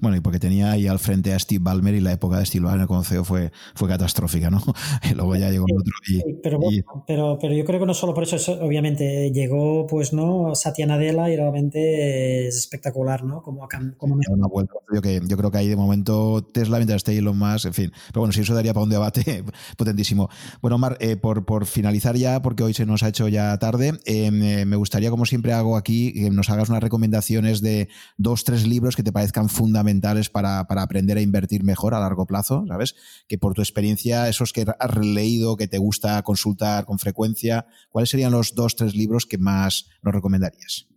Bueno, 0.00 0.16
y 0.16 0.20
porque 0.20 0.38
tenía 0.38 0.70
ahí 0.70 0.86
al 0.86 0.98
frente 0.98 1.32
a 1.32 1.38
Steve 1.38 1.62
Ballmer 1.62 1.94
y 1.94 2.00
la 2.00 2.12
época 2.12 2.38
de 2.38 2.46
Steve 2.46 2.64
Ballmer 2.64 2.86
como 2.86 3.02
CEO 3.02 3.24
fue, 3.24 3.52
fue 3.74 3.88
catastrófica, 3.88 4.50
¿no? 4.50 4.62
Y 5.10 5.14
luego 5.14 5.36
ya 5.36 5.50
llegó 5.50 5.64
otro 5.64 5.92
y, 6.08 6.34
pero, 6.42 6.60
pero, 7.06 7.38
pero, 7.40 7.54
yo 7.54 7.64
creo 7.64 7.80
que 7.80 7.86
no 7.86 7.94
solo 7.94 8.14
por 8.14 8.24
eso, 8.24 8.52
obviamente 8.60 9.30
llegó 9.32 9.86
pues 9.86 10.12
no 10.12 10.54
Satya 10.54 10.86
Nadella 10.86 11.28
y 11.28 11.36
realmente 11.36 12.48
es 12.48 12.56
espectacular, 12.56 13.24
¿no? 13.24 13.42
Como, 13.42 13.68
como 13.96 14.14
una 14.14 14.46
vuelta. 14.46 14.74
Yo, 14.94 15.02
que, 15.02 15.20
yo 15.26 15.36
creo 15.36 15.50
que 15.50 15.58
ahí 15.58 15.68
de 15.68 15.76
momento 15.76 16.42
Tesla 16.52 16.78
mientras 16.78 16.98
esté 16.98 17.16
Elon 17.16 17.36
Musk, 17.36 17.66
en 17.66 17.74
fin. 17.74 17.92
Pero 18.08 18.20
bueno, 18.20 18.32
si 18.32 18.40
eso 18.40 18.54
daría 18.54 18.72
para 18.72 18.84
un 18.84 18.90
debate 18.90 19.44
potentísimo. 19.76 20.28
Bueno, 20.60 20.78
Mar, 20.78 20.96
eh, 21.00 21.16
por, 21.16 21.44
por 21.44 21.66
finalizar 21.66 22.16
ya, 22.16 22.40
porque 22.42 22.62
hoy 22.62 22.74
se 22.74 22.86
nos 22.86 23.02
ha 23.02 23.08
hecho 23.08 23.28
ya 23.28 23.56
tarde, 23.58 23.98
eh, 24.06 24.30
me 24.30 24.76
gustaría, 24.76 25.10
como 25.10 25.26
siempre 25.26 25.52
hago 25.52 25.76
aquí, 25.76 26.12
que 26.12 26.30
nos 26.30 26.48
hagas 26.50 26.68
unas 26.68 26.82
recomendaciones 26.82 27.60
de 27.60 27.88
dos, 28.16 28.44
tres 28.44 28.66
libros 28.66 28.96
que 28.96 29.02
te 29.02 29.12
parezcan 29.12 29.41
fundamentales 29.48 30.28
para, 30.28 30.60
aprender 30.60 31.16
a 31.16 31.22
invertir 31.22 31.64
mejor 31.64 31.94
a 31.94 32.00
largo 32.00 32.26
plazo, 32.26 32.64
¿sabes? 32.66 32.94
Que 33.28 33.38
por 33.38 33.54
tu 33.54 33.62
experiencia, 33.62 34.28
esos 34.28 34.52
que 34.52 34.64
has 34.78 34.96
leído, 34.96 35.56
que 35.56 35.68
te 35.68 35.78
gusta 35.78 36.22
consultar 36.22 36.84
con 36.84 36.98
frecuencia, 36.98 37.66
¿cuáles 37.90 38.10
serían 38.10 38.32
los 38.32 38.54
dos, 38.54 38.76
tres 38.76 38.94
libros 38.94 39.26
que 39.26 39.38
más 39.38 39.88
nos 40.02 40.14
recomendarías? 40.14 40.88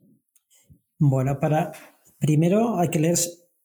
Bueno, 0.98 1.40
para 1.40 1.72
primero 2.20 2.80
hay 2.80 2.90
que 2.90 3.00
leer, 3.00 3.20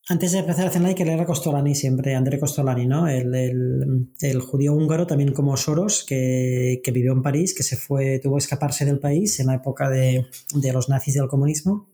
antes 0.09 0.33
de 0.33 0.39
empezar 0.39 0.67
a 0.67 0.71
cenar 0.71 0.89
hay 0.89 0.95
que 0.95 1.05
leer 1.05 1.21
a 1.21 1.27
Costolani 1.27 1.75
siempre, 1.75 2.15
André 2.15 2.41
Costolani, 2.41 2.87
¿no? 2.87 3.09
El, 3.09 4.41
judío 4.41 4.75
húngaro, 4.75 5.07
también 5.07 5.33
como 5.33 5.57
Soros, 5.57 6.05
que, 6.05 6.83
vivió 6.93 7.13
en 7.13 7.23
París, 7.23 7.55
que 7.55 7.63
se 7.63 7.77
fue, 7.77 8.19
tuvo 8.19 8.35
que 8.35 8.41
escaparse 8.41 8.85
del 8.85 8.99
país 8.99 9.39
en 9.41 9.47
la 9.47 9.55
época 9.55 9.89
de, 9.89 10.27
de 10.55 10.73
los 10.73 10.89
nazis 10.89 11.15
y 11.17 11.19
del 11.19 11.29
comunismo 11.29 11.91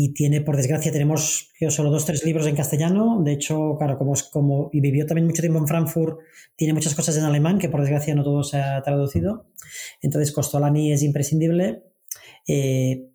y 0.00 0.14
tiene, 0.14 0.42
por 0.42 0.56
desgracia, 0.56 0.92
tenemos 0.92 1.50
solo 1.70 1.90
dos, 1.90 2.04
tres 2.06 2.24
libros 2.24 2.46
en 2.46 2.54
castellano. 2.54 3.20
De 3.24 3.32
hecho, 3.32 3.74
claro, 3.78 3.98
como, 3.98 4.12
como 4.30 4.70
y 4.72 4.80
vivió 4.80 5.04
también 5.06 5.26
mucho 5.26 5.42
tiempo 5.42 5.58
en 5.58 5.66
Frankfurt, 5.66 6.20
tiene 6.54 6.72
muchas 6.72 6.94
cosas 6.94 7.16
en 7.16 7.24
alemán 7.24 7.58
que 7.58 7.68
por 7.68 7.80
desgracia 7.80 8.14
no 8.14 8.22
todo 8.22 8.44
se 8.44 8.58
ha 8.58 8.80
traducido. 8.80 9.46
Entonces, 10.00 10.30
Costolani 10.30 10.92
es 10.92 11.02
imprescindible. 11.02 11.82
Eh, 12.46 13.08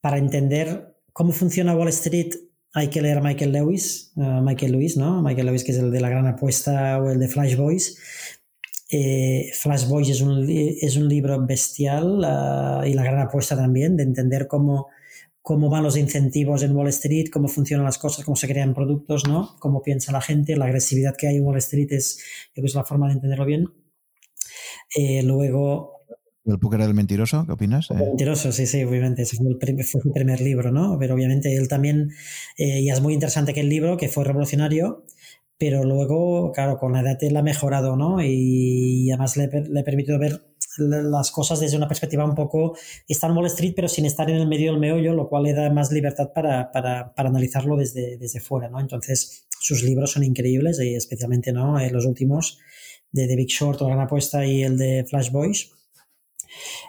para 0.00 0.16
entender 0.16 0.96
cómo 1.12 1.32
funciona 1.32 1.76
Wall 1.76 1.88
Street 1.88 2.32
hay 2.72 2.88
que 2.88 3.02
leer 3.02 3.20
Michael 3.20 3.52
Lewis, 3.52 4.12
Michael 4.16 4.72
Lewis, 4.72 4.96
¿no? 4.96 5.22
Michael 5.22 5.48
Lewis, 5.48 5.62
que 5.62 5.72
es 5.72 5.78
el 5.78 5.90
de 5.90 6.00
la 6.00 6.08
gran 6.08 6.26
apuesta 6.26 7.02
o 7.02 7.10
el 7.10 7.20
de 7.20 7.28
Flash 7.28 7.54
Boys. 7.56 7.98
Eh, 8.90 9.50
Flash 9.52 9.86
Boys 9.88 10.08
es 10.08 10.22
un, 10.22 10.46
es 10.48 10.96
un 10.96 11.06
libro 11.06 11.44
bestial 11.44 12.24
ah, 12.24 12.82
y 12.86 12.94
la 12.94 13.04
gran 13.04 13.20
apuesta 13.20 13.54
también 13.54 13.98
de 13.98 14.04
entender 14.04 14.48
cómo 14.48 14.88
cómo 15.44 15.68
van 15.68 15.82
los 15.82 15.98
incentivos 15.98 16.62
en 16.62 16.74
Wall 16.74 16.88
Street, 16.88 17.26
cómo 17.30 17.48
funcionan 17.48 17.84
las 17.84 17.98
cosas, 17.98 18.24
cómo 18.24 18.34
se 18.34 18.48
crean 18.48 18.72
productos, 18.72 19.28
¿no? 19.28 19.56
Cómo 19.58 19.82
piensa 19.82 20.10
la 20.10 20.22
gente, 20.22 20.56
la 20.56 20.64
agresividad 20.64 21.16
que 21.18 21.28
hay 21.28 21.36
en 21.36 21.44
Wall 21.44 21.58
Street 21.58 21.88
es, 21.90 22.18
es 22.54 22.74
la 22.74 22.82
forma 22.82 23.08
de 23.08 23.12
entenderlo 23.12 23.44
bien. 23.44 23.68
Eh, 24.96 25.22
luego... 25.22 26.00
¿El 26.46 26.58
póker 26.58 26.80
del 26.80 26.94
mentiroso? 26.94 27.44
¿Qué 27.44 27.52
opinas? 27.52 27.90
El 27.90 27.98
mentiroso, 27.98 28.52
sí, 28.52 28.64
sí, 28.64 28.84
obviamente. 28.84 29.20
Ese 29.20 29.36
fue, 29.36 29.50
el 29.50 29.58
primer, 30.14 30.40
libro, 30.40 30.72
¿no? 30.72 30.98
Pero 30.98 31.14
obviamente 31.14 31.54
él 31.54 31.68
también, 31.68 32.12
eh, 32.56 32.80
y 32.80 32.88
es 32.88 33.02
muy 33.02 33.12
interesante 33.12 33.52
que 33.52 33.60
el 33.60 33.68
libro, 33.68 33.98
que 33.98 34.08
fue 34.08 34.24
revolucionario, 34.24 35.04
pero 35.58 35.84
luego, 35.84 36.52
claro, 36.52 36.78
con 36.78 36.94
la 36.94 37.00
edad 37.00 37.18
él 37.22 37.36
ha 37.36 37.42
mejorado, 37.42 37.96
¿no? 37.96 38.22
Y, 38.22 39.10
además 39.10 39.36
le, 39.36 39.48
le 39.48 39.80
ha 39.80 39.84
permitido 39.84 40.18
ver 40.18 40.40
las 40.78 41.30
cosas 41.30 41.60
desde 41.60 41.76
una 41.76 41.88
perspectiva 41.88 42.24
un 42.24 42.34
poco, 42.34 42.76
está 43.08 43.26
en 43.26 43.36
Wall 43.36 43.46
Street, 43.46 43.74
pero 43.76 43.88
sin 43.88 44.06
estar 44.06 44.28
en 44.30 44.36
el 44.36 44.46
medio 44.46 44.70
del 44.70 44.80
meollo, 44.80 45.14
lo 45.14 45.28
cual 45.28 45.44
le 45.44 45.52
da 45.52 45.70
más 45.70 45.92
libertad 45.92 46.32
para, 46.34 46.70
para, 46.72 47.14
para 47.14 47.28
analizarlo 47.28 47.76
desde, 47.76 48.16
desde 48.18 48.40
fuera, 48.40 48.68
¿no? 48.68 48.80
Entonces, 48.80 49.46
sus 49.60 49.82
libros 49.82 50.12
son 50.12 50.24
increíbles, 50.24 50.80
y 50.80 50.94
especialmente, 50.94 51.52
¿no? 51.52 51.78
En 51.78 51.92
los 51.92 52.06
últimos, 52.06 52.58
de 53.12 53.26
The 53.28 53.36
Big 53.36 53.48
Short 53.48 53.80
o 53.82 53.86
Gran 53.86 54.00
Apuesta 54.00 54.44
y 54.44 54.62
el 54.62 54.76
de 54.76 55.04
Flash 55.04 55.30
Boys. 55.30 55.70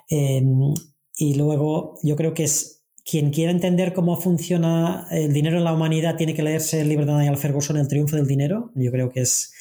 Em, 0.09 0.73
y 1.17 1.35
luego, 1.35 1.95
yo 2.03 2.15
creo 2.15 2.33
que 2.33 2.43
es 2.43 2.75
quien 3.05 3.30
quiera 3.30 3.51
entender 3.51 3.93
cómo 3.93 4.19
funciona 4.19 5.07
el 5.11 5.31
dinero 5.31 5.59
en 5.59 5.64
la 5.64 5.73
humanidad 5.73 6.15
tiene 6.15 6.33
que 6.33 6.41
leerse 6.41 6.81
el 6.81 6.89
libro 6.89 7.05
de 7.05 7.11
Daniel 7.11 7.38
Ferguson, 7.38 7.77
El 7.77 7.88
triunfo 7.88 8.15
del 8.15 8.25
dinero. 8.25 8.72
Yo 8.73 8.91
creo 8.91 9.11
que 9.11 9.22
es 9.22 9.53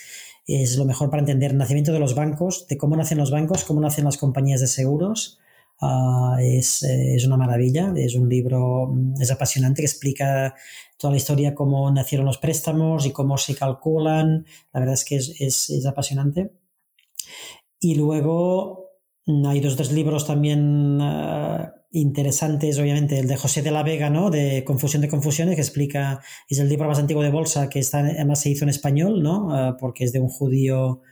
es 0.46 0.76
lo 0.76 0.84
mejor 0.84 1.10
para 1.10 1.20
entender 1.20 1.52
el 1.52 1.58
nacimiento 1.58 1.92
de 1.92 2.00
los 2.00 2.14
bancos, 2.14 2.66
de 2.68 2.76
cómo 2.76 2.96
nacen 2.96 3.18
los 3.18 3.30
bancos, 3.30 3.64
cómo 3.64 3.80
nacen 3.80 4.04
las 4.04 4.18
compañías 4.18 4.60
de 4.60 4.66
seguros. 4.66 5.38
Ah, 5.80 6.36
es, 6.40 6.82
eh, 6.82 7.16
es, 7.16 7.26
una 7.26 7.36
maravilla, 7.36 7.92
es 7.96 8.14
un 8.14 8.28
libro, 8.28 8.88
mm, 8.88 9.20
es 9.20 9.30
apasionante 9.30 9.82
que 9.82 9.86
explica 9.86 10.54
toda 10.98 11.12
la 11.12 11.16
historia, 11.16 11.54
cómo 11.54 11.90
nacieron 11.90 12.26
los 12.26 12.38
préstamos 12.38 13.06
y 13.06 13.12
cómo 13.12 13.38
se 13.38 13.54
calculan. 13.54 14.46
La 14.72 14.80
verdad 14.80 14.94
es 14.94 15.04
que 15.04 15.16
es, 15.16 15.40
es, 15.40 15.86
apasionante. 15.86 16.52
Y 17.80 17.96
luego 17.96 18.90
mm, 19.26 19.46
hay 19.46 19.60
dos, 19.60 19.76
dos 19.76 19.92
libros 19.92 20.26
también 20.26 21.00
uh, 21.00 21.68
interesantes, 21.94 22.78
obviamente, 22.78 23.20
el 23.20 23.28
de 23.28 23.36
José 23.36 23.62
de 23.62 23.70
la 23.70 23.84
Vega, 23.84 24.10
¿no? 24.10 24.30
De 24.30 24.64
Confusión 24.64 25.00
de 25.00 25.08
Confusiones, 25.08 25.54
que 25.54 25.60
explica, 25.60 26.20
es 26.48 26.58
el 26.58 26.68
libro 26.68 26.88
más 26.88 26.98
antiguo 26.98 27.22
de 27.22 27.30
bolsa 27.30 27.68
que 27.68 27.78
está, 27.78 28.00
además 28.00 28.40
se 28.40 28.50
hizo 28.50 28.64
en 28.64 28.70
español, 28.70 29.22
¿no? 29.22 29.46
Uh, 29.46 29.76
porque 29.78 30.02
es 30.02 30.12
de 30.12 30.18
un 30.18 30.28
judío 30.28 31.02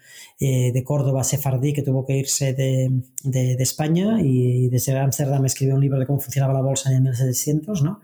eh, 0.41 0.73
de 0.73 0.85
Córdoba, 0.85 1.23
sefardí, 1.23 1.73
que 1.73 1.83
tuvo 1.83 2.05
que 2.05 2.17
irse 2.17 2.53
de, 2.53 2.91
de, 3.23 3.57
de 3.57 3.63
España 3.63 4.19
y 4.21 4.69
desde 4.69 4.99
Ámsterdam 4.99 5.45
escribió 5.47 5.77
un 5.77 5.83
libro 5.83 6.01
de 6.01 6.07
cómo 6.07 6.19
funcionaba 6.19 6.53
la 6.53 6.63
bolsa 6.63 6.91
en 6.91 6.97
el 6.97 7.03
1700, 7.03 7.83
¿no? 7.83 8.01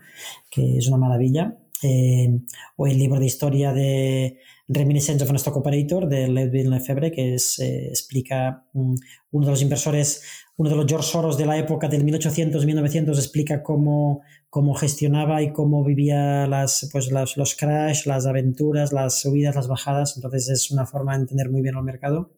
Que 0.49 0.77
es 0.77 0.87
una 0.87 0.97
maravilla. 0.97 1.57
Eh, 1.83 2.39
o 2.77 2.87
el 2.87 2.97
libro 2.97 3.19
de 3.19 3.25
historia 3.25 3.73
de 3.73 4.39
Reminiscence 4.71 5.23
of 5.23 5.29
an 5.31 5.37
Stock 5.37 5.57
Operator 5.57 6.07
de 6.07 6.27
Ludwig 6.27 6.67
Lefebvre, 6.67 7.11
que 7.11 7.33
es, 7.33 7.57
eh, 7.57 7.87
explica 7.89 8.65
um, 8.73 8.95
uno 9.31 9.45
de 9.47 9.51
los 9.51 9.61
inversores 9.63 10.21
uno 10.57 10.69
de 10.69 10.75
los 10.75 10.85
George 10.87 11.07
Soros 11.07 11.37
de 11.37 11.45
la 11.45 11.57
época 11.57 11.87
del 11.87 12.05
1800-1900 12.05 13.15
explica 13.15 13.63
cómo, 13.63 14.21
cómo, 14.49 14.75
gestionaba 14.75 15.41
y 15.41 15.53
cómo 15.53 15.85
vivía 15.85 16.47
las, 16.47 16.89
pues 16.91 17.11
las, 17.11 17.37
los 17.37 17.55
crash, 17.55 18.05
las 18.05 18.25
aventuras, 18.25 18.91
las 18.91 19.21
subidas, 19.21 19.55
las 19.55 19.69
bajadas. 19.69 20.17
Entonces 20.17 20.49
es 20.49 20.69
una 20.69 20.85
forma 20.85 21.13
de 21.13 21.21
entender 21.21 21.49
muy 21.49 21.61
bien 21.61 21.77
el 21.77 21.83
mercado. 21.83 22.33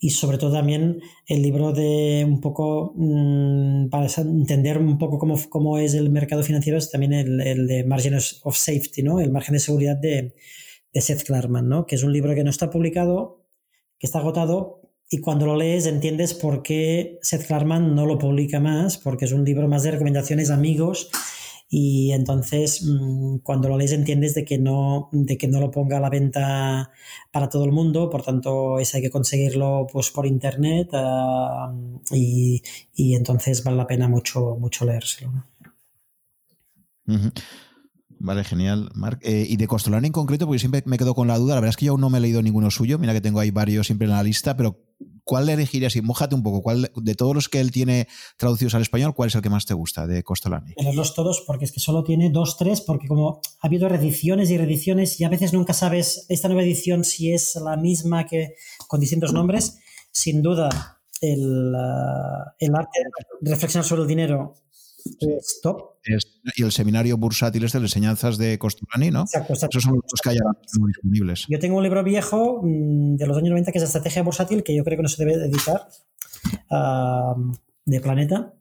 Y 0.00 0.10
sobre 0.10 0.36
todo 0.36 0.52
también 0.52 1.00
el 1.28 1.42
libro 1.42 1.72
de 1.72 2.24
un 2.26 2.40
poco, 2.40 2.92
mmm, 2.96 3.88
para 3.88 4.08
entender 4.18 4.76
un 4.78 4.98
poco 4.98 5.18
cómo, 5.18 5.38
cómo, 5.48 5.78
es 5.78 5.94
el 5.94 6.10
mercado 6.10 6.42
financiero, 6.42 6.76
es 6.76 6.90
también 6.90 7.12
el, 7.12 7.40
el, 7.40 7.66
de 7.68 7.84
Margins 7.84 8.40
of 8.42 8.56
Safety, 8.56 9.04
¿no? 9.04 9.20
el 9.20 9.30
margen 9.30 9.52
de 9.52 9.60
seguridad 9.60 9.96
de, 9.96 10.34
de 10.92 11.00
Seth 11.00 11.24
Klarman, 11.24 11.68
¿no? 11.68 11.86
que 11.86 11.94
es 11.94 12.02
un 12.02 12.12
libro 12.12 12.34
que 12.34 12.44
no 12.44 12.50
está 12.50 12.70
publicado, 12.70 13.44
que 13.98 14.06
está 14.06 14.18
agotado, 14.20 14.80
y 15.08 15.20
cuando 15.20 15.46
lo 15.46 15.56
lees 15.56 15.86
entiendes 15.86 16.34
por 16.34 16.62
qué 16.62 17.18
Seth 17.22 17.46
Klarman 17.46 17.94
no 17.94 18.06
lo 18.06 18.18
publica 18.18 18.60
más, 18.60 18.98
porque 18.98 19.24
es 19.24 19.32
un 19.32 19.44
libro 19.44 19.68
más 19.68 19.84
de 19.84 19.92
recomendaciones 19.92 20.50
amigos 20.50 21.10
y 21.68 22.12
entonces 22.12 22.82
mm, 22.84 23.38
cuando 23.38 23.68
lo 23.68 23.76
lees 23.76 23.92
entiendes 23.92 24.34
de 24.34 24.44
que 24.44 24.58
no 24.58 25.08
de 25.12 25.36
que 25.36 25.48
no 25.48 25.60
lo 25.60 25.70
ponga 25.70 25.96
a 25.96 26.00
la 26.00 26.10
venta 26.10 26.92
para 27.32 27.48
todo 27.48 27.64
el 27.64 27.72
mundo 27.72 28.08
por 28.08 28.22
tanto 28.22 28.78
es 28.78 28.94
hay 28.94 29.02
que 29.02 29.10
conseguirlo 29.10 29.86
pues 29.92 30.10
por 30.10 30.26
internet 30.26 30.90
uh, 30.92 32.00
y, 32.12 32.62
y, 32.94 33.16
entonces 33.16 33.64
vale 33.64 33.78
la 33.78 33.86
pena 33.86 34.08
mucho 34.08 34.56
mucho 34.60 34.84
leérselo 34.84 35.32
-huh. 37.06 37.32
Vale, 38.18 38.44
genial, 38.44 38.90
Marc. 38.94 39.20
Eh, 39.24 39.46
y 39.48 39.56
de 39.56 39.66
Costolani 39.66 40.06
en 40.06 40.12
concreto, 40.12 40.46
porque 40.46 40.58
siempre 40.58 40.82
me 40.86 40.98
quedo 40.98 41.14
con 41.14 41.28
la 41.28 41.38
duda, 41.38 41.54
la 41.54 41.60
verdad 41.60 41.70
es 41.70 41.76
que 41.76 41.86
yo 41.86 41.92
aún 41.92 42.00
no 42.00 42.10
me 42.10 42.18
he 42.18 42.20
leído 42.20 42.42
ninguno 42.42 42.70
suyo, 42.70 42.98
mira 42.98 43.12
que 43.12 43.20
tengo 43.20 43.40
ahí 43.40 43.50
varios 43.50 43.86
siempre 43.86 44.06
en 44.06 44.12
la 44.12 44.22
lista, 44.22 44.56
pero 44.56 44.80
¿cuál 45.22 45.46
le 45.46 45.52
elegirías? 45.52 45.96
Y 45.96 46.02
mójate 46.02 46.34
un 46.34 46.42
poco, 46.42 46.62
¿cuál 46.62 46.90
de 46.94 47.14
todos 47.14 47.34
los 47.34 47.48
que 47.48 47.60
él 47.60 47.70
tiene 47.70 48.08
traducidos 48.38 48.74
al 48.74 48.82
español, 48.82 49.14
cuál 49.14 49.28
es 49.28 49.34
el 49.34 49.42
que 49.42 49.50
más 49.50 49.66
te 49.66 49.74
gusta 49.74 50.06
de 50.06 50.22
Costolani? 50.22 50.72
Leerlos 50.78 51.14
todos, 51.14 51.42
porque 51.46 51.66
es 51.66 51.72
que 51.72 51.80
solo 51.80 52.04
tiene 52.04 52.30
dos, 52.30 52.56
tres, 52.56 52.80
porque 52.80 53.06
como 53.06 53.40
ha 53.60 53.66
habido 53.66 53.88
reediciones 53.88 54.50
y 54.50 54.56
reediciones, 54.56 55.20
y 55.20 55.24
a 55.24 55.28
veces 55.28 55.52
nunca 55.52 55.74
sabes 55.74 56.24
esta 56.28 56.48
nueva 56.48 56.62
edición 56.62 57.04
si 57.04 57.32
es 57.32 57.56
la 57.56 57.76
misma 57.76 58.26
que 58.26 58.54
con 58.88 59.00
distintos 59.00 59.32
nombres, 59.32 59.78
sin 60.10 60.42
duda 60.42 61.00
el, 61.20 61.74
uh, 61.74 62.50
el 62.58 62.74
arte 62.74 63.00
de 63.40 63.50
reflexionar 63.50 63.84
sobre 63.84 64.02
el 64.02 64.08
dinero 64.08 64.54
es 65.20 65.60
top. 65.62 65.96
Es, 66.04 66.35
y 66.54 66.62
el 66.62 66.72
seminario 66.72 67.16
bursátil 67.16 67.64
es 67.64 67.72
de 67.72 67.78
enseñanzas 67.78 68.38
de 68.38 68.58
Costolani, 68.58 69.10
¿no? 69.10 69.22
Exacto, 69.22 69.54
exacto. 69.54 69.78
Esos 69.78 69.90
son 69.90 69.96
los 69.96 70.20
que 70.22 70.30
hay 70.30 70.38
disponibles. 70.86 71.46
Yo 71.48 71.58
tengo 71.58 71.76
un 71.76 71.82
libro 71.82 72.04
viejo 72.04 72.60
mm, 72.62 73.16
de 73.16 73.26
los 73.26 73.36
años 73.36 73.50
90 73.50 73.72
que 73.72 73.78
es 73.78 73.84
estrategia 73.84 74.22
bursátil, 74.22 74.62
que 74.62 74.74
yo 74.74 74.84
creo 74.84 74.96
que 74.96 75.02
no 75.02 75.08
se 75.08 75.24
debe 75.24 75.44
editar 75.44 75.88
uh, 76.70 77.52
de 77.84 78.00
Planeta. 78.00 78.54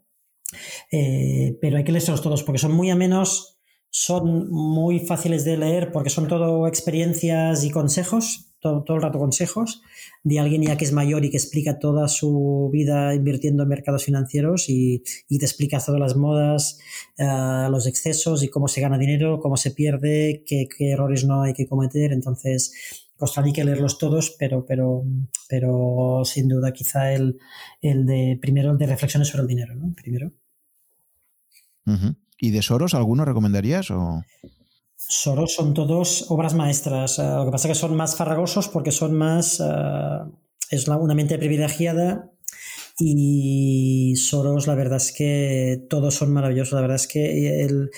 Eh, 0.92 1.58
pero 1.62 1.78
hay 1.78 1.84
que 1.84 1.92
leerlos 1.92 2.22
todos 2.22 2.44
porque 2.44 2.60
son 2.60 2.72
muy 2.72 2.90
amenos, 2.90 3.60
son 3.90 4.50
muy 4.50 5.00
fáciles 5.00 5.44
de 5.44 5.58
leer 5.58 5.92
porque 5.92 6.10
son 6.10 6.28
todo 6.28 6.68
experiencias 6.68 7.64
y 7.64 7.72
consejos 7.72 8.55
todo, 8.66 8.96
el 8.96 9.02
rato 9.02 9.20
consejos 9.20 9.82
de 10.24 10.40
alguien 10.40 10.64
ya 10.64 10.76
que 10.78 10.86
es 10.86 10.92
mayor 10.92 11.24
y 11.24 11.30
que 11.30 11.38
explica 11.38 11.78
toda 11.78 12.08
su 12.08 12.70
vida 12.74 13.14
invirtiendo 13.14 13.64
en 13.64 13.70
mercados 13.70 14.04
financieros 14.04 14.70
y, 14.70 15.04
y 15.30 15.38
te 15.38 15.46
explica 15.46 15.80
todas 15.80 16.02
las 16.02 16.16
modas, 16.16 16.80
uh, 17.20 17.70
los 17.70 17.86
excesos 17.86 18.44
y 18.44 18.50
cómo 18.50 18.68
se 18.68 18.82
gana 18.82 18.98
dinero, 18.98 19.40
cómo 19.40 19.56
se 19.56 19.72
pierde, 19.72 20.44
qué, 20.46 20.68
errores 20.80 21.26
no 21.26 21.44
hay 21.44 21.54
que 21.54 21.68
cometer. 21.68 22.12
Entonces, 22.12 23.06
costará 23.16 23.52
que 23.54 23.64
leerlos 23.64 23.98
todos, 23.98 24.36
pero, 24.40 24.66
pero, 24.66 25.04
pero 25.48 26.24
sin 26.26 26.48
duda 26.48 26.74
quizá 26.74 27.14
el, 27.14 27.38
el 27.82 28.06
de 28.06 28.38
primero 28.42 28.72
el 28.72 28.78
de 28.78 28.88
reflexiones 28.88 29.28
sobre 29.28 29.44
el 29.44 29.48
dinero, 29.48 29.76
¿no? 29.76 29.94
Primero. 29.94 30.32
¿Y 32.40 32.52
de 32.52 32.62
Soros 32.62 32.96
alguno 32.96 33.26
recomendarías? 33.26 33.90
Soros 35.08 35.54
son 35.54 35.74
todos 35.74 36.26
obras 36.30 36.54
maestras. 36.56 37.20
Uh, 37.20 37.38
lo 37.38 37.46
que 37.46 37.52
pasa 37.52 37.68
es 37.68 37.74
que 37.74 37.80
son 37.80 37.96
más 37.96 38.16
farragosos 38.16 38.68
porque 38.70 38.92
son 38.92 39.14
más. 39.14 39.60
Uh, 39.60 40.32
es 40.70 40.88
una 40.88 41.14
mente 41.14 41.38
privilegiada 41.38 42.32
y 42.98 44.16
Soros, 44.16 44.68
la 44.68 44.76
verdad 44.76 44.98
es 44.98 45.12
que 45.12 45.86
todos 45.90 46.16
son 46.16 46.34
maravillosos. 46.34 46.74
La 46.74 46.82
verdad 46.82 46.96
es 46.96 47.08
que 47.08 47.64
el, 47.64 47.92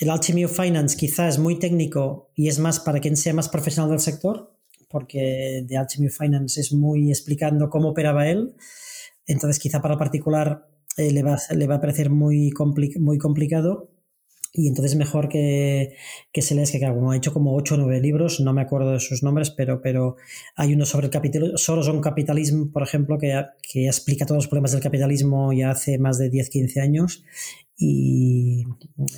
el 0.00 0.10
Alchemy 0.10 0.44
of 0.44 0.56
Finance 0.56 0.96
quizás 0.96 1.34
es 1.34 1.40
muy 1.40 1.58
técnico 1.58 2.30
y 2.34 2.48
es 2.48 2.58
más 2.58 2.80
para 2.80 3.00
quien 3.00 3.16
sea 3.16 3.32
más 3.32 3.48
profesional 3.48 3.90
del 3.90 4.00
sector, 4.00 4.54
porque 4.90 5.64
de 5.66 5.76
Alchemy 5.76 6.08
of 6.08 6.16
Finance 6.16 6.60
es 6.60 6.72
muy 6.72 7.10
explicando 7.10 7.70
cómo 7.70 7.90
operaba 7.90 8.28
él. 8.28 8.54
Entonces, 9.26 9.58
quizá 9.58 9.80
para 9.80 9.96
particular 9.96 10.68
eh, 10.98 11.10
le, 11.10 11.22
va, 11.22 11.38
le 11.50 11.66
va 11.66 11.76
a 11.76 11.80
parecer 11.80 12.10
muy, 12.10 12.50
compli 12.50 12.92
muy 12.98 13.16
complicado 13.16 13.93
y 14.56 14.68
entonces 14.68 14.94
mejor 14.94 15.28
que, 15.28 15.96
que 16.32 16.40
se 16.40 16.54
les 16.54 16.70
que 16.70 16.78
como 16.78 17.10
ha 17.10 17.16
hecho 17.16 17.32
como 17.32 17.56
8 17.56 17.74
o 17.74 17.78
9 17.78 18.00
libros, 18.00 18.38
no 18.38 18.52
me 18.52 18.62
acuerdo 18.62 18.92
de 18.92 19.00
sus 19.00 19.24
nombres, 19.24 19.50
pero, 19.50 19.82
pero 19.82 20.14
hay 20.54 20.74
uno 20.74 20.86
sobre 20.86 21.06
el 21.06 21.10
capitalismo, 21.10 21.58
solo 21.58 21.82
son 21.82 22.00
capitalismo, 22.00 22.70
por 22.70 22.84
ejemplo, 22.84 23.18
que, 23.18 23.44
que 23.68 23.86
explica 23.86 24.26
todos 24.26 24.44
los 24.44 24.46
problemas 24.46 24.70
del 24.70 24.80
capitalismo 24.80 25.52
ya 25.52 25.70
hace 25.70 25.98
más 25.98 26.18
de 26.18 26.30
10, 26.30 26.50
15 26.50 26.80
años. 26.80 27.24
Y, 27.76 28.64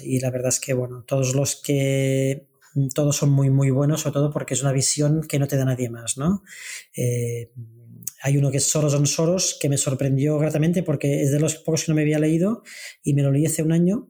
y 0.03 0.21
la 0.21 0.31
verdad 0.31 0.49
es 0.49 0.59
que, 0.59 0.73
bueno, 0.73 1.05
todos 1.07 1.35
los 1.35 1.61
que 1.61 2.47
todos 2.95 3.17
son 3.17 3.31
muy, 3.31 3.51
muy 3.51 3.69
buenos, 3.69 4.01
sobre 4.01 4.15
todo 4.15 4.33
porque 4.33 4.55
es 4.55 4.63
una 4.63 4.73
visión 4.73 5.21
que 5.29 5.39
no 5.39 5.49
te 5.49 5.59
da 5.59 5.67
nadie 5.67 5.91
más, 5.91 6.17
¿no? 6.17 6.45
Eh, 6.97 7.51
hay 8.23 8.39
uno 8.39 8.51
que 8.51 8.57
es 8.57 8.65
Soros 8.65 8.95
on 8.95 9.07
Soros, 9.07 9.59
que 9.61 9.69
me 9.69 9.77
sorprendió 9.77 10.39
gratamente 10.39 10.83
porque 10.83 11.23
es 11.23 11.31
de 11.31 11.41
los 11.41 11.57
pocos 11.57 11.85
que 11.85 11.93
no 11.93 11.97
me 11.97 12.03
había 12.03 12.19
leído 12.19 12.63
y 13.03 13.13
me 13.13 13.23
lo 13.23 13.31
leí 13.31 13.45
hace 13.45 13.63
un 13.63 13.73
año 13.73 14.09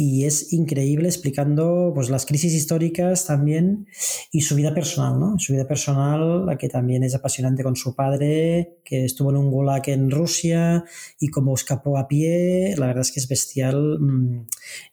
y 0.00 0.26
es 0.26 0.52
increíble 0.52 1.08
explicando 1.08 1.90
pues, 1.92 2.08
las 2.08 2.24
crisis 2.24 2.54
históricas 2.54 3.26
también 3.26 3.88
y 4.30 4.42
su 4.42 4.54
vida 4.54 4.72
personal, 4.72 5.18
¿no? 5.18 5.40
Su 5.40 5.54
vida 5.54 5.66
personal, 5.66 6.46
la 6.46 6.56
que 6.56 6.68
también 6.68 7.02
es 7.02 7.16
apasionante 7.16 7.64
con 7.64 7.74
su 7.74 7.96
padre, 7.96 8.78
que 8.84 9.04
estuvo 9.04 9.30
en 9.30 9.38
un 9.38 9.50
gulag 9.50 9.88
en 9.88 10.08
Rusia 10.12 10.84
y 11.18 11.30
cómo 11.30 11.52
escapó 11.52 11.98
a 11.98 12.06
pie, 12.06 12.76
la 12.78 12.86
verdad 12.86 13.00
es 13.00 13.10
que 13.10 13.18
es 13.18 13.26
bestial, 13.26 13.98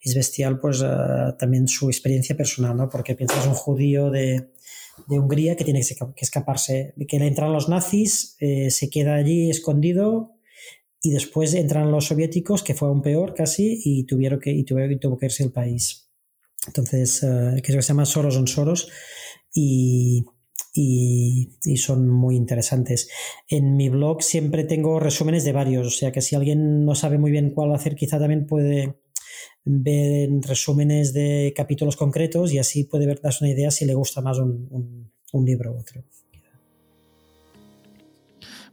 es 0.02 0.16
bestial 0.16 0.58
pues 0.58 0.80
uh, 0.80 1.36
también 1.38 1.68
su 1.68 1.86
experiencia 1.86 2.36
personal, 2.36 2.76
¿no? 2.76 2.88
Porque 2.88 3.14
piensas 3.14 3.46
un 3.46 3.54
judío 3.54 4.10
de, 4.10 4.48
de 5.06 5.18
Hungría 5.20 5.54
que 5.54 5.62
tiene 5.62 5.82
que 5.82 6.24
escaparse, 6.24 6.94
que 7.06 7.20
le 7.20 7.28
entran 7.28 7.52
los 7.52 7.68
nazis, 7.68 8.34
eh, 8.40 8.72
se 8.72 8.90
queda 8.90 9.14
allí 9.14 9.50
escondido 9.50 10.35
y 11.06 11.10
después 11.10 11.54
entran 11.54 11.92
los 11.92 12.06
soviéticos, 12.06 12.64
que 12.64 12.74
fue 12.74 12.88
aún 12.88 13.00
peor 13.00 13.32
casi, 13.32 13.80
y 13.84 14.04
tuvieron 14.06 14.40
que, 14.40 14.50
y 14.50 14.64
tuvieron, 14.64 14.90
y 14.90 14.98
tuvo 14.98 15.16
que 15.16 15.26
irse 15.26 15.44
el 15.44 15.52
país. 15.52 16.10
Entonces, 16.66 17.22
uh, 17.22 17.62
que 17.62 17.72
se 17.72 17.80
llama 17.80 18.04
Soros 18.04 18.36
on 18.36 18.48
Soros, 18.48 18.90
y, 19.54 20.24
y, 20.74 21.76
son 21.76 22.08
muy 22.08 22.34
interesantes. 22.34 23.08
En 23.48 23.76
mi 23.76 23.88
blog 23.88 24.20
siempre 24.20 24.64
tengo 24.64 24.98
resúmenes 24.98 25.44
de 25.44 25.52
varios, 25.52 25.86
o 25.86 25.90
sea 25.90 26.10
que 26.10 26.22
si 26.22 26.34
alguien 26.34 26.84
no 26.84 26.96
sabe 26.96 27.18
muy 27.18 27.30
bien 27.30 27.50
cuál 27.50 27.72
hacer, 27.72 27.94
quizá 27.94 28.18
también 28.18 28.44
puede 28.44 28.96
ver 29.64 30.28
resúmenes 30.42 31.12
de 31.12 31.52
capítulos 31.54 31.96
concretos 31.96 32.52
y 32.52 32.58
así 32.58 32.82
puede 32.82 33.06
darse 33.06 33.44
una 33.44 33.52
idea 33.52 33.70
si 33.70 33.84
le 33.84 33.94
gusta 33.94 34.20
más 34.22 34.38
un, 34.38 35.12
un 35.32 35.44
libro 35.44 35.72
u 35.72 35.78
otro. 35.78 36.02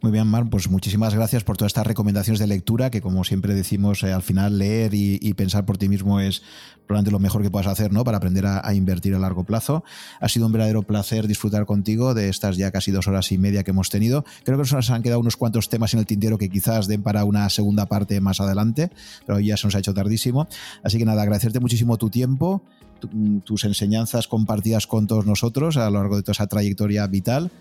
Muy 0.03 0.11
bien, 0.11 0.27
Mar, 0.27 0.49
pues 0.49 0.69
muchísimas 0.69 1.15
gracias 1.15 1.45
por 1.45 1.55
todas 1.55 1.69
estas 1.69 1.87
recomendaciones 1.87 2.37
de 2.37 2.45
lectura, 2.45 2.91
que 2.91 2.99
como 2.99 3.23
siempre 3.23 3.55
decimos, 3.55 4.03
eh, 4.03 4.11
al 4.11 4.21
final 4.21 4.57
leer 4.57 4.93
y, 4.93 5.33
pensar 5.33 5.65
por 5.65 5.77
ti 5.77 5.87
mismo 5.87 6.19
es 6.19 6.41
probablemente 6.85 7.11
lo 7.11 7.19
mejor 7.19 7.41
que 7.41 7.49
puedas 7.49 7.67
hacer, 7.67 7.93
¿no? 7.93 8.03
Para 8.03 8.17
aprender 8.17 8.45
a, 8.45 8.73
invertir 8.73 9.15
a 9.15 9.19
largo 9.19 9.45
plazo. 9.45 9.85
Ha 10.19 10.27
sido 10.27 10.47
un 10.47 10.51
verdadero 10.51 10.83
placer 10.83 11.25
disfrutar 11.25 11.65
contigo 11.65 12.13
de 12.13 12.27
estas 12.27 12.57
ya 12.57 12.69
casi 12.71 12.91
dos 12.91 13.07
horas 13.07 13.31
y 13.31 13.37
media 13.37 13.63
que 13.63 13.71
hemos 13.71 13.89
tenido. 13.89 14.25
Creo 14.43 14.61
que 14.61 14.69
nos 14.69 14.89
han 14.89 15.03
quedado 15.03 15.21
unos 15.21 15.37
cuantos 15.37 15.69
temas 15.69 15.93
en 15.93 16.01
el 16.01 16.05
tintero 16.05 16.37
que 16.37 16.49
quizás 16.49 16.87
den 16.87 17.01
para 17.01 17.23
una 17.23 17.47
segunda 17.47 17.85
parte 17.85 18.19
más 18.19 18.41
adelante, 18.41 18.91
pero 19.25 19.39
ya 19.39 19.55
se 19.55 19.67
nos 19.67 19.75
ha 19.75 19.79
hecho 19.79 19.93
tardísimo. 19.93 20.49
Así 20.83 20.97
que 20.97 21.05
nada, 21.05 21.21
agradecerte 21.21 21.61
muchísimo 21.61 21.97
tu 21.97 22.09
tiempo, 22.09 22.61
tus 23.45 23.63
enseñanzas 23.63 24.27
compartidas 24.27 24.85
con 24.85 25.07
todos 25.07 25.25
nosotros 25.25 25.77
a 25.77 25.89
lo 25.89 25.99
largo 25.99 26.17
de 26.17 26.23
toda 26.23 26.33
esa 26.33 26.47
trayectoria 26.47 27.07
vital 27.07 27.51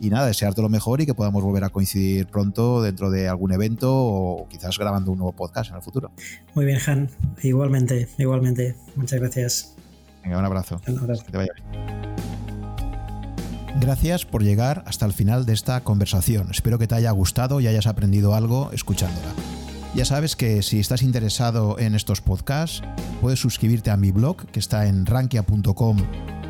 y 0.00 0.08
nada, 0.08 0.26
desearte 0.26 0.62
lo 0.62 0.70
mejor 0.70 1.02
y 1.02 1.06
que 1.06 1.14
podamos 1.14 1.42
volver 1.42 1.62
a 1.64 1.68
coincidir 1.68 2.26
pronto 2.26 2.80
dentro 2.82 3.10
de 3.10 3.28
algún 3.28 3.52
evento 3.52 3.90
o 3.92 4.48
quizás 4.48 4.78
grabando 4.78 5.12
un 5.12 5.18
nuevo 5.18 5.32
podcast 5.32 5.70
en 5.70 5.76
el 5.76 5.82
futuro. 5.82 6.10
Muy 6.54 6.64
bien, 6.64 6.78
Han. 6.86 7.10
Igualmente, 7.42 8.08
igualmente. 8.16 8.74
Muchas 8.96 9.20
gracias. 9.20 9.74
Venga, 10.22 10.38
un 10.38 10.44
abrazo. 10.44 10.80
Un 10.88 10.98
abrazo. 10.98 11.24
Que 11.26 11.32
te 11.32 11.36
vaya 11.36 11.52
bien. 11.54 12.10
Gracias 13.78 14.24
por 14.24 14.42
llegar 14.42 14.82
hasta 14.86 15.06
el 15.06 15.12
final 15.12 15.46
de 15.46 15.52
esta 15.52 15.82
conversación. 15.82 16.48
Espero 16.50 16.78
que 16.78 16.86
te 16.86 16.94
haya 16.94 17.10
gustado 17.10 17.60
y 17.60 17.66
hayas 17.66 17.86
aprendido 17.86 18.34
algo 18.34 18.70
escuchándola. 18.72 19.28
Ya 19.94 20.04
sabes 20.04 20.34
que 20.34 20.62
si 20.62 20.80
estás 20.80 21.02
interesado 21.02 21.78
en 21.78 21.94
estos 21.94 22.20
podcasts, 22.20 22.82
puedes 23.20 23.40
suscribirte 23.40 23.90
a 23.90 23.96
mi 23.96 24.12
blog 24.12 24.46
que 24.46 24.60
está 24.60 24.86
en 24.86 25.04
rankia.com 25.04 25.98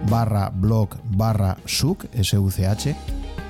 barra 0.09 0.51
blog 0.51 0.97
barra 1.11 1.57
such, 1.67 2.05
S-U-C-H 2.15 2.97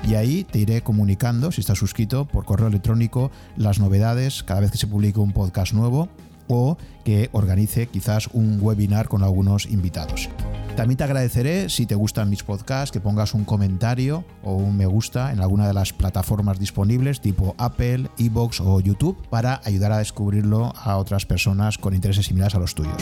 y 0.07 0.15
ahí 0.15 0.43
te 0.43 0.59
iré 0.59 0.81
comunicando, 0.81 1.51
si 1.51 1.61
estás 1.61 1.77
suscrito, 1.77 2.25
por 2.25 2.45
correo 2.45 2.67
electrónico 2.67 3.31
las 3.55 3.79
novedades 3.79 4.43
cada 4.43 4.61
vez 4.61 4.71
que 4.71 4.77
se 4.77 4.87
publique 4.87 5.19
un 5.19 5.33
podcast 5.33 5.73
nuevo 5.73 6.09
o 6.51 6.77
que 7.03 7.29
organice 7.31 7.87
quizás 7.87 8.27
un 8.33 8.59
webinar 8.61 9.07
con 9.07 9.23
algunos 9.23 9.65
invitados. 9.65 10.29
También 10.75 10.97
te 10.97 11.03
agradeceré 11.03 11.69
si 11.69 11.85
te 11.85 11.95
gustan 11.95 12.29
mis 12.29 12.43
podcasts 12.43 12.91
que 12.91 13.01
pongas 13.01 13.33
un 13.33 13.43
comentario 13.43 14.23
o 14.43 14.55
un 14.55 14.77
me 14.77 14.85
gusta 14.85 15.31
en 15.31 15.41
alguna 15.41 15.67
de 15.67 15.73
las 15.73 15.93
plataformas 15.93 16.59
disponibles 16.59 17.21
tipo 17.21 17.55
Apple, 17.57 18.09
Evox 18.17 18.61
o 18.61 18.79
YouTube 18.79 19.17
para 19.29 19.61
ayudar 19.63 19.91
a 19.91 19.97
descubrirlo 19.97 20.73
a 20.75 20.97
otras 20.97 21.25
personas 21.25 21.77
con 21.77 21.93
intereses 21.93 22.25
similares 22.25 22.55
a 22.55 22.59
los 22.59 22.75
tuyos. 22.75 22.95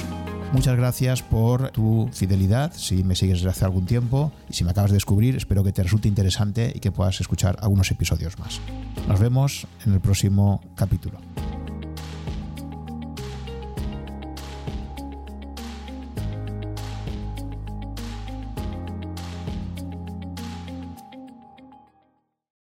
Muchas 0.51 0.77
gracias 0.77 1.21
por 1.21 1.69
tu 1.69 2.09
fidelidad, 2.11 2.73
si 2.73 3.03
me 3.03 3.15
sigues 3.15 3.37
desde 3.37 3.49
hace 3.49 3.65
algún 3.65 3.85
tiempo 3.85 4.31
y 4.49 4.53
si 4.53 4.63
me 4.63 4.71
acabas 4.71 4.89
de 4.89 4.95
descubrir, 4.95 5.35
espero 5.35 5.63
que 5.63 5.71
te 5.71 5.83
resulte 5.83 6.07
interesante 6.07 6.71
y 6.73 6.79
que 6.79 6.91
puedas 6.91 7.21
escuchar 7.21 7.57
algunos 7.61 7.91
episodios 7.91 8.39
más. 8.39 8.59
Nos 9.07 9.19
vemos 9.19 9.67
en 9.85 9.93
el 9.93 9.99
próximo 9.99 10.61
capítulo. 10.75 11.19